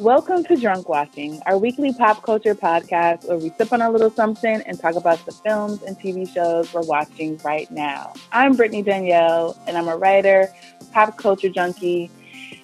Welcome 0.00 0.42
to 0.46 0.56
Drunk 0.56 0.88
Watching, 0.88 1.40
our 1.46 1.56
weekly 1.56 1.92
pop 1.92 2.24
culture 2.24 2.56
podcast 2.56 3.28
where 3.28 3.38
we 3.38 3.50
sip 3.50 3.72
on 3.72 3.80
a 3.80 3.88
little 3.88 4.10
something 4.10 4.60
and 4.62 4.76
talk 4.76 4.96
about 4.96 5.24
the 5.24 5.30
films 5.30 5.84
and 5.84 5.96
TV 5.96 6.28
shows 6.28 6.74
we're 6.74 6.82
watching 6.82 7.38
right 7.44 7.70
now. 7.70 8.12
I'm 8.32 8.56
Brittany 8.56 8.82
Danielle, 8.82 9.56
and 9.68 9.78
I'm 9.78 9.86
a 9.86 9.96
writer, 9.96 10.52
pop 10.92 11.16
culture 11.16 11.48
junkie, 11.48 12.10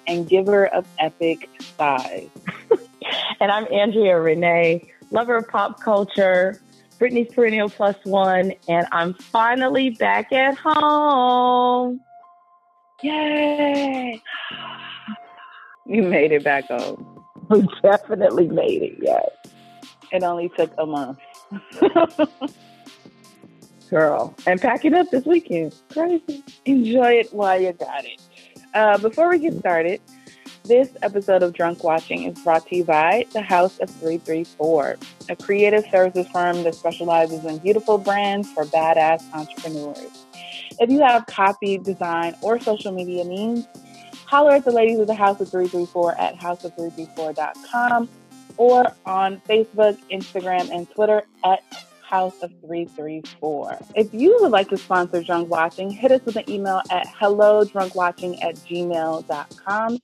and 0.07 0.27
giver 0.27 0.67
of 0.67 0.85
epic 0.99 1.49
sighs. 1.77 2.27
and 3.39 3.49
I'm 3.49 3.65
Andrea 3.71 4.19
Renee, 4.19 4.91
lover 5.11 5.37
of 5.37 5.47
pop 5.47 5.79
culture, 5.79 6.61
Brittany's 6.99 7.33
perennial 7.33 7.69
plus 7.69 7.95
one, 8.03 8.51
and 8.67 8.87
I'm 8.91 9.13
finally 9.13 9.91
back 9.91 10.33
at 10.33 10.57
home. 10.57 12.01
Yay! 13.01 14.21
You 15.87 16.03
made 16.03 16.31
it 16.31 16.43
back 16.45 16.67
home. 16.67 17.20
We 17.51 17.67
definitely 17.83 18.47
made 18.47 18.81
it, 18.81 18.95
yes. 19.01 19.27
It 20.13 20.23
only 20.23 20.49
took 20.57 20.71
a 20.77 20.85
month. 20.85 21.19
Girl. 23.89 24.33
And 24.47 24.61
packing 24.61 24.93
up 24.93 25.09
this 25.11 25.25
weekend. 25.25 25.75
Crazy. 25.91 26.45
Enjoy 26.63 27.11
it 27.11 27.33
while 27.33 27.59
you 27.59 27.73
got 27.73 28.05
it. 28.05 28.21
Uh, 28.73 28.97
before 28.99 29.29
we 29.29 29.39
get 29.39 29.59
started, 29.59 29.99
this 30.63 30.91
episode 31.01 31.43
of 31.43 31.51
Drunk 31.51 31.83
Watching 31.83 32.23
is 32.23 32.39
brought 32.39 32.65
to 32.67 32.77
you 32.77 32.85
by 32.85 33.25
The 33.33 33.41
House 33.41 33.79
of 33.79 33.89
334, 33.89 34.95
a 35.27 35.35
creative 35.35 35.83
services 35.91 36.27
firm 36.31 36.63
that 36.63 36.75
specializes 36.75 37.43
in 37.43 37.57
beautiful 37.57 37.97
brands 37.97 38.49
for 38.53 38.63
badass 38.63 39.29
entrepreneurs. 39.33 40.25
If 40.79 40.89
you 40.89 41.01
have 41.01 41.25
copy, 41.25 41.77
design, 41.77 42.33
or 42.41 42.61
social 42.61 42.93
media 42.93 43.25
needs, 43.25 43.67
holler 44.31 44.53
at 44.53 44.63
the 44.63 44.71
ladies 44.71 44.97
of 44.97 45.07
the 45.07 45.13
House 45.13 45.41
of 45.41 45.51
334 45.51 46.17
at 46.17 46.39
houseof334.com 46.39 48.07
or 48.55 48.85
on 49.05 49.41
Facebook, 49.41 49.97
Instagram, 50.09 50.73
and 50.73 50.89
Twitter 50.89 51.23
at 51.43 51.61
House 52.01 52.41
of 52.41 52.49
334. 52.61 53.77
If 53.95 54.13
you 54.13 54.37
would 54.39 54.51
like 54.51 54.69
to 54.69 54.77
sponsor 54.77 55.21
Drunk 55.21 55.49
Watching, 55.49 55.89
hit 55.89 56.13
us 56.13 56.21
with 56.23 56.37
an 56.37 56.49
email 56.49 56.81
at 56.89 57.07
hellodrunkwatching 57.07 58.41
at 58.41 58.55
gmail.com. 58.55 59.99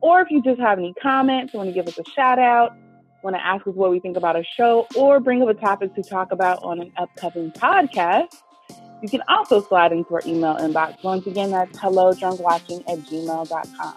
Or 0.00 0.20
if 0.20 0.30
you 0.30 0.42
just 0.42 0.60
have 0.60 0.78
any 0.78 0.94
comments, 1.02 1.52
want 1.52 1.68
to 1.68 1.72
give 1.72 1.88
us 1.88 1.98
a 1.98 2.04
shout 2.14 2.38
out, 2.38 2.76
want 3.24 3.34
to 3.34 3.44
ask 3.44 3.66
us 3.66 3.74
what 3.74 3.90
we 3.90 3.98
think 3.98 4.16
about 4.16 4.36
a 4.36 4.44
show, 4.44 4.86
or 4.94 5.18
bring 5.18 5.42
up 5.42 5.48
a 5.48 5.54
topic 5.54 5.92
to 5.96 6.04
talk 6.04 6.30
about 6.30 6.62
on 6.62 6.80
an 6.80 6.92
upcoming 6.96 7.50
podcast, 7.50 8.42
you 9.02 9.08
can 9.08 9.22
also 9.28 9.60
slide 9.60 9.92
into 9.92 10.14
our 10.14 10.22
email 10.24 10.56
inbox. 10.56 11.02
Once 11.02 11.26
again, 11.26 11.50
that's 11.50 11.76
hello 11.78 12.12
hellodrunkwatching 12.12 12.80
at 12.88 12.98
gmail.com. 13.00 13.94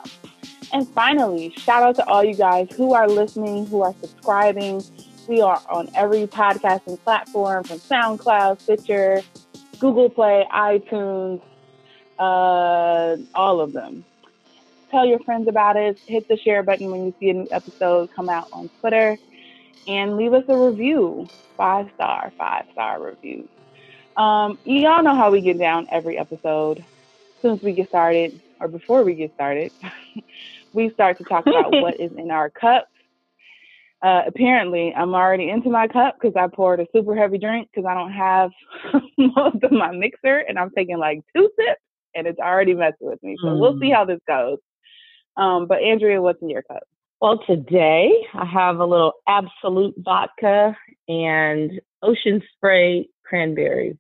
And 0.74 0.88
finally, 0.90 1.54
shout 1.58 1.84
out 1.84 1.96
to 1.98 2.08
all 2.08 2.24
you 2.24 2.34
guys 2.34 2.68
who 2.76 2.94
are 2.94 3.08
listening, 3.08 3.68
who 3.68 3.84
are 3.84 3.94
subscribing. 4.02 4.84
We 5.28 5.42
are 5.42 5.62
on 5.70 5.90
every 5.96 6.26
podcasting 6.26 7.02
platform 7.04 7.64
from 7.64 7.78
SoundCloud, 7.78 8.62
Stitcher, 8.62 9.22
Google 9.80 10.10
Play, 10.10 10.46
iTunes, 10.52 11.42
uh, 12.18 13.18
all 13.36 13.62
of 13.62 13.74
them. 13.74 14.04
Tell 14.90 15.06
your 15.06 15.20
friends 15.20 15.48
about 15.48 15.78
it. 15.78 16.00
Hit 16.00 16.28
the 16.28 16.38
share 16.38 16.64
button 16.64 16.90
when 16.90 17.06
you 17.06 17.14
see 17.20 17.30
a 17.30 17.34
new 17.34 17.48
episode 17.52 18.10
come 18.16 18.30
out 18.30 18.48
on 18.52 18.70
Twitter. 18.80 19.18
And 19.88 20.18
leave 20.18 20.34
us 20.34 20.46
a 20.48 20.58
review. 20.58 21.28
Five 21.58 21.90
star, 21.96 22.32
five 22.38 22.66
star 22.72 23.02
reviews. 23.02 23.48
Um, 24.18 24.58
y'all 24.64 25.04
know 25.04 25.16
how 25.16 25.32
we 25.32 25.42
get 25.42 25.58
down 25.58 25.88
every 25.92 26.18
episode. 26.18 26.80
As 26.80 27.42
soon 27.42 27.52
as 27.54 27.62
we 27.62 27.74
get 27.74 27.90
started, 27.90 28.40
or 28.60 28.68
before 28.68 29.04
we 29.04 29.14
get 29.14 29.34
started, 29.34 29.72
we 30.74 30.90
start 30.92 31.18
to 31.18 31.24
talk 31.26 31.46
about 31.48 31.72
what 31.72 32.00
is 32.00 32.12
in 32.14 32.32
our 32.32 32.50
cup. 32.50 32.88
Uh, 34.02 34.24
apparently, 34.28 34.94
I'm 34.96 35.16
already 35.16 35.50
into 35.50 35.70
my 35.70 35.88
cup 35.88 36.18
because 36.20 36.36
I 36.36 36.48
poured 36.48 36.80
a 36.80 36.88
super 36.94 37.16
heavy 37.16 37.38
drink 37.38 37.70
because 37.74 37.88
I 37.90 37.94
don't 37.94 38.12
have 38.12 38.52
most 39.18 39.64
of 39.64 39.72
my 39.72 39.92
mixer, 39.92 40.38
and 40.38 40.58
I'm 40.58 40.70
taking 40.72 40.98
like 40.98 41.22
two 41.36 41.50
sips, 41.58 41.82
and 42.14 42.28
it's 42.28 42.40
already 42.40 42.74
messing 42.74 43.08
with 43.08 43.22
me. 43.22 43.36
So 43.42 43.48
mm. 43.48 43.60
we'll 43.60 43.80
see 43.80 43.90
mm. 43.90 43.96
how 43.96 44.06
this 44.06 44.20
goes. 44.28 44.60
Um, 45.38 45.68
but 45.68 45.82
Andrea, 45.82 46.22
what's 46.22 46.42
in 46.42 46.50
your 46.50 46.62
cup? 46.62 46.84
Well, 47.20 47.40
today 47.46 48.12
I 48.34 48.46
have 48.46 48.78
a 48.78 48.86
little 48.86 49.14
Absolut 49.28 49.96
vodka 49.98 50.78
and 51.08 51.82
Ocean 52.02 52.42
Spray 52.56 53.10
cranberry 53.26 53.98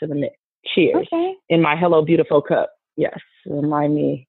to 0.00 0.06
the 0.06 0.14
mix. 0.14 0.36
Cheers. 0.74 1.06
Okay. 1.12 1.34
In 1.48 1.62
my 1.62 1.76
Hello 1.76 2.02
Beautiful 2.02 2.42
cup. 2.42 2.70
Yes. 2.96 3.18
Remind 3.46 3.94
me 3.94 4.28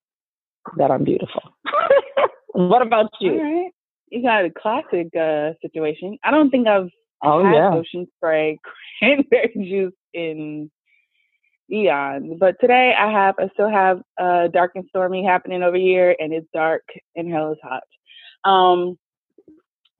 that 0.78 0.92
I'm 0.92 1.04
beautiful. 1.04 1.42
what 2.54 2.82
about 2.82 3.10
you? 3.20 3.32
All 3.32 3.64
right. 3.64 3.72
You 4.10 4.24
got 4.24 4.46
a 4.46 4.50
classic 4.50 5.08
uh, 5.16 5.54
situation. 5.62 6.18
I 6.24 6.32
don't 6.32 6.50
think 6.50 6.68
I've 6.68 6.90
oh, 7.24 7.44
had 7.44 7.54
yeah. 7.54 7.74
ocean 7.74 8.08
spray 8.18 8.60
cranberry 9.00 9.54
juice 9.56 9.94
in 10.14 10.72
eons. 11.72 12.38
But 12.40 12.56
today 12.60 12.94
I 12.98 13.12
have 13.12 13.36
I 13.40 13.50
still 13.54 13.70
have 13.70 14.02
uh, 14.20 14.48
dark 14.48 14.72
and 14.76 14.86
stormy 14.90 15.24
happening 15.24 15.64
over 15.64 15.78
here 15.78 16.16
and 16.18 16.34
it's 16.34 16.48
dark 16.54 16.84
and 17.16 17.32
hell 17.32 17.52
is 17.52 17.60
hot. 17.64 17.84
Um 18.50 18.98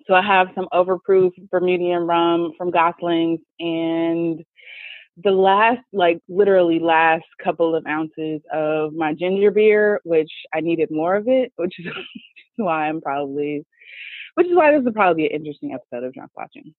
so 0.08 0.16
I 0.16 0.24
have 0.24 0.48
some 0.56 0.68
overproof 0.74 1.32
Bermudian 1.52 2.08
rum 2.08 2.54
from 2.58 2.72
Gosling's 2.72 3.42
and 3.60 4.44
the 5.24 5.32
last, 5.32 5.82
like 5.94 6.20
literally 6.28 6.80
last 6.80 7.26
couple 7.44 7.76
of 7.76 7.86
ounces 7.88 8.42
of 8.54 8.94
my 8.94 9.14
ginger 9.14 9.52
beer, 9.52 10.02
which 10.04 10.32
I 10.54 10.62
needed 10.62 10.90
more 10.92 11.16
of 11.16 11.28
it, 11.28 11.52
which 11.56 11.74
is 11.80 11.88
why 12.58 12.88
I'm 12.88 13.02
probably, 13.02 13.66
which 14.36 14.48
is 14.48 14.56
why 14.56 14.72
this 14.72 14.84
will 14.84 14.94
probably 14.94 15.24
be 15.24 15.30
an 15.30 15.40
interesting 15.40 15.74
episode 15.74 16.06
of 16.06 16.14
Drunk 16.14 16.32
Watching. 16.36 16.74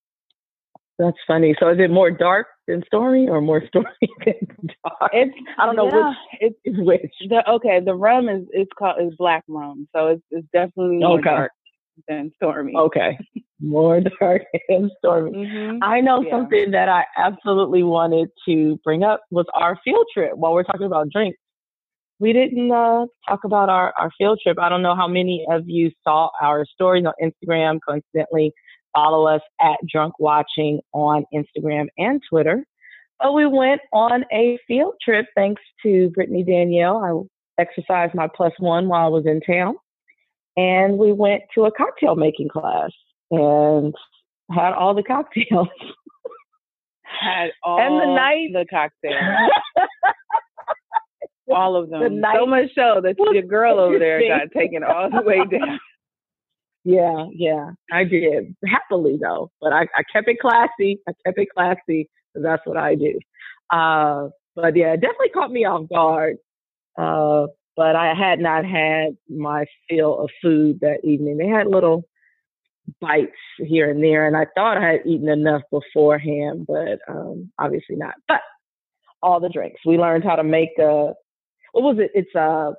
That's 0.99 1.17
funny. 1.27 1.55
So 1.59 1.71
is 1.71 1.79
it 1.79 1.91
more 1.91 2.11
dark 2.11 2.49
than 2.69 2.83
stormy 2.87 3.27
or 3.27 3.41
more 3.41 3.63
stormy 3.69 3.89
than 4.25 4.35
dark? 4.85 5.11
It's, 5.15 5.35
I 5.59 5.65
don't 5.65 5.77
know 5.77 5.89
yeah, 5.89 6.13
which 6.41 6.53
it's 6.67 6.79
which. 6.79 7.15
The, 7.29 7.49
okay, 7.53 7.81
the 7.83 7.95
rum 7.95 8.29
is 8.29 8.45
it's 8.51 8.71
called 8.79 8.97
is 9.01 9.15
black 9.17 9.43
rum, 9.49 9.89
so 9.97 10.09
it's 10.09 10.23
it's 10.31 10.47
definitely 10.53 10.99
more 10.99 11.19
okay. 11.19 11.31
dark 11.31 11.53
than 12.07 12.33
stormy. 12.37 12.75
Okay. 12.77 13.19
More 13.61 14.01
dark 14.21 14.43
and 14.69 14.91
stormy. 14.99 15.33
Mm-hmm. 15.33 15.79
I 15.83 16.01
know 16.01 16.23
yeah. 16.23 16.31
something 16.31 16.71
that 16.71 16.89
I 16.89 17.05
absolutely 17.17 17.83
wanted 17.83 18.29
to 18.47 18.79
bring 18.85 19.03
up 19.03 19.21
was 19.31 19.47
our 19.55 19.79
field 19.85 20.07
trip 20.13 20.33
while 20.35 20.53
we're 20.53 20.65
talking 20.65 20.87
about 20.87 21.11
drinks. 21.11 21.39
We 22.19 22.33
didn't 22.33 22.71
uh, 22.71 23.07
talk 23.27 23.45
about 23.45 23.69
our, 23.71 23.95
our 23.99 24.11
field 24.19 24.41
trip. 24.43 24.59
I 24.59 24.69
don't 24.69 24.83
know 24.83 24.95
how 24.95 25.09
many 25.09 25.47
of 25.51 25.63
you 25.67 25.91
saw 26.05 26.29
our 26.41 26.67
stories 26.67 27.05
on 27.07 27.15
Instagram. 27.23 27.79
Coincidentally, 27.87 28.53
follow 28.95 29.27
us 29.27 29.41
at 29.61 29.77
Drunk 29.91 30.15
Watching 30.19 30.81
on 30.93 31.25
Instagram 31.35 31.87
and 31.97 32.21
Twitter. 32.29 32.65
But 33.19 33.33
we 33.33 33.47
went 33.47 33.81
on 33.93 34.25
a 34.33 34.59
field 34.67 34.95
trip 35.03 35.27
thanks 35.35 35.63
to 35.83 36.11
Brittany 36.11 36.45
Danielle. 36.45 37.29
I 37.59 37.63
exercised 37.63 38.15
my 38.15 38.29
plus 38.35 38.53
one 38.59 38.89
while 38.89 39.07
I 39.07 39.09
was 39.09 39.27
in 39.27 39.41
town 39.41 39.77
and 40.57 40.99
we 40.99 41.13
went 41.13 41.43
to 41.55 41.65
a 41.65 41.73
cocktail 41.73 42.17
making 42.17 42.49
class 42.49 42.91
and 43.31 43.95
had 44.51 44.73
all 44.73 44.95
the 44.95 45.03
cocktails. 45.03 45.69
had 47.05 47.51
all 47.63 47.81
and 47.81 48.01
the 48.01 48.15
night 48.15 48.51
the 48.53 48.67
cocktails. 48.69 49.51
all 51.51 51.77
of 51.77 51.91
them. 51.91 52.21
The 52.21 52.33
so 52.35 52.47
much 52.47 52.71
so 52.75 53.01
that 53.03 53.17
your 53.33 53.43
girl 53.43 53.79
over 53.79 53.99
there 53.99 54.21
got 54.29 54.53
taken 54.57 54.83
all 54.85 55.11
the 55.11 55.23
way 55.23 55.39
down. 55.51 55.79
Yeah, 56.83 57.27
yeah, 57.35 57.73
I 57.93 58.05
did 58.05 58.57
happily 58.67 59.19
though, 59.21 59.51
but 59.61 59.71
I, 59.71 59.83
I 59.95 60.03
kept 60.11 60.29
it 60.29 60.39
classy. 60.41 60.99
I 61.07 61.13
kept 61.27 61.39
it 61.39 61.49
classy 61.55 62.09
that's 62.35 62.63
what 62.65 62.77
I 62.77 62.95
do. 62.95 63.19
Uh, 63.71 64.29
but 64.55 64.77
yeah, 64.77 64.95
it 64.95 65.01
definitely 65.01 65.31
caught 65.31 65.51
me 65.51 65.65
off 65.65 65.89
guard. 65.89 66.37
Uh, 66.99 67.47
but 67.77 67.97
I 67.97 68.15
had 68.15 68.41
not 68.41 68.65
had 68.65 69.17
my 69.29 69.65
fill 69.89 70.21
of 70.21 70.31
food 70.43 70.81
that 70.81 71.05
evening. 71.05 71.39
They 71.39 71.47
had 71.47 71.67
little 71.67 72.05
bites 73.01 73.33
here 73.59 73.91
and 73.91 74.03
there, 74.03 74.27
and 74.27 74.37
I 74.37 74.47
thought 74.55 74.79
I 74.79 74.93
had 74.93 75.07
eaten 75.07 75.29
enough 75.29 75.63
beforehand, 75.71 76.67
but 76.67 76.99
um, 77.09 77.51
obviously 77.59 77.97
not. 77.97 78.15
But 78.29 78.41
all 79.23 79.41
the 79.41 79.49
drinks. 79.49 79.81
We 79.85 79.99
learned 79.99 80.25
how 80.25 80.37
to 80.37 80.45
make 80.45 80.79
a 80.79 81.13
what 81.73 81.83
was 81.83 81.97
it? 81.99 82.11
It's 82.15 82.35
a 82.35 82.73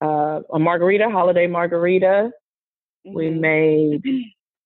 a, 0.00 0.40
a 0.52 0.58
margarita, 0.58 1.08
holiday 1.10 1.46
margarita. 1.46 2.30
Mm-hmm. 3.06 3.14
We 3.14 3.30
made. 3.30 4.02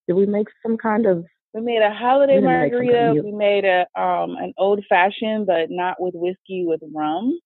Did 0.09 0.15
we 0.15 0.27
make 0.27 0.49
some 0.63 0.77
kind 0.77 1.07
of? 1.07 1.25
We 1.55 1.61
made 1.61 1.83
a 1.83 1.95
holiday 1.95 2.39
we 2.39 2.45
margarita. 2.45 3.21
We 3.23 3.33
made 3.33 3.65
a 3.65 3.87
um 4.01 4.37
an 4.37 4.53
old 4.59 4.85
fashioned, 4.89 5.47
but 5.47 5.71
not 5.71 6.01
with 6.01 6.15
whiskey, 6.15 6.65
with 6.67 6.81
rum. 6.95 7.39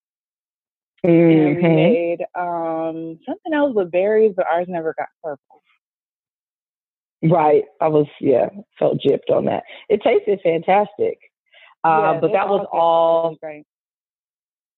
Mm-hmm. 1.05 1.47
And 1.49 1.57
we 1.57 1.63
made 1.63 2.19
um, 2.35 3.19
something 3.27 3.53
else 3.55 3.75
with 3.75 3.91
berries, 3.91 4.33
but 4.35 4.47
ours 4.51 4.67
never 4.69 4.95
got 4.97 5.09
purple. 5.23 5.63
Right. 7.23 7.65
I 7.81 7.89
was, 7.89 8.07
yeah, 8.21 8.49
felt 8.79 8.99
gypped 9.01 9.35
on 9.35 9.47
that. 9.47 9.65
It 9.89 10.03
tasted 10.03 10.41
fantastic. 10.43 11.19
Uh, 11.85 12.15
yeah, 12.15 12.19
but 12.21 12.33
that 12.33 12.49
was 12.49 12.67
all. 12.73 13.37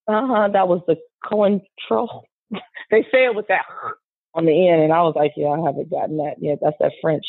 Uh 0.07 0.27
huh. 0.27 0.49
That 0.53 0.67
was 0.67 0.81
the 0.87 0.95
control. 1.27 2.25
they 2.91 3.03
say 3.11 3.25
it 3.25 3.35
with 3.35 3.47
that 3.47 3.65
on 4.33 4.45
the 4.45 4.69
end, 4.69 4.81
and 4.83 4.93
I 4.93 5.01
was 5.01 5.13
like, 5.15 5.33
yeah, 5.35 5.49
I 5.49 5.59
haven't 5.65 5.89
gotten 5.89 6.17
that 6.17 6.35
yet. 6.39 6.59
That's 6.61 6.77
that 6.79 6.93
French, 7.01 7.25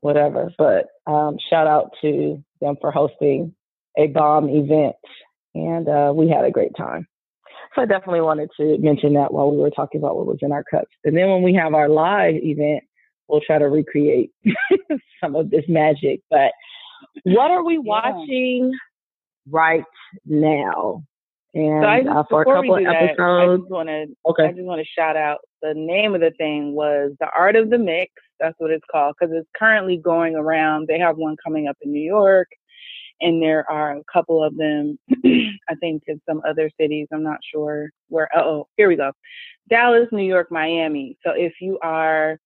whatever. 0.00 0.52
But 0.58 0.86
um, 1.10 1.36
shout 1.48 1.66
out 1.66 1.90
to 2.02 2.42
them 2.60 2.76
for 2.80 2.90
hosting 2.90 3.54
a 3.96 4.08
bomb 4.08 4.48
event, 4.48 4.96
and 5.54 5.88
uh, 5.88 6.12
we 6.14 6.28
had 6.28 6.44
a 6.44 6.50
great 6.50 6.76
time. 6.76 7.06
So 7.74 7.82
I 7.82 7.86
definitely 7.86 8.22
wanted 8.22 8.50
to 8.56 8.78
mention 8.78 9.14
that 9.14 9.32
while 9.32 9.50
we 9.50 9.58
were 9.58 9.70
talking 9.70 10.00
about 10.00 10.16
what 10.16 10.26
was 10.26 10.38
in 10.42 10.52
our 10.52 10.64
cups. 10.64 10.90
And 11.04 11.16
then 11.16 11.28
when 11.28 11.42
we 11.42 11.54
have 11.54 11.74
our 11.74 11.88
live 11.88 12.34
event, 12.34 12.82
we'll 13.30 13.40
try 13.40 13.58
to 13.58 13.68
recreate 13.68 14.32
some 15.22 15.36
of 15.36 15.50
this 15.50 15.64
magic. 15.68 16.20
But 16.30 16.52
what 17.24 17.50
are 17.50 17.64
we 17.64 17.74
yeah. 17.74 17.80
watching 17.84 18.72
right 19.48 19.84
now? 20.26 21.04
And 21.52 21.82
so 21.82 21.88
I, 21.88 22.20
uh, 22.20 22.24
for 22.30 22.42
a 22.42 22.44
couple 22.44 22.76
of 22.76 22.86
episodes, 22.86 23.16
that, 23.16 23.22
I 23.22 23.56
just 23.56 23.70
want 23.70 23.88
to 23.88 24.06
okay. 24.28 24.44
I 24.44 24.52
just 24.52 24.62
want 24.62 24.80
to 24.80 24.86
shout 24.86 25.16
out 25.16 25.38
the 25.62 25.74
name 25.74 26.14
of 26.14 26.20
the 26.20 26.30
thing 26.38 26.74
was 26.74 27.12
the 27.18 27.28
Art 27.36 27.56
of 27.56 27.70
the 27.70 27.78
Mix. 27.78 28.12
That's 28.38 28.54
what 28.58 28.70
it's 28.70 28.84
called 28.90 29.16
because 29.18 29.34
it's 29.34 29.48
currently 29.56 29.96
going 29.96 30.36
around. 30.36 30.86
They 30.86 30.98
have 30.98 31.16
one 31.16 31.36
coming 31.44 31.66
up 31.66 31.76
in 31.82 31.92
New 31.92 32.02
York, 32.02 32.48
and 33.20 33.42
there 33.42 33.68
are 33.68 33.96
a 33.96 34.02
couple 34.12 34.44
of 34.44 34.56
them. 34.56 34.96
I 35.24 35.74
think 35.80 36.04
in 36.06 36.20
some 36.28 36.40
other 36.48 36.70
cities. 36.80 37.08
I'm 37.12 37.24
not 37.24 37.40
sure 37.52 37.90
where. 38.08 38.28
Oh, 38.36 38.68
here 38.76 38.86
we 38.86 38.94
go. 38.94 39.10
Dallas, 39.68 40.08
New 40.12 40.22
York, 40.22 40.52
Miami. 40.52 41.16
So 41.26 41.32
if 41.32 41.54
you 41.60 41.80
are 41.82 42.38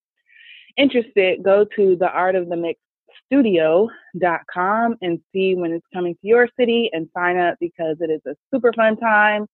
interested, 0.77 1.43
go 1.43 1.65
to 1.77 1.97
the 1.97 2.09
Art 2.09 2.35
of 2.35 2.49
the 2.49 2.57
Mix 2.57 2.81
studio.com 3.27 4.97
and 5.01 5.21
see 5.33 5.55
when 5.55 5.73
it's 5.73 5.87
coming 5.93 6.15
to 6.15 6.27
your 6.27 6.49
city 6.59 6.91
and 6.93 7.09
sign 7.17 7.37
up 7.37 7.57
because 7.61 7.97
it 8.01 8.11
is 8.11 8.21
a 8.27 8.35
super 8.53 8.73
fun 8.73 8.97
time. 8.97 9.47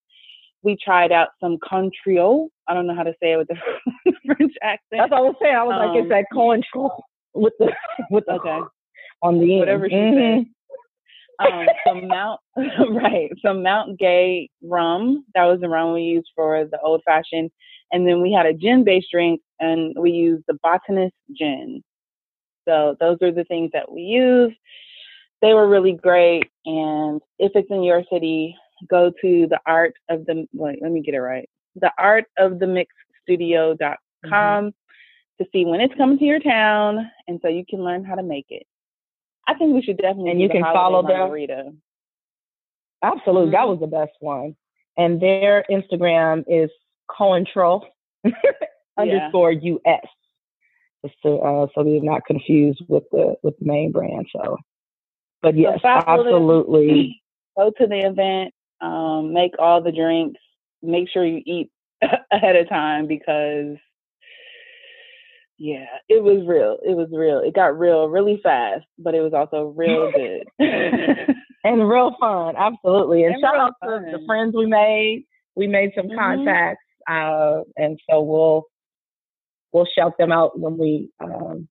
We 0.63 0.77
tried 0.83 1.13
out 1.13 1.29
some 1.41 1.59
Cointreau. 1.59 2.49
I 2.69 2.75
don't 2.75 2.87
know 2.87 2.95
how 2.95 3.03
to 3.03 3.15
say 3.23 3.33
it 3.33 3.37
with 3.39 3.49
the 3.49 4.13
French 4.27 4.53
accent. 4.63 4.81
That's 4.91 5.11
what 5.11 5.19
I 5.19 5.21
was 5.21 5.35
saying. 5.41 5.57
I 5.57 5.63
was 5.63 5.81
um, 5.81 5.89
like, 5.89 5.97
it's 5.97 6.05
um, 6.05 6.09
that 6.11 6.27
Cointreau 6.33 7.01
with 7.35 7.55
the 7.59 7.73
with 8.11 8.25
the 8.27 8.35
okay. 8.35 8.61
on 9.23 9.39
the 9.39 9.53
end. 9.53 9.61
Whatever 9.61 9.89
she 9.89 9.95
mm-hmm. 9.95 10.39
said. 10.39 10.47
Um, 11.41 11.67
some 11.87 12.07
Mount 12.07 12.41
right, 12.91 13.31
some 13.43 13.63
Mount 13.63 13.99
Gay 13.99 14.51
rum. 14.63 15.25
That 15.35 15.45
was 15.45 15.61
the 15.61 15.71
rum 15.71 15.95
we 15.95 16.03
used 16.03 16.29
for 16.37 16.67
the 16.71 16.79
old 16.81 17.01
fashioned, 17.07 17.51
and 17.93 18.07
then 18.07 18.23
we 18.23 18.33
had 18.33 18.47
a 18.47 18.55
gin 18.55 18.85
based 18.85 19.09
drink, 19.13 19.41
and 19.59 19.95
we 19.99 20.11
used 20.11 20.45
the 20.47 20.59
botanist 20.63 21.15
gin. 21.37 21.83
So 22.69 22.97
those 23.01 23.19
are 23.23 23.33
the 23.33 23.45
things 23.45 23.71
that 23.73 23.91
we 23.91 24.03
use. 24.03 24.53
They 25.43 25.55
were 25.55 25.69
really 25.69 25.93
great. 25.93 26.45
And 26.67 27.21
if 27.39 27.53
it's 27.55 27.71
in 27.71 27.83
your 27.83 28.05
city, 28.13 28.57
go 28.89 29.11
to 29.23 29.47
the 29.49 29.59
art 29.67 29.95
of 30.09 30.27
the 30.27 30.47
wait, 30.53 30.81
let 30.83 30.93
me 30.93 31.03
get 31.03 31.15
it 31.15 31.21
right. 31.21 31.49
The 31.77 31.91
art 31.99 32.27
of 32.39 32.59
the 32.59 32.67
mix 32.67 32.93
studio.com 33.23 33.99
mm-hmm. 34.27 34.69
to 35.43 35.51
see 35.53 35.65
when 35.65 35.81
it's 35.81 35.95
coming 35.95 36.19
to 36.19 36.25
your 36.25 36.41
town 36.41 37.11
and 37.29 37.39
so 37.43 37.49
you 37.49 37.65
can 37.69 37.83
learn 37.83 38.05
how 38.05 38.15
to 38.15 38.23
make 38.23 38.47
it. 38.49 38.67
I 39.49 39.55
think 39.55 39.75
we 39.75 39.83
should 39.83 39.99
definitely 39.99 40.33
and 40.33 40.41
you 40.41 40.49
can 40.49 40.63
follow 40.63 41.03
them. 41.03 41.83
Absolutely, 43.03 43.47
mm-hmm. 43.47 43.53
that 43.53 43.69
was 43.69 43.81
the 43.81 43.87
best 43.87 44.13
one. 44.21 44.55
And 44.97 45.21
their 45.21 45.65
Instagram 45.71 46.45
is 46.47 46.71
Cointreau 47.19 47.83
underscore 48.99 49.53
US 49.53 50.07
just 51.05 51.15
to 51.23 51.37
uh, 51.37 51.67
so 51.75 51.85
they're 51.85 52.03
not 52.03 52.25
confused 52.27 52.83
with 52.89 53.05
the 53.11 53.35
with 53.43 53.59
the 53.59 53.67
main 53.67 53.93
brand. 53.93 54.27
So, 54.35 54.59
but 55.43 55.57
yes, 55.57 55.79
so 55.83 55.89
absolutely. 55.89 57.23
Go 57.57 57.73
to 57.77 57.87
the 57.87 58.07
event, 58.07 58.55
um, 58.81 59.33
make 59.33 59.53
all 59.59 59.83
the 59.83 59.93
drinks. 59.93 60.41
Make 60.83 61.09
sure 61.11 61.25
you 61.25 61.43
eat 61.45 61.71
ahead 62.33 62.57
of 62.57 62.69
time 62.69 63.07
because, 63.07 63.77
yeah, 65.59 65.87
it 66.09 66.23
was 66.23 66.47
real. 66.47 66.79
It 66.83 66.97
was 66.97 67.09
real. 67.13 67.41
It 67.41 67.55
got 67.55 67.79
real 67.79 68.09
really 68.09 68.41
fast, 68.43 68.87
but 68.99 69.15
it 69.15 69.21
was 69.21 69.35
also 69.35 69.75
real 69.77 70.11
good 70.15 70.45
and 71.65 71.89
real 71.89 72.17
fun. 72.21 72.55
Absolutely. 72.57 73.25
And, 73.25 73.35
and 73.35 73.43
shout 73.43 73.57
out 73.57 73.75
fun. 73.81 74.05
to 74.05 74.19
the 74.19 74.25
friends 74.27 74.55
we 74.57 74.67
made. 74.67 75.25
We 75.57 75.67
made 75.67 75.91
some 75.97 76.07
mm-hmm. 76.07 76.19
contacts, 76.19 76.85
uh, 77.09 77.61
and 77.77 77.99
so 78.09 78.23
we'll 78.23 78.65
we'll 79.73 79.87
shout 79.97 80.13
them 80.19 80.33
out 80.33 80.59
when 80.59 80.79
we 80.79 81.11
um, 81.21 81.69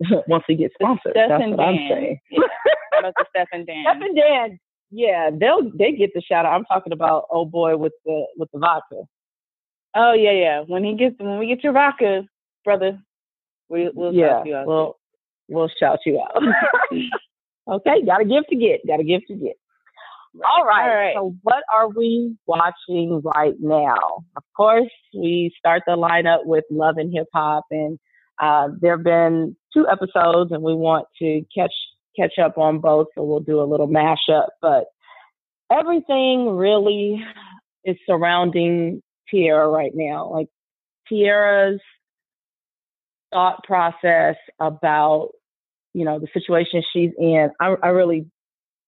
once 0.26 0.44
we 0.48 0.56
get 0.56 0.72
sponsored. 0.74 1.12
Steph 1.12 1.28
That's 1.28 1.50
what 1.50 1.56
Dan. 1.56 1.60
I'm 1.60 1.88
saying. 1.88 2.18
Yeah. 2.30 3.10
Steph 3.30 3.48
and 3.52 3.66
Dan. 3.66 3.84
Steph 3.84 4.02
and 4.02 4.16
Dan. 4.16 4.58
Yeah, 4.90 5.30
they'll 5.32 5.70
they 5.74 5.92
get 5.92 6.10
the 6.14 6.20
shout 6.20 6.44
out. 6.44 6.52
I'm 6.52 6.64
talking 6.66 6.92
about 6.92 7.24
oh 7.30 7.44
boy 7.44 7.76
with 7.76 7.94
the 8.04 8.26
with 8.36 8.50
the 8.52 8.58
vodka. 8.58 9.04
Oh 9.94 10.12
yeah, 10.12 10.32
yeah. 10.32 10.60
When 10.66 10.84
he 10.84 10.94
gets 10.94 11.16
when 11.18 11.38
we 11.38 11.46
get 11.46 11.64
your 11.64 11.72
vodka, 11.72 12.24
brother, 12.64 12.98
we 13.68 13.90
we'll 13.94 14.12
yeah, 14.12 14.38
shout 14.38 14.46
you 14.46 14.56
out. 14.56 14.66
We'll 14.66 14.96
we'll 15.48 15.70
shout 15.80 16.00
you 16.04 16.20
out. 16.20 16.42
okay, 17.68 18.04
got 18.04 18.20
a 18.20 18.24
gift 18.24 18.50
to 18.50 18.56
get. 18.56 18.86
Got 18.86 19.00
a 19.00 19.04
gift 19.04 19.28
to 19.28 19.34
get. 19.34 19.56
All 20.36 20.64
right. 20.64 20.88
All 20.88 20.94
right. 20.94 21.14
So, 21.14 21.36
what 21.42 21.62
are 21.74 21.88
we 21.88 22.36
watching 22.46 23.20
right 23.22 23.54
now? 23.60 24.24
Of 24.36 24.42
course, 24.56 24.90
we 25.14 25.52
start 25.58 25.82
the 25.86 25.96
lineup 25.96 26.46
with 26.46 26.64
Love 26.70 26.96
and 26.96 27.12
Hip 27.12 27.26
Hop, 27.34 27.64
and 27.70 27.98
uh, 28.40 28.68
there 28.80 28.96
have 28.96 29.04
been 29.04 29.56
two 29.74 29.86
episodes, 29.88 30.52
and 30.52 30.62
we 30.62 30.74
want 30.74 31.06
to 31.20 31.42
catch 31.56 31.72
catch 32.18 32.38
up 32.42 32.56
on 32.56 32.80
both. 32.80 33.08
So 33.14 33.24
we'll 33.24 33.40
do 33.40 33.60
a 33.60 33.68
little 33.68 33.88
mashup. 33.88 34.48
But 34.60 34.84
everything 35.70 36.48
really 36.56 37.22
is 37.84 37.96
surrounding 38.06 39.02
Teairra 39.32 39.70
right 39.70 39.92
now. 39.94 40.30
Like 40.30 40.48
Teairra's 41.10 41.80
thought 43.32 43.64
process 43.64 44.36
about 44.60 45.30
you 45.92 46.06
know 46.06 46.18
the 46.18 46.28
situation 46.32 46.82
she's 46.92 47.10
in. 47.18 47.50
I, 47.60 47.74
I 47.82 47.88
really 47.88 48.26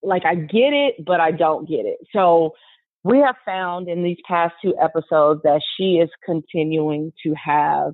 like 0.04 0.24
I 0.24 0.34
get 0.34 0.72
it, 0.72 1.04
but 1.04 1.20
I 1.20 1.30
don't 1.30 1.68
get 1.68 1.86
it. 1.86 1.98
So 2.12 2.54
we 3.02 3.18
have 3.18 3.36
found 3.44 3.88
in 3.88 4.02
these 4.02 4.18
past 4.26 4.54
two 4.62 4.74
episodes 4.80 5.42
that 5.44 5.60
she 5.76 5.96
is 5.96 6.10
continuing 6.24 7.12
to 7.22 7.34
have 7.34 7.92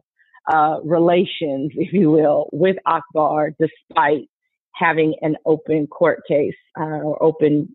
uh, 0.52 0.78
relations, 0.84 1.72
if 1.76 1.92
you 1.92 2.10
will, 2.10 2.48
with 2.52 2.76
Akbar 2.86 3.52
despite 3.58 4.28
having 4.74 5.14
an 5.20 5.36
open 5.44 5.86
court 5.86 6.20
case 6.26 6.54
uh, 6.78 6.84
or 6.84 7.22
open. 7.22 7.74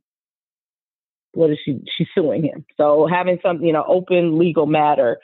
What 1.33 1.49
is 1.51 1.57
she? 1.65 1.81
She's 1.97 2.07
suing 2.15 2.43
him. 2.43 2.65
So 2.77 3.07
having 3.11 3.39
some, 3.43 3.61
you 3.61 3.73
know, 3.73 3.83
open 3.85 4.39
legal 4.39 4.65
matter 4.65 5.17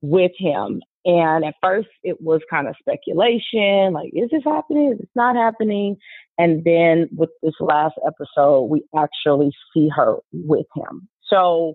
with 0.00 0.32
him. 0.38 0.82
And 1.04 1.44
at 1.44 1.54
first 1.62 1.88
it 2.02 2.20
was 2.20 2.40
kind 2.50 2.68
of 2.68 2.74
speculation, 2.78 3.92
like, 3.92 4.10
is 4.12 4.30
this 4.30 4.44
happening? 4.44 4.92
Is 4.92 4.98
this 4.98 5.08
not 5.14 5.36
happening? 5.36 5.96
And 6.36 6.62
then 6.64 7.08
with 7.16 7.30
this 7.42 7.54
last 7.60 7.94
episode, 8.06 8.64
we 8.64 8.82
actually 8.96 9.52
see 9.72 9.88
her 9.94 10.16
with 10.32 10.66
him. 10.76 11.08
So, 11.28 11.74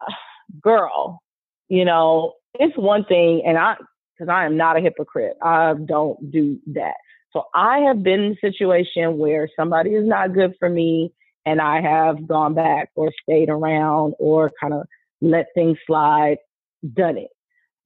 girl, 0.62 1.20
you 1.68 1.84
know, 1.84 2.34
it's 2.54 2.76
one 2.76 3.04
thing, 3.04 3.42
and 3.46 3.58
I, 3.58 3.76
because 4.16 4.32
I 4.32 4.46
am 4.46 4.56
not 4.56 4.76
a 4.76 4.80
hypocrite, 4.80 5.36
I 5.42 5.74
don't 5.84 6.30
do 6.30 6.58
that. 6.68 6.94
So 7.32 7.44
I 7.54 7.80
have 7.80 8.02
been 8.02 8.20
in 8.20 8.32
a 8.32 8.40
situation 8.40 9.18
where 9.18 9.48
somebody 9.54 9.90
is 9.90 10.06
not 10.08 10.32
good 10.32 10.54
for 10.58 10.68
me, 10.68 11.12
and 11.44 11.60
I 11.60 11.80
have 11.80 12.26
gone 12.26 12.54
back 12.54 12.90
or 12.94 13.12
stayed 13.22 13.48
around 13.48 14.14
or 14.18 14.50
kind 14.60 14.74
of 14.74 14.86
let 15.20 15.46
things 15.54 15.78
slide, 15.86 16.38
done 16.94 17.18
it. 17.18 17.30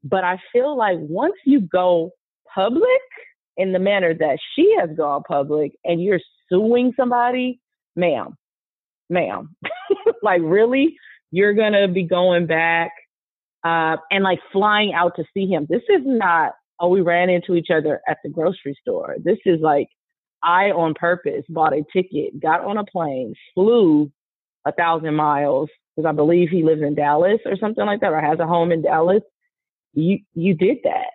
But 0.05 0.25
I 0.25 0.39
feel 0.53 0.77
like 0.77 0.99
once 0.99 1.35
you 1.45 1.61
go 1.61 2.11
public 2.55 2.85
in 3.57 3.73
the 3.73 3.79
manner 3.79 4.15
that 4.15 4.39
she 4.55 4.75
has 4.79 4.91
gone 4.97 5.23
public 5.27 5.73
and 5.85 6.03
you're 6.03 6.21
suing 6.49 6.93
somebody, 6.97 7.61
ma'am, 7.97 8.37
ma'am, 9.11 9.55
like 10.23 10.41
really, 10.43 10.97
you're 11.31 11.55
going 11.55 11.73
to 11.73 11.89
be 11.89 12.03
going 12.03 12.47
back 12.47 12.91
uh, 13.65 13.97
and 14.11 14.25
like 14.25 14.41
flying 14.53 14.93
out 14.93 15.13
to 15.17 15.25
see 15.33 15.47
him. 15.47 15.67
This 15.69 15.83
is 15.89 16.03
not, 16.05 16.53
oh, 16.81 16.89
we 16.89 17.01
ran 17.01 17.31
into 17.31 17.55
each 17.55 17.69
other 17.71 18.01
at 18.09 18.19
the 18.25 18.31
grocery 18.31 18.77
store. 18.81 19.17
This 19.23 19.39
is 19.45 19.61
like, 19.61 19.89
I 20.43 20.73
on 20.73 20.95
purpose 20.95 21.45
bought 21.49 21.73
a 21.73 21.85
ticket, 21.93 22.41
got 22.41 22.65
on 22.65 22.77
a 22.77 22.85
plane, 22.85 23.35
flew 23.55 24.11
a 24.67 24.73
thousand 24.73 25.15
miles 25.15 25.71
because 25.97 26.09
I 26.09 26.13
believe 26.13 26.49
he 26.49 26.63
lives 26.63 26.83
in 26.83 26.95
Dallas 26.95 27.41
or 27.45 27.57
something 27.57 27.85
like 27.85 28.01
that, 28.01 28.13
or 28.13 28.21
has 28.21 28.39
a 28.39 28.47
home 28.47 28.73
in 28.73 28.83
Dallas 28.83 29.23
you 29.95 30.21
you 30.35 30.55
did 30.55 30.79
that, 30.85 31.11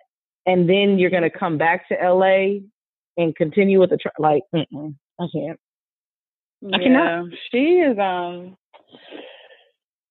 and 0.46 0.68
then 0.68 0.98
you're 0.98 1.10
gonna 1.10 1.30
come 1.30 1.58
back 1.58 1.88
to 1.88 1.94
LA 1.94 2.60
and 3.16 3.34
continue 3.36 3.80
with 3.80 3.90
the 3.90 3.96
tr- 3.96 4.08
like. 4.18 4.42
I 4.54 5.26
can't. 5.32 5.58
I 6.62 6.78
yeah, 6.78 6.78
cannot. 6.78 7.26
she 7.50 7.80
is 7.80 7.98
um. 7.98 8.56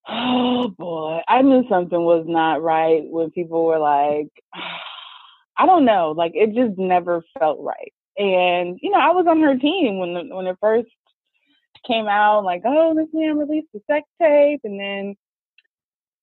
Oh 0.10 0.70
boy, 0.78 1.20
I 1.28 1.42
knew 1.42 1.64
something 1.70 2.02
was 2.02 2.26
not 2.28 2.62
right 2.62 3.04
when 3.06 3.32
people 3.32 3.66
were 3.66 3.80
like, 3.80 4.28
I 5.58 5.66
don't 5.66 5.86
know, 5.86 6.14
like 6.16 6.34
it 6.36 6.54
just 6.54 6.78
never 6.78 7.24
felt 7.40 7.60
right. 7.62 7.94
And 8.18 8.80
you 8.82 8.92
know, 8.92 9.00
I 9.00 9.12
was 9.12 9.28
on 9.28 9.42
her 9.42 9.58
team 9.58 10.00
when 10.00 10.30
when 10.36 10.48
it 10.48 10.58
first 10.60 10.90
came 11.88 12.08
out, 12.08 12.44
like, 12.44 12.62
oh, 12.66 12.94
this 12.96 13.08
man 13.14 13.38
released 13.38 13.68
a 13.76 13.80
sex 13.88 14.08
tape, 14.22 14.62
and 14.64 14.80
then 14.80 15.16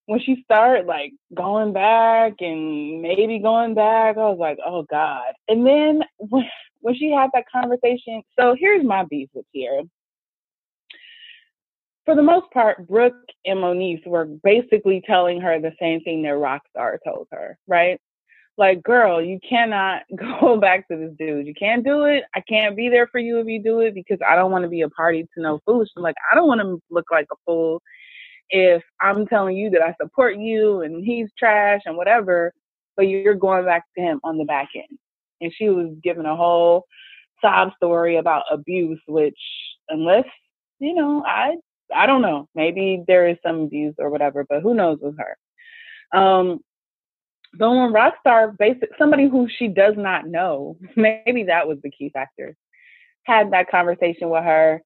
when 0.07 0.21
she 0.21 0.43
started 0.45 0.87
like 0.87 1.13
going 1.33 1.73
back 1.73 2.35
and 2.41 3.01
maybe 3.01 3.39
going 3.39 3.75
back, 3.75 4.17
I 4.17 4.29
was 4.29 4.39
like, 4.39 4.59
oh 4.65 4.83
God. 4.83 5.33
And 5.49 5.67
then 5.67 6.03
when, 6.19 6.45
when 6.81 6.95
she 6.95 7.11
had 7.11 7.31
that 7.33 7.45
conversation, 7.51 8.23
so 8.39 8.55
here's 8.59 8.85
my 8.85 9.05
beef 9.05 9.31
with 9.33 9.47
Teairra. 9.55 9.89
For 12.05 12.15
the 12.15 12.23
most 12.23 12.51
part, 12.51 12.87
Brooke 12.87 13.15
and 13.47 13.61
Moniece 13.61 14.07
were 14.07 14.27
basically 14.27 15.03
telling 15.07 15.41
her 15.41 15.59
the 15.59 15.73
same 15.81 16.03
thing 16.03 16.23
that 16.23 16.35
Rockstar 16.35 16.99
told 17.03 17.29
her, 17.31 17.59
right? 17.67 17.99
Like, 18.57 18.83
girl, 18.83 19.21
you 19.21 19.41
cannot 19.49 20.03
go 20.17 20.59
back 20.59 20.87
to 20.89 20.97
this 20.97 21.13
dude. 21.19 21.47
You 21.47 21.55
can't 21.55 21.85
do 21.85 22.05
it. 22.05 22.25
I 22.35 22.41
can't 22.41 22.77
be 22.77 22.89
there 22.89 23.07
for 23.09 23.19
you 23.19 23.39
if 23.41 23.47
you 23.47 23.63
do 23.63 23.81
it 23.81 23.95
because 23.95 24.19
I 24.27 24.37
don't 24.37 24.53
want 24.53 24.65
to 24.65 24.71
be 24.71 24.83
a 24.83 24.91
party 24.91 25.23
to 25.35 25.43
no 25.43 25.61
foolish. 25.65 25.89
Like, 25.97 26.17
I 26.31 26.35
don't 26.35 26.49
want 26.49 26.61
to 26.61 26.81
look 26.91 27.07
like 27.11 27.27
a 27.33 27.37
fool 27.45 27.83
if 28.51 28.83
I'm 29.01 29.27
telling 29.27 29.57
you 29.57 29.71
that 29.71 29.83
I 29.83 29.95
support 30.01 30.37
you 30.37 30.83
and 30.83 31.05
he's 31.05 31.29
trash 31.39 31.83
and 31.87 31.97
whatever, 31.97 32.53
but 32.97 33.09
you're 33.09 33.35
going 33.35 33.65
back 33.65 33.85
to 33.97 34.03
him 34.03 34.21
on 34.23 34.39
the 34.39 34.45
back 34.45 34.69
end. 34.75 34.99
And 35.41 35.53
she 35.57 35.69
was 35.69 35.95
giving 36.03 36.27
a 36.27 36.37
whole 36.37 36.85
sob 37.41 37.71
story 37.77 38.17
about 38.17 38.45
abuse, 38.51 39.01
which 39.07 39.39
unless, 39.89 40.27
you 40.79 40.95
know, 40.95 41.25
I 41.27 41.57
I 41.95 42.07
don't 42.07 42.23
know, 42.23 42.49
maybe 42.55 43.03
there 43.07 43.29
is 43.29 43.37
some 43.45 43.63
abuse 43.63 43.95
or 43.99 44.11
whatever, 44.11 44.47
but 44.49 44.63
who 44.63 44.75
knows 44.75 44.99
with 45.01 45.17
her. 45.19 46.19
Um 46.19 46.61
but 47.59 47.71
when 47.71 47.93
Rockstar 47.93 48.57
basic 48.59 48.91
somebody 48.99 49.29
who 49.29 49.49
she 49.59 49.69
does 49.69 49.95
not 49.97 50.27
know, 50.27 50.77
maybe 50.97 51.45
that 51.45 51.69
was 51.69 51.79
the 51.83 51.91
key 51.91 52.11
factor, 52.11 52.57
had 53.25 53.53
that 53.53 53.71
conversation 53.71 54.31
with 54.31 54.45
her 54.45 54.83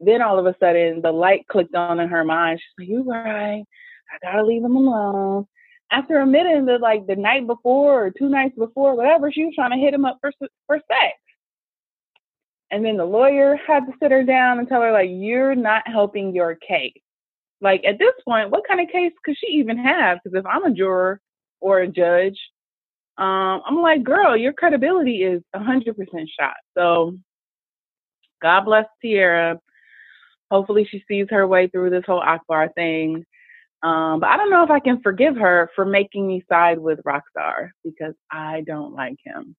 then 0.00 0.22
all 0.22 0.38
of 0.38 0.46
a 0.46 0.56
sudden 0.58 1.02
the 1.02 1.12
light 1.12 1.46
clicked 1.48 1.74
on 1.74 2.00
in 2.00 2.08
her 2.08 2.24
mind. 2.24 2.58
She's 2.58 2.78
like, 2.78 2.88
"You 2.88 3.02
right. 3.04 3.64
I 4.12 4.18
gotta 4.22 4.44
leave 4.44 4.64
him 4.64 4.76
alone." 4.76 5.46
After 5.92 6.20
admitting 6.20 6.66
that, 6.66 6.80
like 6.80 7.06
the 7.06 7.16
night 7.16 7.46
before 7.46 8.06
or 8.06 8.10
two 8.10 8.28
nights 8.28 8.56
before, 8.56 8.94
whatever, 8.96 9.30
she 9.30 9.44
was 9.44 9.54
trying 9.54 9.72
to 9.72 9.76
hit 9.76 9.94
him 9.94 10.04
up 10.04 10.18
for 10.20 10.32
for 10.66 10.76
sex. 10.76 11.18
And 12.70 12.84
then 12.84 12.96
the 12.96 13.04
lawyer 13.04 13.56
had 13.56 13.86
to 13.86 13.92
sit 14.00 14.12
her 14.12 14.22
down 14.22 14.58
and 14.58 14.68
tell 14.68 14.80
her, 14.80 14.92
like, 14.92 15.10
"You're 15.12 15.54
not 15.54 15.86
helping 15.86 16.34
your 16.34 16.54
case." 16.56 16.94
Like 17.60 17.84
at 17.84 17.98
this 17.98 18.14
point, 18.26 18.50
what 18.50 18.66
kind 18.66 18.80
of 18.80 18.88
case 18.88 19.12
could 19.24 19.36
she 19.36 19.48
even 19.58 19.76
have? 19.78 20.18
Because 20.22 20.38
if 20.38 20.46
I'm 20.46 20.64
a 20.64 20.72
juror 20.72 21.20
or 21.60 21.80
a 21.80 21.88
judge, 21.88 22.38
um, 23.18 23.62
I'm 23.66 23.82
like, 23.82 24.02
girl, 24.02 24.36
your 24.36 24.52
credibility 24.52 25.22
is 25.22 25.42
100% 25.54 25.94
shot. 26.38 26.54
So 26.76 27.18
God 28.42 28.64
bless 28.64 28.86
Teairra 29.04 29.58
hopefully 30.50 30.86
she 30.90 31.02
sees 31.08 31.26
her 31.30 31.46
way 31.46 31.68
through 31.68 31.90
this 31.90 32.04
whole 32.06 32.20
Akbar 32.20 32.70
thing. 32.74 33.24
Um, 33.82 34.20
but 34.20 34.28
I 34.28 34.36
don't 34.36 34.50
know 34.50 34.64
if 34.64 34.70
I 34.70 34.80
can 34.80 35.00
forgive 35.00 35.36
her 35.36 35.70
for 35.74 35.84
making 35.86 36.26
me 36.26 36.44
side 36.48 36.78
with 36.78 37.00
Rockstar 37.06 37.70
because 37.82 38.14
I 38.30 38.62
don't 38.66 38.92
like 38.92 39.16
him 39.24 39.56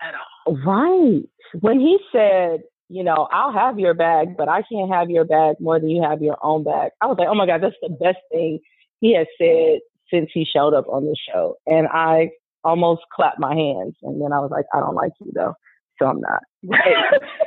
at 0.00 0.14
all. 0.14 0.56
Right. 0.56 1.22
When 1.60 1.80
he 1.80 1.98
said, 2.10 2.62
you 2.88 3.04
know, 3.04 3.28
I'll 3.30 3.52
have 3.52 3.78
your 3.78 3.92
bag, 3.92 4.36
but 4.38 4.48
I 4.48 4.62
can't 4.62 4.90
have 4.90 5.10
your 5.10 5.24
bag 5.26 5.56
more 5.60 5.78
than 5.78 5.90
you 5.90 6.02
have 6.02 6.22
your 6.22 6.38
own 6.42 6.64
bag. 6.64 6.92
I 7.02 7.06
was 7.06 7.16
like, 7.18 7.28
oh 7.28 7.34
my 7.34 7.44
God, 7.44 7.62
that's 7.62 7.76
the 7.82 7.90
best 7.90 8.18
thing 8.32 8.60
he 9.00 9.14
has 9.14 9.26
said 9.38 9.80
since 10.12 10.30
he 10.32 10.44
showed 10.44 10.74
up 10.74 10.86
on 10.88 11.04
the 11.04 11.16
show. 11.30 11.56
And 11.66 11.86
I 11.88 12.30
almost 12.64 13.02
clapped 13.12 13.38
my 13.38 13.54
hands. 13.54 13.96
And 14.02 14.20
then 14.22 14.32
I 14.32 14.40
was 14.40 14.50
like, 14.50 14.66
I 14.74 14.80
don't 14.80 14.94
like 14.94 15.12
you 15.20 15.32
though. 15.34 15.54
So 15.98 16.06
I'm 16.06 16.20
not. 16.20 16.42
Right. 16.64 16.96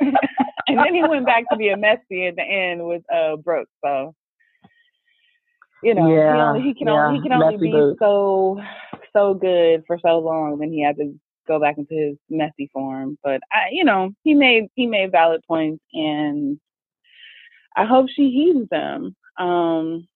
and 0.68 0.78
then 0.78 0.94
he 0.94 1.02
went 1.02 1.26
back 1.26 1.44
to 1.50 1.56
be 1.56 1.68
a 1.68 1.76
messy 1.76 2.26
at 2.26 2.36
the 2.36 2.42
end 2.42 2.86
with 2.86 3.02
uh 3.12 3.36
Brooke. 3.36 3.68
So 3.84 4.14
you 5.82 5.94
know, 5.94 6.14
yeah, 6.14 6.34
he, 6.34 6.40
only, 6.40 6.62
he 6.62 6.74
can 6.74 6.86
yeah. 6.86 7.06
only 7.06 7.18
he 7.18 7.22
can 7.22 7.32
only 7.32 7.56
messy 7.56 7.72
be 7.72 7.94
so 7.98 8.60
so 9.12 9.34
good 9.34 9.82
for 9.86 9.98
so 9.98 10.18
long. 10.18 10.58
Then 10.58 10.70
he 10.70 10.82
had 10.82 10.96
to 10.96 11.14
go 11.48 11.60
back 11.60 11.78
into 11.78 11.94
his 11.94 12.16
messy 12.30 12.70
form. 12.72 13.18
But 13.22 13.40
I, 13.50 13.68
you 13.72 13.84
know, 13.84 14.12
he 14.22 14.34
made 14.34 14.68
he 14.74 14.86
made 14.86 15.12
valid 15.12 15.42
points, 15.46 15.82
and 15.92 16.58
I 17.76 17.84
hope 17.84 18.08
she 18.08 18.30
heeds 18.30 18.68
them. 18.70 19.16
Um, 19.38 20.06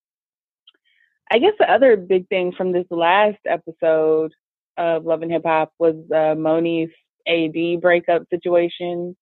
I 1.31 1.39
guess 1.39 1.55
the 1.59 1.71
other 1.71 1.97
big 1.97 2.29
thing 2.29 2.53
from 2.53 2.73
this 2.73 2.87
last 2.91 3.39
episode 3.47 4.33
of 4.77 5.05
Love 5.05 5.23
and 5.23 5.33
Hip 5.33 5.43
Hop 5.45 5.73
was 5.79 5.97
uh, 6.15 6.35
Moni's 6.35 6.91
AD 7.27 7.81
breakup 7.81 8.23
situation. 8.31 9.17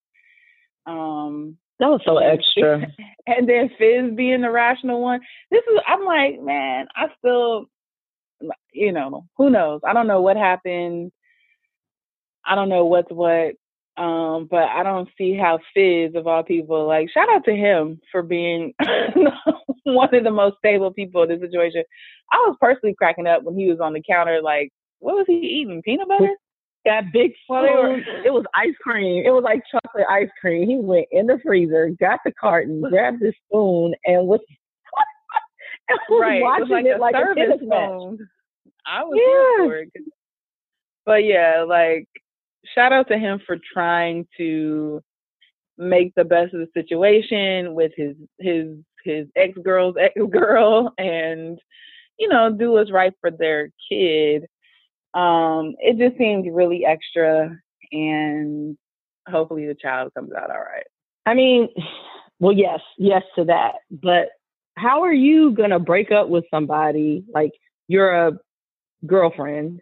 Um, 0.86 1.56
that 1.80 1.88
was 1.88 2.02
so 2.04 2.18
extra. 2.18 2.86
And 3.26 3.48
then 3.48 3.70
Fizz 3.78 4.14
being 4.16 4.42
the 4.42 4.50
rational 4.50 5.00
one. 5.00 5.20
This 5.50 5.62
is 5.72 5.80
I'm 5.86 6.04
like, 6.04 6.42
man, 6.42 6.88
I 6.94 7.06
still 7.18 7.70
you 8.72 8.92
know, 8.92 9.26
who 9.36 9.50
knows? 9.50 9.80
I 9.84 9.92
don't 9.92 10.06
know 10.06 10.20
what 10.20 10.36
happened. 10.36 11.12
I 12.46 12.54
don't 12.54 12.68
know 12.68 12.84
what's 12.84 13.10
what. 13.10 13.54
Um, 13.96 14.48
but 14.50 14.64
I 14.64 14.82
don't 14.82 15.08
see 15.16 15.36
how 15.36 15.60
Fizz 15.72 16.16
of 16.16 16.26
all 16.26 16.42
people, 16.42 16.86
like 16.86 17.10
shout 17.10 17.28
out 17.30 17.44
to 17.44 17.54
him 17.54 18.00
for 18.10 18.22
being 18.22 18.74
one 19.94 20.14
of 20.14 20.24
the 20.24 20.30
most 20.30 20.56
stable 20.58 20.92
people 20.92 21.22
in 21.22 21.28
the 21.28 21.46
situation. 21.46 21.82
I 22.32 22.36
was 22.38 22.56
personally 22.60 22.94
cracking 22.96 23.26
up 23.26 23.42
when 23.42 23.56
he 23.56 23.68
was 23.68 23.80
on 23.80 23.92
the 23.92 24.02
counter, 24.02 24.40
like, 24.42 24.70
what 24.98 25.16
was 25.16 25.26
he 25.26 25.34
eating? 25.34 25.82
Peanut 25.82 26.08
butter? 26.08 26.34
that 26.84 27.12
big 27.12 27.32
spoon. 27.44 27.62
Were, 27.62 27.98
it 28.24 28.32
was 28.32 28.44
ice 28.54 28.74
cream. 28.82 29.24
It 29.24 29.30
was 29.30 29.42
like 29.42 29.62
chocolate 29.70 30.06
ice 30.10 30.28
cream. 30.40 30.68
He 30.68 30.76
went 30.76 31.06
in 31.10 31.26
the 31.26 31.38
freezer, 31.44 31.90
got 32.00 32.20
the 32.24 32.32
carton, 32.32 32.82
grabbed 32.82 33.20
the 33.20 33.32
spoon, 33.46 33.94
and 34.04 34.26
was, 34.26 34.40
and 35.88 35.98
was 36.08 36.20
right. 36.20 36.42
watching 36.42 36.86
it 36.86 37.00
like, 37.00 37.14
it 37.14 37.20
like 37.20 37.48
a, 37.48 37.54
a 37.54 37.56
spoon. 37.56 38.28
I 38.86 39.02
was 39.04 39.18
yeah. 39.18 39.66
for 39.66 39.76
it. 39.76 39.88
But 41.06 41.24
yeah, 41.24 41.64
like 41.66 42.06
shout 42.74 42.92
out 42.92 43.08
to 43.08 43.18
him 43.18 43.40
for 43.46 43.56
trying 43.72 44.26
to 44.38 45.02
make 45.76 46.14
the 46.14 46.24
best 46.24 46.54
of 46.54 46.60
the 46.60 46.68
situation 46.74 47.74
with 47.74 47.92
his 47.96 48.14
his 48.38 48.76
his 49.04 49.26
ex 49.36 49.56
girl's 49.64 49.96
ex 50.00 50.14
girl 50.30 50.92
and 50.98 51.58
you 52.18 52.28
know 52.28 52.50
do 52.50 52.72
what's 52.72 52.92
right 52.92 53.12
for 53.20 53.30
their 53.30 53.70
kid 53.90 54.46
um, 55.14 55.76
it 55.78 55.96
just 55.96 56.18
seemed 56.18 56.52
really 56.52 56.84
extra, 56.84 57.56
and 57.92 58.76
hopefully 59.28 59.66
the 59.66 59.76
child 59.80 60.12
comes 60.14 60.32
out 60.32 60.50
all 60.50 60.58
right. 60.58 60.86
I 61.24 61.34
mean, 61.34 61.68
well, 62.40 62.52
yes, 62.52 62.80
yes 62.98 63.22
to 63.36 63.44
that. 63.44 63.74
But 63.90 64.28
how 64.76 65.02
are 65.02 65.12
you 65.12 65.52
gonna 65.52 65.78
break 65.78 66.10
up 66.10 66.28
with 66.28 66.44
somebody 66.50 67.24
like 67.32 67.52
you're 67.86 68.12
a 68.12 68.32
girlfriend? 69.06 69.80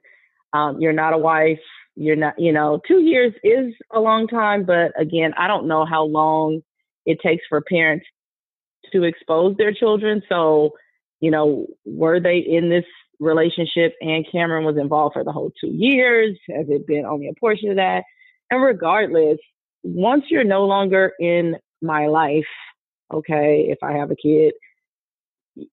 Um, 0.52 0.80
you're 0.80 0.92
not 0.92 1.14
a 1.14 1.18
wife. 1.18 1.60
You're 1.96 2.16
not, 2.16 2.38
you 2.38 2.52
know, 2.52 2.80
two 2.86 3.00
years 3.00 3.32
is 3.42 3.74
a 3.92 4.00
long 4.00 4.26
time, 4.26 4.64
but 4.64 4.92
again, 4.98 5.32
I 5.38 5.46
don't 5.46 5.66
know 5.66 5.84
how 5.84 6.04
long 6.04 6.62
it 7.04 7.18
takes 7.22 7.44
for 7.48 7.60
parents 7.62 8.06
to 8.92 9.04
expose 9.04 9.56
their 9.56 9.72
children. 9.72 10.22
So, 10.28 10.70
you 11.20 11.30
know, 11.30 11.66
were 11.84 12.20
they 12.20 12.38
in 12.38 12.68
this 12.68 12.84
relationship 13.20 13.94
and 14.00 14.26
Kamron 14.32 14.64
was 14.64 14.76
involved 14.76 15.14
for 15.14 15.24
the 15.24 15.32
whole 15.32 15.52
two 15.60 15.70
years? 15.70 16.38
Has 16.48 16.66
it 16.68 16.86
been 16.86 17.04
only 17.06 17.28
a 17.28 17.40
portion 17.40 17.70
of 17.70 17.76
that? 17.76 18.04
And 18.50 18.62
regardless, 18.62 19.38
once 19.82 20.24
you're 20.28 20.44
no 20.44 20.64
longer 20.64 21.12
in 21.18 21.56
my 21.80 22.06
life, 22.06 22.44
okay, 23.12 23.66
if 23.68 23.78
I 23.82 23.92
have 23.92 24.10
a 24.10 24.16
kid, 24.16 24.54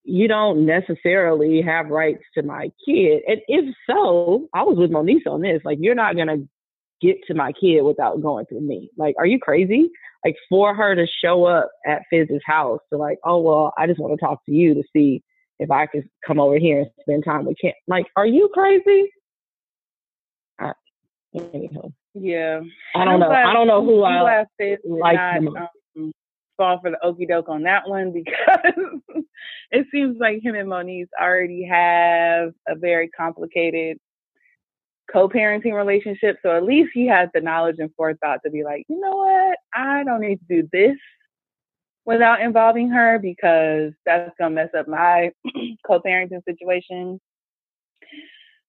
you 0.04 0.28
don't 0.28 0.66
necessarily 0.66 1.62
have 1.62 1.88
rights 1.88 2.24
to 2.36 2.44
my 2.44 2.70
kid. 2.86 3.22
And 3.28 3.40
if 3.48 3.74
so, 3.88 4.50
I 4.54 4.64
was 4.64 4.78
with 4.78 4.92
Moniece 4.92 5.28
on 5.28 5.42
this. 5.42 5.62
Like, 5.64 5.78
you're 5.80 5.96
not 5.96 6.16
going 6.16 6.28
to 6.28 6.48
get 7.01 7.18
to 7.27 7.34
my 7.34 7.51
kid 7.53 7.82
without 7.82 8.22
going 8.22 8.46
through 8.46 8.62
me. 8.62 8.89
Like, 8.98 9.15
are 9.18 9.25
you 9.25 9.39
crazy? 9.39 9.89
Like, 10.25 10.36
for 10.50 10.75
her 10.75 10.96
to 10.96 11.08
show 11.24 11.46
up 11.46 11.70
at 11.88 12.03
Fizz's 12.10 12.41
house 12.46 12.79
to, 12.91 12.98
like, 12.98 13.18
oh, 13.24 13.39
well, 13.39 13.74
I 13.77 13.88
just 13.88 14.00
want 14.00 14.18
to 14.18 14.25
talk 14.25 14.44
to 14.46 14.51
you 14.51 14.74
to 14.74 14.84
see 14.94 15.24
if 15.60 15.72
I 15.72 15.86
could 15.86 16.03
come 16.25 16.39
over 16.39 16.58
here 16.58 16.79
and 16.79 16.89
spend 17.01 17.25
time 17.25 17.46
with 17.46 17.58
Kim. 17.62 17.74
Like, 17.88 18.06
are 18.15 18.25
you 18.25 18.50
crazy? 18.53 19.10
I, 20.60 20.74
anyhow. 21.34 21.91
Yeah. 22.13 22.62
I 22.96 23.06
don't 23.06 23.20
know. 23.20 23.27
Glad, 23.27 23.46
I 23.46 23.53
don't 23.53 23.68
know 23.68 23.84
who 23.84 24.03
I 24.03 24.22
like. 24.22 24.48
Not, 24.84 25.70
um, 25.98 26.12
fall 26.60 26.79
for 26.82 26.91
the 26.91 27.03
okey 27.03 27.25
doke 27.25 27.50
on 27.50 27.63
that 27.63 27.88
one 27.88 28.12
because 28.13 29.01
it 29.72 29.88
seems 29.91 30.18
like 30.20 30.44
him 30.44 30.56
and 30.56 30.70
Moniece 30.70 31.08
already 31.20 31.63
have 31.63 32.51
a 32.68 32.75
very 32.75 33.10
complicated 33.10 33.98
co-parenting 35.12 35.74
relationship. 35.74 36.38
So 36.42 36.56
at 36.56 36.63
least 36.63 36.92
he 36.94 37.08
has 37.08 37.30
the 37.34 37.42
knowledge 37.42 37.78
and 37.80 37.94
forethought 37.96 38.39
to 38.46 38.51
be 38.51 38.63
like, 38.63 38.86
you 38.89 39.00
know 39.00 39.18
what? 39.18 39.58
I 39.74 40.04
don't 40.04 40.22
need 40.22 40.39
to 40.39 40.62
do 40.62 40.70
this 40.72 40.98
without 42.06 42.42
involving 42.42 42.89
her 42.89 43.20
because 43.20 43.94
that's 44.06 44.32
gonna 44.39 44.56
mess 44.56 44.70
up 44.78 44.88
my 44.88 45.32
co-parenting 45.86 46.44
situation. 46.46 47.20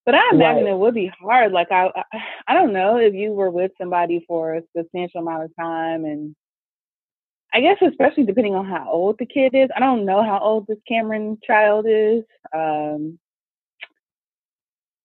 But 0.07 0.15
I 0.15 0.31
imagine 0.33 0.65
right. 0.65 0.73
it 0.73 0.79
would 0.79 0.95
be 0.95 1.13
hard. 1.21 1.53
Like 1.53 1.71
I, 1.71 1.91
I 2.49 2.55
don't 2.55 2.73
know 2.73 2.97
if 2.97 3.15
you 3.15 3.33
were 3.33 3.51
with 3.51 3.73
somebody 3.79 4.25
for 4.27 4.55
a 4.55 4.63
substantial 4.77 5.21
amount 5.21 5.45
of 5.45 5.51
time, 5.59 6.05
and 6.05 6.35
I 7.53 7.61
guess 7.61 7.77
especially 7.87 8.25
depending 8.25 8.55
on 8.55 8.67
how 8.67 8.91
old 8.91 9.17
the 9.19 9.27
kid 9.27 9.55
is. 9.55 9.69
I 9.77 9.81
don't 9.81 10.05
know 10.05 10.23
how 10.23 10.39
old 10.41 10.67
this 10.67 10.79
Kamron 10.91 11.39
child 11.47 11.87
is. 11.89 12.25
Um, 12.55 13.19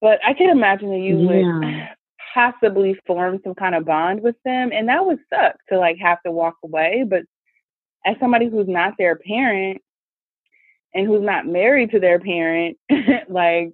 But 0.01 0.19
I 0.25 0.33
can 0.33 0.49
imagine 0.49 0.89
that 0.89 0.99
you 0.99 1.19
yeah. 1.19 1.59
would 1.59 1.89
possibly 2.33 2.99
form 3.05 3.39
some 3.43 3.55
kind 3.55 3.75
of 3.75 3.85
bond 3.85 4.21
with 4.21 4.35
them, 4.43 4.71
and 4.73 4.89
that 4.89 5.05
would 5.05 5.19
suck 5.29 5.55
to 5.69 5.77
like 5.77 5.97
have 5.99 6.21
to 6.23 6.31
walk 6.31 6.55
away. 6.63 7.05
But 7.07 7.23
as 8.05 8.15
somebody 8.19 8.49
who's 8.49 8.67
not 8.67 8.93
their 8.97 9.15
parent 9.15 9.81
and 10.93 11.07
who's 11.07 11.23
not 11.23 11.47
married 11.47 11.91
to 11.91 11.99
their 11.99 12.19
parent, 12.19 12.77
like 13.29 13.73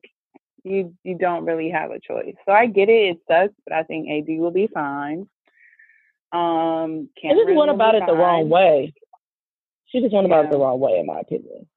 you 0.63 0.93
you 1.03 1.17
don't 1.17 1.45
really 1.45 1.69
have 1.69 1.91
a 1.91 1.99
choice. 1.99 2.35
So 2.45 2.51
I 2.51 2.67
get 2.67 2.89
it, 2.89 3.17
it 3.17 3.17
sucks, 3.27 3.53
but 3.65 3.73
I 3.75 3.83
think 3.83 4.09
AD 4.09 4.39
will 4.39 4.51
be 4.51 4.67
fine. 4.67 5.27
Um, 6.33 7.09
I 7.25 7.33
just 7.33 7.53
went 7.53 7.71
about 7.71 7.95
it 7.95 7.99
fine. 7.99 8.07
the 8.07 8.15
wrong 8.15 8.49
way. 8.49 8.93
She 9.87 9.99
just 9.99 10.13
went 10.13 10.25
about 10.25 10.43
yeah. 10.43 10.49
it 10.49 10.51
the 10.51 10.59
wrong 10.59 10.79
way, 10.79 10.99
in 10.99 11.05
my 11.05 11.19
opinion. 11.19 11.67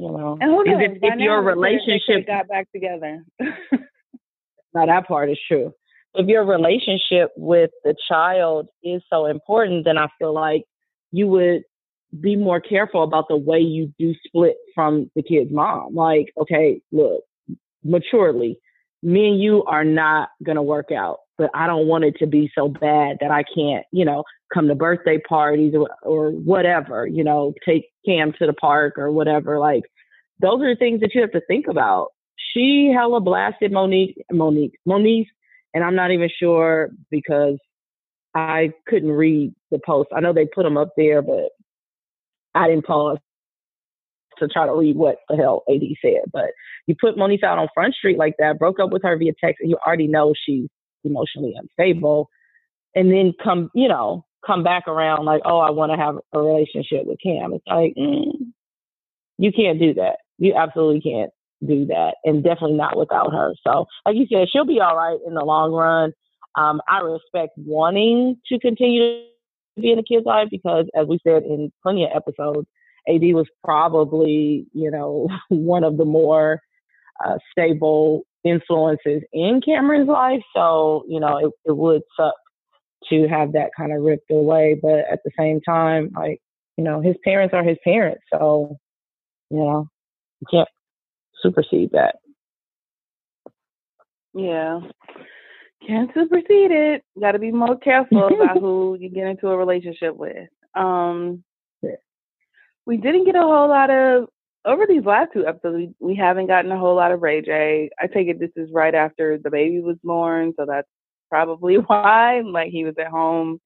You 0.00 0.10
know, 0.10 0.38
and 0.40 0.50
who 0.50 0.64
knows, 0.64 0.80
if, 0.80 0.98
if 1.02 1.18
your 1.18 1.42
relationship 1.42 2.26
got 2.26 2.48
back 2.48 2.72
together. 2.72 3.22
now 3.40 4.86
that 4.86 5.06
part 5.06 5.30
is 5.30 5.38
true. 5.46 5.74
If 6.14 6.26
your 6.26 6.44
relationship 6.46 7.32
with 7.36 7.70
the 7.84 7.94
child 8.08 8.68
is 8.82 9.02
so 9.10 9.26
important, 9.26 9.84
then 9.84 9.98
I 9.98 10.08
feel 10.18 10.32
like 10.32 10.64
you 11.12 11.28
would 11.28 11.64
be 12.18 12.34
more 12.34 12.60
careful 12.60 13.04
about 13.04 13.26
the 13.28 13.36
way 13.36 13.58
you 13.58 13.92
do 13.98 14.14
split 14.26 14.56
from 14.74 15.10
the 15.14 15.22
kid's 15.22 15.52
mom. 15.52 15.94
Like, 15.94 16.32
okay, 16.40 16.80
look, 16.90 17.22
maturely, 17.84 18.58
me 19.02 19.28
and 19.28 19.40
you 19.40 19.64
are 19.64 19.84
not 19.84 20.30
gonna 20.42 20.62
work 20.62 20.90
out 20.92 21.18
but 21.40 21.50
I 21.54 21.66
don't 21.66 21.86
want 21.86 22.04
it 22.04 22.16
to 22.18 22.26
be 22.26 22.52
so 22.54 22.68
bad 22.68 23.16
that 23.22 23.30
I 23.30 23.44
can't, 23.44 23.86
you 23.92 24.04
know, 24.04 24.24
come 24.52 24.68
to 24.68 24.74
birthday 24.74 25.16
parties 25.16 25.72
or, 25.74 25.88
or 26.02 26.32
whatever, 26.32 27.06
you 27.06 27.24
know, 27.24 27.54
take 27.66 27.86
Cam 28.04 28.34
to 28.38 28.46
the 28.46 28.52
park 28.52 28.98
or 28.98 29.10
whatever. 29.10 29.58
Like, 29.58 29.84
those 30.38 30.60
are 30.60 30.74
the 30.74 30.78
things 30.78 31.00
that 31.00 31.14
you 31.14 31.22
have 31.22 31.32
to 31.32 31.40
think 31.48 31.66
about. 31.66 32.08
She 32.52 32.92
hella 32.94 33.20
blasted 33.20 33.72
Monique, 33.72 34.22
Monique, 34.30 34.74
Monique, 34.84 35.28
and 35.72 35.82
I'm 35.82 35.94
not 35.94 36.10
even 36.10 36.28
sure 36.38 36.90
because 37.10 37.56
I 38.34 38.74
couldn't 38.86 39.12
read 39.12 39.54
the 39.70 39.80
post. 39.84 40.10
I 40.14 40.20
know 40.20 40.34
they 40.34 40.44
put 40.44 40.64
them 40.64 40.76
up 40.76 40.90
there, 40.94 41.22
but 41.22 41.52
I 42.54 42.68
didn't 42.68 42.84
pause 42.84 43.16
to 44.40 44.48
try 44.48 44.66
to 44.66 44.74
read 44.74 44.96
what 44.96 45.16
the 45.30 45.36
hell 45.36 45.62
AD 45.70 45.80
said. 46.02 46.30
But 46.30 46.50
you 46.86 46.96
put 47.00 47.16
Monique 47.16 47.44
out 47.44 47.58
on 47.58 47.68
Front 47.72 47.94
Street 47.94 48.18
like 48.18 48.34
that, 48.38 48.58
broke 48.58 48.78
up 48.78 48.90
with 48.90 49.04
her 49.04 49.16
via 49.16 49.32
text, 49.42 49.62
and 49.62 49.70
you 49.70 49.78
already 49.86 50.06
know 50.06 50.34
she's 50.44 50.68
emotionally 51.04 51.54
unstable 51.56 52.28
and 52.94 53.10
then 53.10 53.32
come, 53.42 53.70
you 53.74 53.88
know, 53.88 54.24
come 54.46 54.62
back 54.62 54.88
around 54.88 55.24
like, 55.24 55.42
oh, 55.44 55.58
I 55.58 55.70
want 55.70 55.92
to 55.92 55.98
have 55.98 56.16
a 56.32 56.38
relationship 56.40 57.06
with 57.06 57.18
Cam. 57.22 57.52
It's 57.52 57.66
like, 57.66 57.94
mm, 57.98 58.32
you 59.38 59.52
can't 59.52 59.78
do 59.78 59.94
that. 59.94 60.16
You 60.38 60.54
absolutely 60.54 61.00
can't 61.00 61.30
do 61.66 61.86
that. 61.86 62.14
And 62.24 62.42
definitely 62.42 62.76
not 62.76 62.96
without 62.96 63.32
her. 63.32 63.52
So, 63.66 63.86
like 64.06 64.16
you 64.16 64.26
said, 64.32 64.48
she'll 64.50 64.66
be 64.66 64.80
all 64.80 64.96
right 64.96 65.18
in 65.26 65.34
the 65.34 65.44
long 65.44 65.72
run. 65.72 66.12
Um, 66.56 66.80
I 66.88 67.00
respect 67.00 67.52
wanting 67.56 68.36
to 68.50 68.58
continue 68.58 69.22
to 69.76 69.80
be 69.80 69.92
in 69.92 69.98
a 69.98 70.02
kid's 70.02 70.26
life 70.26 70.48
because, 70.50 70.86
as 70.98 71.06
we 71.06 71.18
said 71.24 71.44
in 71.44 71.70
plenty 71.82 72.04
of 72.04 72.10
episodes, 72.14 72.66
AD 73.08 73.22
was 73.34 73.46
probably, 73.64 74.66
you 74.72 74.90
know, 74.90 75.28
one 75.48 75.84
of 75.84 75.96
the 75.96 76.04
more 76.04 76.60
uh, 77.24 77.36
stable 77.52 78.22
influences 78.44 79.22
in 79.32 79.60
Kamron's 79.60 80.08
life. 80.08 80.42
So, 80.54 81.04
you 81.08 81.20
know, 81.20 81.38
it, 81.38 81.52
it 81.64 81.76
would 81.76 82.02
suck 82.16 82.34
to 83.10 83.26
have 83.28 83.52
that 83.52 83.70
kind 83.76 83.92
of 83.92 84.02
ripped 84.02 84.30
away. 84.30 84.78
But 84.80 85.00
at 85.10 85.20
the 85.24 85.30
same 85.38 85.60
time, 85.60 86.10
like, 86.14 86.40
you 86.76 86.84
know, 86.84 87.00
his 87.00 87.16
parents 87.24 87.54
are 87.54 87.64
his 87.64 87.78
parents. 87.84 88.22
So, 88.32 88.76
you 89.50 89.58
know, 89.58 89.88
you 90.40 90.46
can't 90.50 90.68
supersede 91.42 91.90
that. 91.92 92.16
Yeah. 94.34 94.80
Can't 95.86 96.10
supersede 96.14 96.70
it. 96.70 97.02
Got 97.20 97.32
to 97.32 97.38
be 97.38 97.50
more 97.50 97.78
careful 97.78 98.26
about 98.42 98.58
who 98.58 98.96
you 99.00 99.10
get 99.10 99.26
into 99.26 99.48
a 99.48 99.56
relationship 99.56 100.16
with. 100.16 100.48
Um. 100.74 101.44
We 102.86 102.96
didn't 102.96 103.24
get 103.24 103.36
a 103.36 103.40
whole 103.40 103.68
lot 103.68 103.90
of 103.90 104.28
over 104.64 104.86
these 104.86 105.04
last 105.04 105.32
two 105.32 105.46
episodes, 105.46 105.94
we, 106.00 106.08
we 106.08 106.14
haven't 106.14 106.46
gotten 106.46 106.70
a 106.70 106.78
whole 106.78 106.94
lot 106.94 107.12
of 107.12 107.22
Ray 107.22 107.42
J. 107.42 107.90
I 107.98 108.06
take 108.06 108.28
it 108.28 108.38
this 108.38 108.50
is 108.56 108.70
right 108.72 108.94
after 108.94 109.38
the 109.38 109.50
baby 109.50 109.80
was 109.80 109.96
born, 110.02 110.52
so 110.58 110.66
that's 110.66 110.88
probably 111.30 111.74
why. 111.86 112.40
Like 112.40 112.70
he 112.70 112.84
was 112.84 112.94
at 112.98 113.08
home, 113.08 113.60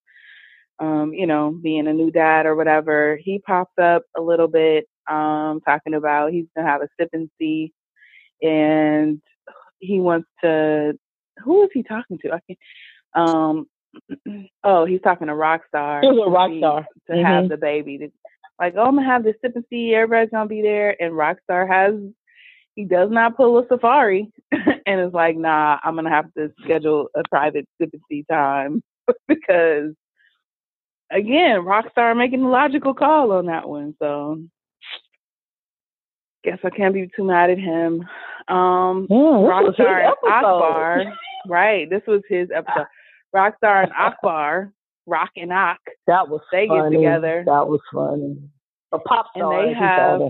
um, 0.78 1.12
you 1.12 1.26
know, 1.26 1.50
being 1.50 1.88
a 1.88 1.92
new 1.92 2.10
dad 2.10 2.46
or 2.46 2.54
whatever. 2.54 3.18
He 3.22 3.40
pops 3.40 3.76
up 3.80 4.02
a 4.16 4.20
little 4.20 4.48
bit, 4.48 4.86
um, 5.10 5.60
talking 5.66 5.94
about 5.94 6.32
he's 6.32 6.46
gonna 6.56 6.68
have 6.68 6.82
a 6.82 6.88
sip 6.98 7.10
and 7.12 7.30
see, 7.38 7.72
and 8.42 9.20
he 9.78 10.00
wants 10.00 10.28
to. 10.42 10.98
Who 11.42 11.64
is 11.64 11.70
he 11.74 11.82
talking 11.82 12.18
to? 12.18 12.32
I 12.32 12.40
can't. 12.46 12.58
Um, 13.14 13.66
oh, 14.64 14.84
he's 14.84 15.00
talking 15.00 15.26
to 15.26 15.32
Rockstar. 15.32 16.02
He 16.02 16.08
was 16.08 16.26
a 16.26 16.30
Rockstar 16.30 16.84
to 17.08 17.12
mm-hmm. 17.12 17.24
have 17.24 17.48
the 17.48 17.56
baby. 17.56 17.98
To, 17.98 18.08
like, 18.58 18.74
oh, 18.76 18.84
I'm 18.84 18.96
gonna 18.96 19.06
have 19.06 19.24
this 19.24 19.36
sip 19.40 19.52
and 19.54 19.64
see. 19.70 19.94
Everybody's 19.94 20.30
gonna 20.30 20.48
be 20.48 20.62
there, 20.62 21.00
and 21.02 21.12
Rockstar 21.12 21.68
has 21.68 21.94
he 22.74 22.84
does 22.84 23.10
not 23.10 23.36
pull 23.36 23.58
a 23.58 23.66
safari, 23.68 24.32
and 24.52 25.00
it's 25.00 25.14
like, 25.14 25.36
nah, 25.36 25.78
I'm 25.82 25.94
gonna 25.94 26.10
have 26.10 26.32
to 26.34 26.52
schedule 26.62 27.08
a 27.14 27.22
private 27.28 27.66
sip 27.80 27.90
and 27.92 28.02
see 28.10 28.24
time 28.30 28.82
because, 29.28 29.92
again, 31.10 31.60
Rockstar 31.60 32.16
making 32.16 32.42
the 32.42 32.48
logical 32.48 32.94
call 32.94 33.32
on 33.32 33.46
that 33.46 33.68
one. 33.68 33.94
So, 34.00 34.42
guess 36.44 36.58
I 36.64 36.70
can't 36.70 36.94
be 36.94 37.08
too 37.16 37.24
mad 37.24 37.50
at 37.50 37.58
him. 37.58 38.06
Um, 38.48 39.06
Rockstar 39.08 40.04
and 40.04 40.14
Akbar, 40.32 41.04
right? 41.48 41.88
This 41.88 42.02
was 42.06 42.22
his 42.28 42.48
episode. 42.54 42.86
Rockstar 43.34 43.84
and 43.84 43.92
Akbar 43.92 44.72
Rock 45.06 45.30
and 45.36 45.52
Ak. 45.52 45.80
That 46.06 46.28
was 46.28 46.40
they 46.52 46.66
funny. 46.66 46.96
get 46.96 46.98
together. 46.98 47.42
That 47.46 47.68
was 47.68 47.80
funny. 47.92 48.36
A 48.92 48.98
pop 48.98 49.26
star. 49.34 49.60
And 49.60 49.68
they 49.68 49.74
have 49.74 50.20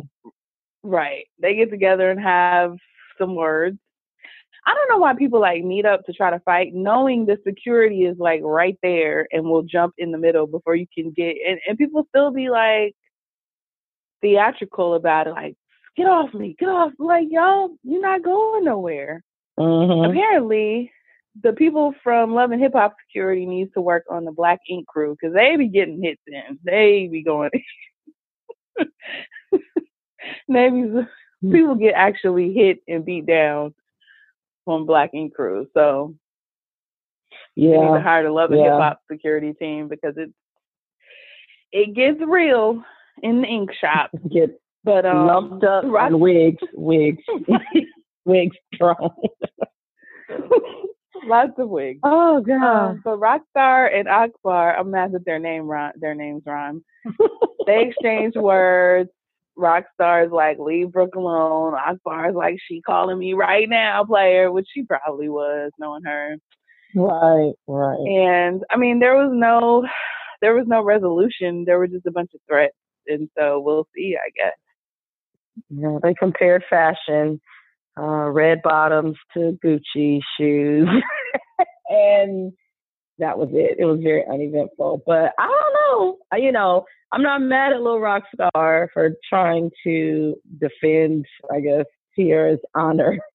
right. 0.82 1.26
They 1.40 1.54
get 1.54 1.70
together 1.70 2.10
and 2.10 2.20
have 2.20 2.76
some 3.18 3.34
words. 3.34 3.78
I 4.66 4.72
don't 4.72 4.88
know 4.88 4.98
why 4.98 5.14
people 5.14 5.40
like 5.40 5.62
meet 5.62 5.84
up 5.84 6.06
to 6.06 6.12
try 6.12 6.30
to 6.30 6.40
fight, 6.40 6.72
knowing 6.72 7.26
the 7.26 7.38
security 7.46 8.04
is 8.04 8.16
like 8.18 8.40
right 8.42 8.78
there 8.82 9.26
and 9.30 9.44
will 9.44 9.62
jump 9.62 9.94
in 9.98 10.10
the 10.10 10.18
middle 10.18 10.46
before 10.46 10.74
you 10.74 10.86
can 10.92 11.10
get. 11.10 11.36
And, 11.46 11.60
and 11.68 11.76
people 11.76 12.06
still 12.08 12.30
be 12.30 12.48
like 12.48 12.94
theatrical 14.22 14.94
about 14.94 15.26
it, 15.26 15.32
like 15.32 15.56
get 15.96 16.06
off 16.06 16.32
me, 16.32 16.56
get 16.58 16.70
off. 16.70 16.92
Like 16.98 17.26
y'all, 17.30 17.76
you're 17.82 18.00
not 18.00 18.22
going 18.22 18.64
nowhere. 18.64 19.22
Mm-hmm. 19.58 20.10
Apparently, 20.10 20.90
the 21.42 21.52
people 21.52 21.94
from 22.02 22.34
Love 22.34 22.52
and 22.52 22.60
Hip 22.60 22.72
Hop 22.74 22.94
Security 23.06 23.46
needs 23.46 23.72
to 23.74 23.80
work 23.80 24.04
on 24.10 24.24
the 24.24 24.32
Black 24.32 24.60
Ink 24.68 24.86
crew 24.86 25.16
because 25.18 25.34
they 25.34 25.56
be 25.56 25.68
getting 25.68 26.02
hits 26.02 26.22
in. 26.26 26.58
They 26.64 27.08
be 27.10 27.22
going. 27.22 27.50
Maybe 30.48 30.82
hmm. 30.82 31.52
people 31.52 31.74
get 31.74 31.94
actually 31.94 32.52
hit 32.52 32.78
and 32.86 33.04
beat 33.04 33.26
down 33.26 33.74
from 34.64 34.86
Black 34.86 35.10
Ink 35.12 35.34
crew. 35.34 35.66
So 35.74 36.14
yeah, 37.56 37.80
need 37.80 37.98
to 37.98 38.00
hire 38.00 38.22
the 38.22 38.30
Love 38.30 38.50
and 38.50 38.60
yeah. 38.60 38.72
Hip 38.72 38.80
Hop 38.80 39.00
Security 39.10 39.52
team 39.52 39.88
because 39.88 40.14
it's 40.16 40.32
it 41.72 41.94
gets 41.94 42.20
real 42.24 42.82
in 43.22 43.42
the 43.42 43.48
ink 43.48 43.70
shop. 43.80 44.10
Get 44.32 44.58
but 44.84 45.04
um, 45.06 45.26
lumped 45.26 45.64
up 45.64 45.84
rock- 45.86 46.10
and 46.10 46.20
wigs, 46.20 46.62
wigs, 46.74 47.22
wigs 48.24 48.56
thrown. 48.78 49.10
Lots 51.26 51.52
of 51.58 51.68
wigs. 51.68 52.00
Oh 52.02 52.40
god. 52.40 52.62
Um, 52.62 53.00
so 53.04 53.18
Rockstar 53.18 53.94
and 53.94 54.08
Akbar, 54.08 54.76
I'm 54.76 54.90
mad 54.90 55.12
that 55.12 55.24
their 55.24 55.38
name 55.38 55.70
their 55.96 56.14
names 56.14 56.42
rhyme. 56.46 56.84
they 57.66 57.86
exchange 57.88 58.34
words. 58.36 59.10
Rockstar 59.56 60.26
is 60.26 60.32
like, 60.32 60.58
leave 60.58 60.90
Brooke 60.90 61.14
alone. 61.14 61.74
Akbar 61.74 62.30
is 62.30 62.34
like, 62.34 62.56
she 62.66 62.80
calling 62.82 63.18
me 63.18 63.34
right 63.34 63.68
now, 63.68 64.04
player, 64.04 64.50
which 64.50 64.66
she 64.74 64.82
probably 64.82 65.28
was, 65.28 65.70
knowing 65.78 66.02
her. 66.04 66.36
Right, 66.94 67.52
right. 67.66 68.06
And 68.06 68.62
I 68.70 68.76
mean, 68.76 68.98
there 68.98 69.14
was 69.14 69.30
no, 69.32 69.86
there 70.40 70.54
was 70.54 70.66
no 70.66 70.82
resolution. 70.82 71.64
There 71.64 71.78
were 71.78 71.86
just 71.86 72.06
a 72.06 72.10
bunch 72.10 72.30
of 72.34 72.40
threats, 72.48 72.74
and 73.06 73.28
so 73.38 73.60
we'll 73.60 73.86
see, 73.94 74.16
I 74.16 74.30
guess. 74.36 74.56
Yeah, 75.70 75.98
they 76.02 76.14
compared 76.14 76.64
fashion 76.68 77.40
uh, 77.98 78.30
red 78.30 78.60
bottoms 78.62 79.16
to 79.34 79.58
Gucci 79.64 80.20
shoes. 80.38 80.88
and 81.88 82.52
that 83.18 83.38
was 83.38 83.48
it. 83.52 83.76
It 83.78 83.84
was 83.84 84.00
very 84.02 84.24
uneventful. 84.30 85.02
But 85.06 85.32
I 85.38 85.46
don't 85.46 85.74
know. 85.74 86.38
You 86.38 86.52
know, 86.52 86.84
I'm 87.12 87.22
not 87.22 87.42
mad 87.42 87.72
at 87.72 87.80
Lil 87.80 87.98
Rockstar 88.00 88.88
for 88.92 89.10
trying 89.28 89.70
to 89.84 90.34
defend, 90.60 91.26
I 91.52 91.60
guess, 91.60 91.86
Teairra's 92.16 92.60
honor. 92.74 93.18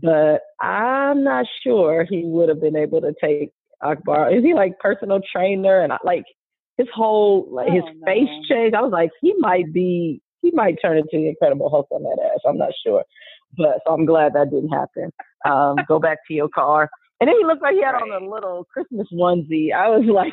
But 0.00 0.42
I'm 0.60 1.24
not 1.24 1.46
sure 1.64 2.06
he 2.08 2.22
would 2.24 2.48
have 2.48 2.60
been 2.60 2.76
able 2.76 3.00
to 3.00 3.12
take 3.20 3.50
Akbar. 3.82 4.32
Is 4.32 4.44
he 4.44 4.54
like 4.54 4.78
personal 4.78 5.20
trainer 5.32 5.80
and 5.80 5.92
like 6.04 6.22
his 6.76 6.86
whole 6.94 7.48
like 7.50 7.72
his 7.72 7.82
oh, 7.84 8.06
face 8.06 8.28
change? 8.48 8.74
I 8.74 8.80
was 8.80 8.92
like, 8.92 9.10
he 9.20 9.34
might 9.40 9.72
be 9.72 10.22
he 10.40 10.52
might 10.52 10.76
turn 10.80 10.98
into 10.98 11.08
the 11.14 11.28
incredible 11.28 11.68
Hulk 11.68 11.88
on 11.90 12.04
that 12.04 12.30
ass. 12.32 12.38
I'm 12.48 12.58
not 12.58 12.70
sure. 12.86 13.02
But 13.56 13.80
so 13.86 13.92
I'm 13.92 14.04
glad 14.04 14.34
that 14.34 14.50
didn't 14.50 14.70
happen. 14.70 15.10
Um, 15.44 15.76
go 15.86 15.98
back 15.98 16.18
to 16.28 16.34
your 16.34 16.48
car. 16.48 16.90
And 17.20 17.28
then 17.28 17.36
he 17.38 17.44
looked 17.44 17.62
like 17.62 17.74
he 17.74 17.82
had 17.82 17.92
right. 17.92 18.02
on 18.02 18.22
a 18.22 18.30
little 18.30 18.64
Christmas 18.72 19.08
onesie. 19.12 19.72
I 19.72 19.88
was 19.88 20.06
like, 20.06 20.32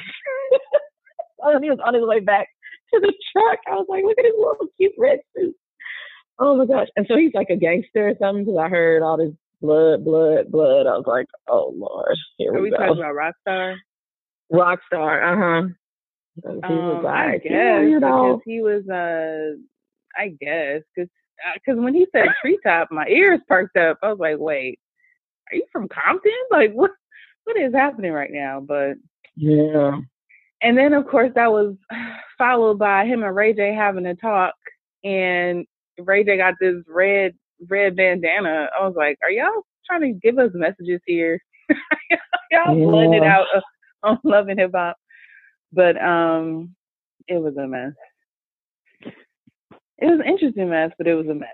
oh, 1.44 1.60
he 1.60 1.70
was 1.70 1.80
on 1.84 1.96
his 1.96 2.04
way 2.04 2.20
back 2.20 2.48
to 2.94 3.00
the 3.00 3.14
truck. 3.34 3.60
I 3.68 3.72
was 3.72 3.88
like, 3.90 4.04
look 4.04 4.20
at 4.20 4.26
his 4.26 4.36
little 4.38 4.68
cute 4.78 4.94
red 4.98 5.20
suit. 5.36 5.56
Oh 6.38 6.58
my 6.58 6.66
gosh. 6.66 6.88
And 6.96 7.06
so 7.08 7.18
he's 7.18 7.34
like 7.34 7.50
a 7.50 7.56
gangster 7.56 8.10
or 8.10 8.14
something 8.20 8.46
because 8.46 8.60
I 8.60 8.70
heard 8.70 9.02
all 9.02 9.18
this 9.18 9.34
blood, 9.62 10.04
blood, 10.04 10.52
blood. 10.52 10.86
I 10.86 10.98
was 10.98 11.06
like, 11.08 11.28
oh 11.48 11.74
Lord, 11.76 12.18
here 12.38 12.52
Are 12.52 12.56
we, 12.56 12.64
we 12.64 12.70
go. 12.72 12.78
talking 12.78 13.04
about 13.04 13.16
Rockstar? 13.16 13.76
Rockstar, 14.52 15.24
uh 15.24 15.38
huh. 15.38 15.68
He 16.44 16.50
um, 16.50 16.86
was 16.88 17.04
like, 17.06 17.16
I 17.16 17.38
guess 17.38 17.82
you 17.90 18.00
know. 18.00 18.36
because 18.36 18.42
he 18.46 18.62
was 18.62 18.84
uh, 18.90 19.56
I 20.20 20.28
guess 20.30 20.82
because 20.94 21.10
because 21.54 21.78
uh, 21.78 21.82
when 21.82 21.94
he 21.94 22.08
said 22.12 22.28
treetop, 22.42 22.90
my 22.92 23.06
ears 23.08 23.40
perked 23.48 23.78
up. 23.78 23.98
I 24.02 24.10
was 24.10 24.20
like, 24.20 24.38
wait, 24.40 24.80
are 25.52 25.56
you 25.56 25.66
from 25.72 25.88
Compton? 25.88 26.32
Like 26.52 26.74
what 26.74 26.92
what 27.44 27.58
is 27.58 27.74
happening 27.74 28.12
right 28.12 28.32
now? 28.32 28.60
But 28.60 28.96
yeah. 29.36 30.00
And 30.62 30.78
then 30.78 30.94
of 30.94 31.08
course 31.08 31.32
that 31.36 31.52
was 31.52 31.76
followed 32.38 32.80
by 32.80 33.06
him 33.06 33.24
and 33.24 33.36
Ray 33.36 33.54
J 33.54 33.74
having 33.74 34.06
a 34.06 34.16
talk, 34.16 34.56
and 35.04 35.66
Ray 36.00 36.24
J 36.24 36.38
got 36.38 36.56
this 36.60 36.76
red 36.88 37.36
red 37.68 37.96
bandana. 37.96 38.70
I 38.78 38.86
was 38.86 38.96
like, 38.96 39.18
are 39.24 39.32
y'all 39.32 39.64
trying 39.86 40.02
to 40.02 40.20
give 40.20 40.40
us 40.40 40.52
messages 40.54 41.02
here? 41.06 41.40
y'all 42.52 42.78
yeah. 42.78 42.86
blended 42.86 43.24
out 43.24 43.46
on 44.04 44.20
Love 44.24 44.48
and 44.48 44.60
Hip 44.60 44.72
Hop, 44.74 44.98
but 45.72 46.02
um, 46.02 46.76
it 47.28 47.42
was 47.42 47.56
a 47.58 47.68
mess. 47.68 47.94
It 49.98 50.06
was 50.06 50.20
an 50.20 50.30
interesting 50.30 50.70
mess, 50.70 50.92
but 50.98 51.08
it 51.08 51.16
was 51.16 51.28
a 51.28 51.34
mess. 51.34 51.50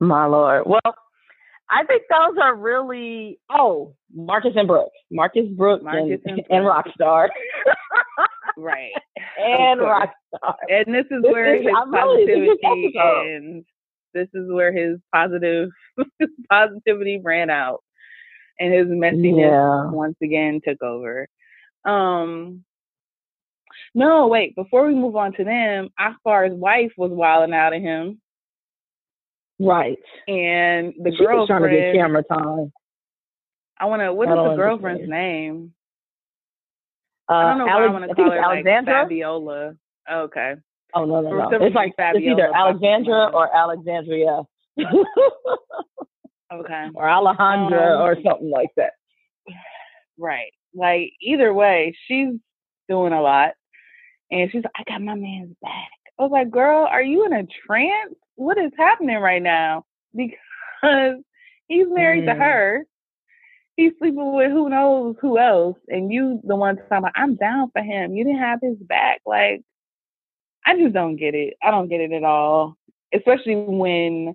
My 0.00 0.26
lord. 0.26 0.64
Well, 0.66 0.94
I 1.70 1.84
think 1.84 2.02
those 2.10 2.36
are 2.42 2.54
really 2.54 3.38
oh 3.50 3.94
Marcus 4.14 4.52
and 4.56 4.68
Brooke, 4.68 4.92
Marcus 5.10 5.46
Brooke 5.56 5.82
Marcus 5.82 6.20
and, 6.24 6.38
and, 6.38 6.46
and 6.50 6.66
Rockstar. 6.66 7.28
right. 8.56 8.92
and 9.38 9.80
Rockstar. 9.80 10.54
And 10.68 10.94
this 10.94 11.06
is 11.10 11.22
where 11.22 11.56
his 11.56 11.66
positivity 11.92 12.92
and 12.96 13.64
this 14.14 14.28
is 14.34 14.50
where 14.50 14.72
his 14.72 14.98
positive 15.14 15.70
his 16.18 16.28
positivity 16.50 17.20
ran 17.22 17.50
out 17.50 17.82
and 18.58 18.72
his 18.72 18.86
messiness 18.86 19.50
yeah. 19.50 19.90
once 19.90 20.16
again 20.22 20.60
took 20.66 20.82
over. 20.82 21.28
Um 21.84 22.64
no, 23.94 24.26
wait, 24.28 24.54
before 24.54 24.86
we 24.86 24.94
move 24.94 25.16
on 25.16 25.32
to 25.34 25.44
them, 25.44 25.88
Akbar's 25.98 26.52
wife 26.52 26.92
was 26.96 27.10
wilding 27.10 27.54
out 27.54 27.74
at 27.74 27.80
him. 27.80 28.20
Right. 29.60 29.98
And 30.28 30.94
the 31.02 31.12
she 31.16 31.24
girlfriend 31.24 31.48
trying 31.48 31.62
to 31.62 31.76
get 31.76 31.94
camera 31.94 32.22
time. 32.22 32.72
I 33.80 33.86
wanna 33.86 34.12
what 34.12 34.28
is 34.28 34.34
the 34.34 34.56
girlfriend's 34.56 35.08
name? 35.08 35.72
Uh, 37.28 37.34
I 37.34 37.48
don't 37.50 37.58
know 37.58 37.66
why 37.66 37.84
I 37.84 37.88
want 37.88 38.08
to 38.08 38.14
call 38.14 38.30
her 38.30 38.38
Alexandra? 38.38 38.94
like 38.94 39.02
Fabiola. 39.04 39.74
okay. 40.10 40.54
Oh 40.94 41.04
no 41.04 41.20
no 41.20 41.30
no! 41.30 41.48
It's 41.60 41.74
like 41.74 41.94
Fabiola, 41.96 42.18
it's 42.18 42.40
either 42.40 42.56
Alexandra 42.56 43.30
or 43.32 43.54
Alexandria. 43.54 44.42
okay. 46.52 46.86
Or 46.94 47.04
Alejandra 47.04 47.96
um, 47.96 48.02
or 48.02 48.16
something 48.24 48.50
like 48.50 48.70
that. 48.76 48.92
Right. 50.20 50.52
Like 50.74 51.12
either 51.20 51.54
way, 51.54 51.94
she's 52.08 52.30
doing 52.88 53.12
a 53.12 53.22
lot, 53.22 53.52
and 54.30 54.50
she's 54.50 54.62
like, 54.64 54.72
"I 54.76 54.90
got 54.90 55.02
my 55.02 55.14
man's 55.14 55.54
back." 55.62 55.90
I 56.18 56.22
was 56.22 56.32
like, 56.32 56.50
"Girl, 56.50 56.86
are 56.86 57.02
you 57.02 57.26
in 57.26 57.32
a 57.32 57.46
trance? 57.66 58.14
What 58.36 58.58
is 58.58 58.72
happening 58.76 59.18
right 59.18 59.42
now?" 59.42 59.84
Because 60.80 61.16
he's 61.66 61.86
married 61.88 62.24
mm. 62.24 62.32
to 62.32 62.34
her 62.34 62.84
he's 63.78 63.92
sleeping 64.00 64.34
with 64.34 64.50
who 64.50 64.68
knows 64.68 65.14
who 65.22 65.38
else, 65.38 65.78
and 65.86 66.12
you 66.12 66.40
the 66.44 66.56
one 66.56 66.76
talking 66.76 66.98
about 66.98 67.12
I'm 67.14 67.36
down 67.36 67.70
for 67.72 67.80
him. 67.80 68.14
You 68.14 68.24
didn't 68.24 68.40
have 68.40 68.58
his 68.60 68.76
back. 68.76 69.20
Like, 69.24 69.62
I 70.66 70.76
just 70.76 70.92
don't 70.92 71.16
get 71.16 71.34
it. 71.34 71.54
I 71.62 71.70
don't 71.70 71.88
get 71.88 72.00
it 72.00 72.12
at 72.12 72.24
all. 72.24 72.76
Especially 73.14 73.54
when 73.54 74.34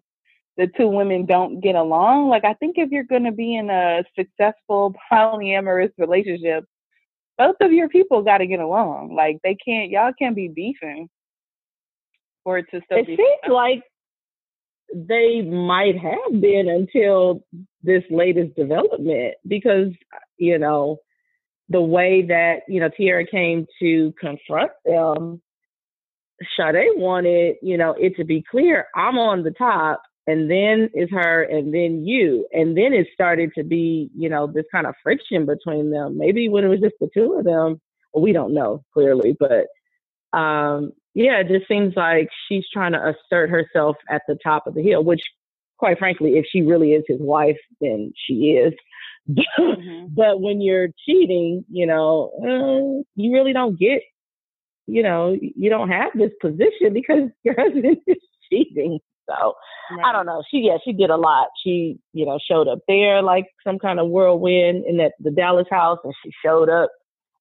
the 0.58 0.68
two 0.78 0.88
women 0.88 1.26
don't 1.26 1.60
get 1.60 1.76
along. 1.76 2.30
Like, 2.30 2.46
I 2.46 2.54
think 2.54 2.78
if 2.78 2.90
you're 2.90 3.04
going 3.04 3.26
to 3.26 3.32
be 3.32 3.56
in 3.56 3.70
a 3.70 4.04
successful 4.18 4.96
polyamorous 5.12 5.92
relationship, 5.98 6.66
both 7.38 7.56
of 7.62 7.72
your 7.72 7.90
people 7.90 8.22
got 8.22 8.40
to 8.40 8.48
get 8.48 8.60
along. 8.60 9.16
Like, 9.16 9.40
they 9.44 9.56
can't. 9.56 9.90
Y'all 9.90 10.14
can't 10.18 10.36
be 10.36 10.48
beefing 10.48 11.10
for 12.44 12.58
it 12.58 12.66
to 12.72 12.82
still. 12.86 12.98
It 12.98 13.08
seems 13.08 13.54
like 13.54 13.84
they 14.94 15.42
might 15.42 15.98
have 15.98 16.42
been 16.42 16.70
until 16.70 17.44
this 17.82 18.04
latest 18.10 18.56
development 18.56 19.36
because 19.48 19.90
uh, 20.14 20.20
you 20.38 20.58
know 20.58 20.98
the 21.70 21.82
way 21.82 22.24
that 22.28 22.62
you 22.68 22.80
know 22.80 22.90
Teairra 22.90 23.30
came 23.30 23.66
to 23.80 24.14
confront 24.20 24.72
them, 24.86 25.42
Sade 26.58 26.90
wanted 26.96 27.56
you 27.62 27.78
know 27.78 27.92
it 27.94 28.16
to 28.18 28.24
be 28.24 28.44
clear 28.50 28.88
I'm 28.96 29.18
on 29.18 29.44
the 29.44 29.52
top, 29.52 30.04
and 30.26 30.50
then 30.50 30.90
is 30.94 31.10
her, 31.12 31.44
and 31.44 31.74
then 31.74 32.06
you, 32.06 32.48
and 32.52 32.78
then 32.78 32.94
it 32.94 33.08
started 33.14 33.52
to 33.58 33.64
be 33.64 34.10
you 34.16 34.30
know 34.30 34.48
this 34.48 34.66
kind 34.72 34.88
of 34.88 34.96
friction 35.04 35.46
between 35.46 35.92
them. 35.92 36.18
Maybe 36.18 36.50
when 36.50 36.64
it 36.64 36.70
was 36.70 36.80
just 36.80 36.96
the 37.00 37.10
two 37.14 37.34
of 37.34 37.46
them, 37.46 37.82
well, 38.14 38.24
we 38.24 38.34
don't 38.34 38.54
know 38.54 38.84
clearly, 38.94 39.36
but 39.40 39.68
um, 40.38 40.92
yeah, 41.14 41.40
it 41.40 41.48
just 41.48 41.68
seems 41.68 41.94
like 41.96 42.30
she's 42.48 42.66
trying 42.72 42.94
to 42.94 43.14
assert 43.14 43.50
herself 43.50 43.98
at 44.10 44.24
the 44.28 44.38
top 44.44 44.68
of 44.68 44.74
the 44.74 44.82
hill, 44.82 45.04
which, 45.04 45.22
quite 45.78 46.00
frankly, 46.00 46.38
if 46.38 46.46
she 46.50 46.64
really 46.64 46.94
is 46.94 47.04
his 47.08 47.22
wife, 47.22 47.60
then 47.80 48.14
she 48.16 48.52
is. 48.52 48.74
mm-hmm. 49.30 50.08
But 50.10 50.42
when 50.42 50.60
you're 50.60 50.90
cheating, 51.06 51.66
you 51.70 51.86
know, 51.86 52.32
uh, 52.42 53.04
you 53.16 53.34
really 53.34 53.54
don't 53.54 53.80
get, 53.80 54.02
you 54.88 55.04
know, 55.04 55.38
you 55.40 55.70
don't 55.70 55.90
have 55.90 56.12
this 56.16 56.32
position 56.42 56.94
because 56.94 57.30
your 57.44 57.56
husband 57.58 57.98
is 58.08 58.18
cheating. 58.52 59.00
So 59.30 59.54
right. 59.92 60.06
I 60.06 60.12
don't 60.12 60.26
know. 60.26 60.44
She 60.50 60.60
yeah, 60.60 60.78
she 60.84 60.94
did 60.94 61.10
a 61.10 61.18
lot. 61.18 61.48
She 61.64 62.00
you 62.14 62.26
know 62.26 62.40
showed 62.46 62.68
up 62.68 62.80
there 62.88 63.22
like 63.22 63.46
some 63.64 63.80
kind 63.80 64.00
of 64.00 64.10
whirlwind 64.10 64.86
in 64.86 64.98
that 64.98 65.14
the 65.20 65.32
Dallas 65.32 65.68
house, 65.72 66.00
and 66.04 66.14
she 66.24 66.32
showed 66.44 66.70
up 66.70 66.92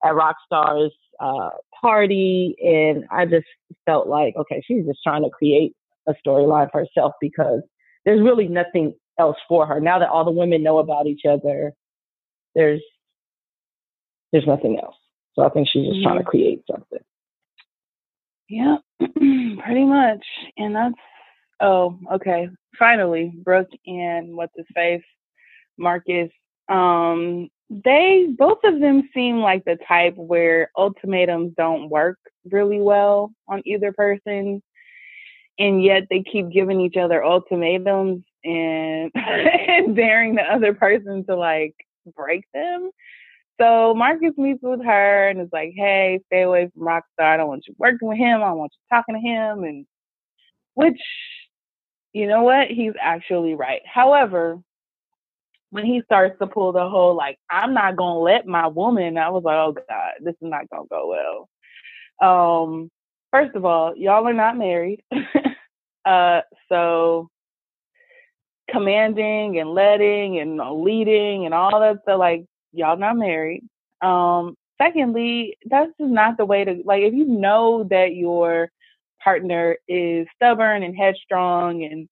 at 0.05 0.13
Rockstar's 0.13 0.93
uh, 1.21 1.51
party. 1.81 2.55
And 2.61 3.05
I 3.11 3.27
just 3.27 3.47
felt 3.87 4.09
like, 4.09 4.35
okay, 4.37 4.63
she's 4.67 4.85
just 4.87 5.01
trying 5.05 5.23
to 5.23 5.31
create 5.31 5.75
a 6.09 6.15
storyline 6.27 6.71
for 6.71 6.81
herself 6.81 7.13
because 7.21 7.63
there's 8.05 8.23
really 8.23 8.49
nothing 8.49 8.95
else 9.19 9.37
for 9.49 9.67
her. 9.67 9.81
Now 9.81 9.99
that 9.99 10.09
all 10.09 10.25
the 10.25 10.31
women 10.31 10.63
know 10.63 10.79
about 10.79 11.07
each 11.07 11.23
other, 11.29 11.73
there's 12.55 12.83
there's 14.33 14.47
nothing 14.47 14.79
else. 14.83 14.97
So 15.35 15.43
I 15.43 15.49
think 15.49 15.69
she's 15.71 15.87
just 15.87 16.03
trying 16.03 16.19
to 16.19 16.25
create 16.25 16.63
something. 16.71 16.99
Yeah, 18.49 18.77
pretty 18.99 19.85
much. 19.85 20.25
And 20.57 20.75
that's 20.75 20.95
oh, 21.63 21.99
okay. 22.13 22.49
Finally, 22.79 23.33
Brooke 23.35 23.71
and 23.87 24.37
what's 24.37 24.53
his 24.57 24.67
face, 24.75 25.03
Marcus. 25.79 26.31
Um, 26.69 27.49
they 27.71 28.27
both 28.37 28.59
of 28.65 28.81
them 28.81 29.09
seem 29.15 29.39
like 29.39 29.65
the 29.65 29.79
type 29.89 30.15
where 30.17 30.71
ultimatums 30.77 31.55
don't 31.57 31.89
work 31.89 32.19
really 32.51 32.81
well 32.81 33.33
on 33.49 33.63
either 33.65 33.93
person 33.93 34.63
and 35.59 35.83
yet 35.83 36.05
they 36.11 36.23
keep 36.23 36.51
giving 36.51 36.81
each 36.81 36.97
other 36.97 37.25
ultimatums 37.25 38.23
and, 38.45 39.11
and 39.15 39.97
daring 39.97 40.35
the 40.35 40.43
other 40.43 40.75
person 40.75 41.25
to 41.25 41.37
like 41.37 41.75
break 42.15 42.45
them 42.53 42.91
so 43.61 43.95
marcus 43.95 44.35
meets 44.37 44.63
with 44.63 44.85
her 44.85 45.29
and 45.29 45.41
is 45.41 45.49
like 45.53 45.73
hey 45.75 46.21
stay 46.27 46.43
away 46.43 46.71
from 46.75 46.87
rockstar 46.87 47.03
i 47.21 47.37
don't 47.37 47.49
want 47.49 47.65
you 47.67 47.75
working 47.79 48.09
with 48.09 48.19
him 48.19 48.43
i 48.43 48.47
don't 48.47 48.59
want 48.59 48.73
you 48.73 48.97
talking 48.97 49.15
to 49.15 49.21
him 49.21 49.65
and 49.65 49.87
which 50.75 51.01
you 52.13 52.27
know 52.27 52.43
what 52.43 52.69
he's 52.69 52.93
actually 53.01 53.55
right 53.55 53.83
however 53.87 54.61
when 55.73 55.87
he 55.87 56.03
starts 56.05 56.39
to 56.39 56.47
pull 56.47 56.71
the 56.71 56.87
whole 56.87 57.17
like 57.17 57.39
I'm 57.51 57.73
not 57.73 57.97
gonna 57.97 58.21
let 58.21 58.47
my 58.47 58.67
woman, 58.67 59.17
I 59.17 59.31
was 59.31 59.43
like, 59.43 59.57
oh 59.57 59.73
god, 59.73 60.13
this 60.21 60.35
is 60.35 60.43
not 60.43 60.69
gonna 60.69 60.87
go 60.89 61.47
well. 62.21 62.63
Um, 62.63 62.91
first 63.31 63.57
of 63.57 63.65
all, 63.65 63.97
y'all 63.97 64.29
are 64.29 64.35
not 64.35 64.59
married, 64.59 65.03
uh, 66.05 66.43
so 66.69 67.31
commanding 68.71 69.59
and 69.59 69.71
letting 69.71 70.39
and 70.41 70.61
leading 70.83 71.47
and 71.47 71.55
all 71.55 71.81
that 71.81 72.03
stuff, 72.03 72.19
like 72.19 72.45
y'all 72.75 72.99
not 72.99 73.17
married. 73.17 73.65
Um, 74.03 74.57
secondly, 74.77 75.57
that's 75.65 75.91
just 75.99 76.13
not 76.13 76.37
the 76.37 76.45
way 76.45 76.67
to 76.67 76.83
like 76.85 77.03
if 77.03 77.15
you 77.15 77.25
know 77.25 77.85
that 77.85 78.15
your 78.15 78.71
partner 79.23 79.77
is 79.89 80.27
stubborn 80.37 80.83
and 80.83 80.97
headstrong 80.97 81.85
and 81.85 82.09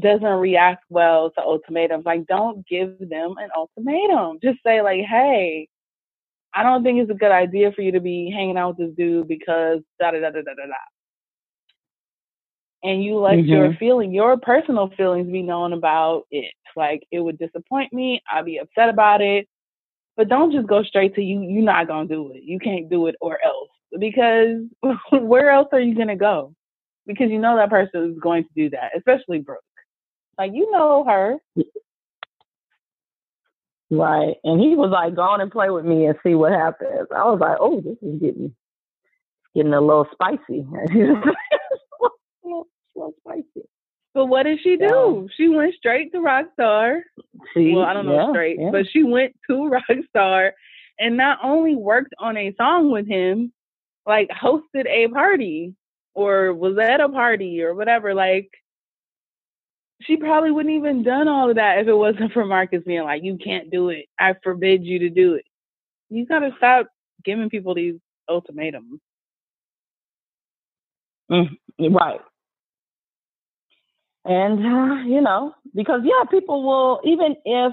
doesn't 0.00 0.24
react 0.24 0.84
well 0.88 1.30
to 1.30 1.40
ultimatums, 1.40 2.04
like 2.06 2.26
don't 2.26 2.66
give 2.66 2.98
them 2.98 3.34
an 3.38 3.48
ultimatum. 3.56 4.38
Just 4.42 4.58
say 4.64 4.82
like, 4.82 5.00
hey, 5.04 5.68
I 6.54 6.62
don't 6.62 6.82
think 6.82 7.00
it's 7.00 7.10
a 7.10 7.14
good 7.14 7.32
idea 7.32 7.72
for 7.72 7.82
you 7.82 7.92
to 7.92 8.00
be 8.00 8.30
hanging 8.30 8.56
out 8.56 8.78
with 8.78 8.88
this 8.88 8.96
dude 8.96 9.28
because 9.28 9.80
da 10.00 10.10
da 10.10 10.20
da 10.20 10.30
da 10.30 10.42
da 10.42 10.54
da 10.54 10.66
da. 10.66 10.74
and 12.82 13.02
you 13.02 13.18
let 13.18 13.38
mm-hmm. 13.38 13.48
your 13.48 13.74
feeling, 13.74 14.12
your 14.12 14.36
personal 14.38 14.90
feelings 14.96 15.30
be 15.30 15.42
known 15.42 15.72
about 15.72 16.24
it. 16.30 16.52
Like 16.76 17.06
it 17.10 17.20
would 17.20 17.38
disappoint 17.38 17.92
me. 17.92 18.22
I'd 18.30 18.44
be 18.44 18.58
upset 18.58 18.88
about 18.88 19.20
it. 19.20 19.48
But 20.16 20.28
don't 20.28 20.52
just 20.52 20.66
go 20.66 20.82
straight 20.82 21.14
to 21.14 21.22
you. 21.22 21.42
You're 21.42 21.62
not 21.62 21.86
gonna 21.86 22.08
do 22.08 22.32
it. 22.32 22.42
You 22.44 22.58
can't 22.58 22.90
do 22.90 23.06
it 23.06 23.16
or 23.20 23.38
else. 23.44 23.70
Because 23.98 24.62
where 25.12 25.50
else 25.50 25.68
are 25.72 25.80
you 25.80 25.94
gonna 25.94 26.16
go? 26.16 26.54
Because 27.06 27.30
you 27.30 27.38
know 27.38 27.56
that 27.56 27.70
person 27.70 28.12
is 28.12 28.18
going 28.18 28.44
to 28.44 28.50
do 28.54 28.70
that, 28.70 28.92
especially 28.96 29.38
Brooke. 29.40 29.62
Like 30.36 30.52
you 30.54 30.70
know 30.70 31.04
her. 31.04 31.38
Right. 33.90 34.34
And 34.44 34.60
he 34.60 34.76
was 34.76 34.90
like, 34.90 35.14
go 35.14 35.22
on 35.22 35.40
and 35.40 35.50
play 35.50 35.70
with 35.70 35.84
me 35.84 36.04
and 36.06 36.16
see 36.22 36.34
what 36.34 36.52
happens. 36.52 37.08
I 37.14 37.24
was 37.24 37.40
like, 37.40 37.56
oh, 37.58 37.80
this 37.80 37.96
is 38.02 38.20
getting 38.20 38.54
getting 39.54 39.72
a 39.72 39.80
little 39.80 40.06
spicy. 40.12 40.66
little 42.44 43.14
spicy. 43.20 43.66
But 44.14 44.26
what 44.26 44.44
did 44.44 44.60
she 44.62 44.76
do? 44.76 45.28
Yeah. 45.28 45.34
She 45.36 45.48
went 45.48 45.74
straight 45.74 46.12
to 46.12 46.18
Rockstar. 46.18 47.00
See, 47.54 47.72
well, 47.74 47.84
I 47.84 47.94
don't 47.94 48.06
know 48.06 48.26
yeah, 48.26 48.30
straight, 48.30 48.58
yeah. 48.60 48.70
but 48.70 48.86
she 48.90 49.02
went 49.02 49.34
to 49.48 49.70
Rockstar 49.88 50.52
and 50.98 51.16
not 51.16 51.38
only 51.42 51.76
worked 51.76 52.14
on 52.18 52.36
a 52.36 52.54
song 52.56 52.90
with 52.90 53.06
him, 53.06 53.52
like 54.08 54.28
hosted 54.30 54.86
a 54.88 55.08
party 55.08 55.74
or 56.14 56.52
was 56.54 56.76
at 56.78 57.00
a 57.00 57.08
party 57.08 57.62
or 57.62 57.74
whatever. 57.74 58.14
Like 58.14 58.50
she 60.02 60.16
probably 60.16 60.50
wouldn't 60.50 60.74
even 60.74 61.02
done 61.04 61.28
all 61.28 61.50
of 61.50 61.56
that 61.56 61.78
if 61.78 61.88
it 61.88 61.94
wasn't 61.94 62.32
for 62.34 62.44
Marcus 62.46 62.82
being 62.86 63.04
like, 63.04 63.22
"You 63.22 63.38
can't 63.38 63.70
do 63.70 63.90
it. 63.90 64.06
I 64.18 64.34
forbid 64.42 64.84
you 64.84 65.00
to 65.00 65.10
do 65.10 65.34
it." 65.34 65.44
You 66.10 66.26
gotta 66.26 66.50
stop 66.56 66.88
giving 67.24 67.50
people 67.50 67.74
these 67.74 67.96
ultimatums. 68.28 69.00
Mm, 71.30 71.58
right, 71.78 72.20
and 74.24 74.58
uh, 74.60 74.94
you 75.06 75.20
know 75.20 75.54
because 75.74 76.00
yeah 76.04 76.24
people 76.30 76.62
will 76.64 77.00
even 77.04 77.36
if 77.44 77.72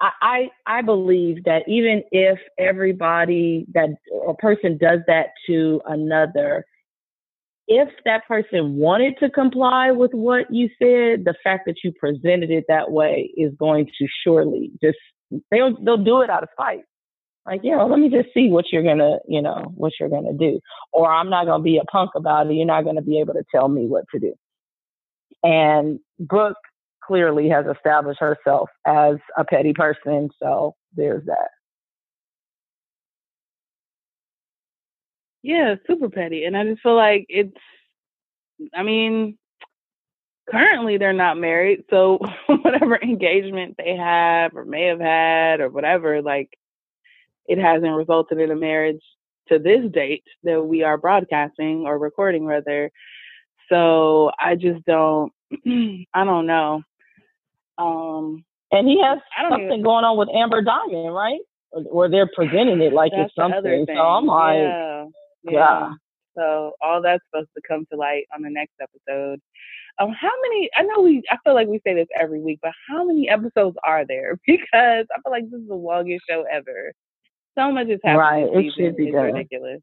I, 0.00 0.50
I 0.66 0.82
believe 0.82 1.44
that 1.44 1.68
even 1.68 2.02
if 2.10 2.38
everybody 2.58 3.66
that 3.74 3.90
a 4.26 4.34
person 4.34 4.78
does 4.78 5.00
that 5.06 5.28
to 5.46 5.80
another 5.86 6.64
if 7.68 7.88
that 8.04 8.26
person 8.26 8.76
wanted 8.76 9.16
to 9.20 9.30
comply 9.30 9.92
with 9.92 10.12
what 10.12 10.46
you 10.50 10.68
said 10.78 11.24
the 11.24 11.34
fact 11.44 11.66
that 11.66 11.76
you 11.84 11.92
presented 11.92 12.50
it 12.50 12.64
that 12.68 12.90
way 12.90 13.30
is 13.36 13.52
going 13.58 13.86
to 13.86 14.06
surely 14.24 14.72
just 14.82 14.98
they'll 15.50 15.76
they'll 15.84 15.96
do 15.96 16.22
it 16.22 16.30
out 16.30 16.42
of 16.42 16.48
spite. 16.52 16.82
Like 17.46 17.60
you 17.62 17.76
know 17.76 17.86
let 17.86 17.98
me 17.98 18.08
just 18.08 18.34
see 18.34 18.48
what 18.48 18.66
you're 18.72 18.82
gonna 18.82 19.18
you 19.28 19.40
know 19.40 19.72
what 19.74 19.92
you're 20.00 20.08
gonna 20.08 20.32
do. 20.32 20.60
Or 20.92 21.10
i'm 21.10 21.30
not 21.30 21.46
gonna 21.46 21.62
be 21.62 21.78
a 21.78 21.84
punk 21.84 22.10
about 22.16 22.50
it. 22.50 22.54
You're 22.54 22.66
not 22.66 22.84
gonna 22.84 23.02
be 23.02 23.20
able 23.20 23.34
to 23.34 23.44
tell 23.54 23.68
me 23.68 23.86
what 23.86 24.04
to 24.12 24.18
do. 24.18 24.34
And 25.42 26.00
Brooke 26.18 26.56
clearly 27.10 27.48
has 27.48 27.66
established 27.66 28.20
herself 28.20 28.70
as 28.86 29.16
a 29.36 29.44
petty 29.44 29.72
person. 29.72 30.30
So 30.40 30.76
there's 30.94 31.24
that. 31.26 31.48
Yeah, 35.42 35.74
super 35.88 36.08
petty. 36.08 36.44
And 36.44 36.56
I 36.56 36.64
just 36.64 36.82
feel 36.82 36.94
like 36.94 37.26
it's, 37.28 37.56
I 38.72 38.84
mean, 38.84 39.36
currently 40.48 40.98
they're 40.98 41.12
not 41.12 41.36
married. 41.36 41.82
So 41.90 42.20
whatever 42.46 42.96
engagement 43.02 43.74
they 43.76 43.96
have 43.96 44.54
or 44.54 44.64
may 44.64 44.84
have 44.86 45.00
had 45.00 45.60
or 45.60 45.68
whatever, 45.68 46.22
like, 46.22 46.50
it 47.46 47.58
hasn't 47.58 47.90
resulted 47.96 48.38
in 48.38 48.52
a 48.52 48.56
marriage 48.56 49.02
to 49.48 49.58
this 49.58 49.90
date 49.92 50.22
that 50.44 50.62
we 50.62 50.84
are 50.84 50.96
broadcasting 50.96 51.86
or 51.86 51.98
recording 51.98 52.44
rather 52.44 52.92
so 53.70 54.30
I 54.38 54.56
just 54.56 54.84
don't. 54.84 55.32
I 56.14 56.24
don't 56.24 56.46
know. 56.46 56.82
Um, 57.80 58.44
and 58.72 58.88
he 58.88 59.00
has 59.02 59.18
something 59.40 59.66
even, 59.66 59.82
going 59.82 60.04
on 60.04 60.16
with 60.16 60.28
Amber 60.34 60.62
Diamond, 60.62 61.14
right? 61.14 61.40
Where 61.72 62.08
they're 62.08 62.30
presenting 62.34 62.80
it 62.80 62.92
like 62.92 63.12
it's 63.14 63.34
something. 63.34 63.86
So 63.88 64.00
I'm 64.00 64.26
like, 64.26 64.58
yeah, 64.58 65.04
yeah. 65.44 65.52
yeah. 65.52 65.92
So 66.36 66.72
all 66.80 67.02
that's 67.02 67.22
supposed 67.30 67.50
to 67.56 67.62
come 67.66 67.86
to 67.90 67.98
light 67.98 68.24
on 68.34 68.42
the 68.42 68.50
next 68.50 68.74
episode. 68.80 69.40
Um, 69.98 70.12
how 70.18 70.30
many? 70.42 70.70
I 70.76 70.82
know 70.82 71.02
we. 71.02 71.22
I 71.30 71.36
feel 71.44 71.54
like 71.54 71.68
we 71.68 71.80
say 71.86 71.94
this 71.94 72.08
every 72.18 72.40
week, 72.40 72.60
but 72.62 72.72
how 72.88 73.04
many 73.04 73.28
episodes 73.28 73.76
are 73.84 74.06
there? 74.06 74.38
Because 74.46 75.06
I 75.14 75.20
feel 75.22 75.32
like 75.32 75.50
this 75.50 75.60
is 75.60 75.68
the 75.68 75.74
longest 75.74 76.24
show 76.28 76.44
ever. 76.50 76.92
So 77.58 77.72
much 77.72 77.88
has 77.88 78.00
happened. 78.04 78.18
Right, 78.18 78.44
it 78.44 78.72
should 78.76 78.96
be 78.96 79.08
it's 79.08 79.14
done. 79.14 79.32
ridiculous. 79.32 79.80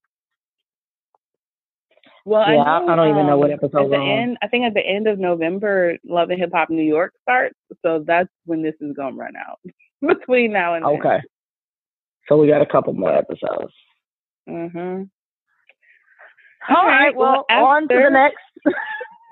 Well, 2.28 2.42
yeah, 2.42 2.62
I, 2.62 2.80
know, 2.82 2.92
I 2.92 2.96
don't 2.98 3.10
even 3.12 3.26
know 3.26 3.38
what 3.38 3.52
um, 3.52 3.60
episode. 3.64 3.86
At 3.86 3.90
the 3.90 4.04
end, 4.04 4.38
I 4.42 4.48
think 4.48 4.66
at 4.66 4.74
the 4.74 4.86
end 4.86 5.08
of 5.08 5.18
November, 5.18 5.98
Love 6.04 6.30
and 6.30 6.38
Hip 6.38 6.52
Hop 6.54 6.70
New 6.70 6.84
York 6.84 7.14
starts, 7.22 7.56
so 7.82 8.04
that's 8.06 8.28
when 8.44 8.62
this 8.62 8.76
is 8.82 8.94
gonna 8.98 9.16
run 9.16 9.36
out. 9.38 9.62
Between 10.06 10.52
now 10.52 10.74
and 10.74 10.84
okay, 10.84 11.08
then. 11.10 11.22
so 12.28 12.36
we 12.36 12.48
got 12.50 12.62
a 12.62 12.66
couple 12.66 12.92
more 12.92 13.14
episodes. 13.14 13.72
Mhm. 14.50 15.10
All, 16.70 16.76
All 16.76 16.86
right, 16.86 17.06
right. 17.06 17.16
Well, 17.16 17.46
well 17.48 17.66
on 17.66 17.88
to 17.88 17.96
the 17.96 18.10
next. 18.10 18.38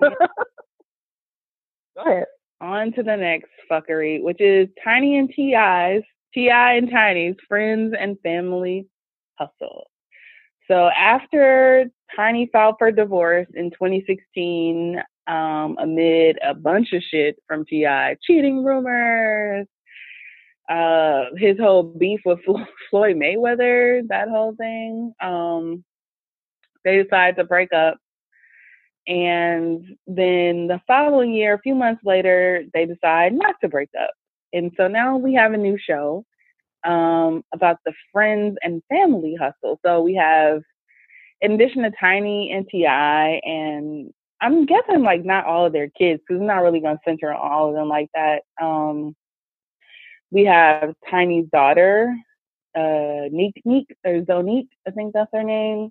Go 1.96 2.02
ahead. 2.02 2.24
On 2.62 2.92
to 2.92 3.02
the 3.02 3.16
next 3.16 3.50
fuckery, 3.70 4.22
which 4.22 4.40
is 4.40 4.68
Tiny 4.82 5.18
and 5.18 5.28
T.I.'s 5.28 6.02
T.I. 6.32 6.72
and 6.74 6.90
Tiny's 6.90 7.36
friends 7.46 7.94
and 7.98 8.18
family 8.20 8.86
hustle. 9.38 9.90
So 10.66 10.88
after 10.88 11.90
Tiny 12.14 12.48
filed 12.52 12.76
for 12.78 12.90
divorce 12.90 13.48
in 13.54 13.70
2016 13.70 15.02
um, 15.26 15.76
amid 15.80 16.38
a 16.42 16.54
bunch 16.54 16.92
of 16.92 17.02
shit 17.02 17.36
from 17.48 17.64
T.I., 17.64 18.16
cheating 18.22 18.64
rumors, 18.64 19.66
uh, 20.68 21.24
his 21.36 21.58
whole 21.58 21.82
beef 21.82 22.20
with 22.24 22.40
Floyd 22.90 23.16
Mayweather, 23.16 24.06
that 24.08 24.28
whole 24.28 24.54
thing. 24.56 25.12
Um, 25.20 25.84
they 26.84 27.02
decided 27.02 27.36
to 27.36 27.44
break 27.44 27.72
up. 27.72 27.98
And 29.08 29.84
then 30.06 30.66
the 30.66 30.80
following 30.86 31.32
year, 31.32 31.54
a 31.54 31.60
few 31.60 31.74
months 31.74 32.02
later, 32.04 32.64
they 32.74 32.86
decide 32.86 33.32
not 33.32 33.54
to 33.60 33.68
break 33.68 33.90
up. 34.00 34.10
And 34.52 34.72
so 34.76 34.88
now 34.88 35.16
we 35.16 35.34
have 35.34 35.52
a 35.52 35.56
new 35.58 35.78
show 35.78 36.24
um, 36.84 37.42
about 37.52 37.78
the 37.84 37.92
friends 38.12 38.56
and 38.62 38.82
family 38.88 39.36
hustle. 39.38 39.78
So 39.84 40.00
we 40.00 40.14
have, 40.14 40.62
in 41.40 41.52
addition 41.52 41.82
to 41.82 41.92
Tiny 41.98 42.50
and 42.52 42.66
T.I., 42.68 43.40
and 43.44 44.12
I'm 44.40 44.66
guessing 44.66 45.02
like 45.02 45.24
not 45.24 45.46
all 45.46 45.66
of 45.66 45.72
their 45.72 45.88
kids 45.88 46.20
because 46.20 46.40
it's 46.40 46.46
not 46.46 46.62
really 46.62 46.80
going 46.80 46.96
to 46.96 47.02
center 47.04 47.32
on 47.32 47.40
all 47.40 47.68
of 47.68 47.74
them 47.74 47.88
like 47.88 48.10
that. 48.14 48.42
Um, 48.60 49.16
we 50.30 50.44
have 50.44 50.94
Tiny's 51.10 51.46
daughter, 51.52 52.14
uh, 52.76 53.28
Neek 53.30 53.62
Neek 53.64 53.86
or 54.04 54.20
Zonnique, 54.20 54.68
I 54.86 54.90
think 54.90 55.14
that's 55.14 55.30
her 55.32 55.42
name. 55.42 55.90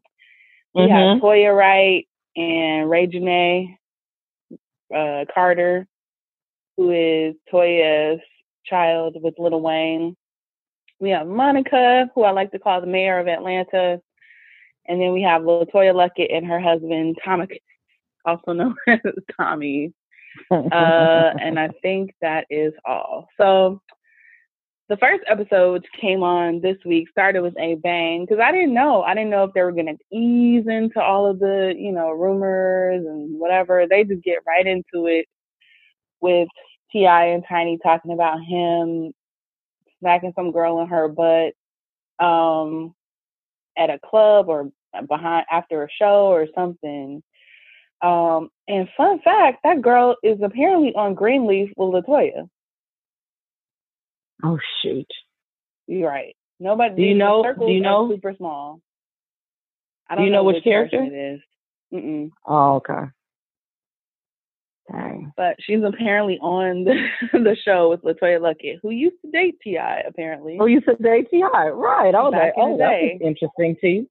We 0.73 0.83
mm-hmm. 0.83 0.93
have 0.93 1.21
Toya 1.21 1.55
Wright 1.55 2.07
and 2.35 2.89
Reginae 2.89 3.75
uh, 4.95 5.25
Carter, 5.33 5.87
who 6.77 6.91
is 6.91 7.35
Toya's 7.51 8.19
child 8.65 9.15
with 9.21 9.35
Lil 9.39 9.61
Wayne. 9.61 10.15
We 10.99 11.09
have 11.11 11.27
Monica, 11.27 12.09
who 12.13 12.23
I 12.23 12.31
like 12.31 12.51
to 12.51 12.59
call 12.59 12.81
the 12.81 12.87
mayor 12.87 13.19
of 13.19 13.27
Atlanta. 13.27 14.01
And 14.87 15.01
then 15.01 15.13
we 15.13 15.21
have 15.23 15.41
LeToya 15.41 15.93
Luckett 15.93 16.35
and 16.35 16.45
her 16.45 16.59
husband, 16.59 17.17
Tommy, 17.23 17.47
also 18.25 18.53
known 18.53 18.75
as 18.87 18.99
Tommy. 19.39 19.93
uh, 20.51 20.55
and 21.41 21.59
I 21.59 21.69
think 21.81 22.11
that 22.21 22.45
is 22.49 22.73
all. 22.85 23.27
So 23.37 23.81
the 24.87 24.97
first 24.97 25.23
episode 25.27 25.85
came 25.99 26.21
on 26.21 26.61
this 26.61 26.77
week, 26.85 27.09
started 27.09 27.41
with 27.41 27.57
a 27.57 27.75
bang, 27.75 28.25
because 28.25 28.41
I 28.41 28.51
didn't 28.51 28.73
know. 28.73 29.01
I 29.01 29.15
didn't 29.15 29.31
know 29.31 29.45
if 29.45 29.53
they 29.53 29.63
were 29.63 29.71
going 29.71 29.87
to 29.87 30.15
ease 30.15 30.65
into 30.67 31.01
all 31.01 31.25
of 31.25 31.39
the, 31.39 31.73
you 31.75 31.91
know, 31.91 32.11
rumors 32.11 33.03
and 33.05 33.39
whatever. 33.39 33.87
They 33.89 34.03
just 34.03 34.23
get 34.23 34.39
right 34.45 34.65
into 34.65 35.07
it 35.07 35.25
with 36.21 36.47
T.I. 36.91 37.25
and 37.25 37.43
Tiny 37.49 37.79
talking 37.81 38.11
about 38.11 38.43
him 38.43 39.11
smacking 39.99 40.33
some 40.35 40.51
girl 40.51 40.81
in 40.81 40.87
her 40.87 41.07
butt 41.07 41.53
um, 42.19 42.93
at 43.77 43.89
a 43.89 43.99
club 43.99 44.49
or 44.49 44.71
behind 45.07 45.45
after 45.51 45.83
a 45.83 45.87
show 45.89 46.27
or 46.27 46.47
something. 46.55 47.21
Um, 48.01 48.49
and 48.67 48.87
fun 48.97 49.19
fact, 49.23 49.59
that 49.63 49.81
girl 49.81 50.15
is 50.23 50.39
apparently 50.43 50.93
on 50.95 51.13
Greenleaf 51.13 51.71
with 51.77 52.03
LeToya. 52.03 52.49
Oh 54.43 54.59
shoot! 54.81 55.07
You're 55.87 56.09
right. 56.09 56.35
Nobody. 56.59 56.95
Do 56.95 57.01
you 57.03 57.15
know? 57.15 57.43
Do 57.57 57.71
you 57.71 57.81
know? 57.81 58.09
Super 58.11 58.33
small. 58.37 58.81
I 60.09 60.15
don't 60.15 60.23
do 60.23 60.25
you 60.27 60.31
know, 60.31 60.39
know 60.39 60.43
which, 60.43 60.63
character 60.63 61.01
it 61.01 61.13
is. 61.13 61.41
Mm-mm. 61.93 62.29
Oh, 62.45 62.75
okay. 62.75 63.09
Dang. 64.91 65.33
But 65.35 65.55
she's 65.59 65.83
apparently 65.83 66.37
on 66.39 66.83
the, 66.83 67.07
the 67.33 67.55
show 67.63 67.89
with 67.89 68.03
LeToya 68.03 68.39
Luckett, 68.39 68.79
who 68.81 68.91
used 68.91 69.15
to 69.23 69.31
date 69.31 69.55
T.I. 69.63 70.03
apparently. 70.07 70.57
Who 70.57 70.67
used 70.67 70.85
to 70.85 70.95
date 70.95 71.29
T.I. 71.31 71.69
Right. 71.69 72.13
I 72.13 72.21
was 72.21 72.31
Back 72.31 72.43
like, 72.43 72.53
oh, 72.57 72.77
that's 72.77 73.21
interesting 73.21 73.75
too. 73.81 74.07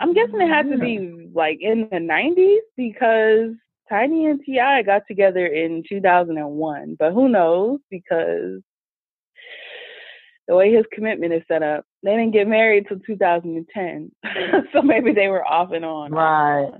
I'm 0.00 0.14
guessing 0.14 0.40
it 0.40 0.48
had 0.48 0.70
to 0.70 0.78
be 0.78 0.98
mm-hmm. 0.98 1.36
like 1.36 1.58
in 1.60 1.88
the 1.90 1.98
90s 1.98 2.58
because 2.76 3.54
Tiny 3.88 4.26
and 4.26 4.40
T.I. 4.44 4.82
got 4.82 5.02
together 5.06 5.46
in 5.46 5.84
2001, 5.88 6.96
but 6.98 7.12
who 7.12 7.28
knows 7.28 7.78
because 7.90 8.62
the 10.48 10.56
way 10.56 10.72
his 10.72 10.86
commitment 10.92 11.32
is 11.32 11.42
set 11.46 11.62
up, 11.62 11.84
they 12.02 12.10
didn't 12.10 12.32
get 12.32 12.48
married 12.48 12.86
till 12.88 12.98
2010. 13.00 14.10
so 14.72 14.82
maybe 14.82 15.12
they 15.12 15.28
were 15.28 15.46
off 15.46 15.72
and 15.72 15.84
on. 15.84 16.10
Right. 16.10 16.72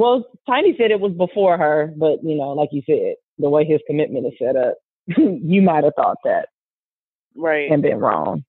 Well, 0.00 0.24
Tiny 0.46 0.74
said 0.78 0.90
it 0.90 0.98
was 0.98 1.12
before 1.12 1.58
her, 1.58 1.92
but 1.94 2.24
you 2.24 2.34
know, 2.34 2.52
like 2.52 2.70
you 2.72 2.80
said, 2.86 3.16
the 3.36 3.50
way 3.50 3.66
his 3.66 3.80
commitment 3.86 4.26
is 4.26 4.32
set 4.40 4.56
up, 4.56 4.76
you 5.06 5.60
might 5.60 5.84
have 5.84 5.92
thought 5.94 6.16
that. 6.24 6.48
Right. 7.36 7.70
And 7.70 7.82
been 7.82 7.98
wrong. 7.98 8.42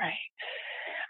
Right. 0.00 0.14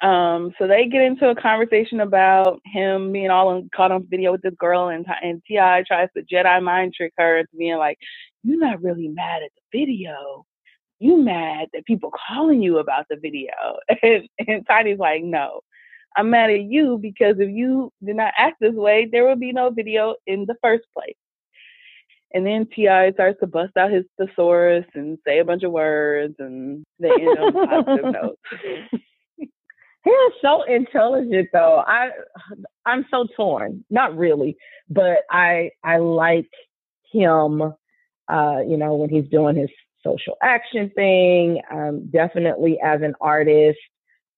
Um, 0.02 0.52
so 0.58 0.66
they 0.66 0.88
get 0.88 1.02
into 1.02 1.28
a 1.28 1.40
conversation 1.40 2.00
about 2.00 2.58
him 2.64 3.12
being 3.12 3.30
all 3.30 3.50
on, 3.50 3.70
caught 3.72 3.92
on 3.92 4.04
video 4.10 4.32
with 4.32 4.42
this 4.42 4.54
girl, 4.58 4.88
and 4.88 5.06
and 5.22 5.40
T.I. 5.46 5.84
tries 5.86 6.08
to 6.16 6.24
Jedi 6.24 6.60
mind 6.60 6.92
trick 6.96 7.12
her 7.18 7.38
into 7.38 7.56
being 7.56 7.76
like, 7.76 7.98
"You're 8.42 8.58
not 8.58 8.82
really 8.82 9.06
mad 9.06 9.44
at 9.44 9.52
the 9.54 9.78
video. 9.78 10.44
You 10.98 11.22
mad 11.22 11.68
that 11.72 11.86
people 11.86 12.10
calling 12.28 12.62
you 12.64 12.78
about 12.78 13.04
the 13.08 13.16
video." 13.16 13.52
And, 14.02 14.28
and 14.48 14.66
Tiny's 14.66 14.98
like, 14.98 15.22
"No, 15.22 15.60
I'm 16.16 16.30
mad 16.30 16.50
at 16.50 16.62
you 16.62 16.98
because 17.00 17.36
if 17.38 17.50
you 17.50 17.92
did 18.04 18.16
not 18.16 18.32
act 18.36 18.56
this 18.60 18.74
way, 18.74 19.08
there 19.10 19.26
would 19.26 19.40
be 19.40 19.52
no 19.52 19.70
video 19.70 20.14
in 20.26 20.46
the 20.46 20.56
first 20.62 20.84
place." 20.94 21.16
And 22.34 22.46
then 22.46 22.66
T.I. 22.74 23.12
starts 23.12 23.40
to 23.40 23.46
bust 23.46 23.76
out 23.76 23.92
his 23.92 24.04
thesaurus 24.18 24.84
and 24.94 25.18
say 25.26 25.38
a 25.38 25.44
bunch 25.44 25.62
of 25.62 25.72
words, 25.72 26.34
and 26.38 26.84
they 26.98 27.10
end 27.10 27.38
on 27.38 27.52
positive 27.52 28.12
note. 28.12 28.38
He 29.38 30.10
is 30.10 30.32
so 30.40 30.62
intelligent 30.62 31.48
though. 31.52 31.82
I 31.86 32.10
I'm 32.84 33.06
so 33.10 33.26
torn. 33.36 33.84
Not 33.90 34.16
really, 34.16 34.56
but 34.88 35.18
I 35.30 35.70
I 35.82 35.98
like 35.98 36.50
him 37.12 37.74
uh, 38.28 38.58
you 38.66 38.76
know, 38.76 38.94
when 38.94 39.10
he's 39.10 39.28
doing 39.28 39.56
his 39.56 39.70
social 40.04 40.36
action 40.42 40.90
thing, 40.94 41.60
um, 41.70 42.08
definitely 42.10 42.78
as 42.82 43.02
an 43.02 43.14
artist, 43.20 43.78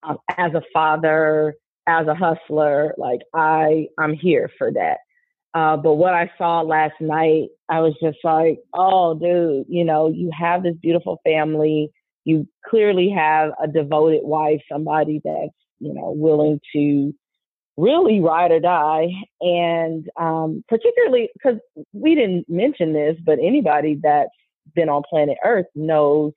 um, 0.02 0.18
as 0.36 0.52
a 0.54 0.62
father, 0.72 1.54
as 1.88 2.06
a 2.06 2.14
hustler, 2.14 2.94
like 2.98 3.20
I 3.34 3.88
I'm 3.98 4.14
here 4.14 4.50
for 4.58 4.72
that. 4.72 4.98
Uh, 5.54 5.76
but 5.76 5.94
what 5.94 6.14
I 6.14 6.30
saw 6.38 6.60
last 6.60 7.00
night, 7.00 7.48
I 7.68 7.80
was 7.80 7.94
just 8.02 8.18
like, 8.22 8.60
oh, 8.74 9.14
dude, 9.14 9.66
you 9.68 9.84
know, 9.84 10.08
you 10.08 10.30
have 10.38 10.62
this 10.62 10.76
beautiful 10.80 11.20
family 11.24 11.90
you 12.28 12.46
clearly 12.68 13.08
have 13.08 13.52
a 13.62 13.66
devoted 13.66 14.20
wife, 14.22 14.60
somebody 14.70 15.18
that's, 15.24 15.54
you 15.78 15.94
know, 15.94 16.12
willing 16.14 16.60
to 16.74 17.14
really 17.78 18.20
ride 18.20 18.50
or 18.50 18.60
die. 18.60 19.08
And 19.40 20.06
um, 20.20 20.62
particularly 20.68 21.30
because 21.32 21.58
we 21.94 22.14
didn't 22.14 22.44
mention 22.46 22.92
this, 22.92 23.16
but 23.24 23.38
anybody 23.42 23.98
that's 24.02 24.28
been 24.74 24.90
on 24.90 25.04
planet 25.08 25.38
Earth 25.42 25.64
knows 25.74 26.34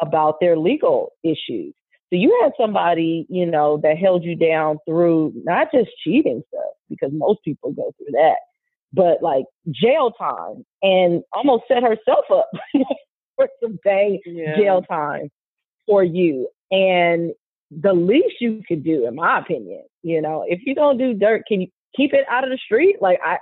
about 0.00 0.38
their 0.40 0.56
legal 0.56 1.10
issues. 1.24 1.74
So 2.12 2.18
you 2.18 2.38
had 2.42 2.52
somebody, 2.60 3.26
you 3.30 3.46
know, 3.46 3.80
that 3.82 3.96
held 3.96 4.22
you 4.22 4.36
down 4.36 4.78
through 4.86 5.32
not 5.44 5.68
just 5.72 5.90
cheating 6.04 6.42
stuff, 6.48 6.72
because 6.90 7.10
most 7.12 7.40
people 7.42 7.72
go 7.72 7.94
through 7.96 8.12
that, 8.12 8.36
but 8.92 9.22
like 9.22 9.46
jail 9.70 10.10
time 10.10 10.66
and 10.82 11.22
almost 11.32 11.64
set 11.68 11.82
herself 11.82 12.26
up 12.30 12.50
for 13.36 13.48
some 13.62 13.78
dang 13.82 14.20
yeah. 14.26 14.56
jail 14.56 14.82
time 14.82 15.30
for 15.86 16.04
you. 16.04 16.48
And 16.70 17.32
the 17.70 17.94
least 17.94 18.34
you 18.40 18.62
could 18.68 18.84
do, 18.84 19.06
in 19.06 19.14
my 19.14 19.38
opinion, 19.38 19.82
you 20.02 20.20
know, 20.20 20.44
if 20.46 20.60
you 20.66 20.74
don't 20.74 20.98
do 20.98 21.14
dirt, 21.14 21.44
can 21.48 21.62
you 21.62 21.68
keep 21.96 22.12
it 22.12 22.26
out 22.30 22.44
of 22.44 22.50
the 22.50 22.58
street? 22.58 22.96
Like 23.00 23.20
I, 23.24 23.38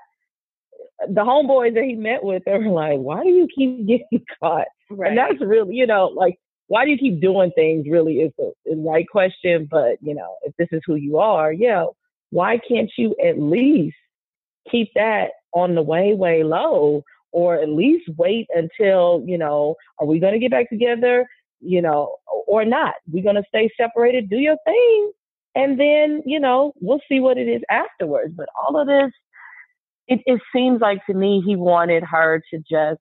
the 1.08 1.22
homeboys 1.22 1.74
that 1.74 1.84
he 1.84 1.96
met 1.96 2.22
with, 2.22 2.44
they 2.44 2.52
were 2.52 2.68
like, 2.68 2.98
"Why 2.98 3.24
do 3.24 3.30
you 3.30 3.48
keep 3.52 3.86
getting 3.86 4.24
caught?" 4.40 4.68
Right. 4.90 5.08
And 5.08 5.18
that's 5.18 5.40
really, 5.40 5.74
you 5.74 5.86
know, 5.86 6.06
like, 6.06 6.36
why 6.70 6.84
do 6.84 6.90
you 6.92 6.98
keep 6.98 7.20
doing 7.20 7.50
things? 7.54 7.86
Really, 7.88 8.20
is 8.20 8.32
the, 8.38 8.52
right 8.76 9.06
question. 9.08 9.68
But 9.70 9.98
you 10.00 10.14
know, 10.14 10.36
if 10.42 10.54
this 10.56 10.68
is 10.72 10.80
who 10.86 10.94
you 10.94 11.18
are, 11.18 11.52
yeah, 11.52 11.86
why 12.30 12.58
can't 12.58 12.90
you 12.96 13.14
at 13.24 13.40
least 13.40 13.96
keep 14.70 14.88
that 14.94 15.30
on 15.52 15.74
the 15.74 15.82
way, 15.82 16.14
way 16.14 16.44
low, 16.44 17.02
or 17.32 17.56
at 17.56 17.68
least 17.68 18.08
wait 18.16 18.46
until 18.54 19.22
you 19.26 19.38
know, 19.38 19.74
are 19.98 20.06
we 20.06 20.20
going 20.20 20.32
to 20.32 20.38
get 20.38 20.50
back 20.50 20.70
together? 20.70 21.26
you 21.60 21.82
know, 21.82 22.16
or 22.46 22.64
not. 22.64 22.94
We're 23.10 23.22
going 23.22 23.36
to 23.36 23.44
stay 23.48 23.70
separated, 23.76 24.28
do 24.28 24.36
your 24.36 24.56
thing. 24.64 25.12
And 25.54 25.78
then, 25.78 26.22
you 26.24 26.40
know, 26.40 26.72
we'll 26.80 27.00
see 27.08 27.20
what 27.20 27.38
it 27.38 27.48
is 27.48 27.62
afterwards. 27.70 28.34
But 28.36 28.48
all 28.56 28.80
of 28.80 28.86
this, 28.86 29.10
it, 30.08 30.20
it 30.26 30.40
seems 30.54 30.80
like 30.80 31.04
to 31.06 31.14
me, 31.14 31.42
he 31.44 31.56
wanted 31.56 32.02
her 32.04 32.42
to 32.52 32.58
just 32.58 33.00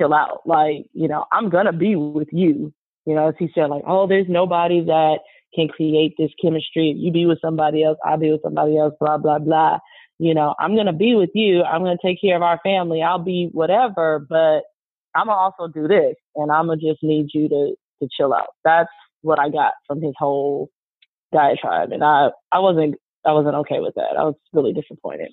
chill 0.00 0.14
out. 0.14 0.40
Like, 0.46 0.86
you 0.92 1.08
know, 1.08 1.24
I'm 1.32 1.50
going 1.50 1.66
to 1.66 1.72
be 1.72 1.96
with 1.96 2.28
you. 2.32 2.72
You 3.06 3.14
know, 3.14 3.28
as 3.28 3.34
he 3.38 3.50
said, 3.54 3.70
like, 3.70 3.82
oh, 3.86 4.06
there's 4.06 4.28
nobody 4.28 4.84
that 4.84 5.18
can 5.54 5.68
create 5.68 6.14
this 6.18 6.30
chemistry. 6.40 6.90
If 6.90 6.96
you 6.98 7.12
be 7.12 7.26
with 7.26 7.40
somebody 7.40 7.82
else, 7.82 7.98
I'll 8.04 8.18
be 8.18 8.30
with 8.30 8.42
somebody 8.42 8.78
else, 8.78 8.94
blah, 9.00 9.18
blah, 9.18 9.38
blah. 9.38 9.78
You 10.18 10.34
know, 10.34 10.54
I'm 10.60 10.74
going 10.74 10.86
to 10.86 10.92
be 10.92 11.14
with 11.14 11.30
you. 11.34 11.62
I'm 11.62 11.82
going 11.82 11.96
to 11.96 12.06
take 12.06 12.20
care 12.20 12.36
of 12.36 12.42
our 12.42 12.60
family. 12.62 13.02
I'll 13.02 13.18
be 13.18 13.48
whatever. 13.52 14.24
But 14.28 14.62
I'm 15.14 15.26
gonna 15.26 15.38
also 15.38 15.68
do 15.68 15.88
this, 15.88 16.14
and 16.36 16.50
I'm 16.50 16.66
gonna 16.66 16.80
just 16.80 17.02
need 17.02 17.28
you 17.34 17.48
to 17.48 17.74
to 18.02 18.08
chill 18.16 18.32
out. 18.32 18.48
That's 18.64 18.88
what 19.22 19.38
I 19.38 19.48
got 19.48 19.72
from 19.86 20.00
his 20.02 20.14
whole 20.16 20.70
diatribe, 21.32 21.92
and 21.92 22.04
I 22.04 22.30
I 22.52 22.60
wasn't 22.60 22.96
I 23.26 23.32
wasn't 23.32 23.56
okay 23.56 23.80
with 23.80 23.94
that. 23.96 24.16
I 24.18 24.24
was 24.24 24.36
really 24.52 24.72
disappointed. 24.72 25.32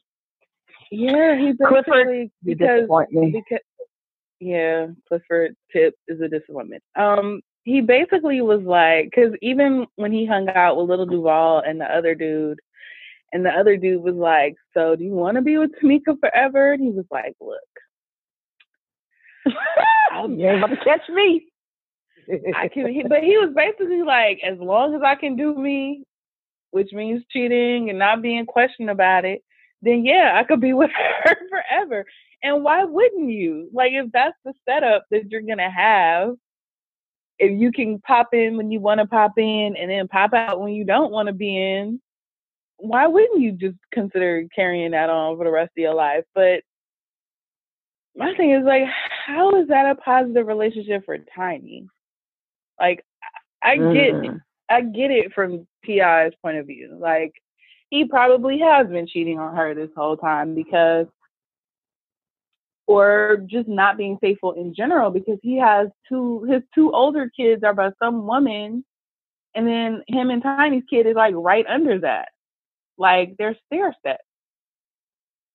Yeah, 0.91 1.37
he 1.37 1.53
basically 1.53 2.31
because, 2.43 2.87
because 2.87 3.59
yeah, 4.39 4.87
Clifford 5.07 5.55
Tip 5.71 5.95
is 6.07 6.21
a 6.21 6.27
disappointment. 6.27 6.83
Um, 6.95 7.41
he 7.63 7.81
basically 7.81 8.41
was 8.41 8.61
like, 8.61 9.05
because 9.05 9.33
even 9.41 9.87
when 9.95 10.11
he 10.11 10.25
hung 10.25 10.49
out 10.49 10.77
with 10.77 10.89
Lil 10.89 11.05
Duval 11.05 11.59
and 11.65 11.81
the 11.81 11.85
other 11.85 12.15
dude, 12.15 12.59
and 13.33 13.45
the 13.45 13.49
other 13.49 13.75
dude 13.75 14.01
was 14.01 14.15
like, 14.15 14.55
"So 14.73 14.95
do 14.95 15.03
you 15.03 15.11
want 15.11 15.35
to 15.35 15.41
be 15.41 15.57
with 15.57 15.71
Tameka 15.81 16.17
forever?" 16.19 16.71
And 16.73 16.81
he 16.81 16.91
was 16.91 17.05
like, 17.11 17.35
"Look, 17.41 17.59
you 20.37 20.47
ain't 20.47 20.63
about 20.63 20.69
to 20.69 20.77
catch 20.83 21.07
me. 21.09 21.47
I 22.55 22.67
can, 22.73 22.87
he, 22.87 23.03
but 23.07 23.23
he 23.23 23.37
was 23.37 23.53
basically 23.55 24.03
like, 24.03 24.39
as 24.45 24.57
long 24.59 24.95
as 24.95 25.01
I 25.03 25.15
can 25.15 25.35
do 25.35 25.55
me, 25.55 26.03
which 26.71 26.91
means 26.93 27.23
cheating 27.31 27.89
and 27.89 27.99
not 27.99 28.21
being 28.21 28.45
questioned 28.45 28.89
about 28.89 29.25
it, 29.25 29.41
then 29.81 30.05
yeah, 30.05 30.33
I 30.35 30.43
could 30.43 30.61
be 30.61 30.73
with 30.73 30.91
her 31.23 31.37
forever. 31.49 32.05
And 32.43 32.63
why 32.63 32.83
wouldn't 32.83 33.29
you? 33.29 33.69
Like, 33.73 33.93
if 33.93 34.11
that's 34.11 34.37
the 34.45 34.53
setup 34.67 35.05
that 35.11 35.31
you're 35.31 35.41
gonna 35.41 35.71
have, 35.71 36.35
if 37.39 37.59
you 37.59 37.71
can 37.71 37.99
pop 37.99 38.33
in 38.33 38.57
when 38.57 38.71
you 38.71 38.79
want 38.79 38.99
to 38.99 39.05
pop 39.05 39.33
in 39.37 39.75
and 39.77 39.91
then 39.91 40.07
pop 40.07 40.33
out 40.33 40.59
when 40.59 40.73
you 40.73 40.83
don't 40.83 41.11
want 41.11 41.27
to 41.27 41.33
be 41.33 41.55
in, 41.55 42.01
why 42.77 43.07
wouldn't 43.07 43.41
you 43.41 43.51
just 43.51 43.77
consider 43.91 44.47
carrying 44.55 44.91
that 44.91 45.09
on 45.09 45.37
for 45.37 45.43
the 45.43 45.51
rest 45.51 45.71
of 45.77 45.81
your 45.81 45.93
life? 45.93 46.23
But 46.33 46.61
my 48.15 48.33
thing 48.35 48.51
is 48.51 48.63
like, 48.63 48.83
how 49.25 49.61
is 49.61 49.67
that 49.67 49.89
a 49.89 49.95
positive 49.95 50.47
relationship 50.47 51.05
for 51.05 51.17
Tiny? 51.35 51.87
Like, 52.79 53.03
I 53.61 53.77
get, 53.77 54.13
mm. 54.13 54.41
I 54.69 54.81
get 54.81 55.11
it 55.11 55.33
from 55.33 55.67
Pi's 55.83 56.33
point 56.41 56.57
of 56.57 56.67
view. 56.67 56.97
Like, 56.99 57.33
he 57.89 58.05
probably 58.05 58.59
has 58.59 58.87
been 58.87 59.07
cheating 59.07 59.39
on 59.39 59.55
her 59.55 59.73
this 59.73 59.89
whole 59.95 60.17
time 60.17 60.55
because, 60.55 61.07
or 62.87 63.43
just 63.47 63.67
not 63.67 63.97
being 63.97 64.17
faithful 64.19 64.53
in 64.53 64.73
general 64.73 65.11
because 65.11 65.37
he 65.43 65.59
has 65.59 65.89
two, 66.07 66.43
his 66.49 66.63
two 66.73 66.91
older 66.91 67.29
kids 67.35 67.63
are 67.63 67.73
by 67.73 67.91
some 68.01 68.25
woman, 68.25 68.83
and 69.53 69.67
then 69.67 70.03
him 70.07 70.29
and 70.29 70.41
Tiny's 70.41 70.83
kid 70.89 71.05
is 71.05 71.15
like 71.15 71.33
right 71.35 71.65
under 71.67 71.99
that. 71.99 72.29
Like, 72.97 73.35
they're 73.37 73.57
stair 73.67 73.93
steps. 73.99 74.23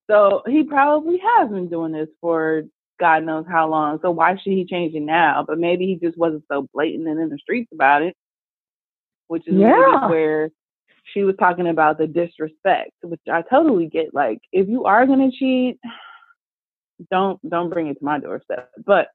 So 0.09 0.43
he 0.47 0.63
probably 0.63 1.19
has 1.37 1.49
been 1.49 1.69
doing 1.69 1.91
this 1.91 2.09
for 2.21 2.63
God 2.99 3.23
knows 3.23 3.45
how 3.49 3.69
long. 3.69 3.99
So 4.01 4.11
why 4.11 4.33
should 4.35 4.53
he 4.53 4.65
change 4.65 4.93
it 4.93 5.01
now? 5.01 5.43
But 5.47 5.59
maybe 5.59 5.85
he 5.85 5.95
just 5.95 6.17
wasn't 6.17 6.43
so 6.51 6.67
blatant 6.73 7.07
and 7.07 7.19
in 7.19 7.29
the 7.29 7.37
streets 7.37 7.71
about 7.73 8.03
it, 8.03 8.15
which 9.27 9.47
is 9.47 9.55
yeah. 9.55 10.07
where 10.07 10.49
she 11.13 11.23
was 11.23 11.35
talking 11.39 11.67
about 11.67 11.97
the 11.97 12.07
disrespect, 12.07 12.91
which 13.01 13.19
I 13.31 13.41
totally 13.41 13.87
get. 13.87 14.13
Like, 14.13 14.39
if 14.51 14.67
you 14.67 14.85
are 14.85 15.05
gonna 15.05 15.31
cheat, 15.31 15.79
don't 17.11 17.39
don't 17.49 17.69
bring 17.69 17.87
it 17.87 17.95
to 17.99 18.05
my 18.05 18.19
doorstep. 18.19 18.69
But 18.85 19.07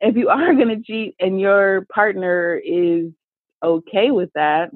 if 0.00 0.16
you 0.16 0.28
are 0.30 0.54
gonna 0.54 0.82
cheat 0.82 1.14
and 1.20 1.40
your 1.40 1.86
partner 1.92 2.60
is 2.64 3.10
okay 3.62 4.10
with 4.10 4.30
that, 4.34 4.70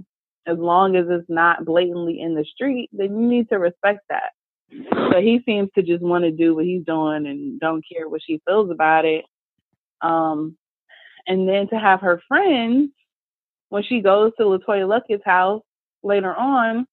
as 0.47 0.59
long 0.59 0.97
as 0.97 1.07
it's 1.09 1.29
not 1.29 1.65
blatantly 1.65 2.21
in 2.21 2.35
the 2.35 2.45
street, 2.45 2.91
then 2.93 3.19
you 3.19 3.29
need 3.29 3.49
to 3.49 3.59
respect 3.59 4.01
that. 4.11 4.33
So 5.13 5.21
he 5.21 5.41
seems 5.47 5.71
to 5.75 5.83
just 5.83 6.03
want 6.03 6.25
to 6.25 6.31
do 6.31 6.55
what 6.55 6.65
he's 6.65 6.85
doing 6.85 7.27
and 7.27 7.61
don't 7.61 7.85
care 7.91 8.09
what 8.09 8.23
she 8.27 8.41
feels 8.47 8.71
about 8.71 9.05
it. 9.05 9.25
Um, 10.03 10.57
and 11.27 11.49
then 11.49 11.69
to 11.69 11.79
have 11.79 12.01
her 12.01 12.21
friends 12.29 12.91
when 13.69 13.83
she 13.83 14.01
goes 14.01 14.33
to 14.37 14.45
LeToya 14.45 14.87
Luckett's 14.89 15.25
house, 15.25 15.63
later 16.03 16.35
on 16.35 16.87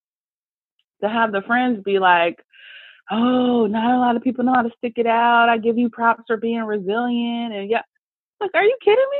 to 1.03 1.09
have 1.09 1.31
the 1.31 1.41
friends 1.41 1.83
be 1.83 1.99
like, 1.99 2.39
oh, 3.11 3.67
not 3.67 3.95
a 3.95 3.99
lot 3.99 4.15
of 4.15 4.23
people 4.23 4.43
know 4.43 4.53
how 4.53 4.63
to 4.63 4.71
stick 4.77 4.93
it 4.97 5.05
out. 5.05 5.49
I 5.49 5.57
give 5.57 5.77
you 5.77 5.89
props 5.89 6.23
for 6.27 6.37
being 6.37 6.63
resilient. 6.63 7.53
And 7.53 7.69
yeah, 7.69 7.83
like, 8.39 8.51
are 8.53 8.63
you 8.63 8.77
kidding 8.83 9.07
me? 9.11 9.17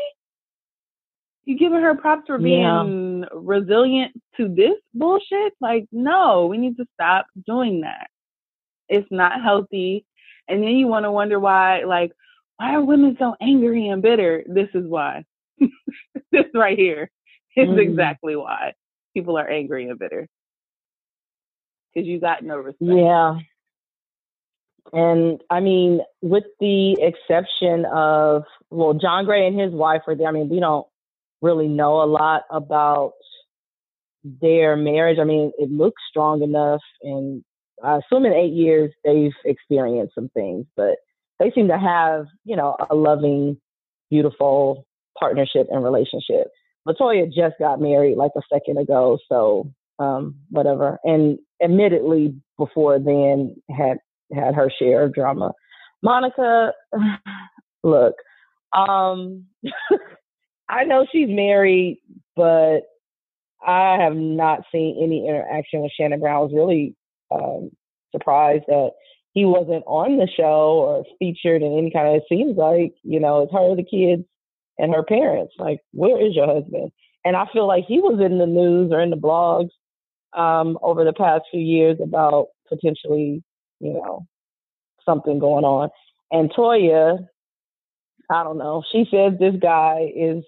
You 1.45 1.57
giving 1.57 1.81
her 1.81 1.95
props 1.95 2.23
for 2.27 2.37
being 2.37 3.19
yeah. 3.21 3.27
resilient 3.33 4.13
to 4.37 4.47
this 4.47 4.75
bullshit? 4.93 5.53
Like, 5.59 5.85
no, 5.91 6.47
we 6.47 6.57
need 6.57 6.77
to 6.77 6.85
stop 6.93 7.25
doing 7.45 7.81
that. 7.81 8.07
It's 8.89 9.07
not 9.11 9.41
healthy. 9.41 10.05
And 10.47 10.63
then 10.63 10.71
you 10.71 10.87
want 10.87 11.05
to 11.05 11.11
wonder 11.11 11.39
why, 11.39 11.83
like, 11.83 12.11
why 12.57 12.73
are 12.73 12.81
women 12.81 13.15
so 13.19 13.35
angry 13.41 13.87
and 13.87 14.01
bitter? 14.01 14.43
This 14.47 14.69
is 14.73 14.85
why. 14.85 15.23
this 16.31 16.45
right 16.53 16.77
here 16.77 17.09
is 17.55 17.67
mm. 17.67 17.79
exactly 17.79 18.35
why 18.35 18.73
people 19.13 19.37
are 19.37 19.49
angry 19.49 19.89
and 19.89 19.97
bitter. 19.97 20.27
Because 21.93 22.07
you 22.07 22.19
got 22.19 22.43
no 22.43 22.57
respect. 22.57 22.91
Yeah. 22.91 23.39
And 24.93 25.41
I 25.49 25.59
mean, 25.59 26.01
with 26.21 26.43
the 26.59 26.97
exception 27.01 27.85
of, 27.85 28.43
well, 28.69 28.93
John 28.93 29.25
Gray 29.25 29.47
and 29.47 29.59
his 29.59 29.71
wife 29.71 30.01
are 30.07 30.15
there. 30.15 30.27
I 30.27 30.31
mean, 30.31 30.49
we 30.49 30.59
don't 30.59 30.87
really 31.41 31.67
know 31.67 32.01
a 32.01 32.05
lot 32.05 32.43
about 32.49 33.13
their 34.23 34.75
marriage. 34.75 35.17
I 35.19 35.23
mean, 35.23 35.51
it 35.57 35.71
looks 35.71 36.01
strong 36.09 36.43
enough. 36.43 36.81
And 37.01 37.43
I 37.83 37.97
assume 37.97 38.25
in 38.25 38.33
eight 38.33 38.53
years 38.53 38.91
they've 39.03 39.33
experienced 39.45 40.15
some 40.15 40.29
things, 40.29 40.65
but 40.75 40.97
they 41.39 41.51
seem 41.51 41.67
to 41.69 41.77
have, 41.77 42.25
you 42.43 42.55
know, 42.55 42.75
a 42.89 42.95
loving, 42.95 43.57
beautiful 44.09 44.85
partnership 45.17 45.67
and 45.69 45.83
relationship. 45.83 46.47
LeToya 46.87 47.27
just 47.27 47.55
got 47.59 47.81
married 47.81 48.17
like 48.17 48.31
a 48.35 48.41
second 48.51 48.77
ago, 48.77 49.17
so 49.29 49.71
um, 49.99 50.35
whatever. 50.49 50.99
And 51.03 51.39
admittedly, 51.63 52.35
before 52.57 52.99
then, 52.99 53.55
had 53.69 53.97
had 54.33 54.55
her 54.55 54.71
share 54.77 55.03
of 55.03 55.13
drama. 55.13 55.51
Monica, 56.03 56.73
look, 57.83 58.15
um, 58.73 59.45
I 60.69 60.83
know 60.85 61.05
she's 61.11 61.29
married, 61.29 61.99
but 62.35 62.81
I 63.65 63.97
have 64.01 64.15
not 64.15 64.61
seen 64.71 64.99
any 65.01 65.27
interaction 65.27 65.81
with 65.81 65.91
Shannon 65.95 66.19
Brown. 66.19 66.35
I 66.35 66.39
was 66.39 66.53
really 66.53 66.95
um, 67.29 67.71
surprised 68.11 68.63
that 68.67 68.91
he 69.33 69.45
wasn't 69.45 69.83
on 69.85 70.17
the 70.17 70.27
show 70.27 70.79
or 70.79 71.05
featured 71.19 71.61
in 71.61 71.77
any 71.77 71.91
kind 71.91 72.07
of. 72.07 72.15
It 72.15 72.23
seems 72.27 72.57
like 72.57 72.93
you 73.03 73.19
know 73.19 73.43
it's 73.43 73.53
her, 73.53 73.75
the 73.75 73.83
kids, 73.83 74.23
and 74.77 74.93
her 74.93 75.03
parents. 75.03 75.53
Like, 75.57 75.79
where 75.91 76.19
is 76.25 76.35
your 76.35 76.47
husband? 76.47 76.91
And 77.23 77.35
I 77.35 77.45
feel 77.53 77.67
like 77.67 77.85
he 77.87 77.99
was 77.99 78.19
in 78.19 78.39
the 78.39 78.47
news 78.47 78.91
or 78.91 78.99
in 78.99 79.11
the 79.11 79.15
blogs 79.15 79.69
um, 80.33 80.77
over 80.81 81.03
the 81.03 81.13
past 81.13 81.43
few 81.51 81.61
years 81.61 81.97
about 82.03 82.47
potentially, 82.67 83.43
you 83.81 83.93
know, 83.93 84.25
something 85.05 85.39
going 85.39 85.65
on. 85.65 85.89
And 86.31 86.51
Toya, 86.51 87.17
I 88.29 88.43
don't 88.43 88.57
know. 88.57 88.83
She 88.91 89.05
says 89.11 89.33
this 89.39 89.55
guy 89.61 90.11
is 90.15 90.43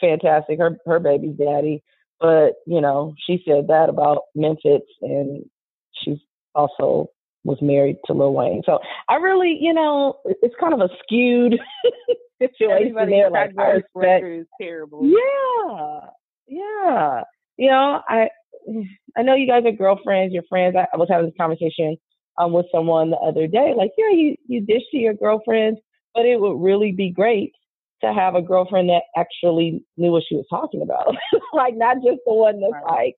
fantastic. 0.00 0.58
Her 0.58 0.78
her 0.86 0.98
baby's 0.98 1.36
daddy, 1.36 1.82
but 2.20 2.54
you 2.66 2.80
know, 2.80 3.14
she 3.26 3.42
said 3.46 3.68
that 3.68 3.88
about 3.88 4.22
Memphitz, 4.36 4.86
and 5.02 5.44
she's 5.92 6.18
also 6.54 7.10
was 7.44 7.58
married 7.60 7.96
to 8.06 8.12
Lil 8.12 8.32
Wayne. 8.32 8.62
So 8.66 8.78
I 9.08 9.16
really, 9.16 9.56
you 9.60 9.72
know, 9.72 10.18
it's 10.24 10.54
kind 10.58 10.74
of 10.74 10.80
a 10.80 10.88
skewed 11.02 11.54
situation 12.42 12.88
Everybody 12.96 13.12
there. 13.12 13.30
Like 13.30 13.52
I 13.58 13.82
respect. 13.94 14.26
is 14.26 14.46
terrible. 14.60 15.04
Yeah, 15.04 16.00
yeah. 16.48 17.22
You 17.56 17.70
know, 17.70 18.00
I 18.08 18.28
I 19.16 19.22
know 19.22 19.34
you 19.34 19.46
guys 19.46 19.64
are 19.66 19.72
girlfriends, 19.72 20.32
your 20.32 20.42
friends. 20.48 20.74
I, 20.76 20.86
I 20.92 20.96
was 20.96 21.08
having 21.10 21.26
this 21.26 21.34
conversation 21.38 21.96
um, 22.38 22.52
with 22.52 22.66
someone 22.72 23.10
the 23.10 23.16
other 23.18 23.46
day. 23.46 23.72
Like, 23.76 23.92
yeah, 23.96 24.10
you 24.10 24.36
you 24.46 24.60
dish 24.60 24.82
to 24.90 24.98
your 24.98 25.14
girlfriends, 25.14 25.80
but 26.14 26.26
it 26.26 26.40
would 26.40 26.60
really 26.60 26.92
be 26.92 27.10
great 27.10 27.52
to 28.02 28.12
have 28.12 28.34
a 28.34 28.42
girlfriend 28.42 28.90
that 28.90 29.02
actually 29.16 29.82
knew 29.96 30.12
what 30.12 30.24
she 30.28 30.36
was 30.36 30.46
talking 30.50 30.82
about. 30.82 31.14
like, 31.52 31.74
not 31.76 31.96
just 31.96 32.20
the 32.26 32.34
one 32.34 32.60
that's 32.60 32.84
like 32.88 33.16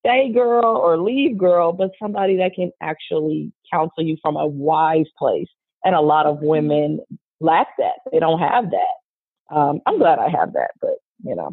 stay 0.00 0.30
girl 0.32 0.64
or 0.64 0.98
leave 0.98 1.36
girl, 1.36 1.72
but 1.72 1.90
somebody 2.00 2.36
that 2.36 2.52
can 2.54 2.70
actually 2.80 3.52
counsel 3.72 4.04
you 4.04 4.16
from 4.22 4.36
a 4.36 4.46
wise 4.46 5.08
place. 5.18 5.48
And 5.84 5.94
a 5.94 6.00
lot 6.00 6.26
of 6.26 6.36
mm-hmm. 6.36 6.46
women 6.46 7.00
lack 7.40 7.68
that. 7.78 7.96
They 8.10 8.18
don't 8.18 8.38
have 8.38 8.70
that. 8.70 9.54
Um, 9.54 9.80
I'm 9.86 9.98
glad 9.98 10.18
I 10.18 10.28
have 10.30 10.54
that, 10.54 10.70
but 10.80 10.94
you 11.22 11.34
know, 11.34 11.50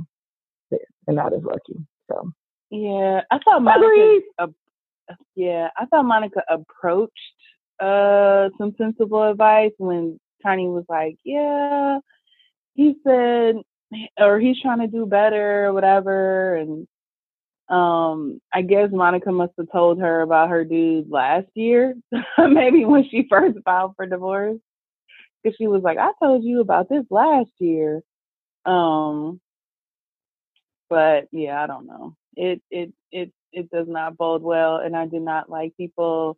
they're 0.70 0.80
not 1.08 1.34
as 1.34 1.44
lucky. 1.44 1.86
So 2.10 2.32
yeah, 2.70 3.22
I 3.30 3.40
thought. 3.40 3.62
Uh, 4.40 4.48
yeah, 5.36 5.70
I 5.78 5.86
thought 5.86 6.06
Monica 6.06 6.44
approached 6.50 7.14
uh 7.80 8.50
some 8.58 8.76
sensible 8.78 9.24
advice 9.24 9.72
when 9.78 10.20
Tiny 10.44 10.68
was 10.68 10.86
like, 10.90 11.18
"Yeah, 11.24 12.00
he 12.76 12.96
said, 13.06 13.56
or 14.20 14.40
he's 14.40 14.62
trying 14.62 14.80
to 14.82 14.88
do 14.88 15.06
better, 15.06 15.68
or 15.68 15.74
whatever," 15.74 16.56
and 16.58 16.88
um, 17.70 18.42
I 18.54 18.62
guess 18.64 18.90
Monica 18.92 19.32
must 19.32 19.54
have 19.58 19.72
told 19.72 20.00
her 20.02 20.22
about 20.22 20.50
her 20.50 20.66
dude 20.66 21.10
last 21.10 21.48
year, 21.56 21.96
maybe 22.40 22.86
when 22.86 23.08
she 23.10 23.28
first 23.30 23.58
filed 23.66 23.94
for 23.96 24.06
divorce, 24.08 24.60
because 25.44 25.56
she 25.58 25.68
was 25.68 25.84
like, 25.84 25.98
"I 25.98 26.12
told 26.22 26.44
you 26.44 26.62
about 26.62 26.90
this 26.90 27.06
last 27.12 27.52
year." 27.60 28.02
Um, 28.66 29.42
but 30.90 31.28
yeah, 31.32 31.64
I 31.64 31.68
don't 31.68 31.88
know 31.88 32.16
it 32.36 32.62
it 32.72 32.94
it 33.12 33.32
it 33.54 33.70
does 33.70 33.88
not 33.88 34.18
bode 34.18 34.42
well 34.42 34.78
and 34.78 34.96
i 34.96 35.06
do 35.06 35.20
not 35.20 35.50
like 35.50 35.76
people 35.78 36.38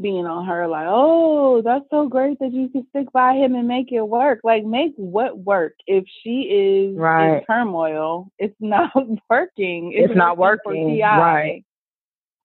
being 0.00 0.26
on 0.26 0.46
her 0.46 0.66
like 0.66 0.86
oh 0.88 1.60
that's 1.62 1.84
so 1.90 2.08
great 2.08 2.38
that 2.38 2.52
you 2.52 2.68
can 2.68 2.86
stick 2.90 3.12
by 3.12 3.34
him 3.34 3.54
and 3.54 3.68
make 3.68 3.92
it 3.92 4.00
work. 4.00 4.40
Like 4.42 4.64
make 4.64 4.92
what 4.96 5.38
work? 5.38 5.74
If 5.86 6.04
she 6.22 6.42
is 6.42 6.96
right. 6.96 7.38
in 7.38 7.44
turmoil 7.44 8.28
it's 8.38 8.56
not 8.60 8.90
working. 9.28 9.92
It's, 9.92 10.10
it's 10.10 10.16
not 10.16 10.38
working 10.38 10.98
right. 11.00 11.64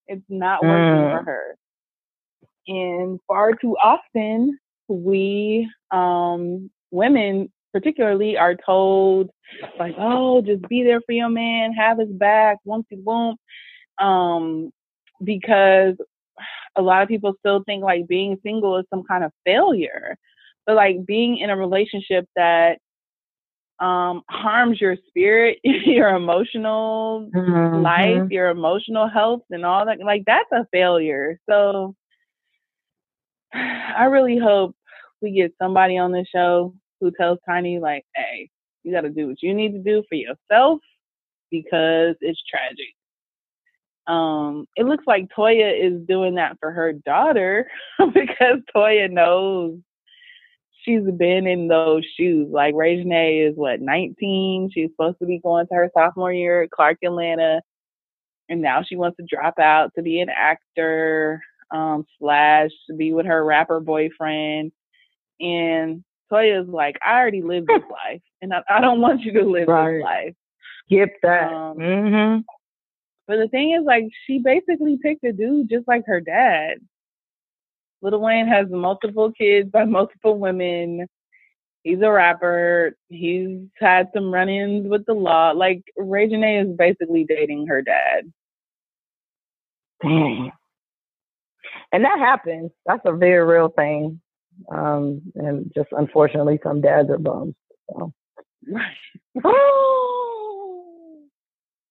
It's 0.07 0.25
not 0.29 0.63
working 0.63 1.03
mm. 1.03 1.19
for 1.19 1.25
her. 1.25 1.57
And 2.67 3.19
far 3.27 3.53
too 3.53 3.77
often 3.81 4.59
we 4.89 5.69
um 5.91 6.69
women 6.91 7.51
particularly 7.77 8.37
are 8.37 8.55
told 8.55 9.29
like, 9.77 9.93
oh, 9.99 10.41
just 10.41 10.67
be 10.67 10.83
there 10.83 10.99
for 11.01 11.11
your 11.11 11.29
man, 11.29 11.73
have 11.73 11.99
his 11.99 12.09
back, 12.09 12.57
wumpty 12.67 13.03
boom. 13.03 13.35
Um, 13.99 14.71
because 15.23 15.95
a 16.75 16.81
lot 16.81 17.03
of 17.03 17.07
people 17.07 17.33
still 17.39 17.63
think 17.63 17.83
like 17.83 18.07
being 18.07 18.39
single 18.43 18.77
is 18.77 18.85
some 18.89 19.03
kind 19.03 19.23
of 19.23 19.31
failure. 19.45 20.17
But 20.65 20.75
like 20.75 21.05
being 21.05 21.37
in 21.37 21.51
a 21.51 21.57
relationship 21.57 22.27
that 22.35 22.79
um 23.79 24.23
harms 24.27 24.81
your 24.81 24.97
spirit, 25.07 25.59
your 25.63 26.09
emotional 26.09 27.29
mm-hmm. 27.33 27.81
life, 27.83 28.31
your 28.31 28.49
emotional 28.49 29.07
health 29.07 29.43
and 29.51 29.63
all 29.63 29.85
that, 29.85 29.99
like 29.99 30.23
that's 30.25 30.51
a 30.51 30.65
failure. 30.71 31.39
So 31.47 31.95
I 33.53 34.05
really 34.05 34.39
hope 34.39 34.75
we 35.21 35.31
get 35.31 35.53
somebody 35.61 35.97
on 35.97 36.11
the 36.11 36.25
show 36.31 36.73
who 36.99 37.11
tells 37.11 37.39
Tiny, 37.45 37.79
like, 37.79 38.05
hey, 38.15 38.49
you 38.83 38.91
got 38.91 39.01
to 39.01 39.09
do 39.09 39.27
what 39.27 39.41
you 39.41 39.53
need 39.53 39.73
to 39.73 39.79
do 39.79 40.03
for 40.07 40.15
yourself 40.15 40.79
because 41.51 42.15
it's 42.21 42.41
tragic. 42.49 42.93
Um, 44.07 44.65
it 44.77 44.85
looks 44.85 45.03
like 45.05 45.27
Toya 45.37 45.85
is 45.85 46.05
doing 46.07 46.35
that 46.35 46.57
for 46.61 46.71
her 46.71 46.93
daughter 46.93 47.69
because 48.13 48.59
Toya 48.73 49.11
knows 49.11 49.79
she's 50.83 51.03
been 51.17 51.45
in 51.45 51.67
those 51.67 52.05
shoes. 52.17 52.47
Like 52.49 52.73
Reginae 52.73 53.49
is 53.49 53.55
what, 53.57 53.81
19? 53.81 54.71
She's 54.73 54.89
supposed 54.91 55.19
to 55.19 55.25
be 55.25 55.39
going 55.39 55.67
to 55.67 55.75
her 55.75 55.91
sophomore 55.93 56.31
year 56.31 56.63
at 56.63 56.71
Clark 56.71 56.99
Atlanta. 57.03 57.61
And 58.49 58.61
now 58.61 58.81
she 58.81 58.95
wants 58.95 59.17
to 59.17 59.25
drop 59.29 59.59
out 59.59 59.91
to 59.95 60.01
be 60.01 60.21
an 60.21 60.29
actor, 60.29 61.41
um, 61.71 62.05
slash 62.17 62.69
to 62.89 62.95
be 62.95 63.11
with 63.11 63.25
her 63.25 63.43
rapper 63.43 63.81
boyfriend. 63.81 64.71
And 65.41 66.03
Toya's 66.29 66.67
like, 66.67 66.97
I 67.05 67.17
already 67.19 67.41
lived 67.41 67.67
this 67.67 67.83
life, 68.05 68.21
and 68.41 68.53
I, 68.53 68.61
I 68.69 68.81
don't 68.81 69.01
want 69.01 69.21
you 69.21 69.33
to 69.33 69.43
live 69.43 69.67
right. 69.67 69.93
this 69.95 70.03
life. 70.03 70.33
Skip 70.85 71.09
that. 71.23 71.51
Um, 71.51 71.77
mm-hmm. 71.77 72.41
But 73.27 73.37
the 73.37 73.47
thing 73.49 73.73
is, 73.77 73.85
like, 73.85 74.05
she 74.25 74.39
basically 74.39 74.97
picked 75.01 75.23
a 75.23 75.33
dude 75.33 75.69
just 75.69 75.87
like 75.87 76.03
her 76.07 76.21
dad. 76.21 76.77
Lil 78.01 78.21
Wayne 78.21 78.47
has 78.47 78.67
multiple 78.69 79.31
kids 79.31 79.69
by 79.69 79.83
multiple 79.85 80.37
women. 80.37 81.07
He's 81.83 82.01
a 82.01 82.11
rapper. 82.11 82.95
He's 83.09 83.59
had 83.79 84.09
some 84.13 84.33
run-ins 84.33 84.87
with 84.89 85.05
the 85.05 85.13
law. 85.13 85.51
Like, 85.51 85.83
Ray 85.97 86.27
Reginae 86.27 86.69
is 86.69 86.77
basically 86.77 87.25
dating 87.25 87.67
her 87.67 87.81
dad. 87.81 88.31
Dang. 90.01 90.51
And 91.91 92.03
that 92.03 92.19
happens. 92.19 92.71
That's 92.85 93.01
a 93.05 93.13
very 93.13 93.43
real 93.45 93.69
thing. 93.69 94.21
Um, 94.71 95.21
and 95.35 95.71
just 95.75 95.89
unfortunately, 95.91 96.59
some 96.63 96.81
dads 96.81 97.09
are 97.09 97.17
bums. 97.17 97.55
So. 97.89 98.13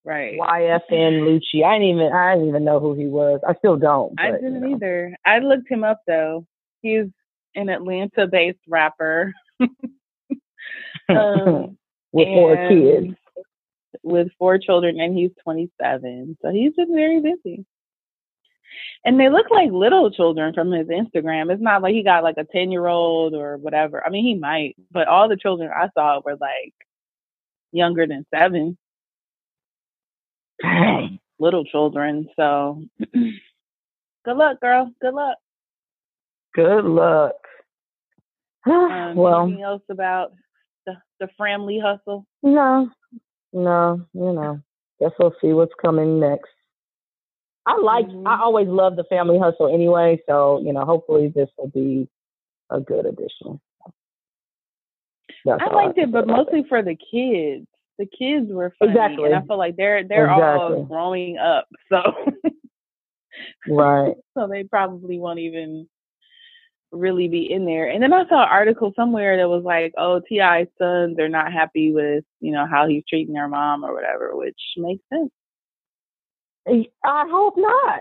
Right. 0.05 0.39
YFN 0.39 1.23
Lucci. 1.23 1.65
I 1.65 1.79
didn't 1.79 1.97
even 1.97 2.13
I 2.13 2.35
didn't 2.35 2.49
even 2.49 2.65
know 2.65 2.79
who 2.79 2.95
he 2.95 3.07
was. 3.07 3.41
I 3.47 3.55
still 3.55 3.77
don't. 3.77 4.19
I 4.19 4.31
didn't 4.31 4.55
you 4.55 4.61
know. 4.61 4.77
either. 4.77 5.17
I 5.25 5.41
looked 5.41 5.69
him 5.69 5.83
up 5.85 6.01
though. 6.07 6.47
He's 6.81 7.07
an 7.55 7.69
Atlanta 7.69 8.29
based 8.29 8.61
rapper. 8.69 9.33
um, 11.09 11.77
With 12.13 12.29
four 12.29 12.69
kids. 12.69 13.15
With 14.03 14.29
four 14.39 14.59
children 14.59 15.01
and 15.01 15.17
he's 15.17 15.33
twenty 15.43 15.71
seven. 15.81 16.39
So 16.41 16.51
he's 16.51 16.75
been 16.75 16.95
very 16.95 17.21
busy. 17.21 17.67
And 19.05 19.19
they 19.19 19.29
look 19.29 19.51
like 19.51 19.71
little 19.71 20.11
children 20.11 20.55
from 20.55 20.73
his 20.73 20.89
Instagram. 20.89 21.53
It's 21.53 21.63
not 21.63 21.83
like 21.83 21.95
he 21.95 22.03
got 22.03 22.23
like 22.23 22.37
a 22.39 22.45
ten 22.45 22.71
year 22.71 22.87
old 22.87 23.35
or 23.35 23.57
whatever. 23.57 24.05
I 24.05 24.11
mean 24.11 24.25
he 24.25 24.35
might, 24.35 24.77
but 24.91 25.09
all 25.09 25.29
the 25.29 25.37
children 25.37 25.71
I 25.75 25.89
saw 25.95 26.21
were 26.25 26.37
like 26.41 26.75
younger 27.73 28.07
than 28.07 28.27
seven. 28.35 28.77
Little 31.39 31.65
children. 31.65 32.29
So 32.37 32.83
good 33.13 34.37
luck, 34.37 34.61
girl. 34.61 34.91
Good 35.01 35.15
luck. 35.15 35.39
Good 36.55 36.85
luck. 36.85 37.35
Um, 38.69 39.15
well, 39.15 39.45
anything 39.45 39.63
else 39.63 39.85
about 39.89 40.33
the 40.87 40.95
the 41.21 41.29
family 41.39 41.79
hustle? 41.79 42.27
no, 42.43 42.91
no, 43.53 44.05
you 44.13 44.33
know. 44.33 44.61
Guess 44.99 45.13
we'll 45.21 45.35
see 45.41 45.53
what's 45.53 45.73
coming 45.81 46.19
next. 46.19 46.51
I 47.67 47.77
like. 47.79 48.07
Mhm. 48.07 48.27
I 48.27 48.41
always 48.41 48.69
love 48.69 48.97
the 48.97 49.05
family 49.05 49.39
hustle 49.39 49.73
anyway. 49.73 50.23
So 50.27 50.61
you 50.61 50.73
know, 50.73 50.85
hopefully 50.85 51.29
this 51.29 51.51
will 51.59 51.69
be 51.69 52.09
a 52.71 52.81
good 52.81 53.07
addition. 53.07 53.61
That's 55.45 55.63
I 55.63 55.75
liked 55.75 55.99
have 55.99 56.09
it, 56.09 56.13
but 56.13 56.27
mostly 56.27 56.65
for 56.69 56.83
the 56.83 56.97
kids. 56.97 57.67
The 57.99 58.07
kids 58.07 58.51
were 58.51 58.75
funny, 58.79 58.93
Exactly. 58.93 59.25
and 59.25 59.35
I 59.35 59.41
feel 59.47 59.57
like 59.59 59.77
they're 59.77 60.05
they're 60.05 60.31
all 60.31 60.85
growing 60.85 61.39
up, 61.39 61.67
so 61.89 62.03
right. 63.69 64.15
so 64.37 64.47
they 64.47 64.65
probably 64.65 65.19
won't 65.19 65.39
even 65.39 65.89
really 66.93 67.29
be 67.29 67.51
in 67.51 67.65
there. 67.65 67.89
And 67.89 68.03
then 68.03 68.13
I 68.13 68.29
saw 68.29 68.43
an 68.43 68.49
article 68.51 68.93
somewhere 68.95 69.37
that 69.39 69.49
was 69.49 69.65
like, 69.65 69.95
"Oh, 69.97 70.21
T.I.'s 70.29 70.69
sons 70.79 71.19
are 71.19 71.29
not 71.29 71.53
happy 71.53 71.93
with 71.93 72.25
you 72.41 72.53
know 72.53 72.67
how 72.67 72.87
he's 72.87 73.05
treating 73.09 73.35
their 73.35 73.49
mom 73.49 73.85
or 73.85 73.95
whatever," 73.95 74.37
which 74.37 74.61
makes 74.77 75.03
sense. 75.13 75.31
I 76.67 77.27
hope 77.31 77.55
not. 77.57 78.01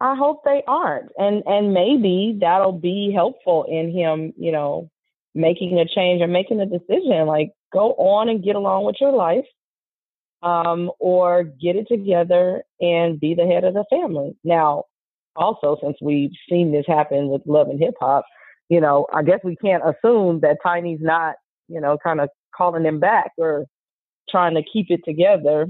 I 0.00 0.16
hope 0.16 0.42
they 0.44 0.62
aren't, 0.66 1.12
and 1.18 1.42
and 1.46 1.72
maybe 1.72 2.36
that'll 2.40 2.72
be 2.72 3.12
helpful 3.14 3.64
in 3.68 3.92
him, 3.92 4.32
you 4.36 4.52
know, 4.52 4.90
making 5.34 5.78
a 5.78 5.86
change 5.86 6.20
or 6.20 6.26
making 6.26 6.60
a 6.60 6.66
decision. 6.66 7.26
Like 7.26 7.52
go 7.72 7.92
on 7.92 8.28
and 8.28 8.44
get 8.44 8.56
along 8.56 8.84
with 8.84 8.96
your 9.00 9.12
life, 9.12 9.46
um, 10.42 10.90
or 10.98 11.44
get 11.44 11.76
it 11.76 11.86
together 11.88 12.64
and 12.80 13.18
be 13.20 13.34
the 13.34 13.46
head 13.46 13.64
of 13.64 13.74
the 13.74 13.84
family. 13.88 14.36
Now, 14.44 14.84
also 15.36 15.78
since 15.82 15.96
we've 16.02 16.32
seen 16.50 16.72
this 16.72 16.84
happen 16.86 17.28
with 17.28 17.42
Love 17.46 17.68
and 17.68 17.80
Hip 17.80 17.94
Hop, 18.00 18.24
you 18.68 18.80
know, 18.80 19.06
I 19.12 19.22
guess 19.22 19.40
we 19.44 19.56
can't 19.56 19.82
assume 19.82 20.40
that 20.40 20.58
Tiny's 20.62 21.00
not, 21.00 21.36
you 21.68 21.80
know, 21.80 21.96
kind 22.02 22.20
of 22.20 22.28
calling 22.54 22.84
him 22.84 23.00
back 23.00 23.30
or 23.38 23.66
trying 24.28 24.54
to 24.54 24.62
keep 24.70 24.90
it 24.90 25.00
together 25.04 25.66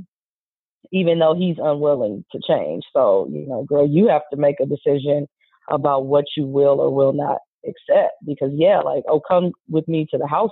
even 0.92 1.18
though 1.18 1.34
he's 1.34 1.56
unwilling 1.58 2.24
to 2.32 2.40
change. 2.46 2.84
So, 2.92 3.28
you 3.30 3.46
know, 3.46 3.64
girl, 3.64 3.86
you 3.86 4.08
have 4.08 4.22
to 4.32 4.38
make 4.38 4.56
a 4.60 4.66
decision 4.66 5.26
about 5.70 6.06
what 6.06 6.24
you 6.36 6.46
will 6.46 6.80
or 6.80 6.94
will 6.94 7.12
not 7.12 7.38
accept. 7.64 8.14
Because, 8.26 8.50
yeah, 8.54 8.80
like, 8.80 9.04
oh, 9.08 9.20
come 9.20 9.52
with 9.68 9.86
me 9.88 10.06
to 10.10 10.18
the 10.18 10.26
house 10.26 10.50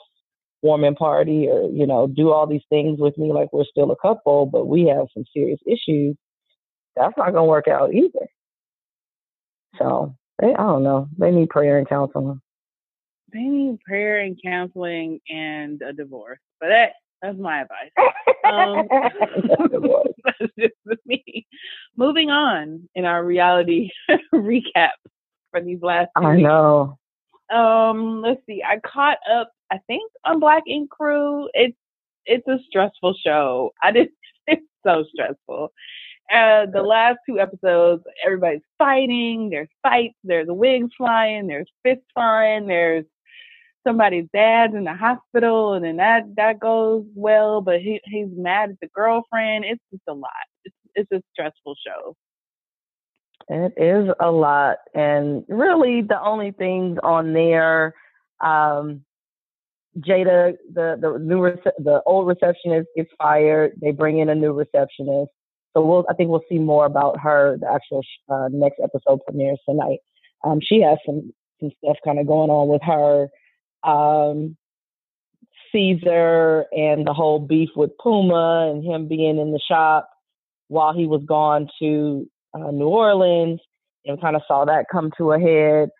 warming 0.62 0.94
party 0.94 1.48
or, 1.48 1.68
you 1.70 1.86
know, 1.86 2.06
do 2.06 2.30
all 2.30 2.46
these 2.46 2.64
things 2.68 3.00
with 3.00 3.16
me 3.18 3.32
like 3.32 3.52
we're 3.52 3.64
still 3.64 3.90
a 3.90 3.96
couple, 3.96 4.46
but 4.46 4.66
we 4.66 4.86
have 4.86 5.06
some 5.12 5.24
serious 5.34 5.60
issues. 5.66 6.16
That's 6.96 7.14
not 7.16 7.30
to 7.30 7.42
work 7.42 7.68
out 7.68 7.92
either. 7.94 8.26
So, 9.78 10.14
they, 10.38 10.54
I 10.54 10.62
don't 10.62 10.82
know. 10.82 11.08
They 11.18 11.30
need 11.30 11.48
prayer 11.48 11.78
and 11.78 11.88
counseling. 11.88 12.40
They 13.32 13.40
need 13.40 13.80
prayer 13.80 14.20
and 14.20 14.38
counseling 14.44 15.20
and 15.28 15.80
a 15.80 15.92
divorce, 15.92 16.38
but 16.60 16.68
that 16.68 16.92
that's 17.22 17.38
my 17.38 17.62
advice. 17.62 17.90
Um, 18.44 18.88
That's 20.24 20.52
just 20.58 20.74
me. 21.06 21.46
Moving 21.96 22.30
on 22.30 22.88
in 22.94 23.04
our 23.04 23.24
reality 23.24 23.90
recap 24.34 24.90
for 25.50 25.60
these 25.60 25.80
last 25.82 26.08
two 26.18 26.26
I 26.26 26.36
weeks. 26.36 26.42
know. 26.42 26.98
Um, 27.52 28.22
let's 28.22 28.40
see. 28.46 28.62
I 28.66 28.80
caught 28.80 29.18
up. 29.30 29.52
I 29.70 29.78
think 29.86 30.10
on 30.24 30.40
Black 30.40 30.64
Ink 30.66 30.90
Crew. 30.90 31.48
It's 31.54 31.76
it's 32.26 32.46
a 32.48 32.58
stressful 32.68 33.14
show. 33.24 33.72
I 33.82 33.92
did. 33.92 34.08
It's 34.48 34.66
so 34.84 35.04
stressful. 35.12 35.72
Uh, 36.32 36.66
the 36.66 36.82
last 36.82 37.18
two 37.28 37.38
episodes, 37.38 38.02
everybody's 38.24 38.62
fighting. 38.78 39.50
There's 39.50 39.68
fights. 39.82 40.14
There's 40.24 40.48
wigs 40.48 40.90
flying. 40.96 41.46
There's 41.46 41.68
fists 41.84 42.04
flying. 42.14 42.66
There's 42.66 43.04
somebody's 43.86 44.26
dad's 44.32 44.74
in 44.74 44.84
the 44.84 44.94
hospital, 44.94 45.74
and 45.74 45.84
then 45.84 45.96
that 45.96 46.22
that 46.36 46.60
goes 46.60 47.04
well, 47.14 47.60
but 47.60 47.80
he 47.80 48.00
he's 48.04 48.28
mad 48.30 48.70
at 48.70 48.80
the 48.80 48.88
girlfriend. 48.94 49.64
It's 49.64 49.82
just 49.90 50.02
a 50.08 50.14
lot. 50.14 50.30
It's 50.64 50.76
it's 50.94 51.12
a 51.12 51.22
stressful 51.32 51.74
show. 51.86 52.16
It 53.48 53.72
is 53.76 54.08
a 54.20 54.30
lot, 54.30 54.76
and 54.94 55.44
really 55.48 56.02
the 56.02 56.20
only 56.22 56.52
things 56.52 56.98
on 57.02 57.32
there, 57.32 57.94
um, 58.40 59.04
Jada, 59.98 60.54
the 60.72 60.96
the 61.00 61.18
new 61.18 61.42
the 61.78 62.02
old 62.06 62.26
receptionist 62.26 62.88
gets 62.96 63.10
fired. 63.18 63.72
They 63.80 63.90
bring 63.90 64.18
in 64.18 64.28
a 64.28 64.34
new 64.34 64.52
receptionist, 64.52 65.30
so 65.74 65.84
we'll 65.84 66.04
I 66.08 66.14
think 66.14 66.30
we'll 66.30 66.44
see 66.48 66.58
more 66.58 66.86
about 66.86 67.18
her. 67.20 67.58
The 67.58 67.70
actual 67.70 68.02
uh, 68.28 68.48
next 68.50 68.80
episode 68.82 69.20
premieres 69.26 69.58
tonight. 69.68 69.98
Um, 70.44 70.60
she 70.62 70.80
has 70.82 70.98
some 71.04 71.32
some 71.60 71.70
stuff 71.82 71.96
kind 72.04 72.18
of 72.18 72.26
going 72.26 72.50
on 72.50 72.68
with 72.68 72.82
her. 72.82 73.28
Um, 73.84 74.56
Ceaser 75.74 76.64
and 76.72 77.06
the 77.06 77.14
whole 77.14 77.38
beef 77.38 77.70
with 77.74 77.96
Puma 77.98 78.70
and 78.70 78.84
him 78.84 79.08
being 79.08 79.38
in 79.38 79.52
the 79.52 79.60
shop 79.66 80.08
while 80.68 80.92
he 80.92 81.06
was 81.06 81.22
gone 81.26 81.68
to 81.80 82.28
uh, 82.54 82.70
New 82.70 82.88
Orleans 82.88 83.60
and 84.04 84.20
kind 84.20 84.36
of 84.36 84.42
saw 84.46 84.64
that 84.64 84.86
come 84.90 85.10
to 85.18 85.32
a 85.32 85.38
head. 85.38 85.90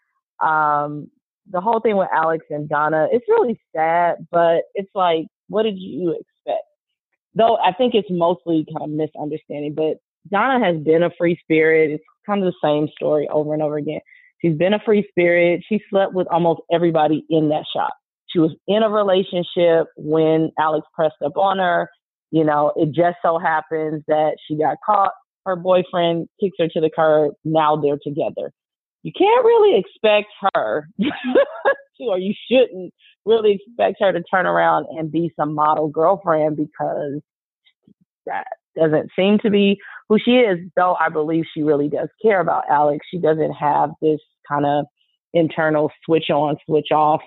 Um, 0.46 1.10
the 1.50 1.60
whole 1.60 1.80
thing 1.80 1.96
with 1.96 2.08
Alex 2.12 2.46
and 2.50 2.68
Donna, 2.68 3.08
it's 3.10 3.24
really 3.28 3.60
sad, 3.74 4.26
but 4.30 4.62
it's 4.74 4.90
like, 4.94 5.26
what 5.48 5.64
did 5.64 5.78
you 5.78 6.10
expect? 6.10 6.64
Though 7.34 7.56
I 7.56 7.72
think 7.72 7.94
it's 7.94 8.10
mostly 8.10 8.66
kind 8.66 8.90
of 8.90 8.90
misunderstanding, 8.90 9.74
but 9.74 9.98
Donna 10.30 10.64
has 10.64 10.82
been 10.82 11.02
a 11.02 11.10
free 11.18 11.38
spirit. 11.42 11.90
It's 11.90 12.04
kind 12.26 12.44
of 12.44 12.52
the 12.52 12.66
same 12.66 12.88
story 12.94 13.28
over 13.28 13.54
and 13.54 13.62
over 13.62 13.76
again. 13.76 14.00
She's 14.44 14.56
been 14.56 14.74
a 14.74 14.80
free 14.84 15.06
spirit. 15.08 15.62
She 15.68 15.80
slept 15.88 16.14
with 16.14 16.26
almost 16.28 16.62
everybody 16.72 17.24
in 17.30 17.48
that 17.50 17.64
shop. 17.74 17.94
She 18.28 18.38
was 18.38 18.54
in 18.66 18.82
a 18.82 18.88
relationship 18.88 19.88
when 19.96 20.50
Alex 20.58 20.86
pressed 20.94 21.22
up 21.24 21.36
on 21.36 21.58
her. 21.58 21.88
You 22.30 22.44
know, 22.44 22.72
it 22.76 22.92
just 22.92 23.18
so 23.22 23.38
happens 23.38 24.02
that 24.08 24.36
she 24.46 24.56
got 24.56 24.78
caught. 24.84 25.12
Her 25.44 25.54
boyfriend 25.56 26.28
kicks 26.40 26.56
her 26.58 26.68
to 26.68 26.80
the 26.80 26.90
curb. 26.94 27.34
Now 27.44 27.76
they're 27.76 27.98
together. 28.02 28.52
You 29.02 29.12
can't 29.16 29.44
really 29.44 29.78
expect 29.78 30.28
her 30.54 30.88
to, 31.00 32.04
or 32.04 32.18
you 32.18 32.34
shouldn't 32.50 32.94
really 33.26 33.60
expect 33.60 33.96
her 34.00 34.12
to 34.12 34.22
turn 34.22 34.46
around 34.46 34.86
and 34.90 35.10
be 35.12 35.32
some 35.36 35.54
model 35.54 35.88
girlfriend 35.88 36.56
because 36.56 37.20
that 38.26 38.46
doesn't 38.76 39.10
seem 39.16 39.38
to 39.40 39.50
be 39.50 39.78
who 40.08 40.18
she 40.24 40.32
is, 40.32 40.58
though 40.76 40.96
I 40.98 41.08
believe 41.08 41.44
she 41.52 41.62
really 41.62 41.88
does 41.88 42.08
care 42.22 42.40
about 42.40 42.64
Alex. 42.70 43.06
She 43.10 43.18
doesn't 43.18 43.52
have 43.52 43.90
this 44.00 44.20
kind 44.52 44.66
of 44.66 44.86
internal 45.34 45.90
switch 46.04 46.30
on, 46.30 46.56
switch 46.66 46.88
off 46.92 47.22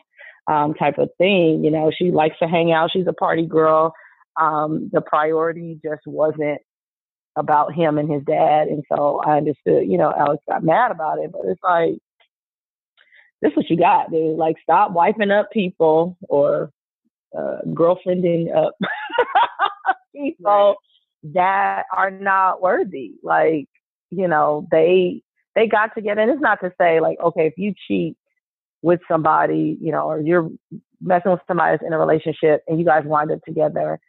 um, 0.47 0.73
type 0.76 0.97
of 0.99 1.09
thing. 1.17 1.63
You 1.63 1.71
know, 1.71 1.91
she 1.95 2.11
likes 2.11 2.38
to 2.39 2.47
hang 2.47 2.71
out. 2.71 2.91
She's 2.91 3.07
a 3.07 3.13
party 3.13 3.45
girl. 3.47 3.93
Um, 4.39 4.89
the 4.93 5.01
priority 5.01 5.80
just 5.84 6.01
wasn't 6.05 6.61
about 7.38 7.73
him 7.73 7.97
and 7.97 8.11
his 8.11 8.23
dad. 8.26 8.67
And 8.67 8.84
so 8.91 9.21
I 9.26 9.38
understood, 9.38 9.88
you 9.88 9.97
know, 9.97 10.13
Alex 10.17 10.43
got 10.49 10.63
mad 10.63 10.91
about 10.91 11.19
it, 11.19 11.32
but 11.32 11.41
it's 11.45 11.61
like, 11.63 11.97
this 13.41 13.51
is 13.51 13.57
what 13.57 13.69
you 13.69 13.78
got, 13.78 14.11
dude. 14.11 14.38
Like, 14.38 14.55
stop 14.63 14.91
wiping 14.91 15.32
up 15.32 15.51
people 15.51 16.17
or 16.30 16.71
uh, 17.38 17.59
girlfriending 17.73 18.55
up 18.55 18.76
people 20.15 20.76
Right. 20.76 20.76
that 21.34 21.86
are 21.95 22.11
not 22.11 22.61
worthy. 22.61 23.13
Like, 23.23 23.67
you 24.11 24.28
know, 24.28 24.67
they 24.71 25.21
they 25.55 25.67
got 25.67 25.93
together, 25.95 26.21
and 26.21 26.31
it's 26.31 26.41
not 26.41 26.59
to 26.61 26.71
say 26.79 26.99
like, 26.99 27.17
okay, 27.23 27.47
if 27.47 27.53
you 27.57 27.73
cheat 27.87 28.15
with 28.81 28.99
somebody, 29.07 29.77
you 29.81 29.91
know, 29.91 30.09
or 30.09 30.21
you're 30.21 30.49
messing 31.01 31.31
with 31.31 31.41
somebody 31.47 31.73
that's 31.73 31.83
in 31.85 31.93
a 31.93 31.99
relationship 31.99 32.63
and 32.67 32.79
you 32.79 32.85
guys 32.85 33.03
wind 33.05 33.31
up 33.31 33.39
together, 33.45 33.99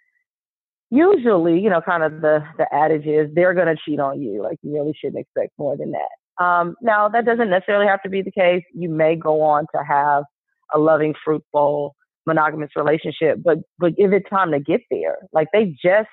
usually, 0.90 1.60
you 1.60 1.70
know, 1.70 1.80
kind 1.80 2.02
of 2.02 2.20
the 2.20 2.44
the 2.58 2.66
adage 2.74 3.06
is 3.06 3.32
they're 3.34 3.54
going 3.54 3.74
to 3.74 3.76
cheat 3.84 4.00
on 4.00 4.20
you. 4.20 4.42
Like 4.42 4.58
you 4.62 4.74
really 4.74 4.94
shouldn't 5.00 5.20
expect 5.20 5.52
more 5.58 5.76
than 5.76 5.92
that. 5.92 6.44
Um, 6.44 6.76
now 6.82 7.08
that 7.08 7.24
doesn't 7.24 7.48
necessarily 7.50 7.86
have 7.86 8.02
to 8.02 8.10
be 8.10 8.22
the 8.22 8.30
case. 8.30 8.62
You 8.74 8.88
may 8.88 9.16
go 9.16 9.40
on 9.40 9.66
to 9.74 9.82
have 9.82 10.24
a 10.74 10.78
loving, 10.78 11.14
fruitful, 11.24 11.94
monogamous 12.26 12.70
relationship, 12.76 13.38
but 13.42 13.58
but 13.78 13.96
give 13.96 14.12
it 14.12 14.24
time 14.28 14.50
to 14.50 14.60
get 14.60 14.82
there. 14.90 15.18
Like 15.32 15.48
they 15.52 15.76
just 15.82 16.08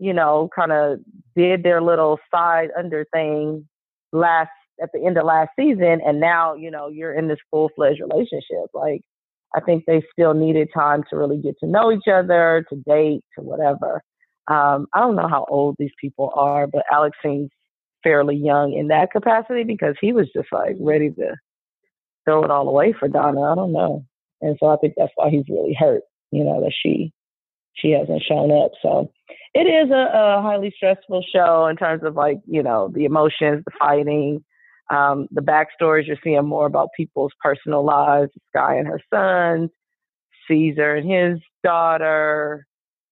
you 0.00 0.14
know, 0.14 0.48
kind 0.56 0.72
of 0.72 0.98
did 1.36 1.62
their 1.62 1.82
little 1.82 2.18
side 2.34 2.70
under 2.76 3.06
thing 3.12 3.68
last 4.12 4.50
at 4.82 4.90
the 4.92 5.04
end 5.04 5.18
of 5.18 5.24
last 5.24 5.50
season, 5.58 6.00
and 6.04 6.20
now 6.20 6.54
you 6.54 6.70
know 6.70 6.88
you're 6.88 7.14
in 7.14 7.28
this 7.28 7.38
full 7.50 7.70
fledged 7.76 8.00
relationship. 8.00 8.66
Like, 8.74 9.02
I 9.54 9.60
think 9.60 9.84
they 9.86 10.02
still 10.12 10.34
needed 10.34 10.68
time 10.72 11.04
to 11.10 11.16
really 11.16 11.38
get 11.38 11.56
to 11.60 11.66
know 11.66 11.92
each 11.92 12.08
other, 12.10 12.64
to 12.70 12.76
date, 12.86 13.22
to 13.36 13.42
whatever. 13.42 14.02
Um, 14.48 14.86
I 14.94 15.00
don't 15.00 15.16
know 15.16 15.28
how 15.28 15.46
old 15.48 15.76
these 15.78 15.92
people 16.00 16.32
are, 16.34 16.66
but 16.66 16.84
Alex 16.90 17.16
seems 17.22 17.50
fairly 18.02 18.36
young 18.36 18.72
in 18.72 18.88
that 18.88 19.12
capacity 19.12 19.64
because 19.64 19.94
he 20.00 20.12
was 20.12 20.28
just 20.34 20.48
like 20.52 20.76
ready 20.80 21.10
to 21.10 21.36
throw 22.24 22.44
it 22.44 22.50
all 22.50 22.68
away 22.68 22.92
for 22.98 23.08
Donna. 23.08 23.40
I 23.42 23.54
don't 23.54 23.72
know. 23.72 24.04
And 24.40 24.56
so 24.58 24.68
I 24.68 24.76
think 24.76 24.94
that's 24.96 25.12
why 25.16 25.30
he's 25.30 25.48
really 25.48 25.76
hurt, 25.78 26.02
you 26.30 26.44
know, 26.44 26.60
that 26.62 26.72
she 26.82 27.12
she 27.74 27.90
hasn't 27.90 28.22
shown 28.22 28.50
up. 28.50 28.72
So 28.82 29.10
it 29.54 29.66
is 29.66 29.90
a, 29.90 30.10
a 30.12 30.42
highly 30.42 30.72
stressful 30.76 31.24
show 31.34 31.66
in 31.66 31.76
terms 31.76 32.02
of 32.04 32.14
like, 32.14 32.38
you 32.46 32.62
know, 32.62 32.90
the 32.94 33.04
emotions, 33.04 33.62
the 33.64 33.72
fighting, 33.78 34.44
um, 34.90 35.28
the 35.30 35.40
backstories. 35.40 36.06
You're 36.06 36.16
seeing 36.22 36.44
more 36.44 36.66
about 36.66 36.90
people's 36.96 37.32
personal 37.42 37.84
lives, 37.84 38.30
Skye 38.48 38.76
and 38.76 38.86
her 38.86 39.00
sons, 39.12 39.70
Ceaser 40.48 40.98
and 40.98 41.10
his 41.10 41.40
daughter, 41.64 42.66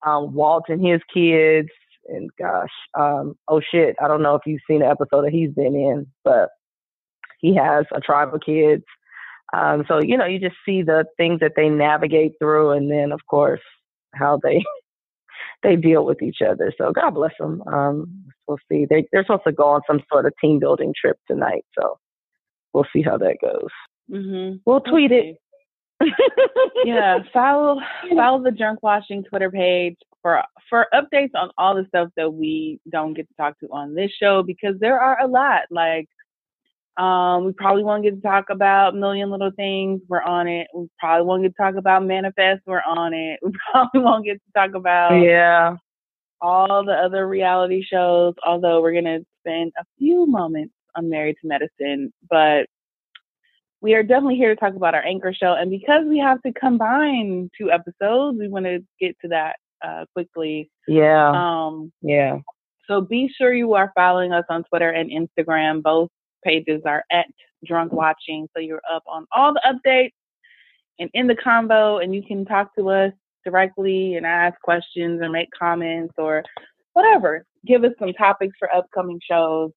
um, 0.07 0.35
Walt 0.35 0.65
and 0.69 0.85
his 0.85 1.01
kids, 1.13 1.71
and 2.09 2.31
gosh, 2.39 2.71
um, 2.99 3.35
oh 3.49 3.61
shit, 3.61 3.97
I 4.03 4.09
don't 4.09 4.23
know 4.23 4.35
if 4.35 4.43
you've 4.47 4.61
seen 4.69 4.81
the 4.81 4.87
episode 4.87 5.23
that 5.23 5.33
he's 5.33 5.53
been 5.53 5.75
in, 5.75 6.07
but 6.25 6.51
he 7.41 7.55
has 7.55 7.85
a 7.93 8.01
tribe 8.01 8.35
of 8.35 8.41
kids. 8.41 8.85
Um, 9.53 9.85
so 9.89 10.01
you 10.03 10.17
know, 10.17 10.27
you 10.27 10.39
just 10.39 10.57
see 10.65 10.83
the 10.83 11.05
things 11.17 11.41
that 11.41 11.53
they 11.57 11.69
navigate 11.69 12.33
through, 12.41 12.71
and 12.71 12.91
then 12.91 13.13
of 13.13 13.21
course 13.29 13.61
how 14.15 14.39
they 14.43 14.65
they 15.63 15.77
deal 15.77 16.05
with 16.05 16.23
each 16.23 16.39
other. 16.47 16.73
So 16.77 16.93
God 16.93 17.11
bless 17.11 17.33
them. 17.39 17.63
Um, 17.63 18.25
we'll 18.47 18.59
see. 18.71 18.87
They 18.89 19.07
they're 19.13 19.25
supposed 19.25 19.45
to 19.47 19.53
go 19.53 19.65
on 19.65 19.83
some 19.87 20.01
sort 20.11 20.27
of 20.27 20.33
team 20.41 20.59
building 20.59 20.95
trip 20.99 21.19
tonight, 21.27 21.65
so 21.79 21.99
we'll 22.73 22.87
see 22.93 23.03
how 23.03 23.19
that 23.19 23.37
goes. 23.41 23.71
Mm-hmm. 24.11 24.57
We'll 24.65 24.81
tweet 24.81 25.13
okay. 25.13 25.31
it. 26.01 26.15
yeah, 26.85 27.19
follow 27.33 27.81
follow 28.15 28.43
the 28.43 28.53
drunk 28.53 28.83
watching 28.83 29.25
Twitter 29.25 29.51
page 29.51 29.97
for 30.23 30.43
for 30.71 30.87
updates 30.95 31.31
on 31.35 31.51
all 31.59 31.75
the 31.75 31.87
stuff 31.89 32.09
that 32.17 32.33
we 32.33 32.81
don't 32.91 33.15
get 33.15 33.29
to 33.29 33.35
talk 33.35 33.59
to 33.61 33.67
on 33.73 33.95
this 33.95 34.13
show 34.13 34.43
because 34.43 34.77
there 34.81 35.01
are 35.01 35.21
a 35.21 35.27
lot. 35.27 35.63
Like 35.71 36.09
um, 36.99 37.45
we 37.45 37.53
probably 37.53 37.85
won't 37.85 38.03
get 38.03 38.17
to 38.17 38.21
talk 38.21 38.47
about 38.51 38.97
Million 38.97 39.31
Little 39.31 39.53
Things. 39.53 40.01
We're 40.09 40.23
on 40.23 40.49
it. 40.49 40.67
We 40.75 40.89
probably 40.99 41.27
won't 41.27 41.43
get 41.43 41.55
to 41.57 41.63
talk 41.63 41.77
about 41.77 42.05
Manifest. 42.05 42.63
We're 42.67 42.83
on 42.83 43.15
it. 43.15 43.39
We 43.45 43.53
probably 43.71 44.01
won't 44.01 44.25
get 44.25 44.35
to 44.35 44.53
talk 44.55 44.75
about 44.75 45.13
yeah 45.15 45.77
all 46.41 46.85
the 46.85 46.93
other 46.93 47.29
reality 47.29 47.85
shows. 47.85 48.35
Although 48.45 48.83
we're 48.83 48.95
gonna 48.95 49.21
spend 49.41 49.73
a 49.79 49.85
few 49.97 50.27
moments 50.27 50.75
on 50.97 51.09
Married 51.09 51.37
to 51.41 51.49
Medicine, 51.49 52.13
but 52.29 52.67
we 53.81 53.95
are 53.95 54.03
definitely 54.03 54.37
here 54.37 54.53
to 54.53 54.61
talk 54.61 54.75
about 54.75 54.95
our 54.95 55.05
anchor 55.05 55.33
show. 55.33 55.55
And 55.55 55.71
because 55.71 56.05
we 56.07 56.19
have 56.19 56.43
to 56.43 56.53
combine 56.53 57.49
two 57.57 57.71
episodes, 57.71 58.39
we 58.39 58.49
want 58.49 58.65
to 58.67 58.81
get 59.01 59.17
to 59.21 59.29
that 59.29 59.57
uh, 59.87 60.05
quickly. 60.15 60.69
Yeah. 60.89 61.31
Um, 61.31 61.93
yeah. 62.03 62.39
So 62.89 63.01
be 63.01 63.31
sure 63.37 63.55
you 63.55 63.75
are 63.75 63.93
following 63.95 64.33
us 64.33 64.45
on 64.49 64.65
Twitter 64.65 64.91
and 64.91 65.11
Instagram. 65.11 65.83
Both 65.83 66.11
pages 66.45 66.82
are 66.84 67.05
at 67.11 67.26
Drunk 67.64 67.93
Watching, 67.93 68.49
so 68.55 68.61
you're 68.61 68.82
up 68.91 69.03
on 69.07 69.26
all 69.34 69.55
the 69.55 69.62
updates 69.66 70.12
and 70.99 71.11
in 71.14 71.26
the 71.26 71.36
combo, 71.36 71.99
and 71.99 72.14
you 72.14 72.22
can 72.22 72.45
talk 72.45 72.74
to 72.76 72.91
us 72.91 73.12
directly 73.45 74.16
and 74.16 74.26
ask 74.26 74.61
questions 74.61 75.20
or 75.22 75.28
make 75.28 75.49
comments 75.59 76.14
or 76.18 76.45
whatever. 76.93 77.45
Give 77.66 77.84
us 77.84 77.93
some 77.99 78.12
topics 78.12 78.57
for 78.59 78.74
upcoming 78.74 79.20
shows. 79.28 79.70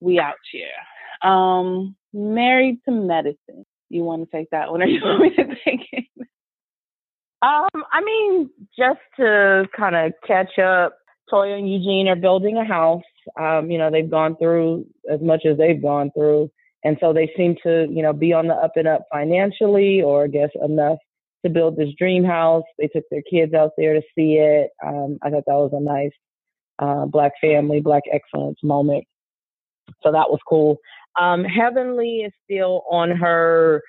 We 0.00 0.18
out 0.18 0.34
here. 0.50 1.28
Um, 1.28 1.96
married 2.12 2.78
to 2.86 2.90
medicine. 2.90 3.64
You 3.88 4.04
want 4.04 4.28
to 4.28 4.36
take 4.36 4.50
that 4.50 4.70
one, 4.70 4.82
or 4.82 4.86
you 4.86 5.00
want 5.02 5.22
me 5.22 5.30
to 5.30 5.44
take 5.64 5.86
it? 5.92 6.04
Um, 7.42 7.84
I 7.92 8.02
mean, 8.02 8.50
just 8.78 9.00
to 9.16 9.66
kind 9.76 9.96
of 9.96 10.12
catch 10.26 10.58
up, 10.58 10.96
Toya 11.32 11.58
and 11.58 11.70
Eugene 11.70 12.08
are 12.08 12.16
building 12.16 12.56
a 12.56 12.64
house. 12.64 13.02
Um, 13.38 13.70
you 13.70 13.78
know, 13.78 13.90
they've 13.90 14.10
gone 14.10 14.36
through 14.36 14.86
as 15.10 15.20
much 15.20 15.46
as 15.46 15.58
they've 15.58 15.80
gone 15.80 16.10
through. 16.12 16.50
And 16.84 16.96
so 17.00 17.12
they 17.12 17.30
seem 17.36 17.56
to, 17.62 17.86
you 17.90 18.02
know, 18.02 18.12
be 18.12 18.32
on 18.32 18.46
the 18.46 18.54
up 18.54 18.72
and 18.76 18.88
up 18.88 19.02
financially 19.12 20.02
or 20.02 20.24
I 20.24 20.28
guess 20.28 20.50
enough 20.62 20.98
to 21.44 21.50
build 21.50 21.76
this 21.76 21.90
dream 21.98 22.24
house. 22.24 22.64
They 22.78 22.88
took 22.88 23.04
their 23.10 23.22
kids 23.22 23.54
out 23.54 23.72
there 23.76 23.94
to 23.94 24.02
see 24.14 24.34
it. 24.34 24.70
Um, 24.86 25.18
I 25.22 25.30
thought 25.30 25.44
that 25.46 25.54
was 25.54 25.72
a 25.72 25.80
nice 25.80 26.12
uh, 26.78 27.06
black 27.06 27.32
family, 27.40 27.80
black 27.80 28.02
excellence 28.10 28.58
moment. 28.62 29.04
So 30.02 30.12
that 30.12 30.30
was 30.30 30.38
cool. 30.48 30.78
Um, 31.20 31.44
Heavenly 31.44 32.18
is 32.18 32.32
still 32.44 32.82
on 32.90 33.10
her 33.10 33.82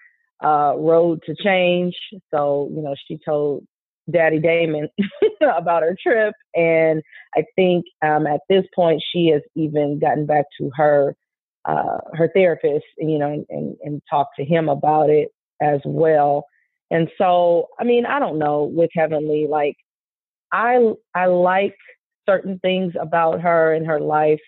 uh, 0.44 0.74
road 0.78 1.22
to 1.26 1.36
change. 1.36 1.96
So, 2.34 2.70
you 2.74 2.82
know, 2.82 2.96
she 3.08 3.20
told 3.24 3.66
Daddy 4.10 4.40
Damon 4.40 4.88
about 5.42 5.84
her 5.84 5.96
trip. 6.02 6.34
And 6.56 7.02
I 7.36 7.44
think 7.56 7.86
um, 8.04 8.28
at 8.28 8.42
this 8.50 8.66
point, 8.76 9.04
she 9.12 9.28
has 9.28 9.42
even 9.56 10.00
gotten 10.00 10.26
back 10.26 10.46
to 10.60 10.72
her 10.76 11.16
uh, 11.66 12.00
her 12.14 12.30
therapist, 12.34 12.86
you 12.98 13.20
know, 13.20 13.32
and, 13.32 13.46
and, 13.50 13.76
and 13.84 14.02
talked 14.10 14.36
to 14.38 14.44
him 14.44 14.68
about 14.68 15.12
it 15.12 15.30
as 15.62 15.80
well. 15.86 16.46
And 16.90 17.08
so, 17.18 17.68
I 17.80 17.84
mean, 17.84 18.06
I 18.06 18.20
don't 18.20 18.40
know 18.40 18.64
with 18.64 18.90
Heavenly, 18.96 19.48
like 19.50 19.76
I 20.52 20.94
I 21.16 21.28
like 21.28 21.76
certain 22.28 22.60
things 22.60 22.94
about 23.00 23.42
her 23.42 23.74
and 23.74 23.86
her 23.88 24.00
life. 24.00 24.42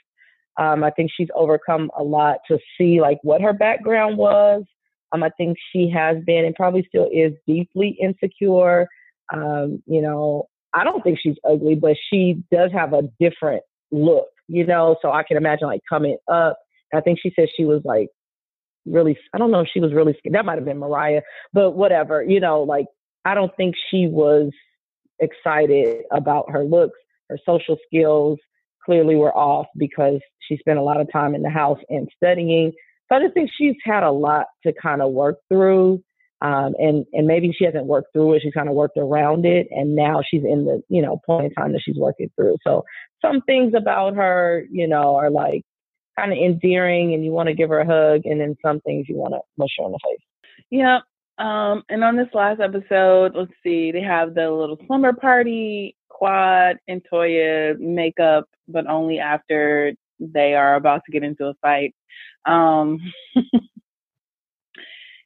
Um, 0.59 0.83
I 0.83 0.91
think 0.91 1.11
she's 1.15 1.29
overcome 1.35 1.89
a 1.97 2.03
lot 2.03 2.37
to 2.47 2.59
see 2.77 3.01
like 3.01 3.17
what 3.23 3.41
her 3.41 3.53
background 3.53 4.17
was. 4.17 4.63
Um, 5.11 5.23
I 5.23 5.29
think 5.37 5.57
she 5.71 5.89
has 5.89 6.17
been 6.25 6.45
and 6.45 6.55
probably 6.55 6.85
still 6.87 7.09
is 7.13 7.33
deeply 7.47 7.97
insecure. 8.01 8.87
Um, 9.31 9.81
you 9.85 10.01
know, 10.01 10.47
I 10.73 10.83
don't 10.83 11.03
think 11.03 11.19
she's 11.21 11.37
ugly, 11.47 11.75
but 11.75 11.95
she 12.09 12.43
does 12.51 12.71
have 12.71 12.93
a 12.93 13.03
different 13.19 13.63
look, 13.91 14.27
you 14.47 14.65
know, 14.65 14.95
so 15.01 15.11
I 15.11 15.23
can 15.23 15.37
imagine 15.37 15.67
like 15.67 15.81
coming 15.87 16.17
up. 16.31 16.57
I 16.93 17.01
think 17.01 17.19
she 17.21 17.31
said 17.35 17.49
she 17.55 17.65
was 17.65 17.81
like 17.85 18.09
really, 18.85 19.17
I 19.33 19.37
don't 19.37 19.51
know 19.51 19.61
if 19.61 19.69
she 19.73 19.79
was 19.79 19.93
really, 19.93 20.15
that 20.31 20.45
might 20.45 20.55
have 20.55 20.65
been 20.65 20.79
Mariah, 20.79 21.21
but 21.53 21.71
whatever, 21.71 22.23
you 22.23 22.39
know, 22.39 22.63
like 22.63 22.85
I 23.25 23.33
don't 23.33 23.55
think 23.55 23.75
she 23.89 24.07
was 24.07 24.51
excited 25.19 26.03
about 26.11 26.51
her 26.51 26.63
looks, 26.63 26.99
her 27.29 27.37
social 27.45 27.77
skills 27.87 28.39
clearly 28.85 29.15
were 29.15 29.35
off 29.35 29.67
because 29.77 30.19
she 30.39 30.57
spent 30.57 30.79
a 30.79 30.83
lot 30.83 30.99
of 30.99 31.11
time 31.11 31.35
in 31.35 31.41
the 31.41 31.49
house 31.49 31.79
and 31.89 32.09
studying. 32.15 32.73
So 33.09 33.17
I 33.17 33.21
just 33.21 33.33
think 33.33 33.49
she's 33.55 33.75
had 33.83 34.03
a 34.03 34.11
lot 34.11 34.47
to 34.65 34.73
kind 34.73 35.01
of 35.01 35.11
work 35.11 35.37
through. 35.49 36.03
Um, 36.43 36.73
and 36.77 37.05
and 37.13 37.25
maybe 37.25 37.53
she 37.57 37.63
hasn't 37.63 37.85
worked 37.85 38.11
through 38.11 38.33
it; 38.33 38.41
she's 38.43 38.53
kind 38.53 38.67
of 38.67 38.75
worked 38.75 38.97
around 38.97 39.45
it, 39.45 39.67
and 39.71 39.95
now 39.95 40.21
she's 40.29 40.43
in 40.43 40.65
the 40.65 40.83
you 40.89 41.01
know 41.01 41.21
point 41.25 41.45
in 41.45 41.53
time 41.53 41.71
that 41.71 41.81
she's 41.83 41.95
working 41.95 42.29
through. 42.35 42.57
So 42.67 42.83
some 43.21 43.41
things 43.41 43.73
about 43.75 44.15
her, 44.15 44.65
you 44.69 44.87
know, 44.87 45.15
are 45.15 45.31
like 45.31 45.63
kind 46.19 46.33
of 46.33 46.37
endearing, 46.37 47.13
and 47.13 47.23
you 47.23 47.31
want 47.31 47.47
to 47.47 47.55
give 47.55 47.69
her 47.69 47.79
a 47.79 47.85
hug, 47.85 48.25
and 48.25 48.41
then 48.41 48.57
some 48.63 48.81
things 48.81 49.07
you 49.07 49.15
want 49.15 49.33
to 49.33 49.39
mush 49.57 49.71
her 49.79 49.85
in 49.85 49.93
the 49.93 49.99
face. 50.03 50.19
Yeah. 50.69 50.99
Um, 51.37 51.83
and 51.89 52.03
on 52.03 52.15
this 52.17 52.27
last 52.33 52.59
episode, 52.59 53.31
let's 53.35 53.51
see, 53.63 53.91
they 53.91 54.01
have 54.01 54.35
the 54.35 54.51
little 54.51 54.77
slumber 54.85 55.13
party. 55.13 55.95
Quad 56.09 56.77
and 56.87 57.01
Toya 57.11 57.77
make 57.79 58.19
up, 58.19 58.45
but 58.67 58.87
only 58.87 59.19
after 59.19 59.93
they 60.19 60.53
are 60.53 60.75
about 60.75 61.01
to 61.05 61.11
get 61.11 61.23
into 61.23 61.45
a 61.45 61.53
fight. 61.55 61.95
Um, 62.45 62.99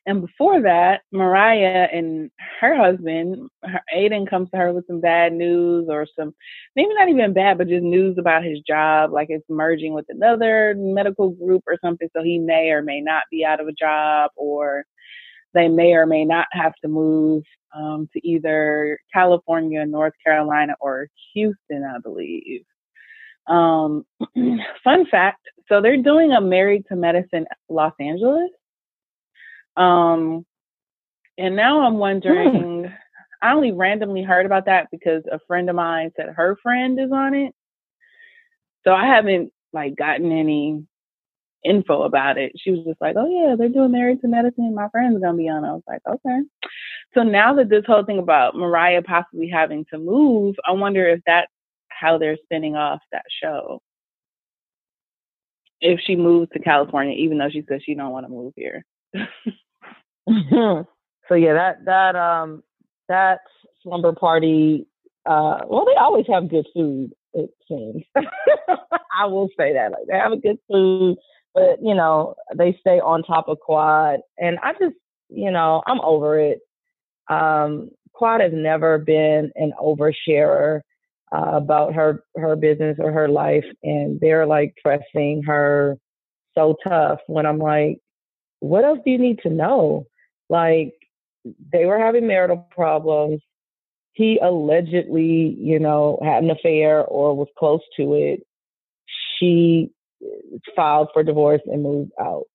And 0.08 0.22
before 0.22 0.62
that, 0.62 1.01
Mariah 1.12 1.89
and 1.91 2.32
her 2.62 2.76
husband, 2.76 3.49
her, 3.64 3.82
Aydin, 3.93 4.28
comes 4.28 4.49
to 4.51 4.58
her 4.58 4.72
with 4.72 4.88
some 4.88 5.01
bad 5.01 5.34
news 5.34 5.88
or 5.89 6.08
some, 6.18 6.34
maybe 6.78 6.93
not 6.93 7.10
even 7.10 7.34
bad, 7.34 7.58
but 7.58 7.68
just 7.68 7.84
news 7.84 8.18
about 8.18 8.45
his 8.45 8.62
job, 8.62 9.12
like 9.12 9.28
it's 9.30 9.45
merging 9.49 9.93
with 9.93 10.05
another 10.08 10.74
medical 10.78 11.32
group 11.32 11.64
or 11.68 11.78
something. 11.84 12.08
So 12.16 12.24
he 12.24 12.39
may 12.39 12.70
or 12.70 12.82
may 12.82 13.01
not 13.01 13.24
be 13.30 13.43
out 13.43 13.60
of 13.60 13.68
a 13.68 13.74
job, 13.74 14.32
or 14.38 14.86
they 15.53 15.68
may 15.68 15.91
or 15.91 16.05
may 16.05 16.24
not 16.24 16.47
have 16.53 16.74
to 16.84 16.88
move 16.88 17.43
um, 17.76 18.08
to 18.14 18.28
either 18.28 18.97
California, 19.14 19.86
North 19.86 20.14
Carolina, 20.24 20.76
or 20.80 21.10
Houston, 21.34 21.84
I 21.84 21.99
believe. 21.99 22.64
Um, 23.47 24.05
fun 24.84 25.05
fact 25.12 25.41
so 25.70 25.82
they're 25.82 26.01
doing 26.01 26.32
a 26.32 26.41
Married 26.41 26.86
to 26.89 26.95
Medicine 26.95 27.45
Los 27.70 27.93
Angeles 27.99 28.49
um, 29.78 30.45
and 31.38 31.55
now 31.55 31.82
I'm 31.82 31.93
hmm. 31.93 31.99
wondering, 31.99 32.84
hmm. 32.84 32.89
I 33.41 33.53
only 33.53 33.71
randomly 33.71 34.23
heard 34.23 34.45
about 34.45 34.65
that 34.65 34.88
because 34.91 35.23
a 35.32 35.39
friend 35.47 35.69
of 35.69 35.75
mine 35.75 36.11
said 36.15 36.30
her 36.36 36.57
friend 36.61 36.99
is 36.99 37.11
on 37.11 37.36
it. 37.36 37.53
So 38.84 38.93
I 38.93 39.05
haven't 39.05 39.51
like 39.73 39.95
gotten 39.95 40.32
any 40.32 40.84
info 41.63 42.03
about 42.03 42.38
it. 42.38 42.53
She 42.55 42.71
was 42.71 42.84
just 42.86 43.01
like, 43.01 43.15
"Oh 43.17 43.28
yeah, 43.28 43.55
they're 43.55 43.69
doing 43.69 43.91
Married 43.91 44.21
to 44.21 44.28
Medicine. 44.28 44.73
My 44.73 44.89
friend's 44.89 45.21
gonna 45.21 45.38
be 45.38 45.49
on." 45.49 45.63
It. 45.63 45.67
I 45.67 45.73
was 45.73 45.84
like, 45.88 46.01
"Okay." 46.07 46.39
So 47.13 47.23
now 47.23 47.53
that 47.55 47.69
this 47.69 47.86
whole 47.86 48.05
thing 48.05 48.19
about 48.19 48.55
Mariah 48.55 49.01
possibly 49.01 49.49
having 49.49 49.86
to 49.91 49.97
move, 49.97 50.55
I 50.65 50.71
wonder 50.71 51.07
if 51.07 51.21
that's 51.25 51.51
how 51.89 52.17
they're 52.17 52.38
spinning 52.43 52.75
off 52.75 53.01
that 53.11 53.25
show. 53.41 53.82
If 55.82 55.99
she 55.99 56.15
moves 56.15 56.49
to 56.53 56.59
California, 56.59 57.15
even 57.17 57.38
though 57.38 57.49
she 57.49 57.63
says 57.67 57.82
she 57.84 57.95
don't 57.95 58.11
want 58.11 58.25
to 58.25 58.32
move 58.32 58.53
here. 58.55 58.84
so 60.28 61.36
yeah, 61.36 61.53
that 61.53 61.86
that 61.86 62.15
um 62.15 62.63
that 63.07 63.39
slumber 63.84 64.13
party. 64.13 64.88
Uh, 65.25 65.59
well, 65.67 65.86
they 65.86 65.95
always 65.99 66.25
have 66.30 66.49
good 66.49 66.65
food. 66.73 67.11
It 67.34 67.49
seems. 67.67 68.03
I 68.15 69.25
will 69.25 69.49
say 69.57 69.73
that 69.73 69.91
like 69.91 70.07
they 70.09 70.17
have 70.17 70.32
a 70.32 70.38
good 70.38 70.57
food, 70.71 71.17
but 71.53 71.80
you 71.82 71.95
know 71.95 72.36
they 72.55 72.78
stay 72.80 72.99
on 72.99 73.23
top 73.23 73.47
of 73.47 73.59
Quad, 73.59 74.19
and 74.38 74.57
I 74.63 74.73
just 74.73 74.95
you 75.30 75.51
know 75.51 75.84
I'm 75.88 76.01
over 76.01 76.39
it. 76.39 76.59
Um, 77.30 77.89
Quad 78.13 78.41
has 78.41 78.51
never 78.53 78.97
been 78.97 79.51
an 79.55 79.73
oversharer 79.82 80.82
uh, 81.36 81.51
about 81.53 81.93
her 81.93 82.23
her 82.36 82.55
business 82.55 82.97
or 82.99 83.11
her 83.11 83.28
life, 83.28 83.65
and 83.84 84.19
they're 84.19 84.45
like 84.45 84.75
pressing 84.84 85.43
her 85.45 85.97
so 86.55 86.75
tough. 86.88 87.19
When 87.28 87.45
I'm 87.45 87.59
like, 87.59 87.99
what 88.59 88.86
else 88.86 88.99
do 89.05 89.11
you 89.11 89.17
need 89.19 89.39
to 89.43 89.49
know? 89.49 90.05
Like 90.50 90.93
they 91.72 91.86
were 91.86 92.00
having 92.00 92.28
marital 92.28 92.68
problems. 92.72 93.41
He 94.14 94.39
allegedly, 94.41 95.56
you 95.60 95.80
know, 95.80 96.20
had 96.24 96.43
an 96.43 96.50
affair 96.50 97.04
or 97.04 97.36
was 97.36 97.50
close 97.58 97.82
to 97.98 98.16
it. 98.16 98.41
She 99.38 99.91
uh, 100.24 100.58
filed 100.76 101.10
for 101.14 101.24
divorce 101.24 101.62
and 101.66 101.84
moved 101.84 102.12
out. 102.20 102.45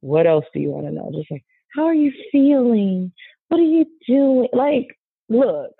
What 0.00 0.26
else 0.26 0.44
do 0.52 0.60
you 0.60 0.70
want 0.70 0.86
to 0.86 0.92
know? 0.92 1.10
Just 1.14 1.30
like, 1.30 1.44
how 1.74 1.86
are 1.86 1.94
you 1.94 2.12
feeling? 2.30 3.12
What 3.48 3.60
are 3.60 3.64
you 3.64 3.86
doing? 4.06 4.48
Like, 4.52 4.88
look, 5.30 5.72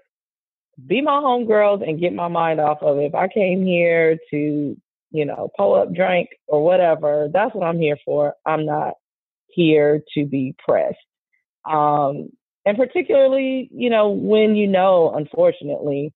be 0.86 1.02
my 1.02 1.12
homegirls 1.12 1.86
and 1.86 2.00
get 2.00 2.14
my 2.14 2.28
mind 2.28 2.60
off 2.60 2.78
of 2.82 2.98
it. 2.98 3.04
If 3.04 3.14
I 3.14 3.28
came 3.28 3.64
here 3.64 4.18
to, 4.30 4.76
you 5.10 5.24
know, 5.24 5.50
pull 5.56 5.74
up, 5.74 5.92
drink, 5.92 6.30
or 6.48 6.64
whatever, 6.64 7.28
that's 7.32 7.54
what 7.54 7.66
I'm 7.66 7.78
here 7.78 7.98
for. 8.04 8.34
I'm 8.46 8.64
not 8.64 8.94
here 9.54 10.02
to 10.14 10.26
be 10.26 10.54
pressed. 10.64 10.96
Um, 11.64 12.30
and 12.66 12.76
particularly, 12.76 13.68
you 13.72 13.90
know, 13.90 14.08
when 14.10 14.56
you 14.56 14.66
know, 14.66 15.12
unfortunately, 15.14 16.12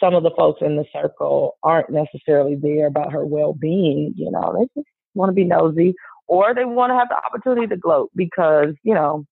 some 0.00 0.14
of 0.14 0.22
the 0.22 0.32
folks 0.36 0.60
in 0.62 0.76
the 0.76 0.84
circle 0.92 1.56
aren't 1.62 1.90
necessarily 1.90 2.56
there 2.56 2.86
about 2.86 3.12
her 3.12 3.24
well 3.24 3.52
being, 3.52 4.12
you 4.16 4.30
know, 4.30 4.56
they 4.58 4.80
just 4.80 4.88
want 5.14 5.30
to 5.30 5.34
be 5.34 5.44
nosy 5.44 5.94
or 6.26 6.54
they 6.54 6.64
want 6.64 6.90
to 6.90 6.96
have 6.96 7.08
the 7.08 7.16
opportunity 7.16 7.66
to 7.68 7.76
gloat 7.76 8.10
because, 8.16 8.74
you 8.82 8.94
know, 8.94 9.24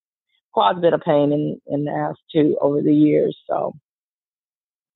been 0.80 0.94
a 0.94 0.98
pain 0.98 1.32
in, 1.32 1.60
in 1.66 1.84
the 1.84 1.90
ass 1.90 2.16
too 2.32 2.56
over 2.60 2.82
the 2.82 2.94
years. 2.94 3.36
So 3.48 3.74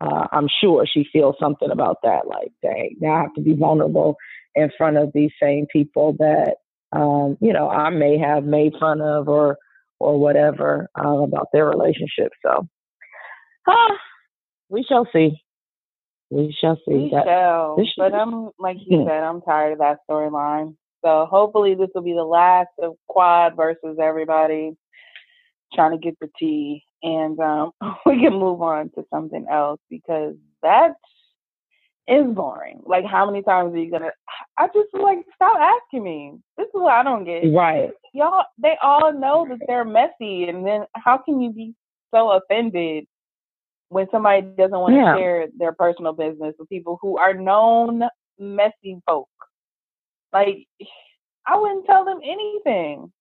uh, 0.00 0.26
I'm 0.32 0.48
sure 0.60 0.86
she 0.86 1.06
feels 1.12 1.36
something 1.40 1.70
about 1.70 1.98
that. 2.02 2.26
Like, 2.26 2.52
dang, 2.62 2.96
now 3.00 3.14
I 3.14 3.22
have 3.22 3.34
to 3.34 3.40
be 3.40 3.54
vulnerable 3.54 4.16
in 4.54 4.70
front 4.76 4.96
of 4.96 5.10
these 5.14 5.30
same 5.42 5.66
people 5.72 6.14
that, 6.18 6.56
um, 6.94 7.36
you 7.40 7.52
know, 7.52 7.68
I 7.68 7.90
may 7.90 8.18
have 8.18 8.44
made 8.44 8.74
fun 8.78 9.00
of 9.00 9.28
or 9.28 9.58
or 9.98 10.18
whatever 10.18 10.88
uh, 10.98 11.18
about 11.18 11.48
their 11.52 11.68
relationship. 11.68 12.32
So, 12.44 12.68
ah, 13.68 13.98
we 14.68 14.84
shall 14.88 15.06
see. 15.12 15.42
We 16.30 16.56
shall 16.58 16.76
see. 16.86 16.94
We 16.94 17.10
that, 17.10 17.24
shall. 17.24 17.76
But 17.96 18.14
I'm 18.14 18.50
like 18.58 18.78
you 18.86 19.04
said, 19.06 19.22
I'm 19.22 19.40
tired 19.42 19.72
of 19.72 19.78
that 19.78 19.98
storyline. 20.08 20.76
So 21.04 21.26
hopefully 21.30 21.74
this 21.74 21.90
will 21.94 22.02
be 22.02 22.14
the 22.14 22.24
last 22.24 22.70
of 22.80 22.94
Quad 23.08 23.56
versus 23.56 23.98
everybody 24.00 24.72
trying 25.74 25.92
to 25.92 25.98
get 25.98 26.16
the 26.20 26.28
tea, 26.38 26.84
and 27.02 27.38
um, 27.40 27.72
we 28.06 28.20
can 28.22 28.34
move 28.34 28.62
on 28.62 28.90
to 28.94 29.04
something 29.12 29.46
else 29.50 29.80
because 29.90 30.34
that 30.62 30.94
is 32.06 32.26
boring. 32.34 32.82
Like, 32.84 33.04
how 33.04 33.26
many 33.26 33.42
times 33.42 33.74
are 33.74 33.78
you 33.78 33.90
gonna? 33.90 34.10
I 34.58 34.66
just 34.68 34.92
like 34.92 35.18
stop 35.34 35.58
asking 35.58 36.04
me. 36.04 36.34
This 36.56 36.66
is 36.66 36.74
what 36.74 36.92
I 36.92 37.02
don't 37.02 37.24
get. 37.24 37.52
Right. 37.52 37.90
Y'all, 38.12 38.44
they 38.58 38.76
all 38.82 39.12
know 39.12 39.46
that 39.48 39.60
they're 39.66 39.84
messy, 39.84 40.44
and 40.44 40.66
then 40.66 40.84
how 40.94 41.18
can 41.18 41.40
you 41.40 41.50
be 41.50 41.74
so 42.12 42.30
offended 42.32 43.06
when 43.88 44.06
somebody 44.10 44.42
doesn't 44.42 44.78
want 44.78 44.94
to 44.94 45.00
yeah. 45.00 45.16
share 45.16 45.46
their 45.56 45.72
personal 45.72 46.12
business 46.12 46.54
with 46.58 46.68
people 46.68 46.98
who 47.00 47.16
are 47.16 47.34
known 47.34 48.02
messy 48.38 49.00
folk? 49.06 49.28
Like, 50.32 50.66
I 51.46 51.58
wouldn't 51.58 51.86
tell 51.86 52.04
them 52.04 52.20
anything. 52.22 53.12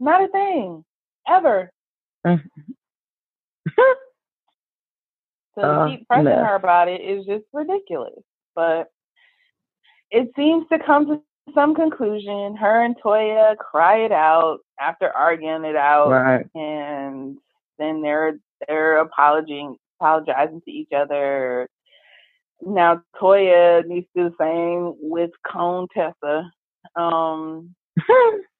Not 0.00 0.22
a 0.22 0.28
thing. 0.28 0.84
Ever. 1.26 1.70
Mm. 2.26 2.42
So 5.54 5.62
to 5.62 5.68
uh, 5.68 5.88
keep 5.88 6.06
pressing 6.08 6.26
her 6.26 6.54
about 6.56 6.88
it 6.88 7.00
is 7.00 7.24
just 7.26 7.44
ridiculous. 7.52 8.22
But 8.54 8.88
it 10.10 10.30
seems 10.36 10.66
to 10.70 10.78
come 10.78 11.06
to 11.06 11.22
some 11.54 11.74
conclusion. 11.74 12.56
Her 12.56 12.84
and 12.84 12.96
Toya 12.96 13.56
cry 13.56 13.98
it 13.98 14.12
out 14.12 14.58
after 14.80 15.10
arguing 15.10 15.64
it 15.64 15.76
out, 15.76 16.10
right. 16.10 16.46
and 16.54 17.36
then 17.78 18.02
they're 18.02 18.38
they're 18.66 18.98
apologizing 18.98 19.76
apologizing 20.00 20.62
to 20.62 20.70
each 20.70 20.92
other. 20.92 21.68
Now 22.62 23.02
Toya 23.20 23.86
needs 23.86 24.06
to 24.16 24.24
do 24.24 24.30
the 24.30 24.36
same 24.38 24.94
with 25.10 25.30
Contessa, 25.46 26.50
um, 26.96 27.74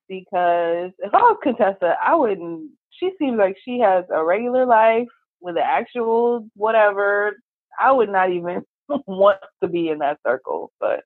because 0.09 0.92
if 0.99 1.14
I 1.14 1.18
was 1.18 1.38
Contessa, 1.42 1.97
I 2.03 2.14
wouldn't. 2.14 2.70
She 2.90 3.11
seems 3.18 3.38
like 3.38 3.57
she 3.64 3.80
has 3.80 4.05
a 4.11 4.24
regular 4.24 4.66
life 4.66 5.09
with 5.45 5.57
the 5.57 5.62
actual 5.62 6.49
whatever, 6.57 7.36
I 7.78 7.92
would 7.92 8.09
not 8.09 8.32
even 8.32 8.64
want 9.07 9.38
to 9.62 9.68
be 9.68 9.90
in 9.90 9.99
that 9.99 10.18
circle. 10.26 10.72
But 10.80 11.05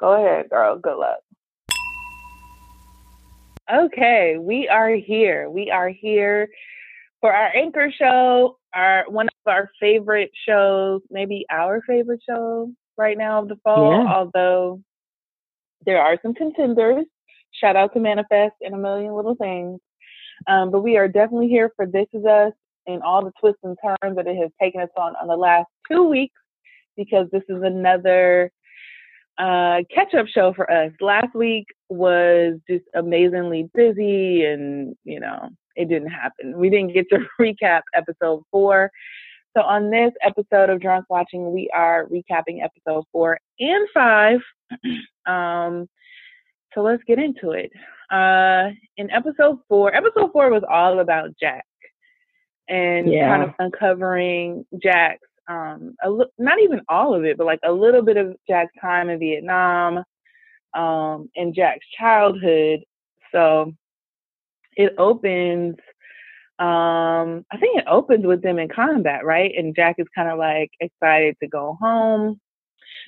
go 0.00 0.14
ahead, 0.14 0.48
girl. 0.48 0.78
Good 0.78 0.96
luck. 0.96 1.18
Okay, 3.70 4.38
we 4.38 4.66
are 4.66 4.94
here. 4.94 5.50
We 5.50 5.70
are 5.70 5.90
here 5.90 6.48
for 7.20 7.30
our 7.30 7.54
anchor 7.54 7.92
show, 7.96 8.56
our 8.74 9.04
one 9.08 9.26
of 9.26 9.52
our 9.52 9.70
favorite 9.78 10.30
shows, 10.46 11.02
maybe 11.10 11.44
our 11.50 11.82
favorite 11.86 12.22
show 12.26 12.72
right 12.96 13.18
now 13.18 13.42
of 13.42 13.48
the 13.48 13.56
fall, 13.62 13.92
yeah. 13.92 14.10
although 14.10 14.80
there 15.84 16.00
are 16.00 16.18
some 16.22 16.32
contenders. 16.32 17.04
Shout 17.52 17.76
out 17.76 17.92
to 17.92 18.00
Manifest 18.00 18.54
and 18.62 18.74
a 18.74 18.78
million 18.78 19.14
little 19.14 19.34
things. 19.34 19.78
Um, 20.46 20.70
but 20.70 20.80
we 20.80 20.96
are 20.96 21.08
definitely 21.08 21.48
here 21.48 21.70
for 21.76 21.84
This 21.84 22.06
Is 22.14 22.24
Us 22.24 22.52
and 22.88 23.02
all 23.02 23.24
the 23.24 23.32
twists 23.38 23.60
and 23.62 23.76
turns 23.84 24.16
that 24.16 24.26
it 24.26 24.36
has 24.36 24.50
taken 24.60 24.80
us 24.80 24.88
on 24.96 25.14
on 25.20 25.28
the 25.28 25.36
last 25.36 25.68
two 25.90 26.04
weeks 26.04 26.34
because 26.96 27.28
this 27.30 27.44
is 27.48 27.62
another 27.62 28.50
uh, 29.38 29.82
catch 29.94 30.14
up 30.14 30.26
show 30.26 30.52
for 30.52 30.70
us. 30.70 30.90
Last 31.00 31.34
week 31.34 31.66
was 31.88 32.58
just 32.68 32.84
amazingly 32.94 33.70
busy 33.74 34.44
and, 34.44 34.96
you 35.04 35.20
know, 35.20 35.50
it 35.76 35.88
didn't 35.88 36.10
happen. 36.10 36.58
We 36.58 36.70
didn't 36.70 36.92
get 36.92 37.06
to 37.10 37.20
recap 37.40 37.82
episode 37.94 38.42
four. 38.50 38.90
So 39.56 39.62
on 39.62 39.90
this 39.90 40.12
episode 40.24 40.70
of 40.70 40.80
Drunk 40.80 41.06
Watching, 41.08 41.52
we 41.52 41.70
are 41.74 42.06
recapping 42.06 42.62
episode 42.62 43.04
four 43.12 43.38
and 43.60 43.88
five. 43.94 44.40
um, 45.26 45.88
so 46.74 46.82
let's 46.82 47.02
get 47.04 47.18
into 47.18 47.52
it. 47.52 47.70
Uh, 48.10 48.70
in 48.96 49.10
episode 49.10 49.58
four, 49.68 49.94
episode 49.94 50.32
four 50.32 50.50
was 50.50 50.62
all 50.68 51.00
about 51.00 51.30
Jack 51.40 51.64
and 52.68 53.12
yeah. 53.12 53.28
kind 53.28 53.42
of 53.42 53.54
uncovering 53.58 54.64
Jack's 54.82 55.22
um 55.48 55.94
li- 56.06 56.26
not 56.38 56.60
even 56.60 56.80
all 56.88 57.14
of 57.14 57.24
it, 57.24 57.38
but 57.38 57.46
like 57.46 57.60
a 57.64 57.72
little 57.72 58.02
bit 58.02 58.16
of 58.16 58.36
Jack's 58.48 58.72
time 58.80 59.08
in 59.08 59.18
Vietnam, 59.18 60.04
um, 60.74 61.30
and 61.36 61.54
Jack's 61.54 61.86
childhood. 61.98 62.80
So 63.32 63.72
it 64.76 64.94
opens 64.98 65.76
um 66.58 67.44
I 67.50 67.56
think 67.58 67.78
it 67.78 67.84
opens 67.88 68.26
with 68.26 68.42
them 68.42 68.58
in 68.58 68.68
combat, 68.68 69.24
right? 69.24 69.52
And 69.56 69.74
Jack 69.74 69.96
is 69.98 70.06
kind 70.14 70.28
of 70.28 70.38
like 70.38 70.70
excited 70.80 71.36
to 71.42 71.48
go 71.48 71.76
home. 71.80 72.40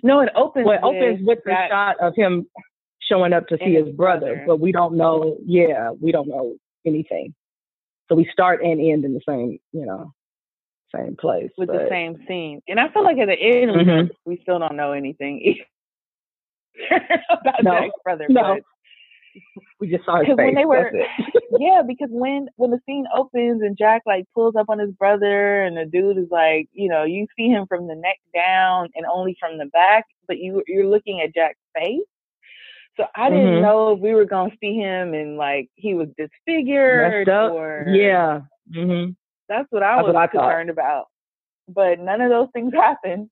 No, 0.02 0.20
it 0.20 0.30
opens. 0.34 0.66
Well, 0.66 0.76
it 0.76 0.82
opens 0.82 1.26
with 1.26 1.40
the 1.44 1.56
shot 1.68 1.96
of 2.00 2.14
him 2.16 2.46
showing 3.00 3.32
up 3.32 3.48
to 3.48 3.58
see 3.58 3.74
his, 3.74 3.86
his 3.86 3.96
brother, 3.96 4.34
brother, 4.34 4.44
but 4.46 4.60
we 4.60 4.72
don't 4.72 4.96
know. 4.96 5.36
Yeah, 5.44 5.90
we 6.00 6.12
don't 6.12 6.28
know 6.28 6.56
anything. 6.86 7.34
So 8.10 8.16
we 8.16 8.28
start 8.32 8.60
and 8.62 8.80
end 8.80 9.04
in 9.04 9.14
the 9.14 9.20
same, 9.26 9.60
you 9.72 9.86
know, 9.86 10.12
same 10.94 11.16
place 11.16 11.50
with 11.56 11.68
but... 11.68 11.78
the 11.78 11.86
same 11.88 12.18
scene. 12.26 12.60
And 12.66 12.80
I 12.80 12.88
feel 12.88 13.04
like 13.04 13.18
at 13.18 13.26
the 13.26 13.40
end 13.40 13.70
mm-hmm. 13.70 14.06
we 14.24 14.40
still 14.42 14.58
don't 14.58 14.76
know 14.76 14.92
anything 14.92 15.56
about 17.30 17.62
no, 17.62 17.70
Jack's 17.70 17.94
brother. 18.02 18.26
No. 18.28 18.58
we 19.78 19.88
just 19.88 20.04
saw 20.04 20.18
his 20.18 20.26
face. 20.26 20.36
When 20.36 20.54
they 20.56 20.64
were, 20.64 20.90
yeah, 21.60 21.82
because 21.86 22.08
when 22.10 22.48
when 22.56 22.72
the 22.72 22.80
scene 22.84 23.06
opens 23.14 23.62
and 23.62 23.78
Jack 23.78 24.02
like 24.06 24.24
pulls 24.34 24.56
up 24.56 24.66
on 24.68 24.80
his 24.80 24.90
brother 24.90 25.62
and 25.62 25.76
the 25.76 25.84
dude 25.84 26.18
is 26.18 26.28
like, 26.32 26.68
you 26.72 26.88
know, 26.88 27.04
you 27.04 27.28
see 27.36 27.46
him 27.46 27.66
from 27.68 27.86
the 27.86 27.94
neck 27.94 28.18
down 28.34 28.88
and 28.96 29.06
only 29.06 29.36
from 29.38 29.58
the 29.58 29.66
back, 29.66 30.04
but 30.26 30.38
you 30.38 30.64
you're 30.66 30.86
looking 30.86 31.20
at 31.20 31.32
Jack's 31.32 31.58
face. 31.76 32.00
So 33.00 33.06
I 33.14 33.30
didn't 33.30 33.46
mm-hmm. 33.46 33.62
know 33.62 33.92
if 33.92 34.00
we 34.00 34.12
were 34.12 34.26
gonna 34.26 34.52
see 34.60 34.74
him 34.74 35.14
and 35.14 35.38
like 35.38 35.70
he 35.74 35.94
was 35.94 36.08
disfigured 36.18 37.30
or 37.30 37.86
yeah. 37.88 38.40
Mm-hmm. 38.70 39.12
That's 39.48 39.66
what 39.70 39.82
I 39.82 39.96
that's 39.96 40.06
was 40.06 40.14
what 40.14 40.22
I 40.22 40.26
concerned 40.26 40.68
about. 40.68 41.06
but 41.66 41.98
none 41.98 42.20
of 42.20 42.28
those 42.28 42.48
things 42.52 42.74
happened. 42.74 43.30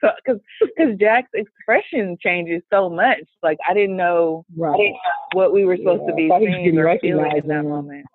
So, 0.00 0.10
because 0.24 0.40
because 0.60 0.96
Jack's 0.98 1.30
expression 1.34 2.16
changes 2.20 2.62
so 2.72 2.88
much. 2.88 3.24
Like 3.42 3.58
I 3.68 3.74
didn't 3.74 3.96
know 3.96 4.44
right. 4.56 4.94
what 5.32 5.52
we 5.52 5.64
were 5.66 5.76
supposed 5.76 6.02
yeah, 6.02 6.10
to 6.10 6.14
be 6.14 6.30
seeing 6.38 6.78
or 6.78 6.98
feeling 6.98 7.36
in 7.36 7.48
that 7.48 7.62
moment. 7.62 8.06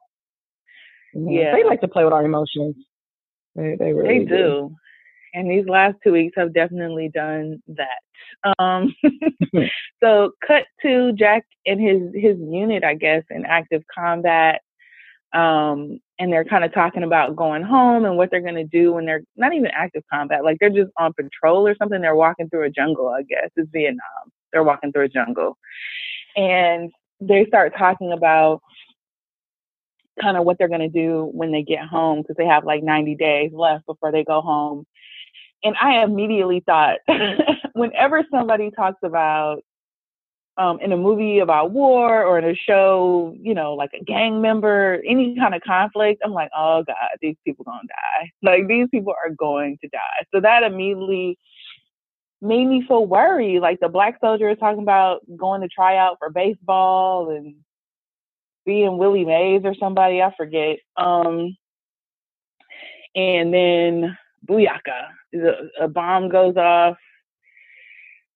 Yeah. 1.13 1.53
they 1.55 1.63
like 1.63 1.81
to 1.81 1.87
play 1.87 2.03
with 2.03 2.13
our 2.13 2.25
emotions. 2.25 2.75
They 3.55 3.75
they 3.77 3.93
really 3.93 4.19
they 4.19 4.25
do. 4.25 4.37
do. 4.37 4.75
And 5.33 5.49
these 5.49 5.67
last 5.67 5.95
two 6.03 6.11
weeks 6.11 6.33
have 6.37 6.53
definitely 6.53 7.09
done 7.09 7.61
that. 7.67 8.53
Um, 8.59 8.93
so 10.03 10.31
cut 10.45 10.65
to 10.83 11.13
Jack 11.13 11.45
and 11.65 11.79
his 11.79 12.01
his 12.13 12.37
unit, 12.39 12.83
I 12.83 12.95
guess, 12.95 13.23
in 13.29 13.45
active 13.45 13.83
combat. 13.93 14.61
Um, 15.33 15.99
and 16.19 16.31
they're 16.31 16.45
kind 16.45 16.63
of 16.65 16.73
talking 16.73 17.03
about 17.03 17.35
going 17.35 17.63
home 17.63 18.03
and 18.03 18.17
what 18.17 18.29
they're 18.29 18.41
going 18.41 18.55
to 18.55 18.65
do 18.65 18.93
when 18.93 19.05
they're 19.05 19.23
not 19.37 19.53
even 19.53 19.71
active 19.73 20.03
combat, 20.11 20.43
like 20.43 20.57
they're 20.59 20.69
just 20.69 20.91
on 20.99 21.13
patrol 21.13 21.65
or 21.65 21.75
something. 21.75 22.01
They're 22.01 22.15
walking 22.15 22.49
through 22.49 22.65
a 22.65 22.69
jungle, 22.69 23.07
I 23.07 23.23
guess. 23.23 23.49
It's 23.55 23.69
Vietnam. 23.71 24.31
They're 24.51 24.63
walking 24.63 24.91
through 24.91 25.05
a 25.05 25.09
jungle. 25.09 25.57
And 26.35 26.91
they 27.21 27.45
start 27.45 27.73
talking 27.77 28.11
about 28.11 28.61
kind 30.21 30.37
of 30.37 30.45
what 30.45 30.57
they're 30.57 30.67
going 30.67 30.81
to 30.81 30.89
do 30.89 31.29
when 31.33 31.51
they 31.51 31.63
get 31.63 31.85
home 31.85 32.21
because 32.21 32.35
they 32.37 32.45
have 32.45 32.65
like 32.65 32.83
90 32.83 33.15
days 33.15 33.51
left 33.53 33.85
before 33.85 34.11
they 34.11 34.23
go 34.23 34.41
home. 34.41 34.85
And 35.63 35.75
I 35.81 36.03
immediately 36.03 36.63
thought, 36.65 36.99
whenever 37.73 38.23
somebody 38.31 38.71
talks 38.71 38.99
about 39.03 39.63
um, 40.57 40.79
in 40.81 40.91
a 40.91 40.97
movie 40.97 41.39
about 41.39 41.71
war 41.71 42.23
or 42.23 42.37
in 42.37 42.45
a 42.45 42.55
show, 42.55 43.35
you 43.39 43.53
know, 43.53 43.73
like 43.73 43.91
a 43.99 44.03
gang 44.03 44.41
member, 44.41 45.01
any 45.07 45.35
kind 45.35 45.55
of 45.55 45.61
conflict, 45.61 46.21
I'm 46.25 46.33
like, 46.33 46.49
oh 46.55 46.83
God, 46.85 46.95
these 47.21 47.37
people 47.45 47.63
gonna 47.65 47.87
die. 47.87 48.31
Like 48.43 48.67
these 48.67 48.87
people 48.91 49.13
are 49.13 49.33
going 49.33 49.77
to 49.81 49.87
die. 49.89 50.25
So 50.33 50.41
that 50.41 50.63
immediately 50.63 51.37
made 52.41 52.65
me 52.65 52.83
feel 52.87 53.05
worried. 53.05 53.59
Like 53.59 53.79
the 53.79 53.89
black 53.89 54.17
soldier 54.19 54.49
is 54.49 54.57
talking 54.59 54.81
about 54.81 55.21
going 55.37 55.61
to 55.61 55.67
try 55.67 55.97
out 55.97 56.17
for 56.19 56.29
baseball 56.29 57.29
and 57.29 57.55
being 58.65 58.97
Willie 58.97 59.25
Mays 59.25 59.61
or 59.63 59.75
somebody, 59.75 60.21
I 60.21 60.33
forget. 60.35 60.77
Um, 60.97 61.55
and 63.15 63.53
then 63.53 64.17
Booyaka, 64.49 65.09
a, 65.35 65.85
a 65.85 65.87
bomb 65.87 66.29
goes 66.29 66.57
off 66.57 66.97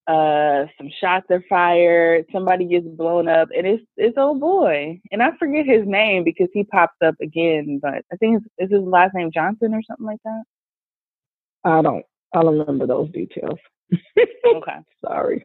uh 0.06 0.66
some 0.78 0.88
shots 1.00 1.26
are 1.30 1.42
fired 1.48 2.24
somebody 2.30 2.64
gets 2.64 2.86
blown 2.86 3.28
up 3.28 3.48
and 3.56 3.66
it's 3.66 3.82
it's 3.96 4.16
old 4.16 4.38
boy. 4.38 5.00
And 5.10 5.20
i 5.22 5.30
forget 5.36 5.66
his 5.66 5.84
name 5.84 6.22
because 6.22 6.48
he 6.52 6.62
pops 6.62 6.96
up 7.04 7.16
again 7.20 7.80
but 7.82 8.04
i 8.12 8.16
think 8.16 8.36
it's, 8.36 8.70
is 8.70 8.78
his 8.78 8.86
last 8.86 9.14
name 9.14 9.30
johnson 9.34 9.74
or 9.74 9.82
something 9.82 10.06
like 10.06 10.20
that? 10.24 10.42
I 11.64 11.82
don't 11.82 12.04
i 12.34 12.42
don't 12.42 12.58
remember 12.58 12.86
those 12.86 13.10
details. 13.10 13.58
Okay. 14.46 14.76
Sorry. 15.04 15.44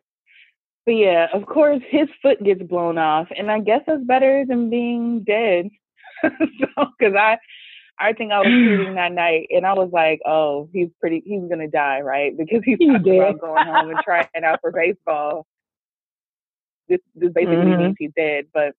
But 0.85 0.91
yeah 0.91 1.27
of 1.33 1.47
course 1.47 1.81
his 1.89 2.07
foot 2.21 2.43
gets 2.43 2.61
blown 2.61 2.99
off 2.99 3.29
and 3.35 3.49
i 3.49 3.59
guess 3.59 3.81
that's 3.87 4.03
better 4.03 4.45
than 4.47 4.69
being 4.69 5.23
dead. 5.23 5.69
So 6.23 6.85
because 6.99 7.15
i 7.15 7.39
I 7.99 8.13
think 8.13 8.31
I 8.31 8.39
was 8.39 8.47
shooting 8.47 8.95
that 8.95 9.11
night, 9.11 9.47
and 9.51 9.65
I 9.65 9.73
was 9.73 9.89
like, 9.91 10.21
"Oh, 10.25 10.69
he's 10.73 10.89
pretty. 10.99 11.21
He's 11.25 11.43
gonna 11.49 11.67
die, 11.67 12.01
right? 12.01 12.33
Because 12.37 12.61
he's 12.63 12.77
talking 12.79 13.19
about 13.19 13.39
going 13.39 13.65
home 13.65 13.89
and 13.89 13.99
trying 14.03 14.27
out 14.43 14.59
for 14.61 14.71
baseball. 14.71 15.45
This 16.87 16.99
this 17.15 17.31
basically 17.31 17.57
mm-hmm. 17.57 17.83
means 17.83 17.95
he's 17.99 18.11
dead, 18.15 18.45
but 18.53 18.73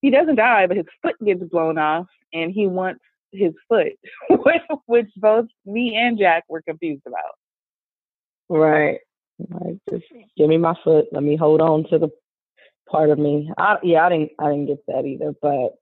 he 0.00 0.10
doesn't 0.10 0.36
die, 0.36 0.66
but 0.66 0.76
his 0.76 0.86
foot 1.02 1.16
gets 1.24 1.42
blown 1.44 1.78
off, 1.78 2.06
and 2.32 2.52
he 2.52 2.66
wants 2.66 3.00
his 3.32 3.52
foot, 3.68 3.92
which 4.86 5.08
both 5.16 5.46
me 5.64 5.96
and 5.96 6.18
Jack 6.18 6.44
were 6.48 6.62
confused 6.62 7.02
about. 7.06 7.34
Right. 8.48 9.00
Like, 9.50 9.78
just 9.90 10.04
give 10.36 10.48
me 10.48 10.56
my 10.56 10.74
foot. 10.82 11.06
Let 11.12 11.22
me 11.22 11.36
hold 11.36 11.60
on 11.60 11.84
to 11.90 11.98
the 11.98 12.08
part 12.88 13.10
of 13.10 13.18
me. 13.18 13.50
I, 13.58 13.76
yeah, 13.82 14.06
I 14.06 14.08
didn't. 14.08 14.30
I 14.38 14.44
didn't 14.50 14.66
get 14.66 14.86
that 14.86 15.04
either, 15.04 15.34
but 15.42 15.74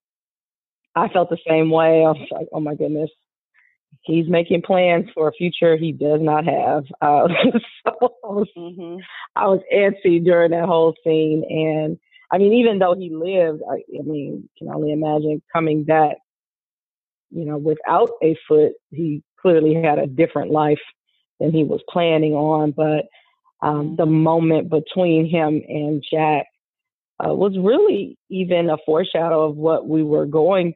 I 0.95 1.09
felt 1.09 1.31
the 1.31 1.39
same 1.47 1.71
way. 1.71 2.05
I 2.05 2.11
was 2.11 2.29
like, 2.31 2.49
oh 2.53 2.61
my 2.61 2.75
goodness, 2.75 3.11
he's 4.03 4.29
making 4.29 4.63
plans 4.63 5.07
for 5.15 5.29
a 5.29 5.33
future 5.33 5.77
he 5.77 5.93
does 5.93 6.21
not 6.21 6.45
have. 6.45 6.85
Uh, 7.01 7.29
so 7.87 8.15
I 8.25 8.27
was, 8.29 8.49
mm-hmm. 8.57 8.97
I 9.37 9.47
was 9.47 9.61
antsy 9.73 10.25
during 10.25 10.53
that 10.53 10.65
whole 10.65 10.95
scene. 11.05 11.45
And 11.49 11.99
I 12.31 12.39
mean, 12.39 12.55
even 12.55 12.79
though 12.79 12.95
he 12.95 13.11
lived, 13.11 13.63
I, 13.71 13.75
I 13.99 14.03
mean, 14.03 14.49
can 14.59 14.69
only 14.69 14.93
imagine 14.93 15.43
coming 15.53 15.85
back, 15.85 16.17
you 17.31 17.45
know, 17.45 17.59
without 17.59 18.11
a 18.23 18.37
foot, 18.49 18.73
he 18.91 19.23
clearly 19.41 19.75
had 19.75 19.99
a 19.99 20.07
different 20.07 20.51
life 20.51 20.81
than 21.41 21.53
he 21.53 21.65
was 21.65 21.83
planning 21.91 22.33
on. 22.33 22.71
But 22.71 23.07
um, 23.61 23.89
mm-hmm. 23.89 23.97
the 23.97 24.07
moment 24.07 24.71
between 24.71 25.29
him 25.29 25.63
and 25.69 26.03
Jack 26.11 26.47
uh, 27.21 27.35
was 27.35 27.57
really 27.59 28.17
even 28.31 28.71
a 28.71 28.79
foreshadow 28.87 29.49
of 29.49 29.57
what 29.57 29.87
we 29.87 30.03
were 30.03 30.27
going 30.27 30.75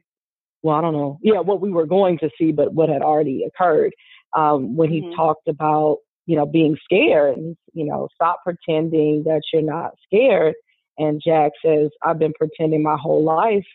well, 0.61 0.75
I 0.75 0.81
don't 0.81 0.93
know, 0.93 1.19
yeah, 1.21 1.39
what 1.39 1.61
we 1.61 1.71
were 1.71 1.85
going 1.85 2.17
to 2.19 2.29
see, 2.37 2.51
but 2.51 2.73
what 2.73 2.89
had 2.89 3.01
already 3.01 3.43
occurred 3.43 3.93
um, 4.35 4.75
when 4.75 4.89
he 4.89 5.01
mm-hmm. 5.01 5.15
talked 5.15 5.47
about, 5.47 5.97
you 6.25 6.35
know, 6.35 6.45
being 6.45 6.77
scared 6.83 7.37
and, 7.37 7.55
you 7.73 7.85
know, 7.85 8.07
stop 8.13 8.41
pretending 8.43 9.23
that 9.23 9.41
you're 9.51 9.61
not 9.61 9.91
scared. 10.05 10.53
And 10.97 11.21
Jack 11.25 11.53
says, 11.65 11.89
I've 12.03 12.19
been 12.19 12.33
pretending 12.33 12.83
my 12.83 12.97
whole 13.01 13.23
life. 13.23 13.65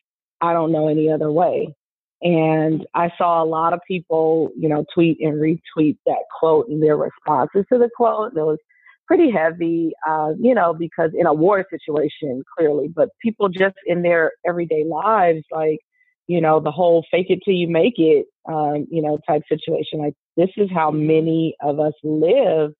I 0.40 0.52
don't 0.52 0.72
know 0.72 0.88
any 0.88 1.10
other 1.10 1.32
way. 1.32 1.74
And 2.20 2.86
I 2.94 3.10
saw 3.18 3.42
a 3.42 3.46
lot 3.46 3.72
of 3.72 3.80
people, 3.88 4.50
you 4.56 4.68
know, 4.68 4.84
tweet 4.94 5.18
and 5.20 5.34
retweet 5.34 5.96
that 6.06 6.24
quote 6.38 6.68
and 6.68 6.82
their 6.82 6.96
responses 6.96 7.64
to 7.72 7.78
the 7.78 7.90
quote. 7.96 8.32
And 8.32 8.38
it 8.38 8.44
was 8.44 8.58
pretty 9.06 9.30
heavy, 9.30 9.92
uh, 10.08 10.32
you 10.38 10.54
know, 10.54 10.74
because 10.74 11.10
in 11.14 11.26
a 11.26 11.34
war 11.34 11.64
situation, 11.70 12.42
clearly, 12.56 12.88
but 12.88 13.08
people 13.20 13.48
just 13.48 13.76
in 13.86 14.02
their 14.02 14.32
everyday 14.46 14.84
lives, 14.84 15.44
like, 15.50 15.80
you 16.26 16.40
know, 16.40 16.60
the 16.60 16.70
whole 16.70 17.04
fake 17.10 17.26
it 17.28 17.40
till 17.44 17.54
you 17.54 17.68
make 17.68 17.94
it, 17.98 18.26
um, 18.48 18.86
you 18.90 19.02
know, 19.02 19.18
type 19.28 19.42
situation. 19.48 19.98
Like 19.98 20.14
this 20.36 20.50
is 20.56 20.68
how 20.72 20.90
many 20.90 21.54
of 21.60 21.80
us 21.80 21.92
live 22.02 22.72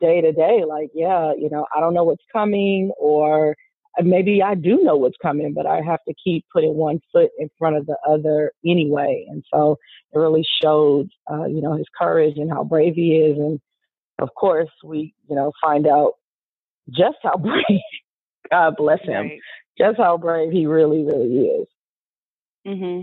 day 0.00 0.20
to 0.20 0.32
day. 0.32 0.62
Like, 0.66 0.90
yeah, 0.94 1.32
you 1.36 1.48
know, 1.50 1.66
I 1.74 1.80
don't 1.80 1.94
know 1.94 2.04
what's 2.04 2.24
coming 2.32 2.92
or 2.98 3.56
uh, 3.98 4.02
maybe 4.02 4.42
I 4.42 4.54
do 4.54 4.82
know 4.82 4.96
what's 4.96 5.16
coming, 5.20 5.54
but 5.54 5.66
I 5.66 5.80
have 5.82 6.00
to 6.08 6.14
keep 6.22 6.44
putting 6.52 6.74
one 6.74 7.00
foot 7.12 7.30
in 7.38 7.48
front 7.58 7.76
of 7.76 7.86
the 7.86 7.96
other 8.08 8.52
anyway. 8.66 9.26
And 9.28 9.44
so 9.52 9.76
it 10.12 10.18
really 10.18 10.44
showed, 10.62 11.08
uh, 11.30 11.46
you 11.46 11.62
know, 11.62 11.76
his 11.76 11.86
courage 11.98 12.36
and 12.36 12.50
how 12.50 12.64
brave 12.64 12.94
he 12.94 13.16
is. 13.16 13.38
And 13.38 13.60
of 14.18 14.30
course, 14.34 14.70
we, 14.84 15.14
you 15.28 15.36
know, 15.36 15.52
find 15.60 15.86
out 15.86 16.14
just 16.90 17.16
how 17.22 17.36
brave, 17.38 17.80
God 18.50 18.74
bless 18.76 19.02
him, 19.02 19.28
right. 19.28 19.40
just 19.78 19.98
how 19.98 20.18
brave 20.18 20.52
he 20.52 20.66
really, 20.66 21.04
really 21.04 21.46
is. 21.46 21.68
Hmm 22.66 23.02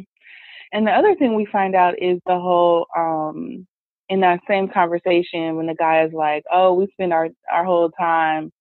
And 0.71 0.87
the 0.87 0.91
other 0.91 1.15
thing 1.15 1.35
we 1.35 1.45
find 1.45 1.75
out 1.75 1.95
is 2.01 2.19
the 2.25 2.39
whole 2.39 2.87
um 2.97 3.67
in 4.09 4.19
that 4.21 4.39
same 4.47 4.67
conversation 4.67 5.55
when 5.55 5.65
the 5.67 5.75
guy 5.75 6.03
is 6.03 6.13
like, 6.13 6.43
"Oh, 6.51 6.73
we 6.73 6.87
spend 6.93 7.13
our 7.13 7.29
our 7.51 7.65
whole 7.65 7.89
time 7.91 8.51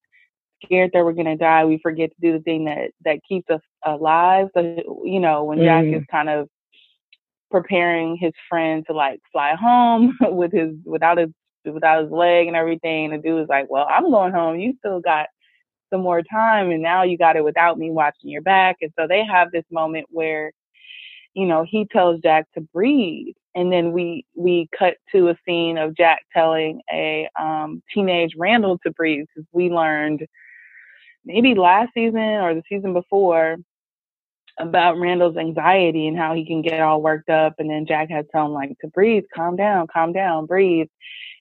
scared 0.65 0.91
that 0.95 1.05
we're 1.05 1.13
gonna 1.13 1.37
die. 1.37 1.65
We 1.65 1.79
forget 1.83 2.11
to 2.11 2.17
do 2.21 2.33
the 2.33 2.43
thing 2.43 2.65
that 2.67 2.93
that 3.05 3.21
keeps 3.29 3.51
us 3.51 3.61
alive." 3.85 4.49
So 4.55 5.03
you 5.05 5.21
know, 5.21 5.45
when 5.45 5.59
Jack 5.59 5.85
is 5.87 5.93
mm-hmm. 5.93 6.17
kind 6.17 6.29
of 6.31 6.49
preparing 7.51 8.17
his 8.17 8.33
friend 8.49 8.85
to 8.87 8.93
like 8.93 9.21
fly 9.33 9.55
home 9.55 10.17
with 10.23 10.53
his 10.53 10.75
without 10.85 11.19
his 11.19 11.31
without 11.65 12.03
his 12.03 12.13
leg 12.13 12.47
and 12.47 12.57
everything, 12.57 13.11
the 13.11 13.19
dude 13.19 13.43
is 13.43 13.49
like, 13.49 13.67
"Well, 13.71 13.87
I'm 13.89 14.11
going 14.11 14.33
home. 14.33 14.59
You 14.59 14.75
still 14.79 15.01
got 15.01 15.27
some 15.93 16.03
more 16.03 16.23
time, 16.23 16.71
and 16.71 16.83
now 16.83 17.03
you 17.03 17.19
got 17.19 17.37
it 17.37 17.45
without 17.45 17.79
me 17.79 17.91
watching 17.91 18.31
your 18.31 18.43
back." 18.43 18.77
And 18.81 18.93
so 18.99 19.07
they 19.07 19.25
have 19.25 19.51
this 19.53 19.65
moment 19.71 20.07
where 20.11 20.53
you 21.35 21.47
know, 21.47 21.65
he 21.69 21.87
tells 21.87 22.21
Jack 22.21 22.47
to 22.55 22.61
breathe. 22.61 23.35
And 23.57 23.73
then 23.73 23.93
we 23.93 24.25
we 24.35 24.69
cut 24.77 24.97
to 25.13 25.29
a 25.29 25.37
scene 25.47 25.79
of 25.79 25.97
Jack 25.97 26.23
telling 26.33 26.81
a 26.93 27.29
um, 27.39 27.83
teenage 27.93 28.35
Randall 28.37 28.79
to 28.85 28.91
breathe 28.91 29.27
because 29.35 29.47
we 29.53 29.71
learned 29.71 30.27
maybe 31.25 31.55
last 31.55 31.93
season 31.95 32.21
or 32.21 32.55
the 32.55 32.63
season 32.69 32.93
before 32.93 33.57
about 34.59 34.99
Randall's 34.99 35.37
anxiety 35.37 36.07
and 36.07 36.17
how 36.17 36.35
he 36.35 36.47
can 36.47 36.63
get 36.63 36.81
all 36.81 37.03
worked 37.03 37.29
up. 37.29 37.55
And 37.59 37.71
then 37.71 37.87
Jack 37.87 38.11
had 38.11 38.27
to 38.27 38.33
tell 38.33 38.47
him 38.47 38.53
like 38.53 38.79
to 38.81 38.89
breathe, 38.89 39.25
calm 39.35 39.57
down, 39.57 39.87
calm 39.93 40.13
down, 40.13 40.47
breathe. 40.47 40.89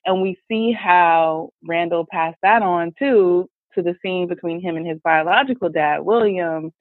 And 0.04 0.20
we 0.20 0.36
see 0.48 0.72
how 0.72 1.50
Randall 1.66 2.06
passed 2.10 2.38
that 2.42 2.62
on 2.62 2.92
too 2.98 3.48
to 3.74 3.82
the 3.82 3.96
scene 4.02 4.28
between 4.28 4.60
him 4.60 4.76
and 4.76 4.86
his 4.86 4.98
biological 5.02 5.68
dad, 5.68 6.00
William, 6.00 6.72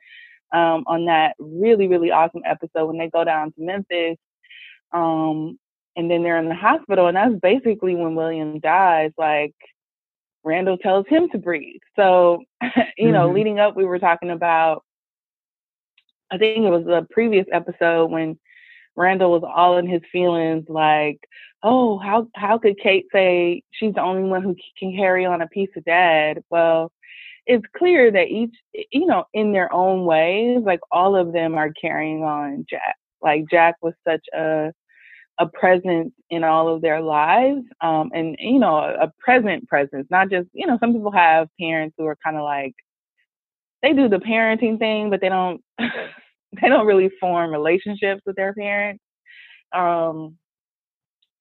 um, 0.53 0.83
on 0.87 1.05
that 1.05 1.35
really, 1.39 1.87
really 1.87 2.11
awesome 2.11 2.43
episode 2.45 2.85
when 2.85 2.97
they 2.97 3.09
go 3.09 3.23
down 3.23 3.51
to 3.53 3.61
Memphis. 3.61 4.17
Um, 4.91 5.57
and 5.95 6.09
then 6.09 6.23
they're 6.23 6.39
in 6.39 6.49
the 6.49 6.55
hospital, 6.55 7.07
and 7.07 7.17
that's 7.17 7.35
basically 7.41 7.95
when 7.95 8.15
William 8.15 8.59
dies. 8.59 9.11
Like, 9.17 9.53
Randall 10.43 10.77
tells 10.77 11.07
him 11.07 11.29
to 11.29 11.37
breathe. 11.37 11.81
So, 11.95 12.43
you 12.97 13.11
know, 13.11 13.25
mm-hmm. 13.25 13.35
leading 13.35 13.59
up, 13.59 13.75
we 13.75 13.85
were 13.85 13.99
talking 13.99 14.29
about, 14.29 14.83
I 16.31 16.37
think 16.37 16.65
it 16.65 16.69
was 16.69 16.85
the 16.85 17.07
previous 17.11 17.45
episode 17.51 18.11
when 18.11 18.39
Randall 18.95 19.31
was 19.31 19.43
all 19.43 19.77
in 19.77 19.87
his 19.87 20.01
feelings, 20.11 20.65
like, 20.67 21.19
"Oh, 21.63 21.97
how 21.97 22.27
how 22.35 22.57
could 22.57 22.79
Kate 22.79 23.05
say 23.11 23.63
she's 23.71 23.93
the 23.93 24.01
only 24.01 24.23
one 24.23 24.43
who 24.43 24.55
can 24.77 24.95
carry 24.95 25.25
on 25.25 25.41
a 25.41 25.47
piece 25.47 25.69
of 25.75 25.83
dad?" 25.83 26.43
Well, 26.49 26.91
it's 27.45 27.65
clear 27.77 28.11
that 28.11 28.27
each, 28.27 28.55
you 28.91 29.05
know, 29.05 29.25
in 29.33 29.51
their 29.51 29.71
own 29.73 30.05
ways, 30.05 30.61
like 30.63 30.79
all 30.91 31.15
of 31.15 31.33
them 31.33 31.55
are 31.55 31.71
carrying 31.79 32.23
on 32.23 32.65
Jack. 32.69 32.95
Like 33.21 33.45
Jack 33.49 33.75
was 33.81 33.93
such 34.07 34.25
a 34.35 34.71
a 35.39 35.47
presence 35.47 36.13
in 36.29 36.43
all 36.43 36.67
of 36.67 36.81
their 36.81 37.01
lives, 37.01 37.63
um, 37.81 38.11
and 38.13 38.35
you 38.39 38.59
know, 38.59 38.77
a, 38.77 39.11
present 39.19 39.67
presence, 39.67 40.07
not 40.11 40.29
just 40.29 40.47
you 40.53 40.67
know, 40.67 40.77
some 40.79 40.93
people 40.93 41.11
have 41.11 41.47
parents 41.59 41.95
who 41.97 42.05
are 42.05 42.17
kind 42.23 42.37
of 42.37 42.43
like 42.43 42.75
they 43.81 43.93
do 43.93 44.07
the 44.09 44.17
parenting 44.19 44.79
thing, 44.79 45.09
but 45.09 45.21
they 45.21 45.29
don't 45.29 45.61
they 45.79 46.69
don't 46.69 46.85
really 46.87 47.09
form 47.19 47.51
relationships 47.51 48.21
with 48.25 48.35
their 48.35 48.53
parents. 48.53 49.03
Um, 49.73 50.37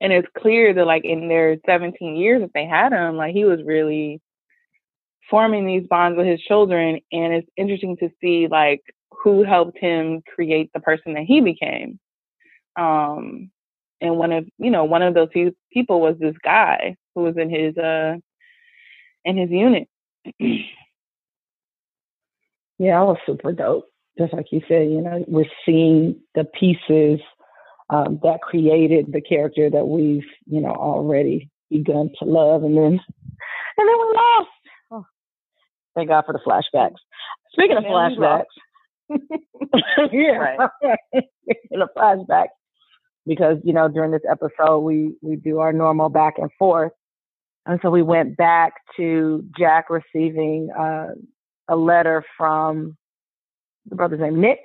and 0.01 0.13
it's 0.13 0.29
clear 0.37 0.75
that 0.75 0.87
like 0.87 1.05
in 1.05 1.29
their 1.29 1.57
17 1.67 2.17
years 2.17 2.43
that 2.43 2.51
they 2.55 2.67
had 2.67 2.93
him, 2.93 3.17
like 3.17 3.35
he 3.35 3.45
was 3.45 3.61
really 3.65 4.21
forming 5.33 5.67
these 5.67 5.89
bonds 5.89 6.17
with 6.17 6.29
his 6.29 6.41
children. 6.41 7.01
And 7.11 7.33
it's 7.33 7.49
interesting 7.57 7.97
to 7.97 8.11
see 8.21 8.47
like 8.49 8.83
who 9.11 9.43
helped 9.43 9.79
him 9.79 10.23
create 10.35 10.71
the 10.73 10.81
person 10.81 11.15
that 11.15 11.25
he 11.25 11.41
became. 11.41 11.99
Um, 12.77 13.51
and 14.01 14.17
one 14.17 14.33
of 14.33 14.47
you 14.59 14.71
know 14.71 14.85
one 14.85 15.03
of 15.03 15.15
those 15.15 15.31
people 15.73 16.01
was 16.01 16.17
this 16.21 16.37
guy 16.45 16.97
who 17.15 17.23
was 17.23 17.37
in 17.37 17.51
his 17.51 17.77
uh 17.77 18.17
in 19.25 19.37
his 19.37 19.51
unit. 19.51 19.89
yeah, 22.79 23.01
I 23.01 23.03
was 23.03 23.19
super 23.27 23.53
dope 23.53 23.89
just 24.19 24.33
like 24.33 24.47
you 24.51 24.61
said, 24.69 24.91
you 24.91 25.01
know, 25.01 25.25
we're 25.27 25.45
seeing 25.65 26.21
the 26.35 26.45
pieces 26.45 27.21
um, 27.91 28.21
that 28.23 28.43
created 28.43 29.13
the 29.13 29.21
character 29.21 29.71
that 29.71 29.87
we've, 29.87 30.27
you 30.47 30.61
know, 30.61 30.73
already 30.73 31.51
begun 31.71 32.11
to 32.19 32.25
love, 32.25 32.63
and 32.63 32.77
then, 32.77 32.85
and 32.85 33.01
then 33.79 33.87
we 33.87 34.15
lost. 34.15 34.51
Thank 35.95 36.09
God 36.09 36.25
for 36.27 36.33
the 36.33 36.41
flashbacks. 36.41 36.97
Speaking 37.53 37.77
of 37.77 37.85
flashbacks, 37.85 38.45
yeah, 40.13 40.69
speaking 41.11 41.81
of 41.83 41.89
flashbacks, 41.97 42.47
because 43.27 43.59
you 43.65 43.73
know 43.73 43.89
during 43.89 44.11
this 44.11 44.23
episode 44.31 44.81
we 44.81 45.15
we 45.21 45.37
do 45.37 45.59
our 45.59 45.73
normal 45.73 46.09
back 46.09 46.35
and 46.39 46.51
forth, 46.59 46.93
and 47.67 47.79
so 47.83 47.91
we 47.91 48.03
went 48.03 48.37
back 48.37 48.75
to 48.97 49.45
Jack 49.59 49.87
receiving 49.91 50.71
uh, 50.79 51.09
a 51.69 51.77
letter 51.77 52.25
from 52.39 52.97
the 53.87 53.97
brother's 53.97 54.21
name 54.21 54.41
Nick, 54.41 54.61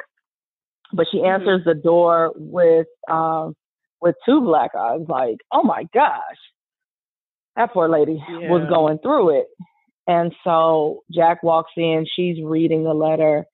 but 0.93 1.07
she 1.11 1.17
mm-hmm. 1.17 1.41
answers 1.41 1.61
mm-hmm. 1.61 1.69
the 1.69 1.75
door 1.75 2.31
with 2.35 2.87
um, 3.09 3.53
with 4.01 4.15
two 4.25 4.41
black 4.41 4.71
eyes. 4.77 5.01
Like, 5.07 5.37
oh 5.51 5.63
my 5.63 5.83
gosh, 5.93 6.21
that 7.55 7.73
poor 7.73 7.89
lady 7.89 8.23
yeah. 8.29 8.49
was 8.49 8.67
going 8.69 8.99
through 8.99 9.39
it. 9.41 9.47
And 10.07 10.33
so 10.43 11.03
Jack 11.11 11.43
walks 11.43 11.71
in. 11.75 12.05
She's 12.15 12.41
reading 12.43 12.83
the 12.83 12.93
letter 12.93 13.45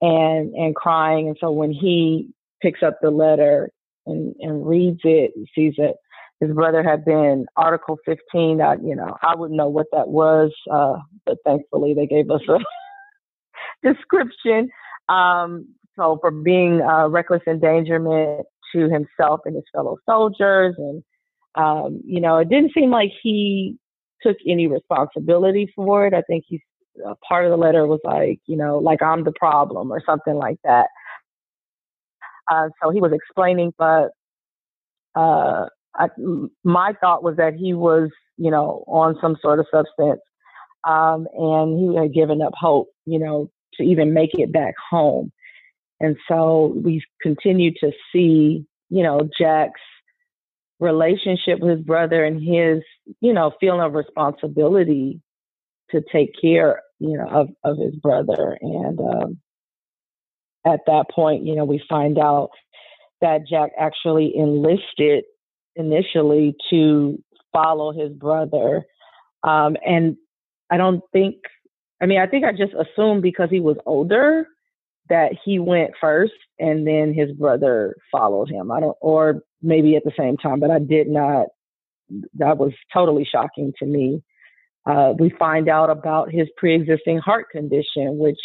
and 0.00 0.52
and 0.54 0.74
crying. 0.74 1.28
And 1.28 1.36
so 1.40 1.50
when 1.50 1.72
he 1.72 2.30
picks 2.60 2.82
up 2.82 2.98
the 3.00 3.10
letter 3.10 3.70
and 4.06 4.34
and 4.40 4.66
reads 4.66 5.00
it, 5.04 5.32
he 5.34 5.48
sees 5.54 5.74
that 5.78 5.94
his 6.40 6.50
brother 6.52 6.82
had 6.82 7.04
been 7.04 7.46
Article 7.56 7.98
15. 8.04 8.58
That 8.58 8.82
you 8.82 8.96
know, 8.96 9.16
I 9.22 9.36
wouldn't 9.36 9.56
know 9.56 9.68
what 9.68 9.86
that 9.92 10.08
was, 10.08 10.52
uh, 10.70 10.96
but 11.24 11.38
thankfully 11.46 11.94
they 11.94 12.06
gave 12.06 12.30
us 12.30 12.42
a 12.48 12.58
description. 13.92 14.68
Um, 15.08 15.68
so 15.96 16.18
for 16.20 16.30
being 16.30 16.80
uh, 16.80 17.08
reckless 17.08 17.42
endangerment 17.46 18.46
to 18.74 18.88
himself 18.88 19.40
and 19.44 19.54
his 19.54 19.64
fellow 19.72 19.98
soldiers, 20.08 20.74
and 20.78 21.04
um, 21.54 22.00
you 22.04 22.20
know, 22.20 22.38
it 22.38 22.48
didn't 22.48 22.72
seem 22.72 22.90
like 22.90 23.12
he 23.22 23.78
took 24.22 24.36
any 24.46 24.66
responsibility 24.66 25.72
for 25.74 26.06
it. 26.06 26.14
I 26.14 26.22
think 26.22 26.44
he's 26.46 26.60
uh, 27.06 27.14
part 27.26 27.44
of 27.44 27.50
the 27.50 27.56
letter 27.56 27.86
was 27.86 28.00
like, 28.04 28.40
you 28.46 28.56
know, 28.56 28.78
like 28.78 29.02
I'm 29.02 29.24
the 29.24 29.32
problem 29.32 29.90
or 29.90 30.02
something 30.04 30.34
like 30.34 30.58
that. 30.64 30.86
Uh, 32.50 32.68
so 32.82 32.90
he 32.90 33.00
was 33.00 33.12
explaining, 33.12 33.72
but 33.78 34.10
uh, 35.14 35.66
I, 35.94 36.08
my 36.64 36.92
thought 37.00 37.22
was 37.22 37.36
that 37.36 37.54
he 37.54 37.72
was, 37.72 38.10
you 38.36 38.50
know, 38.50 38.84
on 38.86 39.16
some 39.20 39.36
sort 39.40 39.58
of 39.58 39.66
substance, 39.72 40.20
um, 40.86 41.26
and 41.34 41.78
he 41.78 41.96
had 41.96 42.12
given 42.12 42.42
up 42.42 42.52
hope, 42.54 42.88
you 43.06 43.18
know, 43.18 43.48
to 43.74 43.84
even 43.84 44.12
make 44.12 44.30
it 44.34 44.52
back 44.52 44.74
home. 44.90 45.32
And 46.00 46.16
so 46.28 46.74
we 46.82 47.02
continue 47.22 47.72
to 47.80 47.92
see, 48.12 48.66
you 48.90 49.02
know, 49.02 49.28
Jack's 49.38 49.80
relationship 50.82 51.60
with 51.60 51.78
his 51.78 51.86
brother 51.86 52.24
and 52.24 52.40
his, 52.42 52.82
you 53.20 53.32
know, 53.32 53.52
feeling 53.60 53.80
of 53.80 53.94
responsibility 53.94 55.20
to 55.90 56.02
take 56.12 56.32
care, 56.40 56.82
you 56.98 57.16
know, 57.16 57.28
of, 57.28 57.48
of 57.64 57.78
his 57.78 57.94
brother. 57.96 58.58
And 58.60 58.98
um, 59.00 59.38
at 60.66 60.80
that 60.86 61.06
point, 61.14 61.44
you 61.44 61.54
know, 61.54 61.64
we 61.64 61.82
find 61.88 62.18
out 62.18 62.50
that 63.20 63.42
Jack 63.48 63.70
actually 63.78 64.32
enlisted 64.36 65.24
initially 65.76 66.54
to 66.70 67.22
follow 67.52 67.92
his 67.92 68.12
brother. 68.12 68.84
Um, 69.44 69.76
and 69.86 70.16
I 70.70 70.76
don't 70.76 71.02
think 71.12 71.36
I 72.02 72.06
mean, 72.06 72.18
I 72.18 72.26
think 72.26 72.44
I 72.44 72.50
just 72.50 72.72
assumed 72.74 73.22
because 73.22 73.48
he 73.48 73.60
was 73.60 73.76
older 73.86 74.48
that 75.08 75.32
he 75.44 75.60
went 75.60 75.92
first 76.00 76.32
and 76.58 76.84
then 76.84 77.14
his 77.14 77.30
brother 77.30 77.94
followed 78.10 78.50
him. 78.50 78.72
I 78.72 78.80
don't, 78.80 78.96
or 79.00 79.42
maybe 79.62 79.96
at 79.96 80.04
the 80.04 80.12
same 80.18 80.36
time, 80.36 80.60
but 80.60 80.70
I 80.70 80.78
did 80.78 81.08
not. 81.08 81.46
That 82.34 82.58
was 82.58 82.72
totally 82.92 83.26
shocking 83.30 83.72
to 83.78 83.86
me. 83.86 84.22
Uh, 84.84 85.14
we 85.18 85.30
find 85.38 85.68
out 85.68 85.90
about 85.90 86.32
his 86.32 86.48
pre-existing 86.56 87.18
heart 87.18 87.46
condition, 87.50 88.18
which 88.18 88.40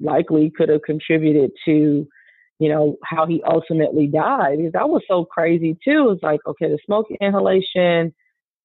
likely 0.00 0.52
could 0.54 0.68
have 0.68 0.82
contributed 0.82 1.52
to, 1.64 2.06
you 2.58 2.68
know, 2.68 2.96
how 3.04 3.26
he 3.26 3.42
ultimately 3.46 4.06
died. 4.06 4.58
Because 4.58 4.72
that 4.72 4.88
was 4.88 5.02
so 5.08 5.24
crazy 5.24 5.78
too. 5.84 6.10
It's 6.10 6.22
like, 6.22 6.40
okay, 6.46 6.68
the 6.68 6.78
smoke 6.84 7.06
inhalation, 7.20 8.14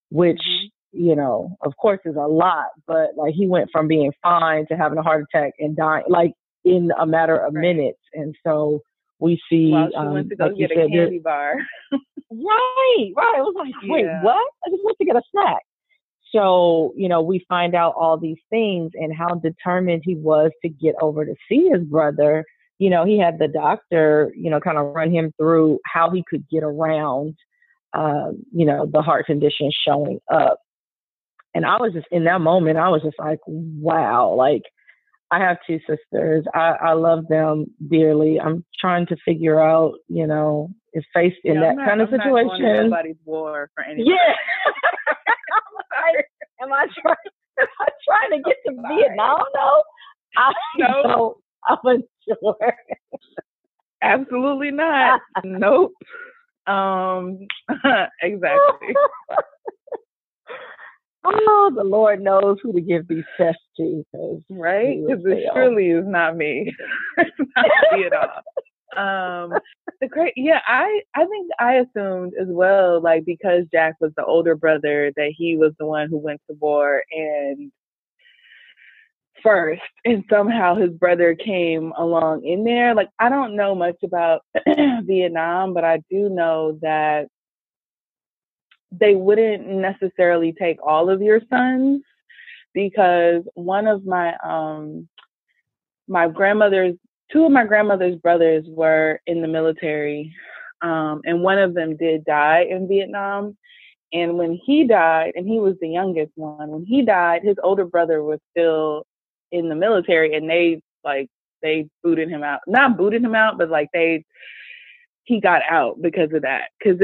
which 0.09 0.37
mm-hmm 0.37 0.67
you 0.91 1.15
know, 1.15 1.57
of 1.61 1.75
course, 1.77 1.99
is 2.05 2.15
a 2.15 2.27
lot, 2.27 2.67
but 2.85 3.11
like 3.15 3.33
he 3.33 3.47
went 3.47 3.69
from 3.71 3.87
being 3.87 4.11
fine 4.21 4.65
to 4.67 4.75
having 4.75 4.97
a 4.97 5.01
heart 5.01 5.25
attack 5.33 5.53
and 5.59 5.75
dying, 5.75 6.03
like 6.09 6.33
in 6.65 6.89
a 6.99 7.05
matter 7.05 7.37
of 7.37 7.53
right. 7.53 7.61
minutes. 7.61 7.99
And 8.13 8.35
so 8.45 8.81
we 9.21 9.39
see, 9.49 9.71
well, 9.71 9.87
she 9.91 9.95
um, 9.95 10.13
went 10.13 10.29
to 10.29 10.35
go 10.35 10.47
like 10.47 10.57
get 10.57 10.71
a 10.71 10.75
said, 10.75 10.89
candy 10.91 11.19
bar. 11.19 11.55
right, 11.91 13.11
right. 13.15 13.35
It 13.37 13.41
was 13.41 13.55
like, 13.55 13.73
wait, 13.83 14.05
yeah. 14.05 14.23
what? 14.23 14.47
I 14.65 14.69
just 14.71 14.83
went 14.83 14.97
to 14.97 15.05
get 15.05 15.15
a 15.15 15.21
snack. 15.31 15.61
So, 16.33 16.93
you 16.97 17.07
know, 17.07 17.21
we 17.21 17.45
find 17.47 17.75
out 17.75 17.93
all 17.97 18.17
these 18.17 18.39
things 18.49 18.91
and 18.95 19.15
how 19.15 19.35
determined 19.35 20.01
he 20.03 20.15
was 20.15 20.51
to 20.63 20.69
get 20.69 20.95
over 21.01 21.25
to 21.25 21.35
see 21.47 21.69
his 21.69 21.83
brother. 21.83 22.43
You 22.79 22.89
know, 22.89 23.05
he 23.05 23.19
had 23.19 23.37
the 23.37 23.47
doctor, 23.47 24.33
you 24.35 24.49
know, 24.49 24.59
kind 24.59 24.77
of 24.77 24.95
run 24.95 25.11
him 25.11 25.33
through 25.37 25.79
how 25.85 26.09
he 26.09 26.23
could 26.27 26.45
get 26.49 26.63
around, 26.63 27.35
uh, 27.93 28.31
you 28.51 28.65
know, 28.65 28.89
the 28.91 29.01
heart 29.01 29.27
condition 29.27 29.71
showing 29.85 30.19
up. 30.33 30.57
And 31.53 31.65
I 31.65 31.75
was 31.75 31.93
just 31.93 32.07
in 32.11 32.23
that 32.23 32.41
moment, 32.41 32.79
I 32.79 32.89
was 32.89 33.03
just 33.03 33.19
like, 33.19 33.39
wow, 33.45 34.33
like 34.33 34.63
I 35.31 35.39
have 35.39 35.57
two 35.65 35.79
sisters. 35.87 36.45
I, 36.53 36.75
I 36.81 36.93
love 36.93 37.27
them 37.29 37.65
dearly. 37.89 38.39
I'm 38.39 38.65
trying 38.79 39.05
to 39.07 39.15
figure 39.23 39.61
out, 39.61 39.93
you 40.09 40.27
know, 40.27 40.69
if 40.91 41.05
faced 41.13 41.37
in 41.45 41.55
yeah, 41.55 41.61
that 41.61 41.75
not, 41.77 41.87
kind 41.87 42.01
of 42.01 42.09
I'm 42.11 42.19
situation. 42.19 42.65
anybody's 42.65 43.15
war 43.23 43.71
for 43.73 43.83
anybody. 43.85 44.09
Yeah. 44.09 44.35
am 46.61 46.73
I 46.73 46.85
trying? 47.01 47.15
Am 47.59 47.67
I 47.79 47.87
trying 48.05 48.43
to 48.43 48.49
get 48.49 48.57
to 48.65 48.73
Vietnam? 48.73 49.39
No, 49.55 49.83
I 50.37 50.51
no. 50.77 51.03
don't. 51.03 51.37
I'm 51.85 52.03
sure. 52.27 52.75
Absolutely 54.01 54.71
not. 54.71 55.21
nope. 55.45 55.93
Um. 56.67 57.47
exactly. 58.21 58.95
Oh, 61.23 61.71
the 61.75 61.83
Lord 61.83 62.21
knows 62.21 62.57
who 62.63 62.73
to 62.73 62.81
give 62.81 63.07
these 63.07 63.23
tests 63.37 63.61
to. 63.77 64.03
Right? 64.49 64.99
Because 65.05 65.23
it 65.25 65.49
surely 65.53 65.89
is 65.89 66.05
not 66.07 66.35
me. 66.35 66.73
it's 67.17 67.37
not 67.55 67.65
me 67.91 68.05
at 68.05 68.13
all. 68.13 68.41
Um, 68.97 69.53
the 70.01 70.07
great, 70.07 70.33
yeah, 70.35 70.59
I, 70.67 71.01
I 71.15 71.25
think 71.25 71.49
I 71.59 71.75
assumed 71.75 72.33
as 72.39 72.47
well, 72.49 73.01
like 73.01 73.23
because 73.23 73.63
Jack 73.71 73.95
was 74.01 74.11
the 74.17 74.25
older 74.25 74.55
brother, 74.55 75.13
that 75.15 75.33
he 75.37 75.55
was 75.55 75.71
the 75.79 75.85
one 75.85 76.09
who 76.09 76.17
went 76.17 76.41
to 76.49 76.57
war 76.59 77.01
and 77.11 77.71
first, 79.41 79.81
and 80.05 80.23
somehow 80.29 80.75
his 80.75 80.91
brother 80.91 81.35
came 81.35 81.93
along 81.97 82.43
in 82.45 82.63
there. 82.63 82.93
Like 82.93 83.09
I 83.19 83.29
don't 83.29 83.55
know 83.55 83.75
much 83.75 83.97
about 84.03 84.41
Vietnam, 85.03 85.73
but 85.73 85.83
I 85.83 85.99
do 86.09 86.29
know 86.29 86.77
that 86.81 87.27
they 88.91 89.15
wouldn't 89.15 89.67
necessarily 89.67 90.53
take 90.53 90.77
all 90.85 91.09
of 91.09 91.21
your 91.21 91.41
sons 91.49 92.01
because 92.73 93.43
one 93.53 93.87
of 93.87 94.05
my 94.05 94.35
um 94.43 95.07
my 96.07 96.27
grandmother's 96.27 96.95
two 97.31 97.45
of 97.45 97.51
my 97.51 97.65
grandmother's 97.65 98.17
brothers 98.17 98.65
were 98.67 99.19
in 99.27 99.41
the 99.41 99.47
military 99.47 100.33
um, 100.81 101.21
and 101.25 101.43
one 101.43 101.59
of 101.59 101.73
them 101.73 101.95
did 101.95 102.25
die 102.25 102.65
in 102.69 102.87
Vietnam. 102.87 103.57
And 104.13 104.37
when 104.37 104.59
he 104.65 104.85
died, 104.85 105.33
and 105.35 105.47
he 105.47 105.59
was 105.59 105.75
the 105.79 105.87
youngest 105.87 106.31
one, 106.35 106.69
when 106.69 106.85
he 106.85 107.03
died, 107.03 107.43
his 107.43 107.55
older 107.63 107.85
brother 107.85 108.23
was 108.23 108.39
still 108.51 109.05
in 109.51 109.69
the 109.69 109.75
military, 109.75 110.35
and 110.35 110.49
they 110.49 110.81
like 111.03 111.29
they 111.61 111.87
booted 112.03 112.29
him 112.29 112.43
out. 112.43 112.59
Not 112.67 112.97
booted 112.97 113.23
him 113.23 113.35
out, 113.35 113.57
but 113.57 113.69
like 113.69 113.89
they 113.93 114.25
he 115.23 115.39
got 115.39 115.61
out 115.69 116.01
because 116.01 116.31
of 116.33 116.41
that. 116.43 116.69
Because 116.79 116.99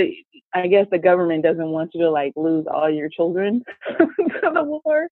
I 0.53 0.67
guess 0.67 0.87
the 0.91 0.99
government 0.99 1.43
doesn't 1.43 1.69
want 1.69 1.91
you 1.93 2.01
to 2.01 2.11
like 2.11 2.33
lose 2.35 2.65
all 2.71 2.89
your 2.89 3.09
children 3.09 3.63
to 3.97 4.51
the 4.53 4.63
war 4.63 5.07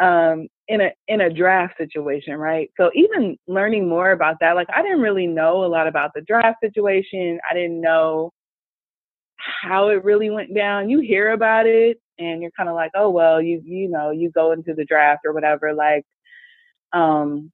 um, 0.00 0.48
in 0.68 0.80
a 0.80 0.90
in 1.08 1.20
a 1.20 1.30
draft 1.30 1.76
situation, 1.76 2.36
right? 2.36 2.70
So 2.76 2.90
even 2.94 3.36
learning 3.46 3.88
more 3.88 4.12
about 4.12 4.36
that, 4.40 4.54
like 4.54 4.68
I 4.74 4.82
didn't 4.82 5.00
really 5.00 5.26
know 5.26 5.64
a 5.64 5.66
lot 5.66 5.86
about 5.86 6.12
the 6.14 6.22
draft 6.22 6.58
situation. 6.62 7.38
I 7.48 7.54
didn't 7.54 7.80
know 7.80 8.32
how 9.36 9.88
it 9.88 10.04
really 10.04 10.30
went 10.30 10.54
down. 10.54 10.90
You 10.90 11.00
hear 11.00 11.32
about 11.32 11.66
it 11.66 12.00
and 12.18 12.42
you're 12.42 12.50
kind 12.52 12.68
of 12.68 12.74
like, 12.74 12.92
oh 12.94 13.10
well, 13.10 13.40
you 13.42 13.60
you 13.64 13.88
know, 13.88 14.10
you 14.10 14.30
go 14.30 14.52
into 14.52 14.74
the 14.74 14.84
draft 14.84 15.22
or 15.24 15.32
whatever. 15.32 15.74
Like, 15.74 16.04
um, 16.92 17.52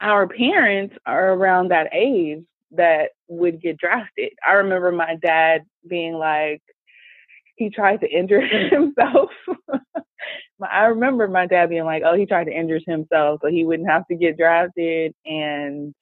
our 0.00 0.26
parents 0.26 0.96
are 1.06 1.32
around 1.32 1.68
that 1.68 1.88
age 1.92 2.44
that 2.76 3.10
would 3.28 3.60
get 3.60 3.78
drafted. 3.78 4.32
I 4.46 4.52
remember 4.52 4.92
my 4.92 5.16
dad 5.16 5.62
being 5.86 6.14
like, 6.14 6.62
he 7.56 7.70
tried 7.70 8.00
to 8.00 8.08
injure 8.08 8.40
himself. 8.70 9.30
I 10.62 10.84
remember 10.86 11.26
my 11.28 11.46
dad 11.46 11.70
being 11.70 11.84
like, 11.84 12.02
"Oh, 12.04 12.14
he 12.14 12.26
tried 12.26 12.44
to 12.44 12.52
injure 12.52 12.78
himself 12.86 13.40
so 13.42 13.48
he 13.48 13.64
wouldn't 13.64 13.90
have 13.90 14.06
to 14.08 14.14
get 14.14 14.38
drafted." 14.38 15.14
And 15.24 15.94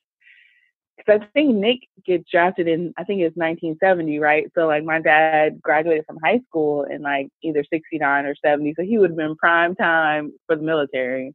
because 0.97 1.23
I 1.23 1.27
think 1.33 1.55
Nick 1.57 1.81
gets 2.05 2.31
drafted 2.31 2.69
in, 2.69 2.93
I 2.99 3.05
think 3.05 3.23
it's 3.23 3.37
1970, 3.37 4.19
right? 4.19 4.47
So 4.55 4.67
like 4.67 4.85
my 4.85 5.01
dad 5.01 5.61
graduated 5.63 6.05
from 6.07 6.19
high 6.23 6.41
school 6.47 6.85
in 6.85 7.03
like 7.03 7.29
either 7.43 7.65
69 7.65 8.27
or 8.27 8.35
70, 8.45 8.75
so 8.77 8.83
he 8.83 8.99
would 8.99 9.11
have 9.11 9.17
been 9.17 9.37
prime 9.37 9.75
time 9.75 10.33
for 10.47 10.57
the 10.57 10.63
military. 10.63 11.35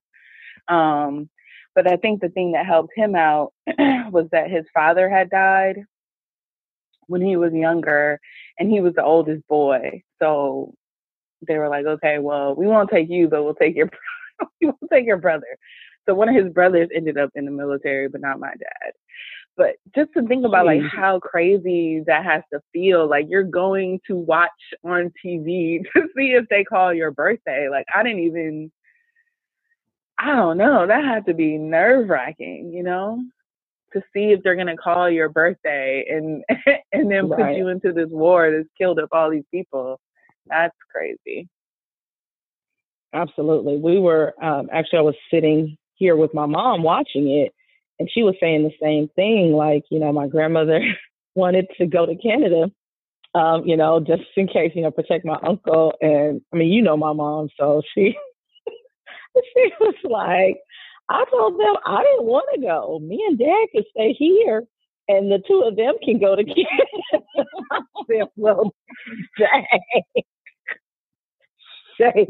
Um, 0.68 1.30
but 1.76 1.92
I 1.92 1.98
think 1.98 2.22
the 2.22 2.30
thing 2.30 2.54
that 2.54 2.66
helped 2.66 2.94
him 2.96 3.16
out 3.16 3.54
was 4.12 4.28
that 4.32 4.50
his 4.50 4.66
father 4.74 5.10
had 5.10 5.30
died 5.30 5.84
when 7.08 7.22
he 7.22 7.36
was 7.38 7.54
younger, 7.54 8.20
and 8.58 8.72
he 8.72 8.82
was 8.82 8.96
the 8.96 9.04
oldest 9.04 9.48
boy. 9.48 10.02
So 10.20 10.74
they 11.48 11.58
were 11.58 11.70
like, 11.70 11.86
okay, 11.86 12.18
well, 12.18 12.56
we 12.56 12.66
won't 12.66 12.90
take 12.90 13.10
you, 13.10 13.28
but 13.28 13.44
we'll 13.44 13.54
take 13.56 13.76
your 13.76 13.90
we 14.62 14.68
will 14.68 14.88
take 14.92 15.06
your 15.06 15.18
brother. 15.18 15.58
So 16.08 16.14
one 16.14 16.30
of 16.30 16.36
his 16.36 16.54
brothers 16.54 16.90
ended 16.94 17.18
up 17.18 17.32
in 17.36 17.46
the 17.46 17.52
military, 17.52 18.08
but 18.08 18.22
not 18.22 18.40
my 18.40 18.50
dad. 18.52 18.92
But 19.58 19.76
just 19.96 20.12
to 20.14 20.28
think 20.28 20.46
about 20.46 20.66
like 20.66 20.82
how 20.82 21.20
crazy 21.20 22.04
that 22.08 22.26
has 22.26 22.44
to 22.52 22.60
feel, 22.74 23.10
like 23.10 23.28
you're 23.30 23.44
going 23.44 24.02
to 24.08 24.16
watch 24.16 24.50
on 24.84 25.14
TV 25.26 25.80
to 25.96 26.08
see 26.16 26.34
if 26.34 26.46
they 26.50 26.64
call 26.64 26.94
your 26.94 27.12
birthday. 27.12 27.70
Like 27.70 27.86
I 27.94 28.04
didn't 28.04 28.20
even 28.20 28.72
I 30.18 30.36
don't 30.36 30.58
know, 30.58 30.88
that 30.88 31.04
had 31.04 31.26
to 31.26 31.34
be 31.34 31.58
nerve 31.58 32.10
wracking, 32.10 32.72
you 32.74 32.84
know? 32.84 33.24
To 33.94 34.02
see 34.14 34.32
if 34.32 34.44
they're 34.44 34.56
gonna 34.56 34.76
call 34.76 35.10
your 35.10 35.30
birthday 35.30 36.06
and 36.10 36.44
and 36.92 37.10
then 37.10 37.30
right. 37.30 37.52
put 37.52 37.58
you 37.58 37.70
into 37.70 37.94
this 37.94 38.10
war 38.10 38.52
that's 38.52 38.70
killed 38.78 39.00
up 39.00 39.10
all 39.12 39.30
these 39.30 39.46
people. 39.52 40.00
That's 40.48 40.76
crazy. 40.92 41.48
Absolutely. 43.14 43.78
We 43.78 44.00
were 44.00 44.34
um, 44.44 44.70
actually 44.72 45.00
I 45.00 45.04
was 45.04 45.16
sitting 45.32 45.78
here 45.96 46.18
with 46.18 46.34
my 46.34 46.46
mom 46.46 46.84
watching 46.84 47.30
it, 47.30 47.54
and 48.00 48.10
she 48.12 48.24
was 48.24 48.36
saying 48.40 48.64
the 48.64 48.74
same 48.82 49.10
thing. 49.16 49.54
Like, 49.54 49.84
you 49.90 50.00
know, 50.00 50.12
my 50.12 50.28
grandmother 50.28 50.82
wanted 51.36 51.68
to 51.78 51.86
go 51.86 52.06
to 52.06 52.16
Canada, 52.16 52.70
um, 53.34 53.66
you 53.66 53.78
know, 53.78 54.00
just 54.00 54.24
in 54.36 54.48
case, 54.48 54.72
you 54.76 54.82
know, 54.82 54.92
protect 54.92 55.26
my 55.26 55.40
uncle. 55.46 55.94
And 56.02 56.42
I 56.54 56.58
mean, 56.58 56.72
you 56.72 56.82
know, 56.82 56.98
my 56.98 57.14
mom, 57.14 57.50
so 57.58 57.82
she 57.94 58.16
she 59.54 59.72
was 59.80 59.96
like, 60.04 60.58
I 61.10 61.24
told 61.32 61.60
them 61.60 61.76
I 61.86 62.04
didn't 62.04 62.26
want 62.26 62.48
to 62.56 62.62
go. 62.62 63.00
Me 63.02 63.24
and 63.28 63.38
Dad 63.38 63.68
could 63.72 63.86
stay 63.92 64.14
here, 64.14 64.64
and 65.08 65.32
the 65.32 65.42
two 65.48 65.64
of 65.66 65.76
them 65.76 65.96
can 66.04 66.20
go 66.20 66.36
to 66.36 66.44
Canada. 66.44 67.26
I 67.72 67.80
said, 68.08 68.28
well, 68.36 68.74
dang 69.38 69.66
say. 72.00 72.28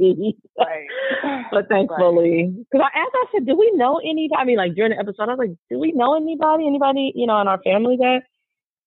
Right. 0.59 1.45
but 1.51 1.67
thankfully, 1.69 2.53
because 2.71 2.85
I 2.85 2.99
asked, 2.99 3.15
I 3.15 3.25
said, 3.33 3.45
"Do 3.45 3.55
we 3.57 3.71
know 3.75 3.99
anybody?" 3.99 4.39
I 4.39 4.45
mean, 4.45 4.57
like 4.57 4.75
during 4.75 4.91
the 4.91 4.99
episode, 4.99 5.23
I 5.29 5.33
was 5.33 5.39
like, 5.39 5.57
"Do 5.69 5.79
we 5.79 5.91
know 5.91 6.15
anybody? 6.15 6.67
Anybody, 6.67 7.11
you 7.15 7.27
know, 7.27 7.39
in 7.41 7.47
our 7.47 7.61
family 7.63 7.97
that 7.97 8.21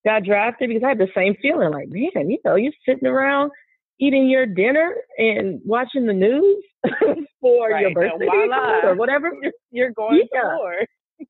got 0.04 0.24
drafted?" 0.24 0.68
Because 0.68 0.84
I 0.84 0.90
had 0.90 0.98
the 0.98 1.08
same 1.14 1.36
feeling, 1.40 1.70
like, 1.72 1.88
man, 1.88 2.30
you 2.30 2.38
know, 2.44 2.54
you're 2.56 2.72
sitting 2.86 3.08
around 3.08 3.50
eating 4.00 4.28
your 4.28 4.46
dinner 4.46 4.94
and 5.16 5.60
watching 5.64 6.06
the 6.06 6.12
news 6.12 6.56
for 7.40 7.68
right. 7.68 7.82
your 7.82 7.92
birthday 7.92 8.26
or 8.84 8.94
whatever 8.94 9.32
you're 9.70 9.90
going 9.90 10.26
yeah. 10.32 10.56
for. 10.56 11.26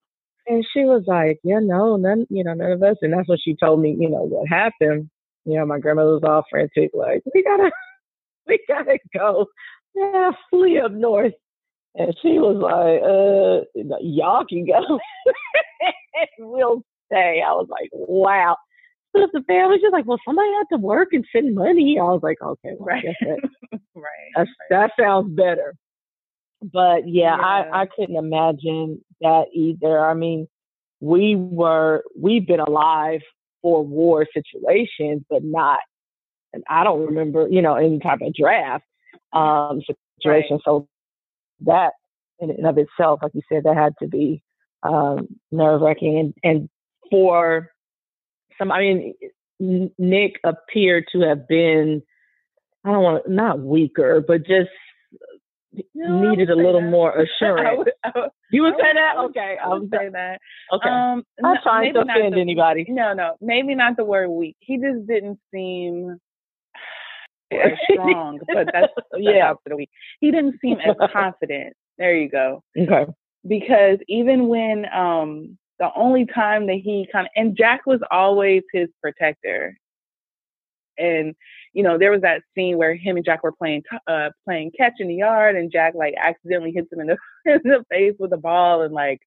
And 0.47 0.65
she 0.73 0.81
was 0.81 1.05
like, 1.07 1.39
"Yeah, 1.45 1.59
no, 1.61 1.97
none, 1.97 2.27
you 2.31 2.43
know, 2.43 2.55
none 2.55 2.73
of 2.73 2.83
us." 2.83 2.97
And 3.03 3.13
that's 3.13 3.29
what 3.29 3.39
she 3.43 3.55
told 3.55 3.81
me. 3.81 3.97
You 3.99 4.09
know 4.09 4.23
what 4.23 4.49
happened. 4.49 5.11
You 5.45 5.59
know, 5.59 5.67
my 5.67 5.79
grandmother 5.79 6.13
was 6.13 6.23
all 6.25 6.45
frantic, 6.51 6.91
like, 6.95 7.23
"We 7.35 7.43
gotta, 7.43 7.71
we 8.47 8.59
gotta 8.67 8.99
go. 9.15 9.47
Yeah, 9.95 10.31
flee 10.51 10.79
up 10.79 10.93
north. 10.93 11.35
And 11.95 12.15
she 12.23 12.39
was 12.39 12.57
like, 12.63 13.03
uh, 13.03 13.97
y'all 14.01 14.45
can 14.49 14.65
go. 14.65 14.99
we'll 16.39 16.83
stay. 17.07 17.43
I 17.45 17.53
was 17.53 17.67
like, 17.71 17.89
wow. 17.93 18.57
So 19.21 19.29
the 19.33 19.45
family 19.45 19.79
just 19.81 19.93
like, 19.93 20.07
well, 20.07 20.21
somebody 20.25 20.49
had 20.59 20.77
to 20.77 20.81
work 20.81 21.09
and 21.13 21.25
send 21.33 21.55
money. 21.55 21.99
I 22.01 22.05
was 22.05 22.21
like, 22.23 22.39
okay, 22.43 22.71
well, 22.79 22.87
right. 22.87 23.05
That, 23.21 23.49
right. 23.95 24.47
That 24.71 24.91
sounds 24.99 25.35
better. 25.35 25.75
But 26.63 27.09
yeah, 27.09 27.37
yeah, 27.37 27.43
I, 27.43 27.83
I 27.83 27.87
couldn't 27.87 28.17
imagine 28.17 29.01
that 29.21 29.45
either. 29.55 30.05
I 30.05 30.15
mean, 30.15 30.49
we 31.01 31.37
were, 31.37 32.03
we've 32.19 32.47
been 32.47 32.61
alive 32.61 33.21
for 33.63 33.85
war 33.85 34.27
situations, 34.35 35.23
but 35.31 35.45
not 35.45 35.79
and 36.53 36.65
I 36.69 36.85
don't 36.85 37.07
remember, 37.07 37.49
you 37.49 37.63
know, 37.63 37.75
any 37.75 37.99
type 37.99 38.21
of 38.23 38.35
draft 38.35 38.85
um, 39.33 39.81
situation. 40.21 40.57
Right. 40.57 40.61
So 40.65 40.89
that 41.67 41.93
in 42.41 42.51
and 42.51 42.67
of 42.67 42.79
itself, 42.79 43.21
like 43.23 43.33
you 43.35 43.43
said, 43.51 43.65
that 43.65 43.77
had 43.77 43.95
to 44.01 44.09
be 44.09 44.43
um, 44.83 45.29
nerve 45.51 45.81
wracking. 45.81 46.19
And, 46.19 46.35
and 46.43 46.69
for 47.11 47.69
some, 48.59 48.73
I 48.73 48.81
mean, 48.81 49.15
Nick 49.99 50.41
appeared 50.45 51.07
to 51.13 51.21
have 51.21 51.49
been, 51.49 52.03
I 52.85 52.93
don't 52.93 53.03
want 53.03 53.25
to, 53.25 53.33
not 53.33 53.61
weaker, 53.61 54.23
but 54.27 54.47
just 54.47 54.71
no, 55.95 56.31
needed 56.31 56.51
a 56.51 56.57
little 56.57 56.81
that. 56.81 56.91
more 56.91 57.13
assurance. 57.13 57.69
I 57.71 57.75
would, 57.75 57.93
I 58.05 58.13
would, 58.15 58.31
you 58.51 58.63
would, 58.63 58.75
say 58.75 58.93
that? 58.95 59.17
Okay, 59.19 59.57
I 59.63 59.69
would 59.69 59.91
say 59.91 60.09
that. 60.11 60.41
Okay, 60.73 60.89
um, 60.89 61.25
I'm 61.45 61.55
no, 61.55 61.57
trying 61.63 61.95
to 61.95 62.01
offend 62.01 62.35
the, 62.35 62.41
anybody. 62.41 62.87
No, 62.89 63.13
no, 63.13 63.37
maybe 63.41 63.75
not 63.75 63.97
the 63.97 64.05
word 64.05 64.29
weak. 64.29 64.57
He 64.61 64.77
just 64.79 65.07
didn't 65.07 65.39
seem 65.53 66.19
as 67.53 67.73
strong, 67.93 68.41
but 68.47 68.69
that's 68.73 68.93
yeah 69.19 69.53
for 69.53 69.69
the 69.69 69.77
week. 69.77 69.91
He 70.21 70.31
didn't 70.31 70.57
seem 70.61 70.79
as 70.81 70.97
confident. 71.13 71.75
There 71.99 72.17
you 72.17 72.29
go. 72.29 72.63
Okay. 72.79 73.07
Because 73.47 73.99
even 74.09 74.49
when 74.49 74.87
um 74.95 75.59
the 75.79 75.91
only 75.95 76.27
time 76.27 76.67
that 76.67 76.81
he 76.83 77.09
kind 77.13 77.27
of 77.27 77.31
and 77.37 77.57
Jack 77.57 77.87
was 77.87 78.01
always 78.11 78.63
his 78.73 78.89
protector. 79.03 79.77
And 80.99 81.35
you 81.75 81.83
know, 81.83 81.99
there 81.99 82.11
was 82.11 82.23
that 82.23 82.43
scene 82.55 82.79
where 82.79 82.95
him 82.95 83.17
and 83.17 83.25
Jack 83.25 83.43
were 83.43 83.53
playing 83.53 83.83
uh 84.07 84.31
playing 84.45 84.73
catch 84.77 84.95
in 84.99 85.09
the 85.09 85.15
yard 85.15 85.57
and 85.57 85.71
Jack 85.71 85.95
like 85.95 86.15
accidentally 86.21 86.73
hits 86.73 86.93
him 86.93 87.01
in 87.01 87.07
the 87.09 87.17
in 87.53 87.61
the 87.65 87.85
face 87.91 88.15
with 88.19 88.33
a 88.33 88.39
ball 88.39 88.83
and 88.83 88.95
like 88.95 89.21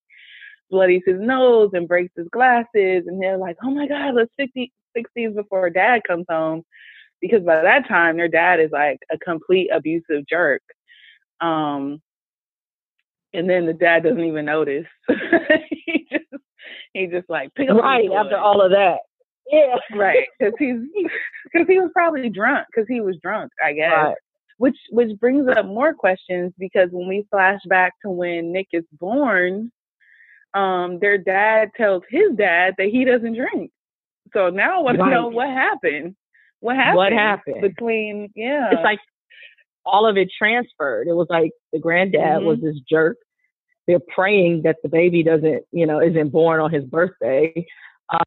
bloodies 0.70 1.04
his 1.06 1.20
nose 1.20 1.72
and 1.74 1.88
breaks 1.88 2.14
his 2.16 2.28
glasses 2.32 3.06
and 3.08 3.22
they're 3.22 3.38
like, 3.38 3.58
"Oh 3.64 3.72
my 3.72 3.88
god, 3.88 4.16
let's 4.16 4.32
fix 4.38 4.52
these, 4.56 4.70
fix 4.94 5.10
these 5.16 5.34
before 5.34 5.70
dad 5.70 6.04
comes 6.08 6.26
home." 6.30 6.64
because 7.22 7.44
by 7.44 7.62
that 7.62 7.88
time 7.88 8.18
their 8.18 8.28
dad 8.28 8.60
is 8.60 8.72
like 8.72 9.00
a 9.12 9.18
complete 9.20 9.70
abusive 9.72 10.26
jerk. 10.28 10.64
Um, 11.40 12.02
and 13.34 13.50
then 13.50 13.66
the 13.66 13.74
dad 13.74 14.04
doesn't 14.04 14.20
even 14.20 14.46
notice. 14.46 14.88
he 15.70 16.08
just 16.12 16.26
he 16.94 17.08
just 17.08 17.30
like 17.30 17.54
pick 17.56 17.70
up 17.70 17.78
right 17.78 18.10
after 18.12 18.38
all 18.38 18.62
of 18.62 18.72
that. 18.72 19.00
Yeah, 19.52 19.76
right. 19.96 20.28
Because 20.40 20.54
he's 20.60 20.78
because 21.52 21.68
he 21.68 21.80
was 21.80 21.90
probably 21.94 22.30
drunk. 22.30 22.68
Because 22.74 22.88
he 22.88 23.02
was 23.02 23.18
drunk, 23.22 23.52
I 23.64 23.74
guess. 23.74 23.92
Right. 23.92 24.16
Which 24.58 24.78
which 24.92 25.20
brings 25.20 25.48
up 25.48 25.66
more 25.66 25.94
questions 25.94 26.54
because 26.60 26.90
when 26.92 27.08
we 27.08 27.26
flash 27.32 27.60
back 27.68 27.94
to 28.04 28.12
when 28.12 28.52
Nick 28.52 28.68
is 28.74 28.86
born, 29.00 29.72
um, 30.54 31.00
their 31.00 31.18
dad 31.18 31.70
tells 31.76 32.04
his 32.10 32.36
dad 32.38 32.76
that 32.78 32.88
he 32.88 33.06
doesn't 33.06 33.34
drink. 33.36 33.72
So 34.34 34.50
now 34.50 34.78
I 34.78 34.82
want 34.82 35.00
right. 35.00 35.10
to 35.10 35.12
know 35.12 35.28
what 35.28 35.48
happened. 35.48 36.16
What 36.60 36.76
happened? 36.76 36.98
What 36.98 37.12
happened 37.12 37.62
between? 37.62 38.30
Yeah, 38.36 38.70
it's 38.72 38.84
like 38.84 39.00
all 39.86 40.08
of 40.08 40.18
it 40.18 40.30
transferred. 40.38 41.08
It 41.08 41.14
was 41.14 41.28
like 41.30 41.52
the 41.74 41.80
granddad 41.80 42.22
mm-hmm. 42.22 42.46
was 42.46 42.60
this 42.62 42.78
jerk. 42.90 43.18
They're 43.88 44.00
praying 44.14 44.62
that 44.64 44.78
the 44.84 44.90
baby 44.90 45.24
doesn't, 45.24 45.64
you 45.72 45.86
know, 45.86 46.02
isn't 46.02 46.30
born 46.30 46.60
on 46.60 46.72
his 46.72 46.84
birthday. 46.86 47.66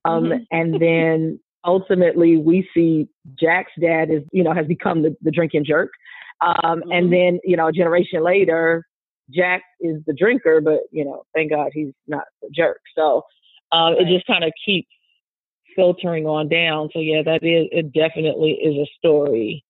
Um, 0.04 0.24
mm-hmm. 0.24 0.42
and 0.50 0.80
then 0.80 1.40
ultimately 1.64 2.36
we 2.36 2.68
see 2.74 3.08
Jack's 3.38 3.72
dad 3.80 4.10
is, 4.10 4.22
you 4.32 4.42
know, 4.42 4.52
has 4.52 4.66
become 4.66 5.02
the, 5.02 5.16
the 5.22 5.30
drinking 5.30 5.64
jerk. 5.66 5.90
Um, 6.40 6.80
mm-hmm. 6.80 6.90
And 6.92 7.12
then, 7.12 7.40
you 7.44 7.56
know, 7.56 7.68
a 7.68 7.72
generation 7.72 8.22
later, 8.22 8.86
Jack 9.30 9.62
is 9.80 10.02
the 10.06 10.12
drinker, 10.12 10.60
but, 10.60 10.80
you 10.90 11.04
know, 11.04 11.24
thank 11.34 11.50
God 11.50 11.70
he's 11.72 11.92
not 12.06 12.24
the 12.42 12.50
jerk. 12.54 12.80
So 12.96 13.22
uh, 13.72 13.92
right. 13.92 14.00
it 14.00 14.08
just 14.08 14.26
kind 14.26 14.44
of 14.44 14.52
keeps 14.64 14.88
filtering 15.76 16.26
on 16.26 16.48
down. 16.48 16.88
So, 16.92 16.98
yeah, 16.98 17.22
that 17.22 17.42
is, 17.42 17.68
it 17.72 17.92
definitely 17.92 18.52
is 18.52 18.76
a 18.76 18.86
story 18.98 19.64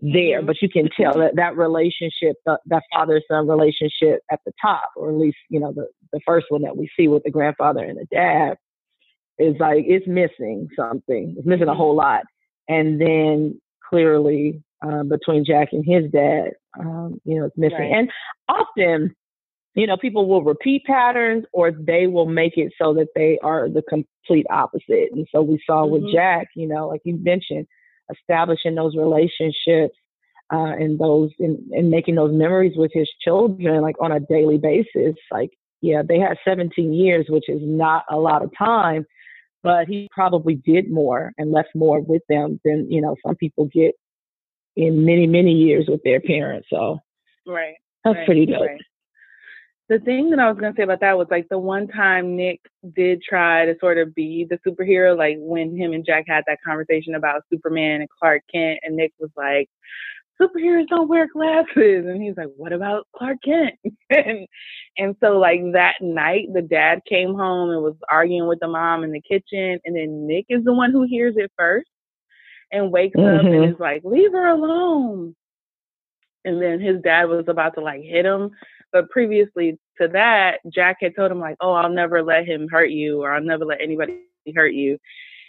there, 0.00 0.38
mm-hmm. 0.38 0.46
but 0.46 0.62
you 0.62 0.68
can 0.68 0.88
tell 0.96 1.18
that 1.18 1.36
that 1.36 1.56
relationship, 1.56 2.36
the, 2.46 2.58
that 2.66 2.82
father 2.92 3.20
son 3.30 3.48
relationship 3.48 4.20
at 4.30 4.40
the 4.46 4.52
top, 4.60 4.90
or 4.96 5.10
at 5.10 5.16
least, 5.16 5.38
you 5.48 5.58
know, 5.58 5.72
the, 5.72 5.88
the 6.12 6.20
first 6.26 6.46
one 6.50 6.62
that 6.62 6.76
we 6.76 6.88
see 6.96 7.08
with 7.08 7.22
the 7.24 7.30
grandfather 7.30 7.84
and 7.84 7.98
the 7.98 8.06
dad, 8.10 8.56
is 9.38 9.54
like 9.60 9.84
it's 9.86 10.06
missing 10.06 10.68
something. 10.76 11.34
It's 11.38 11.46
missing 11.46 11.68
a 11.68 11.74
whole 11.74 11.94
lot. 11.94 12.22
And 12.68 13.00
then 13.00 13.60
clearly 13.88 14.62
uh, 14.86 15.04
between 15.04 15.44
Jack 15.44 15.68
and 15.72 15.84
his 15.84 16.10
dad, 16.10 16.50
um, 16.78 17.20
you 17.24 17.38
know, 17.38 17.46
it's 17.46 17.56
missing. 17.56 17.78
Right. 17.78 17.92
And 17.92 18.10
often, 18.48 19.14
you 19.74 19.86
know, 19.86 19.96
people 19.96 20.28
will 20.28 20.42
repeat 20.42 20.84
patterns 20.84 21.44
or 21.52 21.70
they 21.70 22.06
will 22.06 22.26
make 22.26 22.56
it 22.56 22.72
so 22.80 22.94
that 22.94 23.08
they 23.14 23.38
are 23.42 23.68
the 23.68 23.82
complete 23.82 24.46
opposite. 24.50 25.10
And 25.12 25.26
so 25.32 25.40
we 25.42 25.60
saw 25.64 25.84
mm-hmm. 25.84 26.04
with 26.04 26.12
Jack, 26.12 26.48
you 26.54 26.66
know, 26.66 26.88
like 26.88 27.02
you 27.04 27.16
mentioned, 27.16 27.66
establishing 28.12 28.74
those 28.74 28.96
relationships 28.96 29.96
uh, 30.52 30.72
and 30.78 30.98
those 30.98 31.30
and, 31.38 31.58
and 31.72 31.90
making 31.90 32.14
those 32.14 32.32
memories 32.32 32.76
with 32.76 32.90
his 32.92 33.08
children 33.20 33.80
like 33.80 33.96
on 34.00 34.12
a 34.12 34.20
daily 34.20 34.58
basis 34.58 35.14
like 35.30 35.50
yeah 35.80 36.02
they 36.06 36.18
had 36.18 36.36
17 36.44 36.92
years 36.92 37.26
which 37.28 37.48
is 37.48 37.60
not 37.62 38.04
a 38.10 38.16
lot 38.16 38.42
of 38.42 38.50
time 38.56 39.04
but 39.62 39.86
he 39.86 40.08
probably 40.10 40.54
did 40.54 40.90
more 40.90 41.32
and 41.36 41.52
left 41.52 41.70
more 41.74 42.00
with 42.00 42.22
them 42.28 42.60
than 42.64 42.90
you 42.90 43.00
know 43.00 43.16
some 43.26 43.36
people 43.36 43.68
get 43.72 43.94
in 44.76 45.04
many 45.04 45.26
many 45.26 45.52
years 45.52 45.86
with 45.88 46.00
their 46.04 46.20
parents 46.20 46.68
so 46.70 46.98
right 47.46 47.74
that's 48.04 48.16
right, 48.16 48.26
pretty 48.26 48.46
dope 48.46 48.62
right. 48.62 48.80
The 49.88 49.98
thing 50.00 50.30
that 50.30 50.38
i 50.38 50.48
was 50.48 50.58
going 50.58 50.72
to 50.72 50.76
say 50.76 50.82
about 50.84 51.00
that 51.00 51.18
was 51.18 51.28
like 51.30 51.46
the 51.48 51.58
one 51.58 51.88
time 51.88 52.36
nick 52.36 52.60
did 52.94 53.22
try 53.22 53.64
to 53.64 53.74
sort 53.80 53.98
of 53.98 54.14
be 54.14 54.46
the 54.48 54.58
superhero 54.66 55.16
like 55.16 55.36
when 55.38 55.76
him 55.76 55.92
and 55.92 56.04
jack 56.06 56.24
had 56.26 56.44
that 56.46 56.58
conversation 56.64 57.14
about 57.14 57.42
superman 57.52 58.00
and 58.00 58.10
clark 58.10 58.42
kent 58.52 58.78
and 58.82 58.96
nick 58.96 59.12
was 59.18 59.30
like 59.36 59.68
superheroes 60.40 60.86
don't 60.88 61.08
wear 61.08 61.28
glasses. 61.32 62.06
And 62.06 62.22
he's 62.22 62.36
like, 62.36 62.48
what 62.56 62.72
about 62.72 63.06
Clark 63.16 63.38
Kent? 63.44 63.74
and, 64.10 64.46
and 64.96 65.16
so 65.20 65.38
like 65.38 65.60
that 65.72 65.94
night, 66.00 66.48
the 66.52 66.62
dad 66.62 67.00
came 67.08 67.34
home 67.34 67.70
and 67.70 67.82
was 67.82 67.96
arguing 68.10 68.46
with 68.46 68.60
the 68.60 68.68
mom 68.68 69.04
in 69.04 69.12
the 69.12 69.20
kitchen. 69.20 69.78
And 69.84 69.96
then 69.96 70.26
Nick 70.26 70.46
is 70.48 70.64
the 70.64 70.72
one 70.72 70.92
who 70.92 71.06
hears 71.08 71.34
it 71.36 71.50
first 71.56 71.88
and 72.70 72.92
wakes 72.92 73.16
mm-hmm. 73.16 73.38
up 73.38 73.44
and 73.44 73.54
mm-hmm. 73.54 73.72
is 73.74 73.80
like, 73.80 74.02
leave 74.04 74.32
her 74.32 74.48
alone. 74.48 75.34
And 76.44 76.62
then 76.62 76.80
his 76.80 77.02
dad 77.02 77.24
was 77.24 77.44
about 77.48 77.74
to 77.74 77.80
like 77.80 78.02
hit 78.02 78.24
him. 78.24 78.50
But 78.92 79.10
previously 79.10 79.78
to 80.00 80.08
that, 80.08 80.60
Jack 80.72 80.98
had 81.00 81.14
told 81.14 81.30
him 81.30 81.40
like, 81.40 81.56
oh, 81.60 81.72
I'll 81.72 81.90
never 81.90 82.22
let 82.22 82.46
him 82.46 82.68
hurt 82.68 82.90
you 82.90 83.22
or 83.22 83.32
I'll 83.32 83.42
never 83.42 83.64
let 83.64 83.80
anybody 83.80 84.20
hurt 84.54 84.72
you. 84.72 84.98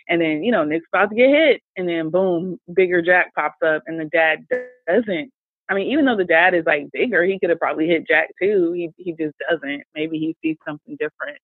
And 0.10 0.20
then, 0.20 0.44
you 0.44 0.52
know, 0.52 0.64
Nick's 0.64 0.88
about 0.92 1.10
to 1.10 1.16
get 1.16 1.30
hit. 1.30 1.62
And 1.78 1.88
then 1.88 2.10
boom, 2.10 2.60
bigger 2.74 3.02
Jack 3.02 3.34
pops 3.36 3.62
up 3.66 3.84
and 3.86 4.00
the 4.00 4.06
dad 4.06 4.46
doesn't. 4.88 5.32
I 5.70 5.76
mean, 5.76 5.92
even 5.92 6.06
though 6.06 6.18
the 6.18 6.26
dad 6.26 6.56
is 6.56 6.66
like 6.66 6.92
bigger, 6.92 7.24
he 7.24 7.38
could 7.38 7.52
have 7.52 7.60
probably 7.60 7.88
hit 7.88 8.08
Jack 8.08 8.30
too. 8.42 8.74
He 8.74 8.90
he 8.98 9.14
just 9.14 9.36
doesn't. 9.50 9.84
Maybe 9.94 10.18
he 10.18 10.36
sees 10.42 10.58
something 10.68 10.98
different 11.00 11.38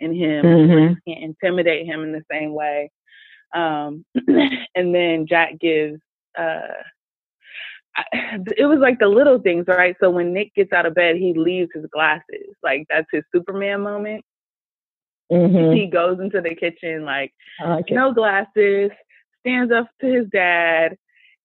in 0.00 0.12
him. 0.12 0.44
Mm-hmm. 0.44 0.94
Can't 1.06 1.24
intimidate 1.24 1.86
him 1.86 2.02
in 2.02 2.10
the 2.10 2.24
same 2.28 2.52
way. 2.52 2.90
Um, 3.54 4.04
and 4.74 4.92
then 4.92 5.26
Jack 5.28 5.60
gives 5.60 6.00
uh 6.36 6.82
it 8.56 8.66
was 8.66 8.78
like 8.80 8.98
the 8.98 9.08
little 9.08 9.38
things, 9.38 9.66
right? 9.68 9.96
So 10.00 10.10
when 10.10 10.32
Nick 10.32 10.54
gets 10.54 10.72
out 10.72 10.86
of 10.86 10.94
bed, 10.94 11.16
he 11.16 11.32
leaves 11.34 11.70
his 11.74 11.86
glasses. 11.92 12.54
Like 12.62 12.86
that's 12.90 13.06
his 13.12 13.22
Superman 13.32 13.82
moment. 13.82 14.24
Mm-hmm. 15.32 15.76
He 15.76 15.86
goes 15.86 16.18
into 16.20 16.40
the 16.40 16.54
kitchen 16.54 17.04
like 17.04 17.32
like 17.64 17.86
no 17.90 18.12
glasses, 18.12 18.90
stands 19.40 19.72
up 19.72 19.88
to 20.00 20.06
his 20.06 20.26
dad. 20.32 20.96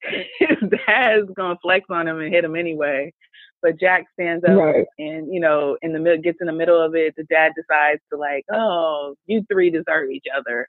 his 0.40 0.58
dad's 0.88 1.30
gonna 1.36 1.58
flex 1.62 1.86
on 1.90 2.08
him 2.08 2.20
and 2.20 2.34
hit 2.34 2.44
him 2.44 2.56
anyway. 2.56 3.14
But 3.62 3.80
Jack 3.80 4.06
stands 4.14 4.44
up 4.46 4.56
right. 4.56 4.86
and 4.98 5.34
you 5.34 5.40
know, 5.40 5.78
in 5.82 5.94
the 5.94 6.00
middle 6.00 6.22
gets 6.22 6.38
in 6.42 6.48
the 6.48 6.54
middle 6.54 6.82
of 6.82 6.96
it, 6.96 7.14
the 7.18 7.26
dad 7.26 7.52
decides 7.56 8.02
to 8.12 8.18
like, 8.18 8.46
oh, 8.52 9.16
you 9.28 9.46
three 9.52 9.70
deserve 9.70 10.10
each 10.10 10.26
other. 10.36 10.68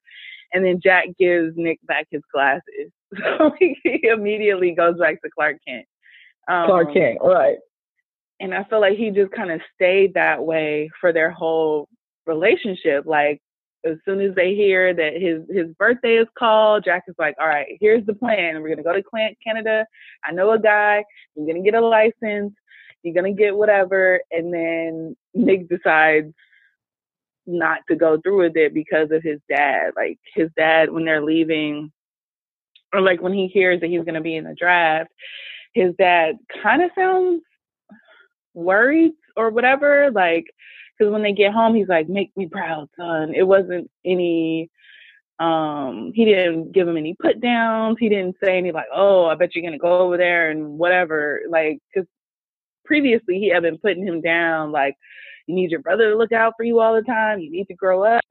And 0.52 0.64
then 0.64 0.80
Jack 0.82 1.06
gives 1.18 1.54
Nick 1.56 1.78
back 1.86 2.06
his 2.10 2.22
glasses. 2.32 2.62
So 3.38 3.50
he 3.58 4.02
immediately 4.04 4.72
goes 4.72 4.96
back 4.96 5.20
to 5.22 5.30
Clark 5.34 5.56
Kent. 5.66 5.84
Um, 6.48 6.66
Clark 6.66 6.94
Kent, 6.94 7.18
right. 7.20 7.58
And 8.38 8.54
I 8.54 8.62
feel 8.64 8.80
like 8.80 8.96
he 8.96 9.10
just 9.10 9.32
kind 9.32 9.50
of 9.50 9.60
stayed 9.74 10.14
that 10.14 10.44
way 10.44 10.88
for 11.00 11.12
their 11.12 11.32
whole 11.32 11.88
relationship. 12.24 13.06
Like 13.06 13.40
as 13.84 13.96
soon 14.04 14.20
as 14.20 14.34
they 14.34 14.54
hear 14.54 14.94
that 14.94 15.14
his 15.14 15.42
his 15.50 15.74
birthday 15.78 16.16
is 16.16 16.28
called, 16.38 16.84
Jack 16.84 17.04
is 17.08 17.14
like, 17.18 17.34
"All 17.40 17.46
right, 17.46 17.76
here's 17.80 18.04
the 18.06 18.14
plan. 18.14 18.60
We're 18.60 18.68
gonna 18.68 18.82
go 18.82 18.92
to 18.92 19.34
Canada. 19.44 19.86
I 20.24 20.32
know 20.32 20.52
a 20.52 20.58
guy. 20.58 21.04
You're 21.34 21.46
gonna 21.46 21.62
get 21.62 21.74
a 21.74 21.80
license. 21.80 22.54
You're 23.02 23.14
gonna 23.14 23.32
get 23.32 23.56
whatever." 23.56 24.20
And 24.30 24.52
then 24.52 25.16
Nick 25.34 25.68
decides 25.68 26.32
not 27.50 27.80
to 27.88 27.96
go 27.96 28.20
through 28.20 28.42
with 28.44 28.56
it 28.56 28.74
because 28.74 29.10
of 29.10 29.22
his 29.22 29.40
dad. 29.48 29.92
Like 29.96 30.18
his 30.34 30.50
dad, 30.56 30.90
when 30.90 31.04
they're 31.04 31.24
leaving, 31.24 31.92
or 32.92 33.00
like 33.00 33.20
when 33.22 33.32
he 33.32 33.48
hears 33.48 33.80
that 33.80 33.90
he's 33.90 34.04
gonna 34.04 34.20
be 34.20 34.36
in 34.36 34.44
the 34.44 34.54
draft, 34.58 35.10
his 35.74 35.94
dad 35.98 36.36
kind 36.62 36.82
of 36.82 36.90
sounds 36.94 37.42
worried 38.54 39.12
or 39.36 39.50
whatever. 39.50 40.10
Like 40.10 40.46
because 40.98 41.12
when 41.12 41.22
they 41.22 41.32
get 41.32 41.52
home, 41.52 41.74
he's 41.74 41.88
like, 41.88 42.08
"Make 42.08 42.36
me 42.36 42.46
proud, 42.46 42.88
son." 42.96 43.34
It 43.34 43.44
wasn't 43.44 43.90
any. 44.04 44.70
Um, 45.38 46.12
he 46.14 46.26
didn't 46.26 46.72
give 46.72 46.86
him 46.86 46.98
any 46.98 47.14
put 47.14 47.40
downs. 47.40 47.96
He 47.98 48.10
didn't 48.10 48.36
say 48.42 48.58
any 48.58 48.72
like, 48.72 48.88
"Oh, 48.94 49.26
I 49.26 49.34
bet 49.34 49.54
you're 49.54 49.64
gonna 49.64 49.78
go 49.78 50.00
over 50.00 50.16
there 50.18 50.50
and 50.50 50.78
whatever." 50.78 51.40
Like, 51.48 51.78
because 51.92 52.06
previously 52.84 53.38
he 53.38 53.48
had 53.48 53.62
been 53.62 53.78
putting 53.78 54.06
him 54.06 54.20
down, 54.20 54.72
like, 54.72 54.96
"You 55.50 55.56
need 55.56 55.70
your 55.70 55.80
brother 55.80 56.10
to 56.10 56.16
look 56.16 56.32
out 56.32 56.54
for 56.56 56.64
you 56.64 56.80
all 56.80 56.94
the 56.94 57.02
time. 57.02 57.40
You 57.40 57.50
need 57.50 57.66
to 57.66 57.74
grow 57.74 58.04
up." 58.04 58.24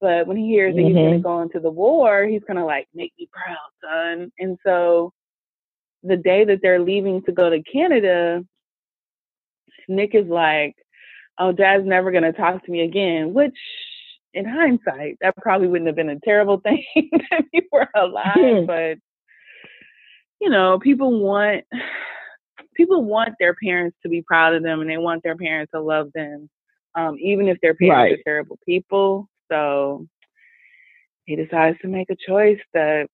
But 0.00 0.26
when 0.26 0.36
he 0.36 0.48
hears 0.48 0.74
mm-hmm. 0.74 0.82
that 0.82 0.88
he's 0.88 0.96
gonna 0.96 1.10
mm-hmm. 1.16 1.22
go 1.22 1.42
into 1.42 1.60
the 1.60 1.70
war, 1.70 2.24
he's 2.24 2.44
gonna 2.46 2.66
like, 2.66 2.88
"Make 2.94 3.12
me 3.18 3.28
proud, 3.32 3.56
son." 3.82 4.32
And 4.38 4.58
so, 4.64 5.12
the 6.02 6.16
day 6.16 6.44
that 6.44 6.60
they're 6.62 6.80
leaving 6.80 7.22
to 7.22 7.32
go 7.32 7.50
to 7.50 7.62
Canada, 7.62 8.44
Nick 9.88 10.14
is 10.14 10.26
like, 10.26 10.76
oh, 11.38 11.52
dad's 11.52 11.86
never 11.86 12.10
going 12.10 12.24
to 12.24 12.32
talk 12.32 12.64
to 12.64 12.70
me 12.70 12.82
again, 12.82 13.34
which 13.34 13.56
in 14.34 14.44
hindsight, 14.44 15.16
that 15.20 15.36
probably 15.36 15.68
wouldn't 15.68 15.86
have 15.86 15.96
been 15.96 16.10
a 16.10 16.20
terrible 16.20 16.60
thing 16.64 16.84
if 16.94 17.46
you 17.52 17.62
were 17.72 17.88
alive. 17.94 18.36
Mm-hmm. 18.36 18.66
But, 18.66 18.98
you 20.40 20.50
know, 20.50 20.78
people 20.78 21.20
want, 21.20 21.64
people 22.76 23.04
want 23.04 23.34
their 23.38 23.54
parents 23.54 23.96
to 24.02 24.08
be 24.08 24.22
proud 24.22 24.54
of 24.54 24.62
them 24.62 24.80
and 24.80 24.90
they 24.90 24.98
want 24.98 25.22
their 25.22 25.36
parents 25.36 25.70
to 25.72 25.80
love 25.80 26.10
them, 26.14 26.48
um, 26.94 27.16
even 27.18 27.48
if 27.48 27.58
their 27.60 27.74
parents 27.74 27.96
right. 27.96 28.12
are 28.12 28.22
terrible 28.24 28.58
people. 28.64 29.28
So 29.50 30.06
he 31.24 31.36
decides 31.36 31.78
to 31.80 31.88
make 31.88 32.10
a 32.10 32.16
choice 32.16 32.60
that 32.74 33.08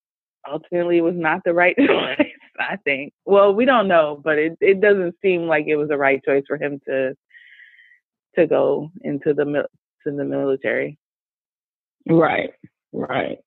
ultimately 0.51 1.01
was 1.01 1.14
not 1.16 1.43
the 1.44 1.55
right 1.55 1.76
choice. 1.78 2.26
I 2.59 2.76
think. 2.84 3.12
Well, 3.24 3.55
we 3.55 3.64
don't 3.64 3.89
know, 3.89 4.20
but 4.22 4.39
it, 4.39 4.56
it 4.60 4.80
doesn't 4.80 5.16
seem 5.22 5.47
like 5.47 5.66
it 5.66 5.76
was 5.76 5.89
the 5.89 5.97
right 5.97 6.22
choice 6.24 6.44
for 6.47 6.56
him 6.56 6.80
to 6.86 7.14
to 8.36 8.47
go 8.47 8.90
into 9.02 9.34
the 9.34 9.44
to 9.44 10.16
the 10.16 10.24
military. 10.24 10.98
Right, 12.09 12.51
right. 12.93 13.39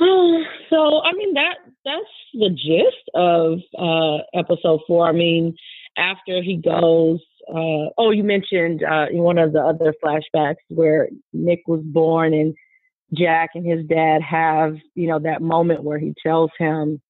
So 0.70 1.02
I 1.04 1.12
mean 1.12 1.34
that 1.34 1.56
that's 1.84 2.04
the 2.32 2.50
gist 2.50 3.08
of 3.14 3.60
uh, 3.78 4.24
episode 4.36 4.80
four. 4.88 5.06
I 5.06 5.12
mean, 5.12 5.54
after 5.96 6.42
he 6.42 6.56
goes, 6.56 7.20
uh, 7.48 7.92
oh, 7.96 8.10
you 8.10 8.24
mentioned 8.24 8.82
uh, 8.82 9.06
in 9.10 9.18
one 9.18 9.38
of 9.38 9.52
the 9.52 9.60
other 9.60 9.94
flashbacks 10.04 10.56
where 10.68 11.08
Nick 11.32 11.60
was 11.68 11.82
born 11.84 12.34
and 12.34 12.54
Jack 13.12 13.50
and 13.54 13.64
his 13.64 13.86
dad 13.86 14.22
have 14.22 14.76
you 14.94 15.06
know 15.06 15.20
that 15.20 15.42
moment 15.42 15.84
where 15.84 15.98
he 15.98 16.14
tells 16.26 16.50
him, 16.58 17.00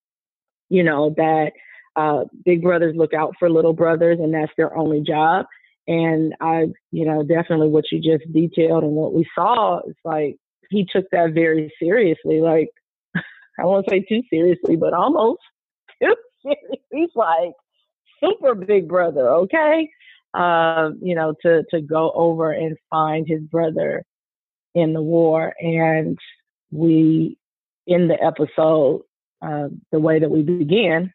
you 0.68 0.82
know 0.82 1.14
that 1.16 1.52
uh, 1.96 2.24
big 2.44 2.62
brothers 2.62 2.94
look 2.96 3.14
out 3.14 3.34
for 3.38 3.48
little 3.48 3.72
brothers 3.72 4.18
and 4.20 4.34
that's 4.34 4.52
their 4.56 4.76
only 4.76 5.00
job. 5.00 5.46
And 5.86 6.34
I, 6.40 6.66
you 6.92 7.04
know, 7.04 7.22
definitely 7.22 7.68
what 7.68 7.84
you 7.92 8.00
just 8.00 8.30
detailed 8.32 8.84
and 8.84 8.92
what 8.92 9.12
we 9.12 9.26
saw 9.34 9.80
is 9.86 9.94
like 10.04 10.36
he 10.70 10.86
took 10.90 11.06
that 11.10 11.32
very 11.32 11.72
seriously. 11.78 12.40
Like 12.40 12.68
I 13.14 13.64
won't 13.64 13.88
say 13.88 14.00
too 14.00 14.22
seriously, 14.30 14.76
but 14.76 14.92
almost 14.92 15.40
too 16.02 16.14
He's 16.92 17.10
like 17.14 17.52
super 18.22 18.54
big 18.54 18.88
brother, 18.88 19.28
okay? 19.30 19.90
Um, 20.34 20.98
you 21.02 21.14
know, 21.14 21.34
to 21.42 21.64
to 21.70 21.80
go 21.80 22.10
over 22.12 22.52
and 22.52 22.76
find 22.90 23.26
his 23.26 23.40
brother 23.42 24.04
in 24.74 24.92
the 24.92 25.02
war, 25.02 25.54
and 25.60 26.18
we 26.70 27.38
in 27.86 28.08
the 28.08 28.22
episode 28.22 29.02
uh, 29.42 29.68
the 29.92 30.00
way 30.00 30.18
that 30.18 30.30
we 30.30 30.42
began 30.42 31.12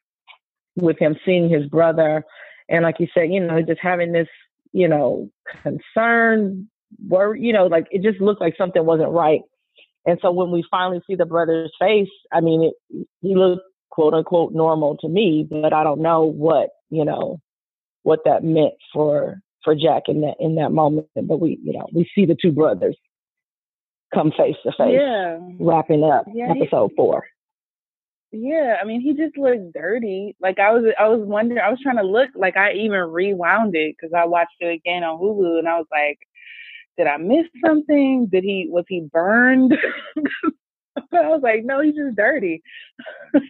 with 0.75 0.97
him 0.99 1.17
seeing 1.25 1.49
his 1.49 1.65
brother, 1.67 2.23
and 2.69 2.83
like 2.83 2.99
you 2.99 3.07
said, 3.13 3.31
you 3.31 3.39
know, 3.39 3.61
just 3.61 3.81
having 3.81 4.11
this, 4.11 4.29
you 4.71 4.87
know, 4.87 5.29
concern, 5.63 6.69
worry, 7.07 7.41
you 7.41 7.53
know, 7.53 7.67
like 7.67 7.87
it 7.91 8.01
just 8.01 8.21
looked 8.21 8.41
like 8.41 8.55
something 8.57 8.85
wasn't 8.85 9.11
right. 9.11 9.41
And 10.05 10.17
so 10.21 10.31
when 10.31 10.51
we 10.51 10.63
finally 10.71 11.01
see 11.05 11.15
the 11.15 11.25
brother's 11.25 11.71
face, 11.79 12.09
I 12.31 12.41
mean, 12.41 12.63
it, 12.63 13.07
he 13.21 13.35
looked 13.35 13.63
quote 13.89 14.13
unquote 14.13 14.53
normal 14.53 14.97
to 14.97 15.09
me, 15.09 15.47
but 15.49 15.73
I 15.73 15.83
don't 15.83 16.01
know 16.01 16.23
what 16.23 16.69
you 16.89 17.05
know 17.05 17.39
what 18.03 18.19
that 18.25 18.43
meant 18.43 18.73
for 18.93 19.41
for 19.63 19.75
Jack 19.75 20.03
in 20.07 20.21
that 20.21 20.35
in 20.39 20.55
that 20.55 20.71
moment. 20.71 21.07
But 21.15 21.39
we, 21.39 21.59
you 21.63 21.73
know, 21.73 21.87
we 21.93 22.09
see 22.15 22.25
the 22.25 22.37
two 22.39 22.51
brothers 22.51 22.97
come 24.13 24.31
face 24.31 24.55
to 24.63 24.71
face, 24.71 24.97
yeah, 24.99 25.37
wrapping 25.59 26.03
up 26.03 26.25
yeah, 26.33 26.51
episode 26.51 26.89
he, 26.89 26.95
four. 26.95 27.23
Yeah, 28.31 28.75
I 28.81 28.85
mean, 28.85 29.01
he 29.01 29.13
just 29.13 29.37
looked 29.37 29.73
dirty. 29.73 30.35
Like 30.39 30.59
I 30.59 30.71
was, 30.71 30.85
I 30.99 31.07
was 31.07 31.21
wondering, 31.23 31.59
I 31.59 31.69
was 31.69 31.79
trying 31.81 31.97
to 31.97 32.03
look. 32.03 32.29
Like 32.35 32.57
I 32.57 32.73
even 32.73 32.99
rewound 32.99 33.75
it 33.75 33.95
because 33.95 34.13
I 34.15 34.25
watched 34.25 34.55
it 34.59 34.67
again 34.67 35.03
on 35.03 35.19
Hulu, 35.19 35.59
and 35.59 35.67
I 35.67 35.77
was 35.77 35.87
like, 35.91 36.19
did 36.99 37.07
I 37.07 37.15
miss 37.15 37.45
something? 37.65 38.27
Did 38.29 38.43
he 38.43 38.67
was 38.69 38.83
he 38.89 39.07
burned? 39.11 39.73
I 40.97 41.29
was 41.29 41.39
like, 41.41 41.63
no, 41.63 41.79
he's 41.79 41.95
just 41.95 42.17
dirty. 42.17 42.61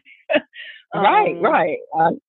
right, 0.94 1.36
um, 1.36 1.42
right. 1.42 1.80
Um, 1.98 2.20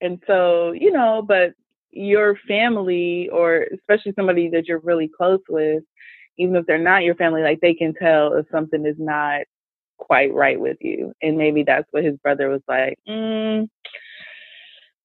and 0.00 0.20
so, 0.26 0.72
you 0.72 0.90
know, 0.90 1.24
but 1.26 1.52
your 1.92 2.36
family 2.48 3.28
or 3.32 3.68
especially 3.72 4.14
somebody 4.16 4.50
that 4.50 4.66
you're 4.66 4.80
really 4.80 5.08
close 5.16 5.38
with, 5.48 5.84
even 6.38 6.56
if 6.56 6.66
they're 6.66 6.76
not 6.76 7.04
your 7.04 7.14
family, 7.14 7.42
like 7.42 7.60
they 7.60 7.74
can 7.74 7.94
tell 7.94 8.32
if 8.34 8.46
something 8.50 8.84
is 8.84 8.96
not 8.98 9.42
quite 9.96 10.34
right 10.34 10.58
with 10.58 10.78
you. 10.80 11.12
And 11.22 11.38
maybe 11.38 11.62
that's 11.62 11.86
what 11.92 12.02
his 12.02 12.16
brother 12.16 12.48
was 12.48 12.62
like, 12.66 12.98
mm, 13.08 13.68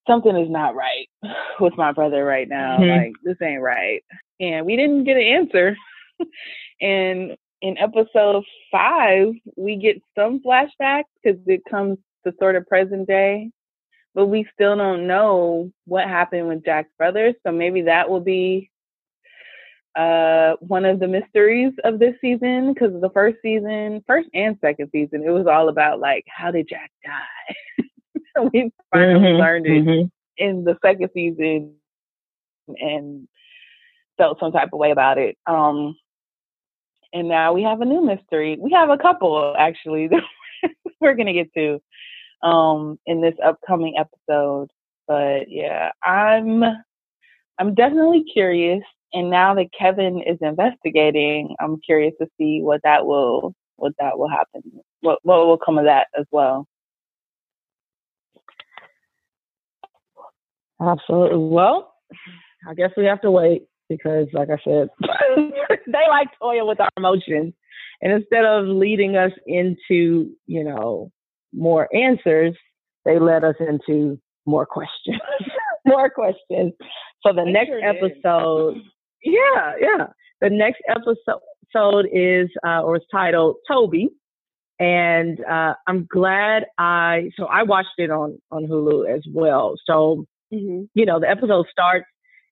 something 0.07 0.35
is 0.35 0.49
not 0.49 0.73
right 0.73 1.07
with 1.60 1.77
my 1.77 1.91
brother 1.91 2.26
right 2.26 2.49
now. 2.49 2.80
Mm-hmm. 2.80 3.03
Like, 3.03 3.14
this 3.23 3.38
ain't 3.48 3.61
right. 3.61 4.03
And 4.41 4.65
we 4.65 4.76
didn't 4.76 5.05
get 5.05 5.18
an 5.18 5.23
answer. 5.23 5.77
and 6.81 7.38
in 7.61 7.77
episode 7.77 8.43
five, 8.72 9.34
we 9.55 9.77
get 9.77 10.01
some 10.18 10.41
flashbacks 10.41 11.03
because 11.23 11.39
it 11.45 11.61
comes 11.69 11.97
to 12.26 12.34
sort 12.39 12.55
of 12.55 12.68
present 12.68 13.07
day 13.07 13.51
but 14.13 14.27
we 14.27 14.45
still 14.53 14.76
don't 14.76 15.07
know 15.07 15.72
what 15.85 16.07
happened 16.07 16.47
with 16.47 16.65
Jack's 16.65 16.91
brothers. 16.97 17.35
So 17.45 17.51
maybe 17.51 17.84
that 17.84 18.09
will 18.09 18.19
be 18.19 18.69
uh, 19.95 20.53
one 20.59 20.85
of 20.85 20.99
the 20.99 21.07
mysteries 21.07 21.73
of 21.84 21.99
this 21.99 22.15
season 22.22 22.73
because 22.73 22.91
the 22.99 23.09
first 23.13 23.38
season, 23.41 24.03
first 24.07 24.30
and 24.34 24.57
second 24.61 24.89
season, 24.91 25.23
it 25.26 25.31
was 25.31 25.47
all 25.47 25.69
about 25.69 25.99
like 25.99 26.26
how 26.27 26.51
did 26.51 26.68
Jack 26.68 26.91
die. 27.05 27.85
we 28.53 28.72
finally 28.93 29.30
mm-hmm, 29.30 29.39
learned 29.39 29.65
it 29.65 29.85
mm-hmm. 29.85 30.07
in 30.38 30.63
the 30.63 30.77
second 30.84 31.09
season 31.13 31.73
and 32.68 33.27
felt 34.22 34.39
some 34.39 34.52
type 34.52 34.69
of 34.72 34.77
way 34.77 34.91
about 34.91 35.18
it. 35.18 35.35
Um, 35.48 35.95
and 37.11 37.27
now 37.27 37.53
we 37.53 37.64
have 37.64 37.81
a 37.81 37.85
new 37.85 38.06
mystery. 38.06 38.56
We 38.60 38.72
have 38.72 38.91
a 38.91 38.98
couple 38.98 39.56
actually 39.57 40.07
that 40.10 40.22
we're 41.02 41.15
gonna 41.15 41.34
get 41.34 41.52
to 41.56 41.81
um, 42.48 42.99
in 43.07 43.19
this 43.19 43.34
upcoming 43.43 43.95
episode. 43.98 44.69
But 45.07 45.49
yeah, 45.49 45.89
I'm 46.03 46.64
I'm 47.57 47.73
definitely 47.73 48.23
curious. 48.31 48.84
And 49.14 49.30
now 49.30 49.56
that 49.56 49.73
Kevin 49.77 50.22
is 50.22 50.38
investigating, 50.39 51.56
I'm 51.60 51.81
curious 51.81 52.14
to 52.22 52.27
see 52.38 52.61
what 52.61 52.81
that 52.84 53.06
will 53.07 53.56
what 53.77 53.93
that 53.99 54.19
will 54.19 54.30
happen. 54.30 54.61
What 55.02 55.18
what 55.23 55.48
will 55.48 55.57
come 55.57 55.80
of 55.80 55.85
that 55.85 56.07
as 56.18 56.26
well. 56.31 56.68
Absolutely. 60.80 61.38
Well, 61.38 61.93
I 62.68 62.76
guess 62.76 62.91
we 62.95 63.06
have 63.06 63.22
to 63.22 63.31
wait 63.31 63.64
because, 63.91 64.27
like 64.31 64.49
I 64.49 64.57
said, 64.63 64.88
they 65.35 66.07
like 66.09 66.30
toying 66.39 66.65
with 66.65 66.80
our 66.80 66.89
emotions. 66.95 67.53
And 68.01 68.13
instead 68.13 68.45
of 68.45 68.65
leading 68.65 69.18
us 69.18 69.31
into, 69.45 70.31
you 70.47 70.63
know, 70.63 71.11
more 71.53 71.89
answers, 71.93 72.55
they 73.03 73.19
led 73.19 73.43
us 73.43 73.55
into 73.59 74.18
more 74.45 74.65
questions, 74.65 75.19
more 75.85 76.09
questions. 76.09 76.73
So 77.26 77.34
the 77.34 77.45
next 77.45 77.69
sure 77.69 77.84
episode, 77.84 78.77
yeah, 79.23 79.73
yeah, 79.80 80.07
the 80.39 80.49
next 80.49 80.81
episode 80.89 82.07
is 82.13 82.49
uh, 82.65 82.81
or 82.81 82.97
is 82.97 83.03
titled 83.11 83.57
Toby, 83.69 84.09
and 84.80 85.39
uh, 85.45 85.73
I'm 85.85 86.07
glad 86.11 86.65
I 86.77 87.30
so 87.38 87.45
I 87.45 87.63
watched 87.63 87.97
it 87.97 88.09
on 88.09 88.39
on 88.51 88.65
Hulu 88.65 89.13
as 89.13 89.23
well. 89.31 89.76
So 89.85 90.26
mm-hmm. 90.51 90.84
you 90.95 91.05
know 91.05 91.19
the 91.19 91.30
episode 91.30 91.65
starts 91.69 92.05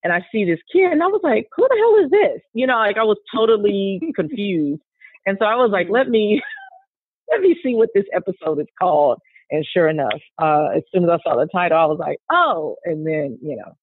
and 0.04 0.14
I 0.14 0.26
see 0.32 0.46
this 0.46 0.60
kid 0.72 0.92
and 0.92 1.04
I 1.04 1.08
was 1.08 1.22
like, 1.24 1.48
who 1.56 1.68
the 1.68 1.76
hell 1.78 2.06
is 2.06 2.12
this? 2.12 2.42
You 2.54 2.68
know, 2.68 2.78
like 2.78 2.98
I 2.98 3.04
was 3.04 3.18
totally 3.36 4.00
confused. 4.16 4.82
And 5.26 5.38
so 5.40 5.46
I 5.46 5.56
was 5.56 5.72
like, 5.72 5.88
let 5.90 6.10
me 6.10 6.42
let 7.32 7.42
me 7.42 7.56
see 7.64 7.76
what 7.76 7.90
this 7.94 8.06
episode 8.14 8.60
is 8.60 8.68
called. 8.80 9.20
And 9.52 9.66
sure 9.74 9.88
enough, 9.88 10.22
uh, 10.42 10.68
as 10.76 10.84
soon 10.94 11.04
as 11.04 11.10
I 11.10 11.18
saw 11.24 11.36
the 11.36 11.48
title, 11.52 11.78
I 11.78 11.86
was 11.86 12.00
like, 12.00 12.20
oh, 12.32 12.76
and 12.86 13.06
then, 13.06 13.40
you 13.42 13.56
know, 13.56 13.74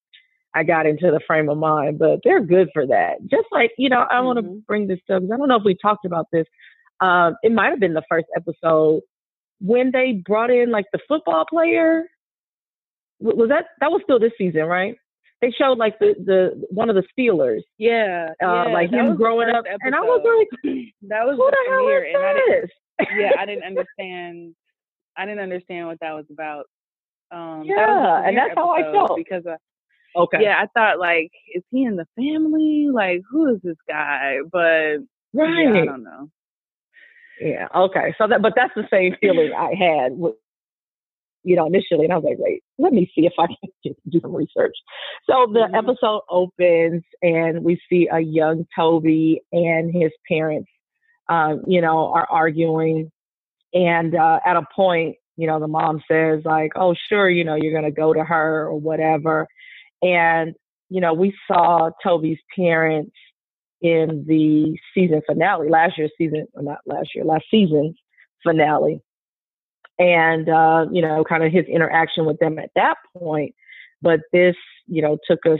I 0.55 0.63
got 0.63 0.85
into 0.85 1.11
the 1.11 1.19
frame 1.27 1.49
of 1.49 1.57
mind, 1.57 1.99
but 1.99 2.19
they're 2.23 2.41
good 2.41 2.69
for 2.73 2.87
that. 2.87 3.17
Just 3.29 3.47
like, 3.51 3.71
you 3.77 3.89
know, 3.89 4.05
I 4.09 4.15
mm-hmm. 4.15 4.25
want 4.25 4.39
to 4.39 4.63
bring 4.65 4.87
this 4.87 4.99
up 5.11 5.21
because 5.21 5.31
I 5.31 5.37
don't 5.37 5.49
know 5.49 5.57
if 5.57 5.63
we 5.65 5.77
talked 5.79 6.05
about 6.05 6.27
this. 6.31 6.45
Um, 6.99 7.35
it 7.43 7.51
might 7.51 7.69
have 7.69 7.79
been 7.79 7.93
the 7.93 8.03
first 8.09 8.27
episode 8.35 9.01
when 9.59 9.91
they 9.91 10.23
brought 10.25 10.49
in 10.49 10.71
like 10.71 10.85
the 10.93 10.99
football 11.07 11.45
player. 11.47 12.05
Was 13.19 13.49
that, 13.49 13.65
that 13.81 13.91
was 13.91 14.01
still 14.03 14.19
this 14.19 14.31
season, 14.37 14.63
right? 14.63 14.95
They 15.41 15.51
showed 15.51 15.77
like 15.77 15.99
the, 15.99 16.15
the 16.17 16.65
one 16.69 16.89
of 16.89 16.95
the 16.95 17.03
Steelers. 17.17 17.61
Yeah. 17.77 18.29
Uh, 18.41 18.65
yeah 18.67 18.73
like 18.73 18.89
him 18.89 19.15
growing 19.15 19.49
up. 19.49 19.65
Episode. 19.67 19.79
And 19.81 19.95
I 19.95 19.99
was 20.01 20.21
like, 20.23 20.75
that 21.09 21.25
was 21.25 21.37
who 21.37 21.51
the 21.51 21.65
hell 21.69 21.87
is 21.89 22.69
this? 22.69 23.09
yeah, 23.17 23.31
I 23.39 23.45
didn't 23.45 23.63
understand. 23.65 24.55
I 25.15 25.25
didn't 25.25 25.41
understand 25.41 25.87
what 25.87 25.99
that 26.01 26.13
was 26.13 26.25
about. 26.31 26.65
Um, 27.29 27.63
yeah, 27.65 27.75
that 27.75 28.27
and 28.29 28.37
that's 28.37 28.53
how 28.55 28.69
I 28.71 28.83
felt 28.83 29.17
because 29.17 29.43
of, 29.45 29.57
okay. 30.15 30.37
Yeah, 30.41 30.61
I 30.61 30.67
thought 30.73 30.97
like, 30.97 31.29
is 31.53 31.63
he 31.71 31.83
in 31.83 31.97
the 31.97 32.05
family? 32.15 32.87
Like, 32.91 33.21
who 33.29 33.53
is 33.53 33.59
this 33.61 33.75
guy? 33.87 34.37
But 34.49 34.99
right, 35.33 35.73
yeah, 35.73 35.81
I 35.81 35.85
don't 35.85 36.03
know. 36.03 36.29
Yeah. 37.41 37.67
Okay. 37.75 38.15
So 38.17 38.27
that, 38.27 38.41
but 38.41 38.53
that's 38.55 38.73
the 38.75 38.87
same 38.91 39.15
feeling 39.19 39.51
I 39.57 39.73
had 39.75 40.13
with, 40.13 40.35
you 41.47 41.55
know, 41.55 41.65
initially, 41.65 42.03
and 42.03 42.13
I 42.13 42.17
was 42.17 42.25
like, 42.25 42.37
wait, 42.39 42.63
let 42.77 42.93
me 42.93 43.11
see 43.15 43.25
if 43.25 43.33
I 43.39 43.47
can 43.47 43.95
do 44.09 44.19
some 44.21 44.35
research. 44.35 44.75
So 45.29 45.47
the 45.51 45.61
mm-hmm. 45.61 45.75
episode 45.75 46.21
opens, 46.29 47.03
and 47.21 47.63
we 47.63 47.79
see 47.89 48.07
a 48.11 48.19
young 48.19 48.65
Toby 48.75 49.41
and 49.51 49.93
his 49.93 50.11
parents 50.29 50.69
uh, 51.29 51.55
you 51.65 51.81
know, 51.81 52.11
are 52.13 52.27
arguing. 52.29 53.11
And 53.73 54.15
uh, 54.15 54.39
at 54.45 54.55
a 54.55 54.63
point, 54.75 55.15
you 55.35 55.47
know, 55.47 55.59
the 55.59 55.67
mom 55.67 56.01
says, 56.09 56.41
like, 56.45 56.71
oh, 56.75 56.95
sure, 57.09 57.29
you 57.29 57.43
know, 57.43 57.55
you're 57.55 57.73
going 57.73 57.83
to 57.83 57.91
go 57.91 58.13
to 58.13 58.23
her 58.23 58.67
or 58.67 58.79
whatever. 58.79 59.47
And, 60.01 60.55
you 60.89 61.01
know, 61.01 61.13
we 61.13 61.33
saw 61.47 61.91
Toby's 62.03 62.39
parents 62.55 63.15
in 63.81 64.25
the 64.27 64.77
season 64.93 65.21
finale, 65.27 65.69
last 65.69 65.97
year's 65.97 66.11
season, 66.17 66.47
or 66.53 66.63
not 66.63 66.79
last 66.85 67.09
year, 67.13 67.23
last 67.23 67.45
season's 67.51 67.95
finale. 68.43 69.01
And, 69.99 70.47
uh, 70.47 70.85
you 70.91 71.01
know, 71.01 71.23
kind 71.23 71.43
of 71.43 71.51
his 71.51 71.65
interaction 71.65 72.25
with 72.25 72.37
them 72.39 72.59
at 72.59 72.71
that 72.75 72.97
point. 73.17 73.55
But 74.01 74.21
this, 74.31 74.55
you 74.85 75.01
know, 75.01 75.17
took 75.27 75.45
us 75.45 75.59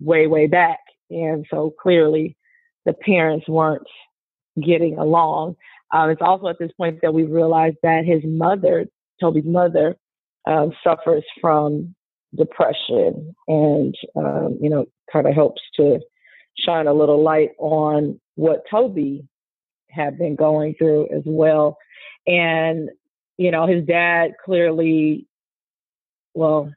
way, 0.00 0.26
way 0.26 0.46
back. 0.46 0.80
And 1.10 1.46
so 1.50 1.72
clearly 1.80 2.36
the 2.84 2.92
parents 2.92 3.48
weren't 3.48 3.86
getting 4.60 4.98
along. 4.98 5.56
Um, 5.92 6.10
it's 6.10 6.22
also 6.22 6.48
at 6.48 6.58
this 6.58 6.72
point 6.76 6.98
that 7.02 7.14
we 7.14 7.22
realized 7.22 7.76
that 7.84 8.04
his 8.04 8.22
mother, 8.24 8.86
Toby's 9.20 9.44
mother, 9.44 9.96
um, 10.46 10.72
suffers 10.82 11.24
from 11.40 11.94
depression 12.36 13.34
and, 13.46 13.94
um, 14.16 14.58
you 14.60 14.68
know, 14.68 14.86
kind 15.12 15.28
of 15.28 15.34
helps 15.34 15.62
to 15.76 16.00
shine 16.58 16.86
a 16.88 16.92
little 16.92 17.22
light 17.22 17.50
on 17.58 18.20
what 18.34 18.64
Toby 18.68 19.28
had 19.90 20.18
been 20.18 20.34
going 20.34 20.74
through 20.76 21.08
as 21.16 21.22
well. 21.24 21.78
And, 22.26 22.90
you 23.36 23.50
know, 23.50 23.66
his 23.66 23.84
dad 23.84 24.32
clearly, 24.44 25.26
well, 26.34 26.72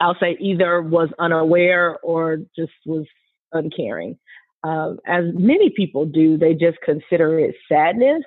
I'll 0.00 0.16
say 0.20 0.36
either 0.40 0.80
was 0.80 1.08
unaware 1.18 1.98
or 2.02 2.38
just 2.56 2.72
was 2.86 3.06
uncaring 3.52 4.18
um, 4.64 4.98
as 5.06 5.24
many 5.34 5.70
people 5.70 6.04
do, 6.04 6.36
they 6.36 6.54
just 6.54 6.78
consider 6.84 7.38
it 7.38 7.54
sadness 7.70 8.22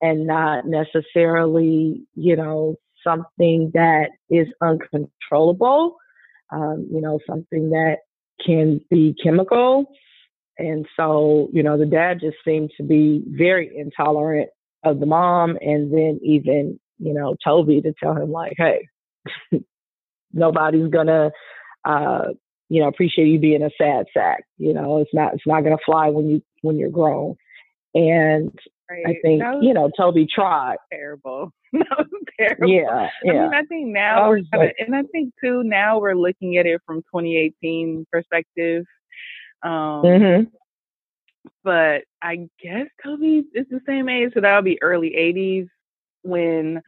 and 0.00 0.26
not 0.26 0.64
necessarily, 0.66 2.02
you 2.14 2.36
know, 2.36 2.76
something 3.04 3.70
that 3.74 4.10
is 4.28 4.48
uncontrollable, 4.60 5.96
um, 6.50 6.88
you 6.92 7.00
know, 7.00 7.18
something 7.28 7.70
that 7.70 7.98
can 8.44 8.80
be 8.90 9.14
chemical. 9.22 9.86
And 10.58 10.86
so, 10.96 11.48
you 11.52 11.62
know, 11.62 11.78
the 11.78 11.86
dad 11.86 12.20
just 12.20 12.36
seemed 12.44 12.72
to 12.76 12.82
be 12.82 13.22
very 13.26 13.70
intolerant 13.76 14.50
of 14.84 15.00
the 15.00 15.06
mom, 15.06 15.56
and 15.60 15.92
then 15.92 16.20
even 16.22 16.78
you 16.98 17.14
know 17.14 17.36
Toby 17.44 17.80
to 17.82 17.92
tell 18.02 18.14
him 18.14 18.30
like, 18.30 18.54
hey, 18.56 18.88
nobody's 20.32 20.90
gonna 20.90 21.30
uh, 21.84 22.24
you 22.68 22.80
know 22.80 22.88
appreciate 22.88 23.26
you 23.26 23.38
being 23.38 23.62
a 23.62 23.70
sad 23.78 24.06
sack. 24.14 24.44
You 24.58 24.74
know, 24.74 24.98
it's 24.98 25.14
not 25.14 25.34
it's 25.34 25.46
not 25.46 25.62
gonna 25.62 25.76
fly 25.84 26.08
when 26.08 26.28
you 26.28 26.42
when 26.62 26.76
you're 26.78 26.90
grown. 26.90 27.36
And 27.92 28.52
right. 28.88 29.04
I 29.06 29.14
think 29.22 29.42
you 29.62 29.74
know 29.74 29.90
Toby 29.96 30.26
tried. 30.32 30.76
Terrible. 30.92 31.52
that 31.72 31.86
was 31.98 32.06
terrible. 32.38 32.68
Yeah, 32.68 33.08
yeah. 33.24 33.32
I 33.32 33.44
mean, 33.44 33.54
I 33.54 33.62
think 33.64 33.88
now 33.88 34.28
we're 34.28 34.42
kinda, 34.52 34.72
and 34.78 34.94
I 34.94 35.02
think 35.12 35.32
too 35.42 35.62
now 35.64 36.00
we're 36.00 36.14
looking 36.14 36.56
at 36.56 36.66
it 36.66 36.80
from 36.86 36.98
2018 37.14 38.06
perspective. 38.10 38.84
Um, 39.62 40.02
mm-hmm. 40.02 40.44
But 41.64 42.02
I 42.22 42.48
guess 42.62 42.86
Toby 43.02 43.44
is 43.54 43.66
the 43.70 43.80
same 43.86 44.08
age, 44.08 44.32
so 44.34 44.40
that 44.40 44.54
would 44.54 44.64
be 44.64 44.82
early 44.82 45.10
80s 45.10 45.68
when 46.22 46.80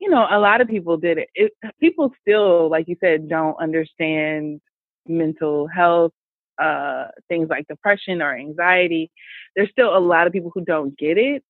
you 0.00 0.10
know 0.10 0.26
a 0.30 0.38
lot 0.38 0.60
of 0.60 0.68
people 0.68 0.96
did 0.96 1.18
it. 1.18 1.28
it 1.34 1.52
people 1.80 2.12
still, 2.20 2.70
like 2.70 2.88
you 2.88 2.96
said, 3.00 3.28
don't 3.28 3.56
understand 3.60 4.60
mental 5.06 5.66
health 5.66 6.12
uh, 6.58 7.06
things 7.28 7.48
like 7.48 7.66
depression 7.68 8.20
or 8.20 8.34
anxiety, 8.36 9.10
there's 9.56 9.70
still 9.70 9.96
a 9.96 10.00
lot 10.00 10.26
of 10.26 10.32
people 10.32 10.50
who 10.52 10.64
don't 10.64 10.96
get 10.98 11.18
it. 11.18 11.42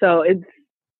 So 0.00 0.22
it's 0.22 0.44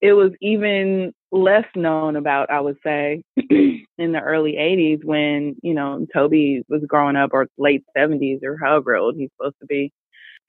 it 0.00 0.12
was 0.14 0.32
even 0.40 1.12
less 1.30 1.64
known 1.76 2.16
about, 2.16 2.50
I 2.50 2.60
would 2.60 2.76
say, 2.84 3.22
in 3.50 3.86
the 3.98 4.20
early 4.20 4.54
80s 4.54 5.04
when, 5.04 5.54
you 5.62 5.74
know, 5.74 6.06
Toby 6.12 6.62
was 6.68 6.82
growing 6.88 7.14
up 7.14 7.30
or 7.32 7.46
late 7.56 7.84
70s 7.96 8.40
or 8.42 8.58
however 8.60 8.96
old 8.96 9.14
he's 9.16 9.30
supposed 9.36 9.56
to 9.60 9.66
be. 9.66 9.92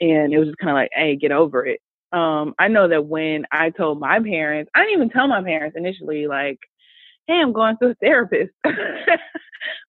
And 0.02 0.34
it 0.34 0.40
was 0.40 0.48
just 0.48 0.58
kind 0.58 0.72
of 0.72 0.76
like, 0.76 0.92
hey, 0.94 1.16
get 1.16 1.32
over 1.32 1.66
it. 1.66 1.80
Um, 2.12 2.54
I 2.60 2.68
know 2.68 2.88
that 2.88 3.06
when 3.06 3.46
I 3.52 3.72
told 3.72 4.00
my 4.00 4.20
parents, 4.20 4.70
I 4.76 4.82
didn't 4.82 4.94
even 4.94 5.10
tell 5.10 5.28
my 5.28 5.42
parents 5.42 5.76
initially, 5.78 6.28
like, 6.28 6.60
hey, 7.28 7.40
I'm 7.42 7.54
going 7.54 7.78
to 7.82 7.90
a 7.90 7.96
therapist. 7.96 8.52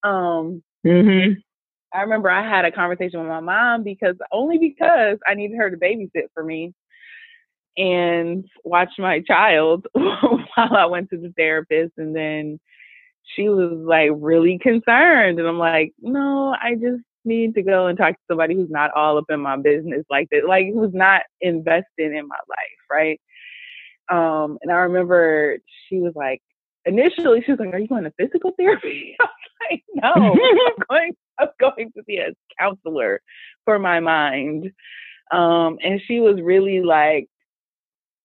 um, 0.02 0.62
mm-hmm. 0.86 1.32
I 1.92 2.00
remember 2.00 2.30
I 2.30 2.48
had 2.48 2.64
a 2.64 2.72
conversation 2.72 3.20
with 3.20 3.28
my 3.28 3.40
mom 3.40 3.84
because 3.84 4.16
only 4.32 4.58
because 4.58 5.18
I 5.26 5.34
needed 5.34 5.56
her 5.56 5.70
to 5.70 5.76
babysit 5.76 6.28
for 6.32 6.42
me 6.42 6.72
and 7.76 8.44
watch 8.64 8.90
my 8.98 9.20
child 9.20 9.86
while 9.92 10.76
I 10.76 10.86
went 10.86 11.10
to 11.10 11.18
the 11.18 11.32
therapist. 11.36 11.92
And 11.96 12.14
then 12.14 12.58
she 13.36 13.48
was 13.48 13.72
like 13.72 14.10
really 14.14 14.58
concerned. 14.60 15.38
And 15.38 15.48
I'm 15.48 15.58
like, 15.58 15.92
no, 16.00 16.54
I 16.60 16.74
just 16.74 17.02
need 17.24 17.54
to 17.54 17.62
go 17.62 17.86
and 17.86 17.98
talk 17.98 18.12
to 18.12 18.22
somebody 18.28 18.54
who's 18.54 18.70
not 18.70 18.92
all 18.92 19.18
up 19.18 19.24
in 19.28 19.40
my 19.40 19.56
business 19.56 20.04
like 20.10 20.28
that, 20.30 20.46
like 20.46 20.66
who's 20.72 20.94
not 20.94 21.22
invested 21.40 22.12
in 22.12 22.28
my 22.28 22.38
life, 22.48 22.80
right? 22.90 23.20
Um, 24.10 24.58
and 24.62 24.70
I 24.70 24.76
remember 24.76 25.58
she 25.88 25.98
was 25.98 26.12
like, 26.14 26.42
initially 26.84 27.42
she 27.44 27.52
was 27.52 27.60
like, 27.60 27.72
Are 27.72 27.78
you 27.78 27.88
going 27.88 28.04
to 28.04 28.12
physical 28.18 28.52
therapy? 28.58 29.16
I 29.20 29.24
was 29.24 29.70
like, 29.70 29.84
No, 29.94 30.12
I'm 30.12 30.86
going 30.90 31.16
I'm 31.38 31.48
going 31.60 31.92
to 31.96 32.02
be 32.04 32.18
a 32.18 32.32
counselor 32.58 33.20
for 33.64 33.78
my 33.78 34.00
mind. 34.00 34.70
Um, 35.32 35.78
and 35.82 36.00
she 36.06 36.20
was 36.20 36.40
really 36.40 36.82
like, 36.82 37.28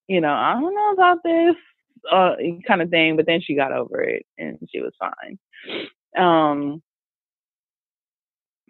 you 0.08 0.22
know, 0.22 0.34
I 0.34 0.54
don't 0.54 0.76
know 0.76 0.92
about 0.92 1.24
this 1.24 1.56
uh, 2.12 2.36
kind 2.68 2.82
of 2.82 2.90
thing, 2.90 3.16
but 3.16 3.26
then 3.26 3.42
she 3.42 3.56
got 3.56 3.72
over 3.72 4.02
it 4.02 4.26
and 4.38 4.58
she 4.72 4.82
was 4.82 4.94
fine. 5.00 5.40
Um, 6.18 6.82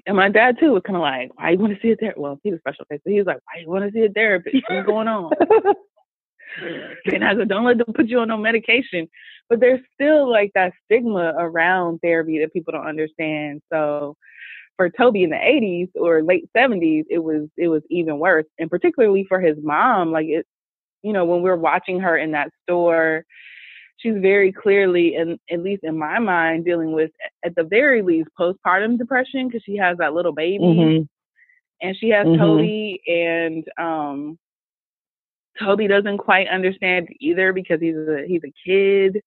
and 0.10 0.18
my 0.18 0.28
dad 0.28 0.58
too 0.60 0.72
was 0.72 0.82
kind 0.84 0.96
of 0.96 1.04
like, 1.04 1.30
"Why 1.36 1.52
you 1.52 1.60
want 1.60 1.76
to 1.76 1.80
see 1.82 1.92
a 1.92 1.96
therapist?" 1.96 2.20
Well, 2.20 2.40
he's 2.44 2.56
a 2.56 2.58
special 2.58 2.84
case, 2.86 3.00
so 3.04 3.12
he 3.12 3.20
was 3.20 3.28
like, 3.28 3.38
"Why 3.46 3.62
you 3.62 3.70
want 3.70 3.86
to 3.86 3.92
see 3.92 4.04
a 4.06 4.10
therapist? 4.10 4.56
What's 4.68 4.88
going 4.88 5.08
on?" 5.08 5.32
and 7.06 7.24
I 7.24 7.36
go, 7.36 7.46
"Don't 7.46 7.64
let 7.64 7.78
them 7.78 7.94
put 7.94 8.08
you 8.08 8.20
on 8.20 8.30
no 8.30 8.38
medication." 8.38 9.08
But 9.50 9.60
there's 9.60 9.82
still 9.94 10.28
like 10.28 10.52
that 10.56 10.74
stigma 10.86 11.36
around 11.38 12.00
therapy 12.00 12.40
that 12.40 12.52
people 12.54 12.72
don't 12.72 12.88
understand. 12.88 13.62
So 13.72 14.16
for 14.78 14.90
Toby 14.90 15.24
in 15.24 15.30
the 15.30 15.36
80s 15.36 15.90
or 15.94 16.24
late 16.24 16.50
70s, 16.58 17.04
it 17.08 17.20
was 17.20 17.48
it 17.56 17.68
was 17.68 17.84
even 17.92 18.18
worse, 18.18 18.46
and 18.58 18.68
particularly 18.68 19.26
for 19.30 19.40
his 19.40 19.58
mom. 19.62 20.12
Like 20.12 20.26
it, 20.26 20.48
you 21.04 21.14
know, 21.14 21.26
when 21.26 21.44
we're 21.44 21.56
watching 21.56 22.00
her 22.00 22.18
in 22.18 22.32
that 22.32 22.50
store, 22.64 23.26
she's 24.00 24.16
very 24.18 24.52
clearly, 24.52 25.16
and 25.16 25.40
at 25.52 25.62
least 25.62 25.84
in 25.84 25.98
my 25.98 26.20
mind, 26.20 26.66
dealing 26.66 26.92
with 26.92 27.12
at 27.46 27.56
the 27.56 27.64
very 27.64 28.02
least 28.02 28.30
postpartum 28.40 28.98
depression 28.98 29.48
because 29.48 29.64
she 29.64 29.78
has 29.78 29.98
that 29.98 30.14
little 30.14 30.34
baby, 30.34 30.64
mm-hmm. 30.64 31.04
and 31.82 31.98
she 31.98 32.10
has 32.10 32.26
mm-hmm. 32.26 32.42
Toby, 32.42 33.02
and 33.08 33.66
um, 33.78 34.40
Toby 35.62 35.88
doesn't 35.88 36.18
quite 36.18 36.48
understand 36.48 37.10
either 37.20 37.54
because 37.54 37.80
he's 37.80 37.96
a 37.96 38.24
he's 38.28 38.42
a 38.44 38.54
kid, 38.66 39.22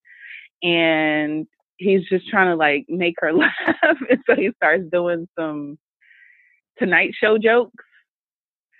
and 0.62 1.46
he's 1.76 2.08
just 2.08 2.28
trying 2.28 2.48
to 2.48 2.56
like 2.56 2.86
make 2.88 3.14
her 3.18 3.32
laugh. 3.32 3.52
and 3.82 4.18
so 4.26 4.34
he 4.34 4.50
starts 4.56 4.84
doing 4.90 5.28
some 5.38 5.78
Tonight 6.78 7.12
Show 7.20 7.38
jokes. 7.38 7.84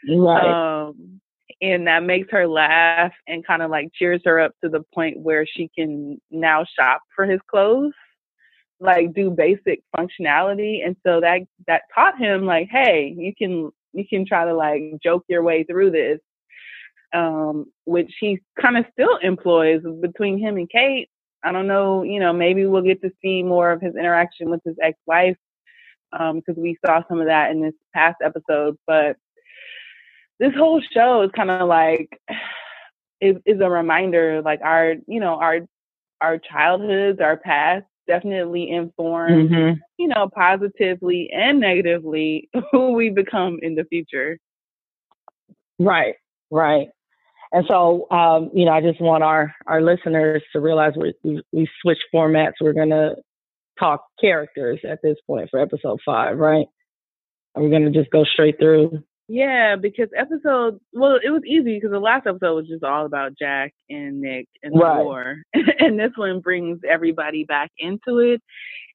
Right. 0.09 0.89
Um, 0.89 1.21
and 1.63 1.87
that 1.87 2.03
makes 2.03 2.29
her 2.31 2.47
laugh 2.47 3.13
and 3.27 3.47
kind 3.47 3.63
of 3.63 3.71
like 3.71 3.93
cheers 3.95 4.21
her 4.25 4.41
up 4.41 4.53
to 4.63 4.69
the 4.69 4.83
point 4.95 5.19
where 5.19 5.47
she 5.47 5.71
can 5.75 6.21
now 6.31 6.67
shop 6.79 7.03
for 7.15 7.25
his 7.25 7.41
clothes 7.49 7.95
like 8.81 9.15
do 9.15 9.31
basic 9.31 9.83
functionality 9.97 10.85
and 10.85 10.97
so 11.07 11.21
that 11.21 11.41
that 11.67 11.83
taught 11.95 12.19
him 12.19 12.45
like 12.45 12.69
hey 12.71 13.15
you 13.17 13.33
can 13.35 13.71
you 13.93 14.05
can 14.07 14.27
try 14.27 14.45
to 14.45 14.55
like 14.55 14.83
joke 15.03 15.25
your 15.29 15.43
way 15.43 15.63
through 15.63 15.91
this 15.91 16.19
um 17.15 17.67
which 17.85 18.13
he 18.19 18.41
kind 18.61 18.77
of 18.77 18.85
still 18.93 19.17
employs 19.19 19.81
between 20.01 20.39
him 20.39 20.57
and 20.57 20.69
kate 20.69 21.09
I 21.45 21.53
don't 21.53 21.67
know, 21.67 22.03
you 22.03 22.21
know, 22.21 22.33
maybe 22.33 22.67
we'll 22.67 22.83
get 22.83 23.03
to 23.03 23.11
see 23.21 23.43
more 23.43 23.73
of 23.73 23.81
his 23.81 23.97
interaction 23.97 24.51
with 24.51 24.61
his 24.65 24.77
ex-wife 24.83 25.37
um 26.13 26.37
because 26.41 26.61
we 26.61 26.79
saw 26.85 27.03
some 27.09 27.21
of 27.21 27.27
that 27.27 27.51
in 27.51 27.61
this 27.63 27.75
past 27.95 28.19
episode. 28.23 28.77
But 28.87 29.17
this 30.43 30.53
whole 30.59 30.83
show 30.93 31.23
is 31.23 31.31
kind 31.37 31.51
of 31.51 31.69
like 31.69 32.21
is 33.21 33.37
is 33.47 33.61
a 33.61 33.71
reminder, 33.71 34.43
like 34.43 34.61
our, 34.63 34.95
you 35.07 35.21
know, 35.21 35.37
our 35.41 35.61
our 36.21 36.39
childhoods, 36.39 37.21
our 37.21 37.37
past 37.37 37.85
definitely 38.09 38.69
inform, 38.69 39.49
mm-hmm. 39.49 39.79
you 39.99 40.09
know, 40.09 40.29
positively 40.35 41.31
and 41.33 41.61
negatively 41.61 42.49
who 42.73 42.93
we 42.93 43.09
become 43.09 43.59
in 43.63 43.77
the 43.77 43.85
future. 43.85 44.37
Right, 45.79 46.17
right. 46.51 46.89
And 47.53 47.65
so, 47.69 48.11
um, 48.11 48.51
you 48.53 48.65
know, 48.65 48.73
I 48.73 48.81
just 48.81 49.01
want 49.01 49.23
our, 49.23 49.55
our 49.67 49.81
listeners 49.83 50.43
to 50.53 50.61
realize 50.61 50.95
we, 50.97 51.15
we, 51.23 51.43
we 51.53 51.69
switch 51.81 51.99
formats. 52.13 52.55
We're 52.61 52.73
going 52.73 52.91
to 52.91 53.15
talk 53.79 54.05
characters 54.21 54.81
at 54.89 55.01
this 55.03 55.17
point 55.27 55.51
for 55.51 55.61
episode 55.61 56.01
five, 56.05 56.39
right? 56.39 56.67
we're 57.55 57.63
we 57.63 57.71
going 57.71 57.85
to 57.85 57.91
just 57.91 58.11
go 58.11 58.25
straight 58.25 58.59
through? 58.59 59.03
Yeah, 59.33 59.77
because 59.77 60.11
episode, 60.15 60.79
well, 60.93 61.19
it 61.25 61.31
was 61.31 61.41
easy 61.47 61.77
because 61.77 61.91
the 61.91 61.99
last 61.99 62.27
episode 62.27 62.55
was 62.55 62.69
just 62.69 62.85
all 62.85 63.07
about 63.07 63.33
Jack 63.39 63.73
and 63.89 64.21
Nick 64.21 64.47
and 64.63 64.75
the 64.75 64.79
right. 64.79 65.03
war. 65.03 65.37
and 65.55 65.99
this 65.99 66.11
one 66.17 66.41
brings 66.41 66.81
everybody 66.87 67.43
back 67.43 67.71
into 67.79 68.19
it. 68.19 68.43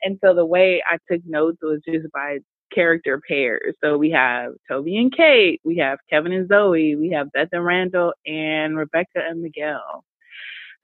And 0.04 0.20
so 0.24 0.36
the 0.36 0.46
way 0.46 0.84
I 0.88 1.00
took 1.12 1.24
notes 1.26 1.58
was 1.64 1.80
just 1.90 2.06
by 2.14 2.38
character 2.72 3.20
pairs. 3.28 3.74
So 3.84 3.98
we 3.98 4.12
have 4.12 4.52
Toby 4.70 4.98
and 4.98 5.12
Kate, 5.12 5.60
we 5.66 5.78
have 5.78 5.98
Kevin 6.08 6.34
and 6.34 6.48
Zoe, 6.48 6.96
we 6.96 7.10
have 7.10 7.32
Beth 7.32 7.50
and 7.52 7.66
Randall, 7.66 8.14
and 8.28 8.78
Rebecca 8.78 9.24
and 9.28 9.42
Miguel. 9.42 10.04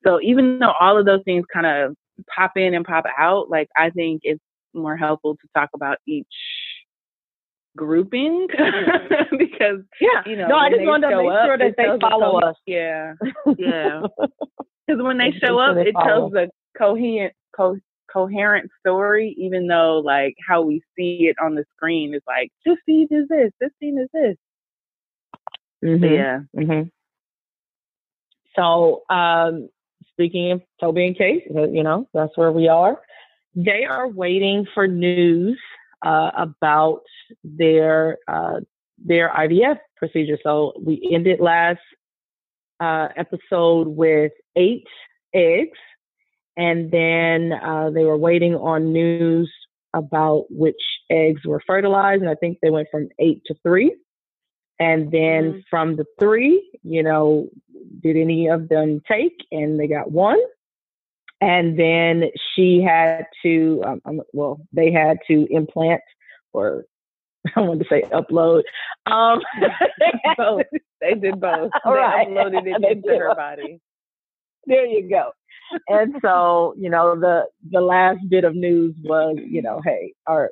So 0.04 0.20
even 0.20 0.58
though 0.58 0.74
all 0.80 0.98
of 0.98 1.06
those 1.06 1.22
things 1.26 1.46
kind 1.54 1.68
of 1.68 1.96
pop 2.36 2.54
in 2.56 2.74
and 2.74 2.84
pop 2.84 3.06
out, 3.20 3.52
like 3.52 3.68
I 3.78 3.92
think 3.92 4.22
it's 4.24 4.42
more 4.74 4.98
helpful 4.98 5.36
to 5.36 5.48
talk 5.56 5.70
about 5.76 6.00
each 6.08 6.26
grouping 7.76 8.48
because 9.38 9.80
yeah, 10.00 10.22
you 10.26 10.36
know, 10.36 10.48
no, 10.48 10.56
I 10.56 10.70
just 10.70 10.82
want 10.84 11.04
to 11.04 11.10
make 11.10 11.32
up, 11.32 11.46
sure 11.46 11.58
that 11.58 11.76
they 11.78 11.88
follow 12.00 12.40
us. 12.40 12.56
Yeah, 12.66 13.14
yeah. 13.58 14.02
Because 14.86 15.02
when 15.02 15.18
they 15.18 15.32
show 15.32 15.60
up, 15.60 15.78
it 15.78 15.96
tells 16.04 16.34
a 16.34 16.50
coherent, 16.78 17.34
co- 17.56 17.78
coherent 18.12 18.70
story, 18.82 19.34
even 19.38 19.68
though 19.68 20.02
like 20.04 20.36
how 20.46 20.62
we 20.62 20.82
see 20.98 21.30
it 21.30 21.38
on 21.42 21.56
the 21.56 21.64
screen 21.76 22.14
is 22.14 22.22
like 22.28 22.52
this 22.66 22.76
scene 22.86 23.08
is 23.10 23.28
this, 23.30 23.52
this 23.62 23.70
scene 23.80 23.98
is 23.98 24.10
this. 24.14 24.36
Mm-hmm. 25.86 26.04
Yeah. 26.04 26.40
Mm-hmm. 26.58 26.90
So, 28.58 29.04
um, 29.10 29.70
speaking 30.12 30.52
of 30.52 30.62
Toby 30.82 31.08
and 31.08 31.18
Kate, 31.18 31.44
you 31.50 31.84
know 31.84 32.08
that's 32.14 32.38
where 32.38 32.52
we 32.52 32.68
are. 32.68 33.00
They 33.56 33.86
are 33.86 34.10
waiting 34.10 34.66
for 34.74 34.86
news 34.88 35.60
uh, 36.04 36.32
about 36.38 37.02
their 37.44 38.18
uh, 38.28 38.60
their 39.04 39.30
IVF 39.30 39.80
procedure. 39.98 40.38
So 40.44 40.74
we 40.80 41.10
ended 41.14 41.40
last 41.40 41.80
uh, 42.80 43.10
episode 43.16 43.88
with 43.88 44.32
eight 44.56 44.88
eggs 45.34 45.78
and 46.56 46.92
then 46.92 47.52
uh, 47.54 47.90
they 47.90 48.04
were 48.04 48.18
waiting 48.18 48.56
on 48.56 48.94
news 48.94 49.52
about 49.94 50.46
which 50.50 50.82
eggs 51.10 51.42
were 51.46 51.62
fertilized, 51.66 52.22
and 52.22 52.30
I 52.30 52.36
think 52.36 52.60
they 52.62 52.70
went 52.70 52.88
from 52.92 53.10
eight 53.20 53.42
to 53.46 53.56
three. 53.64 53.96
And 54.80 55.12
then 55.12 55.44
mm-hmm. 55.44 55.60
from 55.70 55.96
the 55.96 56.06
three, 56.20 56.80
you 56.84 57.04
know, 57.04 57.48
did 58.02 58.18
any 58.18 58.48
of 58.48 58.70
them 58.70 59.02
take? 59.08 59.46
And 59.52 59.80
they 59.80 59.88
got 59.88 60.12
one. 60.12 60.40
And 61.44 61.78
then 61.78 62.30
she 62.56 62.82
had 62.82 63.26
to, 63.44 63.84
um, 63.86 64.02
um 64.06 64.22
well, 64.34 64.62
they 64.72 64.92
had 64.92 65.18
to 65.28 65.48
implant 65.50 66.02
or 66.54 66.86
I 67.56 67.62
wanted 67.62 67.84
to 67.84 67.90
say 67.90 68.04
upload. 68.04 68.64
Um, 69.06 69.42
both. 70.38 70.66
They 71.02 71.16
did 71.16 71.40
both. 71.40 71.72
They 71.84 71.92
right. 71.92 72.28
uploaded 72.28 72.66
it 72.66 72.98
into 72.98 73.18
her 73.18 73.36
body. 73.36 73.82
There 74.66 74.86
you 74.86 75.10
go. 75.10 75.32
and 75.90 76.16
so, 76.22 76.74
you 76.78 76.90
know, 76.90 77.20
the 77.20 77.46
the 77.70 77.82
last 77.82 78.20
bit 78.30 78.46
of 78.46 78.56
news 78.56 78.96
was, 79.04 79.38
you 79.46 79.62
know, 79.62 79.82
hey, 79.84 80.14
are 80.26 80.52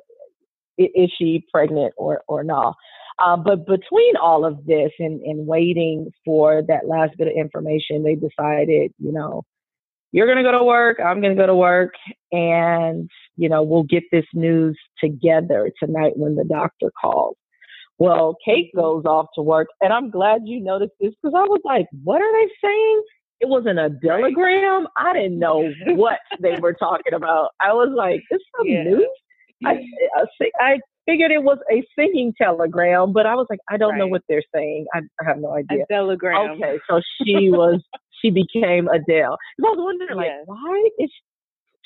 is 0.76 1.10
she 1.16 1.46
pregnant 1.50 1.94
or 1.96 2.22
or 2.28 2.44
not? 2.44 2.76
Uh, 3.18 3.36
but 3.36 3.66
between 3.66 4.16
all 4.16 4.44
of 4.44 4.66
this 4.66 4.90
and, 4.98 5.20
and 5.22 5.46
waiting 5.46 6.10
for 6.24 6.62
that 6.66 6.88
last 6.88 7.16
bit 7.16 7.28
of 7.28 7.34
information, 7.34 8.02
they 8.02 8.14
decided, 8.14 8.92
you 8.98 9.12
know, 9.12 9.44
you're 10.12 10.26
going 10.26 10.38
to 10.38 10.44
go 10.44 10.56
to 10.56 10.64
work, 10.64 10.98
I'm 11.04 11.20
going 11.20 11.34
to 11.34 11.40
go 11.40 11.46
to 11.46 11.54
work, 11.54 11.94
and, 12.30 13.10
you 13.36 13.48
know, 13.48 13.62
we'll 13.62 13.82
get 13.82 14.04
this 14.12 14.26
news 14.34 14.78
together 15.02 15.70
tonight 15.82 16.12
when 16.16 16.36
the 16.36 16.44
doctor 16.44 16.92
calls. 17.00 17.36
Well, 17.98 18.36
Kate 18.44 18.70
goes 18.74 19.04
off 19.04 19.26
to 19.34 19.42
work, 19.42 19.68
and 19.80 19.92
I'm 19.92 20.10
glad 20.10 20.42
you 20.44 20.60
noticed 20.60 20.92
this 21.00 21.12
because 21.22 21.34
I 21.36 21.44
was 21.44 21.60
like, 21.64 21.86
what 22.04 22.20
are 22.20 22.32
they 22.32 22.50
saying? 22.62 23.02
It 23.40 23.48
wasn't 23.48 23.78
an 23.78 23.98
Adelegram. 24.02 24.84
I 24.96 25.12
didn't 25.12 25.38
know 25.38 25.68
what 25.86 26.18
they 26.40 26.58
were 26.60 26.74
talking 26.74 27.12
about. 27.12 27.50
I 27.60 27.72
was 27.72 27.92
like, 27.96 28.20
"This 28.30 28.40
some 28.56 28.68
yeah. 28.68 28.84
news." 28.84 29.08
I, 29.64 29.80
I, 30.16 30.50
I 30.60 30.78
figured 31.06 31.30
it 31.32 31.42
was 31.42 31.58
a 31.70 31.84
singing 31.98 32.34
telegram, 32.40 33.12
but 33.12 33.26
I 33.26 33.34
was 33.34 33.46
like, 33.50 33.58
I 33.68 33.76
don't 33.76 33.90
right. 33.90 33.98
know 33.98 34.06
what 34.06 34.22
they're 34.28 34.42
saying. 34.54 34.86
I, 34.94 35.00
I 35.20 35.24
have 35.26 35.38
no 35.38 35.52
idea. 35.56 35.84
A 35.84 35.92
telegram. 35.92 36.52
Okay, 36.52 36.78
so 36.88 37.00
she 37.18 37.50
was 37.50 37.82
she 38.22 38.30
became 38.30 38.88
Adele. 38.88 39.36
I 39.58 39.62
was 39.62 39.78
wondering, 39.78 40.16
like, 40.16 40.26
yes. 40.26 40.44
why 40.46 40.88
is 40.98 41.10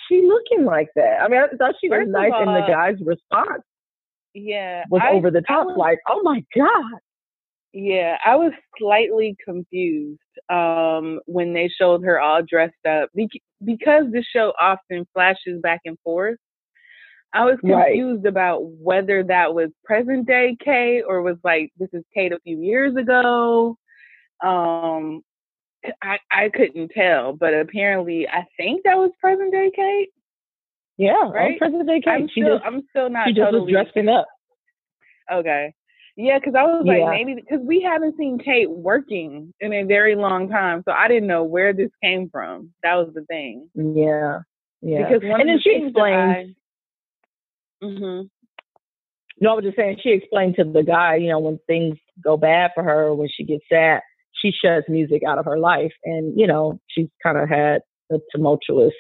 she 0.09 0.23
looking 0.23 0.65
like 0.65 0.89
that? 0.97 1.21
I 1.23 1.29
mean, 1.29 1.41
I 1.41 1.57
thought 1.57 1.75
she 1.81 1.89
was 1.89 2.07
nice, 2.09 2.33
all, 2.35 2.43
and 2.43 2.63
the 2.63 2.67
guy's 2.69 2.97
response, 3.05 3.63
yeah, 4.35 4.85
was 4.91 5.03
I, 5.05 5.13
over 5.13 5.31
the 5.31 5.43
top. 5.43 5.67
Was, 5.67 5.77
like, 5.79 5.99
oh 6.09 6.23
my 6.23 6.45
god. 6.55 7.01
Yeah, 7.73 8.17
I 8.25 8.37
was 8.37 8.53
slightly 8.79 9.37
confused 9.45 10.21
um, 10.49 11.21
when 11.27 11.53
they 11.53 11.69
showed 11.69 12.03
her 12.05 12.19
all 12.21 12.43
dressed 12.43 12.75
up 12.89 13.11
because 13.15 14.07
the 14.13 14.25
show 14.35 14.53
often 14.61 15.07
flashes 15.13 15.61
back 15.63 15.81
and 15.85 15.99
forth. 16.03 16.39
I 17.35 17.45
was 17.45 17.59
confused 17.61 18.25
right. 18.25 18.31
about 18.31 18.61
whether 18.63 19.23
that 19.25 19.55
was 19.55 19.69
present 19.85 20.27
day 20.27 20.57
Kate 20.65 21.03
or 21.07 21.21
was 21.21 21.37
like 21.45 21.71
this 21.79 21.91
is 21.93 22.03
Kate 22.15 22.33
a 22.33 22.41
few 22.41 22.63
years 22.63 22.97
ago. 22.97 23.77
Um, 24.43 25.21
I 26.03 26.19
I 26.31 26.49
couldn't 26.49 26.91
tell, 26.91 27.33
but 27.33 27.55
apparently 27.55 28.29
I 28.29 28.45
think 28.57 28.83
that 28.85 28.97
was 28.97 29.11
present 29.21 29.53
day 29.53 29.71
Kate. 29.75 30.09
Yeah, 30.97 31.31
right. 31.31 31.59
Present 31.59 31.87
day 31.87 32.01
Kate. 32.03 32.11
I'm 32.11 32.29
she 32.29 32.43
still 32.43 32.59
just, 32.59 32.67
I'm 32.67 32.83
still 32.91 33.11
not 33.11 33.27
she 33.29 33.35
just 33.35 33.45
totally 33.45 33.73
was 33.73 33.85
dressing 33.85 34.09
up. 34.09 34.27
Okay. 35.33 35.75
Yeah, 36.19 36.39
because 36.39 36.55
I 36.55 36.63
was 36.63 36.85
like, 36.87 37.01
yeah. 37.01 37.11
maybe 37.11 37.35
because 37.35 37.61
we 37.63 37.83
haven't 37.83 38.17
seen 38.17 38.39
Kate 38.39 38.71
working 38.71 39.53
in 39.61 39.73
a 39.75 39.83
very 39.83 40.17
long 40.17 40.49
time, 40.49 40.83
so 40.87 40.93
I 40.93 41.09
didn't 41.09 41.29
know 41.29 41.45
where 41.45 41.75
this 41.75 41.91
came 42.03 42.31
from. 42.31 42.71
That 42.83 42.95
was 42.95 43.13
the 43.15 43.23
thing. 43.27 43.69
Yeah, 43.75 44.39
yeah. 44.81 45.09
Because 45.09 45.23
and 45.23 45.49
then 45.49 45.61
she 45.61 45.75
explains. 45.75 46.55
Mm-hmm. 47.83 48.27
No, 49.39 49.51
I 49.51 49.55
was 49.55 49.65
just 49.65 49.77
saying 49.77 49.99
she 50.03 50.13
explained 50.13 50.57
to 50.57 50.65
the 50.65 50.83
guy, 50.83 51.17
you 51.17 51.29
know, 51.29 51.39
when 51.39 51.59
things 51.67 51.99
go 52.25 52.39
bad 52.39 52.71
for 52.75 52.83
her, 52.83 53.15
when 53.15 53.29
she 53.29 53.45
gets 53.45 53.65
sad, 53.71 54.01
she 54.41 54.53
shuts 54.53 54.89
music 54.89 55.23
out 55.27 55.39
of 55.39 55.45
her 55.45 55.59
life, 55.59 55.93
and 56.05 56.39
you 56.39 56.47
know, 56.47 56.81
she's 56.89 57.09
kind 57.23 57.39
of 57.39 57.49
had 57.49 57.81
a 58.11 58.19
tumultuous 58.33 58.95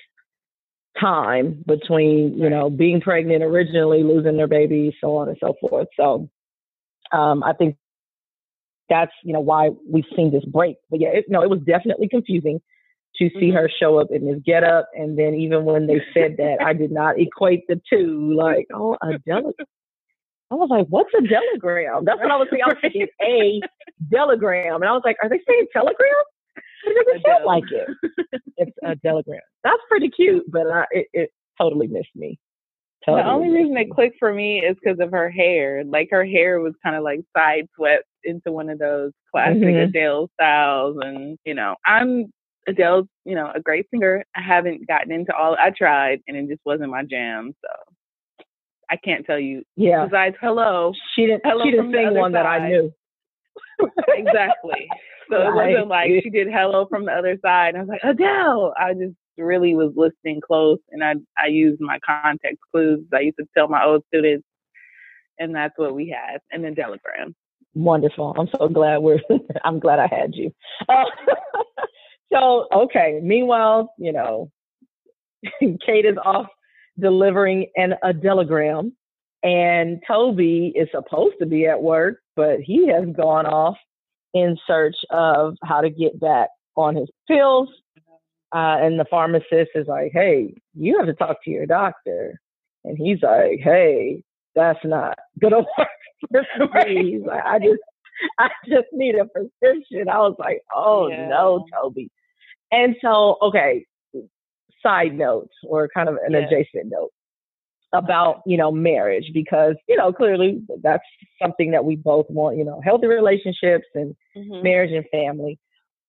time 1.00 1.62
between, 1.66 2.36
you 2.38 2.48
know, 2.48 2.70
being 2.70 3.00
pregnant 3.00 3.42
originally, 3.42 4.02
losing 4.02 4.36
their 4.36 4.46
baby, 4.46 4.96
so 5.00 5.16
on 5.16 5.28
and 5.28 5.36
so 5.40 5.54
forth. 5.60 5.88
So, 5.98 6.28
um, 7.12 7.42
I 7.42 7.52
think 7.52 7.76
that's 8.88 9.12
you 9.24 9.32
know 9.32 9.40
why 9.40 9.70
we've 9.88 10.04
seen 10.14 10.32
this 10.32 10.44
break. 10.44 10.76
But 10.90 11.00
yeah, 11.00 11.08
it, 11.08 11.26
no, 11.28 11.42
it 11.42 11.50
was 11.50 11.60
definitely 11.60 12.08
confusing 12.08 12.60
to 13.16 13.30
see 13.30 13.46
mm-hmm. 13.46 13.56
her 13.56 13.70
show 13.80 13.98
up 13.98 14.08
in 14.10 14.26
this 14.26 14.40
get 14.44 14.64
up. 14.64 14.88
And 14.94 15.18
then 15.18 15.34
even 15.34 15.64
when 15.64 15.86
they 15.86 16.02
said 16.12 16.36
that, 16.38 16.58
I 16.64 16.72
did 16.72 16.92
not 16.92 17.18
equate 17.18 17.66
the 17.66 17.80
two. 17.90 18.34
Like, 18.36 18.66
oh, 18.74 18.96
a 19.02 19.18
dele. 19.26 19.52
I 20.50 20.54
was 20.54 20.68
like, 20.70 20.86
what's 20.88 21.12
a 21.14 21.26
telegram? 21.26 22.04
That's 22.04 22.20
what 22.20 22.30
I 22.30 22.36
was 22.36 22.48
thinking. 22.50 22.66
I 22.66 22.72
was 22.72 22.78
thinking 22.80 23.08
a 23.22 23.60
telegram. 24.12 24.76
And 24.76 24.84
I 24.84 24.92
was 24.92 25.02
like, 25.04 25.16
are 25.22 25.28
they 25.28 25.40
saying 25.48 25.66
telegram? 25.72 25.96
It 26.84 27.06
doesn't 27.06 27.26
sound 27.26 27.44
like 27.44 27.64
it. 27.70 27.88
It's 28.58 28.76
a 28.84 28.96
telegram. 28.96 29.40
That's 29.64 29.82
pretty 29.88 30.08
cute, 30.08 30.44
but 30.50 30.66
I, 30.70 30.84
it, 30.92 31.06
it 31.12 31.30
totally 31.60 31.88
missed 31.88 32.14
me. 32.14 32.38
Totally 33.04 33.22
the 33.22 33.28
only 33.28 33.50
reason 33.50 33.76
it 33.76 33.90
clicked 33.90 34.16
for 34.18 34.32
me 34.32 34.60
is 34.60 34.76
because 34.82 34.98
of 35.00 35.10
her 35.10 35.30
hair. 35.30 35.84
Like 35.84 36.08
her 36.10 36.24
hair 36.24 36.60
was 36.60 36.74
kind 36.82 36.96
of 36.96 37.02
like 37.02 37.20
side 37.36 37.68
swept 37.76 38.04
into 38.24 38.50
one 38.50 38.68
of 38.68 38.78
those 38.78 39.12
classic 39.30 39.62
mm-hmm. 39.62 39.90
Adele 39.90 40.28
styles, 40.34 40.96
and 41.00 41.38
you 41.44 41.54
know, 41.54 41.76
I'm 41.84 42.32
Adele's, 42.66 43.06
you 43.24 43.34
know, 43.34 43.50
a 43.54 43.60
great 43.60 43.86
singer. 43.90 44.24
I 44.34 44.40
haven't 44.40 44.88
gotten 44.88 45.12
into 45.12 45.34
all. 45.34 45.56
I 45.58 45.70
tried, 45.70 46.20
and 46.26 46.36
it 46.36 46.48
just 46.48 46.62
wasn't 46.64 46.90
my 46.90 47.04
jam. 47.04 47.54
So 47.62 47.85
I 48.90 48.96
can't 48.96 49.26
tell 49.26 49.38
you. 49.38 49.62
Yeah. 49.76 50.04
Besides, 50.04 50.36
hello. 50.40 50.92
She 51.14 51.26
didn't. 51.26 51.42
Hello 51.44 51.64
she 51.64 51.72
didn't 51.72 51.92
sing 51.92 52.14
one 52.14 52.32
side. 52.32 52.38
that 52.38 52.46
I 52.46 52.68
knew. 52.68 52.92
exactly. 54.08 54.88
So 55.28 55.38
right. 55.38 55.70
it 55.70 55.72
wasn't 55.72 55.88
like 55.88 56.08
she 56.22 56.30
did 56.30 56.46
hello 56.46 56.86
from 56.88 57.04
the 57.04 57.10
other 57.10 57.36
side. 57.44 57.74
I 57.74 57.80
was 57.80 57.88
like 57.88 58.00
Adele. 58.04 58.72
I 58.78 58.92
just 58.94 59.16
really 59.36 59.74
was 59.74 59.92
listening 59.96 60.40
close, 60.40 60.78
and 60.90 61.02
I 61.02 61.14
I 61.36 61.48
used 61.48 61.80
my 61.80 61.98
context 61.98 62.58
clues. 62.70 63.04
I 63.12 63.22
used 63.22 63.36
to 63.38 63.46
tell 63.56 63.66
my 63.66 63.84
old 63.84 64.04
students, 64.06 64.46
and 65.40 65.52
that's 65.52 65.74
what 65.76 65.96
we 65.96 66.10
had. 66.10 66.38
And 66.52 66.62
then 66.62 66.76
Telegram. 66.76 67.34
Wonderful. 67.74 68.34
I'm 68.38 68.48
so 68.56 68.68
glad 68.68 68.98
we're. 68.98 69.18
I'm 69.64 69.80
glad 69.80 69.98
I 69.98 70.06
had 70.06 70.34
you. 70.34 70.52
Uh, 70.88 71.04
so, 72.32 72.68
okay. 72.72 73.20
Meanwhile, 73.22 73.92
you 73.98 74.12
know, 74.12 74.50
Kate 75.60 76.04
is 76.04 76.16
off 76.24 76.46
delivering 76.98 77.66
an 77.76 77.94
Adelegram, 78.04 78.92
and 79.42 80.02
Toby 80.06 80.72
is 80.74 80.88
supposed 80.92 81.36
to 81.40 81.46
be 81.46 81.66
at 81.66 81.82
work, 81.82 82.20
but 82.34 82.60
he 82.60 82.88
has 82.88 83.04
gone 83.16 83.46
off 83.46 83.76
in 84.34 84.56
search 84.66 84.96
of 85.10 85.56
how 85.62 85.80
to 85.80 85.90
get 85.90 86.18
back 86.20 86.48
on 86.76 86.96
his 86.96 87.08
pills. 87.28 87.68
Uh, 88.54 88.78
and 88.80 88.98
the 88.98 89.04
pharmacist 89.10 89.70
is 89.74 89.86
like, 89.86 90.12
hey, 90.12 90.54
you 90.74 90.96
have 90.98 91.06
to 91.06 91.14
talk 91.14 91.36
to 91.44 91.50
your 91.50 91.66
doctor. 91.66 92.40
And 92.84 92.96
he's 92.96 93.22
like, 93.22 93.60
hey, 93.62 94.22
that's 94.54 94.78
not 94.84 95.18
gonna 95.40 95.58
work 96.30 96.46
for 96.56 96.68
me. 96.86 97.12
He's 97.12 97.26
like, 97.26 97.44
I 97.44 97.58
just 97.58 97.80
I 98.38 98.48
just 98.66 98.88
need 98.92 99.16
a 99.16 99.26
prescription. 99.26 100.08
I 100.08 100.18
was 100.18 100.36
like, 100.38 100.62
oh 100.74 101.08
yeah. 101.08 101.28
no, 101.28 101.64
Toby. 101.72 102.10
And 102.72 102.96
so, 103.00 103.36
okay, 103.42 103.84
side 104.86 105.14
note 105.14 105.50
or 105.64 105.88
kind 105.88 106.08
of 106.08 106.16
an 106.26 106.32
yeah. 106.32 106.38
adjacent 106.38 106.86
note 106.86 107.10
about, 107.92 108.42
you 108.46 108.56
know, 108.56 108.70
marriage 108.70 109.30
because, 109.32 109.74
you 109.88 109.96
know, 109.96 110.12
clearly 110.12 110.62
that's 110.82 111.02
something 111.40 111.70
that 111.70 111.84
we 111.84 111.96
both 111.96 112.26
want, 112.28 112.56
you 112.56 112.64
know, 112.64 112.80
healthy 112.84 113.06
relationships 113.06 113.86
and 113.94 114.14
mm-hmm. 114.36 114.62
marriage 114.62 114.92
and 114.92 115.04
family. 115.10 115.58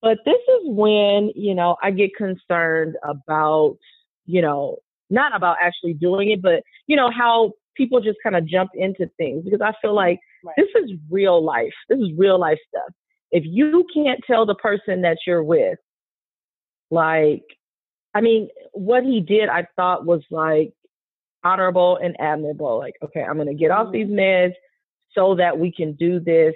But 0.02 0.18
this 0.26 0.36
is 0.36 0.62
when, 0.66 1.32
you 1.36 1.56
know, 1.56 1.76
I 1.82 1.92
get 1.92 2.16
concerned 2.16 2.96
about, 3.04 3.78
you 4.26 4.42
know, 4.42 4.78
not 5.10 5.36
about 5.36 5.58
actually 5.62 5.94
doing 5.94 6.32
it, 6.32 6.42
but, 6.42 6.62
you 6.88 6.96
know, 6.96 7.10
how 7.10 7.54
people 7.76 8.02
just 8.02 8.18
kind 8.22 8.36
of 8.36 8.46
jump 8.46 8.72
into 8.74 9.10
things 9.18 9.44
because 9.44 9.62
I 9.62 9.74
feel 9.82 9.96
like 9.96 10.20
right. 10.44 10.56
this 10.58 10.68
is 10.84 10.92
real 11.10 11.44
life. 11.44 11.74
This 11.90 12.00
is 12.00 12.10
real 12.18 12.40
life 12.40 12.60
stuff. 12.68 12.94
If 13.32 13.44
you 13.46 13.86
can't 13.94 14.20
tell 14.26 14.46
the 14.46 14.56
person 14.56 15.02
that 15.02 15.18
you're 15.26 15.44
with, 15.44 15.80
like, 16.92 17.44
I 18.18 18.22
mean, 18.22 18.50
what 18.74 19.04
he 19.04 19.22
did, 19.22 19.48
I 19.48 19.68
thought 19.76 20.08
was 20.08 20.24
like 20.32 20.74
honorable 21.44 22.00
and 22.02 22.20
admirable. 22.20 22.80
Like, 22.80 22.96
okay, 23.04 23.22
I'm 23.22 23.36
going 23.36 23.48
to 23.48 23.54
get 23.54 23.70
off 23.70 23.92
these 23.92 24.08
mm-hmm. 24.08 24.18
meds 24.18 24.54
so 25.12 25.36
that 25.36 25.60
we 25.60 25.72
can 25.72 25.94
do 25.94 26.20
this. 26.20 26.56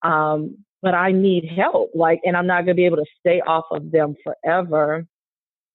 Um, 0.00 0.56
but 0.80 0.94
I 0.94 1.12
need 1.12 1.44
help. 1.54 1.90
Like, 1.94 2.20
and 2.24 2.34
I'm 2.34 2.46
not 2.46 2.64
going 2.64 2.68
to 2.68 2.80
be 2.80 2.86
able 2.86 2.96
to 2.96 3.04
stay 3.20 3.42
off 3.46 3.66
of 3.70 3.90
them 3.90 4.14
forever. 4.24 5.06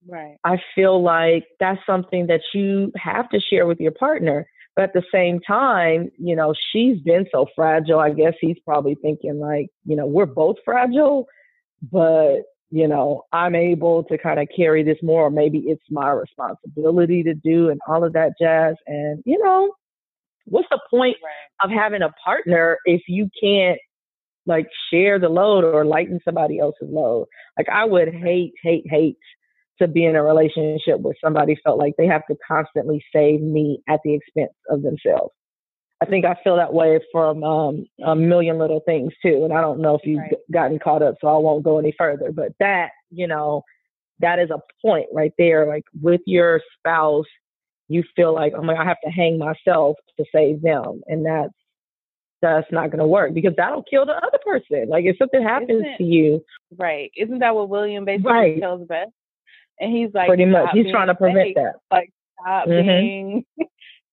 Right. 0.07 0.37
I 0.43 0.57
feel 0.73 1.03
like 1.03 1.45
that's 1.59 1.85
something 1.85 2.25
that 2.27 2.41
you 2.55 2.91
have 2.95 3.29
to 3.29 3.39
share 3.39 3.67
with 3.67 3.79
your 3.79 3.91
partner. 3.91 4.47
But 4.75 4.85
at 4.85 4.93
the 4.93 5.03
same 5.13 5.39
time, 5.39 6.09
you 6.17 6.35
know, 6.35 6.55
she's 6.71 6.99
been 7.01 7.27
so 7.31 7.45
fragile. 7.55 7.99
I 7.99 8.09
guess 8.09 8.33
he's 8.41 8.57
probably 8.65 8.95
thinking 8.95 9.39
like, 9.39 9.67
you 9.85 9.95
know, 9.95 10.07
we're 10.07 10.25
both 10.25 10.55
fragile, 10.65 11.27
but 11.91 12.37
you 12.71 12.87
know, 12.87 13.23
I'm 13.31 13.53
able 13.53 14.03
to 14.05 14.17
kind 14.17 14.39
of 14.39 14.47
carry 14.55 14.83
this 14.83 14.97
more, 15.03 15.23
or 15.23 15.29
maybe 15.29 15.59
it's 15.67 15.83
my 15.89 16.09
responsibility 16.11 17.21
to 17.23 17.33
do 17.33 17.69
and 17.69 17.79
all 17.87 18.03
of 18.03 18.13
that 18.13 18.31
jazz. 18.41 18.75
And, 18.87 19.21
you 19.25 19.37
know, 19.43 19.73
what's 20.45 20.69
the 20.71 20.79
point 20.89 21.17
right. 21.23 21.65
of 21.65 21.71
having 21.71 22.01
a 22.01 22.13
partner 22.23 22.77
if 22.85 23.01
you 23.07 23.29
can't 23.41 23.79
like 24.45 24.67
share 24.91 25.19
the 25.19 25.29
load 25.29 25.63
or 25.63 25.85
lighten 25.85 26.19
somebody 26.25 26.59
else's 26.59 26.89
load. 26.89 27.27
Like 27.57 27.69
I 27.69 27.85
would 27.85 28.13
hate, 28.13 28.53
hate, 28.63 28.85
hate 28.89 29.17
to 29.79 29.87
be 29.87 30.05
in 30.05 30.15
a 30.15 30.23
relationship 30.23 30.99
where 30.99 31.15
somebody 31.23 31.57
felt 31.63 31.77
like 31.77 31.93
they 31.97 32.07
have 32.07 32.25
to 32.29 32.35
constantly 32.47 33.03
save 33.13 33.41
me 33.41 33.79
at 33.87 33.99
the 34.03 34.13
expense 34.13 34.53
of 34.69 34.81
themselves. 34.81 35.33
I 36.01 36.05
think 36.05 36.25
I 36.25 36.35
feel 36.43 36.55
that 36.55 36.73
way 36.73 36.99
from 37.11 37.43
um, 37.43 37.85
a 38.03 38.15
million 38.15 38.57
little 38.57 38.81
things 38.85 39.13
too. 39.23 39.43
And 39.43 39.53
I 39.53 39.61
don't 39.61 39.79
know 39.79 39.95
if 39.95 40.01
you've 40.03 40.19
right. 40.19 40.33
gotten 40.51 40.79
caught 40.79 41.03
up, 41.03 41.15
so 41.21 41.27
I 41.27 41.37
won't 41.37 41.63
go 41.63 41.77
any 41.77 41.93
further. 41.95 42.31
But 42.31 42.53
that, 42.59 42.89
you 43.11 43.27
know, 43.27 43.63
that 44.19 44.39
is 44.39 44.49
a 44.49 44.59
point 44.81 45.07
right 45.13 45.33
there. 45.37 45.67
Like 45.67 45.83
with 46.01 46.21
your 46.25 46.59
spouse, 46.77 47.27
you 47.87 48.03
feel 48.15 48.33
like, 48.33 48.53
oh 48.57 48.63
my, 48.63 48.75
I 48.75 48.83
have 48.83 48.97
to 49.03 49.11
hang 49.11 49.37
myself 49.37 49.97
to 50.17 50.25
save 50.33 50.63
them. 50.63 51.01
And 51.05 51.25
that's, 51.25 51.53
that's 52.41 52.71
not 52.71 52.87
going 52.89 52.99
to 52.99 53.05
work 53.05 53.35
because 53.35 53.53
that'll 53.55 53.83
kill 53.83 54.07
the 54.07 54.13
other 54.13 54.39
person. 54.43 54.89
Like 54.89 55.05
if 55.05 55.17
something 55.17 55.43
happens 55.43 55.85
to 55.99 56.03
you. 56.03 56.43
Right. 56.75 57.11
Isn't 57.15 57.39
that 57.39 57.53
what 57.53 57.69
William 57.69 58.05
basically 58.05 58.31
right. 58.31 58.59
tells 58.59 58.87
Beth? 58.87 59.09
And 59.79 59.95
he's 59.95 60.09
like, 60.15 60.27
pretty 60.27 60.45
much. 60.45 60.69
He's 60.73 60.89
trying 60.89 61.07
to 61.07 61.15
prevent 61.15 61.55
that. 61.55 61.73
Like, 61.91 62.11
stop 62.39 62.67
mm-hmm. 62.67 62.87
being 62.87 63.45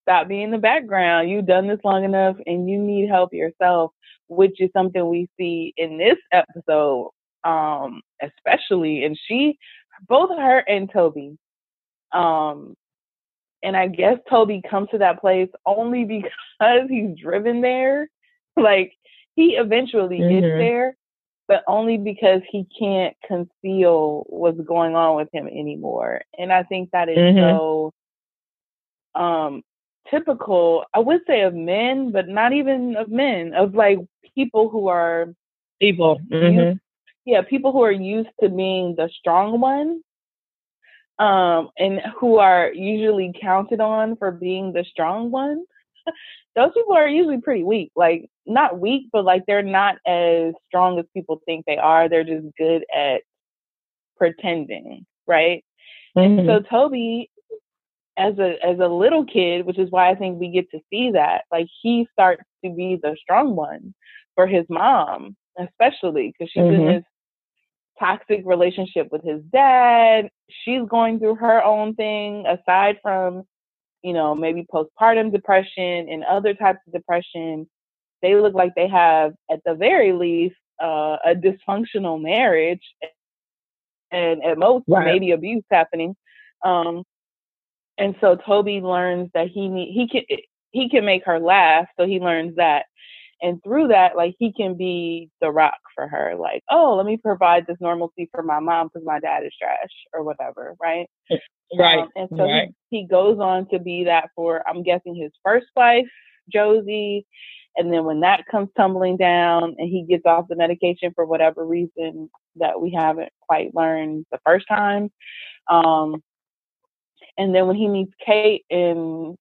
stop 0.08 0.26
being 0.26 0.42
in 0.42 0.50
the 0.50 0.58
background. 0.58 1.28
You've 1.28 1.46
done 1.46 1.68
this 1.68 1.80
long 1.84 2.04
enough 2.04 2.36
and 2.46 2.68
you 2.68 2.78
need 2.78 3.08
help 3.08 3.34
yourself, 3.34 3.92
which 4.28 4.58
is 4.58 4.70
something 4.72 5.06
we 5.06 5.28
see 5.38 5.74
in 5.76 5.98
this 5.98 6.16
episode, 6.32 7.10
um, 7.44 8.00
especially. 8.22 9.04
And 9.04 9.18
she, 9.28 9.58
both 10.08 10.30
her 10.30 10.58
and 10.60 10.90
Toby, 10.90 11.36
um, 12.12 12.74
and 13.62 13.76
I 13.76 13.88
guess 13.88 14.18
Toby 14.30 14.62
comes 14.68 14.88
to 14.90 14.98
that 14.98 15.20
place 15.20 15.50
only 15.66 16.04
because 16.60 16.88
he's 16.88 17.18
driven 17.20 17.60
there. 17.60 18.08
Like 18.56 18.92
he 19.36 19.56
eventually 19.56 20.20
mm-hmm. 20.20 20.40
gets 20.40 20.58
there, 20.58 20.96
but 21.48 21.64
only 21.68 21.98
because 21.98 22.40
he 22.50 22.66
can't 22.78 23.14
conceal 23.26 24.24
what's 24.28 24.60
going 24.60 24.94
on 24.94 25.16
with 25.16 25.28
him 25.34 25.48
anymore. 25.48 26.22
And 26.38 26.50
I 26.50 26.62
think 26.62 26.90
that 26.92 27.10
is 27.10 27.18
mm-hmm. 27.18 27.58
so 27.58 27.92
um 29.14 29.62
typical, 30.10 30.84
I 30.94 30.98
would 31.00 31.20
say 31.26 31.42
of 31.42 31.54
men, 31.54 32.12
but 32.12 32.28
not 32.28 32.52
even 32.52 32.96
of 32.96 33.08
men, 33.08 33.54
of 33.54 33.74
like 33.74 33.98
people 34.34 34.68
who 34.68 34.88
are 34.88 35.26
people. 35.80 36.20
Mm-hmm. 36.30 36.76
yeah, 37.24 37.42
people 37.42 37.72
who 37.72 37.82
are 37.82 37.92
used 37.92 38.30
to 38.42 38.48
being 38.48 38.94
the 38.96 39.10
strong 39.18 39.60
one. 39.60 40.02
Um, 41.18 41.70
and 41.76 42.00
who 42.20 42.36
are 42.38 42.72
usually 42.72 43.34
counted 43.40 43.80
on 43.80 44.14
for 44.16 44.30
being 44.30 44.72
the 44.72 44.84
strong 44.88 45.32
one. 45.32 45.64
Those 46.54 46.70
people 46.72 46.94
are 46.94 47.08
usually 47.08 47.40
pretty 47.40 47.64
weak. 47.64 47.90
Like 47.96 48.30
not 48.46 48.78
weak, 48.78 49.08
but 49.12 49.24
like 49.24 49.44
they're 49.46 49.62
not 49.62 49.96
as 50.06 50.54
strong 50.68 50.98
as 50.98 51.06
people 51.12 51.40
think 51.44 51.66
they 51.66 51.76
are. 51.76 52.08
They're 52.08 52.22
just 52.22 52.46
good 52.56 52.84
at 52.94 53.22
pretending, 54.16 55.06
right? 55.26 55.64
Mm-hmm. 56.16 56.38
And 56.38 56.48
so 56.48 56.60
Toby 56.68 57.30
as 58.18 58.38
a 58.38 58.56
as 58.64 58.78
a 58.80 58.88
little 58.88 59.24
kid, 59.24 59.64
which 59.64 59.78
is 59.78 59.90
why 59.90 60.10
I 60.10 60.14
think 60.14 60.38
we 60.38 60.50
get 60.50 60.70
to 60.72 60.80
see 60.90 61.12
that. 61.12 61.44
Like 61.50 61.68
he 61.82 62.06
starts 62.12 62.42
to 62.64 62.70
be 62.70 62.98
the 63.00 63.16
strong 63.22 63.54
one 63.54 63.94
for 64.34 64.46
his 64.46 64.66
mom, 64.68 65.36
especially 65.58 66.34
because 66.36 66.50
she's 66.52 66.62
mm-hmm. 66.62 66.80
in 66.80 66.86
this 66.86 67.04
toxic 67.98 68.42
relationship 68.44 69.08
with 69.10 69.22
his 69.22 69.40
dad. 69.52 70.28
She's 70.64 70.82
going 70.88 71.18
through 71.18 71.36
her 71.36 71.62
own 71.62 71.94
thing 71.94 72.44
aside 72.46 72.98
from, 73.02 73.44
you 74.02 74.12
know, 74.12 74.34
maybe 74.34 74.66
postpartum 74.72 75.32
depression 75.32 76.08
and 76.08 76.24
other 76.24 76.54
types 76.54 76.80
of 76.86 76.92
depression. 76.92 77.68
They 78.22 78.34
look 78.34 78.54
like 78.54 78.74
they 78.74 78.88
have, 78.88 79.32
at 79.50 79.60
the 79.64 79.74
very 79.74 80.12
least, 80.12 80.56
uh, 80.82 81.16
a 81.24 81.34
dysfunctional 81.34 82.20
marriage 82.20 82.82
and 84.10 84.42
at 84.44 84.58
most 84.58 84.84
right. 84.88 85.04
maybe 85.04 85.32
abuse 85.32 85.64
happening. 85.70 86.14
Um, 86.64 87.02
and 87.98 88.14
so 88.20 88.36
Toby 88.36 88.80
learns 88.80 89.30
that 89.34 89.48
he 89.48 89.68
need, 89.68 89.92
he 89.92 90.08
can 90.08 90.22
he 90.70 90.88
can 90.88 91.04
make 91.04 91.24
her 91.24 91.40
laugh, 91.40 91.86
so 91.98 92.06
he 92.06 92.20
learns 92.20 92.56
that. 92.56 92.86
And 93.40 93.62
through 93.62 93.88
that, 93.88 94.16
like 94.16 94.34
he 94.38 94.52
can 94.52 94.76
be 94.76 95.30
the 95.40 95.50
rock 95.50 95.78
for 95.94 96.08
her. 96.08 96.34
Like, 96.38 96.62
oh, 96.70 96.96
let 96.96 97.06
me 97.06 97.16
provide 97.16 97.66
this 97.66 97.76
normalcy 97.80 98.28
for 98.32 98.42
my 98.42 98.58
mom 98.58 98.88
because 98.88 99.06
my 99.06 99.20
dad 99.20 99.44
is 99.44 99.52
trash 99.60 99.90
or 100.12 100.24
whatever, 100.24 100.74
right? 100.80 101.06
Right. 101.78 102.00
Um, 102.00 102.08
and 102.16 102.28
so 102.36 102.44
right. 102.44 102.68
He, 102.90 103.00
he 103.00 103.06
goes 103.06 103.38
on 103.38 103.68
to 103.70 103.78
be 103.78 104.04
that 104.04 104.30
for 104.34 104.66
I'm 104.68 104.82
guessing 104.82 105.14
his 105.14 105.32
first 105.44 105.66
wife, 105.76 106.06
Josie. 106.52 107.26
And 107.76 107.92
then 107.92 108.04
when 108.04 108.20
that 108.20 108.44
comes 108.50 108.70
tumbling 108.76 109.16
down 109.16 109.76
and 109.78 109.88
he 109.88 110.04
gets 110.08 110.26
off 110.26 110.46
the 110.48 110.56
medication 110.56 111.12
for 111.14 111.24
whatever 111.24 111.64
reason 111.64 112.28
that 112.56 112.80
we 112.80 112.92
haven't 112.92 113.30
quite 113.42 113.74
learned 113.74 114.26
the 114.32 114.40
first 114.44 114.66
time, 114.68 115.10
um, 115.70 116.22
and 117.38 117.54
then 117.54 117.66
when 117.66 117.76
he 117.76 117.88
meets 117.88 118.12
Kate 118.24 118.64
in 118.68 119.36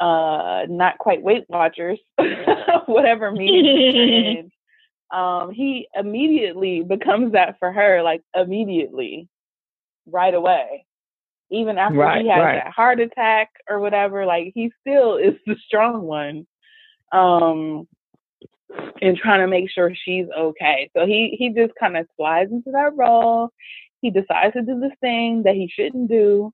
uh 0.00 0.62
not 0.68 0.98
quite 0.98 1.22
Weight 1.22 1.44
Watchers, 1.48 1.98
whatever 2.86 3.30
meeting 3.30 4.50
um, 5.14 5.52
he 5.52 5.86
immediately 5.94 6.82
becomes 6.82 7.32
that 7.32 7.56
for 7.60 7.72
her, 7.72 8.02
like 8.02 8.22
immediately, 8.34 9.28
right 10.06 10.34
away. 10.34 10.86
Even 11.50 11.78
after 11.78 11.98
right, 11.98 12.22
he 12.22 12.28
has 12.28 12.40
right. 12.40 12.64
that 12.64 12.72
heart 12.72 12.98
attack 13.00 13.50
or 13.68 13.78
whatever, 13.78 14.26
like 14.26 14.52
he 14.54 14.72
still 14.80 15.16
is 15.16 15.34
the 15.46 15.56
strong 15.66 16.02
one. 16.02 16.46
Um 17.12 17.86
and 19.00 19.16
trying 19.16 19.40
to 19.40 19.46
make 19.46 19.70
sure 19.70 19.94
she's 19.94 20.26
okay. 20.36 20.90
So 20.96 21.06
he 21.06 21.36
he 21.38 21.50
just 21.50 21.74
kind 21.78 21.96
of 21.96 22.08
slides 22.16 22.50
into 22.50 22.72
that 22.72 22.96
role. 22.96 23.50
He 24.00 24.10
decides 24.10 24.54
to 24.54 24.62
do 24.62 24.80
this 24.80 24.92
thing 25.00 25.44
that 25.44 25.54
he 25.54 25.68
shouldn't 25.72 26.08
do. 26.08 26.52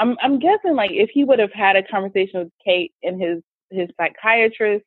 I'm 0.00 0.16
I'm 0.22 0.38
guessing 0.38 0.74
like 0.74 0.90
if 0.92 1.10
he 1.10 1.24
would 1.24 1.38
have 1.38 1.52
had 1.52 1.76
a 1.76 1.82
conversation 1.82 2.40
with 2.40 2.48
Kate 2.64 2.92
and 3.02 3.20
his 3.20 3.42
his 3.70 3.88
psychiatrist, 4.00 4.84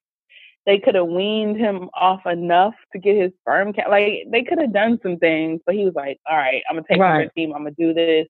they 0.65 0.79
could 0.79 0.95
have 0.95 1.07
weaned 1.07 1.57
him 1.57 1.89
off 1.93 2.25
enough 2.25 2.73
to 2.91 2.99
get 2.99 3.15
his 3.15 3.31
sperm 3.41 3.73
count. 3.73 3.91
Like 3.91 4.23
they 4.31 4.43
could 4.43 4.59
have 4.59 4.73
done 4.73 4.99
some 5.03 5.17
things, 5.17 5.61
but 5.65 5.75
he 5.75 5.85
was 5.85 5.93
like, 5.93 6.17
"All 6.27 6.35
right, 6.35 6.63
I'm 6.67 6.75
gonna 6.75 6.85
take 6.89 6.99
right. 6.99 7.25
my 7.25 7.31
team. 7.35 7.53
I'm 7.53 7.63
gonna 7.63 7.75
do 7.77 7.93
this. 7.93 8.27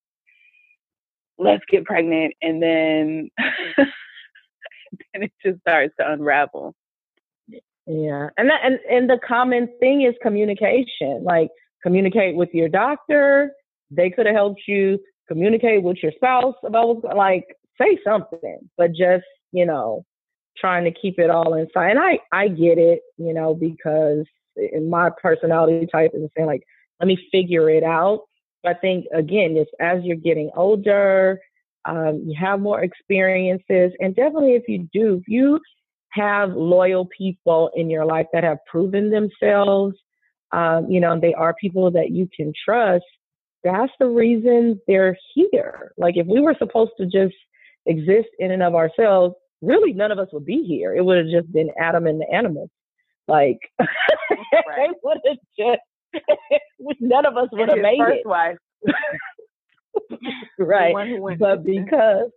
Let's 1.38 1.64
get 1.70 1.86
pregnant," 1.86 2.34
and 2.42 2.62
then 2.62 3.30
then 3.78 5.24
it 5.24 5.32
just 5.44 5.62
starts 5.62 5.94
to 6.00 6.12
unravel. 6.12 6.76
Yeah, 7.88 8.30
and 8.38 8.50
that, 8.50 8.62
and 8.64 8.80
and 8.90 9.10
the 9.10 9.20
common 9.26 9.70
thing 9.80 10.02
is 10.02 10.16
communication. 10.22 11.24
Like 11.24 11.50
communicate 11.82 12.36
with 12.36 12.50
your 12.54 12.68
doctor. 12.68 13.54
They 13.90 14.10
could 14.10 14.26
have 14.26 14.36
helped 14.36 14.62
you 14.68 15.00
communicate 15.28 15.84
with 15.84 15.98
your 16.02 16.12
spouse 16.14 16.56
about 16.66 17.02
what's 17.02 17.16
like 17.16 17.46
say 17.82 17.98
something, 18.06 18.70
but 18.78 18.90
just 18.92 19.26
you 19.52 19.66
know 19.66 20.06
trying 20.58 20.84
to 20.84 20.92
keep 20.92 21.20
it 21.20 21.30
all 21.30 21.54
inside. 21.56 21.92
And 21.92 22.00
I 22.00 22.20
I 22.32 22.48
get 22.48 22.78
it, 22.78 23.02
you 23.18 23.34
know, 23.34 23.56
because 23.56 24.26
in 24.56 24.90
my 24.90 25.10
personality 25.22 25.88
type 25.92 26.12
is 26.14 26.30
saying 26.36 26.48
like 26.48 26.64
let 27.00 27.08
me 27.08 27.18
figure 27.32 27.70
it 27.70 27.84
out. 27.84 28.22
But 28.64 28.78
I 28.78 28.80
think 28.80 29.06
again, 29.14 29.56
just 29.56 29.72
as 29.80 30.04
you're 30.04 30.16
getting 30.16 30.52
older, 30.56 31.40
um, 31.86 32.24
you 32.26 32.36
have 32.40 32.60
more 32.60 32.82
experiences, 32.82 33.92
and 34.00 34.16
definitely 34.16 34.54
if 34.54 34.64
you 34.68 34.88
do, 34.94 35.16
if 35.16 35.24
you 35.28 35.60
have 36.12 36.52
loyal 36.52 37.08
people 37.18 37.72
in 37.76 37.90
your 37.90 38.06
life 38.06 38.28
that 38.34 38.44
have 38.44 38.60
proven 38.70 39.10
themselves, 39.10 39.96
um, 40.52 40.90
you 40.90 41.00
know, 41.00 41.20
they 41.20 41.34
are 41.34 41.56
people 41.60 41.90
that 41.92 42.12
you 42.12 42.30
can 42.36 42.54
trust 42.64 43.04
that's 43.64 43.92
the 44.00 44.08
reason 44.08 44.80
they're 44.88 45.18
here. 45.34 45.94
Like 45.98 46.18
if 46.18 46.28
we 46.28 46.42
were 46.42 46.56
supposed 46.58 46.92
to 46.98 47.06
just 47.06 47.36
exist 47.86 48.30
in 48.40 48.52
and 48.52 48.64
of 48.64 48.76
ourselves, 48.76 49.36
really 49.62 49.94
none 49.94 50.12
of 50.12 50.20
us 50.20 50.28
would 50.34 50.46
be 50.46 50.64
here. 50.64 50.96
It 50.96 51.04
would 51.04 51.18
have 51.18 51.28
just 51.28 51.52
been 51.52 51.70
Adam 51.80 52.08
and 52.08 52.22
the 52.22 52.30
animals. 52.34 52.70
Like 53.28 53.60
right. 53.80 54.90
it 54.90 54.98
would 55.04 55.18
have 55.26 55.38
just 55.58 55.82
none 57.00 57.26
of 57.26 57.38
us 57.38 57.48
would 57.52 57.70
have 57.70 57.80
made 57.80 57.98
first 57.98 58.20
it. 58.20 58.28
Wife. 58.28 58.58
right. 60.60 60.94
But 61.40 61.64
because 61.64 62.30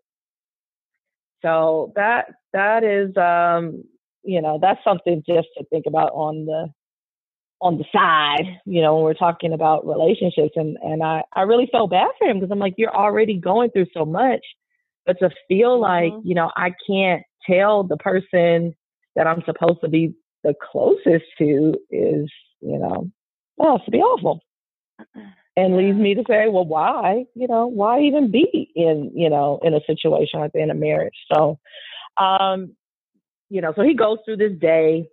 so 1.43 1.93
that 1.97 2.27
that 2.53 2.85
is 2.85 3.17
um 3.17 3.85
you 4.23 4.43
know, 4.43 4.59
that's 4.61 4.83
something 4.83 5.23
just 5.27 5.49
to 5.57 5.65
think 5.71 5.87
about 5.87 6.11
on 6.13 6.47
the 6.47 6.69
on 7.61 7.79
the 7.79 7.85
side, 7.93 8.61
you 8.67 8.83
know, 8.83 8.97
when 8.97 9.05
we're 9.05 9.15
talking 9.15 9.53
about 9.53 9.87
relationships. 9.87 10.53
And, 10.57 10.77
and 10.83 11.03
I, 11.03 11.23
I 11.35 11.43
really 11.43 11.69
felt 11.71 11.91
bad 11.91 12.09
for 12.19 12.29
him 12.29 12.39
because 12.39 12.51
I'm 12.53 12.59
like, 12.59 12.75
you're 12.77 12.95
already 12.95 13.39
going 13.39 13.71
through 13.71 13.87
so 13.95 14.05
much. 14.05 14.45
But 15.07 15.19
to 15.21 15.31
feel 15.49 15.81
like, 15.81 16.13
mm-hmm. 16.13 16.29
you 16.29 16.35
know, 16.35 16.51
I 16.57 16.73
can't 16.87 17.23
tell 17.49 17.85
the 17.85 17.97
person 17.97 18.75
that 19.15 19.27
I'm 19.27 19.43
supposed 19.47 19.81
to 19.83 19.89
be 19.89 20.15
the 20.43 20.55
closest 20.71 21.25
to 21.39 21.75
is, 21.91 22.31
you 22.61 22.79
know, 22.79 23.11
well, 23.57 23.81
to 23.85 23.91
be 23.91 23.99
awful. 23.99 24.41
And 25.59 25.75
leads 25.75 25.97
me 25.97 26.15
to 26.15 26.23
say, 26.29 26.51
well, 26.51 26.67
why, 26.67 27.25
you 27.35 27.49
know, 27.49 27.67
why 27.67 28.03
even 28.03 28.31
be 28.31 28.71
in, 28.77 29.11
you 29.15 29.31
know, 29.31 29.59
in 29.63 29.73
a 29.73 29.81
situation 29.87 30.39
like 30.39 30.53
that 30.53 30.61
in 30.61 30.71
a 30.71 30.75
marriage? 30.75 31.15
So, 31.33 31.59
um, 32.19 32.77
you 33.49 33.63
know, 33.63 33.73
so 33.75 33.81
he 33.81 33.95
goes 33.95 34.19
through 34.23 34.37
this 34.37 34.53
day 34.61 35.09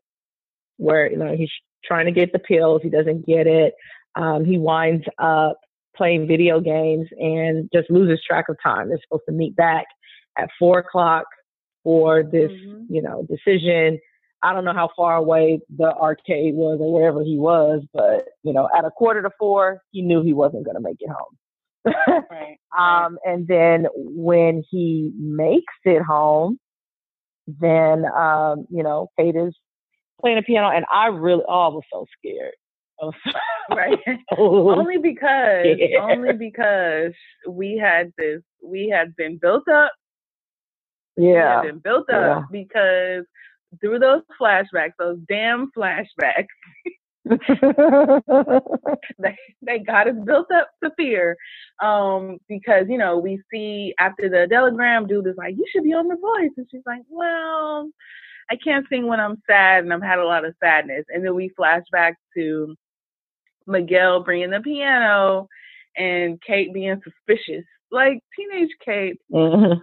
where, 0.76 1.10
you 1.10 1.15
know, 1.15 1.34
he's 1.34 1.49
trying 1.85 2.05
to 2.05 2.11
get 2.11 2.31
the 2.34 2.39
pills. 2.39 2.81
He 2.84 2.89
doesn't 2.89 3.26
get 3.26 3.47
it. 3.47 3.73
Um, 4.15 4.45
he 4.45 4.57
winds 4.57 5.05
up 5.18 5.57
playing 5.95 6.27
video 6.27 6.60
games 6.60 7.07
and 7.19 7.69
just 7.73 7.89
loses 7.89 8.23
track 8.27 8.45
of 8.49 8.57
time. 8.64 8.89
They're 8.89 8.99
supposed 9.03 9.23
to 9.27 9.34
meet 9.34 9.55
back 9.55 9.85
at 10.38 10.49
four 10.57 10.80
o'clock 10.80 11.26
for 11.84 12.23
this, 12.23 12.51
mm-hmm. 12.51 12.93
you 12.93 13.01
know, 13.01 13.27
decision. 13.30 13.99
I 14.41 14.53
don't 14.53 14.65
know 14.65 14.73
how 14.73 14.89
far 14.95 15.15
away 15.15 15.61
the 15.77 15.93
arcade 15.93 16.55
was 16.55 16.80
or 16.81 16.93
wherever 16.93 17.23
he 17.23 17.38
was, 17.38 17.81
but 17.93 18.26
you 18.43 18.53
know, 18.53 18.68
at 18.77 18.85
a 18.85 18.91
quarter 18.91 19.22
to 19.22 19.30
four, 19.39 19.81
he 19.91 20.01
knew 20.01 20.22
he 20.22 20.34
wasn't 20.34 20.65
going 20.65 20.76
to 20.76 20.81
make 20.81 20.97
it 20.99 21.10
home. 21.10 21.38
right. 22.31 22.57
Um, 22.77 23.18
and 23.26 23.47
then 23.47 23.88
when 23.95 24.64
he 24.69 25.11
makes 25.18 25.73
it 25.85 26.01
home, 26.01 26.57
then 27.47 28.05
um, 28.05 28.65
you 28.69 28.84
know, 28.84 29.10
Kate 29.18 29.35
is 29.35 29.53
playing 30.24 30.38
the 30.38 30.44
piano, 30.44 30.70
and 30.70 30.86
I 30.91 31.08
really, 31.08 31.44
oh, 31.48 31.60
I 31.60 31.68
was 31.68 31.84
so 31.91 32.06
scared. 32.18 32.54
right. 33.70 34.00
only 34.38 34.98
because, 34.98 35.66
only 36.00 36.34
because 36.34 37.12
we 37.48 37.78
had 37.78 38.14
this, 38.18 38.41
we 38.64 38.90
had 38.90 39.16
been 39.16 39.38
built 39.38 39.68
up. 39.68 39.91
Yeah. 41.18 41.62
been 41.62 41.80
built 41.80 42.10
up 42.10 42.45
yeah. 42.52 42.64
because 42.64 43.26
through 43.82 44.00
those 44.00 44.22
flashbacks, 44.40 44.94
those 44.98 45.18
damn 45.28 45.70
flashbacks, 45.78 46.48
they 49.20 49.38
they 49.62 49.80
got 49.80 50.10
us 50.10 50.16
built 50.26 50.52
up 50.52 50.70
to 50.84 50.91
fear. 50.98 51.38
Um, 51.82 52.38
because, 52.50 52.88
you 52.90 52.98
know, 52.98 53.18
we 53.18 53.41
see 53.52 53.94
after 54.00 54.28
the 54.30 54.48
telegram 54.50 55.08
dude 55.08 55.28
is 55.28 55.36
like, 55.38 55.56
You 55.56 55.66
should 55.72 55.84
be 55.84 55.94
on 55.94 56.08
the 56.08 56.18
voice. 56.18 56.52
And 56.58 56.68
she's 56.70 56.82
like, 56.86 57.04
Well, 57.10 57.90
I 58.49 58.56
can't 58.56 58.86
sing 58.90 59.07
when 59.07 59.20
I'm 59.20 59.41
sad 59.48 59.84
and 59.84 59.94
I've 59.94 60.02
had 60.02 60.20
a 60.20 60.26
lot 60.26 60.45
of 60.45 60.56
sadness. 60.61 61.06
And 61.10 61.26
then 61.26 61.36
we 61.36 61.49
flash 61.56 61.84
back 61.91 62.18
to 62.36 62.76
Miguel 63.68 64.24
bringing 64.24 64.52
the 64.52 64.60
piano 64.60 65.48
and 65.95 66.41
Kate 66.41 66.74
being 66.74 67.02
suspicious. 67.03 67.65
Like 67.91 68.20
teenage 68.36 68.72
Kate. 68.84 69.20
Mm-hmm. 69.32 69.80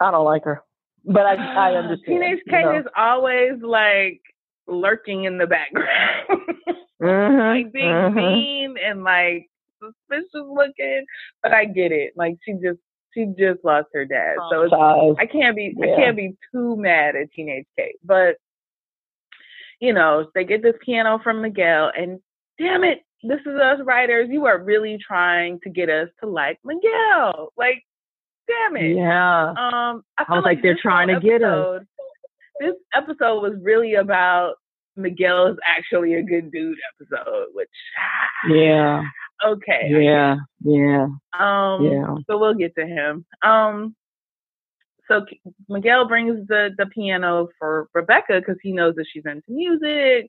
I 0.00 0.10
don't 0.10 0.24
like 0.24 0.44
her. 0.44 0.62
But 1.04 1.26
I 1.26 1.34
I 1.34 1.74
understand. 1.76 2.20
Teenage 2.20 2.40
Kate 2.48 2.64
know? 2.64 2.78
is 2.78 2.86
always 2.96 3.60
like 3.62 4.20
lurking 4.66 5.24
in 5.24 5.38
the 5.38 5.46
background. 5.46 5.88
mm-hmm. 7.02 7.38
like 7.38 7.72
being 7.72 7.86
mm-hmm. 7.86 8.16
mean 8.16 8.74
and 8.84 9.02
like 9.02 9.48
suspicious 9.82 10.28
looking. 10.34 11.04
But 11.42 11.52
I 11.52 11.64
get 11.64 11.92
it. 11.92 12.12
Like 12.16 12.36
she 12.44 12.52
just 12.54 12.80
she 13.14 13.26
just 13.38 13.64
lost 13.64 13.88
her 13.94 14.04
dad. 14.04 14.36
So 14.50 14.62
it's, 14.62 15.18
I 15.18 15.26
can't 15.26 15.56
be 15.56 15.74
yeah. 15.76 15.92
I 15.92 15.96
can't 15.96 16.16
be 16.16 16.36
too 16.52 16.76
mad 16.76 17.16
at 17.16 17.32
teenage 17.32 17.66
Kate. 17.76 17.96
But 18.04 18.36
you 19.80 19.92
know, 19.92 20.28
they 20.34 20.44
get 20.44 20.62
this 20.62 20.74
piano 20.84 21.20
from 21.22 21.42
Miguel 21.42 21.92
and 21.96 22.20
damn 22.58 22.84
it, 22.84 23.02
this 23.22 23.40
is 23.40 23.60
us 23.60 23.78
writers. 23.84 24.28
You 24.30 24.46
are 24.46 24.62
really 24.62 24.98
trying 25.04 25.60
to 25.60 25.70
get 25.70 25.88
us 25.88 26.08
to 26.20 26.28
like 26.28 26.58
Miguel. 26.64 27.52
Like, 27.56 27.82
damn 28.46 28.76
it. 28.76 28.96
Yeah. 28.96 29.50
Um, 29.50 30.02
I, 30.18 30.24
I 30.28 30.34
was 30.34 30.44
like, 30.44 30.44
like 30.44 30.62
they're 30.62 30.78
trying 30.80 31.08
to 31.08 31.20
get 31.20 31.42
us. 31.42 31.82
This 32.60 32.74
episode 32.94 33.40
was 33.40 33.54
really 33.62 33.94
about 33.94 34.54
Miguel 34.96 35.46
is 35.46 35.56
actually 35.64 36.14
a 36.14 36.22
good 36.22 36.50
dude 36.50 36.76
episode, 36.92 37.46
which 37.52 37.68
yeah, 38.50 39.02
okay, 39.44 39.88
yeah, 39.88 40.36
yeah, 40.64 41.06
um, 41.38 41.84
yeah. 41.84 42.14
So 42.26 42.38
we'll 42.38 42.54
get 42.54 42.74
to 42.76 42.86
him. 42.86 43.24
Um, 43.42 43.94
so 45.08 45.24
Miguel 45.68 46.06
brings 46.06 46.46
the 46.48 46.70
the 46.76 46.86
piano 46.86 47.48
for 47.58 47.88
Rebecca 47.94 48.40
because 48.40 48.58
he 48.62 48.72
knows 48.72 48.94
that 48.96 49.06
she's 49.12 49.24
into 49.26 49.50
music, 49.50 50.28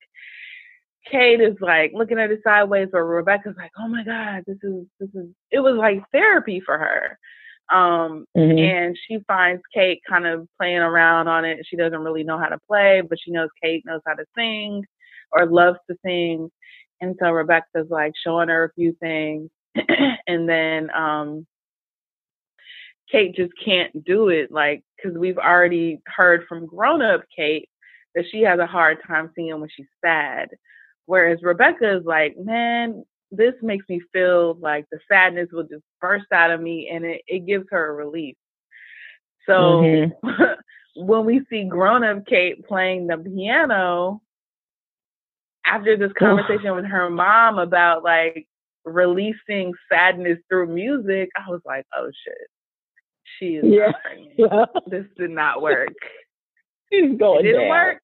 Kate 1.09 1.41
is 1.41 1.55
like 1.61 1.91
looking 1.93 2.19
at 2.19 2.31
it 2.31 2.41
sideways, 2.43 2.89
or 2.93 3.05
Rebecca's 3.05 3.55
like, 3.57 3.71
"Oh 3.77 3.87
my 3.87 4.03
God, 4.03 4.43
this 4.45 4.57
is 4.63 4.85
this 4.99 5.09
is." 5.13 5.27
It 5.51 5.59
was 5.59 5.75
like 5.75 6.03
therapy 6.11 6.61
for 6.63 6.77
her, 6.77 7.17
um, 7.75 8.25
mm-hmm. 8.37 8.57
and 8.57 8.97
she 9.07 9.19
finds 9.27 9.61
Kate 9.73 10.01
kind 10.07 10.27
of 10.27 10.47
playing 10.57 10.79
around 10.79 11.27
on 11.27 11.45
it. 11.45 11.65
She 11.65 11.77
doesn't 11.77 11.99
really 11.99 12.23
know 12.23 12.37
how 12.37 12.49
to 12.49 12.59
play, 12.67 13.01
but 13.07 13.17
she 13.23 13.31
knows 13.31 13.49
Kate 13.61 13.83
knows 13.85 14.01
how 14.05 14.13
to 14.13 14.25
sing 14.37 14.83
or 15.31 15.45
loves 15.45 15.79
to 15.89 15.95
sing, 16.05 16.49
and 17.01 17.15
so 17.21 17.31
Rebecca's 17.31 17.89
like 17.89 18.13
showing 18.23 18.49
her 18.49 18.65
a 18.65 18.73
few 18.73 18.95
things, 18.99 19.49
and 20.27 20.47
then 20.47 20.89
um, 20.91 21.47
Kate 23.11 23.35
just 23.35 23.53
can't 23.63 24.03
do 24.03 24.29
it, 24.29 24.51
like 24.51 24.83
because 24.95 25.17
we've 25.17 25.37
already 25.37 26.01
heard 26.05 26.45
from 26.47 26.65
grown 26.65 27.01
up 27.01 27.21
Kate 27.35 27.69
that 28.15 28.25
she 28.31 28.41
has 28.41 28.59
a 28.59 28.65
hard 28.65 28.97
time 29.07 29.31
seeing 29.35 29.59
when 29.59 29.69
she's 29.75 29.87
sad. 30.03 30.49
Whereas 31.05 31.39
Rebecca 31.41 31.97
is 31.97 32.05
like, 32.05 32.35
man, 32.37 33.03
this 33.31 33.53
makes 33.61 33.85
me 33.89 34.01
feel 34.13 34.55
like 34.59 34.85
the 34.91 34.99
sadness 35.11 35.49
will 35.51 35.63
just 35.63 35.83
burst 36.01 36.31
out 36.31 36.51
of 36.51 36.61
me 36.61 36.89
and 36.93 37.05
it, 37.05 37.21
it 37.27 37.45
gives 37.45 37.65
her 37.71 37.89
a 37.89 37.93
relief. 37.93 38.35
So 39.45 39.81
mm-hmm. 39.81 40.43
when 40.95 41.25
we 41.25 41.41
see 41.49 41.63
grown 41.63 42.03
up 42.03 42.25
Kate 42.25 42.65
playing 42.67 43.07
the 43.07 43.17
piano, 43.17 44.21
after 45.69 45.97
this 45.97 46.11
conversation 46.17 46.75
with 46.75 46.85
her 46.85 47.09
mom 47.09 47.59
about 47.59 48.03
like 48.03 48.47
releasing 48.85 49.73
sadness 49.91 50.39
through 50.49 50.67
music, 50.73 51.29
I 51.35 51.49
was 51.49 51.61
like, 51.65 51.85
oh 51.95 52.09
shit. 52.25 52.47
She 53.37 53.55
is 53.55 53.65
yeah. 53.65 53.91
yeah. 54.37 54.65
This 54.87 55.05
did 55.17 55.31
not 55.31 55.61
work. 55.61 55.93
She's 56.91 57.17
going 57.17 57.41
it 57.41 57.43
didn't 57.43 57.61
down. 57.61 57.69
work. 57.69 58.01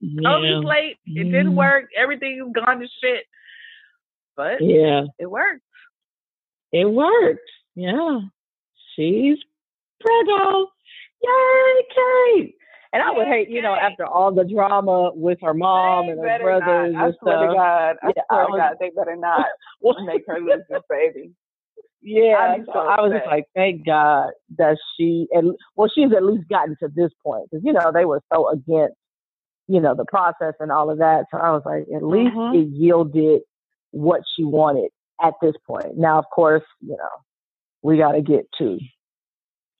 Yeah. 0.00 0.28
Oh, 0.28 0.42
he's 0.42 0.64
late. 0.64 0.98
It 1.06 1.24
didn't 1.24 1.56
work. 1.56 1.86
Everything 1.96 2.44
is 2.46 2.52
gone 2.52 2.80
to 2.80 2.88
shit. 3.02 3.24
But 4.36 4.60
yeah, 4.60 5.04
it 5.18 5.30
worked. 5.30 5.62
It 6.72 6.84
worked. 6.84 7.50
Yeah. 7.74 8.20
She's 8.94 9.38
Prego. 10.00 10.66
Yay, 11.22 11.82
Kate. 11.94 12.54
And 12.94 13.02
I 13.02 13.10
would 13.10 13.26
hate, 13.26 13.50
you 13.50 13.60
know, 13.60 13.74
after 13.74 14.06
all 14.06 14.32
the 14.32 14.44
drama 14.44 15.10
with 15.14 15.38
her 15.42 15.52
mom 15.52 16.06
they 16.06 16.12
and 16.12 16.20
her 16.20 16.38
brothers 16.38 16.94
not. 16.94 17.02
I 17.02 17.06
and 17.06 17.14
swear 17.20 17.36
stuff. 17.36 17.50
To 17.50 17.54
God, 17.54 17.96
I 18.02 18.12
yeah, 18.16 18.22
swear 18.30 18.40
I 18.40 18.44
was, 18.44 18.54
to 18.54 18.58
God, 18.58 18.76
they 18.78 18.90
better 18.90 19.16
not 19.16 19.46
make 20.06 20.22
her 20.28 20.38
lose 20.38 20.62
this 20.70 20.82
baby. 20.88 21.32
Yeah, 22.00 22.56
so 22.66 22.78
I 22.78 23.00
was 23.00 23.12
just 23.12 23.26
like, 23.26 23.46
thank 23.54 23.84
God 23.84 24.30
that 24.58 24.76
she, 24.94 25.26
and 25.32 25.56
well, 25.74 25.90
she's 25.92 26.12
at 26.14 26.22
least 26.22 26.48
gotten 26.48 26.76
to 26.80 26.88
this 26.94 27.10
point 27.24 27.48
because 27.50 27.64
you 27.64 27.72
know 27.72 27.90
they 27.92 28.04
were 28.04 28.22
so 28.32 28.48
against 28.50 28.94
you 29.66 29.80
know, 29.80 29.94
the 29.94 30.04
process 30.04 30.54
and 30.60 30.70
all 30.70 30.90
of 30.90 30.98
that. 30.98 31.24
So 31.30 31.38
I 31.38 31.50
was 31.50 31.62
like, 31.64 31.84
at 31.94 32.04
least 32.04 32.34
mm-hmm. 32.34 32.58
it 32.58 32.68
yielded 32.68 33.42
what 33.90 34.20
she 34.36 34.44
wanted 34.44 34.90
at 35.22 35.34
this 35.40 35.54
point. 35.66 35.96
Now, 35.96 36.18
of 36.18 36.26
course, 36.34 36.64
you 36.80 36.96
know, 36.96 37.08
we 37.82 37.98
got 37.98 38.12
to 38.12 38.22
get 38.22 38.46
to 38.58 38.78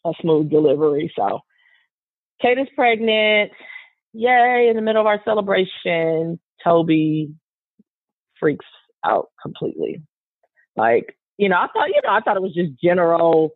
a 0.04 0.12
smooth 0.20 0.50
delivery. 0.50 1.12
So 1.16 1.40
Kate 2.40 2.58
is 2.58 2.68
pregnant. 2.74 3.52
Yay, 4.12 4.68
in 4.68 4.76
the 4.76 4.82
middle 4.82 5.00
of 5.00 5.06
our 5.06 5.20
celebration, 5.24 6.38
Toby 6.62 7.34
freaks 8.38 8.66
out 9.04 9.28
completely. 9.42 10.02
Like, 10.76 11.16
you 11.36 11.48
know, 11.48 11.56
I 11.56 11.66
thought, 11.72 11.88
you 11.88 12.00
know, 12.02 12.10
I 12.10 12.20
thought 12.20 12.36
it 12.36 12.42
was 12.42 12.54
just 12.54 12.72
general 12.82 13.50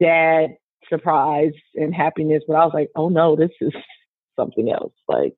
dad 0.00 0.56
surprise 0.88 1.52
and 1.74 1.94
happiness, 1.94 2.42
but 2.46 2.54
I 2.54 2.64
was 2.64 2.72
like, 2.74 2.90
oh 2.96 3.08
no, 3.08 3.36
this 3.36 3.50
is 3.60 3.72
something 4.36 4.70
else. 4.70 4.92
Like, 5.08 5.34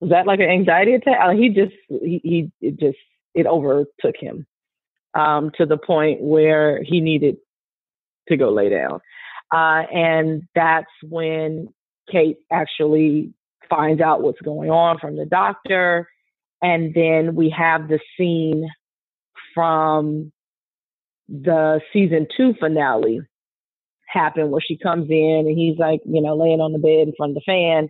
was 0.00 0.10
that 0.10 0.26
like 0.26 0.40
an 0.40 0.48
anxiety 0.48 0.94
attack? 0.94 1.18
Uh, 1.22 1.32
he 1.32 1.50
just 1.50 1.74
he, 1.88 2.20
he 2.22 2.52
it 2.60 2.78
just 2.78 2.98
it 3.34 3.46
overtook 3.46 4.16
him 4.18 4.46
um, 5.14 5.50
to 5.58 5.66
the 5.66 5.76
point 5.76 6.20
where 6.20 6.82
he 6.82 7.00
needed 7.00 7.36
to 8.28 8.36
go 8.36 8.50
lay 8.50 8.70
down, 8.70 9.00
uh, 9.52 9.82
and 9.92 10.44
that's 10.54 10.90
when 11.02 11.68
Kate 12.10 12.38
actually 12.50 13.32
finds 13.68 14.00
out 14.00 14.22
what's 14.22 14.40
going 14.40 14.70
on 14.70 14.98
from 14.98 15.16
the 15.16 15.26
doctor, 15.26 16.08
and 16.62 16.92
then 16.94 17.34
we 17.34 17.54
have 17.56 17.88
the 17.88 18.00
scene 18.16 18.68
from 19.54 20.32
the 21.28 21.80
season 21.92 22.26
two 22.36 22.54
finale 22.58 23.20
happen 24.08 24.50
where 24.50 24.60
she 24.60 24.76
comes 24.76 25.08
in 25.08 25.44
and 25.46 25.56
he's 25.56 25.78
like, 25.78 26.00
you 26.04 26.20
know, 26.20 26.36
laying 26.36 26.60
on 26.60 26.72
the 26.72 26.78
bed 26.78 27.06
in 27.06 27.14
front 27.16 27.30
of 27.30 27.34
the 27.36 27.40
fan 27.46 27.88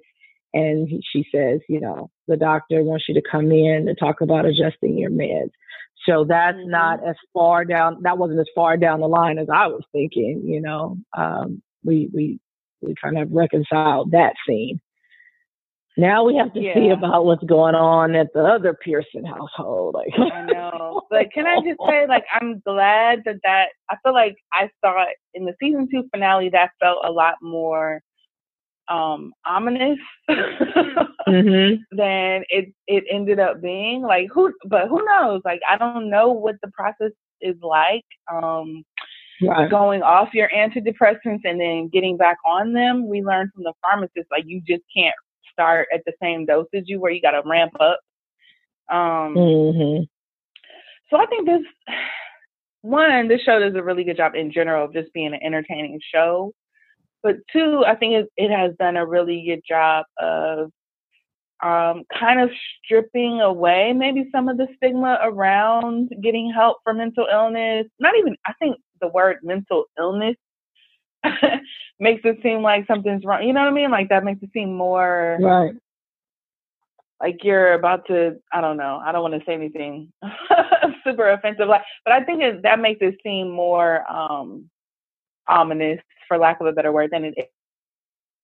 and 0.52 0.88
she 1.10 1.24
says, 1.34 1.60
you 1.68 1.80
know, 1.80 2.10
the 2.28 2.36
doctor 2.36 2.82
wants 2.82 3.06
you 3.08 3.14
to 3.14 3.22
come 3.22 3.50
in 3.52 3.86
to 3.86 3.94
talk 3.94 4.20
about 4.20 4.44
adjusting 4.44 4.98
your 4.98 5.10
meds. 5.10 5.50
So 6.06 6.24
that's 6.24 6.56
mm-hmm. 6.56 6.70
not 6.70 7.06
as 7.06 7.16
far 7.32 7.64
down. 7.64 8.02
That 8.02 8.18
wasn't 8.18 8.40
as 8.40 8.48
far 8.54 8.76
down 8.76 9.00
the 9.00 9.08
line 9.08 9.38
as 9.38 9.48
I 9.52 9.68
was 9.68 9.84
thinking. 9.92 10.42
You 10.44 10.60
know, 10.60 10.96
um, 11.16 11.62
we 11.84 12.10
we 12.12 12.40
we 12.80 12.94
kind 13.02 13.18
of 13.18 13.30
reconciled 13.30 14.10
that 14.12 14.34
scene. 14.46 14.80
Now 15.96 16.24
we 16.24 16.36
have 16.36 16.52
to 16.54 16.60
yeah. 16.60 16.74
see 16.74 16.88
about 16.88 17.24
what's 17.24 17.44
going 17.44 17.74
on 17.74 18.14
at 18.14 18.32
the 18.32 18.42
other 18.42 18.74
Pearson 18.74 19.24
household. 19.24 19.94
Like, 19.94 20.32
I 20.32 20.46
know, 20.46 21.02
but 21.10 21.32
can 21.32 21.46
I 21.46 21.56
just 21.56 21.80
say, 21.86 22.06
like, 22.08 22.24
I'm 22.40 22.60
glad 22.60 23.22
that 23.24 23.36
that 23.44 23.66
I 23.90 23.96
feel 24.02 24.14
like 24.14 24.36
I 24.52 24.70
saw 24.82 25.04
in 25.34 25.44
the 25.44 25.54
season 25.60 25.88
two 25.90 26.04
finale. 26.12 26.48
That 26.48 26.70
felt 26.80 27.04
a 27.04 27.10
lot 27.10 27.34
more 27.42 28.00
um 28.88 29.32
ominous 29.46 29.98
mm-hmm. 30.28 31.74
than 31.96 32.44
it 32.48 32.72
it 32.86 33.04
ended 33.10 33.38
up 33.38 33.60
being. 33.60 34.02
Like 34.02 34.28
who 34.32 34.52
but 34.64 34.88
who 34.88 35.04
knows? 35.04 35.42
Like 35.44 35.60
I 35.68 35.76
don't 35.76 36.08
know 36.08 36.30
what 36.30 36.56
the 36.62 36.70
process 36.72 37.12
is 37.40 37.56
like. 37.62 38.04
Um 38.32 38.84
right. 39.42 39.70
going 39.70 40.02
off 40.02 40.34
your 40.34 40.48
antidepressants 40.48 41.40
and 41.44 41.60
then 41.60 41.88
getting 41.92 42.16
back 42.16 42.38
on 42.44 42.72
them. 42.72 43.08
We 43.08 43.22
learned 43.22 43.52
from 43.54 43.64
the 43.64 43.72
pharmacist 43.82 44.30
like 44.30 44.44
you 44.46 44.60
just 44.66 44.82
can't 44.94 45.14
start 45.52 45.88
at 45.92 46.02
the 46.06 46.12
same 46.22 46.46
dosage 46.46 46.84
you 46.86 47.00
where 47.00 47.12
you 47.12 47.20
gotta 47.20 47.42
ramp 47.44 47.72
up. 47.80 48.00
Um 48.88 49.34
mm-hmm. 49.34 50.02
so 51.10 51.16
I 51.20 51.26
think 51.26 51.46
this 51.46 51.62
one, 52.82 53.28
this 53.28 53.42
show 53.42 53.58
does 53.58 53.74
a 53.74 53.82
really 53.82 54.04
good 54.04 54.16
job 54.16 54.34
in 54.34 54.52
general 54.52 54.86
of 54.86 54.92
just 54.92 55.12
being 55.12 55.34
an 55.34 55.40
entertaining 55.42 56.00
show. 56.12 56.52
But 57.22 57.36
two, 57.52 57.84
I 57.86 57.94
think 57.94 58.14
it, 58.14 58.28
it 58.36 58.50
has 58.50 58.72
done 58.78 58.96
a 58.96 59.06
really 59.06 59.44
good 59.46 59.62
job 59.68 60.06
of 60.18 60.70
um, 61.62 62.04
kind 62.18 62.40
of 62.40 62.48
stripping 62.82 63.42
away 63.42 63.92
maybe 63.92 64.30
some 64.32 64.48
of 64.48 64.56
the 64.56 64.66
stigma 64.76 65.18
around 65.22 66.10
getting 66.22 66.50
help 66.50 66.78
for 66.82 66.94
mental 66.94 67.26
illness. 67.30 67.86
Not 67.98 68.14
even, 68.18 68.36
I 68.46 68.54
think 68.54 68.78
the 69.00 69.08
word 69.08 69.38
mental 69.42 69.84
illness 69.98 70.36
makes 72.00 72.22
it 72.24 72.38
seem 72.42 72.62
like 72.62 72.86
something's 72.86 73.24
wrong. 73.24 73.42
You 73.42 73.52
know 73.52 73.60
what 73.60 73.68
I 73.68 73.72
mean? 73.72 73.90
Like 73.90 74.08
that 74.08 74.24
makes 74.24 74.42
it 74.42 74.50
seem 74.52 74.74
more 74.74 75.38
right. 75.40 75.74
Like 77.20 77.44
you're 77.44 77.74
about 77.74 78.06
to, 78.06 78.36
I 78.50 78.62
don't 78.62 78.78
know. 78.78 78.98
I 79.04 79.12
don't 79.12 79.20
want 79.20 79.34
to 79.34 79.44
say 79.44 79.52
anything 79.52 80.10
super 81.04 81.28
offensive, 81.30 81.68
like, 81.68 81.82
but 82.04 82.14
I 82.14 82.24
think 82.24 82.42
it, 82.42 82.62
that 82.62 82.80
makes 82.80 83.02
it 83.02 83.18
seem 83.22 83.50
more 83.50 84.10
um, 84.10 84.70
ominous, 85.46 86.00
for 86.26 86.38
lack 86.38 86.60
of 86.60 86.66
a 86.66 86.72
better 86.72 86.92
word, 86.92 87.10
than 87.12 87.26
it 87.26 87.52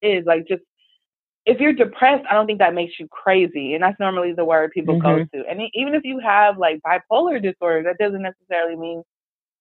is. 0.03 0.27
Like 0.27 0.47
just 0.47 0.63
if 1.47 1.61
you're 1.61 1.73
depressed, 1.73 2.27
I 2.29 2.35
don't 2.35 2.47
think 2.47 2.59
that 2.59 2.75
makes 2.75 2.99
you 2.99 3.07
crazy. 3.09 3.75
And 3.75 3.83
that's 3.83 3.99
normally 4.01 4.33
the 4.33 4.45
word 4.45 4.73
people 4.73 5.01
mm-hmm. 5.01 5.23
go 5.23 5.43
to. 5.43 5.49
And 5.49 5.63
even 5.75 5.95
if 5.95 6.05
you 6.05 6.19
have 6.19 6.59
like 6.59 6.81
bipolar 6.83 7.41
disorder, 7.41 7.85
that 7.85 7.99
doesn't 7.99 8.23
necessarily 8.23 8.77
mean 8.77 9.03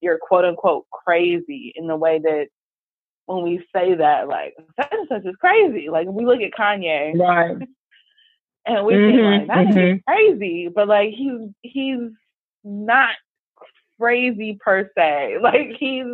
you're 0.02 0.20
quote 0.20 0.46
unquote 0.46 0.86
crazy 0.92 1.74
in 1.76 1.88
the 1.88 1.96
way 1.96 2.20
that 2.20 2.48
when 3.26 3.44
we 3.44 3.66
say 3.76 3.96
that, 3.96 4.28
like, 4.28 4.54
such 4.80 4.90
and 4.92 5.08
such 5.10 5.26
is 5.26 5.36
crazy. 5.40 5.90
Like, 5.90 6.08
we 6.08 6.26
look 6.26 6.42
at 6.42 6.52
Kanye. 6.52 7.18
Right. 7.18 7.68
and 8.66 8.86
we 8.86 8.94
mm-hmm. 8.94 9.18
think, 9.18 9.48
like, 9.48 9.48
that 9.48 9.76
mm-hmm. 9.76 9.96
is 9.96 10.02
crazy. 10.08 10.70
But, 10.74 10.88
like, 10.88 11.10
he's, 11.10 11.50
he's 11.62 12.12
not 12.64 13.16
crazy 14.00 14.58
per 14.64 14.90
se. 14.98 15.38
Like, 15.42 15.76
he's, 15.80 16.06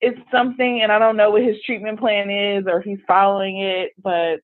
it's 0.00 0.20
something, 0.30 0.82
and 0.82 0.92
I 0.92 0.98
don't 0.98 1.16
know 1.16 1.30
what 1.30 1.42
his 1.42 1.56
treatment 1.64 1.98
plan 1.98 2.30
is 2.30 2.64
or 2.66 2.80
if 2.80 2.84
he's 2.84 2.98
following 3.08 3.60
it, 3.60 3.92
but 4.00 4.40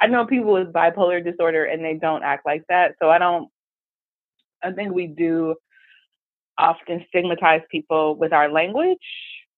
I 0.00 0.06
know 0.06 0.26
people 0.26 0.52
with 0.52 0.72
bipolar 0.72 1.24
disorder 1.24 1.64
and 1.64 1.82
they 1.82 1.94
don't 1.94 2.22
act 2.22 2.44
like 2.44 2.62
that. 2.68 2.94
So 3.00 3.08
I 3.08 3.18
don't, 3.18 3.48
I 4.62 4.72
think 4.72 4.92
we 4.92 5.06
do 5.06 5.54
often 6.58 7.04
stigmatize 7.08 7.62
people 7.70 8.16
with 8.16 8.32
our 8.32 8.50
language 8.50 8.98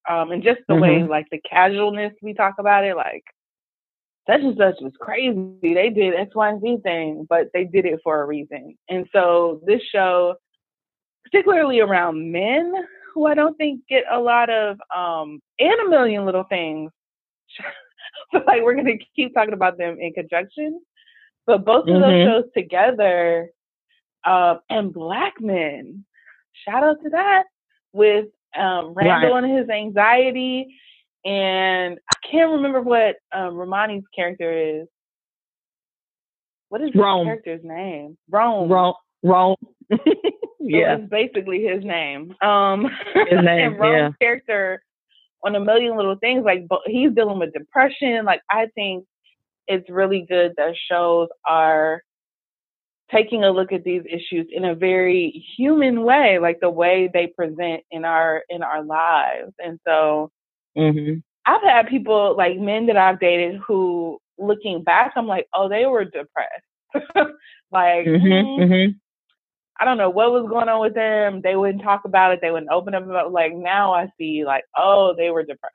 um, 0.09 0.31
and 0.31 0.43
just 0.43 0.61
the 0.69 0.75
mm-hmm. 0.75 0.83
way, 0.83 1.09
like 1.09 1.27
the 1.31 1.41
casualness 1.49 2.13
we 2.23 2.35
talk 2.35 2.55
about 2.59 2.85
it, 2.85 2.97
like 2.97 3.25
such 4.29 4.41
and 4.41 4.57
such 4.57 4.77
was 4.81 4.93
crazy. 5.01 5.39
They 5.63 5.91
did 5.91 6.15
X, 6.15 6.35
Y, 6.35 6.49
and 6.49 6.61
Z 6.61 6.79
thing, 6.83 7.27
but 7.29 7.49
they 7.53 7.65
did 7.65 7.85
it 7.85 8.01
for 8.03 8.23
a 8.23 8.27
reason. 8.27 8.77
And 8.89 9.07
so 9.13 9.61
this 9.67 9.81
show, 9.93 10.35
particularly 11.25 11.81
around 11.81 12.31
men, 12.33 12.73
who 13.15 13.27
I 13.27 13.35
don't 13.35 13.57
think 13.57 13.81
get 13.89 14.05
a 14.13 14.19
lot 14.19 14.51
of 14.51 14.77
um 14.97 15.41
and 15.59 15.81
a 15.87 15.89
million 15.89 16.25
little 16.25 16.45
things. 16.45 16.91
so 18.33 18.41
like 18.47 18.63
we're 18.63 18.77
gonna 18.77 18.99
keep 19.15 19.35
talking 19.35 19.55
about 19.55 19.79
them 19.79 19.97
in 20.01 20.13
conjunction. 20.13 20.81
But 21.47 21.65
both 21.65 21.89
of 21.89 21.95
mm-hmm. 21.95 22.01
those 22.01 22.25
shows 22.27 22.53
together, 22.57 23.51
uh, 24.25 24.57
and 24.69 24.93
black 24.93 25.35
men, 25.41 26.05
shout 26.65 26.85
out 26.85 26.97
to 27.03 27.11
that 27.11 27.45
with 27.93 28.27
um, 28.57 28.95
Randall 28.95 29.35
right. 29.35 29.45
and 29.45 29.59
his 29.59 29.69
anxiety, 29.69 30.67
and 31.25 31.99
I 31.99 32.29
can't 32.31 32.53
remember 32.53 32.81
what 32.81 33.17
um, 33.35 33.55
Romany's 33.55 34.05
character 34.15 34.81
is. 34.81 34.87
What 36.69 36.81
is 36.83 36.91
Rome. 36.95 37.27
his 37.27 37.43
character's 37.43 37.65
name? 37.65 38.17
Rome. 38.31 38.71
Rome. 38.71 38.95
Rome. 39.23 39.57
yeah, 40.61 40.97
it's 40.97 41.11
basically 41.11 41.65
his 41.65 41.85
name. 41.85 42.35
Um, 42.43 42.89
his 43.15 43.41
name. 43.43 43.73
and 43.73 43.79
Rome's 43.79 44.15
yeah. 44.21 44.27
character 44.27 44.83
on 45.45 45.55
a 45.55 45.61
million 45.61 45.97
little 45.97 46.17
things. 46.17 46.45
Like, 46.45 46.67
but 46.69 46.81
he's 46.87 47.13
dealing 47.13 47.39
with 47.39 47.53
depression. 47.53 48.25
Like, 48.25 48.41
I 48.51 48.67
think 48.75 49.05
it's 49.69 49.89
really 49.91 50.27
good 50.29 50.53
that 50.57 50.75
shows 50.91 51.29
are 51.49 52.03
taking 53.11 53.45
a 53.45 53.51
look 53.51 53.73
at 53.73 53.85
these 53.85 54.03
issues 54.11 54.47
in 54.51 54.65
a 54.65 54.75
very 54.75 55.45
human 55.57 56.03
way, 56.03 56.39
like 56.39 56.59
the 56.61 56.71
way 56.71 57.09
they 57.13 57.29
present 57.29 57.83
in 57.91 58.05
our 58.05 58.43
in 58.49 58.63
our 58.63 58.83
lives. 58.83 59.53
And 59.59 59.79
so, 59.87 60.31
mm-hmm. 60.77 61.19
I've 61.47 61.63
had 61.63 61.89
people 61.89 62.37
like 62.37 62.59
men 62.59 62.87
that 62.87 62.97
I've 62.97 63.21
dated 63.21 63.61
who, 63.67 64.19
looking 64.39 64.83
back, 64.83 65.13
I'm 65.17 65.27
like, 65.27 65.47
oh, 65.55 65.69
they 65.69 65.87
were 65.87 66.05
depressed. 66.05 66.65
like, 67.71 68.07
mm-hmm, 68.07 68.27
mm, 68.27 68.59
mm-hmm. 68.61 68.93
I 69.79 69.85
don't 69.85 69.99
know 69.99 70.11
what 70.11 70.33
was 70.33 70.49
going 70.49 70.69
on 70.69 70.81
with 70.81 70.95
them. 70.95 71.43
They 71.43 71.55
wouldn't 71.55 71.83
talk 71.83 72.05
about 72.05 72.33
it. 72.33 72.41
They 72.41 72.51
wouldn't 72.51 72.73
open 72.73 72.95
up 72.95 73.05
about 73.05 73.33
like 73.33 73.55
now 73.55 73.93
I 73.93 74.09
see 74.19 74.45
like, 74.45 74.65
oh, 74.77 75.15
they 75.17 75.31
were 75.31 75.43
depressed. 75.43 75.75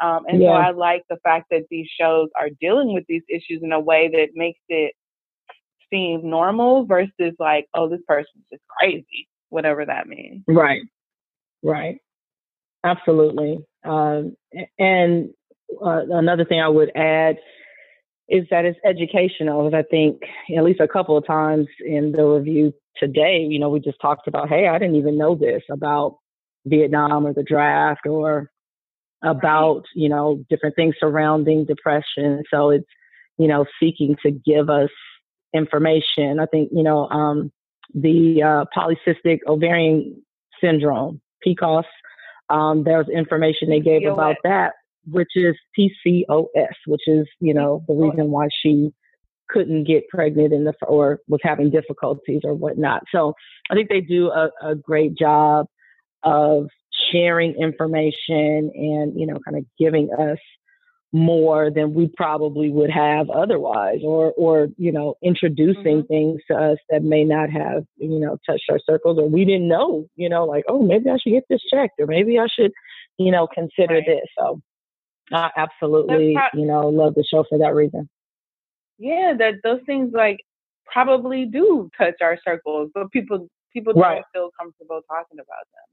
Um, 0.00 0.24
and 0.28 0.40
yeah. 0.40 0.48
so 0.48 0.52
I 0.52 0.70
like 0.70 1.02
the 1.10 1.18
fact 1.24 1.46
that 1.50 1.64
these 1.70 1.88
shows 2.00 2.28
are 2.38 2.50
dealing 2.60 2.94
with 2.94 3.04
these 3.08 3.22
issues 3.28 3.62
in 3.62 3.72
a 3.72 3.80
way 3.80 4.08
that 4.08 4.28
makes 4.34 4.60
it 4.68 4.94
seem 5.90 6.28
normal 6.28 6.86
versus 6.86 7.34
like, 7.38 7.66
oh, 7.74 7.88
this 7.88 8.00
person's 8.06 8.44
just 8.50 8.62
crazy, 8.78 9.28
whatever 9.48 9.84
that 9.84 10.06
means. 10.06 10.42
Right. 10.46 10.82
Right. 11.62 11.98
Absolutely. 12.84 13.58
Um, 13.84 14.36
and 14.78 15.30
uh, 15.84 16.02
another 16.10 16.44
thing 16.44 16.60
I 16.60 16.68
would 16.68 16.90
add 16.96 17.36
is 18.28 18.44
that 18.50 18.64
it's 18.64 18.78
educational. 18.84 19.74
I 19.74 19.82
think 19.82 20.20
at 20.56 20.64
least 20.64 20.80
a 20.80 20.88
couple 20.88 21.16
of 21.16 21.26
times 21.26 21.66
in 21.84 22.12
the 22.12 22.24
review 22.24 22.74
today, 22.96 23.46
you 23.48 23.58
know, 23.58 23.70
we 23.70 23.80
just 23.80 24.00
talked 24.00 24.28
about, 24.28 24.48
hey, 24.48 24.68
I 24.68 24.78
didn't 24.78 24.96
even 24.96 25.16
know 25.16 25.34
this 25.34 25.62
about 25.70 26.18
Vietnam 26.66 27.26
or 27.26 27.32
the 27.32 27.42
draft 27.42 28.06
or 28.06 28.50
about, 29.22 29.82
you 29.94 30.08
know, 30.08 30.44
different 30.50 30.76
things 30.76 30.94
surrounding 31.00 31.64
depression. 31.64 32.42
So 32.52 32.70
it's, 32.70 32.86
you 33.38 33.48
know, 33.48 33.64
seeking 33.80 34.16
to 34.24 34.30
give 34.30 34.68
us 34.68 34.90
information. 35.54 36.40
I 36.40 36.46
think, 36.46 36.70
you 36.72 36.82
know, 36.82 37.08
um, 37.08 37.50
the 37.94 38.42
uh, 38.42 38.64
polycystic 38.76 39.38
ovarian 39.46 40.22
syndrome, 40.62 41.20
PCOS, 41.46 41.84
um, 42.50 42.84
there's 42.84 43.08
information 43.08 43.70
they 43.70 43.80
gave 43.80 44.06
about 44.06 44.36
that 44.44 44.72
which 45.10 45.30
is 45.34 45.56
PCOS, 45.78 46.74
which 46.86 47.02
is, 47.06 47.26
you 47.40 47.54
know, 47.54 47.84
the 47.88 47.94
reason 47.94 48.30
why 48.30 48.48
she 48.62 48.90
couldn't 49.48 49.84
get 49.84 50.08
pregnant 50.08 50.52
in 50.52 50.64
the 50.64 50.74
or 50.86 51.20
was 51.28 51.40
having 51.42 51.70
difficulties 51.70 52.42
or 52.44 52.54
whatnot. 52.54 53.02
So 53.14 53.34
I 53.70 53.74
think 53.74 53.88
they 53.88 54.00
do 54.00 54.30
a, 54.30 54.50
a 54.62 54.74
great 54.74 55.16
job 55.16 55.66
of 56.22 56.66
sharing 57.10 57.54
information 57.54 58.70
and, 58.74 59.18
you 59.18 59.26
know, 59.26 59.38
kind 59.44 59.56
of 59.56 59.64
giving 59.78 60.10
us 60.18 60.38
more 61.12 61.70
than 61.70 61.94
we 61.94 62.06
probably 62.16 62.70
would 62.70 62.90
have 62.90 63.30
otherwise 63.30 64.00
or 64.02 64.32
or 64.36 64.68
you 64.76 64.92
know 64.92 65.14
introducing 65.22 66.02
mm-hmm. 66.02 66.06
things 66.06 66.40
to 66.50 66.54
us 66.54 66.76
that 66.90 67.02
may 67.02 67.24
not 67.24 67.48
have 67.48 67.82
you 67.96 68.20
know 68.20 68.36
touched 68.44 68.64
our 68.70 68.78
circles 68.84 69.18
or 69.18 69.26
we 69.26 69.42
didn't 69.42 69.66
know 69.66 70.06
you 70.16 70.28
know 70.28 70.44
like 70.44 70.64
oh 70.68 70.82
maybe 70.82 71.08
i 71.08 71.16
should 71.16 71.32
get 71.32 71.44
this 71.48 71.62
checked 71.72 71.98
or 71.98 72.06
maybe 72.06 72.38
i 72.38 72.46
should 72.54 72.72
you 73.16 73.30
know 73.30 73.46
consider 73.46 73.94
right. 73.94 74.04
this 74.06 74.26
so 74.38 74.60
I 75.32 75.50
absolutely, 75.56 76.34
pro- 76.34 76.60
you 76.60 76.66
know, 76.66 76.88
love 76.88 77.14
the 77.14 77.24
show 77.24 77.44
for 77.48 77.58
that 77.58 77.74
reason. 77.74 78.08
Yeah, 78.98 79.34
that 79.38 79.54
those 79.62 79.80
things 79.86 80.12
like 80.14 80.38
probably 80.86 81.44
do 81.44 81.90
touch 81.96 82.16
our 82.20 82.38
circles, 82.44 82.90
but 82.94 83.10
people 83.10 83.48
people 83.72 83.92
don't 83.92 84.24
feel 84.32 84.50
comfortable 84.58 85.00
talking 85.08 85.38
about 85.38 85.66
them. 85.72 85.88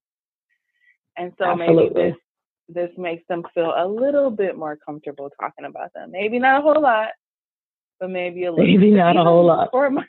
And 1.17 1.33
so 1.37 1.45
absolutely. 1.45 2.03
maybe 2.03 2.11
this 2.11 2.19
this 2.67 2.89
makes 2.97 3.23
them 3.29 3.43
feel 3.53 3.73
a 3.75 3.87
little 3.87 4.29
bit 4.29 4.57
more 4.57 4.77
comfortable 4.85 5.29
talking 5.39 5.65
about 5.65 5.93
them. 5.93 6.11
Maybe 6.11 6.39
not 6.39 6.59
a 6.59 6.61
whole 6.61 6.81
lot, 6.81 7.09
but 7.99 8.09
maybe 8.09 8.45
a 8.45 8.51
little. 8.51 8.65
Maybe 8.65 8.91
not 8.91 9.11
even 9.11 9.21
a 9.21 9.23
whole 9.23 9.45
lot. 9.45 9.69
For 9.71 9.89
my, 9.89 10.03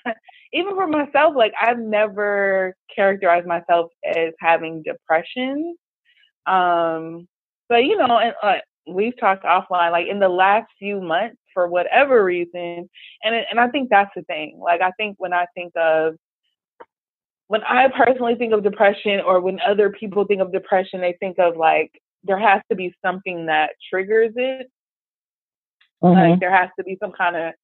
even 0.53 0.75
for 0.75 0.87
myself, 0.87 1.35
like 1.37 1.53
I've 1.61 1.79
never 1.79 2.75
characterized 2.95 3.47
myself 3.47 3.91
as 4.05 4.33
having 4.41 4.83
depression. 4.83 5.77
Um, 6.47 7.29
but 7.69 7.85
you 7.85 7.97
know, 7.97 8.19
and 8.19 8.35
uh, 8.43 8.55
we've 8.87 9.19
talked 9.19 9.45
offline, 9.45 9.93
like 9.93 10.07
in 10.09 10.19
the 10.19 10.29
last 10.29 10.71
few 10.79 11.01
months, 11.01 11.37
for 11.53 11.69
whatever 11.69 12.25
reason, 12.25 12.89
and 13.23 13.35
and 13.51 13.61
I 13.61 13.69
think 13.69 13.91
that's 13.91 14.11
the 14.17 14.23
thing. 14.23 14.59
Like 14.63 14.81
I 14.81 14.93
think 14.93 15.17
when 15.19 15.33
I 15.33 15.47
think 15.55 15.73
of 15.77 16.15
when 17.49 17.63
I 17.63 17.89
personally 17.89 18.35
think 18.35 18.53
of 18.53 18.63
depression, 18.63 19.21
or 19.21 19.41
when 19.41 19.61
other 19.61 19.91
people 19.91 20.25
think 20.25 20.41
of 20.41 20.53
depression, 20.53 21.01
they 21.01 21.17
think 21.21 21.39
of 21.39 21.57
like 21.57 21.91
there 22.25 22.39
has 22.39 22.63
to 22.71 22.77
be 22.77 22.95
something 23.05 23.47
that 23.47 23.71
triggers 23.91 24.33
it. 24.37 24.69
Mm-hmm. 26.03 26.31
Like 26.31 26.41
there 26.41 26.55
has 26.55 26.71
to 26.79 26.85
be 26.85 26.97
some 27.01 27.13
kind 27.13 27.37
of 27.37 27.55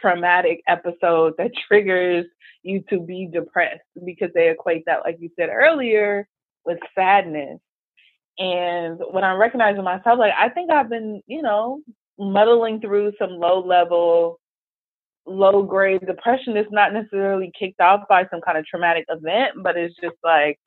traumatic 0.00 0.62
episode 0.68 1.34
that 1.38 1.50
triggers 1.68 2.26
you 2.62 2.82
to 2.90 3.00
be 3.00 3.28
depressed 3.32 3.80
because 4.04 4.30
they 4.34 4.50
equate 4.50 4.84
that, 4.86 5.00
like 5.04 5.16
you 5.20 5.30
said 5.38 5.48
earlier, 5.50 6.28
with 6.64 6.78
sadness. 6.94 7.58
And 8.38 9.00
when 9.10 9.24
I'm 9.24 9.38
recognizing 9.38 9.84
myself, 9.84 10.18
like 10.18 10.32
I 10.38 10.48
think 10.48 10.70
I've 10.70 10.88
been, 10.88 11.22
you 11.26 11.42
know, 11.42 11.80
muddling 12.18 12.80
through 12.80 13.12
some 13.18 13.30
low 13.30 13.64
level, 13.64 14.38
low 15.26 15.62
grade 15.62 16.06
depression 16.06 16.54
that's 16.54 16.70
not 16.70 16.92
necessarily 16.92 17.50
kicked 17.58 17.80
off 17.80 18.02
by 18.08 18.26
some 18.30 18.40
kind 18.40 18.58
of 18.58 18.64
traumatic 18.66 19.04
event, 19.08 19.62
but 19.62 19.76
it's 19.76 19.94
just 20.00 20.16
like 20.24 20.58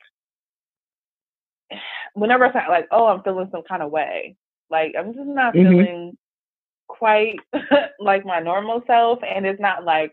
whenever 2.15 2.45
I 2.45 2.53
say 2.53 2.59
like, 2.67 2.87
oh, 2.91 3.05
I'm 3.05 3.21
feeling 3.21 3.49
some 3.51 3.63
kind 3.67 3.83
of 3.83 3.91
way, 3.91 4.35
like 4.69 4.93
I'm 4.97 5.13
just 5.13 5.27
not 5.27 5.53
mm-hmm. 5.53 5.69
feeling 5.69 6.17
quite 6.87 7.35
like 7.99 8.25
my 8.25 8.39
normal 8.39 8.81
self, 8.87 9.19
and 9.23 9.45
it's 9.45 9.61
not 9.61 9.83
like, 9.85 10.11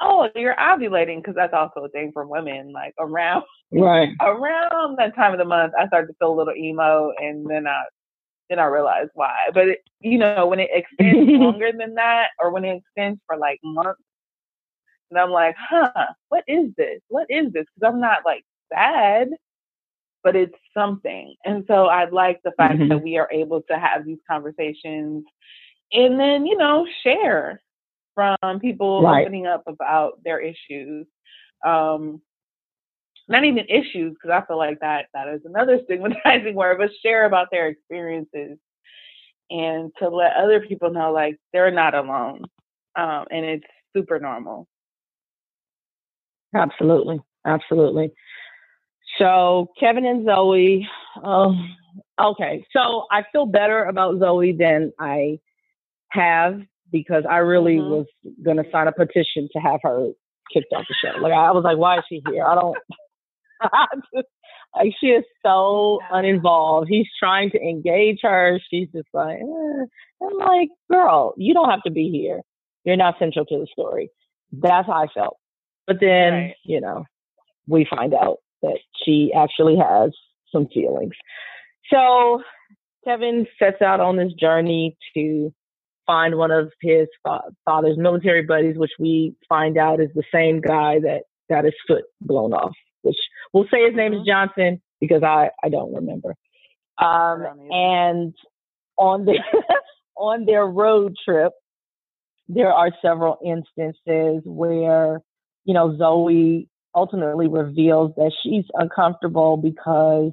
oh, 0.00 0.28
you're 0.34 0.56
ovulating 0.56 1.18
because 1.18 1.34
that's 1.34 1.52
also 1.52 1.84
a 1.84 1.88
thing 1.90 2.10
for 2.12 2.26
women. 2.26 2.72
Like 2.72 2.94
around 2.98 3.44
right 3.72 4.08
around 4.20 4.98
that 4.98 5.14
time 5.14 5.32
of 5.32 5.38
the 5.38 5.44
month, 5.44 5.74
I 5.78 5.86
start 5.88 6.08
to 6.08 6.14
feel 6.18 6.32
a 6.32 6.38
little 6.38 6.54
emo, 6.54 7.12
and 7.18 7.48
then 7.48 7.66
I 7.66 7.82
then 8.48 8.58
I 8.58 8.64
realize 8.66 9.08
why. 9.14 9.50
But 9.52 9.68
it, 9.68 9.78
you 10.00 10.18
know, 10.18 10.46
when 10.46 10.60
it 10.60 10.70
extends 10.72 11.30
longer 11.30 11.72
than 11.76 11.94
that, 11.96 12.28
or 12.38 12.52
when 12.52 12.64
it 12.64 12.78
extends 12.78 13.20
for 13.26 13.36
like 13.36 13.60
months, 13.62 14.00
and 15.10 15.18
I'm 15.18 15.30
like, 15.30 15.56
huh, 15.58 16.06
what 16.28 16.44
is 16.46 16.70
this? 16.76 17.00
What 17.08 17.26
is 17.28 17.52
this? 17.52 17.64
Because 17.74 17.92
I'm 17.92 18.00
not 18.00 18.24
like 18.24 18.44
sad 18.72 19.28
but 20.22 20.36
it's 20.36 20.54
something. 20.74 21.34
And 21.44 21.64
so 21.66 21.86
I 21.86 22.08
like 22.08 22.40
the 22.44 22.52
fact 22.56 22.74
mm-hmm. 22.74 22.88
that 22.88 23.02
we 23.02 23.16
are 23.16 23.28
able 23.32 23.62
to 23.62 23.78
have 23.78 24.04
these 24.04 24.18
conversations 24.28 25.24
and 25.92 26.20
then, 26.20 26.46
you 26.46 26.56
know, 26.56 26.86
share 27.02 27.60
from 28.14 28.60
people 28.60 29.02
right. 29.02 29.22
opening 29.22 29.46
up 29.46 29.62
about 29.66 30.22
their 30.24 30.40
issues. 30.40 31.06
Um, 31.66 32.20
not 33.28 33.44
even 33.44 33.64
issues, 33.68 34.14
because 34.14 34.30
I 34.30 34.44
feel 34.46 34.58
like 34.58 34.80
that 34.80 35.06
that 35.14 35.28
is 35.28 35.40
another 35.44 35.80
stigmatizing 35.84 36.54
word, 36.54 36.78
but 36.78 36.90
share 37.02 37.26
about 37.26 37.48
their 37.50 37.68
experiences 37.68 38.58
and 39.50 39.90
to 39.98 40.08
let 40.08 40.36
other 40.36 40.60
people 40.60 40.90
know 40.90 41.12
like 41.12 41.36
they're 41.52 41.70
not 41.70 41.94
alone. 41.94 42.42
Um, 42.96 43.26
and 43.30 43.44
it's 43.44 43.66
super 43.96 44.18
normal. 44.18 44.66
Absolutely. 46.54 47.20
Absolutely. 47.46 48.12
So 49.18 49.68
Kevin 49.78 50.06
and 50.06 50.24
Zoe. 50.24 50.88
Um, 51.22 51.76
okay, 52.20 52.64
so 52.72 53.06
I 53.10 53.24
feel 53.32 53.46
better 53.46 53.84
about 53.84 54.18
Zoe 54.18 54.52
than 54.52 54.92
I 54.98 55.38
have 56.10 56.60
because 56.92 57.24
I 57.28 57.38
really 57.38 57.76
mm-hmm. 57.76 57.90
was 57.90 58.06
gonna 58.44 58.64
sign 58.72 58.88
a 58.88 58.92
petition 58.92 59.48
to 59.52 59.58
have 59.60 59.80
her 59.82 60.10
kicked 60.52 60.72
off 60.72 60.84
the 60.88 60.94
show. 60.94 61.18
Like 61.20 61.32
I 61.32 61.50
was 61.52 61.64
like, 61.64 61.78
why 61.78 61.98
is 61.98 62.04
she 62.08 62.22
here? 62.28 62.44
I 62.44 62.54
don't. 62.54 62.76
like 64.74 64.92
she 65.00 65.08
is 65.08 65.24
so 65.44 66.00
uninvolved. 66.10 66.88
He's 66.88 67.08
trying 67.18 67.50
to 67.50 67.60
engage 67.60 68.20
her. 68.22 68.60
She's 68.70 68.88
just 68.94 69.08
like, 69.12 69.38
eh. 69.38 69.84
I'm 70.22 70.38
like, 70.38 70.68
girl, 70.90 71.34
you 71.36 71.54
don't 71.54 71.70
have 71.70 71.82
to 71.82 71.90
be 71.90 72.10
here. 72.10 72.40
You're 72.84 72.96
not 72.96 73.18
central 73.18 73.44
to 73.46 73.58
the 73.58 73.66
story. 73.72 74.10
That's 74.52 74.86
how 74.86 75.04
I 75.04 75.06
felt. 75.12 75.36
But 75.86 75.96
then, 76.00 76.32
right. 76.32 76.54
you 76.64 76.80
know, 76.80 77.04
we 77.66 77.86
find 77.88 78.14
out 78.14 78.38
that 78.62 78.78
she 79.04 79.32
actually 79.36 79.76
has 79.76 80.10
some 80.52 80.66
feelings. 80.72 81.14
So 81.92 82.42
Kevin 83.04 83.46
sets 83.58 83.82
out 83.82 84.00
on 84.00 84.16
this 84.16 84.32
journey 84.32 84.96
to 85.14 85.52
find 86.06 86.36
one 86.36 86.50
of 86.50 86.72
his 86.80 87.08
fa- 87.22 87.50
father's 87.64 87.96
military 87.98 88.42
buddies, 88.42 88.76
which 88.76 88.92
we 88.98 89.34
find 89.48 89.78
out 89.78 90.00
is 90.00 90.10
the 90.14 90.24
same 90.32 90.60
guy 90.60 90.98
that 91.00 91.22
got 91.48 91.64
his 91.64 91.74
foot 91.86 92.04
blown 92.20 92.52
off, 92.52 92.74
which 93.02 93.16
we'll 93.52 93.66
say 93.70 93.84
his 93.86 93.96
name 93.96 94.12
is 94.12 94.20
mm-hmm. 94.20 94.48
Johnson 94.50 94.82
because 95.00 95.22
I, 95.22 95.50
I 95.62 95.68
don't 95.68 95.94
remember. 95.94 96.34
Um, 96.98 97.46
and 97.70 98.34
on 98.96 99.24
the 99.24 99.38
on 100.16 100.44
their 100.44 100.66
road 100.66 101.16
trip, 101.24 101.52
there 102.48 102.72
are 102.72 102.90
several 103.00 103.38
instances 103.44 104.42
where, 104.44 105.20
you 105.64 105.72
know, 105.74 105.96
Zoe 105.96 106.68
ultimately 106.94 107.48
reveals 107.48 108.12
that 108.16 108.32
she's 108.42 108.64
uncomfortable 108.74 109.56
because 109.56 110.32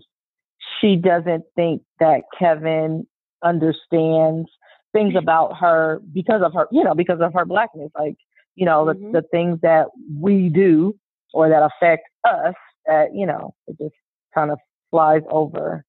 she 0.80 0.96
doesn't 0.96 1.44
think 1.56 1.82
that 2.00 2.22
Kevin 2.38 3.06
understands 3.44 4.50
things 4.94 5.14
about 5.16 5.58
her 5.58 6.02
because 6.14 6.42
of 6.44 6.54
her, 6.54 6.68
you 6.72 6.84
know, 6.84 6.96
because 6.96 7.20
of 7.22 7.34
her 7.34 7.46
blackness. 7.46 7.92
Like, 7.98 8.16
you 8.56 8.66
know, 8.66 8.86
mm-hmm. 8.86 9.12
the, 9.12 9.22
the 9.22 9.28
things 9.30 9.60
that 9.62 9.88
we 10.20 10.50
do 10.50 10.96
or 11.34 11.50
that 11.50 11.64
affect 11.64 12.04
us 12.24 12.56
that, 12.86 13.14
you 13.14 13.26
know, 13.26 13.54
it 13.68 13.78
just 13.78 13.96
kind 14.34 14.52
of 14.52 14.60
flies 14.90 15.22
over 15.30 15.84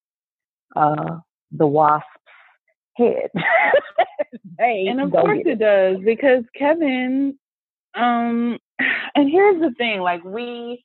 uh, 0.76 1.16
the 1.52 1.66
wasp's 1.66 2.06
head. 2.96 3.30
and 4.58 5.00
of 5.00 5.10
course 5.10 5.40
it. 5.44 5.46
it 5.46 5.58
does 5.58 5.98
because 6.04 6.44
Kevin 6.54 7.38
um, 7.94 8.58
and 9.14 9.30
here's 9.30 9.60
the 9.60 9.72
thing, 9.76 10.00
like 10.00 10.24
we, 10.24 10.84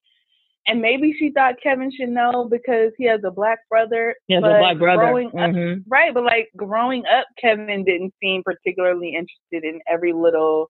and 0.68 0.82
maybe 0.82 1.14
she 1.18 1.32
thought 1.32 1.56
Kevin 1.62 1.92
should 1.92 2.10
know 2.10 2.48
because 2.50 2.92
he 2.98 3.06
has 3.06 3.22
a 3.26 3.32
black 3.32 3.60
brother. 3.70 4.16
He 4.28 4.34
has 4.34 4.44
a 4.44 4.58
black 4.60 4.78
brother. 4.78 5.14
Mm-hmm. 5.14 5.80
Up, 5.80 5.86
right, 5.90 6.14
but 6.14 6.24
like 6.24 6.50
growing 6.56 7.04
up, 7.06 7.26
Kevin 7.40 7.84
didn't 7.84 8.14
seem 8.22 8.44
particularly 8.44 9.10
interested 9.10 9.68
in 9.68 9.82
every 9.90 10.14
little 10.14 10.70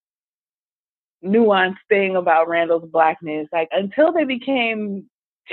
nuanced 1.24 1.78
thing 1.90 2.16
about 2.16 2.50
Randall's 2.50 2.90
blackness. 2.92 3.48
Like 3.54 3.70
until 3.72 4.12
they 4.12 4.24
became 4.24 5.08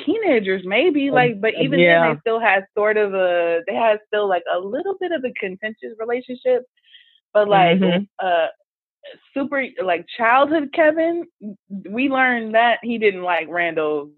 teenagers, 0.04 0.62
maybe. 0.64 1.10
Like, 1.10 1.40
but 1.40 1.52
even 1.60 1.78
yeah. 1.78 2.06
then, 2.06 2.14
they 2.14 2.20
still 2.20 2.40
had 2.40 2.64
sort 2.76 2.96
of 2.96 3.14
a, 3.14 3.60
they 3.66 3.74
had 3.74 3.98
still 4.06 4.28
like 4.28 4.44
a 4.52 4.58
little 4.58 4.96
bit 5.00 5.12
of 5.12 5.22
a 5.24 5.32
contentious 5.38 5.96
relationship. 5.98 6.64
But 7.32 7.48
like, 7.48 7.78
mm-hmm. 7.78 8.04
uh, 8.24 8.46
super 9.34 9.64
like 9.82 10.06
childhood 10.16 10.70
Kevin, 10.74 11.24
we 11.88 12.08
learned 12.08 12.54
that 12.54 12.78
he 12.82 12.98
didn't 12.98 13.22
like 13.22 13.48
Randall 13.48 14.10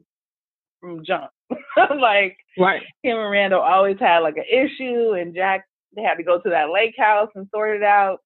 from 0.80 1.04
jump. 1.04 1.30
like 1.98 2.36
right. 2.58 2.82
him 3.02 3.18
and 3.18 3.30
Randall 3.30 3.60
always 3.60 3.98
had 3.98 4.20
like 4.20 4.36
an 4.36 4.44
issue 4.50 5.12
and 5.12 5.34
Jack 5.34 5.66
they 5.94 6.02
had 6.02 6.14
to 6.14 6.22
go 6.22 6.40
to 6.40 6.50
that 6.50 6.70
lake 6.70 6.94
house 6.98 7.28
and 7.34 7.46
sort 7.50 7.76
it 7.76 7.82
out. 7.82 8.18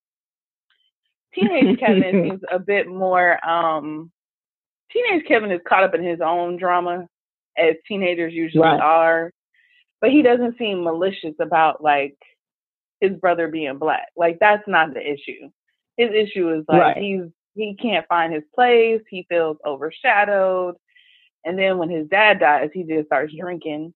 Teenage 1.35 1.79
Kevin 1.79 2.25
seems 2.29 2.41
a 2.51 2.59
bit 2.59 2.89
more 2.89 3.45
um 3.49 4.11
teenage 4.93 5.27
Kevin 5.27 5.51
is 5.51 5.61
caught 5.69 5.85
up 5.85 5.95
in 5.95 6.03
his 6.03 6.21
own 6.21 6.57
drama 6.57 7.07
as 7.59 7.75
teenagers 7.87 8.33
usually 8.33 8.63
right. 8.63 8.81
are. 8.81 9.33
But 10.01 10.11
he 10.11 10.23
doesn't 10.23 10.59
seem 10.59 10.85
malicious 10.85 11.35
about 11.41 11.83
like 11.83 12.17
his 13.01 13.13
brother 13.13 13.49
being 13.49 13.79
black. 13.79 14.09
Like 14.17 14.39
that's 14.41 14.67
not 14.67 14.95
the 14.95 15.01
issue 15.01 15.51
his 15.97 16.11
issue 16.11 16.53
is 16.53 16.65
like 16.69 16.81
right. 16.81 16.97
he's 16.97 17.23
he 17.55 17.75
can't 17.81 18.07
find 18.09 18.33
his 18.33 18.45
place. 18.55 19.01
He 19.09 19.27
feels 19.29 19.57
overshadowed, 19.67 20.77
and 21.45 21.59
then 21.59 21.79
when 21.79 21.91
his 21.91 22.09
dad 22.09 22.41
dies, 22.41 22.71
he 22.75 22.83
just 22.85 23.07
starts 23.07 23.33
drinking, 23.39 23.95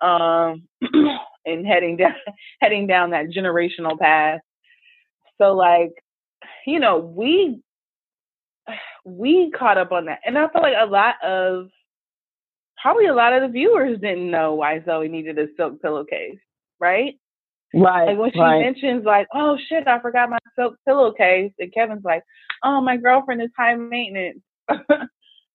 um, 0.00 0.68
and 1.46 1.66
heading 1.66 1.96
down 1.96 2.14
heading 2.60 2.86
down 2.86 3.10
that 3.10 3.30
generational 3.30 3.98
path. 3.98 4.40
So 5.40 5.54
like, 5.54 5.92
you 6.66 6.78
know, 6.78 6.98
we 6.98 7.60
we 9.04 9.50
caught 9.50 9.78
up 9.78 9.92
on 9.92 10.06
that, 10.06 10.20
and 10.24 10.38
I 10.38 10.48
feel 10.48 10.62
like 10.62 10.76
a 10.78 10.86
lot 10.86 11.16
of 11.24 11.68
probably 12.80 13.06
a 13.06 13.14
lot 13.14 13.32
of 13.32 13.42
the 13.42 13.48
viewers 13.48 13.98
didn't 14.00 14.30
know 14.30 14.54
why 14.54 14.82
Zoe 14.84 15.08
needed 15.08 15.38
a 15.38 15.46
silk 15.56 15.80
pillowcase, 15.80 16.38
right? 16.78 17.14
Right. 17.74 18.08
Like 18.08 18.18
when 18.18 18.32
she 18.32 18.40
right. 18.40 18.60
mentions 18.60 19.04
like, 19.04 19.26
oh 19.34 19.58
shit, 19.68 19.86
I 19.88 20.00
forgot 20.00 20.30
my 20.30 20.38
silk 20.56 20.76
pillowcase, 20.86 21.52
and 21.58 21.72
Kevin's 21.72 22.04
like, 22.04 22.22
oh 22.62 22.80
my 22.80 22.96
girlfriend 22.96 23.42
is 23.42 23.50
high 23.56 23.74
maintenance. 23.74 24.40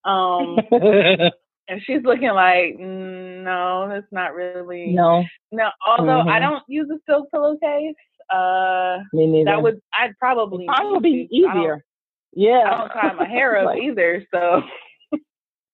um, 0.05 0.57
and 0.71 1.81
she's 1.85 2.03
looking 2.03 2.31
like, 2.31 2.77
no, 2.77 3.87
that's 3.89 4.11
not 4.11 4.33
really. 4.33 4.87
No. 4.87 5.23
No. 5.51 5.69
Although 5.87 6.21
mm-hmm. 6.23 6.29
I 6.29 6.39
don't 6.39 6.63
use 6.67 6.89
a 6.89 6.99
silk 7.09 7.29
pillowcase. 7.31 7.95
Uh, 8.33 8.99
Me 9.13 9.25
neither. 9.25 9.45
That 9.45 9.61
would 9.61 9.79
I'd 9.93 10.17
probably 10.19 10.65
probably 10.65 11.27
be 11.29 11.29
easier. 11.31 11.83
Yeah. 12.33 12.63
I 12.65 12.77
don't 12.77 12.89
tie 12.89 13.13
my 13.13 13.27
hair 13.29 13.57
up 13.57 13.65
like, 13.67 13.81
either, 13.81 14.25
so 14.33 14.61
I 15.13 15.17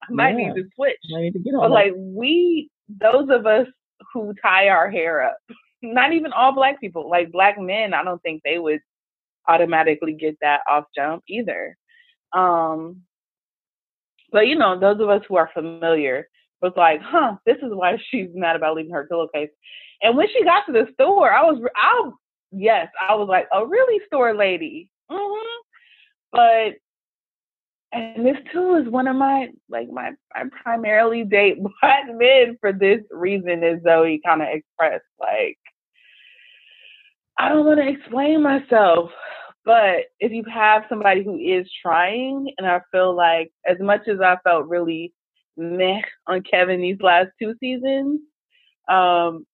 might 0.09 0.37
yeah. 0.37 0.53
need 0.53 0.55
to 0.55 0.63
switch. 0.75 0.97
Need 1.09 1.33
to 1.33 1.39
but 1.59 1.71
like 1.71 1.93
we, 1.97 2.69
those 3.01 3.29
of 3.29 3.45
us 3.45 3.67
who 4.13 4.33
tie 4.41 4.69
our 4.69 4.91
hair 4.91 5.23
up 5.23 5.37
not 5.93 6.13
even 6.13 6.33
all 6.33 6.53
black 6.53 6.79
people, 6.79 7.09
like 7.09 7.31
black 7.31 7.59
men, 7.59 7.93
I 7.93 8.03
don't 8.03 8.21
think 8.21 8.41
they 8.43 8.57
would 8.57 8.79
automatically 9.47 10.13
get 10.13 10.37
that 10.41 10.61
off 10.69 10.85
jump 10.95 11.23
either. 11.27 11.77
Um, 12.33 13.01
but 14.31 14.47
you 14.47 14.55
know, 14.55 14.79
those 14.79 14.99
of 14.99 15.09
us 15.09 15.21
who 15.27 15.37
are 15.37 15.49
familiar 15.53 16.27
was 16.61 16.73
like, 16.75 17.01
huh, 17.01 17.35
this 17.45 17.57
is 17.57 17.71
why 17.73 17.97
she's 18.09 18.29
mad 18.33 18.55
about 18.55 18.75
leaving 18.75 18.91
her 18.93 19.07
pillowcase. 19.07 19.49
And 20.01 20.17
when 20.17 20.27
she 20.27 20.43
got 20.43 20.65
to 20.65 20.73
the 20.73 20.87
store, 20.93 21.31
I 21.31 21.43
was, 21.43 21.61
I 21.75 22.11
yes, 22.51 22.89
I 22.99 23.15
was 23.15 23.27
like, 23.29 23.47
oh, 23.53 23.65
really, 23.65 24.01
store 24.07 24.35
lady. 24.35 24.89
Mm-hmm. 25.11 25.61
But 26.31 26.75
and 27.95 28.25
this 28.25 28.37
too 28.51 28.75
is 28.75 28.89
one 28.89 29.07
of 29.07 29.15
my 29.15 29.49
like 29.69 29.89
my 29.89 30.11
I 30.33 30.43
primarily 30.63 31.23
date 31.23 31.57
black 31.81 32.03
men 32.09 32.57
for 32.59 32.73
this 32.73 33.01
reason, 33.09 33.63
as 33.63 33.81
Zoe 33.83 34.21
kind 34.25 34.41
of 34.41 34.49
expressed. 34.51 35.05
Like, 35.19 35.57
I 37.37 37.49
don't 37.49 37.65
want 37.65 37.79
to 37.79 37.87
explain 37.87 38.41
myself, 38.41 39.11
but 39.65 40.05
if 40.19 40.31
you 40.31 40.43
have 40.51 40.83
somebody 40.87 41.23
who 41.23 41.37
is 41.37 41.69
trying, 41.81 42.51
and 42.57 42.67
I 42.67 42.81
feel 42.91 43.15
like 43.15 43.51
as 43.67 43.77
much 43.79 44.07
as 44.07 44.21
I 44.21 44.37
felt 44.43 44.67
really 44.67 45.13
meh 45.57 46.01
on 46.27 46.43
Kevin 46.43 46.81
these 46.81 47.01
last 47.01 47.29
two 47.41 47.55
seasons, 47.59 48.21
um, 48.87 49.45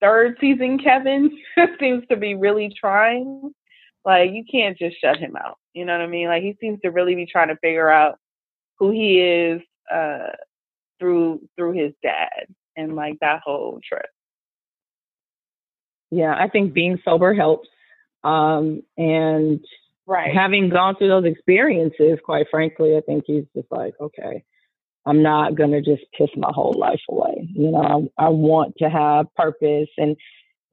third 0.00 0.36
season 0.40 0.78
Kevin 0.78 1.30
seems 1.80 2.04
to 2.08 2.16
be 2.16 2.34
really 2.34 2.72
trying. 2.78 3.52
Like 4.04 4.30
you 4.32 4.44
can't 4.50 4.78
just 4.78 5.00
shut 5.00 5.18
him 5.18 5.36
out. 5.36 5.58
You 5.74 5.84
know 5.84 5.92
what 5.92 6.04
I 6.04 6.06
mean? 6.06 6.28
Like 6.28 6.42
he 6.42 6.56
seems 6.60 6.80
to 6.82 6.90
really 6.90 7.14
be 7.14 7.26
trying 7.26 7.48
to 7.48 7.56
figure 7.56 7.90
out 7.90 8.18
who 8.78 8.90
he 8.90 9.20
is 9.20 9.60
uh, 9.92 10.28
through 10.98 11.40
through 11.56 11.72
his 11.72 11.92
dad 12.02 12.46
and 12.76 12.94
like 12.96 13.18
that 13.20 13.40
whole 13.44 13.80
trip. 13.86 14.06
Yeah, 16.10 16.34
I 16.36 16.48
think 16.48 16.72
being 16.72 16.98
sober 17.04 17.34
helps. 17.34 17.68
Um, 18.24 18.82
and 18.96 19.64
right. 20.06 20.34
having 20.34 20.68
gone 20.68 20.96
through 20.96 21.08
those 21.08 21.24
experiences, 21.24 22.18
quite 22.24 22.46
frankly, 22.50 22.96
I 22.96 23.00
think 23.00 23.24
he's 23.26 23.44
just 23.54 23.68
like, 23.70 23.94
okay, 24.00 24.44
I'm 25.04 25.22
not 25.22 25.54
going 25.54 25.70
to 25.70 25.80
just 25.80 26.02
piss 26.16 26.30
my 26.36 26.50
whole 26.52 26.74
life 26.76 27.00
away. 27.08 27.48
You 27.54 27.70
know, 27.70 28.10
I, 28.18 28.26
I 28.26 28.28
want 28.30 28.74
to 28.78 28.90
have 28.90 29.26
purpose 29.36 29.88
and, 29.96 30.16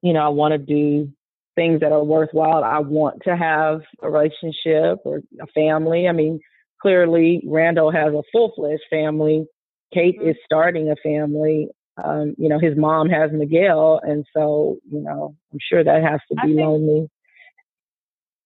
you 0.02 0.14
know, 0.14 0.26
I 0.26 0.30
want 0.30 0.54
to 0.54 0.58
do 0.58 1.12
things 1.56 1.82
that 1.82 1.92
are 1.92 2.04
worthwhile. 2.04 2.64
I 2.64 2.80
want 2.80 3.22
to 3.26 3.38
have 3.38 3.82
a 4.02 4.10
relationship 4.10 5.00
or 5.06 5.22
a 5.40 5.48
family. 5.54 6.08
I 6.08 6.12
mean, 6.12 6.40
clearly 6.82 7.44
Randall 7.48 7.92
has 7.92 8.14
a 8.14 8.24
full 8.32 8.54
fledged 8.56 8.82
family. 8.90 9.46
Kate 9.94 10.20
mm-hmm. 10.20 10.30
is 10.30 10.36
starting 10.46 10.90
a 10.90 10.96
family. 10.96 11.70
Um, 12.02 12.36
you 12.38 12.50
know, 12.50 12.60
his 12.60 12.76
mom 12.76 13.10
has 13.10 13.32
Miguel, 13.32 14.02
and 14.04 14.26
so 14.36 14.78
you 14.90 15.00
know, 15.00 15.36
I'm 15.52 15.60
sure 15.62 15.84
that 15.84 16.04
has 16.04 16.20
to 16.30 16.36
be 16.36 16.56
think, 16.56 16.60
lonely. 16.60 17.10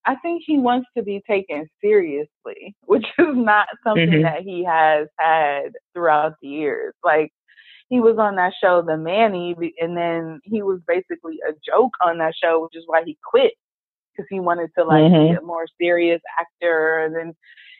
I 0.05 0.15
think 0.15 0.43
he 0.45 0.57
wants 0.57 0.87
to 0.97 1.03
be 1.03 1.21
taken 1.27 1.69
seriously, 1.81 2.75
which 2.85 3.05
is 3.17 3.35
not 3.35 3.67
something 3.83 4.09
mm-hmm. 4.09 4.23
that 4.23 4.41
he 4.41 4.63
has 4.65 5.07
had 5.17 5.73
throughout 5.93 6.33
the 6.41 6.47
years. 6.47 6.93
Like 7.03 7.31
he 7.89 7.99
was 7.99 8.17
on 8.17 8.35
that 8.35 8.53
show, 8.61 8.81
The 8.81 8.97
Manny, 8.97 9.55
and 9.79 9.95
then 9.95 10.41
he 10.43 10.61
was 10.61 10.79
basically 10.87 11.39
a 11.47 11.53
joke 11.65 11.93
on 12.03 12.17
that 12.17 12.33
show, 12.41 12.61
which 12.61 12.75
is 12.75 12.83
why 12.85 13.03
he 13.05 13.17
quit 13.23 13.53
because 14.17 14.27
he 14.29 14.39
wanted 14.39 14.69
to 14.77 14.83
like 14.83 15.03
mm-hmm. 15.03 15.33
be 15.33 15.37
a 15.37 15.45
more 15.45 15.67
serious 15.79 16.21
actor. 16.39 17.03
And 17.03 17.15
then 17.15 17.33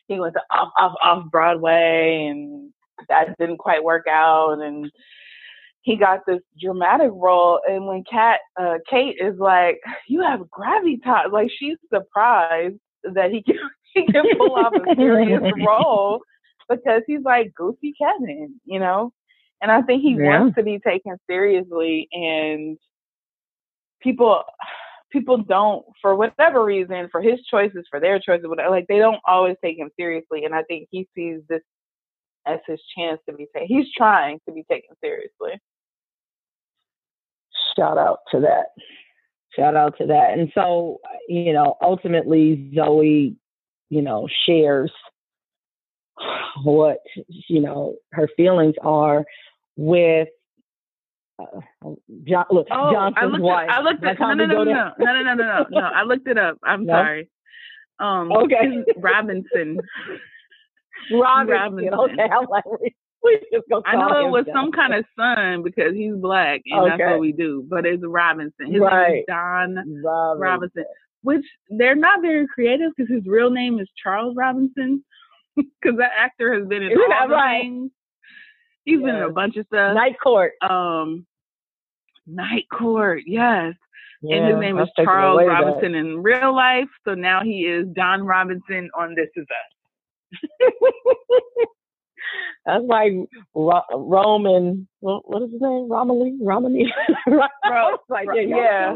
he 0.08 0.20
went 0.20 0.36
to 0.36 0.42
off 0.52 0.72
off 0.80 0.94
off 1.04 1.32
Broadway, 1.32 2.28
and 2.30 2.72
that 3.10 3.38
didn't 3.38 3.58
quite 3.58 3.84
work 3.84 4.06
out. 4.10 4.60
And 4.60 4.92
he 5.88 5.96
got 5.96 6.20
this 6.28 6.42
dramatic 6.62 7.12
role, 7.14 7.62
and 7.66 7.88
when 7.88 8.04
Kat 8.12 8.42
uh, 8.60 8.76
Kate 8.90 9.16
is 9.22 9.40
like, 9.40 9.80
"You 10.10 10.22
have 10.22 10.42
gravitas," 10.42 11.32
like 11.32 11.50
she's 11.58 11.78
surprised 11.94 12.76
that 13.04 13.32
he 13.32 13.42
can 13.42 13.56
he 13.94 14.06
can 14.06 14.26
pull 14.38 14.56
off 14.56 14.74
a 14.74 14.96
serious 14.98 15.42
role 15.66 16.20
because 16.70 17.04
he's 17.08 17.22
like 17.24 17.54
goofy 17.56 17.94
Kevin, 17.98 18.60
you 18.66 18.80
know. 18.82 19.14
And 19.62 19.72
I 19.72 19.82
think 19.82 20.02
he 20.02 20.12
yeah. 20.12 20.42
wants 20.42 20.56
to 20.58 20.64
be 20.64 20.78
taken 20.86 21.16
seriously, 21.26 22.10
and 22.12 22.78
people 24.02 24.44
people 25.10 25.38
don't 25.38 25.86
for 26.02 26.16
whatever 26.16 26.66
reason 26.66 27.08
for 27.14 27.22
his 27.22 27.40
choices 27.50 27.86
for 27.90 28.02
their 28.02 28.20
choices 28.20 28.46
whatever, 28.46 28.72
like 28.72 28.88
they 28.90 28.98
don't 28.98 29.22
always 29.26 29.56
take 29.64 29.78
him 29.78 29.90
seriously 29.98 30.44
and 30.44 30.54
i 30.54 30.62
think 30.64 30.86
he 30.92 31.08
sees 31.16 31.40
this 31.48 31.62
as 32.46 32.60
his 32.68 32.78
chance 32.94 33.18
to 33.28 33.34
be 33.34 33.48
taken 33.56 33.70
he's 33.70 33.88
trying 33.96 34.38
to 34.46 34.54
be 34.54 34.66
taken 34.70 34.94
seriously 35.02 35.58
shout 37.78 37.98
out 37.98 38.20
to 38.32 38.40
that. 38.42 38.68
Shout 39.56 39.76
out 39.76 39.98
to 39.98 40.08
that. 40.08 40.38
And 40.38 40.52
so, 40.54 41.00
you 41.28 41.54
know, 41.54 41.76
ultimately 41.82 42.72
Zoe, 42.76 43.36
you 43.90 44.02
know, 44.02 44.28
shares 44.46 44.92
what, 46.64 47.00
you 47.48 47.62
know, 47.62 47.96
her 48.12 48.30
feelings 48.36 48.76
are 48.82 49.24
with 49.76 50.28
uh, 51.40 51.46
John, 52.28 52.46
look, 52.52 52.68
oh, 52.72 52.92
Johnson's 52.92 53.18
I 53.18 53.26
looked 53.26 53.44
wife. 53.44 53.70
I 53.72 53.82
looked 53.82 54.04
at 54.04 54.20
no 54.20 54.34
no 54.34 54.46
no, 54.46 54.64
no, 54.64 54.64
no, 54.64 54.92
no, 54.98 55.14
no, 55.14 55.22
no, 55.22 55.34
no, 55.34 55.34
no, 55.34 55.66
no. 55.70 55.80
I 55.80 56.04
looked 56.04 56.28
it 56.28 56.38
up. 56.38 56.58
I'm 56.64 56.86
no? 56.86 56.94
sorry. 56.94 57.30
Um, 58.00 58.32
okay. 58.32 58.84
Robinson. 58.98 59.80
Robinson. 61.12 61.54
Robinson. 61.56 61.94
Okay, 61.94 62.24
I'm 62.24 62.48
like, 62.50 62.64
I 63.86 63.96
know 63.96 64.28
it 64.28 64.30
was 64.30 64.46
some 64.54 64.72
kind 64.72 64.94
of 64.94 65.06
son 65.18 65.64
because 65.64 65.94
he's 65.94 66.16
black 66.16 66.62
and 66.66 66.82
okay. 66.82 66.90
that's 66.98 67.12
what 67.12 67.20
we 67.20 67.32
do. 67.32 67.66
But 67.70 67.86
it's 67.86 68.04
Robinson. 68.06 68.72
His 68.72 68.82
right. 68.82 69.10
name 69.10 69.18
is 69.20 69.26
Don 69.28 69.76
Robinson. 70.04 70.40
Robinson. 70.40 70.86
Which 71.24 71.46
they're 71.70 71.96
not 71.96 72.22
very 72.22 72.48
creative 72.48 72.92
because 72.96 73.12
his 73.12 73.26
real 73.26 73.50
name 73.50 73.80
is 73.80 73.88
Charles 74.02 74.36
Robinson. 74.38 75.04
Because 75.82 75.98
that 75.98 76.12
actor 76.16 76.54
has 76.54 76.68
been 76.68 76.84
in 76.84 76.92
Isn't 76.92 77.12
all 77.20 77.28
the 77.28 77.34
right? 77.34 77.64
things. 77.64 77.90
He's 78.86 79.00
been 79.00 79.16
in 79.16 79.24
a 79.24 79.32
bunch 79.32 79.58
of 79.58 79.66
stuff. 79.66 79.96
Night 79.96 80.16
Court. 80.22 80.52
Um, 80.62 81.26
Night 82.28 82.66
Court. 82.72 83.24
Yes. 83.26 83.74
Yeah, 84.22 84.36
and 84.36 84.48
his 84.50 84.60
name 84.60 84.78
is 84.78 84.88
Charles 85.04 85.42
Robinson 85.48 85.96
in 85.96 86.22
real 86.22 86.56
life. 86.56 86.90
So 87.06 87.16
now 87.16 87.42
he 87.44 87.62
is 87.62 87.88
Don 87.94 88.22
Robinson 88.24 88.92
on 88.96 89.16
This 89.16 89.30
Is 89.36 89.48
Us. 89.50 90.72
That's 92.66 92.84
like 92.84 93.14
Ro- 93.56 93.82
Roman. 93.94 94.88
What, 95.00 95.30
what 95.30 95.44
is 95.44 95.52
his 95.52 95.62
name? 95.62 95.90
Romany. 95.90 96.38
Romany. 96.42 96.94
Ro- 97.28 97.98
like, 98.10 98.28
yeah, 98.36 98.42
yeah. 98.42 98.96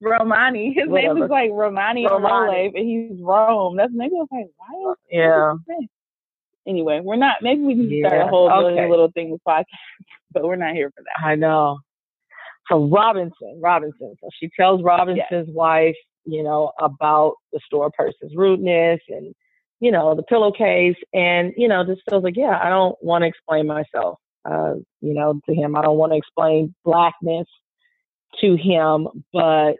Romany. 0.00 0.74
His 0.76 0.88
Whatever. 0.88 1.14
name 1.14 1.22
is 1.24 1.30
like 1.30 1.50
Romany, 1.52 2.06
Romany. 2.06 2.72
and 2.74 2.86
he's 2.86 3.20
Rome. 3.20 3.76
That's 3.76 3.92
maybe 3.94 4.14
I 4.16 4.24
was 4.24 4.28
like, 4.30 4.46
why? 4.56 4.90
Uh, 4.90 4.94
yeah. 5.10 5.54
Anyway, 6.66 7.00
we're 7.02 7.16
not. 7.16 7.36
Maybe 7.42 7.62
we 7.62 7.74
can 7.74 7.90
yeah. 7.90 8.08
start 8.08 8.26
a 8.26 8.28
whole 8.28 8.50
okay. 8.50 8.88
little 8.88 9.10
thing 9.12 9.30
with 9.30 9.40
podcast, 9.46 9.64
but 10.32 10.44
we're 10.44 10.56
not 10.56 10.74
here 10.74 10.90
for 10.94 11.02
that. 11.02 11.26
I 11.26 11.34
know. 11.34 11.78
So 12.70 12.86
Robinson, 12.86 13.60
Robinson. 13.60 14.14
So 14.20 14.28
she 14.38 14.50
tells 14.56 14.82
Robinson's 14.82 15.26
yes. 15.30 15.44
wife, 15.48 15.96
you 16.24 16.42
know, 16.42 16.72
about 16.80 17.34
the 17.52 17.60
store 17.66 17.90
person's 17.90 18.36
rudeness 18.36 19.00
and 19.08 19.34
you 19.82 19.90
know, 19.90 20.14
the 20.14 20.22
pillowcase 20.22 20.94
and, 21.12 21.52
you 21.56 21.66
know, 21.66 21.84
just 21.84 22.02
feels 22.08 22.22
like, 22.22 22.36
yeah, 22.36 22.56
I 22.62 22.68
don't 22.68 22.96
want 23.02 23.22
to 23.22 23.28
explain 23.28 23.66
myself, 23.66 24.16
uh, 24.44 24.74
you 25.00 25.12
know, 25.12 25.40
to 25.44 25.54
him. 25.54 25.74
I 25.74 25.82
don't 25.82 25.98
want 25.98 26.12
to 26.12 26.18
explain 26.18 26.72
blackness 26.84 27.48
to 28.40 28.56
him, 28.56 29.08
but 29.32 29.74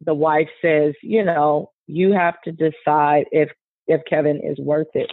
the 0.00 0.14
wife 0.14 0.48
says, 0.64 0.94
you 1.02 1.24
know, 1.24 1.72
you 1.88 2.12
have 2.12 2.40
to 2.44 2.52
decide 2.52 3.24
if, 3.32 3.50
if 3.88 4.00
Kevin 4.08 4.40
is 4.44 4.58
worth 4.60 4.94
it. 4.94 5.10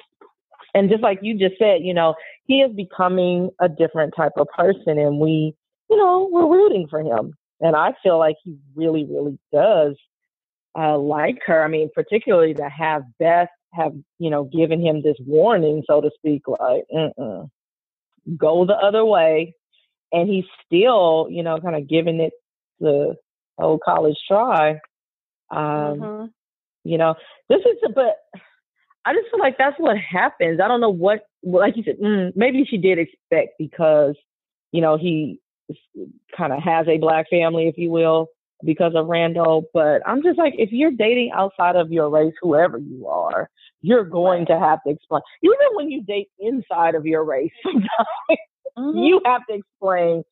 And 0.76 0.92
just 0.92 1.02
like 1.02 1.18
you 1.24 1.36
just 1.36 1.58
said, 1.58 1.82
you 1.82 1.96
know, 1.96 2.14
he 2.46 2.62
is 2.62 2.72
becoming 2.76 3.50
a 3.60 3.68
different 3.68 4.14
type 4.16 4.34
of 4.38 4.48
person 4.56 5.00
and 5.00 5.18
we, 5.20 5.56
you 5.90 5.98
know, 5.98 6.30
we're 6.32 6.48
rooting 6.48 6.86
for 6.88 7.00
him. 7.00 7.34
And 7.62 7.76
I 7.76 7.96
feel 8.04 8.20
like 8.20 8.36
he 8.44 8.58
really, 8.76 9.08
really 9.10 9.40
does 9.52 9.96
uh, 10.78 11.00
like 11.00 11.40
her. 11.48 11.64
I 11.64 11.68
mean, 11.68 11.90
particularly 11.96 12.54
to 12.54 12.70
have 12.70 13.02
Beth 13.18 13.50
have, 13.74 13.94
you 14.18 14.30
know, 14.30 14.44
given 14.46 14.84
him 14.84 15.02
this 15.02 15.18
warning, 15.26 15.84
so 15.88 16.02
to 16.02 16.10
speak, 16.16 16.44
like, 16.48 16.86
Mm-mm. 16.94 17.50
go 18.38 18.66
the 18.66 18.74
other 18.74 19.06
way. 19.06 19.56
And 20.12 20.28
he's 20.28 20.46
still, 20.66 21.28
you 21.30 21.44
know, 21.44 21.60
kind 21.60 21.76
of 21.76 21.88
giving 21.88 22.20
it 22.20 22.34
the 22.80 23.16
old 23.60 23.82
college 23.82 24.18
try. 24.28 24.80
Um, 25.52 25.60
mm-hmm. 25.60 26.26
You 26.84 26.98
know, 26.98 27.16
this 27.48 27.60
is, 27.60 27.78
a, 27.86 27.90
but 27.90 28.18
I 29.06 29.14
just 29.14 29.30
feel 29.30 29.40
like 29.40 29.58
that's 29.58 29.80
what 29.80 29.98
happens. 29.98 30.60
I 30.60 30.68
don't 30.68 30.82
know 30.82 30.90
what, 30.90 31.22
like 31.44 31.78
you 31.78 31.84
said, 31.84 32.00
mm, 32.00 32.32
maybe 32.36 32.66
she 32.68 32.78
did 32.78 32.98
expect 32.98 33.54
because, 33.60 34.16
you 34.72 34.82
know, 34.82 34.98
he 34.98 35.40
kind 36.36 36.54
of 36.54 36.64
has 36.64 36.88
a 36.88 36.98
black 36.98 37.30
family, 37.30 37.68
if 37.68 37.78
you 37.78 37.92
will 37.92 38.30
because 38.64 38.94
of 38.96 39.08
Randall. 39.08 39.66
But 39.74 40.02
I'm 40.06 40.24
just 40.24 40.38
like, 40.38 40.54
if 40.58 40.72
you're 40.72 40.92
dating 40.92 41.32
outside 41.34 41.76
of 41.76 41.92
your 41.92 42.10
race, 42.10 42.34
whoever 42.42 42.78
you 42.78 43.08
are, 43.08 43.50
you're 43.82 44.04
going 44.04 44.46
to 44.48 44.60
have 44.60 44.80
to 44.86 44.92
explain. 44.92 45.22
Even 45.42 45.68
when 45.74 45.90
you 45.90 46.04
date 46.04 46.30
inside 46.40 46.96
of 46.96 47.06
your 47.06 47.24
race, 47.24 47.52
mm-hmm. 47.66 48.98
you 48.98 49.22
have 49.26 49.42
to 49.50 49.56
explain 49.56 50.24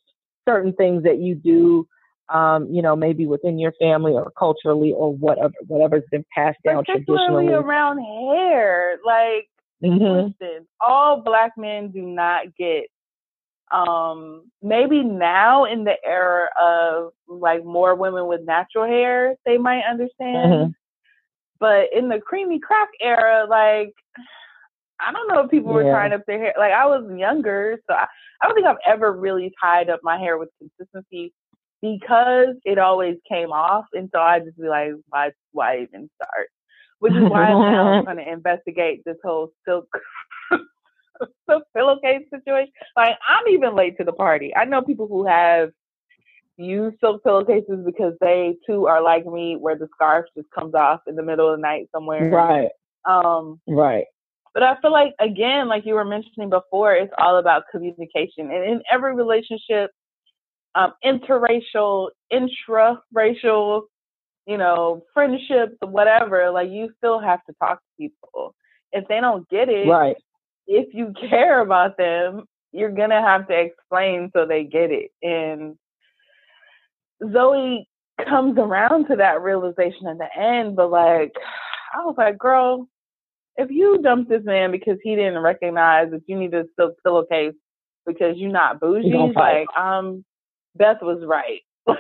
certain 0.48 0.74
things 0.74 1.04
that 1.04 1.20
you 1.20 1.36
do. 1.36 1.88
Um, 2.30 2.68
you 2.70 2.82
know, 2.82 2.94
maybe 2.94 3.26
within 3.26 3.58
your 3.58 3.72
family 3.80 4.12
or 4.12 4.34
culturally 4.38 4.92
or 4.92 5.16
whatever, 5.16 5.54
whatever's 5.68 6.04
been 6.12 6.26
passed 6.36 6.58
down 6.66 6.84
traditionally. 6.84 7.48
around 7.54 8.00
hair, 8.00 8.98
like, 9.06 9.48
mm-hmm. 9.82 10.34
listen, 10.42 10.68
all 10.82 11.22
black 11.22 11.54
men 11.56 11.90
do 11.90 12.02
not 12.02 12.54
get 12.58 12.88
Um, 13.72 14.50
maybe 14.62 15.04
now 15.04 15.66
in 15.66 15.84
the 15.84 15.96
era 16.06 16.48
of 16.62 17.12
like 17.28 17.66
more 17.66 17.96
women 17.96 18.28
with 18.28 18.42
natural 18.46 18.86
hair, 18.86 19.36
they 19.46 19.58
might 19.58 19.84
understand. 19.90 20.52
Mm-hmm. 20.54 20.72
But 21.60 21.88
in 21.94 22.08
the 22.08 22.20
creamy 22.20 22.60
crack 22.60 22.90
era, 23.02 23.46
like 23.50 23.94
I 25.00 25.12
don't 25.12 25.28
know 25.28 25.42
if 25.42 25.52
people 25.52 25.74
were 25.74 25.84
tying 25.84 26.14
up 26.14 26.26
their 26.26 26.40
hair. 26.40 26.54
Like 26.58 26.72
I 26.72 26.86
was 26.86 27.04
younger, 27.16 27.78
so 27.88 27.96
I, 27.96 28.08
I 28.42 28.48
don't 28.48 28.56
think 28.56 28.68
I've 28.68 28.78
ever 28.86 29.12
really 29.12 29.52
tied 29.62 29.90
up 29.90 30.00
my 30.04 30.18
hair 30.18 30.38
with 30.38 30.50
consistency 30.60 31.34
because 31.82 32.56
it 32.66 32.80
always 32.80 33.18
came 33.30 33.52
off, 33.52 33.86
and 33.94 34.10
so 34.14 34.20
I 34.20 34.40
just 34.40 34.58
be 34.58 34.68
like, 34.68 34.94
why, 35.10 35.32
why 35.52 35.82
even 35.82 36.10
start? 36.22 36.50
Which 37.00 37.14
is 37.14 37.30
why 37.30 37.44
I'm 37.46 38.06
going 38.06 38.18
to 38.26 38.32
investigate 38.32 39.04
this 39.06 39.18
whole 39.24 39.52
silk 39.68 39.88
the 41.48 41.62
pillowcase 41.76 42.24
situation. 42.30 42.72
Like 42.96 43.16
I'm 43.28 43.48
even 43.54 43.76
late 43.76 43.98
to 43.98 44.04
the 44.04 44.14
party. 44.14 44.56
I 44.56 44.66
know 44.66 44.82
people 44.82 45.08
who 45.08 45.26
have 45.26 45.70
used 46.58 46.98
silk 47.00 47.24
pillowcases 47.24 47.86
because 47.86 48.14
they 48.20 48.56
too 48.66 48.88
are 48.88 49.02
like 49.02 49.26
me, 49.26 49.56
where 49.56 49.78
the 49.78 49.88
scarf 49.94 50.26
just 50.36 50.50
comes 50.52 50.74
off 50.74 51.02
in 51.08 51.16
the 51.16 51.24
middle 51.24 51.52
of 51.52 51.58
the 51.58 51.62
night 51.62 51.88
somewhere. 51.94 52.30
Right. 52.30 52.70
Um. 53.06 53.60
Right. 53.68 54.06
But 54.54 54.64
I 54.64 54.80
feel 54.82 54.92
like 54.92 55.14
again, 55.20 55.68
like 55.68 55.86
you 55.86 55.94
were 55.94 56.06
mentioning 56.06 56.50
before, 56.50 56.94
it's 56.96 57.14
all 57.18 57.38
about 57.38 57.64
communication, 57.72 58.52
and 58.52 58.64
in 58.64 58.82
every 58.92 59.16
relationship, 59.16 59.92
um, 60.74 60.94
interracial, 61.06 62.10
intra-racial, 62.32 63.86
you 64.48 64.58
know, 64.58 65.04
friendships, 65.14 65.76
whatever, 65.82 66.50
like 66.50 66.72
you 66.72 66.90
still 66.98 67.20
have 67.20 67.44
to 67.46 67.54
talk 67.62 67.78
to 67.78 67.88
people. 68.00 68.56
If 68.94 69.08
they 69.08 69.20
don't 69.20 69.48
get 69.50 69.70
it, 69.70 69.88
right 69.88 70.16
if 70.68 70.94
you 70.94 71.14
care 71.30 71.62
about 71.62 71.98
them, 71.98 72.44
you're 72.72 72.92
gonna 72.92 73.22
have 73.22 73.48
to 73.48 73.60
explain 73.60 74.30
so 74.34 74.46
they 74.46 74.64
get 74.64 74.92
it. 74.92 75.12
And 75.24 75.76
Zoe 77.34 77.88
comes 78.28 78.58
around 78.58 79.08
to 79.08 79.16
that 79.16 79.42
realization 79.42 80.08
at 80.08 80.18
the 80.18 80.28
end, 80.38 80.76
but 80.76 80.92
like 80.92 81.34
I 81.94 82.06
was 82.06 82.16
like, 82.18 82.38
girl, 82.38 82.88
if 83.56 83.72
you 83.72 84.00
dumped 84.02 84.30
this 84.30 84.44
man 84.44 84.72
because 84.72 84.98
he 85.04 85.16
didn't 85.16 85.40
recognize 85.40 86.12
that 86.12 86.22
you 86.28 86.38
need 86.38 86.54
a 86.54 86.66
silk 86.78 86.96
pillowcase 87.04 87.56
because 88.06 88.38
you're 88.38 88.52
not 88.52 88.80
bougie, 88.80 89.14
like 89.36 89.68
um 89.78 90.24
Beth 90.76 91.02
was 91.02 91.24
right. 91.26 91.62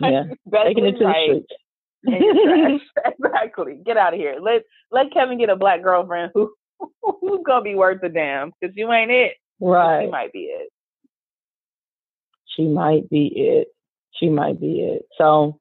yeah. 0.00 0.24
Beth 0.46 0.66
Taking 0.66 0.86
it 0.86 0.98
to 0.98 1.04
right. 1.04 1.30
the 1.30 1.44
street. 2.06 2.80
exactly. 3.22 3.80
Get 3.84 3.96
out 3.96 4.14
of 4.14 4.20
here. 4.20 4.36
Let 4.40 4.62
let 4.90 5.12
Kevin 5.12 5.38
get 5.38 5.50
a 5.50 5.56
black 5.56 5.82
girlfriend 5.82 6.32
who 6.34 6.52
who's 7.20 7.40
gonna 7.46 7.62
be 7.62 7.74
worth 7.74 8.02
a 8.02 8.08
damn? 8.08 8.52
Because 8.60 8.76
you 8.76 8.92
ain't 8.92 9.10
it. 9.10 9.34
Right. 9.60 10.06
She 10.06 10.10
might 10.10 10.32
be 10.32 10.38
it. 10.40 10.68
She 12.56 12.64
might 12.66 13.08
be 13.10 13.32
it. 13.34 13.68
She 14.18 14.28
might 14.28 14.60
be 14.60 14.80
it. 14.80 15.02
So, 15.16 15.60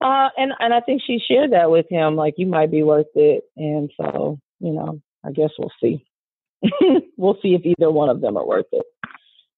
uh, 0.00 0.28
and 0.36 0.52
and 0.58 0.74
I 0.74 0.80
think 0.80 1.02
she 1.06 1.18
shared 1.18 1.52
that 1.52 1.70
with 1.70 1.86
him. 1.90 2.16
Like 2.16 2.34
you 2.36 2.46
might 2.46 2.70
be 2.70 2.82
worth 2.82 3.06
it. 3.14 3.44
And 3.56 3.90
so, 4.00 4.38
you 4.60 4.72
know, 4.72 5.00
I 5.24 5.32
guess 5.32 5.50
we'll 5.58 5.72
see. 5.82 6.04
we'll 7.16 7.38
see 7.42 7.54
if 7.54 7.62
either 7.64 7.90
one 7.90 8.08
of 8.08 8.20
them 8.20 8.36
are 8.36 8.46
worth 8.46 8.66
it. 8.72 8.84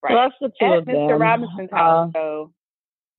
Right. 0.02 0.12
So 0.12 0.14
that's 0.14 0.34
the 0.40 0.48
two 0.60 0.72
At 0.72 0.78
of 0.78 0.84
Mr. 0.84 1.08
them. 1.08 1.22
Robinson's 1.22 1.70
house, 1.70 2.08
uh, 2.08 2.18
though. 2.18 2.52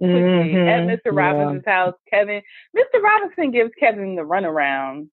Mm-hmm, 0.01 0.67
At 0.67 0.99
Mr. 0.99 1.15
Robinson's 1.15 1.63
yeah. 1.65 1.73
house, 1.73 1.95
Kevin. 2.09 2.41
Mr. 2.75 3.01
Robinson 3.01 3.51
gives 3.51 3.71
Kevin 3.79 4.15
the 4.15 4.21
runaround. 4.21 5.07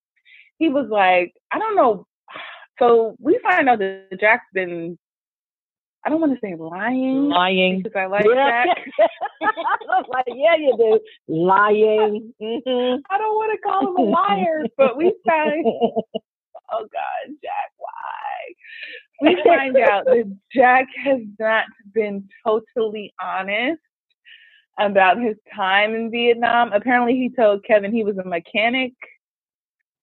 He 0.59 0.69
was 0.69 0.87
like, 0.89 1.33
I 1.51 1.59
don't 1.59 1.75
know 1.75 2.05
so 2.79 3.15
we 3.19 3.39
find 3.43 3.69
out 3.69 3.79
that 3.79 4.17
Jack's 4.19 4.45
been 4.53 4.97
I 6.05 6.09
don't 6.09 6.21
want 6.21 6.33
to 6.33 6.39
say 6.39 6.53
lying. 6.55 7.29
Lying. 7.29 7.81
Because 7.81 7.97
I 7.97 8.05
like 8.05 8.25
yeah. 8.31 8.65
Jack. 8.65 8.77
I 9.41 9.79
was 9.87 10.05
like, 10.07 10.25
yeah, 10.27 10.55
you 10.55 10.75
do. 10.77 10.99
Lying. 11.27 12.31
Mm-hmm. 12.39 13.01
I 13.09 13.17
don't 13.17 13.35
want 13.35 13.59
to 13.59 13.67
call 13.67 13.87
him 13.87 13.95
a 13.95 14.01
liar, 14.11 14.65
but 14.77 14.97
we 14.97 15.15
find 15.25 15.65
oh 16.71 16.87
God, 16.91 17.35
Jack, 17.41 17.71
why? 17.77 18.51
We 19.21 19.41
find 19.43 19.77
out 19.77 20.05
that 20.05 20.37
Jack 20.53 20.87
has 21.03 21.21
not 21.39 21.65
been 21.93 22.27
totally 22.45 23.13
honest 23.21 23.81
about 24.79 25.21
his 25.21 25.35
time 25.55 25.95
in 25.95 26.11
Vietnam. 26.11 26.73
Apparently 26.73 27.13
he 27.13 27.29
told 27.29 27.63
Kevin 27.63 27.93
he 27.93 28.03
was 28.03 28.17
a 28.17 28.27
mechanic 28.27 28.93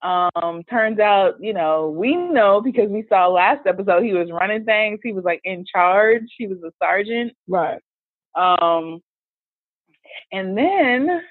um, 0.02 0.64
turns 0.68 0.98
out, 0.98 1.36
you 1.40 1.52
know, 1.52 1.88
we 1.96 2.16
know 2.16 2.60
because 2.60 2.90
we 2.90 3.04
saw 3.08 3.28
last 3.28 3.66
episode 3.66 4.02
he 4.02 4.12
was 4.12 4.30
running 4.30 4.64
things. 4.64 4.98
He 5.02 5.12
was 5.12 5.24
like 5.24 5.40
in 5.44 5.64
charge. 5.64 6.24
He 6.36 6.46
was 6.48 6.58
a 6.64 6.72
sergeant. 6.82 7.32
Right. 7.46 7.80
Um, 8.34 9.00
and 10.32 10.58
then 10.58 11.22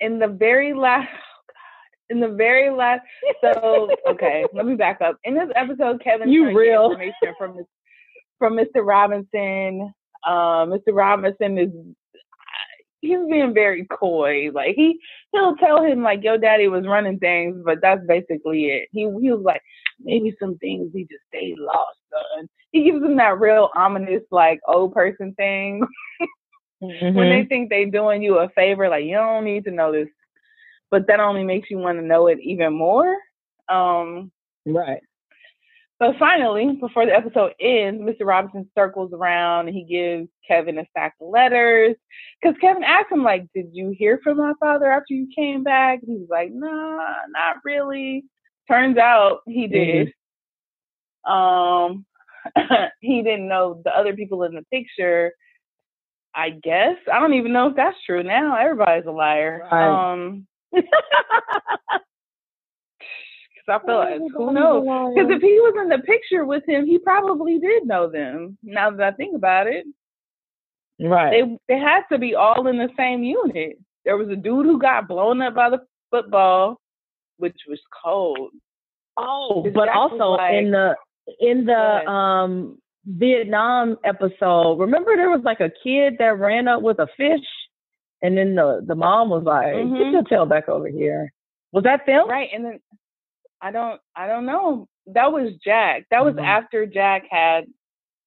in 0.00 0.18
the 0.18 0.28
very 0.28 0.72
last, 0.72 1.08
oh 1.12 1.42
God, 1.48 2.14
in 2.14 2.20
the 2.20 2.34
very 2.36 2.70
last, 2.70 3.02
so 3.42 3.90
okay, 4.08 4.44
let 4.54 4.64
me 4.64 4.74
back 4.74 5.00
up. 5.02 5.18
In 5.24 5.34
this 5.34 5.50
episode, 5.54 6.02
Kevin, 6.02 6.30
you 6.30 6.56
real 6.56 6.90
information 6.92 7.34
from 7.38 7.58
from 8.38 8.56
Mr. 8.56 8.84
Robinson. 8.84 9.92
Uh, 10.26 10.66
Mr. 10.66 10.92
Robinson 10.92 11.58
is 11.58 11.70
he's 13.06 13.30
being 13.30 13.54
very 13.54 13.86
coy. 13.86 14.50
Like 14.52 14.74
he 14.74 14.98
he'll 15.32 15.56
tell 15.56 15.82
him 15.82 16.02
like 16.02 16.22
your 16.22 16.38
daddy 16.38 16.68
was 16.68 16.86
running 16.86 17.18
things, 17.18 17.60
but 17.64 17.78
that's 17.80 18.04
basically 18.06 18.66
it. 18.66 18.88
He 18.92 19.02
he 19.20 19.32
was 19.32 19.42
like 19.44 19.62
maybe 20.00 20.34
some 20.40 20.58
things 20.58 20.90
he 20.92 21.02
just 21.02 21.24
stayed 21.28 21.58
lost, 21.58 21.98
son. 22.10 22.48
He 22.72 22.84
gives 22.84 23.02
him 23.02 23.16
that 23.16 23.38
real 23.40 23.70
ominous 23.74 24.22
like 24.30 24.60
old 24.68 24.94
person 24.94 25.34
thing. 25.34 25.82
mm-hmm. 26.82 27.14
When 27.16 27.30
they 27.30 27.44
think 27.44 27.70
they're 27.70 27.90
doing 27.90 28.22
you 28.22 28.38
a 28.38 28.48
favor, 28.50 28.88
like 28.88 29.04
you 29.04 29.14
don't 29.14 29.44
need 29.44 29.64
to 29.64 29.70
know 29.70 29.92
this, 29.92 30.08
but 30.90 31.06
that 31.06 31.20
only 31.20 31.44
makes 31.44 31.70
you 31.70 31.78
want 31.78 31.98
to 31.98 32.04
know 32.04 32.26
it 32.26 32.38
even 32.40 32.72
more. 32.72 33.16
Um, 33.68 34.30
right. 34.66 35.00
But 35.98 36.16
finally, 36.18 36.76
before 36.78 37.06
the 37.06 37.14
episode 37.14 37.54
ends, 37.58 38.02
Mr. 38.02 38.26
Robinson 38.26 38.68
circles 38.76 39.12
around 39.14 39.68
and 39.68 39.76
he 39.76 39.84
gives 39.84 40.28
Kevin 40.46 40.78
a 40.78 40.86
stack 40.90 41.14
of 41.20 41.28
letters. 41.28 41.96
Because 42.40 42.56
Kevin 42.60 42.84
asked 42.84 43.10
him, 43.10 43.22
like, 43.22 43.46
did 43.54 43.70
you 43.72 43.94
hear 43.96 44.20
from 44.22 44.36
my 44.36 44.52
father 44.60 44.90
after 44.90 45.14
you 45.14 45.28
came 45.34 45.62
back? 45.62 46.00
he 46.06 46.12
was 46.12 46.28
like, 46.28 46.50
nah, 46.52 46.98
not 47.30 47.56
really. 47.64 48.24
Turns 48.68 48.98
out 48.98 49.38
he 49.46 49.68
did. 49.68 50.12
Mm-hmm. 51.26 51.32
Um, 51.32 52.06
he 53.00 53.22
didn't 53.22 53.48
know 53.48 53.80
the 53.82 53.96
other 53.96 54.14
people 54.14 54.42
in 54.42 54.54
the 54.54 54.64
picture. 54.70 55.32
I 56.34 56.50
guess. 56.50 56.96
I 57.10 57.18
don't 57.18 57.32
even 57.32 57.54
know 57.54 57.68
if 57.68 57.76
that's 57.76 57.96
true 58.04 58.22
now. 58.22 58.56
Everybody's 58.56 59.06
a 59.06 59.10
liar. 59.10 59.66
Right. 59.72 60.12
Um 60.12 60.46
I 63.68 63.78
feel 63.84 63.96
like 63.96 64.20
who 64.36 64.52
knows? 64.52 64.84
Because 65.14 65.30
if 65.30 65.42
he 65.42 65.58
was 65.60 65.74
in 65.82 65.88
the 65.88 65.98
picture 65.98 66.44
with 66.44 66.62
him, 66.68 66.86
he 66.86 66.98
probably 66.98 67.58
did 67.58 67.86
know 67.86 68.08
them. 68.08 68.56
Now 68.62 68.90
that 68.90 69.14
I 69.14 69.16
think 69.16 69.34
about 69.34 69.66
it, 69.66 69.86
right? 71.00 71.30
They 71.30 71.74
they 71.74 71.80
had 71.80 72.02
to 72.12 72.18
be 72.18 72.34
all 72.34 72.66
in 72.68 72.78
the 72.78 72.88
same 72.96 73.22
unit. 73.22 73.78
There 74.04 74.16
was 74.16 74.28
a 74.28 74.36
dude 74.36 74.66
who 74.66 74.78
got 74.78 75.08
blown 75.08 75.42
up 75.42 75.54
by 75.54 75.70
the 75.70 75.80
football, 76.10 76.80
which 77.38 77.56
was 77.68 77.80
cold. 78.04 78.50
Oh, 79.16 79.68
but 79.74 79.88
also 79.88 80.36
like, 80.36 80.54
in 80.54 80.70
the 80.70 80.94
in 81.40 81.64
the 81.64 82.08
um 82.08 82.78
Vietnam 83.04 83.96
episode, 84.04 84.78
remember 84.78 85.16
there 85.16 85.30
was 85.30 85.42
like 85.44 85.60
a 85.60 85.72
kid 85.82 86.14
that 86.18 86.38
ran 86.38 86.68
up 86.68 86.82
with 86.82 86.98
a 86.98 87.08
fish, 87.16 87.46
and 88.22 88.36
then 88.36 88.54
the 88.54 88.84
the 88.86 88.94
mom 88.94 89.30
was 89.30 89.44
like, 89.44 89.74
mm-hmm. 89.74 89.96
"Get 89.96 90.12
your 90.12 90.22
tail 90.22 90.46
back 90.46 90.68
over 90.68 90.88
here." 90.88 91.32
Was 91.72 91.84
that 91.84 92.06
film? 92.06 92.28
Right, 92.28 92.48
and 92.54 92.64
then 92.64 92.80
I 93.60 93.70
don't 93.70 94.00
I 94.14 94.26
don't 94.26 94.46
know. 94.46 94.88
That 95.06 95.32
was 95.32 95.52
Jack. 95.64 96.04
That 96.10 96.24
was 96.24 96.34
mm-hmm. 96.34 96.44
after 96.44 96.86
Jack 96.86 97.24
had 97.30 97.64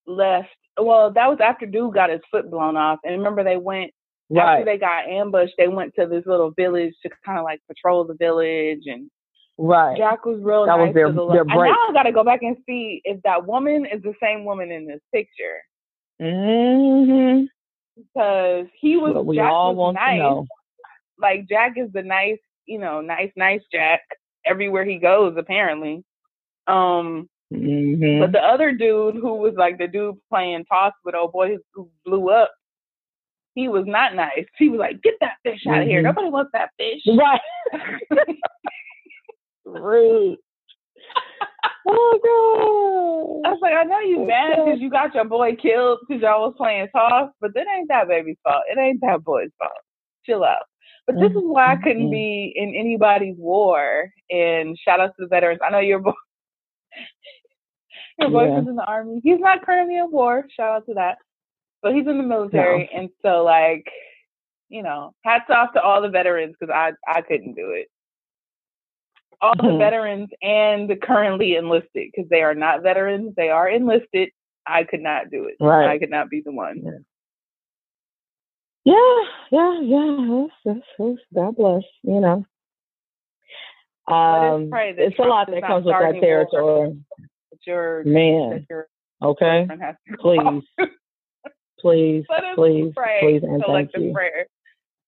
left. 0.08 0.50
Well, 0.80 1.12
that 1.12 1.28
was 1.28 1.40
after 1.42 1.66
dude 1.66 1.94
got 1.94 2.10
his 2.10 2.22
foot 2.32 2.50
blown 2.50 2.78
off. 2.78 3.00
And 3.04 3.18
remember 3.18 3.44
they 3.44 3.58
went 3.58 3.92
right. 4.30 4.60
after 4.60 4.66
they 4.66 4.78
got 4.78 5.08
ambushed, 5.08 5.56
they 5.58 5.68
went 5.68 5.94
to 5.96 6.08
this 6.08 6.26
little 6.26 6.52
village 6.52 6.94
to 7.04 7.10
kind 7.26 7.38
of 7.38 7.44
like 7.44 7.60
patrol 7.68 8.06
the 8.06 8.16
village 8.16 8.84
and 8.86 9.10
Right. 9.62 9.98
Jack 9.98 10.26
was 10.26 10.40
real 10.42 10.66
that 10.66 10.78
nice 10.78 10.88
was 10.88 10.96
their, 10.96 11.12
the 11.12 11.28
their 11.34 11.44
break. 11.44 11.70
And 11.70 11.76
now 11.76 11.90
I 11.90 11.94
gotta 11.94 12.14
go 12.14 12.24
back 12.24 12.44
and 12.44 12.56
see 12.66 13.02
if 13.04 13.22
that 13.24 13.46
woman 13.46 13.86
is 13.86 14.02
the 14.02 14.14
same 14.24 14.46
woman 14.46 14.72
in 14.72 14.88
this 14.88 15.02
picture. 15.14 15.60
Mm-hmm. 16.22 17.44
Because 17.98 18.68
he 18.80 18.96
was 18.96 19.16
well, 19.16 19.26
we 19.26 19.36
Jack 19.36 19.52
all 19.52 19.76
was 19.76 19.78
want 19.78 19.96
nice. 19.96 20.14
To 20.14 20.18
know. 20.20 20.46
Like 21.18 21.50
Jack 21.50 21.74
is 21.76 21.92
the 21.92 22.04
nice, 22.04 22.38
you 22.68 22.80
know, 22.80 23.02
nice, 23.02 23.32
nice 23.36 23.60
Jack 23.70 24.00
everywhere 24.50 24.86
he 24.86 24.98
goes, 24.98 25.36
apparently. 25.38 26.04
Um, 26.68 27.30
mm-hmm. 27.54 28.22
but 28.22 28.32
the 28.32 28.40
other 28.40 28.72
dude 28.72 29.16
who 29.16 29.36
was 29.36 29.54
like 29.58 29.78
the 29.78 29.88
dude 29.88 30.18
playing 30.30 30.66
toss 30.66 30.94
with 31.04 31.16
old 31.16 31.32
boy 31.32 31.58
who 31.74 31.90
blew 32.06 32.30
up, 32.30 32.52
he 33.56 33.68
was 33.68 33.86
not 33.88 34.16
nice. 34.16 34.46
He 34.58 34.70
was 34.70 34.80
like, 34.80 35.02
"Get 35.02 35.16
that 35.22 35.34
fish 35.44 35.62
out 35.68 35.76
of 35.76 35.82
mm-hmm. 35.82 35.90
here! 35.90 36.02
Nobody 36.02 36.30
wants 36.30 36.52
that 36.54 36.70
fish." 36.78 37.02
Right. 37.08 37.42
Rude. 39.66 40.38
Oh 41.88 43.42
god! 43.44 43.50
I 43.50 43.54
was 43.54 43.60
like, 43.62 43.74
I 43.74 43.84
know 43.84 44.00
you 44.00 44.26
mad 44.26 44.58
because 44.64 44.80
you 44.80 44.90
got 44.90 45.16
your 45.16 45.26
boy 45.26 45.56
killed 45.56 46.00
because 46.08 46.22
y'all 46.22 46.48
was 46.48 46.54
playing 46.58 46.88
toss, 46.96 47.32
but 47.42 47.54
that 47.56 47.66
ain't 47.76 47.88
that 47.90 48.08
baby's 48.08 48.38
fault. 48.44 48.64
It 48.70 48.78
ain't 48.78 49.02
that 49.02 49.24
boy's 49.24 49.50
fault. 49.58 49.72
Chill 50.26 50.44
out. 50.44 50.64
But 51.10 51.20
this 51.20 51.32
is 51.32 51.42
why 51.44 51.72
I 51.74 51.76
couldn't 51.78 52.04
Mm-hmm. 52.04 52.12
be 52.12 52.54
in 52.56 52.76
anybody's 52.76 53.36
war. 53.38 54.12
And 54.30 54.78
shout 54.78 55.00
out 55.00 55.08
to 55.08 55.14
the 55.24 55.28
veterans. 55.28 55.60
I 55.66 55.72
know 55.72 55.80
your 55.80 55.98
boy, 56.00 56.14
your 58.20 58.30
boyfriend's 58.30 58.70
in 58.70 58.76
the 58.76 58.86
army. 58.86 59.20
He's 59.24 59.40
not 59.40 59.66
currently 59.66 59.98
in 59.98 60.12
war. 60.12 60.46
Shout 60.56 60.76
out 60.76 60.86
to 60.86 60.94
that. 60.94 61.18
But 61.82 61.94
he's 61.96 62.06
in 62.06 62.18
the 62.18 62.24
military, 62.24 62.90
and 62.94 63.10
so 63.24 63.44
like, 63.44 63.86
you 64.68 64.84
know, 64.84 65.14
hats 65.24 65.46
off 65.50 65.74
to 65.74 65.82
all 65.82 66.02
the 66.02 66.10
veterans 66.10 66.56
because 66.60 66.72
I 66.72 66.92
I 67.12 67.22
couldn't 67.22 67.56
do 67.56 67.72
it. 67.72 67.88
All 69.42 69.56
the 69.56 69.64
Mhm. 69.64 69.80
veterans 69.80 70.30
and 70.44 70.90
the 70.90 70.98
currently 70.98 71.56
enlisted 71.56 72.12
because 72.14 72.30
they 72.30 72.44
are 72.44 72.54
not 72.54 72.84
veterans. 72.84 73.34
They 73.36 73.50
are 73.50 73.68
enlisted. 73.70 74.30
I 74.68 74.84
could 74.84 75.02
not 75.02 75.32
do 75.32 75.46
it. 75.46 75.56
Right. 75.60 75.88
I 75.90 75.98
could 75.98 76.12
not 76.12 76.30
be 76.30 76.42
the 76.42 76.52
one. 76.52 76.82
Yeah, 76.84 76.92
yeah, 79.52 79.82
yeah. 79.82 80.48
That's, 80.66 80.78
that's, 80.78 80.88
that's, 80.98 81.20
God 81.34 81.56
bless. 81.56 81.84
You 82.04 82.20
know. 82.22 82.46
Um, 84.08 84.72
it's 84.74 85.20
a 85.20 85.22
lot 85.22 85.50
that 85.52 85.62
comes 85.62 85.86
with 85.86 85.96
that 86.00 86.20
territory. 86.20 86.98
Your 87.68 88.04
Man, 88.04 88.66
your 88.70 88.88
okay. 89.22 89.62
boyfriend 89.62 89.82
has 89.82 89.96
to 90.10 90.18
Please, 90.18 90.64
please, 91.80 92.26
please, 92.56 92.94
pray. 92.96 93.20
please, 93.22 93.44
and 93.44 93.64
thank 93.68 93.92
you. 93.96 94.12
prayer. 94.14 94.48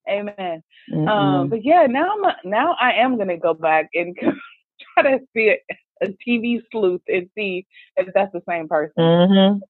Amen. 0.09 0.63
Mm-mm. 0.91 1.07
Um, 1.07 1.49
but 1.49 1.63
yeah, 1.63 1.85
now 1.87 2.11
I'm 2.11 2.33
now 2.43 2.75
I 2.79 2.93
am 2.93 3.17
gonna 3.17 3.37
go 3.37 3.53
back 3.53 3.89
and 3.93 4.15
try 4.93 5.17
to 5.17 5.19
see 5.35 5.49
a, 5.49 6.05
a 6.05 6.07
TV 6.27 6.61
sleuth 6.71 7.01
and 7.07 7.29
see 7.35 7.65
if 7.97 8.13
that's 8.13 8.33
the 8.33 8.41
same 8.47 8.67
person. 8.67 8.93
Mhm. 8.97 9.61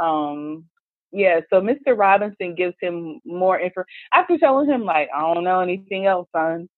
Um, 0.00 0.64
yeah. 1.14 1.40
So 1.50 1.60
Mr. 1.62 1.96
Robinson 1.96 2.54
gives 2.54 2.74
him 2.80 3.20
more 3.24 3.58
info 3.60 3.84
after 4.14 4.38
telling 4.38 4.68
him 4.68 4.84
like 4.84 5.08
I 5.14 5.20
don't 5.20 5.44
know 5.44 5.60
anything 5.60 6.06
else, 6.06 6.28
son. 6.32 6.68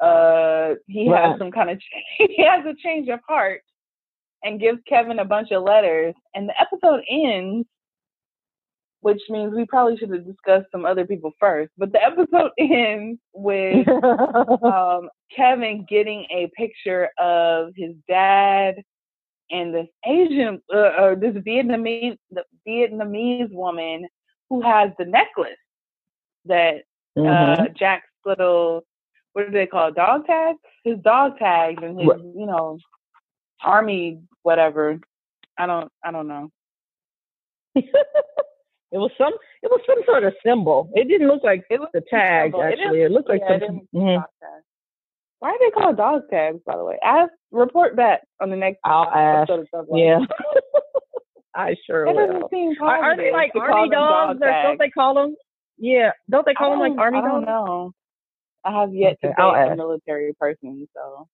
Uh, 0.00 0.74
he 0.88 1.08
Right. 1.10 1.30
has 1.30 1.38
some 1.38 1.52
kind 1.52 1.70
of 1.70 1.80
he 2.18 2.44
has 2.44 2.66
a 2.66 2.74
change 2.82 3.08
of 3.08 3.20
heart 3.28 3.62
and 4.44 4.60
gives 4.60 4.80
Kevin 4.88 5.20
a 5.20 5.24
bunch 5.24 5.52
of 5.52 5.62
letters, 5.62 6.14
and 6.34 6.48
the 6.48 6.54
episode 6.60 7.02
ends. 7.08 7.66
Which 9.00 9.20
means 9.28 9.52
we 9.54 9.66
probably 9.66 9.96
should 9.96 10.10
have 10.12 10.24
discussed 10.26 10.66
some 10.70 10.84
other 10.84 11.04
people 11.04 11.32
first. 11.40 11.72
But 11.76 11.92
the 11.92 12.00
episode 12.02 12.52
ends 12.58 13.20
with 13.34 13.88
um, 14.64 15.08
Kevin 15.34 15.84
getting 15.88 16.24
a 16.30 16.50
picture 16.56 17.08
of 17.18 17.72
his 17.76 17.94
dad 18.08 18.76
and 19.52 19.74
this 19.74 19.86
Asian 20.06 20.60
uh, 20.74 20.92
or 21.02 21.14
this 21.16 21.34
Vietnamese 21.36 22.16
the 22.30 22.44
Vietnamese 22.66 23.52
woman 23.52 24.08
who 24.50 24.60
has 24.62 24.90
the 24.98 25.04
necklace 25.04 25.56
that 26.46 26.82
Mhm. 27.16 27.60
uh, 27.60 27.68
Jack's 27.68 28.08
little 28.24 28.84
what 29.34 29.46
do 29.46 29.52
they 29.52 29.66
call 29.66 29.88
it, 29.88 29.94
dog 29.94 30.26
tags? 30.26 30.58
His 30.84 30.98
dog 31.00 31.38
tags 31.38 31.82
and 31.82 31.98
his 31.98 32.08
you 32.34 32.46
know 32.46 32.78
army 33.62 34.20
whatever. 34.42 34.98
I 35.58 35.66
don't 35.66 35.90
I 36.04 36.10
don't 36.10 36.28
know. 36.28 36.50
it 37.74 37.86
was 38.92 39.10
some. 39.16 39.32
It 39.62 39.70
was 39.70 39.80
some 39.86 40.02
sort 40.06 40.24
of 40.24 40.34
symbol. 40.44 40.90
It 40.94 41.08
didn't 41.08 41.28
look 41.28 41.42
like 41.44 41.64
It 41.70 41.80
was 41.80 41.88
the 41.94 42.02
tag. 42.10 42.52
symbol. 42.52 42.62
It 42.62 42.78
Actually, 42.78 43.02
it, 43.02 43.10
looked 43.12 43.28
like 43.28 43.40
Yeah, 43.48 43.58
some. 43.60 43.88
mhm. 43.94 44.16
tags. 44.40 44.64
Why 45.38 45.52
do 45.52 45.58
they 45.60 45.70
call 45.70 45.90
it 45.90 45.96
dog 45.96 46.22
tags? 46.30 46.60
By 46.66 46.76
the 46.76 46.84
way, 46.84 46.98
ask 47.02 47.32
report 47.52 47.94
back 47.96 48.22
on 48.40 48.50
the 48.50 48.56
next. 48.56 48.80
I'll 48.84 49.08
ask. 49.10 49.50
of 49.50 49.66
Thug 49.72 49.86
Life. 49.88 50.00
Yeah, 50.00 50.18
I 51.54 51.76
sure 51.86 52.06
That 52.06 52.14
will. 52.16 52.26
doesn't 52.26 52.50
seem 52.50 52.74
Are, 52.82 53.02
are 53.02 53.16
they 53.16 53.30
like 53.32 53.52
army 53.54 53.88
them 53.88 53.90
dog 53.90 54.40
dogs? 54.40 54.40
Or 54.42 54.62
don't 54.62 54.78
they 54.78 54.90
call 54.90 55.14
them? 55.14 55.36
Yeah, 55.78 56.12
don't 56.30 56.46
they 56.46 56.54
call 56.54 56.68
I 56.68 56.70
them 56.72 56.78
like 56.80 56.90
don't- 56.92 56.98
army 57.00 57.18
I 57.18 57.20
don't 57.22 57.44
dogs? 57.44 57.46
know. 57.46 57.92
I 58.64 58.80
have 58.80 58.94
yet 58.94 59.18
Okay, 59.24 59.28
to 59.28 59.34
date 59.36 59.72
a 59.72 59.76
military 59.76 60.32
person, 60.38 60.86
so 60.94 61.28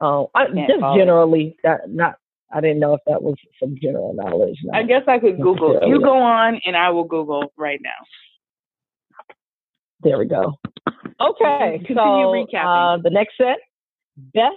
Oh, 0.00 0.30
I, 0.34 0.46
Can't 0.46 0.68
just 0.68 0.80
generally 0.96 1.56
that 1.64 1.88
not. 1.88 2.16
I 2.52 2.60
didn't 2.60 2.78
know 2.78 2.94
if 2.94 3.00
that 3.06 3.20
was 3.22 3.34
some 3.60 3.74
general 3.82 4.12
knowledge. 4.14 4.58
No. 4.62 4.78
I 4.78 4.84
guess 4.84 5.02
I 5.08 5.18
could 5.18 5.40
Google. 5.40 5.80
You 5.86 6.00
go 6.00 6.18
on, 6.18 6.60
and 6.66 6.76
I 6.76 6.90
will 6.90 7.04
Google 7.04 7.52
right 7.56 7.80
now. 7.82 7.90
There 10.02 10.18
we 10.18 10.26
go. 10.26 10.52
Okay, 11.20 11.80
Continue 11.86 12.46
so 12.52 12.58
uh, 12.58 12.98
the 12.98 13.10
next 13.10 13.36
set, 13.38 13.56
Beth 14.34 14.52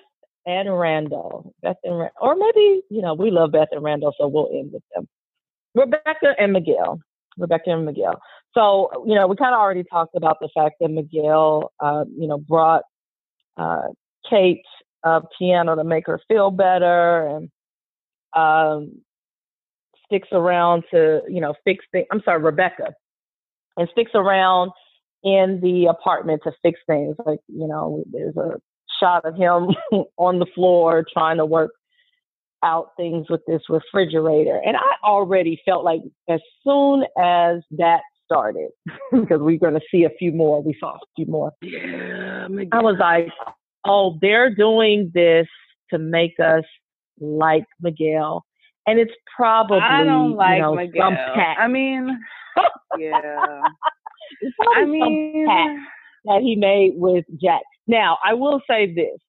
and 0.48 0.80
Randall. 0.80 1.54
Beth 1.62 1.76
and 1.84 2.00
Ra- 2.00 2.10
or 2.20 2.36
maybe 2.36 2.82
you 2.90 3.02
know 3.02 3.14
we 3.14 3.30
love 3.30 3.52
Beth 3.52 3.68
and 3.72 3.84
Randall, 3.84 4.16
so 4.20 4.28
we'll 4.28 4.50
end 4.52 4.72
with 4.74 4.84
them. 4.96 5.08
Rebecca 5.76 6.34
and 6.40 6.54
Miguel. 6.54 7.00
Rebecca 7.38 7.70
and 7.70 7.86
Miguel. 7.86 8.20
So 8.56 8.90
you 9.06 9.14
know 9.14 9.28
we 9.28 9.36
kind 9.36 9.54
of 9.54 9.60
already 9.60 9.84
talked 9.84 10.16
about 10.16 10.38
the 10.42 10.50
fact 10.56 10.76
that 10.82 10.90
Miguel, 10.90 11.72
uh, 11.80 12.06
you 12.18 12.28
know, 12.28 12.40
brought 12.40 12.84
uh, 13.58 13.90
Kate 14.28 14.64
a 15.04 15.22
piano 15.38 15.76
to 15.76 15.84
make 15.84 16.08
her 16.08 16.20
feel 16.28 16.50
better, 16.50 17.28
and 17.28 17.50
um, 18.36 19.02
sticks 20.06 20.30
around 20.32 20.84
to 20.92 21.22
you 21.28 21.42
know 21.42 21.54
fix 21.66 21.86
things. 21.92 22.08
I'm 22.12 22.22
sorry, 22.24 22.42
Rebecca, 22.42 22.94
and 23.76 23.88
sticks 23.92 24.12
around 24.16 24.72
in 25.24 25.60
the 25.62 25.88
apartment 25.88 26.42
to 26.44 26.52
fix 26.62 26.80
things. 26.88 27.16
Like, 27.26 27.40
you 27.48 27.68
know, 27.68 28.04
there's 28.12 28.38
a 28.38 28.56
shot 29.00 29.26
of 29.26 29.36
him 29.36 29.70
on 30.18 30.40
the 30.40 30.48
floor 30.54 31.06
trying 31.12 31.38
to 31.38 31.46
work 31.46 31.72
out 32.64 32.90
things 32.98 33.28
with 33.30 33.42
this 33.48 33.62
refrigerator. 33.70 34.60
And 34.66 34.76
I 34.76 35.08
already 35.08 35.62
felt 35.64 35.84
like 35.84 36.02
as 36.30 36.40
soon 36.64 37.04
as 37.18 37.62
that 37.72 38.02
started, 38.26 38.70
because 39.12 39.40
we're 39.40 39.60
going 39.60 39.76
to 39.76 39.82
see 39.92 40.04
a 40.04 40.10
few 40.18 40.32
more, 40.32 40.62
we 40.62 40.76
saw 40.80 40.96
a 40.96 41.00
few 41.16 41.26
more. 41.28 41.52
Yeah, 41.62 42.48
I 42.72 42.82
was 42.82 42.98
like, 43.00 43.30
oh, 43.86 44.18
they're 44.22 44.54
doing 44.54 45.12
this 45.14 45.48
to 45.92 45.98
make 45.98 46.40
us 46.40 46.64
like 47.20 47.66
Miguel. 47.82 48.46
And 48.86 49.00
it's 49.00 49.14
probably 49.36 49.80
I 49.80 50.04
don't 50.04 50.34
like 50.34 50.58
you 50.58 50.62
know, 50.62 50.76
Miguel. 50.76 51.12
I 51.60 51.68
mean, 51.68 52.18
yeah. 52.98 53.62
It's 54.42 54.56
probably 54.58 54.82
I 54.82 54.86
mean, 54.86 55.86
that 56.26 56.42
he 56.42 56.56
made 56.56 56.94
with 56.96 57.26
Jack. 57.42 57.62
Now, 57.88 58.18
I 58.24 58.34
will 58.34 58.62
say 58.70 58.94
this, 58.94 59.20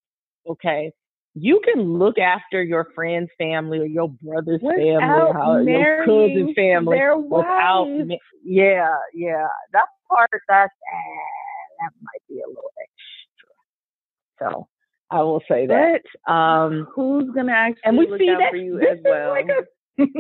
okay? 0.48 0.93
You 1.35 1.60
can 1.65 1.98
look 1.98 2.19
after 2.19 2.62
your 2.62 2.89
friend's 2.94 3.31
family 3.39 3.78
or 3.78 3.86
your 3.86 4.09
brother's 4.23 4.60
family 4.60 4.98
or 4.98 5.32
how, 5.32 5.59
your 5.59 6.05
cousin's 6.05 6.55
family 6.56 6.97
their 6.97 7.16
without, 7.16 7.86
ma- 7.89 8.16
yeah, 8.43 8.97
yeah. 9.15 9.47
That 9.73 9.86
part, 10.09 10.31
that's, 10.48 10.73
eh, 10.73 11.81
that 11.81 11.90
might 12.02 12.23
be 12.28 12.40
a 12.40 12.48
little 12.48 12.73
extra. 12.81 14.51
So 14.52 14.69
I 15.10 15.23
will 15.23 15.43
say 15.48 15.66
that. 15.66 16.02
Um, 16.32 16.89
Who's 16.94 17.31
gonna 17.35 17.52
actually 17.52 17.82
and 17.85 17.97
we 17.98 18.09
look 18.09 18.19
see 18.20 18.31
out 18.31 18.39
that 18.40 18.51
for 18.51 18.56
you 18.56 18.78
this 18.78 18.89
as 18.93 18.98
is 18.98 19.05
well? 19.05 19.31
like 19.31 19.48
a, 19.48 19.62
this 19.98 20.09
is 20.10 20.19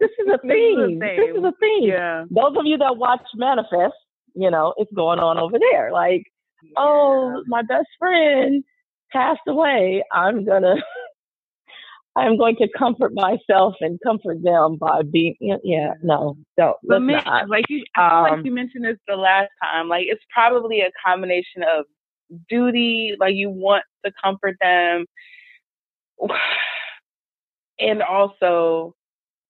This 0.00 0.10
is 0.18 0.28
a 0.34 0.38
theme. 0.48 0.98
This 0.98 1.36
is 1.36 1.44
a 1.44 1.52
theme. 1.60 1.88
yeah. 1.90 2.24
Those 2.30 2.56
of 2.56 2.64
you 2.66 2.76
that 2.78 2.96
watch 2.96 3.22
Manifest, 3.34 3.94
you 4.36 4.50
know, 4.50 4.74
it's 4.78 4.92
going 4.94 5.20
on 5.20 5.38
over 5.38 5.58
there. 5.58 5.92
Like, 5.92 6.24
oh, 6.76 7.42
my 7.46 7.62
best 7.62 7.88
friend 7.98 8.64
passed 9.12 9.40
away. 9.48 10.04
I'm 10.12 10.44
gonna, 10.44 10.76
I'm 12.16 12.36
going 12.38 12.56
to 12.56 12.68
comfort 12.76 13.12
myself 13.14 13.74
and 13.80 13.98
comfort 14.04 14.42
them 14.42 14.76
by 14.76 15.02
being, 15.02 15.36
yeah, 15.40 15.56
yeah 15.64 15.94
no, 16.02 16.36
don't, 16.56 16.76
But 16.88 17.02
man, 17.02 17.22
not. 17.24 17.48
like 17.48 17.66
you, 17.68 17.84
I 17.96 18.00
feel 18.08 18.18
Um, 18.18 18.22
like 18.24 18.44
you 18.44 18.52
mentioned 18.52 18.84
this 18.84 18.98
the 19.08 19.16
last 19.16 19.50
time. 19.62 19.88
Like 19.88 20.06
it's 20.08 20.24
probably 20.32 20.80
a 20.80 20.90
combination 21.04 21.62
of 21.62 21.86
duty, 22.48 23.14
like 23.20 23.34
you 23.34 23.50
want 23.50 23.84
to 24.04 24.12
comfort 24.22 24.56
them, 24.60 25.06
and 27.80 28.02
also, 28.02 28.94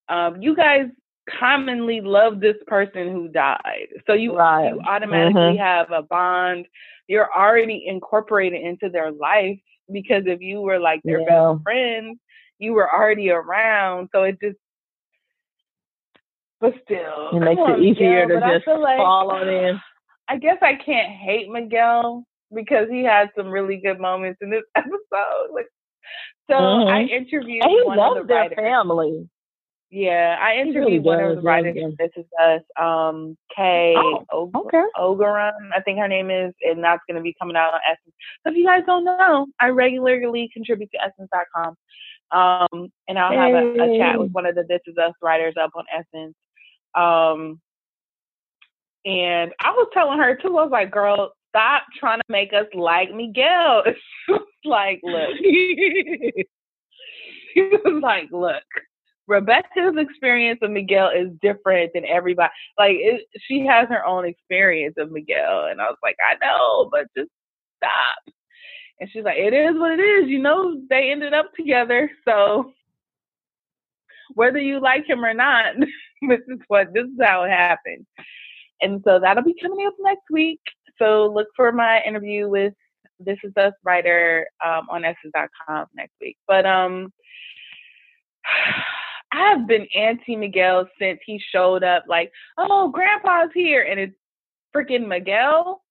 um, 0.09 0.43
you 0.43 0.57
guys 0.57 0.87
commonly 1.39 2.01
love 2.01 2.41
this 2.41 2.57
person 2.67 3.13
who 3.13 3.29
died, 3.29 3.89
so 4.07 4.13
you 4.15 4.37
Right. 4.37 4.73
you 4.75 4.81
automatically 4.87 5.57
Mhm. 5.57 5.59
have 5.59 5.91
a 5.91 6.03
bond. 6.03 6.67
You're 7.09 7.33
already 7.35 7.87
incorporated 7.87 8.61
into 8.61 8.89
their 8.89 9.11
life 9.13 9.59
because 9.91 10.27
if 10.27 10.41
you 10.41 10.61
were 10.61 10.79
like 10.79 11.01
their 11.05 11.21
Yeah. 11.21 11.53
best 11.55 11.63
friend, 11.65 12.19
you 12.59 12.73
were 12.75 12.93
already 12.93 13.31
around. 13.31 14.09
So 14.13 14.23
it 14.25 14.41
just, 14.41 14.59
but 16.61 16.75
still, 16.83 17.31
It 17.37 17.41
makes 17.41 17.61
come 17.61 17.73
it 17.75 17.81
easier 17.81 18.27
Miguel, 18.27 18.41
to 18.41 18.47
I 18.47 18.59
just 18.59 18.67
like- 18.67 18.97
fall 18.99 19.31
on 19.31 19.49
in. 19.49 19.81
I 20.29 20.39
guess 20.39 20.59
I 20.63 20.75
can't 20.75 21.13
hate 21.13 21.49
Miguel 21.49 22.25
because 22.53 22.89
he 22.89 23.05
had 23.05 23.31
some 23.37 23.49
really 23.51 23.77
good 23.77 24.01
moments 24.01 24.41
in 24.43 24.51
this 24.51 24.65
episode. 24.77 25.51
Like, 25.53 25.69
so 26.51 26.57
I 26.57 27.05
Mhm. 27.05 27.11
interviewed 27.11 27.63
And 27.65 27.71
he 27.73 27.83
one 27.85 27.99
of 27.99 28.05
loves 28.15 28.21
the 28.23 28.27
their 28.27 28.41
writers. 28.43 28.57
family. 28.57 29.29
Yeah, 29.91 30.37
I 30.41 30.57
interviewed 30.57 30.85
really 30.85 30.99
one 30.99 31.21
of 31.21 31.37
the 31.37 31.43
writers. 31.43 31.77
Yeah. 31.77 31.89
This 31.97 32.11
is 32.17 32.25
us, 32.43 32.63
um, 32.81 33.37
Kay 33.55 33.95
oh, 34.33 34.51
okay. 34.55 34.83
Oyegun, 34.99 35.53
I 35.75 35.81
think 35.83 36.01
her 36.01 36.09
name 36.09 36.29
is, 36.29 36.53
and 36.63 36.83
that's 36.83 37.03
going 37.09 37.15
to 37.15 37.23
be 37.23 37.35
coming 37.41 37.57
out 37.57 37.73
on 37.73 37.81
Essence. 37.89 38.15
So 38.43 38.51
if 38.51 38.57
you 38.57 38.67
guys 38.67 38.83
don't 38.85 39.05
know, 39.05 39.47
I 39.61 39.69
regularly 39.69 40.51
contribute 40.53 40.91
to 40.91 40.99
Essence.com, 41.03 41.77
um, 42.33 42.89
and 43.07 43.17
I'll 43.17 43.33
have 43.33 43.55
a, 43.55 43.95
a, 43.95 43.99
chat 43.99 44.19
with 44.19 44.33
one 44.33 44.45
of 44.45 44.57
the 44.57 44.65
This 44.69 44.81
Is 44.87 44.99
Us 44.99 45.13
writers 45.23 45.55
up 45.61 45.71
on 45.77 45.85
Essence. 45.95 46.35
Um, 46.97 47.61
and 49.05 49.53
I 49.61 49.71
was 49.71 49.89
telling 49.95 50.19
her 50.19 50.35
too. 50.35 50.59
I 50.59 50.65
was 50.65 50.73
like, 50.73 50.91
"Girl, 50.91 51.31
stop 51.51 51.85
trying 51.97 52.19
to 52.19 52.25
make 52.29 52.53
us 52.53 52.67
like 52.75 53.15
Miguel." 53.15 53.85
She 54.27 54.69
like, 54.69 55.01
"Look." 55.05 55.37
she 55.39 56.45
was 57.85 58.03
like, 58.03 58.29
"Look." 58.33 58.65
Rebecca's 59.27 59.97
experience 59.97 60.61
of 60.63 60.71
Miguel 60.71 61.11
is 61.11 61.29
different 61.43 61.93
than 61.95 62.05
everybody. 62.07 62.51
Like 62.79 62.97
it, 62.99 63.23
she 63.47 63.67
has 63.67 63.89
her 63.89 64.05
own 64.05 64.25
experience 64.25 64.95
of 64.99 65.11
Miguel, 65.11 65.67
and 65.67 65.81
I 65.81 65.87
was 65.87 65.99
like, 66.03 66.17
I 66.31 66.37
know, 66.45 66.89
but 66.91 67.07
just 67.17 67.31
stop. 67.79 68.35
And 69.01 69.11
she's 69.11 69.25
like, 69.25 69.39
it 69.39 69.53
is 69.53 69.77
what 69.77 69.93
it 69.93 70.03
is. 70.03 70.29
You 70.29 70.39
know, 70.39 70.81
they 70.89 71.11
ended 71.11 71.35
up 71.35 71.53
together, 71.55 72.11
so 72.27 72.73
whether 74.35 74.59
you 74.59 74.81
like 74.81 75.09
him 75.09 75.25
or 75.25 75.35
not, 75.35 75.75
this 76.29 76.41
is 76.49 76.59
what 76.69 76.93
this 76.93 77.05
is 77.05 77.19
how 77.21 77.45
it 77.45 77.51
happened. 77.51 78.07
And 78.81 79.01
so 79.05 79.19
that'll 79.19 79.43
be 79.43 79.57
coming 79.61 79.87
up 79.87 79.95
next 80.01 80.25
week. 80.31 80.61
So 80.99 81.33
look 81.35 81.49
for 81.57 81.73
my 81.73 82.03
interview 82.03 82.49
with 82.49 82.75
This 83.19 83.39
Is 83.43 83.53
Us 83.57 83.73
writer 83.85 84.47
um, 84.65 84.87
on 84.91 85.05
Essence.com 85.05 85.87
next 85.95 86.13
week. 86.21 86.37
But 86.47 86.67
um 86.67 87.13
I 89.33 89.51
have 89.51 89.67
been 89.67 89.87
anti 89.95 90.37
Miguel 90.37 90.89
since 90.99 91.21
he 91.25 91.41
showed 91.53 91.83
up. 91.83 92.05
Like, 92.09 92.33
oh, 92.59 92.89
Grandpa's 92.89 93.51
here, 93.55 93.83
and 93.83 93.99
it's 93.99 94.15
freaking 94.75 95.09
Miguel. 95.09 95.83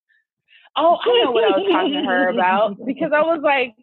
Oh, 0.76 0.98
I 1.02 1.24
know 1.24 1.30
what 1.30 1.44
I 1.44 1.56
was 1.56 1.68
talking 1.70 1.92
to 1.92 2.08
her 2.08 2.28
about 2.28 2.76
because 2.84 3.10
I 3.14 3.22
was 3.22 3.40
like, 3.42 3.74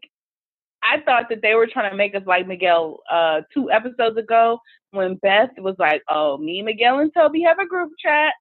I 0.83 0.99
thought 1.01 1.29
that 1.29 1.41
they 1.41 1.55
were 1.55 1.67
trying 1.67 1.89
to 1.89 1.97
make 1.97 2.13
us 2.13 2.23
like 2.27 2.47
Miguel 2.47 2.99
uh, 3.11 3.41
two 3.53 3.71
episodes 3.71 4.17
ago 4.17 4.59
when 4.91 5.15
Beth 5.15 5.49
was 5.57 5.75
like, 5.79 6.03
"Oh, 6.09 6.37
me, 6.37 6.61
Miguel, 6.61 6.99
and 6.99 7.11
Toby 7.13 7.41
have 7.41 7.59
a 7.59 7.67
group 7.67 7.91
chat," 8.03 8.33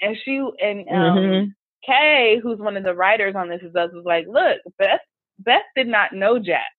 and 0.00 0.16
she 0.24 0.36
and 0.36 0.80
um, 0.88 1.16
mm-hmm. 1.16 1.48
Kay, 1.86 2.40
who's 2.42 2.58
one 2.58 2.76
of 2.76 2.84
the 2.84 2.94
writers 2.94 3.34
on 3.36 3.48
this, 3.48 3.62
is 3.62 3.74
us 3.76 3.90
was 3.92 4.04
like, 4.04 4.26
"Look, 4.28 4.58
Beth, 4.78 5.00
Beth 5.38 5.62
did 5.76 5.86
not 5.86 6.12
know 6.12 6.38
Jack. 6.38 6.70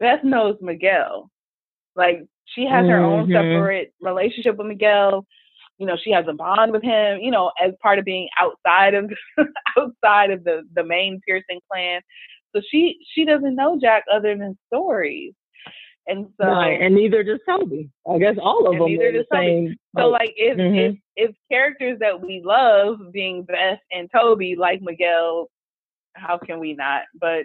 Beth 0.00 0.24
knows 0.24 0.56
Miguel. 0.60 1.30
Like 1.94 2.26
she 2.54 2.66
has 2.66 2.86
her 2.86 2.98
mm-hmm. 2.98 3.04
own 3.04 3.28
separate 3.30 3.92
relationship 4.00 4.56
with 4.56 4.66
Miguel. 4.66 5.26
You 5.78 5.86
know, 5.86 5.96
she 6.02 6.10
has 6.12 6.26
a 6.28 6.32
bond 6.32 6.72
with 6.72 6.82
him. 6.82 7.18
You 7.20 7.30
know, 7.30 7.50
as 7.62 7.72
part 7.82 7.98
of 7.98 8.04
being 8.04 8.28
outside 8.38 8.94
of 8.94 9.10
outside 9.78 10.30
of 10.30 10.44
the 10.44 10.62
the 10.74 10.84
main 10.84 11.20
Pearson 11.26 11.60
clan. 11.70 12.00
So 12.54 12.62
she 12.70 12.98
she 13.14 13.24
doesn't 13.24 13.56
know 13.56 13.78
Jack 13.80 14.04
other 14.12 14.36
than 14.36 14.58
stories. 14.72 15.32
And 16.06 16.26
so, 16.40 16.48
right, 16.48 16.80
and 16.80 16.96
neither 16.96 17.22
does 17.22 17.38
Toby. 17.48 17.88
I 18.12 18.18
guess 18.18 18.36
all 18.42 18.66
of 18.66 18.72
them 18.72 18.82
are 18.82 19.12
the 19.12 19.24
same. 19.32 19.76
So, 19.96 20.08
like, 20.08 20.32
if, 20.36 20.58
mm-hmm. 20.58 20.76
if 20.76 20.96
if 21.14 21.36
characters 21.50 21.98
that 22.00 22.20
we 22.20 22.42
love, 22.44 22.98
being 23.12 23.44
Beth 23.44 23.78
and 23.92 24.10
Toby, 24.12 24.56
like 24.58 24.82
Miguel, 24.82 25.48
how 26.14 26.38
can 26.38 26.58
we 26.58 26.74
not? 26.74 27.02
But 27.20 27.44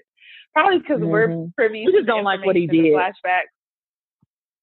probably 0.54 0.80
because 0.80 1.02
mm-hmm. 1.02 1.10
we're 1.10 1.48
privy. 1.56 1.86
We 1.86 1.92
just 1.92 2.08
don't 2.08 2.24
like 2.24 2.44
what 2.44 2.56
he 2.56 2.66
did. 2.66 2.94
Flashbacks. 2.94 3.54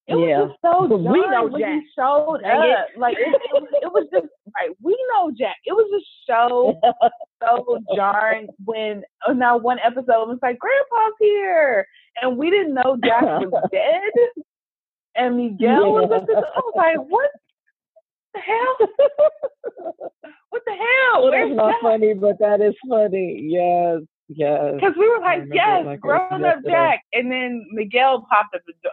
It 0.07 0.19
yeah. 0.19 0.41
was 0.41 0.49
just 0.49 0.61
so 0.61 0.85
we 0.85 1.19
know 1.31 1.47
when 1.47 1.61
Jack. 1.61 1.81
he 1.81 1.87
showed 1.97 2.43
up. 2.45 2.87
Like 2.95 3.17
it, 3.17 3.25
it, 3.25 3.53
was, 3.53 3.67
it 3.81 3.91
was 3.91 4.07
just 4.13 4.27
right. 4.53 4.69
We 4.79 4.95
know 5.09 5.31
Jack. 5.35 5.57
It 5.65 5.73
was 5.73 5.89
just 5.89 6.05
so 6.27 6.79
so 7.41 7.79
jarring 7.95 8.47
when 8.63 9.01
oh, 9.27 9.33
now 9.33 9.57
one 9.57 9.79
episode 9.83 10.29
was 10.29 10.37
like 10.43 10.59
Grandpa's 10.59 11.17
here, 11.19 11.87
and 12.21 12.37
we 12.37 12.51
didn't 12.51 12.75
know 12.75 12.97
Jack 13.03 13.23
was 13.23 13.69
dead, 13.71 14.43
and 15.15 15.37
Miguel 15.37 15.57
yeah. 15.57 16.05
was. 16.05 16.23
Just, 16.27 16.37
I 16.37 16.59
was 16.59 16.73
like, 16.77 16.97
what 17.09 17.29
the 18.35 18.41
hell? 18.41 18.77
what 20.49 20.61
the 20.67 20.73
hell? 20.73 21.31
That's 21.31 21.55
not 21.55 21.71
Jack? 21.71 21.81
funny, 21.81 22.13
but 22.13 22.37
that 22.39 22.61
is 22.61 22.75
funny. 22.87 23.41
Yes. 23.49 24.01
Yes. 24.27 24.73
Because 24.75 24.93
we 24.97 25.07
were 25.07 25.19
like, 25.19 25.43
yes, 25.53 25.85
like 25.85 25.99
grown 25.99 26.43
up 26.45 26.57
Jack. 26.65 27.01
And 27.13 27.31
then 27.31 27.65
Miguel 27.71 28.25
popped 28.29 28.55
up 28.55 28.61
the 28.65 28.73
door. 28.83 28.91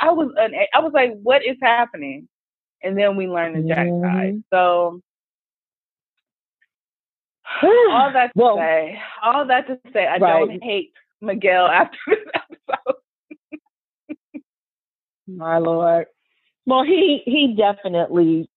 I 0.00 0.10
was 0.10 0.32
I 0.74 0.80
was 0.80 0.92
like, 0.92 1.12
what 1.22 1.44
is 1.44 1.56
happening? 1.62 2.28
And 2.82 2.96
then 2.96 3.16
we 3.16 3.26
learned 3.28 3.56
the 3.56 3.68
Jack 3.68 3.86
mm-hmm. 3.86 4.38
So 4.52 5.02
all 7.62 8.10
that 8.12 8.26
to 8.26 8.32
well, 8.34 8.56
say, 8.56 8.98
all 9.22 9.46
that 9.46 9.66
to 9.66 9.78
say, 9.92 10.06
I 10.06 10.16
right. 10.18 10.38
don't 10.38 10.62
hate 10.62 10.92
Miguel 11.20 11.66
after 11.68 11.98
this 12.06 12.18
episode. 12.34 12.96
My 15.26 15.58
lord. 15.58 16.06
Well, 16.66 16.84
he 16.84 17.22
he 17.24 17.54
definitely, 17.56 18.48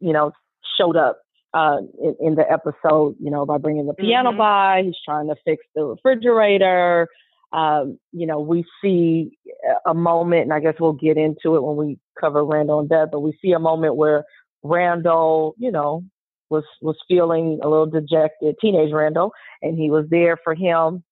you 0.00 0.12
know, 0.12 0.32
showed 0.78 0.96
up 0.96 1.20
uh, 1.52 1.78
in, 2.02 2.16
in, 2.20 2.34
the 2.34 2.50
episode. 2.50 3.16
You 3.20 3.30
know, 3.30 3.46
by 3.46 3.58
bringing 3.58 3.86
the 3.86 3.94
piano 3.94 4.30
mm-hmm. 4.30 4.38
by, 4.38 4.82
he's 4.84 4.96
trying 5.04 5.28
to 5.28 5.36
fix 5.44 5.64
the 5.74 5.84
refrigerator 5.84 7.08
um, 7.54 7.98
you 8.12 8.26
know, 8.26 8.40
we 8.40 8.64
see 8.82 9.38
a 9.86 9.94
moment, 9.94 10.42
and 10.42 10.52
I 10.52 10.58
guess 10.58 10.74
we'll 10.80 10.92
get 10.92 11.16
into 11.16 11.54
it 11.54 11.62
when 11.62 11.76
we 11.76 11.98
cover 12.20 12.44
Randall 12.44 12.80
and 12.80 12.88
Beth, 12.88 13.10
but 13.12 13.20
we 13.20 13.38
see 13.40 13.52
a 13.52 13.60
moment 13.60 13.94
where 13.94 14.24
Randall, 14.64 15.54
you 15.56 15.70
know, 15.70 16.02
was 16.50 16.64
was 16.82 16.96
feeling 17.06 17.60
a 17.62 17.68
little 17.68 17.86
dejected, 17.86 18.56
teenage 18.60 18.92
Randall, 18.92 19.30
and 19.62 19.78
he 19.78 19.88
was 19.88 20.04
there 20.10 20.36
for 20.42 20.54
him 20.54 21.04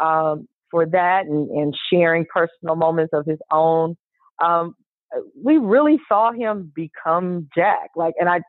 um, 0.00 0.48
for 0.68 0.84
that 0.84 1.26
and, 1.26 1.48
and 1.50 1.76
sharing 1.92 2.26
personal 2.26 2.74
moments 2.74 3.12
of 3.12 3.24
his 3.24 3.38
own. 3.52 3.96
Um, 4.42 4.74
we 5.40 5.58
really 5.58 6.00
saw 6.08 6.32
him 6.32 6.72
become 6.74 7.48
Jack. 7.56 7.90
Like, 7.94 8.14
and 8.18 8.28
I, 8.28 8.40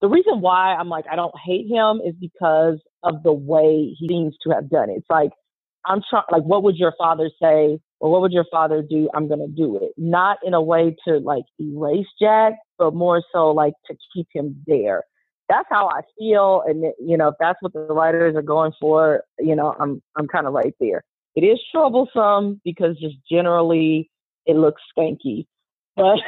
the 0.00 0.08
reason 0.08 0.40
why 0.40 0.74
I'm 0.74 0.88
like 0.88 1.04
I 1.08 1.14
don't 1.14 1.34
hate 1.46 1.68
him 1.68 2.00
is 2.04 2.14
because 2.20 2.80
of 3.04 3.22
the 3.22 3.32
way 3.32 3.94
he 3.96 4.08
seems 4.08 4.34
to 4.42 4.50
have 4.50 4.68
done 4.68 4.90
it. 4.90 4.94
It's 4.94 5.06
like 5.08 5.30
I'm 5.86 6.02
trying, 6.08 6.24
like, 6.30 6.42
what 6.42 6.62
would 6.62 6.76
your 6.76 6.94
father 6.98 7.30
say? 7.40 7.78
Or 8.00 8.12
what 8.12 8.20
would 8.20 8.32
your 8.32 8.46
father 8.50 8.82
do? 8.82 9.08
I'm 9.14 9.26
going 9.26 9.40
to 9.40 9.48
do 9.48 9.76
it. 9.76 9.92
Not 9.96 10.38
in 10.44 10.54
a 10.54 10.62
way 10.62 10.94
to 11.06 11.18
like 11.18 11.44
erase 11.60 12.06
Jack, 12.20 12.54
but 12.78 12.94
more 12.94 13.22
so 13.32 13.50
like 13.50 13.74
to 13.86 13.96
keep 14.14 14.28
him 14.32 14.62
there. 14.66 15.02
That's 15.48 15.66
how 15.70 15.88
I 15.88 16.02
feel. 16.18 16.62
And, 16.66 16.84
you 17.00 17.16
know, 17.16 17.28
if 17.28 17.34
that's 17.40 17.58
what 17.60 17.72
the 17.72 17.80
writers 17.80 18.36
are 18.36 18.42
going 18.42 18.72
for, 18.78 19.24
you 19.38 19.56
know, 19.56 19.74
I'm, 19.80 20.02
I'm 20.16 20.28
kind 20.28 20.46
of 20.46 20.52
right 20.52 20.74
there. 20.78 21.02
It 21.34 21.40
is 21.40 21.58
troublesome 21.72 22.60
because 22.64 22.98
just 22.98 23.16
generally 23.30 24.10
it 24.46 24.56
looks 24.56 24.82
skanky. 24.96 25.46
But, 25.96 26.18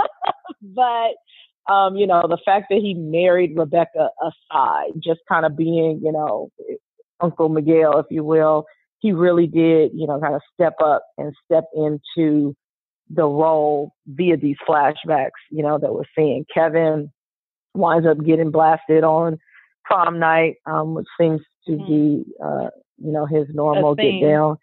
but, 0.62 1.72
um, 1.72 1.96
you 1.96 2.06
know, 2.06 2.22
the 2.28 2.38
fact 2.44 2.66
that 2.70 2.78
he 2.78 2.94
married 2.94 3.56
Rebecca 3.56 4.10
aside, 4.22 4.92
just 5.02 5.20
kind 5.28 5.44
of 5.44 5.56
being, 5.56 6.00
you 6.02 6.12
know, 6.12 6.50
Uncle 7.20 7.48
Miguel, 7.48 7.98
if 7.98 8.06
you 8.10 8.24
will, 8.24 8.64
he 9.02 9.12
really 9.12 9.48
did, 9.48 9.90
you 9.94 10.06
know, 10.06 10.20
kind 10.20 10.34
of 10.34 10.40
step 10.54 10.74
up 10.82 11.02
and 11.18 11.34
step 11.44 11.64
into 11.74 12.54
the 13.10 13.24
role 13.24 13.92
via 14.06 14.36
these 14.36 14.56
flashbacks, 14.66 15.42
you 15.50 15.62
know, 15.62 15.76
that 15.76 15.92
we're 15.92 16.04
seeing. 16.16 16.46
Kevin 16.54 17.10
winds 17.74 18.06
up 18.06 18.24
getting 18.24 18.52
blasted 18.52 19.02
on 19.02 19.38
prom 19.84 20.20
night, 20.20 20.54
um, 20.66 20.94
which 20.94 21.08
seems 21.20 21.40
to 21.66 21.72
mm-hmm. 21.72 21.92
be, 21.92 22.24
uh, 22.42 22.68
you 22.98 23.10
know, 23.10 23.26
his 23.26 23.48
normal 23.52 23.96
get 23.96 24.20
down. 24.22 24.56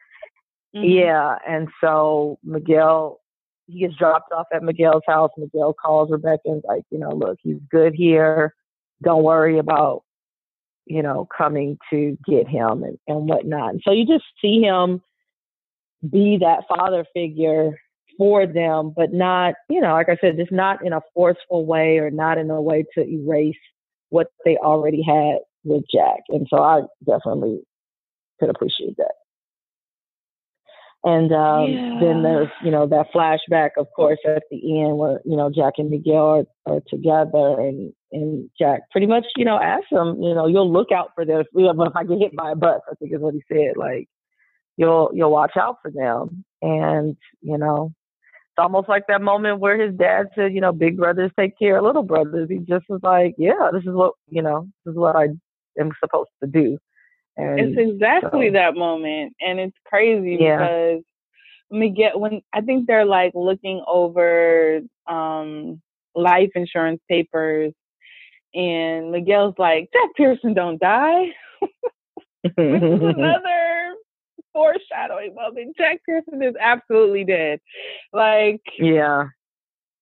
Mm-hmm. 0.74 0.84
Yeah, 0.86 1.36
and 1.46 1.68
so 1.84 2.40
Miguel, 2.42 3.20
he 3.68 3.82
gets 3.82 3.96
dropped 3.96 4.32
off 4.32 4.48
at 4.54 4.64
Miguel's 4.64 5.04
house. 5.06 5.32
Miguel 5.38 5.74
calls 5.74 6.12
Rebecca 6.12 6.44
and 6.46 6.64
like, 6.66 6.84
you 6.92 6.98
know, 6.98 7.12
look, 7.12 7.38
he's 7.44 7.58
good 7.70 7.94
here. 7.94 8.56
Don't 9.04 9.24
worry 9.24 9.58
about 9.58 10.04
you 10.86 11.02
know, 11.04 11.28
coming 11.36 11.78
to 11.92 12.18
get 12.28 12.48
him 12.48 12.84
and, 12.84 12.98
and 13.08 13.30
whatnot. 13.30 13.72
And 13.72 13.82
so 13.86 13.92
you 13.92 14.06
just 14.06 14.26
see 14.42 14.62
him 14.62 15.02
be 16.10 16.38
that 16.42 16.64
father 16.68 17.06
figure 17.14 17.72
for 18.18 18.46
them, 18.46 18.94
but 18.96 19.14
not, 19.14 19.56
you 19.70 19.80
know, 19.80 19.94
like 19.94 20.10
I 20.10 20.18
said, 20.20 20.38
just 20.38 20.52
not 20.52 20.86
in 20.86 20.94
a 20.94 21.02
forceful 21.14 21.66
way 21.66 22.00
or 22.00 22.12
not 22.12 22.38
in 22.38 22.50
a 22.50 22.62
way 22.62 22.86
to 22.96 23.08
erase 23.08 23.56
what 24.10 24.28
they 24.46 24.58
already 24.58 25.02
had 25.02 25.40
with 25.64 25.84
Jack. 25.94 26.22
And 26.30 26.48
so 26.50 26.62
I 26.62 26.82
definitely 27.06 27.62
could 28.40 28.50
appreciate 28.50 28.98
that. 28.98 29.14
And 31.04 31.32
um, 31.32 31.72
yeah. 31.72 31.98
then 32.02 32.24
there's, 32.24 32.50
you 32.64 32.72
know, 32.72 32.86
that 32.88 33.08
flashback, 33.16 33.70
of 33.78 33.88
course, 33.96 34.20
at 34.26 34.44
the 34.52 34.82
end 34.82 34.98
where, 34.98 35.22
you 35.24 35.38
know, 35.38 35.50
Jack 35.50 35.74
and 35.78 35.90
Miguel 35.90 36.46
are, 36.68 36.74
are 36.74 36.82
together 36.90 37.60
and, 37.62 37.94
and 38.12 38.50
Jack 38.60 38.82
pretty 38.92 39.08
much, 39.08 39.26
you 39.38 39.46
know, 39.46 39.58
asks 39.58 39.88
him, 39.92 40.22
you 40.22 40.34
know, 40.36 40.48
you'll 40.48 40.72
look 40.72 40.92
out 40.92 41.12
for 41.16 41.24
them. 41.24 41.44
But 41.54 41.88
if 41.88 41.96
I 41.96 42.04
get 42.04 42.20
hit 42.20 42.36
by 42.36 42.52
a 42.52 42.56
bus, 42.56 42.82
I 42.92 42.96
think 42.96 43.14
is 43.14 43.22
what 43.22 43.34
he 43.34 43.42
said. 43.48 43.78
Like, 43.78 44.10
you'll, 44.76 45.12
you'll 45.14 45.32
watch 45.32 45.54
out 45.58 45.78
for 45.82 45.90
them. 45.90 46.44
And, 46.62 47.16
you 47.42 47.58
know, 47.58 47.94
it's 48.60 48.64
almost 48.64 48.90
like 48.90 49.04
that 49.08 49.22
moment 49.22 49.62
where 49.62 49.80
his 49.80 49.96
dad 49.96 50.28
said, 50.36 50.54
you 50.54 50.60
know, 50.60 50.74
big 50.74 50.98
brothers 50.98 51.32
take 51.40 51.58
care 51.58 51.78
of 51.78 51.86
little 51.86 52.04
brothers. 52.04 52.50
He 52.50 52.58
just 52.58 52.90
was 52.90 53.00
like, 53.04 53.36
yeah, 53.38 53.70
this 53.72 53.84
is 53.84 53.94
what 53.94 54.16
you 54.28 54.42
know, 54.42 54.68
this 54.84 54.92
is 54.92 54.98
what 54.98 55.16
I 55.16 55.30
am 55.80 55.92
supposed 56.04 56.32
to 56.44 56.50
do. 56.50 56.78
And 57.38 57.60
it's 57.60 57.78
exactly 57.78 58.50
so, 58.50 58.54
that 58.54 58.76
moment, 58.76 59.34
and 59.40 59.60
it's 59.60 59.78
crazy 59.86 60.38
yeah. 60.40 60.58
because 60.58 61.04
Miguel, 61.72 62.20
when 62.20 62.42
I 62.54 62.62
think 62.62 62.88
they're 62.88 63.06
like 63.06 63.32
looking 63.34 63.84
over 63.88 64.82
um, 65.08 65.82
life 66.16 66.50
insurance 66.56 67.02
papers, 67.10 67.74
and 68.54 69.12
Miguel's 69.12 69.56
like, 69.58 69.90
Jack 69.94 70.10
Pearson 70.16 70.54
don't 70.54 70.80
die. 70.80 71.28
another 72.58 73.94
foreshadowing 74.54 75.36
moment. 75.36 75.76
Jack 75.78 76.00
Pearson 76.06 76.42
is 76.42 76.56
absolutely 76.60 77.26
dead. 77.26 77.60
Like, 78.14 78.62
yeah. 78.78 79.26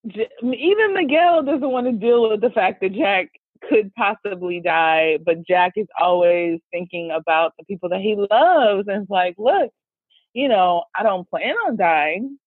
Even 0.05 0.93
Miguel 0.93 1.43
doesn't 1.43 1.69
want 1.69 1.87
to 1.87 1.93
deal 1.93 2.29
with 2.29 2.41
the 2.41 2.49
fact 2.51 2.81
that 2.81 2.93
Jack 2.93 3.29
could 3.67 3.93
possibly 3.95 4.59
die, 4.59 5.17
but 5.25 5.45
Jack 5.45 5.73
is 5.75 5.88
always 5.99 6.59
thinking 6.71 7.11
about 7.11 7.53
the 7.57 7.65
people 7.65 7.89
that 7.89 8.01
he 8.01 8.15
loves 8.15 8.88
and 8.88 9.03
it's 9.03 9.09
like, 9.09 9.35
look, 9.38 9.71
you 10.34 10.47
know, 10.47 10.84
I 10.95 11.03
don't 11.03 11.29
plan 11.29 11.55
on 11.67 11.77
dying, 11.77 12.38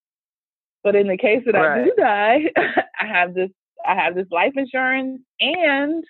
but 0.83 0.95
in 0.95 1.07
the 1.07 1.17
case 1.17 1.43
that 1.45 1.55
right. 1.55 1.81
I 1.81 1.83
do 1.83 1.93
die, 1.97 2.51
I 2.99 3.05
have 3.05 3.33
this 3.33 3.49
I 3.85 3.95
have 3.95 4.13
this 4.15 4.27
life 4.31 4.53
insurance 4.55 5.21
and 5.39 6.03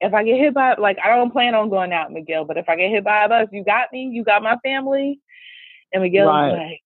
if 0.00 0.14
I 0.14 0.22
get 0.22 0.38
hit 0.38 0.54
by 0.54 0.74
like 0.74 0.98
I 1.04 1.16
don't 1.16 1.32
plan 1.32 1.54
on 1.54 1.70
going 1.70 1.92
out, 1.92 2.12
Miguel, 2.12 2.44
but 2.44 2.56
if 2.56 2.68
I 2.68 2.76
get 2.76 2.90
hit 2.90 3.04
by 3.04 3.24
a 3.24 3.28
bus, 3.28 3.48
you 3.52 3.64
got 3.64 3.92
me, 3.92 4.08
you 4.12 4.24
got 4.24 4.42
my 4.42 4.56
family. 4.62 5.20
And 5.92 6.02
Miguel's 6.02 6.28
right. 6.28 6.52
like 6.52 6.80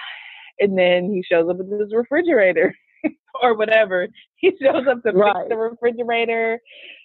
and 0.60 0.76
then 0.76 1.10
he 1.10 1.22
shows 1.22 1.48
up 1.48 1.56
with 1.56 1.80
his 1.80 1.92
refrigerator 1.92 2.74
or 3.42 3.56
whatever. 3.56 4.08
He 4.36 4.52
shows 4.60 4.86
up 4.88 5.02
to 5.02 5.12
right. 5.12 5.34
fix 5.34 5.48
the 5.48 5.56
refrigerator. 5.56 6.60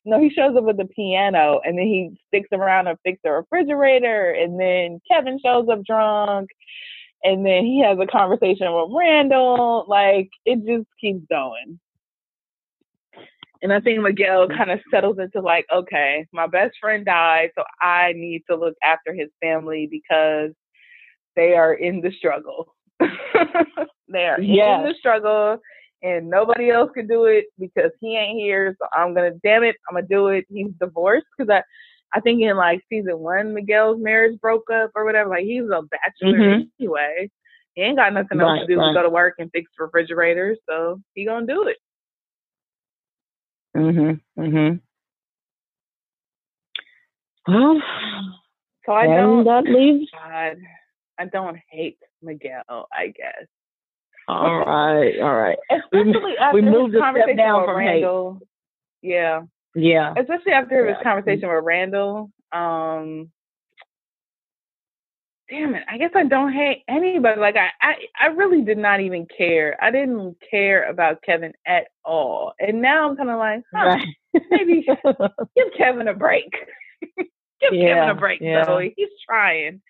No, 0.05 0.19
he 0.19 0.29
shows 0.29 0.55
up 0.57 0.63
with 0.63 0.77
the 0.77 0.85
piano 0.85 1.59
and 1.63 1.77
then 1.77 1.85
he 1.85 2.17
sticks 2.27 2.49
around 2.51 2.87
and 2.87 2.97
fix 3.03 3.19
the 3.23 3.31
refrigerator. 3.31 4.31
And 4.31 4.59
then 4.59 4.99
Kevin 5.09 5.39
shows 5.43 5.67
up 5.71 5.83
drunk. 5.85 6.49
And 7.23 7.45
then 7.45 7.65
he 7.65 7.83
has 7.83 7.97
a 7.99 8.05
conversation 8.05 8.67
with 8.73 8.91
Randall. 8.95 9.85
Like 9.87 10.29
it 10.45 10.65
just 10.65 10.87
keeps 11.01 11.25
going. 11.29 11.79
And 13.61 13.73
I 13.73 13.79
think 13.79 14.01
Miguel 14.01 14.47
mm. 14.47 14.57
kind 14.57 14.71
of 14.71 14.79
settles 14.91 15.17
into 15.19 15.41
like, 15.41 15.65
okay, 15.73 16.27
my 16.31 16.45
best 16.45 16.75
friend 16.79 17.03
died, 17.03 17.49
so 17.55 17.63
I 17.81 18.13
need 18.13 18.43
to 18.49 18.55
look 18.55 18.75
after 18.83 19.13
his 19.13 19.29
family 19.41 19.87
because 19.89 20.51
they 21.35 21.53
are 21.53 21.73
in 21.73 22.01
the 22.01 22.11
struggle. 22.11 22.75
they 22.99 24.25
are 24.25 24.39
yes. 24.39 24.79
in 24.79 24.89
the 24.89 24.95
struggle 24.99 25.59
and 26.07 26.29
nobody 26.29 26.71
else 26.71 26.89
can 26.93 27.07
do 27.07 27.25
it 27.25 27.45
because 27.59 27.91
he 27.99 28.15
ain't 28.15 28.39
here. 28.39 28.75
So 28.79 28.87
I'm 28.93 29.13
gonna 29.13 29.31
damn 29.43 29.63
it, 29.63 29.75
I'm 29.89 29.95
gonna 29.95 30.07
do 30.07 30.27
it. 30.27 30.45
He's 30.49 30.71
divorced 30.79 31.25
because 31.37 31.49
I 31.49 31.63
I 32.17 32.21
think 32.21 32.41
in 32.41 32.55
like 32.55 32.81
season 32.89 33.19
one 33.19 33.53
Miguel's 33.53 33.99
marriage 33.99 34.39
broke 34.39 34.69
up 34.71 34.91
or 34.95 35.05
whatever. 35.05 35.29
Like 35.29 35.43
he's 35.43 35.63
a 35.63 35.81
bachelor 35.81 36.37
mm-hmm. 36.39 36.61
anyway. 36.79 37.29
He 37.73 37.81
ain't 37.81 37.97
got 37.97 38.13
nothing 38.13 38.39
else 38.39 38.59
to 38.61 38.67
do 38.67 38.79
right. 38.79 38.93
but 38.93 39.01
go 39.01 39.03
to 39.03 39.09
work 39.09 39.35
and 39.37 39.51
fix 39.51 39.69
refrigerators, 39.77 40.57
so 40.67 41.01
he 41.13 41.25
gonna 41.25 41.45
do 41.45 41.67
it. 41.67 41.77
Mhm. 43.75 44.21
Mhm. 44.37 44.81
Well, 47.47 47.81
so 48.85 48.93
I 48.93 49.05
don't. 49.07 49.43
That 49.43 49.65
leaves. 49.65 50.09
God, 50.11 50.57
I 51.19 51.25
don't 51.25 51.57
hate 51.69 51.99
Miguel. 52.21 52.87
I 52.91 53.07
guess. 53.07 53.45
All 54.27 54.59
right, 54.65 55.19
all 55.19 55.35
right. 55.35 55.57
Especially 55.71 56.21
we, 56.23 56.37
after 56.37 56.55
we 56.55 56.61
moved 56.61 56.95
conversation 56.97 57.37
down 57.37 57.61
with 57.61 57.75
Randall. 57.75 58.33
Hate. 59.01 59.11
Yeah. 59.11 59.41
Yeah. 59.75 60.13
Especially 60.17 60.51
after 60.51 60.85
yeah. 60.85 60.95
his 60.95 61.03
conversation 61.03 61.49
with 61.49 61.63
Randall. 61.63 62.31
Um 62.51 63.31
damn 65.49 65.75
it. 65.75 65.83
I 65.89 65.97
guess 65.97 66.11
I 66.15 66.23
don't 66.25 66.51
hate 66.51 66.83
anybody. 66.87 67.39
Like 67.39 67.55
I, 67.55 67.69
I 67.81 67.93
I 68.19 68.25
really 68.27 68.63
did 68.63 68.77
not 68.77 68.99
even 68.99 69.27
care. 69.37 69.77
I 69.81 69.91
didn't 69.91 70.37
care 70.49 70.89
about 70.89 71.21
Kevin 71.23 71.53
at 71.65 71.87
all. 72.03 72.53
And 72.59 72.81
now 72.81 73.09
I'm 73.09 73.17
kinda 73.17 73.37
like, 73.37 73.63
huh, 73.73 73.85
right. 73.85 74.07
maybe 74.51 74.85
give 75.55 75.67
Kevin 75.77 76.07
a 76.07 76.13
break. 76.13 76.51
give 77.17 77.73
yeah, 77.73 77.93
Kevin 77.95 78.09
a 78.09 78.15
break, 78.15 78.41
yeah. 78.41 78.65
Zoe. 78.65 78.93
He's 78.97 79.09
trying. 79.25 79.81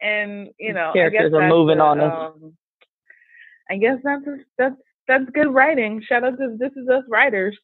And 0.00 0.48
you 0.58 0.72
know, 0.72 0.90
characters 0.92 1.32
are 1.32 1.48
moving 1.48 1.78
the, 1.78 1.84
on. 1.84 2.00
Um, 2.00 2.56
I 3.70 3.76
guess 3.76 3.98
that's 4.04 4.24
that's 4.58 4.76
that's 5.08 5.24
good 5.34 5.52
writing. 5.52 6.02
Shout 6.06 6.24
out 6.24 6.38
to 6.38 6.56
This 6.58 6.72
Is 6.76 6.88
Us 6.88 7.04
writers. 7.08 7.56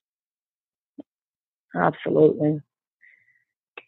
Absolutely. 1.74 2.60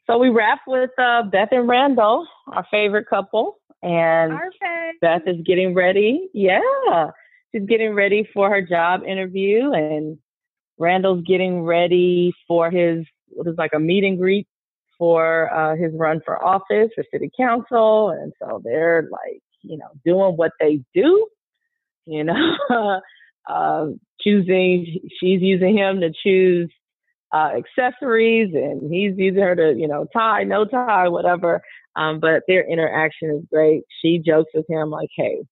So 0.07 0.19
we 0.19 0.31
wrap 0.31 0.61
with 0.67 0.91
uh, 0.99 1.23
Beth 1.25 1.49
and 1.53 1.69
Randall, 1.69 2.27
our 2.49 2.67
favorite 2.71 3.07
couple, 3.09 3.59
and 3.83 4.33
Perfect. 4.33 5.01
Beth 5.01 5.23
is 5.27 5.37
getting 5.45 5.75
ready. 5.75 6.29
Yeah, 6.35 7.11
she's 7.53 7.67
getting 7.67 7.95
ready 7.95 8.29
for 8.35 8.51
her 8.51 8.63
job 8.63 9.03
interview, 9.05 9.73
and 9.73 10.19
Randall's 10.79 11.25
getting 11.27 11.63
ready 11.63 12.33
for 12.49 12.71
his 12.71 13.07
what 13.29 13.47
is 13.47 13.55
like 13.57 13.73
a 13.75 13.79
meet 13.79 14.05
and 14.05 14.19
greet 14.19 14.47
for 14.99 15.53
uh, 15.55 15.77
his 15.77 15.93
run 15.95 16.21
for 16.25 16.45
office 16.45 16.91
for 16.95 17.05
city 17.13 17.31
council, 17.37 18.11
and 18.11 18.33
so 18.41 18.61
they're 18.65 19.09
like 19.11 19.41
you 19.63 19.79
know 19.79 19.89
doing 20.05 20.37
what 20.37 20.53
they 20.61 20.81
do 20.95 21.27
you 22.07 22.25
know, 22.25 22.57
uh, 23.49 23.87
choosing, 24.21 25.01
she's 25.21 25.41
using 25.41 25.77
him 25.77 26.01
to 26.01 26.13
choose 26.23 26.71
uh, 27.33 27.51
accessories 27.57 28.55
and 28.55 28.93
he's 28.93 29.15
using 29.17 29.43
her 29.43 29.57
to, 29.57 29.75
you 29.79 29.89
know, 29.89 30.07
tie, 30.13 30.45
no 30.45 30.65
tie, 30.65 31.09
whatever. 31.09 31.63
Um, 31.97 32.21
but 32.21 32.43
their 32.49 32.67
interaction 32.67 33.31
is 33.31 33.45
great. 33.53 33.83
She 34.01 34.19
jokes 34.19 34.51
with 34.55 34.67
him 34.69 34.91
like, 34.91 35.11
hey, 35.17 35.43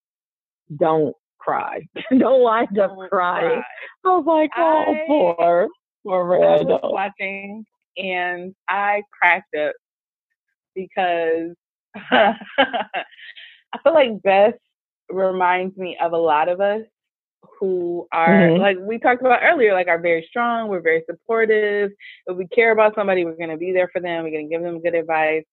don't 0.76 1.14
cry. 1.38 1.86
don't 2.18 2.42
wind 2.42 2.78
up 2.78 2.90
don't 2.96 3.10
crying. 3.10 3.62
Cry. 3.62 3.64
I 4.04 4.08
was 4.08 4.24
like, 4.26 4.50
oh, 4.56 4.84
I, 4.88 5.04
poor, 5.06 5.68
poor. 6.04 6.34
I 6.34 6.62
was 6.62 6.80
watching 6.82 7.64
and 7.96 8.54
I 8.68 9.02
cracked 9.18 9.54
up 9.54 9.74
because 10.74 11.54
I 11.94 12.34
feel 13.82 13.94
like 13.94 14.22
Beth 14.22 14.54
reminds 15.12 15.76
me 15.76 15.96
of 16.00 16.12
a 16.12 16.18
lot 16.18 16.48
of 16.48 16.60
us 16.60 16.82
who 17.58 18.06
are 18.12 18.28
mm-hmm. 18.28 18.60
like 18.60 18.78
we 18.80 18.98
talked 18.98 19.20
about 19.20 19.40
earlier, 19.42 19.74
like 19.74 19.88
are 19.88 20.00
very 20.00 20.26
strong, 20.28 20.68
we're 20.68 20.80
very 20.80 21.02
supportive. 21.08 21.90
If 22.26 22.36
we 22.36 22.46
care 22.48 22.72
about 22.72 22.94
somebody, 22.94 23.24
we're 23.24 23.36
gonna 23.36 23.56
be 23.56 23.72
there 23.72 23.88
for 23.92 24.00
them, 24.00 24.24
we're 24.24 24.30
gonna 24.30 24.48
give 24.48 24.62
them 24.62 24.80
good 24.80 24.94
advice, 24.94 25.44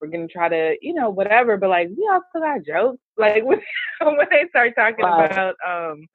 we're 0.00 0.08
gonna 0.08 0.28
try 0.28 0.48
to, 0.48 0.76
you 0.80 0.94
know, 0.94 1.10
whatever. 1.10 1.56
But 1.56 1.70
like 1.70 1.88
we 1.88 2.08
also 2.10 2.44
got 2.44 2.64
jokes. 2.64 2.98
Like 3.20 3.44
when, 3.44 3.60
when 4.00 4.26
they 4.30 4.48
start 4.48 4.72
talking 4.74 5.04
wow. 5.04 5.26
about 5.26 5.54
um 5.66 6.06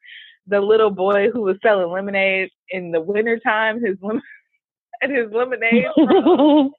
the 0.47 0.59
little 0.59 0.89
boy 0.89 1.29
who 1.29 1.41
was 1.41 1.57
selling 1.61 1.91
lemonade 1.91 2.49
in 2.69 2.91
the 2.91 2.99
wintertime, 2.99 3.79
his 3.83 3.95
lim- 4.01 4.23
and 5.01 5.11
his 5.15 5.31
lemonade 5.31 5.85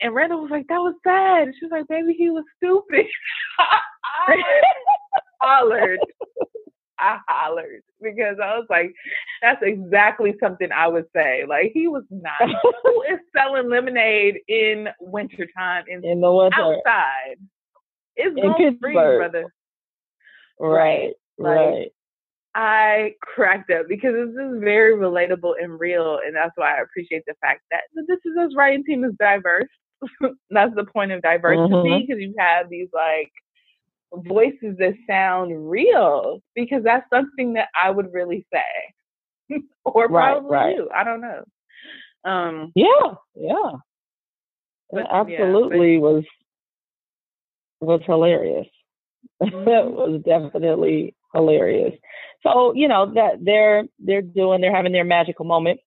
And 0.00 0.14
Randall 0.14 0.42
was 0.42 0.50
like, 0.50 0.66
that 0.68 0.78
was 0.78 0.94
sad. 1.06 1.54
She 1.58 1.64
was 1.64 1.72
like, 1.72 1.88
baby, 1.88 2.14
he 2.16 2.30
was 2.30 2.44
stupid. 2.56 3.06
I 4.28 4.36
hollered. 5.40 6.00
I 6.98 7.18
hollered 7.28 7.82
because 8.02 8.36
I 8.42 8.56
was 8.58 8.66
like, 8.70 8.94
that's 9.42 9.62
exactly 9.62 10.34
something 10.40 10.68
I 10.72 10.88
would 10.88 11.06
say. 11.14 11.44
Like 11.46 11.72
he 11.74 11.88
was 11.88 12.04
not 12.10 12.50
who 12.82 13.02
is 13.10 13.20
selling 13.36 13.68
lemonade 13.68 14.38
in 14.48 14.88
wintertime 15.00 15.84
in, 15.88 16.04
in 16.04 16.20
the 16.20 16.32
winter 16.32 16.60
outside. 16.60 17.36
It's 18.16 18.34
going 18.34 18.78
free, 18.80 18.94
brother. 18.94 19.52
Right, 20.58 21.12
right. 21.38 21.78
Like, 21.78 21.92
I 22.54 23.12
cracked 23.20 23.70
up 23.70 23.86
because 23.86 24.14
this 24.14 24.30
is 24.30 24.60
very 24.60 24.96
relatable 24.96 25.62
and 25.62 25.78
real, 25.78 26.20
and 26.24 26.34
that's 26.34 26.52
why 26.56 26.78
I 26.78 26.80
appreciate 26.80 27.24
the 27.26 27.34
fact 27.42 27.60
that 27.70 27.82
this 27.94 28.18
is 28.24 28.38
us 28.38 28.52
writing 28.56 28.82
team 28.82 29.04
is 29.04 29.12
diverse. 29.20 29.68
that's 30.50 30.74
the 30.74 30.84
point 30.84 31.12
of 31.12 31.22
diversity 31.22 31.68
because 31.68 32.16
mm-hmm. 32.16 32.20
you 32.20 32.34
have 32.38 32.68
these 32.68 32.88
like 32.92 33.32
voices 34.26 34.76
that 34.78 34.94
sound 35.08 35.70
real 35.70 36.40
because 36.54 36.82
that's 36.84 37.06
something 37.12 37.54
that 37.54 37.68
I 37.80 37.90
would 37.90 38.12
really 38.12 38.46
say. 38.52 39.58
or 39.84 40.08
probably 40.08 40.50
right, 40.50 40.64
right. 40.66 40.76
you. 40.76 40.88
I 40.94 41.04
don't 41.04 41.20
know. 41.20 41.44
Um 42.24 42.72
Yeah, 42.74 43.14
yeah. 43.34 43.72
But, 44.90 45.00
it 45.00 45.06
absolutely 45.10 45.94
yeah, 45.94 46.00
but, 46.00 46.12
was 46.12 46.24
was 47.80 48.00
hilarious. 48.06 48.66
Mm-hmm. 49.42 49.64
that 49.66 49.90
was 49.90 50.22
definitely 50.24 51.14
hilarious. 51.34 51.92
So, 52.42 52.72
you 52.74 52.88
know, 52.88 53.12
that 53.14 53.44
they're 53.44 53.84
they're 53.98 54.22
doing 54.22 54.62
they're 54.62 54.74
having 54.74 54.92
their 54.92 55.04
magical 55.04 55.44
moment. 55.44 55.80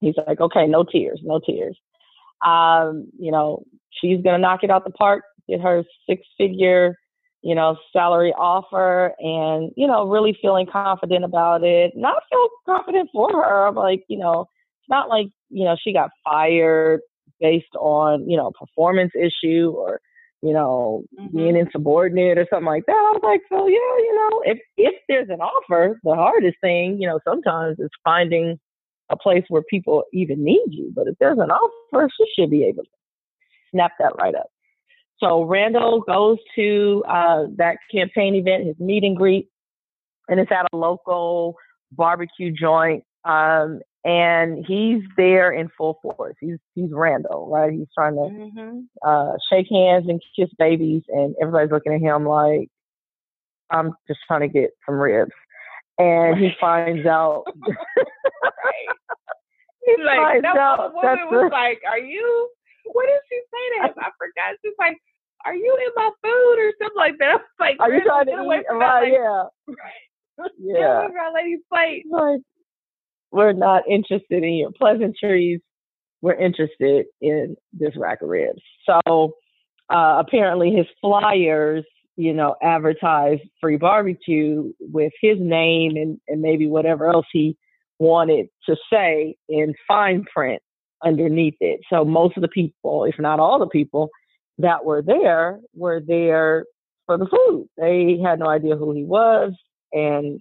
He's 0.00 0.16
like, 0.26 0.40
okay, 0.40 0.66
no 0.66 0.82
tears, 0.82 1.20
no 1.22 1.38
tears. 1.38 1.78
Um, 2.44 3.08
you 3.18 3.30
know, 3.30 3.64
she's 3.90 4.22
gonna 4.22 4.38
knock 4.38 4.60
it 4.62 4.70
out 4.70 4.84
the 4.84 4.90
park, 4.90 5.24
get 5.48 5.60
her 5.60 5.84
six 6.06 6.22
figure 6.38 6.96
you 7.42 7.54
know, 7.54 7.76
salary 7.92 8.32
offer 8.36 9.14
and, 9.18 9.72
you 9.76 9.86
know, 9.86 10.06
really 10.06 10.36
feeling 10.42 10.66
confident 10.70 11.24
about 11.24 11.64
it. 11.64 11.92
Not 11.96 12.22
feel 12.30 12.48
confident 12.66 13.08
for 13.12 13.32
her. 13.32 13.66
I'm 13.66 13.74
like, 13.74 14.04
you 14.08 14.18
know, 14.18 14.42
it's 14.42 14.88
not 14.90 15.08
like, 15.08 15.28
you 15.48 15.64
know, 15.64 15.76
she 15.82 15.92
got 15.92 16.10
fired 16.24 17.00
based 17.40 17.74
on, 17.78 18.28
you 18.28 18.36
know, 18.36 18.52
performance 18.58 19.12
issue 19.14 19.72
or, 19.74 20.00
you 20.42 20.52
know, 20.52 21.04
mm-hmm. 21.18 21.36
being 21.36 21.56
insubordinate 21.56 22.36
or 22.36 22.46
something 22.50 22.66
like 22.66 22.84
that. 22.86 22.92
I 22.92 23.12
was 23.14 23.22
like, 23.22 23.40
so 23.48 23.66
yeah, 23.66 23.74
you 23.74 24.14
know, 24.14 24.42
if 24.44 24.58
if 24.76 24.94
there's 25.08 25.30
an 25.30 25.40
offer, 25.40 25.98
the 26.02 26.14
hardest 26.14 26.56
thing, 26.60 27.00
you 27.00 27.08
know, 27.08 27.20
sometimes 27.26 27.78
is 27.78 27.90
finding 28.04 28.58
a 29.10 29.16
place 29.16 29.44
where 29.48 29.62
people 29.62 30.04
even 30.12 30.42
need 30.42 30.66
you. 30.68 30.92
But 30.94 31.08
if 31.08 31.16
there's 31.18 31.38
an 31.38 31.50
offer, 31.50 32.08
she 32.16 32.24
should 32.34 32.50
be 32.50 32.64
able 32.64 32.84
to 32.84 32.90
snap 33.72 33.92
that 33.98 34.12
right 34.18 34.34
up. 34.34 34.46
So 35.18 35.42
Randall 35.42 36.00
goes 36.00 36.38
to 36.56 37.04
uh, 37.06 37.44
that 37.56 37.76
campaign 37.92 38.34
event, 38.34 38.66
his 38.66 38.78
meet 38.78 39.04
and 39.04 39.16
greet, 39.16 39.48
and 40.28 40.40
it's 40.40 40.50
at 40.50 40.66
a 40.72 40.76
local 40.76 41.56
barbecue 41.92 42.52
joint. 42.52 43.04
Um, 43.24 43.80
and 44.02 44.64
he's 44.66 45.02
there 45.18 45.52
in 45.52 45.68
full 45.76 45.98
force. 46.00 46.36
He's 46.40 46.56
he's 46.74 46.88
Randall, 46.90 47.50
right? 47.52 47.70
He's 47.70 47.88
trying 47.94 48.14
to 48.14 48.20
mm-hmm. 48.20 48.78
uh, 49.06 49.32
shake 49.52 49.66
hands 49.70 50.06
and 50.08 50.22
kiss 50.34 50.48
babies, 50.58 51.02
and 51.08 51.34
everybody's 51.40 51.70
looking 51.70 51.92
at 51.92 52.00
him 52.00 52.24
like, 52.24 52.68
"I'm 53.70 53.92
just 54.08 54.20
trying 54.26 54.40
to 54.40 54.48
get 54.48 54.70
some 54.86 54.94
ribs." 54.94 55.32
And 55.98 56.38
he 56.38 56.52
finds 56.58 57.06
out. 57.06 57.44
He's 59.86 60.04
like, 60.04 60.42
that 60.42 60.92
woman 60.92 61.18
was 61.30 61.50
like, 61.52 61.80
"Are 61.88 61.98
you? 61.98 62.50
What 62.92 63.06
did 63.06 63.20
she 63.28 63.40
say 63.40 63.64
that? 63.80 63.94
I 63.98 64.10
forgot. 64.18 64.56
She's 64.62 64.74
like, 64.78 64.96
are 65.44 65.54
you 65.54 65.76
in 65.86 65.92
my 65.96 66.10
food 66.22 66.56
or 66.58 66.72
something 66.78 66.96
like 66.96 67.18
that? 67.18 67.28
I 67.30 67.34
was 67.34 67.42
like, 67.58 67.76
are 67.80 67.92
you 67.92 68.04
trying 68.04 68.26
to 68.26 68.32
eat? 68.32 68.64
Right, 68.70 69.02
like, 69.02 69.12
yeah. 69.12 70.44
yeah. 70.58 71.08
Get 71.08 71.34
lady's 71.34 71.60
plate. 71.72 72.04
Like, 72.10 72.40
we're 73.32 73.52
not 73.52 73.84
interested 73.88 74.42
in 74.42 74.54
your 74.54 74.72
pleasantries. 74.72 75.60
We're 76.20 76.34
interested 76.34 77.06
in 77.20 77.56
this 77.72 77.96
rack 77.96 78.22
of 78.22 78.28
ribs. 78.28 78.60
So 78.84 79.34
uh, 79.88 80.22
apparently 80.26 80.72
his 80.72 80.86
flyers, 81.00 81.84
you 82.16 82.34
know, 82.34 82.56
advertise 82.62 83.38
free 83.60 83.76
barbecue 83.76 84.72
with 84.80 85.12
his 85.22 85.38
name 85.40 85.96
and, 85.96 86.18
and 86.28 86.42
maybe 86.42 86.66
whatever 86.66 87.08
else 87.08 87.26
he 87.32 87.56
wanted 88.00 88.48
to 88.66 88.76
say 88.92 89.36
in 89.48 89.74
fine 89.86 90.24
print 90.24 90.60
underneath 91.04 91.56
it. 91.60 91.80
So 91.90 92.04
most 92.04 92.36
of 92.36 92.40
the 92.40 92.48
people, 92.48 93.04
if 93.04 93.14
not 93.18 93.38
all 93.38 93.58
the 93.58 93.68
people, 93.68 94.10
that 94.58 94.84
were 94.84 95.02
there 95.02 95.60
were 95.74 96.00
there 96.00 96.64
for 97.06 97.16
the 97.16 97.26
food. 97.26 97.68
They 97.76 98.18
had 98.22 98.40
no 98.40 98.48
idea 98.48 98.76
who 98.76 98.92
he 98.92 99.04
was 99.04 99.52
and 99.92 100.40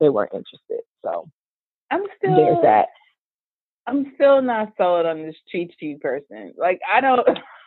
they 0.00 0.08
weren't 0.08 0.32
interested. 0.34 0.80
So 1.02 1.28
I'm 1.90 2.04
still 2.16 2.36
there's 2.36 2.62
that. 2.62 2.88
I'm 3.86 4.12
still 4.14 4.42
not 4.42 4.74
sold 4.76 5.06
on 5.06 5.22
this 5.22 5.36
Chi 5.50 5.68
Chi 5.80 5.96
person. 6.00 6.52
Like 6.56 6.80
I 6.92 7.00
don't 7.00 7.26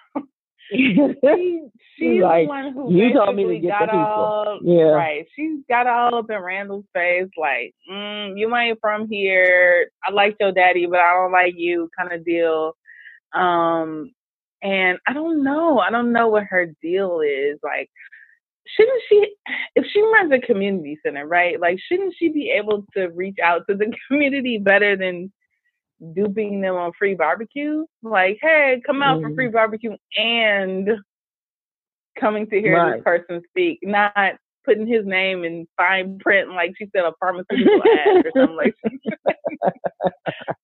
she, 0.69 0.95
she's 1.97 2.21
like, 2.21 2.45
the 2.45 2.49
one 2.49 2.73
who 2.73 2.93
you 2.93 3.13
told 3.13 3.35
me 3.35 3.45
to 3.45 3.59
get 3.59 3.79
got 3.79 3.91
the 3.91 3.97
all 3.97 4.59
yeah. 4.63 4.83
right. 4.83 5.25
She's 5.35 5.59
got 5.67 5.87
all 5.87 6.15
up 6.15 6.29
in 6.29 6.37
Randall's 6.39 6.85
face, 6.93 7.29
like, 7.37 7.73
mm, 7.89 8.37
you 8.37 8.55
ain't 8.55 8.79
from 8.79 9.07
here. 9.07 9.89
I 10.05 10.11
like 10.11 10.35
your 10.39 10.51
daddy, 10.51 10.85
but 10.85 10.99
I 10.99 11.13
don't 11.13 11.31
like 11.31 11.55
you, 11.57 11.89
kind 11.97 12.13
of 12.13 12.25
deal. 12.25 12.75
Um, 13.33 14.11
and 14.61 14.99
I 15.07 15.13
don't 15.13 15.43
know. 15.43 15.79
I 15.79 15.89
don't 15.89 16.11
know 16.11 16.29
what 16.29 16.43
her 16.45 16.67
deal 16.81 17.21
is. 17.21 17.59
Like, 17.63 17.89
shouldn't 18.75 19.01
she, 19.09 19.35
if 19.75 19.85
she 19.91 20.01
runs 20.01 20.31
a 20.31 20.39
community 20.39 20.99
center, 21.03 21.25
right? 21.25 21.59
Like, 21.59 21.79
shouldn't 21.87 22.15
she 22.17 22.29
be 22.29 22.51
able 22.51 22.85
to 22.95 23.07
reach 23.07 23.37
out 23.43 23.63
to 23.69 23.75
the 23.75 23.93
community 24.07 24.57
better 24.57 24.95
than 24.95 25.31
duping 26.13 26.61
them 26.61 26.75
on 26.75 26.91
free 26.97 27.15
barbecue? 27.15 27.85
Like, 28.03 28.39
hey, 28.41 28.81
come 28.85 29.01
out 29.01 29.19
mm. 29.19 29.23
for 29.23 29.35
free 29.35 29.45
mm-hmm. 29.45 29.53
barbecue 29.53 29.95
and 30.17 30.89
coming 32.19 32.47
to 32.49 32.59
hear 32.59 32.77
right. 32.77 32.95
this 32.95 33.03
person 33.03 33.41
speak, 33.49 33.79
not 33.83 34.35
putting 34.65 34.87
his 34.87 35.05
name 35.05 35.43
in 35.43 35.67
fine 35.77 36.19
print, 36.19 36.49
like 36.49 36.73
she 36.77 36.87
said, 36.95 37.03
a 37.05 37.13
pharmaceutical 37.19 37.81
ad 37.83 38.25
or 38.25 38.31
something 38.35 38.55
like 38.55 38.75
that. 38.83 39.33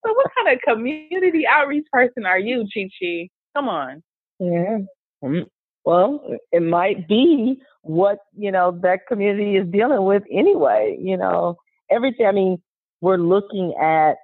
so, 0.05 0.13
what 0.13 0.31
kind 0.35 0.55
of 0.55 0.61
community 0.67 1.45
outreach 1.47 1.85
person 1.91 2.25
are 2.25 2.39
you, 2.39 2.65
Chi 2.73 2.89
Chi? 2.99 3.29
Come 3.55 3.69
on. 3.69 4.03
Yeah. 4.39 4.79
Mm, 5.23 5.45
well, 5.85 6.21
it 6.51 6.61
might 6.61 7.07
be 7.07 7.59
what, 7.81 8.19
you 8.35 8.51
know, 8.51 8.77
that 8.83 9.07
community 9.07 9.55
is 9.55 9.67
dealing 9.69 10.03
with 10.03 10.23
anyway. 10.31 10.97
You 10.99 11.17
know, 11.17 11.57
everything, 11.89 12.27
I 12.27 12.31
mean, 12.31 12.61
we're 13.01 13.17
looking 13.17 13.73
at, 13.81 14.17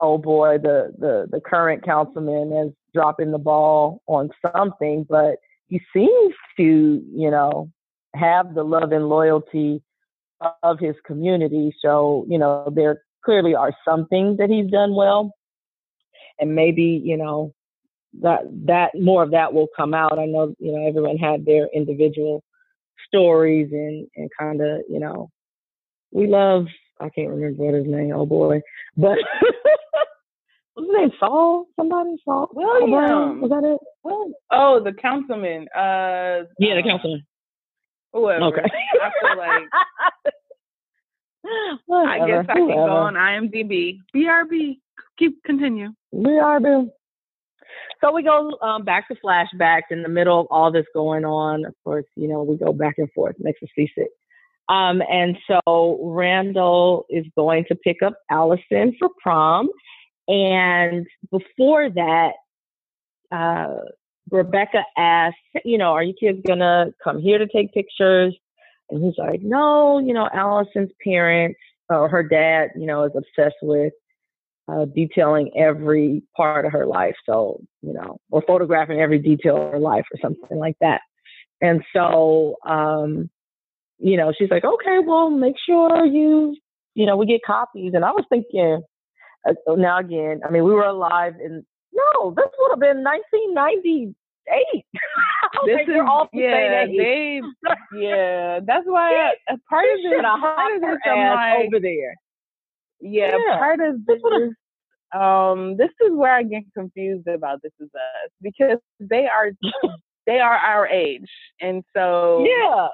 oh 0.00 0.18
boy, 0.18 0.58
the, 0.58 0.92
the, 0.98 1.26
the 1.30 1.40
current 1.40 1.84
councilman 1.84 2.52
is 2.52 2.72
dropping 2.94 3.30
the 3.30 3.38
ball 3.38 4.02
on 4.06 4.30
something, 4.54 5.06
but 5.08 5.36
he 5.68 5.80
seems 5.94 6.34
to, 6.56 7.02
you 7.12 7.30
know, 7.30 7.70
have 8.14 8.54
the 8.54 8.64
love 8.64 8.92
and 8.92 9.08
loyalty 9.08 9.82
of 10.62 10.78
his 10.78 10.96
community. 11.06 11.74
So, 11.80 12.24
you 12.28 12.38
know, 12.38 12.72
there 12.74 13.02
clearly 13.24 13.54
are 13.54 13.72
some 13.84 14.06
things 14.08 14.38
that 14.38 14.50
he's 14.50 14.70
done 14.70 14.94
well. 14.94 15.32
And 16.38 16.54
maybe, 16.54 17.00
you 17.04 17.16
know, 17.16 17.54
that 18.20 18.40
that 18.66 18.90
more 19.00 19.22
of 19.22 19.30
that 19.30 19.52
will 19.52 19.68
come 19.76 19.94
out. 19.94 20.18
I 20.18 20.26
know 20.26 20.54
you 20.58 20.72
know 20.72 20.86
everyone 20.86 21.16
had 21.16 21.44
their 21.44 21.68
individual 21.74 22.42
stories 23.06 23.68
and 23.72 24.06
and 24.16 24.30
kind 24.38 24.60
of 24.60 24.80
you 24.88 24.98
know 24.98 25.30
we 26.10 26.26
love 26.26 26.66
I 27.00 27.08
can't 27.10 27.30
remember 27.30 27.62
what 27.62 27.74
his 27.74 27.86
name. 27.86 28.12
Oh 28.14 28.26
boy, 28.26 28.60
but 28.96 29.18
what's 30.74 30.88
his 30.88 30.96
name? 30.96 31.10
Saul? 31.18 31.66
Somebody? 31.76 32.16
Saul? 32.24 32.48
William? 32.52 33.40
Was 33.40 33.50
that 33.50 33.64
it? 33.64 33.80
Oh, 34.50 34.80
the 34.82 34.92
councilman. 34.92 35.68
Uh, 35.74 36.46
yeah, 36.58 36.74
the 36.74 36.80
uh, 36.80 36.88
councilman. 36.88 37.26
Whoever. 38.12 38.44
Okay. 38.46 38.62
I 39.02 39.10
feel 39.20 39.38
like. 39.38 39.62
I 41.92 42.26
guess 42.26 42.46
I 42.48 42.54
can 42.54 42.68
go 42.68 42.96
on 42.96 43.14
IMDb. 43.14 43.98
BRB. 44.14 44.78
Keep 45.18 45.42
continue. 45.44 45.90
BRB. 46.14 46.90
So 48.00 48.12
we 48.12 48.22
go 48.22 48.58
um, 48.62 48.84
back 48.84 49.08
to 49.08 49.14
flashbacks 49.24 49.90
in 49.90 50.02
the 50.02 50.08
middle 50.08 50.40
of 50.40 50.46
all 50.50 50.72
this 50.72 50.86
going 50.94 51.24
on. 51.24 51.66
Of 51.66 51.74
course, 51.84 52.06
you 52.16 52.28
know, 52.28 52.42
we 52.42 52.56
go 52.56 52.72
back 52.72 52.94
and 52.98 53.10
forth, 53.12 53.36
makes 53.38 53.62
us 53.62 53.68
seasick. 53.74 54.08
Um, 54.68 55.02
and 55.10 55.36
so 55.46 55.98
Randall 56.02 57.04
is 57.10 57.26
going 57.36 57.64
to 57.68 57.74
pick 57.74 58.02
up 58.02 58.14
Allison 58.30 58.96
for 58.98 59.10
prom. 59.20 59.68
And 60.30 61.06
before 61.32 61.90
that, 61.90 62.32
uh, 63.32 63.80
Rebecca 64.30 64.84
asked, 64.96 65.36
you 65.64 65.76
know, 65.76 65.92
are 65.92 66.04
you 66.04 66.14
kids 66.18 66.38
gonna 66.46 66.92
come 67.02 67.20
here 67.20 67.38
to 67.38 67.48
take 67.48 67.74
pictures? 67.74 68.36
And 68.90 69.04
he's 69.04 69.18
like, 69.18 69.40
no, 69.42 69.98
you 69.98 70.14
know, 70.14 70.28
Allison's 70.32 70.92
parents 71.04 71.58
or 71.88 72.08
her 72.08 72.22
dad, 72.22 72.70
you 72.76 72.86
know, 72.86 73.04
is 73.04 73.12
obsessed 73.16 73.56
with 73.62 73.92
uh, 74.68 74.84
detailing 74.94 75.50
every 75.58 76.22
part 76.36 76.64
of 76.64 76.72
her 76.72 76.86
life. 76.86 77.16
So, 77.26 77.60
you 77.82 77.92
know, 77.92 78.18
or 78.30 78.42
photographing 78.46 79.00
every 79.00 79.18
detail 79.18 79.56
of 79.56 79.72
her 79.72 79.78
life 79.80 80.04
or 80.14 80.20
something 80.22 80.58
like 80.58 80.76
that. 80.80 81.00
And 81.60 81.82
so, 81.92 82.54
um, 82.64 83.30
you 83.98 84.16
know, 84.16 84.32
she's 84.38 84.50
like, 84.50 84.64
okay, 84.64 84.98
well, 85.04 85.30
make 85.30 85.56
sure 85.66 86.06
you, 86.06 86.56
you 86.94 87.06
know, 87.06 87.16
we 87.16 87.26
get 87.26 87.40
copies. 87.44 87.92
And 87.94 88.04
I 88.04 88.12
was 88.12 88.24
thinking, 88.30 88.82
uh, 89.48 89.74
now 89.76 89.98
again, 89.98 90.40
I 90.46 90.50
mean, 90.50 90.64
we 90.64 90.72
were 90.72 90.84
alive 90.86 91.34
in, 91.42 91.64
no, 91.92 92.32
this 92.36 92.46
would 92.58 92.70
have 92.72 92.80
been 92.80 93.02
1998. 93.04 94.14
this 95.66 95.80
is 95.88 96.00
all 96.08 96.28
the 96.32 96.38
yeah, 96.40 96.86
they, 96.86 97.40
yeah. 97.96 98.60
That's 98.66 98.86
why 98.86 99.32
I, 99.48 99.56
part 99.68 99.86
of 99.86 99.98
this, 100.02 100.22
part 100.22 100.76
of 100.76 100.80
this, 100.82 100.98
I'm 101.04 101.34
like, 101.36 101.66
over 101.66 101.80
there. 101.80 102.14
Yeah, 103.00 103.36
yeah, 103.36 103.58
part 103.58 103.80
of 103.80 104.04
this 104.06 104.20
um 105.14 105.76
this 105.76 105.90
is 106.00 106.12
where 106.12 106.32
I 106.32 106.42
get 106.44 106.62
confused 106.76 107.26
about 107.26 107.62
this 107.62 107.72
is 107.80 107.88
us 107.94 108.30
because 108.42 108.78
they 109.00 109.26
are 109.26 109.50
they 110.26 110.38
are 110.38 110.56
our 110.56 110.86
age. 110.86 111.30
And 111.60 111.82
so 111.96 112.46
Yeah. 112.46 112.88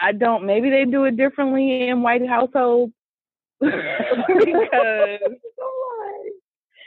I 0.00 0.12
don't 0.12 0.46
maybe 0.46 0.70
they 0.70 0.84
do 0.84 1.04
it 1.04 1.16
differently 1.16 1.88
in 1.88 2.02
white 2.02 2.26
households 2.26 2.92
because 3.60 3.78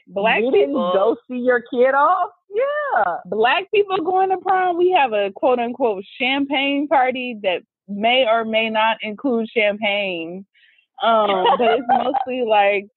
black 0.08 0.42
you 0.42 0.52
people 0.52 0.92
go 0.94 1.16
see 1.30 1.40
your 1.40 1.62
kid 1.62 1.94
off. 1.94 2.30
Yeah. 2.50 3.16
Black 3.26 3.72
people 3.72 3.98
going 3.98 4.30
to 4.30 4.38
prom, 4.38 4.78
we 4.78 4.92
have 4.92 5.14
a 5.14 5.32
quote 5.32 5.60
unquote 5.60 6.04
champagne 6.20 6.88
party 6.88 7.38
that 7.44 7.62
may 7.88 8.26
or 8.30 8.46
may 8.46 8.70
not 8.70 8.98
include 9.02 9.50
champagne. 9.50 10.46
Um, 11.02 11.46
but 11.58 11.72
it's 11.72 11.86
mostly 11.88 12.44
like 12.48 12.88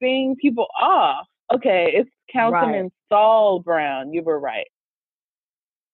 seeing 0.00 0.36
people 0.36 0.66
off. 0.80 1.26
Okay, 1.52 1.90
it's 1.94 2.10
Councilman 2.32 2.84
right. 2.84 2.92
Saul 3.08 3.60
Brown. 3.60 4.12
You 4.12 4.22
were 4.22 4.38
right. 4.38 4.66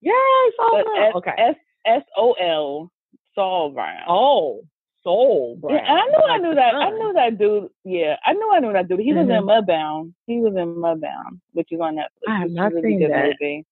Yeah, 0.02 0.12
Saul 0.56 0.82
Brown. 0.84 1.12
okay. 1.14 1.32
S 1.38 1.56
S 1.86 2.02
O 2.16 2.32
L 2.32 2.92
Saul 3.34 3.70
Brown. 3.70 4.02
Oh, 4.08 4.62
Soul. 5.06 5.60
Yeah, 5.70 5.76
I 5.76 6.04
knew 6.06 6.18
like 6.18 6.30
I 6.30 6.38
knew 6.38 6.54
that. 6.56 6.74
I 6.74 6.90
knew 6.90 7.12
that 7.14 7.38
dude. 7.38 7.68
Yeah, 7.84 8.16
I 8.26 8.32
knew 8.32 8.50
I 8.52 8.58
knew 8.58 8.72
that 8.72 8.88
dude. 8.88 8.98
He 8.98 9.10
mm-hmm. 9.10 9.20
was 9.20 9.28
in 9.28 9.44
mm-hmm. 9.44 9.70
Mudbound. 9.70 10.12
He 10.26 10.40
was 10.40 10.54
in 10.56 10.74
Mudbound, 10.74 11.38
which 11.52 11.68
is 11.70 11.78
on 11.80 11.94
Netflix. 11.94 12.26
I 12.28 12.38
have 12.40 12.50
not 12.50 12.72
really 12.72 12.98
seen 12.98 13.08
that. 13.08 13.36
Movie. 13.40 13.64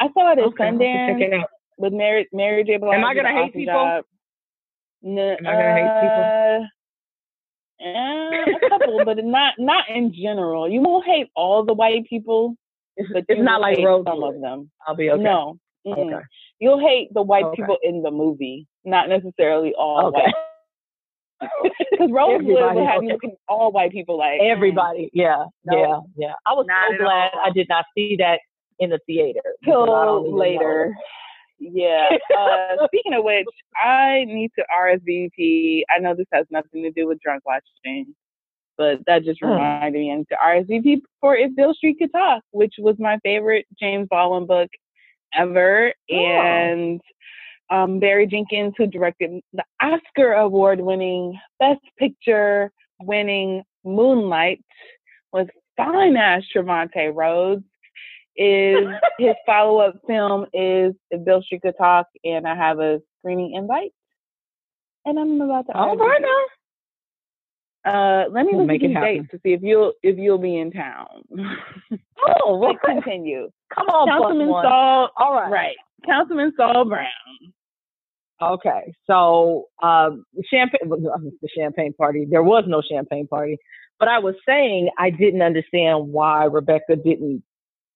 I 0.00 0.08
saw 0.14 0.32
it 0.32 0.38
at 0.38 0.44
okay, 0.44 0.64
Sundance 0.64 1.44
with 1.76 1.92
Mary 1.92 2.26
Mary 2.32 2.64
J. 2.64 2.78
Blige. 2.78 2.94
Am 2.94 3.04
I 3.04 3.14
gonna 3.14 3.32
hate 3.32 3.52
people? 3.52 3.74
Job. 3.74 4.04
Am 5.04 5.18
I 5.18 5.52
gonna 5.52 5.74
hate 5.74 6.00
people? 6.00 6.68
Uh, 7.84 8.66
a 8.66 8.70
couple, 8.70 9.04
but 9.04 9.22
not 9.22 9.54
not 9.58 9.84
in 9.90 10.14
general. 10.14 10.66
You 10.66 10.80
won't 10.80 11.04
hate 11.04 11.28
all 11.36 11.64
the 11.64 11.74
white 11.74 12.06
people, 12.08 12.56
but 13.12 13.26
it's 13.28 13.40
not 13.42 13.60
like 13.60 13.78
Rosewood. 13.78 14.06
some 14.06 14.22
of 14.22 14.40
them. 14.40 14.70
I'll 14.86 14.96
be 14.96 15.10
okay. 15.10 15.22
No, 15.22 15.58
mm-mm. 15.86 16.14
okay. 16.14 16.24
You'll 16.58 16.80
hate 16.80 17.12
the 17.12 17.22
white 17.22 17.44
okay. 17.44 17.56
people 17.56 17.76
in 17.82 18.02
the 18.02 18.10
movie, 18.10 18.66
not 18.84 19.10
necessarily 19.10 19.74
all 19.74 20.06
okay. 20.06 20.22
white. 20.22 20.34
Because 21.90 22.10
Rosewood 22.10 22.46
will 22.46 22.86
have 22.86 23.02
you 23.02 23.18
all 23.48 23.72
white 23.72 23.92
people 23.92 24.18
like 24.18 24.40
mm. 24.40 24.50
everybody. 24.50 25.04
Mm. 25.04 25.10
Yeah, 25.12 25.44
no, 25.64 25.78
yeah, 25.78 26.26
yeah. 26.28 26.32
I 26.46 26.52
was 26.52 26.66
so 26.68 26.96
glad 27.04 27.30
all. 27.34 27.42
I 27.44 27.50
did 27.50 27.68
not 27.68 27.84
see 27.96 28.16
that 28.18 28.40
in 28.78 28.90
the 28.90 28.98
theater 29.06 29.42
till 29.64 30.36
later. 30.36 30.94
Yeah. 31.58 32.08
Uh, 32.36 32.84
speaking 32.86 33.14
of 33.14 33.24
which, 33.24 33.46
I 33.76 34.24
need 34.26 34.50
to 34.58 34.64
RSVP. 34.74 35.82
I 35.94 35.98
know 36.00 36.14
this 36.14 36.26
has 36.32 36.46
nothing 36.50 36.82
to 36.82 36.90
do 36.90 37.06
with 37.06 37.20
drunk 37.20 37.42
watching, 37.46 38.14
but 38.76 39.00
that 39.06 39.24
just 39.24 39.42
reminded 39.42 39.98
me. 39.98 40.12
I 40.12 40.16
need 40.16 40.28
to 40.28 40.36
RSVP 40.44 41.00
for 41.20 41.36
If 41.36 41.54
Beale 41.56 41.74
Street 41.74 41.96
Could 41.98 42.12
Talk, 42.12 42.42
which 42.50 42.74
was 42.78 42.96
my 42.98 43.18
favorite 43.22 43.66
James 43.78 44.08
Baldwin 44.10 44.46
book 44.46 44.68
ever. 45.34 45.92
Oh. 46.10 46.14
And 46.14 47.00
um, 47.70 47.98
Barry 47.98 48.26
Jenkins, 48.26 48.74
who 48.76 48.86
directed 48.86 49.40
the 49.52 49.64
Oscar 49.82 50.32
award 50.32 50.80
winning 50.80 51.38
Best 51.58 51.80
Picture 51.98 52.70
winning 53.00 53.62
Moonlight 53.84 54.64
with 55.32 55.48
fine 55.76 56.16
ass 56.16 56.42
Trevante 56.54 57.12
Rhodes 57.14 57.64
is 58.36 58.86
his 59.18 59.34
follow 59.46 59.78
up 59.78 59.94
film 60.06 60.46
is 60.52 60.94
If 61.10 61.24
Beale 61.24 61.42
Street 61.42 61.62
Could 61.62 61.76
Talk, 61.78 62.06
and 62.24 62.46
I 62.46 62.54
have 62.54 62.78
a 62.80 63.00
screening 63.18 63.54
invite, 63.54 63.92
and 65.04 65.18
I'm 65.18 65.40
about 65.40 65.66
to. 65.66 65.76
All 65.76 65.96
right 65.96 66.22
now. 66.22 66.44
Uh, 67.84 68.24
let 68.30 68.46
me 68.46 68.52
we'll 68.54 68.66
look 68.66 68.76
at 68.76 68.80
the 68.80 68.94
dates 68.94 69.28
to 69.30 69.38
see 69.42 69.52
if 69.52 69.62
you'll 69.62 69.92
if 70.02 70.16
you'll 70.16 70.38
be 70.38 70.56
in 70.56 70.70
town. 70.70 71.06
oh, 72.26 72.56
we'll 72.58 72.78
continue. 72.78 73.50
Come 73.74 73.88
on, 73.88 74.08
Councilman 74.08 74.48
Saul. 74.48 75.10
All 75.18 75.34
right, 75.34 75.50
right. 75.50 75.76
Councilman 76.06 76.52
Saul 76.56 76.84
Brown. 76.86 77.08
Okay, 78.42 78.92
so 79.06 79.66
um, 79.82 80.24
champagne, 80.50 80.90
the 80.90 81.48
champagne 81.56 81.92
party. 81.94 82.26
There 82.28 82.42
was 82.42 82.64
no 82.66 82.82
champagne 82.82 83.26
party, 83.26 83.58
but 83.98 84.08
I 84.08 84.18
was 84.18 84.34
saying 84.46 84.90
I 84.98 85.10
didn't 85.10 85.42
understand 85.42 86.08
why 86.08 86.44
Rebecca 86.44 86.96
didn't 86.96 87.42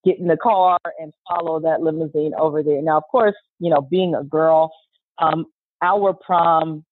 get 0.04 0.18
in 0.18 0.28
the 0.28 0.36
car 0.36 0.78
and 0.98 1.12
follow 1.28 1.60
that 1.60 1.82
limousine 1.82 2.32
over 2.38 2.62
there. 2.62 2.80
Now, 2.80 2.98
of 2.98 3.04
course, 3.10 3.34
you 3.58 3.68
know, 3.68 3.82
being 3.82 4.14
a 4.14 4.22
girl, 4.22 4.70
um, 5.18 5.46
our 5.82 6.14
prom 6.14 6.84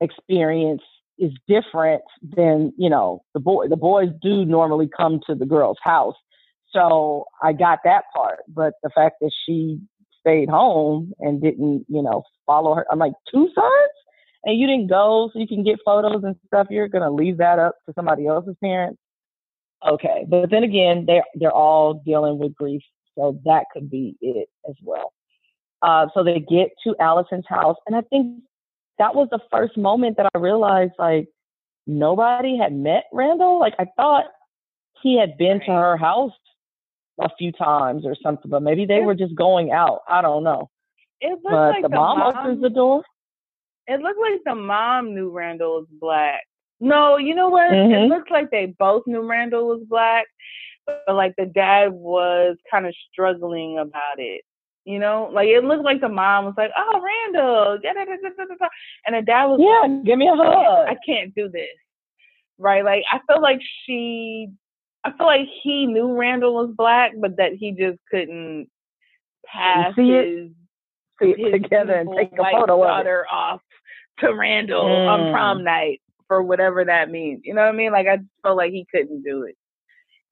experience 0.00 0.82
is 1.18 1.32
different 1.48 2.02
than, 2.22 2.72
you 2.78 2.88
know, 2.88 3.22
the 3.34 3.40
boy. 3.40 3.66
The 3.68 3.76
boys 3.76 4.08
do 4.22 4.44
normally 4.44 4.88
come 4.96 5.20
to 5.26 5.34
the 5.34 5.46
girl's 5.46 5.78
house. 5.82 6.14
So 6.70 7.24
I 7.42 7.52
got 7.52 7.80
that 7.84 8.04
part. 8.14 8.38
But 8.48 8.74
the 8.82 8.90
fact 8.90 9.16
that 9.20 9.32
she 9.44 9.80
stayed 10.20 10.48
home 10.48 11.12
and 11.20 11.40
didn't, 11.42 11.86
you 11.88 12.02
know, 12.02 12.22
follow 12.46 12.74
her, 12.74 12.86
I'm 12.90 12.98
like, 12.98 13.12
two 13.32 13.48
sons? 13.54 13.90
And 14.44 14.58
you 14.58 14.66
didn't 14.66 14.86
go 14.86 15.30
so 15.32 15.38
you 15.38 15.48
can 15.48 15.64
get 15.64 15.78
photos 15.84 16.22
and 16.22 16.36
stuff. 16.46 16.68
You're 16.70 16.88
going 16.88 17.02
to 17.02 17.10
leave 17.10 17.38
that 17.38 17.58
up 17.58 17.74
to 17.86 17.92
somebody 17.94 18.26
else's 18.26 18.54
parents 18.62 18.98
okay. 19.86 20.24
But 20.28 20.50
then 20.50 20.64
again, 20.64 21.04
they're 21.06 21.24
they're 21.34 21.52
all 21.52 22.02
dealing 22.04 22.38
with 22.38 22.54
grief, 22.54 22.82
so 23.16 23.40
that 23.44 23.64
could 23.72 23.90
be 23.90 24.16
it 24.20 24.48
as 24.68 24.74
well. 24.82 25.12
Uh, 25.82 26.06
so 26.14 26.24
they 26.24 26.40
get 26.40 26.70
to 26.84 26.96
Allison's 27.00 27.46
house, 27.48 27.76
and 27.86 27.94
I 27.96 28.02
think 28.02 28.42
that 28.98 29.14
was 29.14 29.28
the 29.30 29.40
first 29.50 29.76
moment 29.76 30.16
that 30.16 30.28
I 30.34 30.38
realized 30.38 30.92
like 30.98 31.28
nobody 31.86 32.56
had 32.56 32.72
met 32.72 33.04
Randall. 33.12 33.60
Like 33.60 33.74
I 33.78 33.86
thought 33.96 34.26
he 35.02 35.18
had 35.18 35.38
been 35.38 35.60
to 35.60 35.72
her 35.72 35.96
house 35.96 36.32
a 37.20 37.28
few 37.38 37.52
times 37.52 38.04
or 38.04 38.16
something, 38.22 38.50
but 38.50 38.62
maybe 38.62 38.86
they 38.86 39.00
were 39.00 39.14
just 39.14 39.34
going 39.34 39.70
out. 39.70 40.00
I 40.08 40.22
don't 40.22 40.44
know. 40.44 40.70
It 41.20 41.38
but 41.42 41.52
like 41.52 41.82
the, 41.82 41.88
the 41.88 41.96
mom, 41.96 42.18
mom 42.18 42.36
opens 42.36 42.62
the 42.62 42.70
door. 42.70 43.02
It 43.86 44.00
looked 44.00 44.20
like 44.20 44.40
the 44.44 44.54
mom 44.54 45.14
knew 45.14 45.30
Randall 45.30 45.80
was 45.80 45.86
black. 46.00 46.42
No, 46.80 47.16
you 47.16 47.34
know 47.34 47.48
what? 47.48 47.72
Mm-hmm. 47.72 47.92
It 47.92 48.08
looks 48.08 48.30
like 48.30 48.50
they 48.50 48.74
both 48.78 49.02
knew 49.06 49.28
Randall 49.28 49.66
was 49.66 49.82
black, 49.88 50.26
but 50.86 51.14
like 51.14 51.34
the 51.36 51.46
dad 51.46 51.92
was 51.92 52.56
kind 52.70 52.86
of 52.86 52.94
struggling 53.10 53.78
about 53.78 54.18
it. 54.18 54.42
You 54.84 54.98
know, 54.98 55.28
like 55.32 55.48
it 55.48 55.64
looked 55.64 55.84
like 55.84 56.00
the 56.00 56.08
mom 56.08 56.46
was 56.46 56.54
like, 56.56 56.70
"Oh, 56.74 57.00
Randall," 57.00 57.72
and 57.72 59.14
the 59.14 59.22
dad 59.22 59.44
was 59.44 59.60
yeah, 59.60 59.94
like, 59.94 60.04
"Give 60.04 60.18
me 60.18 60.28
a 60.28 60.34
hug." 60.34 60.88
I 60.88 60.96
can't 61.04 61.34
do 61.34 61.50
this, 61.50 61.66
right? 62.58 62.82
Like 62.82 63.02
I 63.12 63.20
feel 63.26 63.42
like 63.42 63.60
she, 63.84 64.48
I 65.04 65.12
feel 65.12 65.26
like 65.26 65.48
he 65.62 65.86
knew 65.86 66.16
Randall 66.16 66.54
was 66.54 66.74
black, 66.76 67.12
but 67.18 67.36
that 67.36 67.52
he 67.54 67.72
just 67.72 67.98
couldn't 68.10 68.68
pass 69.46 69.94
see 69.94 70.10
his, 70.10 70.50
it, 71.20 71.36
see 71.36 71.42
it 71.42 71.50
together 71.52 71.94
and 71.94 72.10
take 72.16 72.32
a 72.32 72.44
photo 72.52 72.84
of 72.84 73.06
it. 73.06 73.26
off 73.30 73.60
to 74.20 74.34
Randall 74.34 74.84
mm. 74.84 75.08
on 75.08 75.32
prom 75.32 75.64
night 75.64 76.00
for 76.26 76.42
whatever 76.42 76.84
that 76.84 77.10
means. 77.10 77.40
You 77.44 77.54
know 77.54 77.62
what 77.62 77.74
I 77.74 77.76
mean? 77.76 77.92
Like 77.92 78.06
I 78.06 78.16
just 78.18 78.28
felt 78.42 78.56
like 78.56 78.72
he 78.72 78.86
couldn't 78.90 79.22
do 79.22 79.44
it. 79.44 79.56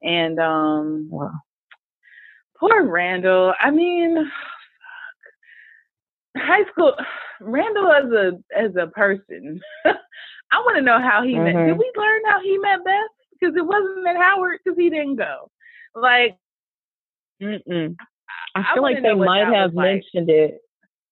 And 0.03 0.39
um 0.39 1.09
wow. 1.11 1.33
poor 2.59 2.85
Randall. 2.85 3.55
I 3.61 3.71
mean 3.71 4.31
high 6.37 6.65
school 6.71 6.95
Randall 7.41 7.93
as 7.93 8.13
a 8.13 8.33
as 8.57 8.77
a 8.77 8.89
person. 8.89 9.61
I 10.53 10.59
want 10.59 10.77
to 10.77 10.83
know 10.83 11.01
how 11.01 11.23
he 11.23 11.35
mm-hmm. 11.35 11.45
met. 11.45 11.53
Did 11.53 11.77
mm-hmm. 11.77 11.79
we 11.79 11.93
learn 11.97 12.23
how 12.27 12.41
he 12.41 12.59
met 12.59 12.85
Beth? 12.85 13.16
Because 13.41 13.57
it 13.57 13.65
wasn't 13.65 14.07
at 14.07 14.17
Howard 14.17 14.59
because 14.65 14.79
he 14.79 14.91
didn't 14.91 15.17
go. 15.17 15.51
Like, 15.95 16.37
mm 17.43 17.95
I 18.55 18.75
feel 18.75 18.83
like 18.83 19.03
they 19.03 19.15
might 19.15 19.47
have 19.47 19.75
mentioned 19.75 20.29
like. 20.29 20.37
it. 20.37 20.61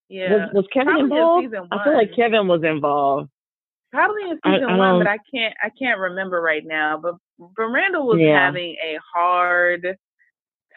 Yeah. 0.09 0.47
Was, 0.47 0.51
was 0.55 0.67
Kevin 0.73 1.09
Probably 1.09 1.44
involved? 1.44 1.73
I 1.73 1.85
feel 1.85 1.94
like 1.94 2.17
Kevin 2.17 2.49
was 2.49 2.62
involved. 2.65 3.28
Probably 3.93 4.23
in 4.23 4.39
season 4.44 4.70
I, 4.70 4.75
I 4.75 4.77
one, 4.77 5.01
but 5.01 5.07
I 5.07 5.19
can't 5.33 5.55
I 5.62 5.70
can't 5.78 6.01
remember 6.01 6.41
right 6.41 6.65
now. 6.65 6.99
But 7.01 7.15
Randall 7.57 8.07
was 8.07 8.19
yeah. 8.20 8.47
having 8.47 8.77
a 8.83 8.99
hard 9.15 9.97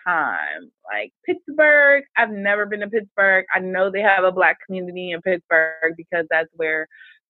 time. 0.05 0.71
Like 0.85 1.11
Pittsburgh, 1.25 2.03
I've 2.15 2.29
never 2.29 2.65
been 2.65 2.81
to 2.81 2.87
Pittsburgh. 2.87 3.45
I 3.53 3.59
know 3.59 3.89
they 3.89 4.01
have 4.01 4.23
a 4.23 4.31
black 4.31 4.57
community 4.65 5.11
in 5.11 5.21
Pittsburgh 5.21 5.95
because 5.95 6.25
that's 6.29 6.49
where 6.55 6.87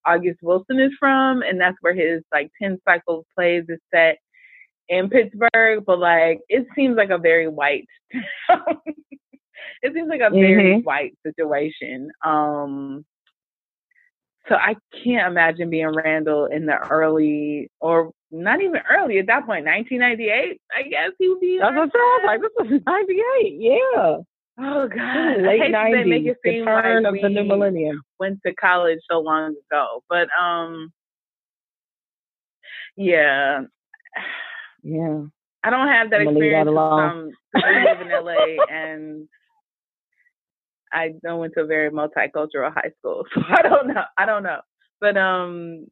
August 0.07 0.39
Wilson 0.41 0.79
is 0.79 0.91
from, 0.99 1.41
and 1.41 1.59
that's 1.59 1.77
where 1.81 1.93
his 1.93 2.23
like 2.31 2.49
Ten 2.61 2.79
Cycles 2.87 3.25
plays 3.35 3.65
is 3.67 3.79
set 3.93 4.17
in 4.89 5.09
Pittsburgh. 5.09 5.83
But 5.85 5.99
like, 5.99 6.39
it 6.49 6.65
seems 6.75 6.95
like 6.95 7.09
a 7.09 7.17
very 7.17 7.47
white. 7.47 7.87
it 9.81 9.93
seems 9.93 10.09
like 10.09 10.21
a 10.21 10.29
very 10.29 10.75
mm-hmm. 10.75 10.81
white 10.81 11.13
situation. 11.25 12.11
Um, 12.25 13.05
so 14.49 14.55
I 14.55 14.75
can't 15.03 15.27
imagine 15.27 15.69
being 15.69 15.93
Randall 15.93 16.45
in 16.45 16.65
the 16.65 16.77
early 16.89 17.69
or 17.81 18.11
not 18.31 18.61
even 18.61 18.81
early 18.89 19.19
at 19.19 19.27
that 19.27 19.45
point, 19.45 19.65
1998. 19.65 20.61
I 20.75 20.83
guess 20.83 21.11
he 21.19 21.29
would 21.29 21.39
be. 21.39 21.59
That's 21.59 21.75
what 21.75 21.89
I 21.89 21.89
was 21.89 22.21
like. 22.25 22.41
This 22.41 22.71
was 22.71 22.81
98. 22.85 23.55
Yeah. 23.59 24.17
Oh 24.59 24.87
God, 24.87 25.41
late 25.41 25.69
nineties, 25.69 26.07
make 26.07 26.25
it 26.25 26.37
seem 26.43 26.65
the 26.65 26.65
turn 26.65 27.03
like 27.03 27.13
of 27.13 27.21
the 27.21 27.29
new 27.29 27.43
millennium. 27.43 28.01
Went 28.19 28.39
to 28.45 28.53
college 28.55 28.99
so 29.09 29.19
long 29.19 29.55
ago, 29.71 30.03
but 30.09 30.27
um, 30.39 30.91
yeah, 32.95 33.61
yeah. 34.81 35.21
I 35.63 35.69
don't 35.69 35.87
have 35.87 36.09
that 36.09 36.21
experience 36.21 36.69
from 36.69 37.31
I 37.55 37.83
live 37.83 38.01
in 38.01 38.09
LA 38.09 38.63
and 38.69 39.27
I 40.91 41.13
don't 41.23 41.39
went 41.39 41.53
to 41.55 41.61
a 41.61 41.65
very 41.65 41.91
multicultural 41.91 42.73
high 42.73 42.91
school, 42.97 43.25
so 43.33 43.41
I 43.47 43.61
don't 43.61 43.87
know. 43.87 44.03
I 44.17 44.25
don't 44.25 44.43
know, 44.43 44.61
but 44.99 45.17
um, 45.17 45.85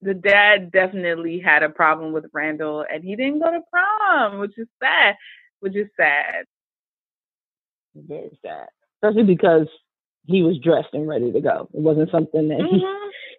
the 0.00 0.14
dad 0.14 0.70
definitely 0.70 1.40
had 1.40 1.64
a 1.64 1.70
problem 1.70 2.12
with 2.12 2.26
Randall, 2.32 2.84
and 2.88 3.02
he 3.02 3.16
didn't 3.16 3.40
go 3.40 3.50
to 3.50 3.60
prom, 3.70 4.38
which 4.38 4.56
is 4.56 4.68
sad. 4.80 5.16
Which 5.60 5.74
is 5.74 5.88
sad. 5.96 6.44
Very 8.06 8.38
sad, 8.44 8.66
especially 9.02 9.24
because 9.24 9.68
he 10.26 10.42
was 10.42 10.58
dressed 10.62 10.88
and 10.92 11.08
ready 11.08 11.32
to 11.32 11.40
go. 11.40 11.68
It 11.72 11.80
wasn't 11.80 12.10
something 12.10 12.48
that 12.48 12.58
mm-hmm. 12.58 12.76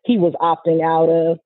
he 0.03 0.13
he 0.13 0.17
was 0.17 0.33
opting 0.41 0.83
out 0.83 1.09
of. 1.09 1.39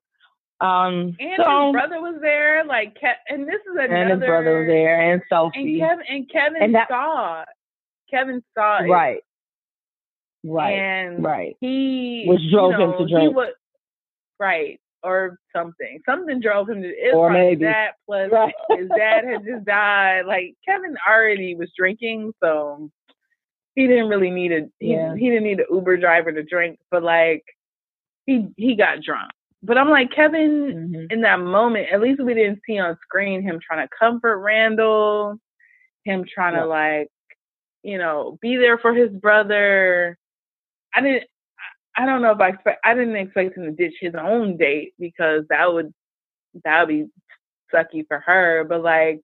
Um, 0.61 1.17
and 1.19 1.41
so, 1.43 1.67
his 1.67 1.72
brother 1.73 1.99
was 2.01 2.19
there, 2.22 2.64
like, 2.65 2.95
and 3.27 3.48
this 3.48 3.56
is 3.56 3.73
another. 3.73 3.95
And 3.95 4.11
his 4.11 4.27
brother 4.27 4.59
was 4.59 4.67
there, 4.67 5.11
and 5.11 5.22
Sophie, 5.27 5.81
and 5.81 5.81
Kevin, 5.81 6.06
and 6.07 6.31
Kevin 6.31 6.61
and 6.61 6.75
that, 6.75 6.88
saw, 6.88 7.43
Kevin 8.11 8.43
saw 8.56 8.83
it. 8.83 8.88
right 8.88 9.22
Right. 10.43 10.72
And 10.72 11.23
right. 11.23 11.56
he 11.59 12.25
which 12.27 12.41
drove 12.51 12.72
you 12.72 12.77
know, 12.77 12.98
him 12.98 13.07
to 13.07 13.14
drink. 13.14 13.35
Was, 13.35 13.53
right. 14.40 14.80
Or 15.03 15.38
something. 15.56 15.99
Something 16.07 16.40
drove 16.41 16.69
him 16.69 16.81
to 16.81 16.88
it 16.88 17.14
or 17.14 17.31
maybe 17.31 17.65
that 17.65 17.93
plus 18.06 18.31
right. 18.31 18.53
his 18.69 18.88
dad 18.90 19.23
had 19.25 19.43
just 19.45 19.65
died. 19.65 20.25
Like 20.27 20.56
Kevin 20.67 20.95
already 21.07 21.56
was 21.56 21.72
drinking, 21.77 22.33
so 22.43 22.90
he 23.75 23.88
didn't 23.88 24.09
really 24.09 24.30
need 24.32 24.51
a 24.51 24.69
he, 24.80 24.93
Yeah. 24.93 25.16
he 25.16 25.30
didn't 25.30 25.43
need 25.45 25.59
an 25.59 25.66
Uber 25.72 25.98
driver 25.98 26.32
to 26.32 26.43
drink, 26.43 26.80
but 26.90 27.03
like 27.03 27.43
he 28.25 28.48
he 28.58 28.75
got 28.75 29.01
drunk. 29.01 29.32
But 29.64 29.77
I'm 29.77 29.90
like 29.90 30.11
Kevin 30.11 30.90
Mhm. 30.93 31.11
in 31.11 31.22
that 31.22 31.40
moment, 31.40 31.90
at 31.91 32.01
least 32.01 32.22
we 32.22 32.33
didn't 32.33 32.61
see 32.66 32.80
on 32.80 32.98
screen 33.03 33.41
him 33.41 33.59
trying 33.59 33.88
to 33.88 33.95
comfort 33.98 34.40
Randall, 34.40 35.38
him 36.03 36.25
trying 36.25 36.56
Yeah. 36.56 36.61
to 36.61 36.66
like, 36.67 37.09
you 37.83 37.98
know, 37.98 38.38
be 38.41 38.58
there 38.58 38.77
for 38.77 38.93
his 38.93 39.11
brother. 39.11 40.17
I 40.93 41.01
didn't. 41.01 41.30
I 41.95 42.06
don't 42.06 42.22
know 42.22 42.32
if 42.32 42.40
I 42.40 42.50
expect. 42.50 42.80
I 42.85 42.93
didn't 42.95 43.16
expect 43.17 43.58
him 43.58 43.66
to 43.66 43.72
ditch 43.72 43.95
his 44.00 44.16
own 44.16 44.58
date 44.58 44.93
because 45.00 45.45
that 45.50 45.72
would 45.74 45.93
that 46.64 46.82
would 46.82 46.88
be 46.90 47.08
sucky 47.74 48.08
for 48.08 48.19
her. 48.19 48.64
But 48.64 48.82
like, 48.83 49.22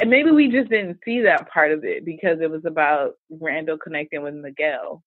and 0.00 0.10
maybe 0.10 0.30
we 0.30 0.48
just 0.50 0.70
didn't 0.70 0.98
see 1.04 1.20
that 1.22 1.48
part 1.50 1.72
of 1.72 1.84
it 1.84 2.04
because 2.04 2.40
it 2.40 2.50
was 2.50 2.64
about 2.64 3.14
Randall 3.30 3.78
connecting 3.78 4.22
with 4.22 4.34
Miguel. 4.34 5.02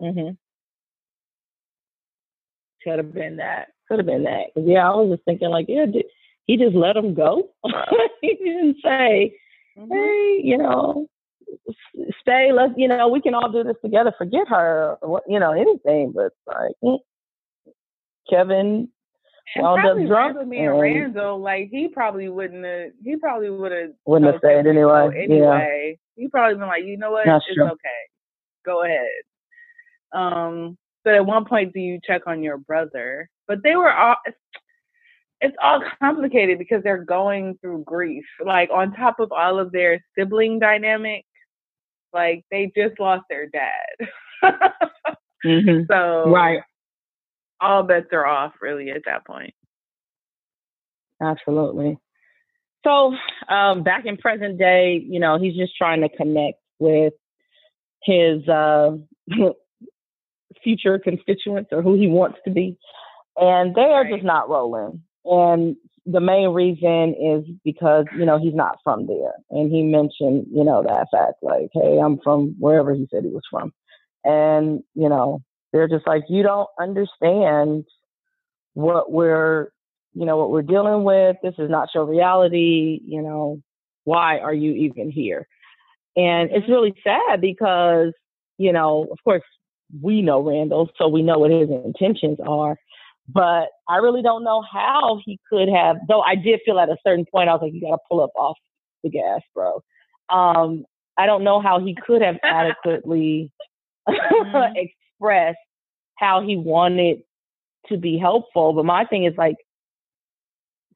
Mhm. 0.00 0.36
Could 2.82 2.98
have 2.98 3.12
been 3.12 3.36
that. 3.36 3.68
Could 3.88 3.98
have 3.98 4.06
been 4.06 4.24
that. 4.24 4.50
yeah, 4.56 4.90
I 4.90 4.94
was 4.94 5.10
just 5.16 5.24
thinking 5.24 5.48
like, 5.50 5.66
yeah, 5.68 5.86
did, 5.86 6.04
he 6.46 6.56
just 6.56 6.74
let 6.76 6.96
him 6.96 7.14
go. 7.14 7.50
he 8.20 8.34
didn't 8.36 8.76
say, 8.82 9.34
Mhm. 9.76 9.88
hey, 9.92 10.40
you 10.42 10.58
know, 10.58 11.06
stay. 12.20 12.52
Let's, 12.52 12.74
you 12.76 12.88
know, 12.88 13.08
we 13.08 13.20
can 13.20 13.34
all 13.34 13.50
do 13.50 13.64
this 13.64 13.76
together. 13.82 14.12
Forget 14.16 14.48
her, 14.48 14.96
or 15.02 15.22
you 15.26 15.38
know, 15.40 15.52
anything. 15.52 16.12
But 16.12 16.32
like, 16.46 16.72
mm, 16.82 16.98
Kevin 18.28 18.88
And 19.54 19.64
wound 19.64 19.78
up 19.78 19.84
probably 19.84 20.06
drunk 20.06 20.50
being 20.50 20.66
and 20.66 20.80
Randall, 20.80 21.40
like 21.40 21.68
he 21.70 21.88
probably 21.88 22.28
wouldn't 22.28 22.64
have. 22.64 22.90
He 23.02 23.16
probably 23.16 23.50
would 23.50 23.72
have. 23.72 23.90
wouldn't 24.06 24.30
have 24.32 24.40
stayed 24.40 24.66
anyway. 24.66 25.10
Yeah, 25.14 25.22
Anyway, 25.22 25.98
he 26.16 26.28
probably 26.28 26.58
been 26.58 26.68
like, 26.68 26.84
you 26.84 26.96
know 26.98 27.10
what, 27.12 27.26
That's 27.26 27.44
it's 27.48 27.56
true. 27.56 27.66
okay, 27.66 28.00
go 28.64 28.84
ahead. 28.84 29.06
Um, 30.12 30.76
but 31.04 31.14
at 31.14 31.24
one 31.24 31.44
point, 31.44 31.72
do 31.72 31.80
you 31.80 31.98
check 32.04 32.22
on 32.26 32.42
your 32.42 32.58
brother? 32.58 33.30
But 33.46 33.62
they 33.62 33.76
were 33.76 33.92
all. 33.92 34.16
It's 35.40 35.56
all 35.62 35.80
complicated 36.00 36.58
because 36.58 36.82
they're 36.82 37.04
going 37.04 37.56
through 37.60 37.84
grief. 37.84 38.24
Like 38.44 38.70
on 38.72 38.92
top 38.92 39.20
of 39.20 39.30
all 39.30 39.58
of 39.60 39.70
their 39.70 40.04
sibling 40.16 40.58
dynamic, 40.58 41.24
like 42.12 42.44
they 42.50 42.72
just 42.76 42.98
lost 42.98 43.24
their 43.30 43.46
dad. 43.46 44.08
hmm 45.44 45.82
so 45.88 46.30
right. 46.30 46.60
All 47.60 47.82
bets 47.82 48.08
are 48.12 48.26
off 48.26 48.54
really 48.60 48.90
at 48.90 49.02
that 49.06 49.26
point. 49.26 49.54
Absolutely. 51.22 51.98
So, 52.84 53.14
um, 53.48 53.82
back 53.82 54.06
in 54.06 54.16
present 54.16 54.58
day, 54.58 55.04
you 55.06 55.18
know, 55.20 55.38
he's 55.38 55.56
just 55.56 55.76
trying 55.76 56.00
to 56.02 56.08
connect 56.08 56.58
with 56.78 57.12
his 58.04 58.46
uh, 58.48 58.96
future 60.62 60.98
constituents 60.98 61.70
or 61.72 61.82
who 61.82 61.94
he 61.98 62.06
wants 62.08 62.38
to 62.44 62.50
be. 62.50 62.78
And 63.36 63.74
they 63.74 63.82
are 63.82 64.04
Right. 64.04 64.12
just 64.12 64.24
not 64.24 64.48
rolling. 64.48 65.02
And 65.24 65.76
the 66.06 66.20
main 66.20 66.50
reason 66.50 67.14
is 67.20 67.44
because, 67.64 68.06
you 68.16 68.24
know, 68.24 68.38
he's 68.38 68.54
not 68.54 68.78
from 68.82 69.06
there. 69.06 69.34
And 69.50 69.70
he 69.70 69.82
mentioned, 69.82 70.46
you 70.52 70.64
know, 70.64 70.82
that 70.82 71.08
fact, 71.12 71.34
like, 71.42 71.68
hey, 71.74 71.98
I'm 71.98 72.18
from 72.24 72.54
wherever 72.58 72.94
he 72.94 73.06
said 73.10 73.24
he 73.24 73.30
was 73.30 73.42
from. 73.50 73.72
And, 74.24 74.82
you 74.94 75.08
know, 75.08 75.42
they're 75.72 75.88
just 75.88 76.06
like, 76.06 76.24
you 76.28 76.42
don't 76.42 76.68
understand 76.80 77.84
what 78.74 79.10
we're 79.12 79.68
you 80.14 80.24
know 80.26 80.36
what 80.36 80.50
we're 80.50 80.62
dealing 80.62 81.04
with. 81.04 81.36
This 81.42 81.54
is 81.58 81.70
not 81.70 81.88
your 81.94 82.04
reality. 82.06 83.00
You 83.04 83.22
know 83.22 83.60
why 84.04 84.38
are 84.38 84.54
you 84.54 84.72
even 84.72 85.10
here? 85.10 85.46
And 86.16 86.50
it's 86.50 86.68
really 86.68 86.94
sad 87.04 87.40
because 87.40 88.12
you 88.58 88.72
know 88.72 89.06
of 89.10 89.18
course 89.24 89.42
we 90.02 90.22
know 90.22 90.40
randall 90.40 90.90
so 90.98 91.08
we 91.08 91.22
know 91.22 91.38
what 91.38 91.50
his 91.50 91.68
intentions 91.70 92.38
are 92.46 92.76
but 93.28 93.68
i 93.88 93.96
really 93.96 94.22
don't 94.22 94.44
know 94.44 94.62
how 94.70 95.18
he 95.24 95.38
could 95.48 95.68
have 95.68 95.96
though 96.08 96.20
i 96.20 96.34
did 96.34 96.60
feel 96.64 96.78
at 96.78 96.90
a 96.90 96.96
certain 97.06 97.24
point 97.32 97.48
i 97.48 97.52
was 97.52 97.60
like 97.62 97.72
you 97.72 97.80
got 97.80 97.90
to 97.96 97.98
pull 98.10 98.20
up 98.22 98.30
off 98.36 98.56
the 99.02 99.10
gas 99.10 99.40
bro. 99.54 99.80
Um 100.28 100.84
i 101.16 101.26
don't 101.26 101.42
know 101.44 101.60
how 101.60 101.80
he 101.80 101.94
could 102.06 102.22
have 102.22 102.36
adequately 102.44 103.50
Mhm. 104.08 104.88
Expressed 105.18 105.58
how 106.16 106.40
he 106.40 106.56
wanted 106.56 107.18
to 107.88 107.96
be 107.96 108.18
helpful 108.18 108.72
but 108.72 108.84
my 108.84 109.04
thing 109.04 109.24
is 109.24 109.34
like 109.36 109.56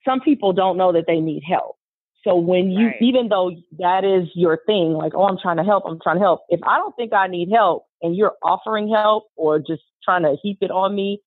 some 0.05 0.21
people 0.21 0.53
don't 0.53 0.77
know 0.77 0.93
that 0.93 1.05
they 1.07 1.21
need 1.21 1.43
help. 1.47 1.77
So 2.25 2.37
when 2.37 2.71
you, 2.71 2.89
Right. 2.89 3.03
even 3.03 3.29
though 3.29 3.51
that 3.79 4.05
is 4.05 4.29
your 4.35 4.61
thing, 4.67 4.93
like, 4.93 5.13
oh, 5.15 5.25
I'm 5.25 5.39
trying 5.39 5.57
to 5.57 5.65
help, 5.65 5.85
I'm 5.87 5.99
trying 6.01 6.17
to 6.17 6.23
help. 6.23 6.43
If 6.49 6.61
I 6.63 6.79
don't 6.79 6.95
think 6.95 7.13
I 7.13 7.27
need 7.27 7.51
help 7.51 7.87
and 8.01 8.15
you're 8.15 8.37
offering 8.43 8.89
help 8.89 9.25
or 9.37 9.59
just 9.59 9.83
trying 10.05 10.23
to 10.23 10.37
heap 10.41 10.59
it 10.61 10.71
on 10.71 10.95
me, 10.95 11.21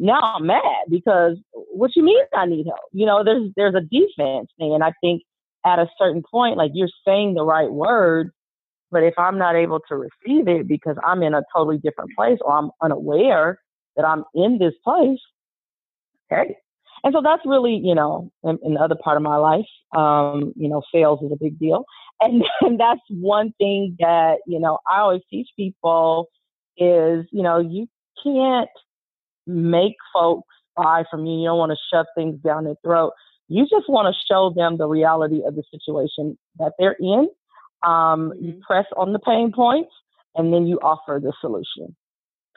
now 0.00 0.20
I'm 0.20 0.46
mad 0.46 0.86
because 0.88 1.36
what 1.52 1.94
you 1.94 2.02
mean 2.02 2.18
I 2.34 2.46
need 2.46 2.66
help? 2.66 2.80
You 2.92 3.06
know, 3.06 3.22
there's 3.22 3.52
there's 3.54 3.74
a 3.74 3.80
defense 3.80 4.48
thing, 4.58 4.74
and 4.74 4.82
I 4.82 4.92
think 5.00 5.22
at 5.64 5.78
a 5.78 5.86
certain 5.98 6.22
point, 6.28 6.56
like 6.56 6.72
you're 6.74 6.88
saying 7.06 7.34
the 7.34 7.44
right 7.44 7.70
words, 7.70 8.30
but 8.90 9.02
if 9.02 9.14
I'm 9.18 9.38
not 9.38 9.56
able 9.56 9.80
to 9.88 9.96
receive 9.96 10.48
it 10.48 10.68
because 10.68 10.96
I'm 11.04 11.22
in 11.22 11.34
a 11.34 11.42
totally 11.54 11.78
different 11.78 12.10
place 12.16 12.38
or 12.42 12.52
I'm 12.52 12.70
unaware 12.82 13.60
that 13.96 14.04
I'm 14.04 14.24
in 14.34 14.58
this 14.58 14.74
place, 14.84 15.18
hey, 16.28 16.56
and 17.02 17.14
so 17.14 17.22
that's 17.22 17.42
really, 17.46 17.80
you 17.82 17.94
know, 17.94 18.30
in, 18.44 18.58
in 18.62 18.74
the 18.74 18.80
other 18.80 18.96
part 19.02 19.16
of 19.16 19.22
my 19.22 19.36
life, 19.36 19.66
um, 19.96 20.52
you 20.56 20.68
know, 20.68 20.82
sales 20.92 21.20
is 21.22 21.32
a 21.32 21.36
big 21.40 21.58
deal. 21.58 21.84
And, 22.22 22.44
and 22.60 22.78
that's 22.78 23.00
one 23.08 23.54
thing 23.56 23.96
that, 23.98 24.40
you 24.46 24.60
know, 24.60 24.78
I 24.92 24.98
always 24.98 25.22
teach 25.30 25.48
people 25.56 26.28
is, 26.76 27.24
you 27.32 27.42
know, 27.42 27.58
you 27.58 27.86
can't 28.22 28.68
make 29.46 29.94
folks 30.12 30.54
buy 30.76 31.04
from 31.10 31.24
you. 31.24 31.38
You 31.40 31.46
don't 31.46 31.58
want 31.58 31.72
to 31.72 31.78
shove 31.90 32.04
things 32.14 32.38
down 32.42 32.64
their 32.64 32.74
throat. 32.84 33.12
You 33.48 33.62
just 33.62 33.88
want 33.88 34.14
to 34.14 34.20
show 34.30 34.52
them 34.54 34.76
the 34.76 34.86
reality 34.86 35.40
of 35.46 35.54
the 35.54 35.62
situation 35.70 36.36
that 36.58 36.74
they're 36.78 36.96
in. 37.00 37.28
Um, 37.82 38.32
You 38.40 38.52
Mhm. 38.54 38.60
press 38.62 38.86
on 38.96 39.12
the 39.12 39.18
pain 39.18 39.52
points 39.52 39.92
and 40.36 40.52
then 40.52 40.66
you 40.66 40.78
offer 40.80 41.18
the 41.22 41.32
solution 41.40 41.96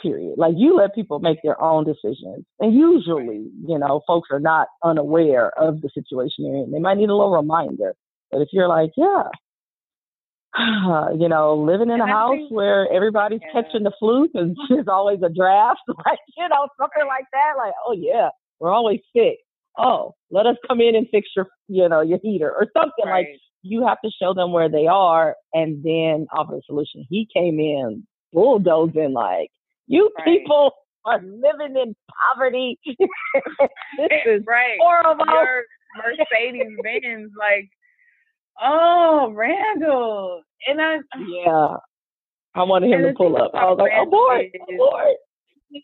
period. 0.01 0.37
Like 0.37 0.55
you 0.57 0.75
let 0.75 0.93
people 0.93 1.19
make 1.19 1.41
their 1.43 1.59
own 1.61 1.85
decisions. 1.85 2.45
And 2.59 2.73
usually, 2.73 3.49
you 3.65 3.77
know, 3.77 4.01
folks 4.05 4.29
are 4.31 4.39
not 4.39 4.67
unaware 4.83 5.57
of 5.57 5.81
the 5.81 5.89
situation 5.89 6.43
they're 6.43 6.55
in. 6.63 6.71
They 6.71 6.79
might 6.79 6.97
need 6.97 7.09
a 7.09 7.15
little 7.15 7.31
reminder. 7.35 7.95
But 8.31 8.41
if 8.41 8.49
you're 8.51 8.67
like, 8.67 8.91
yeah, 8.97 9.29
you 11.17 11.27
know, 11.29 11.55
living 11.55 11.87
in 11.89 11.93
And 11.99 12.01
a 12.01 12.05
I 12.05 12.09
house 12.09 12.35
think- 12.35 12.51
where 12.51 12.91
everybody's 12.91 13.41
Yeah. 13.41 13.61
catching 13.61 13.83
the 13.83 13.91
flu 13.99 14.27
because 14.27 14.51
there's 14.69 14.87
always 14.87 15.21
a 15.23 15.29
draft, 15.29 15.81
like, 16.05 16.19
you 16.37 16.47
know, 16.49 16.67
something 16.79 17.07
like 17.07 17.25
that. 17.31 17.53
Like, 17.57 17.73
oh 17.85 17.93
yeah, 17.93 18.29
we're 18.59 18.71
always 18.71 18.99
sick. 19.15 19.39
Oh, 19.77 20.13
let 20.29 20.45
us 20.45 20.57
come 20.67 20.81
in 20.81 20.95
and 20.95 21.07
fix 21.09 21.29
your, 21.35 21.47
you 21.67 21.87
know, 21.89 22.01
your 22.01 22.19
heater 22.21 22.51
or 22.51 22.67
something 22.77 23.05
like 23.05 23.27
Right. 23.27 23.39
You 23.63 23.85
have 23.87 23.97
to 24.03 24.11
show 24.21 24.33
them 24.33 24.51
where 24.51 24.69
they 24.69 24.87
are 24.87 25.35
and 25.53 25.83
then 25.83 26.27
offer 26.35 26.57
a 26.57 26.61
solution. 26.65 27.05
He 27.09 27.27
came 27.33 27.59
in 27.59 28.05
bulldozing 28.33 29.13
like, 29.13 29.49
you 29.87 30.11
Right. 30.17 30.25
people 30.25 30.71
are 31.05 31.21
living 31.21 31.75
in 31.81 31.95
poverty. 32.35 32.77
this 32.85 34.09
is 34.25 34.43
right. 34.47 34.77
horrible. 34.79 35.25
Your 35.27 35.63
Mercedes 35.97 36.77
Benz, 36.83 37.31
like, 37.37 37.69
oh, 38.61 39.31
Randall. 39.33 40.41
And 40.67 40.81
I, 40.81 40.97
Yeah. 41.27 41.77
I 42.55 42.63
wanted 42.63 42.91
him 42.91 43.01
to 43.03 43.13
pull 43.17 43.35
up. 43.41 43.51
I 43.55 43.65
was 43.65 43.77
like, 43.79 43.91
abort, 43.99 44.45
is- 44.45 44.51
abort. 44.73 45.15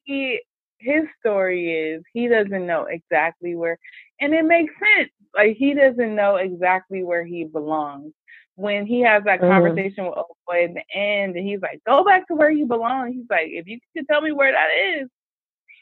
he, 0.05 0.39
his 0.79 1.03
story 1.19 1.73
is 1.73 2.03
he 2.13 2.27
doesn't 2.27 2.65
know 2.65 2.85
exactly 2.89 3.55
where, 3.55 3.77
and 4.21 4.33
it 4.33 4.45
makes 4.45 4.73
sense. 4.97 5.09
Like, 5.35 5.57
he 5.57 5.73
doesn't 5.73 6.15
know 6.15 6.35
exactly 6.37 7.03
where 7.03 7.25
he 7.25 7.45
belongs. 7.45 8.13
When 8.55 8.85
he 8.85 9.01
has 9.01 9.23
that 9.25 9.41
Mhm. 9.41 9.45
conversation 9.45 10.05
with 10.05 10.17
old 10.17 10.37
boy 10.47 10.65
at 10.65 10.73
the 10.73 10.83
end, 10.93 11.35
and 11.37 11.45
he's 11.47 11.61
like, 11.61 11.81
"Go 11.85 12.03
back 12.03 12.27
to 12.27 12.35
where 12.35 12.51
you 12.51 12.65
belong." 12.65 13.13
He's 13.13 13.29
like, 13.29 13.47
"If 13.49 13.67
you 13.67 13.79
could 13.95 14.07
tell 14.07 14.21
me 14.21 14.31
where 14.33 14.51
that 14.51 14.69
is, 14.97 15.09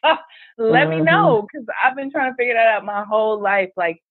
let 0.58 0.90
me 0.90 1.02
Mhm. 1.02 1.06
know," 1.06 1.42
because 1.44 1.66
I've 1.84 1.96
been 1.96 2.12
trying 2.12 2.32
to 2.32 2.36
figure 2.38 2.54
that 2.56 2.68
out 2.68 2.86
my 2.86 3.04
whole 3.04 3.40
life. 3.42 3.72
Like, 3.78 4.02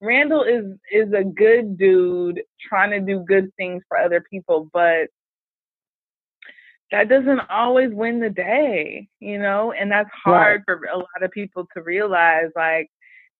Randall 0.00 0.42
is 0.44 0.64
is 0.92 1.12
a 1.12 1.24
good 1.24 1.78
dude 1.78 2.42
trying 2.60 2.90
to 2.90 3.00
do 3.00 3.20
good 3.20 3.52
things 3.56 3.82
for 3.88 3.98
other 3.98 4.20
people, 4.30 4.68
but 4.72 5.08
that 6.90 7.08
doesn't 7.08 7.40
always 7.50 7.92
win 7.92 8.20
the 8.20 8.30
day, 8.30 9.08
you 9.20 9.38
know, 9.38 9.72
and 9.72 9.90
that's 9.90 10.10
hard 10.12 10.62
for 10.64 10.80
a 10.92 10.96
lot 10.96 11.22
of 11.22 11.30
people 11.30 11.66
to 11.74 11.82
realize. 11.82 12.50
Like, 12.56 12.88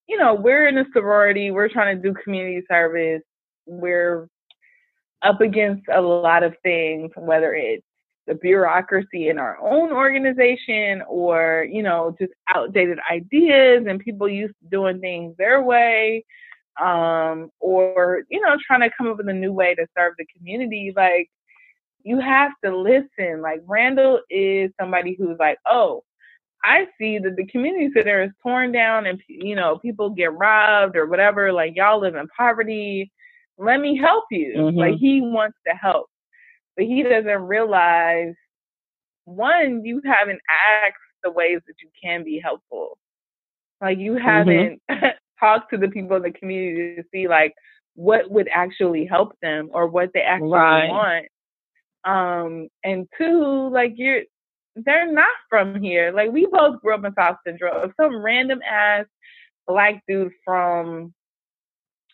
you 0.08 0.16
know, 0.16 0.34
we're 0.34 0.66
in 0.68 0.78
a 0.78 0.84
sorority, 0.92 1.50
we're 1.50 1.68
trying 1.68 1.96
to 1.96 2.02
do 2.02 2.18
community 2.24 2.62
service, 2.68 3.22
we're 3.66 4.28
up 5.22 5.40
against 5.40 5.82
a 5.92 6.00
lot 6.00 6.42
of 6.42 6.54
things, 6.62 7.10
whether 7.16 7.54
it's 7.54 7.84
the 8.26 8.34
bureaucracy 8.34 9.28
in 9.28 9.38
our 9.38 9.58
own 9.60 9.90
organization 9.92 11.02
or, 11.08 11.66
you 11.70 11.82
know, 11.82 12.14
just 12.20 12.32
outdated 12.54 12.98
ideas 13.10 13.84
and 13.88 14.00
people 14.00 14.28
used 14.28 14.54
to 14.62 14.68
doing 14.70 15.00
things 15.00 15.34
their 15.38 15.62
way. 15.62 16.24
Um, 16.80 17.50
or, 17.58 18.22
you 18.30 18.40
know, 18.40 18.56
trying 18.64 18.82
to 18.82 18.90
come 18.96 19.08
up 19.08 19.16
with 19.16 19.28
a 19.28 19.32
new 19.32 19.52
way 19.52 19.74
to 19.74 19.86
serve 19.96 20.14
the 20.16 20.26
community. 20.36 20.92
Like, 20.94 21.28
you 22.04 22.20
have 22.20 22.52
to 22.64 22.76
listen. 22.76 23.42
Like, 23.42 23.62
Randall 23.66 24.20
is 24.30 24.70
somebody 24.80 25.16
who's 25.18 25.36
like, 25.40 25.58
oh, 25.66 26.04
I 26.64 26.86
see 26.98 27.18
that 27.18 27.36
the 27.36 27.46
community 27.46 27.90
center 27.94 28.22
is 28.22 28.30
torn 28.42 28.72
down 28.72 29.06
and, 29.06 29.20
you 29.28 29.54
know, 29.54 29.78
people 29.78 30.10
get 30.10 30.32
robbed 30.32 30.96
or 30.96 31.06
whatever. 31.06 31.52
Like, 31.52 31.76
y'all 31.76 32.00
live 32.00 32.14
in 32.14 32.26
poverty. 32.36 33.10
Let 33.56 33.80
me 33.80 33.96
help 33.96 34.24
you. 34.30 34.54
Mm-hmm. 34.56 34.78
Like, 34.78 34.94
he 34.96 35.20
wants 35.20 35.56
to 35.66 35.74
help 35.74 36.08
but 36.78 36.86
he 36.86 37.02
doesn't 37.02 37.42
realize 37.42 38.34
one, 39.24 39.84
you 39.84 40.00
haven't 40.04 40.40
asked 40.48 40.94
the 41.24 41.30
ways 41.30 41.58
that 41.66 41.74
you 41.82 41.88
can 42.00 42.22
be 42.24 42.40
helpful. 42.42 42.96
Like 43.80 43.98
you 43.98 44.12
mm-hmm. 44.12 44.24
haven't 44.24 44.82
mm-hmm. 44.88 45.06
talked 45.40 45.70
to 45.72 45.76
the 45.76 45.88
people 45.88 46.16
in 46.16 46.22
the 46.22 46.30
community 46.30 46.94
to 46.94 47.02
see 47.12 47.26
like 47.26 47.52
what 47.94 48.30
would 48.30 48.48
actually 48.52 49.06
help 49.06 49.32
them 49.42 49.70
or 49.72 49.88
what 49.88 50.10
they 50.14 50.20
actually 50.20 50.50
right. 50.50 50.88
want. 50.88 51.26
Um, 52.04 52.68
and 52.84 53.08
two, 53.18 53.70
like 53.72 53.94
you're 53.96 54.22
they're 54.84 55.10
not 55.10 55.28
from 55.48 55.82
here. 55.82 56.12
Like 56.12 56.30
we 56.30 56.46
both 56.50 56.80
grew 56.80 56.94
up 56.94 57.04
in 57.04 57.14
South 57.14 57.36
Central. 57.46 57.82
If 57.84 57.92
some 58.00 58.22
random 58.22 58.60
ass 58.68 59.06
black 59.66 60.02
dude 60.08 60.32
from 60.44 61.12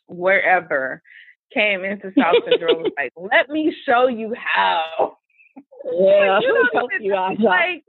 wherever 0.09 1.03
came 1.53 1.85
into 1.85 2.13
South 2.19 2.37
Central 2.49 2.77
was 2.77 2.93
like, 2.99 3.13
let 3.17 3.49
me 3.49 3.75
show 3.87 4.09
you 4.09 4.35
how. 4.37 5.17
Yeah, 5.87 6.41
you 6.41 6.69
don't 6.73 6.93
even, 6.95 7.05
you 7.05 7.15
out, 7.15 7.39
like 7.41 7.85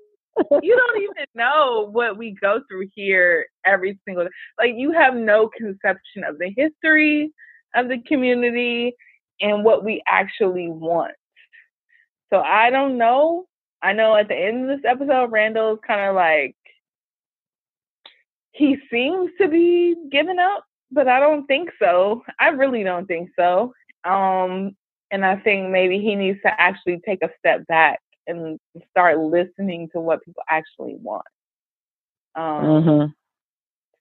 you 0.61 0.75
don't 0.75 1.01
even 1.01 1.25
know 1.33 1.87
what 1.91 2.17
we 2.17 2.35
go 2.41 2.59
through 2.69 2.89
here 2.93 3.45
every 3.65 3.97
single 4.05 4.25
day. 4.25 4.31
Like 4.59 4.73
you 4.75 4.91
have 4.91 5.15
no 5.15 5.49
conception 5.57 6.25
of 6.27 6.37
the 6.37 6.53
history 6.57 7.31
of 7.73 7.87
the 7.87 7.99
community 8.05 8.93
and 9.39 9.63
what 9.63 9.85
we 9.85 10.03
actually 10.07 10.67
want. 10.67 11.13
So 12.31 12.39
I 12.39 12.69
don't 12.69 12.97
know. 12.97 13.45
I 13.85 13.93
know 13.93 14.15
at 14.15 14.27
the 14.27 14.35
end 14.35 14.69
of 14.69 14.77
this 14.77 14.89
episode, 14.89 15.31
Randall's 15.31 15.79
kind 15.85 16.09
of 16.09 16.15
like 16.15 16.55
he 18.51 18.77
seems 18.89 19.31
to 19.39 19.47
be 19.47 19.95
giving 20.09 20.39
up 20.39 20.65
but 20.91 21.07
I 21.07 21.19
don't 21.19 21.45
think 21.45 21.69
so. 21.79 22.23
I 22.39 22.49
really 22.49 22.83
don't 22.83 23.05
think 23.05 23.29
so. 23.37 23.73
Um, 24.03 24.75
and 25.11 25.25
I 25.25 25.37
think 25.37 25.69
maybe 25.69 25.99
he 25.99 26.15
needs 26.15 26.39
to 26.43 26.61
actually 26.61 27.01
take 27.05 27.21
a 27.21 27.29
step 27.37 27.67
back 27.67 27.99
and 28.27 28.59
start 28.91 29.19
listening 29.19 29.89
to 29.93 29.99
what 29.99 30.23
people 30.23 30.43
actually 30.49 30.95
want. 30.95 31.25
Um, 32.35 32.63
mm-hmm. 32.63 33.11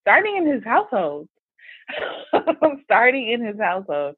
Starting 0.03 0.37
in 0.37 0.47
his 0.47 0.65
household. 0.65 1.29
starting 2.85 3.29
in 3.29 3.45
his 3.45 3.59
household. 3.59 4.15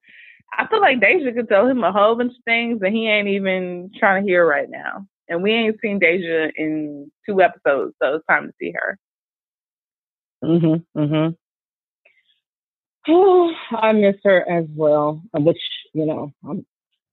I 0.57 0.67
feel 0.69 0.81
like 0.81 1.01
Deja 1.01 1.33
could 1.33 1.49
tell 1.49 1.67
him 1.67 1.83
a 1.83 1.93
whole 1.93 2.15
bunch 2.15 2.33
of 2.33 2.45
things 2.45 2.81
that 2.81 2.93
he 2.93 3.09
ain't 3.09 3.29
even 3.29 3.91
trying 3.99 4.23
to 4.23 4.31
hear 4.31 4.47
right 4.47 4.71
now. 4.71 5.07
And 5.29 5.43
we 5.43 5.53
ain't 5.53 5.81
seen 5.81 5.99
Deja 5.99 6.49
in 6.57 7.11
two 7.29 7.41
episodes, 7.41 7.95
so 8.01 8.15
it's 8.15 8.27
time 8.27 8.47
to 8.47 8.55
see 8.61 8.73
her. 8.73 8.99
Mhm. 10.43 10.85
Mhm. 10.97 11.37
Oh, 13.09 13.55
I 13.71 13.93
miss 13.93 14.17
her 14.25 14.49
as 14.49 14.67
well, 14.75 15.23
uh, 15.37 15.41
which 15.41 15.61
you 15.93 16.07
know 16.07 16.33
I 16.49 16.55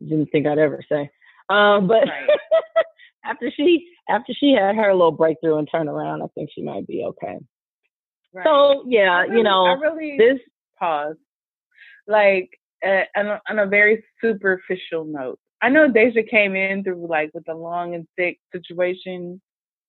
didn't 0.01 0.27
think 0.27 0.47
I'd 0.47 0.57
ever 0.59 0.83
say. 0.89 1.09
Um, 1.49 1.87
but 1.87 2.07
right. 2.07 2.29
after 3.25 3.51
she 3.51 3.87
after 4.09 4.33
she 4.33 4.53
had 4.53 4.75
her 4.75 4.93
little 4.93 5.11
breakthrough 5.11 5.57
and 5.57 5.69
turnaround, 5.69 6.23
I 6.23 6.27
think 6.35 6.49
she 6.53 6.61
might 6.61 6.87
be 6.87 7.03
okay. 7.05 7.39
Right. 8.33 8.45
So 8.45 8.83
yeah, 8.87 9.21
really, 9.21 9.37
you 9.37 9.43
know, 9.43 9.65
I 9.65 9.73
really 9.73 10.17
this 10.17 10.39
pause, 10.79 11.15
like 12.07 12.49
uh, 12.85 13.03
on, 13.15 13.39
on 13.49 13.59
a 13.59 13.65
very 13.65 14.03
superficial 14.21 15.05
note. 15.05 15.39
I 15.63 15.69
know 15.69 15.89
Deja 15.89 16.23
came 16.29 16.57
in 16.57 16.83
through 16.83 17.07
like 17.07 17.31
with 17.33 17.47
a 17.47 17.53
long 17.53 17.95
and 17.95 18.05
thick 18.17 18.37
situation 18.51 19.41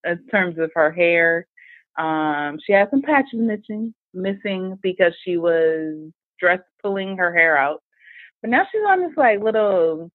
in 0.05 0.27
terms 0.29 0.57
of 0.57 0.71
her 0.77 0.93
hair. 0.93 1.49
Um, 1.99 2.61
she 2.65 2.73
had 2.73 2.91
some 2.91 3.03
patches 3.03 3.41
missing, 3.41 3.93
missing 4.15 4.79
because 4.83 5.13
she 5.25 5.37
was 5.37 6.13
dress 6.39 6.61
pulling 6.81 7.17
her 7.17 7.35
hair 7.35 7.59
out. 7.59 7.83
But 8.41 8.51
now 8.51 8.63
she's 8.71 8.83
on 8.87 9.01
this 9.01 9.17
like 9.17 9.43
little 9.43 10.13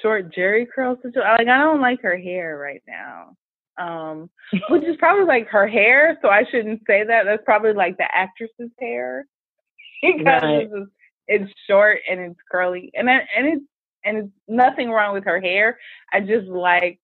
short 0.00 0.34
Jheri 0.34 0.66
curl 0.74 0.96
situation. 0.96 1.20
Like 1.20 1.48
I 1.48 1.58
don't 1.58 1.82
like 1.82 2.00
her 2.00 2.16
hair 2.16 2.56
right 2.56 2.82
now. 2.88 3.36
Um, 3.76 4.30
which 4.70 4.84
is 4.84 4.96
probably 4.96 5.26
like 5.26 5.48
her 5.48 5.68
hair, 5.68 6.18
so 6.22 6.30
I 6.30 6.44
shouldn't 6.50 6.80
say 6.86 7.04
that. 7.04 7.24
That's 7.24 7.44
probably 7.44 7.74
like 7.74 7.98
the 7.98 8.08
actress's 8.10 8.70
hair 8.80 9.26
because 10.02 10.24
right. 10.24 10.68
it's, 10.72 10.90
it's 11.28 11.52
short 11.68 11.98
and 12.08 12.20
it's 12.20 12.40
curly, 12.50 12.90
and 12.94 13.08
and 13.08 13.22
it's 13.36 13.64
and 14.04 14.18
it's 14.18 14.32
nothing 14.48 14.90
wrong 14.90 15.14
with 15.14 15.24
her 15.24 15.40
hair. 15.40 15.78
I 16.12 16.20
just 16.20 16.46
like 16.46 17.00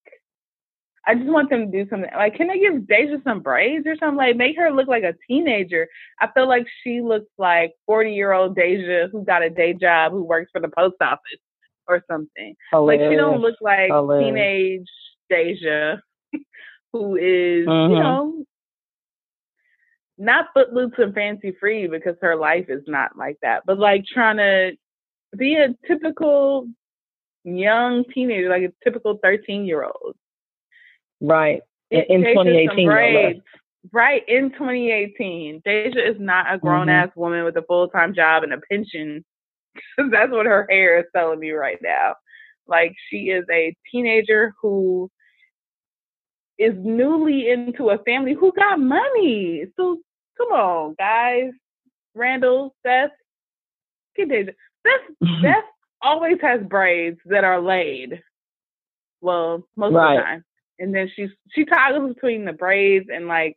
I 1.07 1.15
just 1.15 1.27
want 1.27 1.51
them 1.51 1.71
to 1.71 1.85
do 1.85 1.91
something. 1.91 2.11
Like, 2.15 2.37
can 2.37 2.47
they 2.47 2.61
give 2.61 2.87
Deja 2.87 3.17
some 3.25 3.41
braids 3.41 3.87
or 3.87 3.97
something? 3.97 4.17
Like, 4.17 4.37
make 4.37 4.57
her 4.57 4.71
look 4.71 4.87
like 4.87 5.03
a 5.03 5.15
teenager. 5.27 5.89
I 6.21 6.29
feel 6.33 6.49
like 6.49 6.67
she 6.83 7.01
looks 7.01 7.31
like 7.39 7.73
40 7.87 8.13
year 8.13 8.33
old 8.33 8.55
Deja 8.55 9.09
who 9.11 9.25
got 9.25 9.43
a 9.43 9.51
day 9.51 9.75
job, 9.75 10.13
who 10.13 10.23
works 10.23 10.51
for 10.53 10.61
the 10.61 10.69
post 10.69 10.97
office 11.01 11.41
or 11.89 12.05
something. 12.09 12.55
Hilarious. 12.71 13.03
Like, 13.03 13.11
she 13.11 13.17
don't 13.17 13.41
look 13.41 13.57
like 13.61 13.91
Hilarious. 13.91 14.29
teenage 14.29 14.89
Deja 15.29 15.97
who 16.93 17.17
is, 17.17 17.67
mm-hmm. 17.67 17.95
you 17.95 17.99
know, 17.99 18.45
not 20.19 20.47
footloose 20.55 20.93
and 20.99 21.15
fancy 21.15 21.55
free 21.59 21.87
because 21.87 22.17
her 22.21 22.37
life 22.37 22.67
is 22.69 22.83
not 22.87 23.17
like 23.17 23.39
that, 23.43 23.63
but 23.67 23.79
like 23.79 24.05
trying 24.05 24.37
to 24.37 24.73
be 25.37 25.55
a 25.57 25.75
typical 25.87 26.69
young 27.45 28.05
teenager, 28.13 28.49
like 28.49 28.63
a 28.63 28.73
typical 28.85 29.19
13 29.23 29.65
year 29.65 29.85
old. 29.85 30.15
Right. 31.21 31.63
In, 31.91 32.05
in 32.09 32.21
2018. 32.23 32.89
Right. 33.91 34.23
In 34.29 34.51
2018. 34.51 35.63
Deja 35.65 35.99
is 35.99 36.17
not 36.19 36.53
a 36.53 36.59
grown 36.59 36.89
ass 36.89 37.09
mm-hmm. 37.09 37.21
woman 37.21 37.45
with 37.45 37.57
a 37.57 37.63
full 37.63 37.89
time 37.89 38.15
job 38.15 38.43
and 38.43 38.53
a 38.53 38.61
pension. 38.71 39.25
That's 39.99 40.31
what 40.31 40.47
her 40.47 40.67
hair 40.71 40.99
is 40.99 41.07
telling 41.15 41.41
me 41.41 41.51
right 41.53 41.79
now. 41.83 42.15
Like 42.67 42.95
she 43.09 43.31
is 43.31 43.45
a 43.51 43.75
teenager 43.91 44.55
who 44.61 45.11
is 46.59 46.75
newly 46.77 47.51
into 47.51 47.91
a 47.91 47.99
family 47.99 48.35
who 48.35 48.53
got 48.53 48.79
money. 48.79 49.67
So 49.77 49.99
come 50.39 50.49
on, 50.49 50.95
guys. 50.99 51.51
Randall, 52.15 52.75
Beth, 52.85 53.11
get 54.17 54.29
Deja. 54.29 54.53
Beth, 54.85 55.31
Beth 55.43 55.65
always 56.03 56.39
has 56.43 56.61
braids 56.63 57.19
that 57.27 57.45
are 57.45 57.61
laid. 57.61 58.23
Well, 59.21 59.67
most 59.77 59.95
right. 59.95 60.15
of 60.15 60.19
the 60.19 60.23
time 60.25 60.45
and 60.83 60.93
then 60.93 61.11
she 61.15 61.29
she 61.53 61.65
toggles 61.65 62.15
between 62.15 62.45
the 62.45 62.53
braids 62.53 63.07
and 63.13 63.29
like 63.29 63.57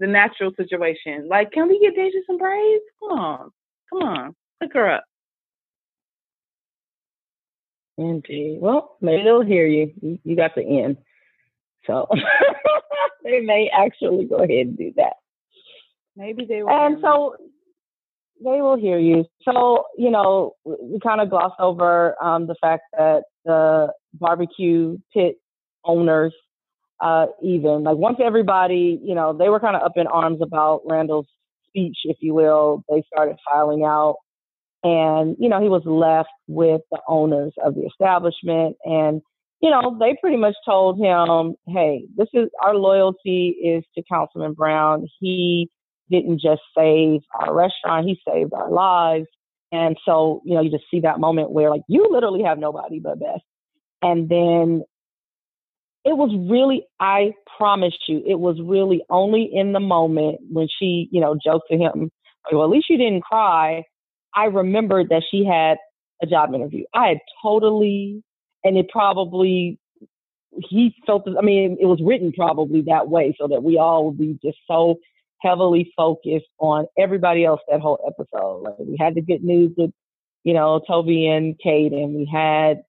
the 0.00 0.06
natural 0.06 0.52
situation. 0.56 1.28
Like, 1.28 1.52
can 1.52 1.68
we 1.68 1.78
get 1.78 1.94
Deja 1.94 2.18
some 2.26 2.36
braids? 2.36 2.82
Come 3.00 3.18
on, 3.18 3.50
come 3.90 4.02
on, 4.02 4.36
hook 4.60 4.72
her 4.74 4.90
up. 4.90 5.04
Indeed. 7.96 8.58
Well, 8.60 8.96
maybe 9.00 9.22
they'll 9.22 9.42
hear 9.42 9.66
you. 9.66 9.92
You, 10.00 10.18
you 10.24 10.36
got 10.36 10.54
the 10.56 10.64
end, 10.64 10.96
so 11.86 12.08
they 13.24 13.40
may 13.40 13.70
actually 13.72 14.26
go 14.26 14.36
ahead 14.36 14.66
and 14.66 14.78
do 14.78 14.92
that. 14.96 15.14
Maybe 16.16 16.44
they 16.44 16.62
will. 16.62 16.70
And 16.70 16.98
so 17.00 17.36
they 18.44 18.60
will 18.60 18.76
hear 18.76 18.98
you. 18.98 19.24
So 19.42 19.84
you 19.96 20.10
know, 20.10 20.52
we 20.64 20.98
kind 21.00 21.20
of 21.20 21.30
gloss 21.30 21.52
over 21.58 22.22
um, 22.22 22.46
the 22.46 22.56
fact 22.60 22.82
that 22.96 23.24
the 23.44 23.92
barbecue 24.14 24.98
pit 25.12 25.36
owners, 25.84 26.34
uh, 27.00 27.26
even 27.42 27.84
like 27.84 27.96
once 27.96 28.18
everybody, 28.22 29.00
you 29.02 29.14
know, 29.14 29.32
they 29.32 29.48
were 29.48 29.60
kind 29.60 29.76
of 29.76 29.82
up 29.82 29.96
in 29.96 30.06
arms 30.06 30.40
about 30.42 30.82
Randall's 30.84 31.26
speech, 31.68 31.98
if 32.04 32.18
you 32.20 32.34
will. 32.34 32.84
They 32.88 33.02
started 33.12 33.36
filing 33.50 33.84
out, 33.84 34.16
and 34.82 35.36
you 35.38 35.48
know, 35.48 35.60
he 35.60 35.68
was 35.68 35.82
left 35.84 36.30
with 36.46 36.82
the 36.90 37.00
owners 37.08 37.52
of 37.64 37.74
the 37.74 37.86
establishment, 37.86 38.76
and 38.84 39.22
you 39.62 39.70
know, 39.70 39.96
they 39.98 40.16
pretty 40.20 40.36
much 40.36 40.56
told 40.66 40.98
him, 40.98 41.54
"Hey, 41.68 42.06
this 42.16 42.28
is 42.34 42.50
our 42.62 42.74
loyalty 42.74 43.48
is 43.64 43.84
to 43.94 44.02
Councilman 44.10 44.54
Brown. 44.54 45.06
He 45.20 45.70
didn't 46.10 46.40
just 46.40 46.62
save 46.76 47.20
our 47.34 47.54
restaurant; 47.54 48.06
he 48.08 48.20
saved 48.28 48.52
our 48.52 48.70
lives." 48.70 49.26
And 49.70 49.96
so, 50.04 50.42
you 50.44 50.54
know, 50.54 50.60
you 50.60 50.70
just 50.70 50.84
see 50.90 51.00
that 51.00 51.20
moment 51.20 51.52
where 51.52 51.70
like 51.70 51.82
you 51.88 52.06
literally 52.10 52.42
have 52.42 52.58
nobody 52.58 53.00
but 53.00 53.20
Beth. 53.20 53.40
And 54.02 54.28
then 54.28 54.82
it 56.04 56.16
was 56.16 56.34
really, 56.50 56.84
I 57.00 57.32
promise 57.56 57.94
you, 58.08 58.22
it 58.26 58.38
was 58.40 58.60
really 58.60 59.02
only 59.08 59.48
in 59.52 59.72
the 59.72 59.80
moment 59.80 60.40
when 60.50 60.66
she, 60.78 61.08
you 61.12 61.20
know, 61.20 61.36
joked 61.42 61.68
to 61.70 61.78
him, 61.78 62.10
well, 62.50 62.64
at 62.64 62.70
least 62.70 62.90
you 62.90 62.98
didn't 62.98 63.22
cry. 63.22 63.84
I 64.34 64.46
remembered 64.46 65.10
that 65.10 65.22
she 65.30 65.44
had 65.44 65.78
a 66.20 66.26
job 66.26 66.52
interview. 66.54 66.84
I 66.94 67.08
had 67.08 67.18
totally 67.42 68.22
and 68.64 68.76
it 68.76 68.88
probably 68.88 69.78
he 70.58 70.94
felt. 71.06 71.26
I 71.26 71.42
mean, 71.42 71.76
it 71.80 71.86
was 71.86 72.00
written 72.02 72.32
probably 72.32 72.82
that 72.82 73.08
way 73.08 73.34
so 73.38 73.48
that 73.48 73.62
we 73.62 73.78
all 73.78 74.06
would 74.06 74.18
be 74.18 74.38
just 74.44 74.58
so 74.66 74.98
heavily 75.40 75.92
focused 75.96 76.46
on 76.58 76.86
everybody 76.98 77.44
else 77.44 77.60
that 77.68 77.80
whole 77.80 77.98
episode. 78.06 78.62
Like 78.62 78.74
we 78.78 78.96
had 78.98 79.14
the 79.14 79.22
good 79.22 79.42
news 79.42 79.72
with, 79.76 79.90
you 80.44 80.54
know, 80.54 80.80
Toby 80.86 81.26
and 81.28 81.58
Kate, 81.58 81.92
and 81.92 82.14
we 82.14 82.28
had 82.30 82.82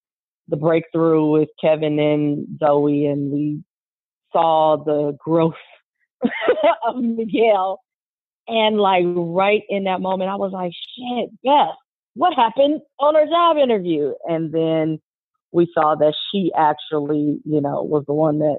the 0.50 0.58
breakthrough 0.58 1.26
with 1.26 1.50
Kevin 1.60 2.00
and 2.00 2.60
Zoe, 2.60 3.06
and 3.06 3.32
we 3.32 3.64
saw 4.32 4.78
the 4.84 5.18
growth 5.24 5.54
of 6.88 6.98
Miguel. 6.98 7.80
And 8.48 8.78
like 8.78 9.06
right 9.08 9.62
in 9.70 9.86
that 9.86 10.02
moment, 10.02 10.30
I 10.30 10.36
was 10.36 10.52
like, 10.52 10.74
shit, 10.74 11.30
Beth, 11.44 11.76
what 12.16 12.34
happened 12.34 12.82
on 13.00 13.16
her 13.16 13.26
job 13.26 13.58
interview? 13.58 14.14
And 14.26 14.52
then 14.52 15.00
we 15.54 15.72
saw 15.74 15.96
that 15.96 16.16
she 16.32 16.52
actually, 16.58 17.40
you 17.46 17.62
know, 17.62 17.84
was 17.84 18.04
the 18.08 18.14
one 18.14 18.40
that 18.40 18.58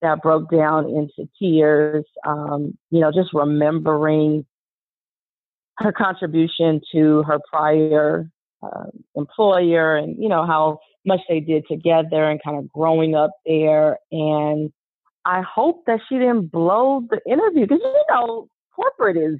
that 0.00 0.22
broke 0.22 0.50
down 0.50 0.88
into 0.88 1.28
tears. 1.38 2.04
Um, 2.24 2.76
you 2.90 3.00
know, 3.00 3.10
just 3.10 3.30
remembering 3.32 4.46
her 5.78 5.90
contribution 5.90 6.80
to 6.92 7.22
her 7.24 7.38
prior 7.50 8.30
uh, 8.62 8.84
employer, 9.16 9.96
and 9.96 10.22
you 10.22 10.28
know 10.28 10.46
how 10.46 10.78
much 11.04 11.20
they 11.28 11.40
did 11.40 11.64
together, 11.66 12.30
and 12.30 12.42
kind 12.42 12.58
of 12.58 12.68
growing 12.68 13.14
up 13.14 13.30
there. 13.46 13.98
And 14.12 14.70
I 15.24 15.42
hope 15.42 15.84
that 15.86 16.00
she 16.08 16.18
didn't 16.18 16.52
blow 16.52 17.02
the 17.08 17.20
interview 17.30 17.62
because 17.62 17.80
you 17.82 18.04
know 18.10 18.48
corporate 18.76 19.16
is 19.16 19.38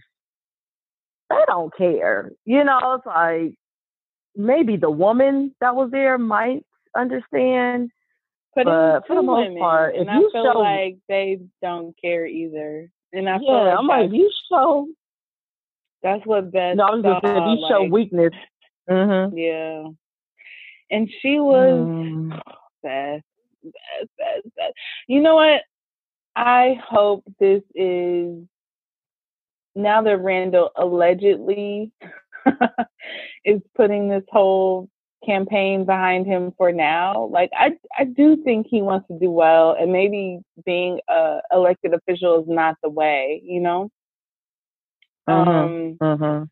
they 1.29 1.37
don't 1.47 1.77
care. 1.77 2.33
You 2.47 2.65
know, 2.65 2.95
it's 2.95 3.07
like 3.07 3.55
maybe 4.35 4.77
the 4.77 4.91
woman 4.91 5.55
that 5.61 5.75
was 5.75 5.91
there 5.91 6.17
might 6.17 6.65
understand. 6.97 7.91
But, 8.55 8.65
but 8.65 9.07
for 9.07 9.17
the 9.17 9.23
most 9.23 9.47
women, 9.47 9.59
part, 9.59 9.95
if 9.95 10.07
you 10.09 10.29
I 10.29 10.33
feel 10.33 10.53
show, 10.53 10.59
like 10.59 10.97
they 11.09 11.39
don't 11.63 11.95
care 12.03 12.27
either. 12.27 12.91
And 13.13 13.29
I 13.29 13.35
yeah, 13.35 13.39
feel 13.41 13.65
like 13.65 13.79
I'm 13.79 13.87
like, 13.87 14.13
you 14.13 14.31
show. 14.51 14.89
that's 16.03 16.25
what 16.27 16.51
Beth 16.51 16.77
No, 16.77 16.85
I 16.85 16.91
was 16.95 17.03
gonna 17.03 17.21
say, 17.23 17.37
if 17.39 17.61
you 17.61 17.67
show 17.69 17.83
weakness. 17.85 18.33
Mm-hmm. 18.91 19.37
Yeah. 19.37 19.85
And 20.91 21.09
she 21.21 21.39
was 21.39 21.87
Mm. 21.89 22.31
Beth, 22.83 23.23
Beth, 23.63 24.09
Beth, 24.19 24.43
Beth. 24.57 24.73
You 25.07 25.21
know 25.21 25.35
what? 25.37 25.63
I 26.35 26.79
hope 26.89 27.25
this 27.41 27.63
is 27.75 28.45
now 29.75 30.03
that 30.03 30.19
Randall 30.19 30.71
allegedly 30.77 31.93
is 33.45 33.61
putting 33.77 34.09
this 34.09 34.25
whole 34.31 34.89
campaign 35.29 35.85
behind 35.85 36.27
him 36.27 36.53
for 36.59 36.73
now. 36.73 37.27
Like 37.39 37.51
I 37.55 37.69
I 38.01 38.05
do 38.05 38.27
think 38.45 38.67
he 38.69 38.81
wants 38.83 39.07
to 39.09 39.19
do 39.19 39.31
well 39.31 39.77
and 39.79 39.93
maybe 39.93 40.41
being 40.65 41.01
a 41.09 41.41
elected 41.53 41.93
official 41.95 42.41
is 42.43 42.49
not 42.49 42.77
the 42.83 42.89
way, 42.91 43.41
you 43.45 43.61
know? 43.61 43.91
Mhm. 45.29 45.49
Um 45.49 45.99
Mm-hmm. 46.01 46.45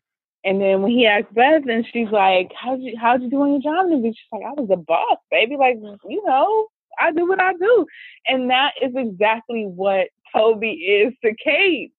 and 0.47 0.61
then 0.61 0.81
when 0.81 0.91
he 0.91 1.05
asked 1.07 1.33
Beth 1.33 1.63
and 1.67 1.85
she's 1.91 2.09
like, 2.11 2.51
How'd 2.61 2.81
you 2.81 2.95
how'd 3.01 3.21
you 3.23 3.29
do 3.29 3.41
on 3.41 3.51
your 3.53 3.61
job 3.61 3.87
interview? 3.87 4.11
She's 4.13 4.31
like, 4.31 4.43
I 4.45 4.53
was 4.61 4.69
a 4.71 4.77
boss, 4.77 5.17
baby. 5.31 5.57
Like, 5.57 5.77
you 6.07 6.23
know, 6.25 6.67
I 6.99 7.11
do 7.11 7.27
what 7.27 7.41
I 7.41 7.53
do. 7.53 7.85
And 8.27 8.49
that 8.49 8.73
is 8.81 8.93
exactly 8.95 9.63
what 9.65 10.07
Toby 10.35 10.71
is 10.71 11.13
to 11.23 11.33
Kate. 11.43 11.91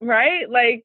Right? 0.00 0.48
Like 0.48 0.82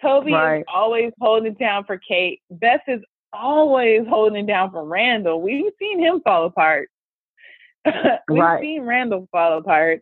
Toby 0.00 0.32
Right. 0.32 0.58
is 0.60 0.64
always 0.72 1.12
holding 1.20 1.52
it 1.52 1.58
down 1.58 1.84
for 1.84 1.96
Kate. 1.98 2.40
Beth 2.50 2.82
is 2.88 3.00
always 3.32 4.06
holding 4.08 4.46
down 4.46 4.70
for 4.70 4.84
Randall. 4.84 5.40
We've 5.40 5.72
seen 5.78 5.98
him 6.00 6.20
fall 6.20 6.46
apart. 6.46 6.88
We've 7.86 8.38
Right. 8.38 8.60
seen 8.60 8.82
Randall 8.82 9.28
fall 9.32 9.58
apart. 9.58 10.00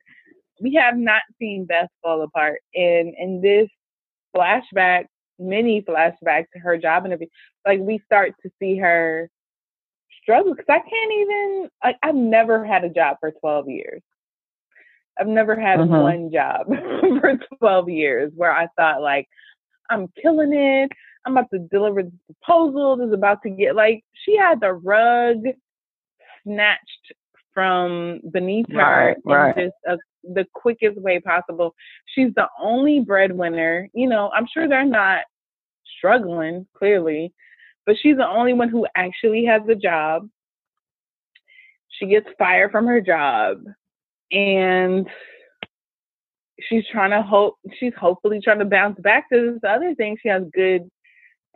We 0.60 0.74
have 0.74 0.96
not 0.96 1.22
seen 1.38 1.64
Beth 1.64 1.88
fall 2.02 2.22
apart. 2.22 2.60
And 2.74 3.14
in 3.18 3.40
this 3.40 3.68
flashback, 4.36 5.06
mini 5.38 5.82
flashback 5.82 6.46
to 6.52 6.58
her 6.60 6.76
job 6.76 7.06
interview, 7.06 7.26
like 7.66 7.80
we 7.80 7.98
start 8.04 8.34
to 8.42 8.50
see 8.58 8.76
her 8.78 9.30
struggle 10.22 10.54
because 10.54 10.66
I 10.68 10.80
can't 10.80 11.12
even 11.12 11.68
like 11.82 11.96
I've 12.02 12.14
never 12.14 12.64
had 12.64 12.84
a 12.84 12.90
job 12.90 13.16
for 13.20 13.30
12 13.30 13.68
years. 13.68 14.02
I've 15.18 15.26
never 15.26 15.54
had 15.58 15.78
Mhm. 15.80 16.02
one 16.02 16.30
job 16.30 16.66
for 17.20 17.38
12 17.58 17.88
years 17.88 18.32
where 18.34 18.52
I 18.52 18.68
thought 18.76 19.00
like 19.02 19.28
I'm 19.90 20.08
killing 20.20 20.52
it. 20.52 20.92
I'm 21.26 21.36
about 21.36 21.50
to 21.52 21.58
deliver 21.70 22.02
this 22.02 22.12
proposal. 22.26 22.96
This 22.96 23.08
is 23.08 23.14
about 23.14 23.42
to 23.42 23.50
get 23.50 23.76
like 23.76 24.02
she 24.24 24.36
had 24.36 24.60
the 24.60 24.72
rug 24.72 25.38
snatched 26.44 27.12
from 27.52 28.20
beneath 28.32 28.70
her 28.70 28.78
Right, 28.78 29.16
right. 29.24 29.56
in 29.56 29.64
just 29.64 29.76
a, 29.86 29.98
the 30.32 30.46
quickest 30.54 30.98
way 31.00 31.20
possible. 31.20 31.74
She's 32.14 32.32
the 32.34 32.46
only 32.60 33.00
breadwinner. 33.00 33.88
You 33.92 34.08
know, 34.08 34.30
I'm 34.34 34.46
sure 34.52 34.68
they're 34.68 34.84
not 34.84 35.22
struggling 35.98 36.66
clearly, 36.76 37.32
but 37.86 37.96
she's 38.00 38.16
the 38.16 38.28
only 38.28 38.52
one 38.52 38.68
who 38.68 38.86
actually 38.96 39.44
has 39.46 39.62
a 39.68 39.74
job. 39.74 40.28
She 41.88 42.06
gets 42.06 42.26
fired 42.38 42.70
from 42.70 42.86
her 42.86 43.00
job 43.00 43.58
and 44.32 45.06
she's 46.60 46.84
trying 46.90 47.10
to 47.10 47.22
hope 47.22 47.56
she's 47.78 47.92
hopefully 47.98 48.40
trying 48.42 48.60
to 48.60 48.64
bounce 48.64 48.98
back 49.00 49.28
to 49.30 49.52
this 49.52 49.68
other 49.68 49.94
thing. 49.94 50.16
She 50.22 50.28
has 50.28 50.44
good 50.54 50.88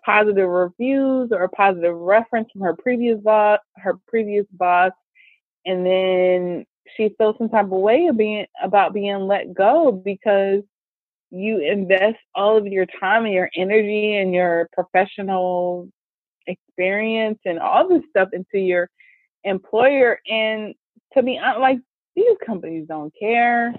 positive 0.04 0.48
reviews 0.48 1.30
or 1.32 1.44
a 1.44 1.48
positive 1.48 1.96
reference 1.96 2.48
from 2.52 2.62
her 2.62 2.76
previous 2.76 3.20
boss 3.20 3.58
her 3.76 3.98
previous 4.06 4.46
boss. 4.52 4.92
And 5.66 5.84
then 5.84 6.66
she 6.96 7.14
feels 7.16 7.36
some 7.38 7.48
type 7.48 7.64
of 7.64 7.70
way 7.70 8.06
of 8.06 8.16
being 8.16 8.46
about 8.62 8.92
being 8.92 9.26
let 9.26 9.54
go 9.54 9.92
because 9.92 10.62
you 11.30 11.58
invest 11.58 12.18
all 12.34 12.56
of 12.56 12.66
your 12.66 12.86
time 13.00 13.24
and 13.24 13.34
your 13.34 13.50
energy 13.56 14.16
and 14.16 14.32
your 14.32 14.68
professional 14.72 15.88
experience 16.46 17.38
and 17.44 17.58
all 17.58 17.88
this 17.88 18.02
stuff 18.10 18.28
into 18.32 18.58
your 18.58 18.88
employer. 19.42 20.20
And 20.28 20.74
to 21.14 21.22
be 21.22 21.38
honest 21.38 21.60
like 21.60 21.78
these 22.14 22.36
companies 22.46 22.86
don't 22.88 23.12
care 23.18 23.74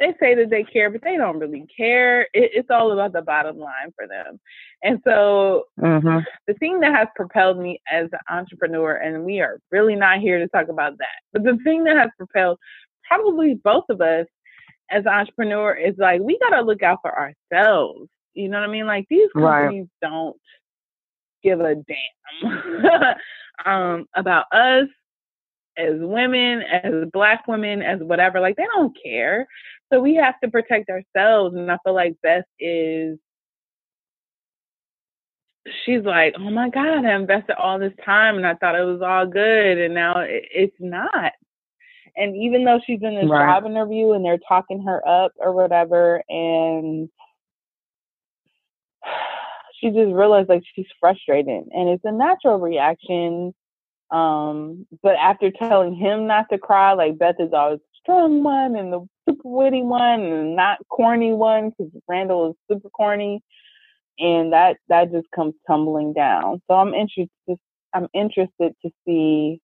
they 0.00 0.14
say 0.20 0.34
that 0.34 0.50
they 0.50 0.64
care 0.64 0.90
but 0.90 1.02
they 1.02 1.16
don't 1.16 1.38
really 1.38 1.66
care 1.76 2.22
it, 2.34 2.50
it's 2.54 2.70
all 2.70 2.92
about 2.92 3.12
the 3.12 3.22
bottom 3.22 3.58
line 3.58 3.92
for 3.96 4.06
them 4.06 4.38
and 4.82 5.00
so 5.04 5.64
Mm-hmm. 5.80 6.18
the 6.46 6.54
thing 6.54 6.80
that 6.80 6.94
has 6.94 7.08
propelled 7.16 7.58
me 7.58 7.80
as 7.90 8.08
an 8.12 8.18
entrepreneur, 8.28 8.94
and 8.96 9.24
we 9.24 9.40
are 9.40 9.58
really 9.70 9.94
not 9.94 10.18
here 10.18 10.38
to 10.38 10.48
talk 10.48 10.68
about 10.68 10.98
that, 10.98 11.06
but 11.32 11.44
the 11.44 11.58
thing 11.64 11.84
that 11.84 11.96
has 11.96 12.10
propelled 12.16 12.58
probably 13.06 13.54
both 13.54 13.84
of 13.90 14.00
us 14.00 14.26
as 14.90 15.04
an 15.06 15.12
entrepreneur 15.12 15.74
is 15.74 15.94
like 15.98 16.20
we 16.20 16.38
got 16.38 16.56
to 16.56 16.62
look 16.62 16.82
out 16.82 16.98
for 17.02 17.12
ourselves. 17.16 18.08
You 18.34 18.48
know 18.48 18.60
what 18.60 18.68
I 18.68 18.72
mean? 18.72 18.86
Like 18.86 19.06
these 19.10 19.28
Right. 19.34 19.74
companies 19.74 19.86
don't 20.02 20.36
give 21.42 21.60
a 21.60 21.76
damn 21.76 23.14
um, 23.66 24.06
about 24.14 24.46
us 24.52 24.88
as 25.78 25.94
women, 26.00 26.62
as 26.62 27.06
black 27.12 27.46
women, 27.48 27.82
as 27.82 28.00
whatever. 28.00 28.40
Like 28.40 28.56
they 28.56 28.66
don't 28.74 28.96
care. 29.02 29.46
So 29.92 30.00
we 30.00 30.16
have 30.16 30.40
to 30.42 30.50
protect 30.50 30.90
ourselves. 30.90 31.56
And 31.56 31.70
I 31.70 31.78
feel 31.84 31.94
like 31.94 32.16
Beth 32.22 32.44
is 32.60 33.18
she's 35.84 36.02
like, 36.04 36.34
oh 36.38 36.50
my 36.50 36.68
God, 36.70 37.04
I 37.04 37.14
invested 37.14 37.56
all 37.56 37.78
this 37.78 37.92
time 38.04 38.36
and 38.36 38.46
I 38.46 38.54
thought 38.54 38.74
it 38.76 38.84
was 38.84 39.02
all 39.02 39.26
good. 39.26 39.78
And 39.78 39.94
now 39.94 40.20
it, 40.20 40.44
it's 40.54 40.76
not. 40.80 41.32
And 42.16 42.36
even 42.36 42.64
though 42.64 42.80
she's 42.86 43.00
in 43.02 43.14
this 43.14 43.28
Right. 43.28 43.46
job 43.46 43.66
interview 43.66 44.12
and 44.12 44.24
they're 44.24 44.38
talking 44.48 44.82
her 44.82 45.06
up 45.06 45.32
or 45.38 45.52
whatever, 45.52 46.22
and 46.28 47.08
she 49.80 49.88
just 49.90 50.12
realized 50.12 50.48
like 50.48 50.62
she's 50.74 50.86
frustrated 51.00 51.64
and 51.70 51.88
it's 51.88 52.04
a 52.04 52.12
natural 52.12 52.58
reaction. 52.58 53.54
Um, 54.10 54.86
but 55.02 55.16
after 55.16 55.50
telling 55.50 55.94
him 55.94 56.26
not 56.26 56.46
to 56.50 56.58
cry, 56.58 56.94
like 56.94 57.18
Beth 57.18 57.36
is 57.38 57.52
always 57.52 57.78
the 57.80 57.84
strong 58.02 58.42
one 58.42 58.76
and 58.76 58.92
the 58.92 59.06
super 59.28 59.48
witty 59.48 59.82
one 59.82 60.20
and 60.20 60.56
not 60.56 60.78
corny 60.88 61.32
one 61.32 61.70
because 61.70 61.92
Randall 62.08 62.50
is 62.50 62.56
super 62.70 62.88
corny 62.90 63.42
and 64.18 64.52
that 64.52 64.76
that 64.88 65.12
just 65.12 65.30
comes 65.34 65.54
tumbling 65.66 66.12
down. 66.12 66.60
So 66.68 66.74
I'm 66.74 66.94
interested. 66.94 67.30
I'm 67.94 68.08
interested 68.12 68.74
to 68.84 68.90
see 69.06 69.60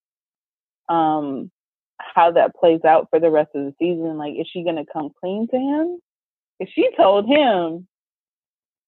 um, 0.88 1.50
how 1.98 2.32
that 2.32 2.54
plays 2.54 2.80
out 2.84 3.08
for 3.10 3.20
the 3.20 3.30
rest 3.30 3.50
of 3.54 3.64
the 3.64 3.74
season. 3.78 4.16
Like, 4.16 4.34
is 4.38 4.46
she 4.50 4.64
gonna 4.64 4.84
come 4.92 5.10
clean 5.20 5.48
to 5.48 5.56
him? 5.56 5.98
If 6.60 6.68
she 6.72 6.90
told 6.96 7.26
him, 7.26 7.88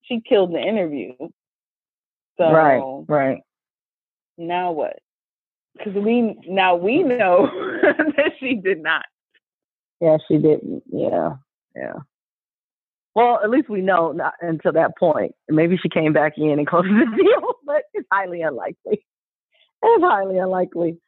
she 0.02 0.20
killed 0.20 0.54
the 0.54 0.60
interview. 0.60 1.14
So 2.38 2.50
Right. 2.50 3.04
Right. 3.08 3.42
now 4.38 4.72
what? 4.72 4.98
Because 5.76 5.94
we 5.94 6.36
now 6.48 6.76
we 6.76 7.02
know 7.02 7.48
that 7.82 8.32
she 8.40 8.54
did 8.54 8.82
not. 8.82 9.04
Yeah, 10.00 10.16
she 10.28 10.36
didn't. 10.36 10.82
Yeah. 10.92 11.34
Yeah. 11.74 11.94
Well, 13.14 13.40
at 13.42 13.50
least 13.50 13.68
we 13.68 13.80
know 13.80 14.12
not 14.12 14.34
until 14.40 14.72
that 14.72 14.98
point. 14.98 15.32
Maybe 15.48 15.78
she 15.78 15.88
came 15.88 16.12
back 16.12 16.34
in 16.36 16.50
and 16.50 16.66
closed 16.66 16.88
the 16.88 17.16
deal, 17.16 17.54
but 17.64 17.82
it's 17.94 18.06
highly 18.12 18.42
unlikely. 18.42 19.04
It's 19.82 20.04
highly 20.04 20.38
unlikely. 20.38 20.98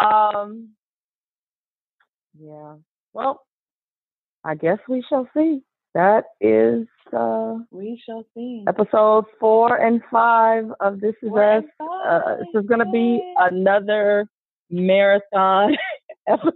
Um. 0.00 0.70
Yeah. 2.38 2.76
Well, 3.12 3.40
I 4.44 4.54
guess 4.56 4.78
we 4.88 5.04
shall 5.08 5.28
see. 5.36 5.60
That 5.94 6.24
is 6.40 6.86
uh 7.16 7.58
we 7.70 8.00
shall 8.04 8.24
see. 8.34 8.64
Episodes 8.66 9.28
four 9.38 9.76
and 9.76 10.00
five 10.10 10.64
of 10.80 11.00
This 11.00 11.14
Is 11.22 11.28
Four 11.28 11.58
Us. 11.58 11.64
Uh, 11.80 12.36
this 12.38 12.62
is 12.62 12.68
gonna 12.68 12.90
be 12.90 13.20
another 13.38 14.26
marathon 14.70 15.76
episode. 16.28 16.52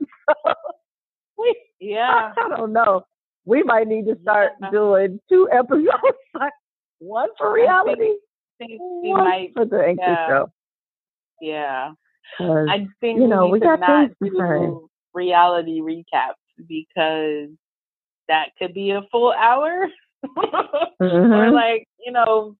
we 1.39 1.57
yeah. 1.81 2.33
I 2.36 2.57
don't 2.57 2.73
know. 2.73 3.02
We 3.44 3.62
might 3.62 3.86
need 3.86 4.07
to 4.07 4.18
start 4.23 4.52
Yeah. 4.60 4.70
doing 4.70 5.20
two 5.28 5.49
episodes, 5.52 5.89
like 6.34 6.52
one 6.99 7.28
for 7.39 7.52
I 7.58 7.84
think 7.84 7.99
reality, 7.99 8.12
think 8.58 8.81
we 8.81 9.08
one 9.10 9.25
might. 9.25 9.50
for 9.55 9.65
the 9.65 9.78
anchor 9.84 10.02
yeah. 10.02 10.28
show. 10.28 10.50
Yeah. 11.41 11.91
I 12.41 12.86
think 13.00 13.20
you 13.20 13.28
know, 13.28 13.47
we, 13.47 13.52
we 13.52 13.60
got 13.60 13.81
not 13.81 14.10
things 14.20 14.33
do 14.33 14.89
reality 15.15 15.81
recaps 15.81 16.34
because 16.67 17.50
that 18.28 18.50
could 18.58 18.74
be 18.74 18.90
a 18.90 19.02
full 19.10 19.32
hour 19.32 19.89
or 20.36 20.92
mhm. 21.00 21.52
like 21.52 21.86
you 22.05 22.12
know 22.12 22.57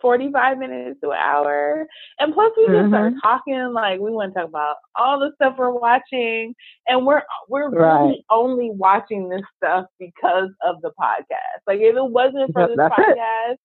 45 0.00 0.58
minutes 0.58 0.98
to 1.02 1.10
an 1.10 1.18
hour 1.18 1.86
and 2.18 2.32
plus 2.34 2.52
we 2.56 2.66
just 2.70 2.88
start 2.88 3.12
Mhm. 3.12 3.18
talking 3.22 3.72
like 3.72 4.00
we 4.00 4.10
want 4.10 4.32
to 4.34 4.40
talk 4.40 4.48
about 4.48 4.76
all 4.96 5.18
the 5.20 5.32
stuff 5.36 5.54
we're 5.58 5.70
watching 5.70 6.54
and 6.88 7.06
we're 7.06 7.22
we're 7.48 7.70
Right. 7.70 8.00
really 8.00 8.24
only 8.30 8.70
watching 8.70 9.28
this 9.28 9.42
stuff 9.56 9.86
because 9.98 10.50
of 10.66 10.80
the 10.82 10.90
podcast 11.00 11.60
like 11.66 11.80
if 11.80 11.94
it 11.96 12.10
wasn't 12.10 12.52
for 12.52 12.62
Yep, 12.62 12.68
this 12.70 12.76
that's 12.76 12.94
it. 12.98 13.18
podcast 13.18 13.56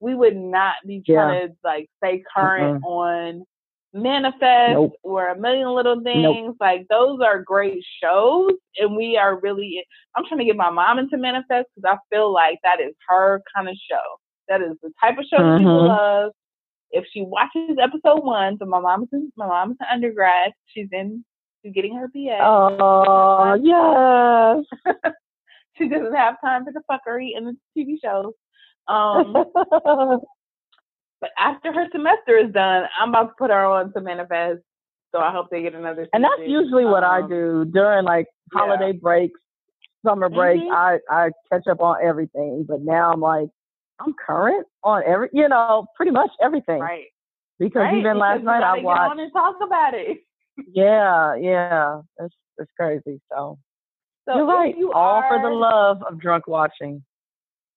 we 0.00 0.14
would 0.14 0.36
not 0.36 0.74
be 0.86 1.02
trying 1.04 1.48
to 1.48 1.54
like 1.64 1.88
stay 1.98 2.22
current 2.34 2.74
on 2.84 3.44
manifest 3.94 4.72
Nope. 4.74 4.92
or 5.04 5.28
a 5.28 5.38
million 5.38 5.68
little 5.68 6.00
things 6.02 6.56
like 6.60 6.84
those 6.90 7.20
are 7.20 7.40
great 7.42 7.82
shows 8.02 8.50
and 8.78 8.96
we 8.96 9.16
are 9.16 9.38
really 9.40 9.84
i'm 10.16 10.24
trying 10.26 10.38
to 10.40 10.44
get 10.44 10.56
my 10.56 10.70
mom 10.70 10.98
into 10.98 11.16
manifest 11.16 11.68
because 11.76 11.88
i 11.96 11.96
feel 12.14 12.32
like 12.32 12.58
that 12.64 12.80
is 12.80 12.92
her 13.08 13.40
kind 13.54 13.68
of 13.68 13.76
show 13.88 14.00
that 14.48 14.60
is 14.60 14.76
the 14.82 14.90
type 15.00 15.16
of 15.18 15.24
show 15.26 15.38
that 15.38 15.58
people 15.58 15.82
Mhm. 15.84 15.88
love 15.88 16.32
if 16.90 17.04
she 17.12 17.22
watches 17.22 17.76
episode 17.80 18.24
one 18.24 18.58
so 18.58 18.66
my 18.66 18.80
mom's 18.80 19.08
in, 19.12 19.32
my 19.36 19.46
mom's 19.46 19.76
an 19.80 19.86
undergrad 19.92 20.52
she's 20.66 20.88
in 20.92 21.24
she's 21.62 21.72
getting 21.72 21.94
her 21.94 22.08
ba 22.08 22.38
Oh 22.40 23.54
yes. 23.62 24.64
she 25.78 25.88
doesn't 25.88 26.14
have 26.14 26.40
time 26.44 26.64
for 26.64 26.72
the 26.72 26.82
fuckery 26.90 27.30
in 27.36 27.44
the 27.44 27.56
tv 27.76 27.96
shows 28.02 28.32
um 28.88 30.20
But 31.24 31.30
after 31.38 31.72
her 31.72 31.86
semester 31.90 32.36
is 32.36 32.52
done, 32.52 32.84
I'm 33.00 33.08
about 33.08 33.28
to 33.28 33.34
put 33.38 33.50
her 33.50 33.64
on 33.64 33.94
to 33.94 34.00
manifest. 34.02 34.60
So 35.14 35.20
I 35.20 35.32
hope 35.32 35.46
they 35.50 35.62
get 35.62 35.74
another. 35.74 36.06
and 36.12 36.22
that's 36.22 36.36
season. 36.36 36.50
usually 36.50 36.84
what 36.84 37.02
I 37.02 37.20
Um, 37.20 37.28
do 37.30 37.64
during 37.64 38.04
like 38.04 38.26
yeah. 38.52 38.58
holiday 38.60 38.92
breaks, 38.92 39.40
summer 40.04 40.28
breaks. 40.28 40.62
Mhm. 40.62 40.70
I 40.74 40.98
I 41.08 41.30
catch 41.50 41.66
up 41.66 41.80
on 41.80 41.96
everything, 42.02 42.64
but 42.68 42.82
now 42.82 43.10
I'm 43.12 43.20
like 43.20 43.48
I'm 44.00 44.12
current 44.26 44.66
on 44.82 45.02
every, 45.06 45.30
you 45.32 45.48
know, 45.48 45.86
pretty 45.96 46.10
much 46.12 46.30
everything. 46.42 46.80
Right. 46.80 47.06
Because 47.58 47.80
right. 47.84 47.94
even 47.96 48.18
last 48.18 48.40
because 48.40 48.54
we 48.54 48.60
night 48.60 48.62
I 48.64 48.82
watched. 48.82 49.10
on 49.12 49.20
and 49.20 49.32
talk 49.32 49.56
about 49.62 49.94
it. 49.94 50.18
Yeah, 50.74 51.36
yeah, 51.36 52.00
it's 52.18 52.34
it's 52.58 52.70
crazy. 52.78 53.18
So, 53.32 53.58
So 54.28 54.36
you're 54.36 54.46
right. 54.46 54.76
You 54.76 54.92
All 54.92 55.22
for 55.26 55.40
the 55.40 55.48
love 55.48 56.02
of 56.02 56.18
drunk 56.20 56.48
watching. 56.48 57.02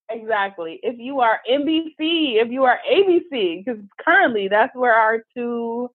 Exactly. 0.10 0.80
If 0.84 0.98
you 1.00 1.20
are 1.20 1.40
NBC, 1.50 2.42
if 2.42 2.50
you 2.50 2.64
are 2.64 2.80
ABC, 2.90 3.64
because 3.66 3.82
currently 4.04 4.48
that's 4.48 4.74
where 4.76 4.94
our 4.94 5.24
two 5.36 5.90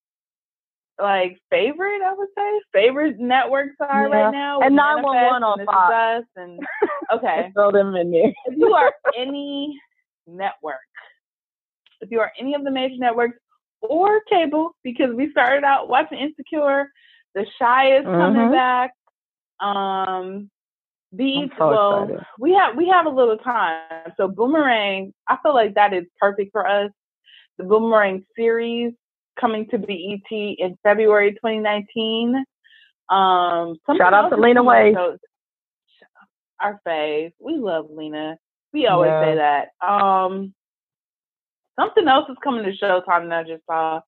like 1.00 1.38
favorite, 1.50 2.02
I 2.02 2.12
would 2.12 2.28
say, 2.36 2.60
favorite 2.72 3.18
networks 3.18 3.76
are 3.80 4.08
Yeah. 4.08 4.14
right 4.24 4.30
now. 4.32 4.60
And 4.60 4.76
911 4.76 5.42
on 5.42 5.52
and 5.52 5.60
This 5.60 5.64
Is 5.64 5.74
Fox. 5.74 5.92
Us 5.94 6.24
and 6.36 6.60
okay. 7.12 7.50
Throw 7.54 7.70
them 7.72 7.96
in 7.96 8.10
there. 8.12 8.32
if 8.46 8.58
you 8.58 8.74
are 8.74 8.92
any 9.16 9.80
network, 10.26 10.76
if 12.02 12.10
you 12.10 12.20
are 12.20 12.32
any 12.38 12.54
of 12.54 12.62
the 12.64 12.70
major 12.70 12.96
networks 12.98 13.38
or 13.80 14.20
cable, 14.30 14.76
because 14.84 15.12
we 15.14 15.30
started 15.32 15.64
out 15.64 15.88
watching 15.88 16.18
Insecure, 16.18 16.92
The 17.34 17.46
Shy 17.58 17.96
is 17.96 18.04
coming 18.04 18.48
Mhm. 18.48 18.52
back. 18.52 18.92
Um, 19.60 20.50
be 21.14 21.50
so 21.58 21.68
well, 21.68 22.02
excited. 22.04 22.24
we 22.38 22.52
have 22.54 22.76
we 22.76 22.88
have 22.88 23.06
a 23.06 23.10
little 23.10 23.36
time. 23.38 24.12
So 24.16 24.28
Boomerang, 24.28 25.12
I 25.28 25.36
feel 25.42 25.54
like 25.54 25.74
that 25.74 25.92
is 25.92 26.04
perfect 26.20 26.52
for 26.52 26.66
us. 26.66 26.90
The 27.58 27.64
Boomerang 27.64 28.24
series 28.36 28.92
coming 29.38 29.66
to 29.68 29.78
BET 29.78 30.30
in 30.30 30.76
February 30.82 31.32
2019. 31.32 32.36
Um, 33.10 33.76
Shout 33.96 34.14
out 34.14 34.30
to 34.30 34.36
Lena 34.36 34.62
to- 34.62 35.18
Our 36.60 36.80
fave. 36.86 37.32
We 37.40 37.56
love 37.56 37.86
Lena. 37.90 38.36
We 38.72 38.86
always 38.86 39.10
Yeah. 39.10 39.24
say 39.24 39.34
that. 39.36 39.68
Um, 39.86 40.54
something 41.78 42.08
else 42.08 42.28
is 42.30 42.36
coming 42.42 42.64
to 42.64 42.72
Showtime 42.72 43.28
that 43.28 43.40
I 43.40 43.42
just 43.42 43.66
saw. 43.66 44.00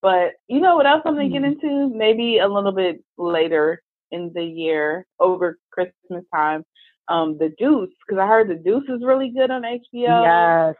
But 0.00 0.32
you 0.48 0.60
know 0.60 0.76
what 0.76 0.86
else 0.86 1.02
I'm 1.04 1.14
gonna 1.14 1.28
get 1.28 1.38
Hmm. 1.40 1.44
into? 1.44 1.88
Maybe 1.94 2.38
a 2.38 2.48
little 2.48 2.72
bit 2.72 3.02
later 3.16 3.82
in 4.10 4.32
the 4.34 4.42
year, 4.44 5.06
over 5.20 5.58
Christmas 5.70 6.24
time. 6.34 6.64
Um, 7.08 7.38
The 7.38 7.50
Deuce, 7.58 7.90
because 8.06 8.20
I 8.20 8.26
heard 8.26 8.48
The 8.48 8.54
Deuce 8.56 8.84
is 8.88 9.02
really 9.02 9.30
good 9.30 9.50
on 9.50 9.62
HBO. 9.62 9.82
Yes, 9.94 10.74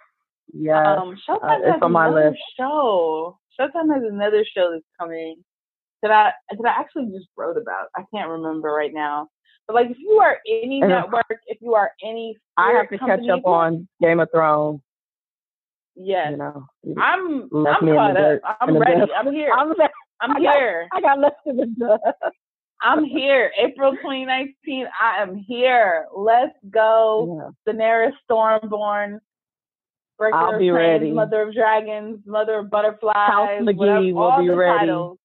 yes. 0.53 0.87
Um, 0.99 1.17
Showtime 1.29 1.43
Uh, 1.43 1.59
it's 1.63 1.73
has 1.73 1.83
on 1.83 1.93
my 1.93 2.07
another 2.09 2.31
list. 2.31 2.43
show. 2.59 3.39
Showtime 3.59 3.93
has 3.95 4.03
another 4.05 4.45
show 4.45 4.71
that's 4.73 4.85
coming 5.01 5.43
that 6.03 6.11
I 6.11 6.33
that 6.51 6.67
I 6.67 6.81
actually 6.81 7.07
just 7.07 7.29
wrote 7.37 7.57
about. 7.57 7.89
I 7.97 8.05
can't 8.15 8.29
remember 8.31 8.69
right 8.71 8.93
now. 8.93 9.29
But 9.67 9.75
like, 9.75 9.91
if 9.91 9.99
you 9.99 10.21
are 10.21 10.39
any 10.49 10.81
And- 10.81 10.91
network, 10.91 11.41
if 11.47 11.59
you 11.61 11.75
are 11.75 11.93
any, 12.05 12.37
I 12.57 12.73
have 12.73 12.89
to 12.91 12.99
catch 12.99 13.27
up 13.29 13.45
on 13.47 13.89
Game 14.01 14.21
of 14.21 14.29
Thrones. 14.31 14.81
Yes, 15.97 16.29
You 16.31 16.37
know, 16.37 16.65
I'm. 16.97 17.43
I'm 17.53 17.81
caught 17.81 18.11
up. 18.11 18.15
dirt, 18.17 18.43
I'm 18.61 18.79
ready. 18.79 19.13
I'm 19.13 19.33
here. 19.33 19.51
I'm, 19.53 19.73
I'm 20.21 20.37
I 20.37 20.41
got- 20.41 20.57
here. 20.57 20.89
I 20.93 21.01
got 21.01 21.19
left 21.19 21.37
in 21.47 21.57
the 21.57 21.67
dust. 21.67 22.03
I'm 22.83 23.05
here. 23.05 23.53
April 23.59 23.93
2019. 23.93 24.87
I 25.01 25.23
am 25.23 25.37
here. 25.37 26.07
Let's 26.17 26.55
go. 26.71 27.53
Yeah. 27.67 27.73
Daenerys 27.73 28.13
Stormborn. 28.31 29.19
Breaker 30.19 30.37
I'll 30.37 30.59
be 30.59 30.67
Chains, 30.67 30.77
ready. 30.77 31.11
Mother 31.13 31.43
of 31.43 31.55
Dragons, 31.55 32.19
Mother 32.27 32.59
of 32.59 32.71
Butterflies. 32.71 33.15
House 33.15 33.51
McGee 33.63 33.77
whatever, 33.77 34.13
will 34.13 34.39
be 34.39 34.51
ready. 34.51 34.93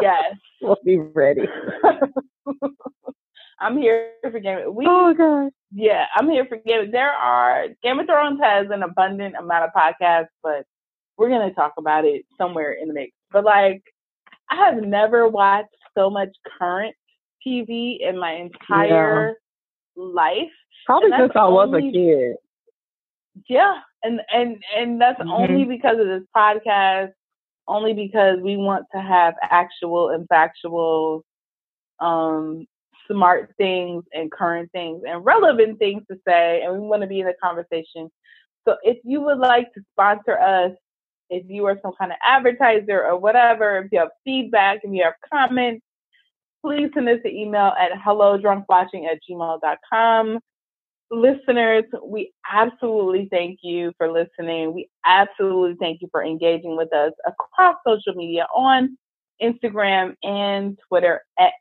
Yes. 0.00 0.34
we'll 0.60 0.78
be 0.84 0.98
ready. 0.98 1.42
I'm 3.60 3.78
here 3.78 4.10
for 4.22 4.40
Game 4.40 4.66
of 4.66 4.74
we 4.74 4.84
oh 4.88 5.14
god. 5.14 5.52
yeah, 5.70 6.06
I'm 6.16 6.28
here 6.28 6.44
for 6.46 6.56
Game 6.56 6.90
there 6.90 7.12
are 7.12 7.68
Game 7.84 8.00
of 8.00 8.06
Thrones 8.06 8.40
has 8.42 8.66
an 8.70 8.82
abundant 8.82 9.36
amount 9.36 9.64
of 9.64 9.70
podcasts, 9.70 10.26
but 10.42 10.64
we're 11.16 11.28
gonna 11.28 11.54
talk 11.54 11.74
about 11.78 12.04
it 12.04 12.24
somewhere 12.36 12.72
in 12.72 12.88
the 12.88 12.94
mix. 12.94 13.12
But 13.30 13.44
like 13.44 13.82
I 14.52 14.56
have 14.66 14.82
never 14.82 15.28
watched 15.28 15.74
so 15.96 16.10
much 16.10 16.28
current 16.58 16.94
TV 17.46 17.98
in 18.02 18.18
my 18.18 18.32
entire 18.32 19.34
life. 19.96 20.50
Probably 20.86 21.10
since 21.16 21.32
I 21.36 21.46
was 21.48 21.68
only- 21.68 21.88
a 21.88 21.92
kid. 21.92 22.36
Yeah, 23.48 23.80
and 24.02 24.20
and 24.32 24.62
and 24.76 25.00
that's 25.00 25.20
Mhm. 25.20 25.32
only 25.32 25.64
because 25.64 25.98
of 25.98 26.06
this 26.06 26.24
podcast. 26.36 27.12
Only 27.68 27.94
because 27.94 28.40
we 28.40 28.56
want 28.56 28.86
to 28.92 29.00
have 29.00 29.34
actual 29.42 30.10
and 30.10 30.26
factual, 30.28 31.24
um, 32.00 32.66
smart 33.08 33.54
things 33.56 34.04
and 34.12 34.30
current 34.30 34.70
things 34.72 35.02
and 35.06 35.24
relevant 35.24 35.78
things 35.78 36.02
to 36.10 36.18
say, 36.26 36.62
and 36.62 36.74
we 36.74 36.80
want 36.86 37.02
to 37.02 37.08
be 37.08 37.20
in 37.20 37.26
the 37.26 37.34
conversation. 37.42 38.10
So 38.68 38.76
if 38.82 38.98
you 39.04 39.20
would 39.22 39.38
like 39.38 39.72
to 39.74 39.82
sponsor 39.92 40.38
us, 40.38 40.72
if 41.32 41.44
you 41.48 41.66
are 41.66 41.78
some 41.82 41.92
kind 41.98 42.12
of 42.12 42.18
advertiser 42.24 43.04
or 43.04 43.18
whatever, 43.18 43.78
if 43.78 43.92
you 43.92 43.98
have 43.98 44.10
feedback, 44.24 44.80
if 44.82 44.92
you 44.92 45.02
have 45.04 45.14
comments, 45.32 45.84
please 46.64 46.90
send 46.94 47.08
us 47.08 47.18
an 47.24 47.30
email 47.30 47.72
at 47.78 47.92
hellodrunkwatching 47.92 49.06
at 49.10 49.18
gmail.com 49.28 50.38
listeners, 51.12 51.84
we 52.02 52.32
absolutely 52.50 53.28
thank 53.30 53.60
you 53.62 53.92
for 53.98 54.10
listening. 54.10 54.72
We 54.72 54.88
absolutely 55.04 55.76
thank 55.78 56.00
you 56.00 56.08
for 56.10 56.24
engaging 56.24 56.76
with 56.76 56.92
us 56.92 57.12
across 57.26 57.76
social 57.86 58.14
media 58.14 58.46
on 58.54 58.96
Instagram 59.40 60.16
and 60.22 60.78
Twitter 60.88 61.22
at 61.38 61.52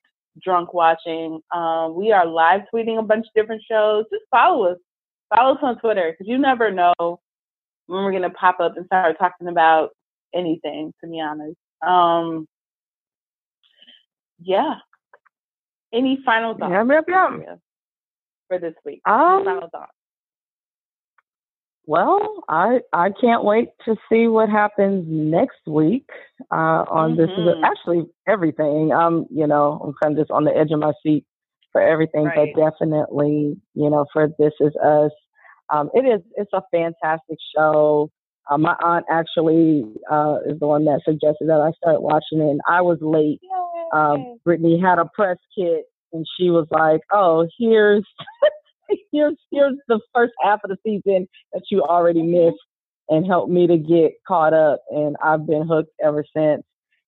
Drunk 0.42 0.74
Watching. 0.74 1.42
Um, 1.54 1.96
we 1.96 2.12
are 2.12 2.26
live 2.26 2.62
tweeting 2.74 2.98
a 2.98 3.04
bunch 3.04 3.28
of 3.28 3.34
different 3.36 3.62
shows. 3.70 4.06
Just 4.12 4.24
follow 4.32 4.72
us. 4.72 4.78
Follow 5.36 5.56
us 5.56 5.60
on 5.62 5.80
Twitter 5.80 6.12
because 6.12 6.30
you 6.30 6.38
never 6.38 6.72
know 6.72 7.20
when 7.92 8.04
we're 8.04 8.12
going 8.12 8.24
to 8.24 8.30
pop 8.30 8.60
up 8.60 8.78
and 8.78 8.86
start 8.86 9.18
talking 9.20 9.48
about 9.48 9.90
anything, 10.34 10.94
to 11.04 11.10
be 11.10 11.20
honest. 11.20 11.58
Um, 11.86 12.48
yeah. 14.42 14.76
Any 15.94 16.20
final 16.26 16.58
thoughts? 16.58 16.72
Yum, 16.72 16.90
yum, 16.90 17.04
yum. 17.08 17.60
For 18.48 18.60
this 18.60 18.76
week. 18.86 19.02
Um, 19.06 19.44
final 19.44 19.70
thoughts? 19.70 19.92
well, 21.86 22.44
I 22.48 22.80
I 22.94 23.10
can't 23.20 23.44
wait 23.44 23.70
to 23.86 23.96
see 24.10 24.28
what 24.28 24.50
happens 24.50 25.06
next 25.10 25.60
week 25.68 26.08
uh, 26.52 26.86
on 26.90 27.18
mm-hmm. 27.18 27.46
this. 27.46 27.56
Actually, 27.64 28.06
everything. 28.28 28.94
Um, 28.94 29.26
you 29.30 29.46
know, 29.48 29.82
I'm 29.84 29.94
kind 30.02 30.18
of 30.18 30.22
just 30.22 30.32
on 30.32 30.46
the 30.46 30.56
edge 30.56 30.72
of 30.72 30.80
my 30.80 30.94
seat 31.04 31.26
for 31.72 31.82
everything, 31.82 32.26
right. 32.26 32.54
but 32.56 32.72
definitely, 32.72 33.58
you 33.74 33.90
know, 33.90 34.06
for 34.14 34.30
This 34.40 34.54
Is 34.60 34.74
Us. 34.78 35.12
Um, 35.72 35.90
it 35.94 36.02
is. 36.02 36.22
It's 36.36 36.52
a 36.54 36.62
fantastic 36.72 37.38
show. 37.56 38.10
Uh, 38.50 38.58
my 38.58 38.76
aunt 38.84 39.06
actually 39.10 39.84
uh, 40.12 40.38
is 40.46 40.60
the 40.60 40.68
one 40.68 40.86
that 40.86 41.02
suggested 41.06 41.48
that 41.48 41.62
I 41.62 41.72
start 41.78 42.02
watching 42.02 42.42
it. 42.42 42.50
And 42.50 42.62
I 42.68 42.82
was 42.82 42.98
late. 43.02 43.40
Um, 43.94 44.40
Brittany 44.44 44.80
had 44.80 45.00
a 45.00 45.10
press 45.14 45.38
kit, 45.58 45.86
and 46.12 46.26
she 46.38 46.50
was 46.50 46.68
like, 46.72 47.02
"Oh, 47.12 47.48
here's 47.58 48.06
here's 49.12 49.38
here's 49.52 49.76
the 49.88 50.00
first 50.14 50.34
half 50.42 50.60
of 50.64 50.70
the 50.70 50.78
season 50.84 51.28
that 51.54 51.64
you 51.70 51.82
already 51.82 52.22
mm-hmm. 52.22 52.48
missed," 52.48 52.60
and 53.10 53.26
helped 53.26 53.52
me 53.52 53.68
to 53.68 53.78
get 53.78 54.14
caught 54.28 54.54
up. 54.54 54.82
And 54.90 55.16
I've 55.24 55.46
been 55.46 55.68
hooked 55.68 55.92
ever 56.04 56.26
since. 56.36 56.64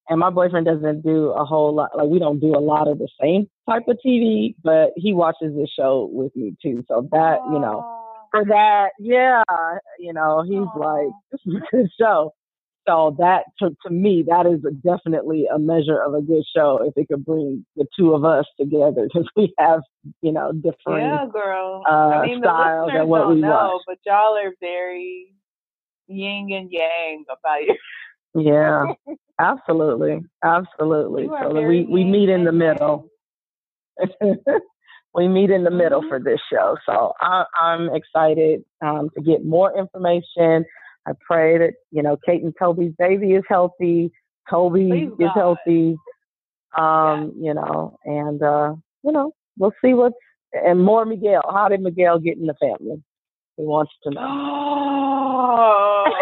And 0.09 0.19
my 0.19 0.29
boyfriend 0.29 0.65
doesn't 0.65 1.01
do 1.01 1.29
a 1.29 1.45
whole 1.45 1.73
lot. 1.73 1.91
Like 1.95 2.07
we 2.07 2.19
don't 2.19 2.39
do 2.39 2.55
a 2.55 2.59
lot 2.59 2.89
of 2.89 2.99
the 2.99 3.07
same 3.21 3.47
type 3.69 3.83
of 3.87 3.97
TV, 4.05 4.53
but 4.61 4.91
he 4.97 5.13
watches 5.13 5.55
this 5.55 5.69
show 5.77 6.09
with 6.11 6.35
me 6.35 6.55
too. 6.61 6.83
So 6.89 7.07
that 7.11 7.39
you 7.51 7.59
know 7.59 8.02
for 8.33 8.43
that, 8.45 8.89
yeah, 8.99 9.43
you 9.99 10.11
know, 10.11 10.43
he's 10.43 10.55
Aww. 10.55 10.79
like, 10.79 11.13
this 11.31 11.41
is 11.45 11.53
a 11.55 11.75
good 11.75 11.89
show. 11.99 12.33
So 12.87 13.15
that 13.19 13.43
to, 13.59 13.69
to 13.85 13.89
me, 13.89 14.25
that 14.27 14.45
is 14.45 14.65
a, 14.65 14.71
definitely 14.71 15.45
a 15.53 15.57
measure 15.57 16.01
of 16.01 16.15
a 16.15 16.21
good 16.21 16.43
show 16.53 16.79
if 16.83 16.93
it 16.97 17.07
could 17.07 17.23
bring 17.23 17.65
the 17.77 17.85
two 17.97 18.13
of 18.13 18.25
us 18.25 18.45
together 18.59 19.07
because 19.07 19.29
we 19.37 19.53
have, 19.57 19.81
you 20.21 20.33
know, 20.33 20.51
different 20.51 21.03
yeah, 21.03 21.25
girl. 21.31 21.83
Uh, 21.89 21.93
I 21.93 22.25
mean, 22.25 22.39
styles 22.41 22.91
and 22.93 23.07
what 23.07 23.29
we 23.29 23.39
know, 23.39 23.47
watch. 23.47 23.81
But 23.87 23.99
y'all 24.05 24.35
are 24.35 24.53
very 24.59 25.33
yin 26.07 26.49
and 26.51 26.69
yang 26.69 27.23
about 27.29 27.61
it. 27.61 27.77
Yeah, 28.35 28.83
absolutely, 29.39 30.25
absolutely. 30.43 31.27
So 31.27 31.61
we 31.61 31.85
we 31.85 32.03
meet 32.03 32.27
in 32.27 32.43
the 32.43 32.51
middle. 32.51 33.07
we 35.13 35.27
meet 35.27 35.51
in 35.51 35.63
the 35.63 35.71
middle 35.71 36.01
mm-hmm. 36.01 36.09
for 36.09 36.19
this 36.19 36.39
show. 36.51 36.75
So 36.85 37.13
I, 37.21 37.45
am 37.61 37.89
excited 37.93 38.63
um, 38.81 39.09
to 39.15 39.21
get 39.21 39.45
more 39.45 39.77
information. 39.77 40.65
I 41.07 41.11
pray 41.25 41.57
that 41.57 41.73
you 41.91 42.01
know 42.01 42.17
Kate 42.25 42.43
and 42.43 42.53
Toby's 42.57 42.93
baby 42.97 43.33
is 43.33 43.43
healthy, 43.47 44.11
Toby 44.49 44.89
Please 44.89 45.11
is 45.19 45.29
God. 45.33 45.33
healthy. 45.35 45.97
Um, 46.77 47.33
yeah. 47.37 47.49
You 47.49 47.53
know, 47.53 47.97
and 48.05 48.41
uh, 48.41 48.75
you 49.03 49.11
know 49.11 49.33
we'll 49.57 49.73
see 49.83 49.93
what's 49.93 50.15
and 50.53 50.83
more 50.83 51.05
Miguel. 51.05 51.41
How 51.51 51.67
did 51.67 51.81
Miguel 51.81 52.19
get 52.19 52.37
in 52.37 52.45
the 52.45 52.55
family? 52.59 53.03
He 53.57 53.63
wants 53.63 53.91
to 54.03 54.11
know. 54.11 54.21
Oh, 54.21 56.05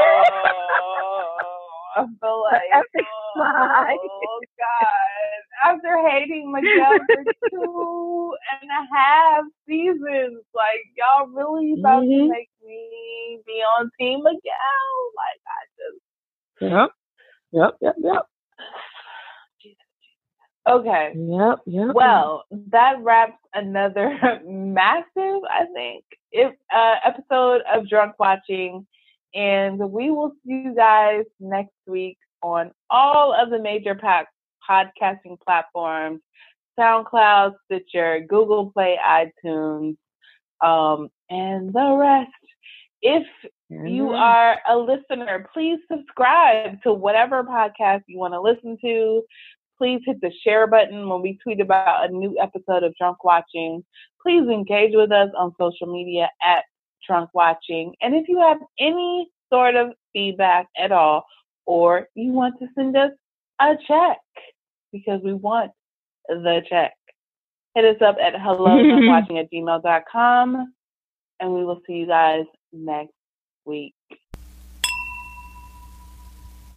I 1.95 2.03
feel 2.03 2.43
like 2.43 2.61
oh, 3.37 4.39
God 4.57 5.50
after 5.65 6.09
hating 6.09 6.51
Miguel 6.51 6.99
for 7.07 7.49
two 7.49 8.33
and 8.61 8.69
a 8.71 8.95
half 8.95 9.43
seasons. 9.67 10.43
Like 10.53 10.83
y'all 10.97 11.27
really 11.27 11.73
about 11.79 12.03
mm-hmm. 12.03 12.25
to 12.25 12.29
make 12.29 12.49
me 12.65 13.39
be 13.45 13.61
on 13.77 13.89
Team 13.99 14.19
Miguel. 14.19 14.39
Like 15.15 15.41
I 15.47 15.61
just 15.77 16.01
Yep. 16.61 16.89
Yep, 17.53 17.75
yep, 17.81 17.95
yep. 17.99 18.23
Okay. 20.69 21.13
Yep, 21.15 21.59
yep. 21.65 21.95
Well, 21.95 22.43
that 22.69 23.01
wraps 23.01 23.37
another 23.53 24.17
massive, 24.45 25.41
I 25.49 25.65
think, 25.73 26.03
if, 26.31 26.53
uh, 26.73 26.95
episode 27.03 27.61
of 27.73 27.89
Drunk 27.89 28.13
Watching. 28.19 28.85
And 29.33 29.79
we 29.79 30.11
will 30.11 30.33
see 30.45 30.63
you 30.65 30.75
guys 30.75 31.23
next 31.39 31.73
week 31.87 32.17
on 32.43 32.71
all 32.89 33.33
of 33.33 33.49
the 33.49 33.59
major 33.59 33.95
packs 33.95 34.31
podcasting 34.69 35.39
platforms 35.45 36.21
SoundCloud, 36.79 37.53
Stitcher, 37.65 38.21
Google 38.27 38.71
Play, 38.71 38.97
iTunes, 39.05 39.97
um, 40.61 41.09
and 41.29 41.73
the 41.73 41.95
rest. 41.97 42.31
If 43.01 43.25
you 43.69 44.09
are 44.09 44.57
a 44.69 44.77
listener, 44.77 45.47
please 45.53 45.79
subscribe 45.91 46.81
to 46.83 46.93
whatever 46.93 47.43
podcast 47.43 48.01
you 48.07 48.19
want 48.19 48.33
to 48.33 48.41
listen 48.41 48.77
to. 48.83 49.23
Please 49.77 50.01
hit 50.05 50.21
the 50.21 50.31
share 50.43 50.67
button 50.67 51.09
when 51.09 51.21
we 51.21 51.39
tweet 51.41 51.59
about 51.59 52.09
a 52.09 52.13
new 52.13 52.37
episode 52.39 52.83
of 52.83 52.93
Drunk 52.99 53.23
Watching. 53.23 53.83
Please 54.21 54.47
engage 54.47 54.91
with 54.93 55.11
us 55.11 55.29
on 55.35 55.55
social 55.59 55.91
media 55.91 56.29
at 56.43 56.63
Drunk 57.07 57.31
Watching. 57.33 57.93
And 58.01 58.13
if 58.13 58.27
you 58.27 58.39
have 58.39 58.59
any 58.79 59.27
sort 59.51 59.75
of 59.75 59.93
feedback 60.13 60.67
at 60.77 60.91
all, 60.91 61.25
or 61.65 62.07
you 62.15 62.31
want 62.31 62.59
to 62.59 62.67
send 62.75 62.95
us 62.95 63.11
a 63.69 63.77
check, 63.87 64.17
because 64.91 65.21
we 65.23 65.33
want 65.33 65.71
the 66.27 66.61
check. 66.69 66.93
Hit 67.75 67.85
us 67.85 68.01
up 68.01 68.17
at 68.21 68.33
hello 68.39 68.77
watching 69.07 69.37
at 69.37 69.51
gmail.com 69.53 70.73
and 71.39 71.53
we 71.53 71.65
will 71.65 71.81
see 71.87 71.93
you 71.93 72.07
guys 72.07 72.45
next 72.71 73.13
week. 73.65 73.93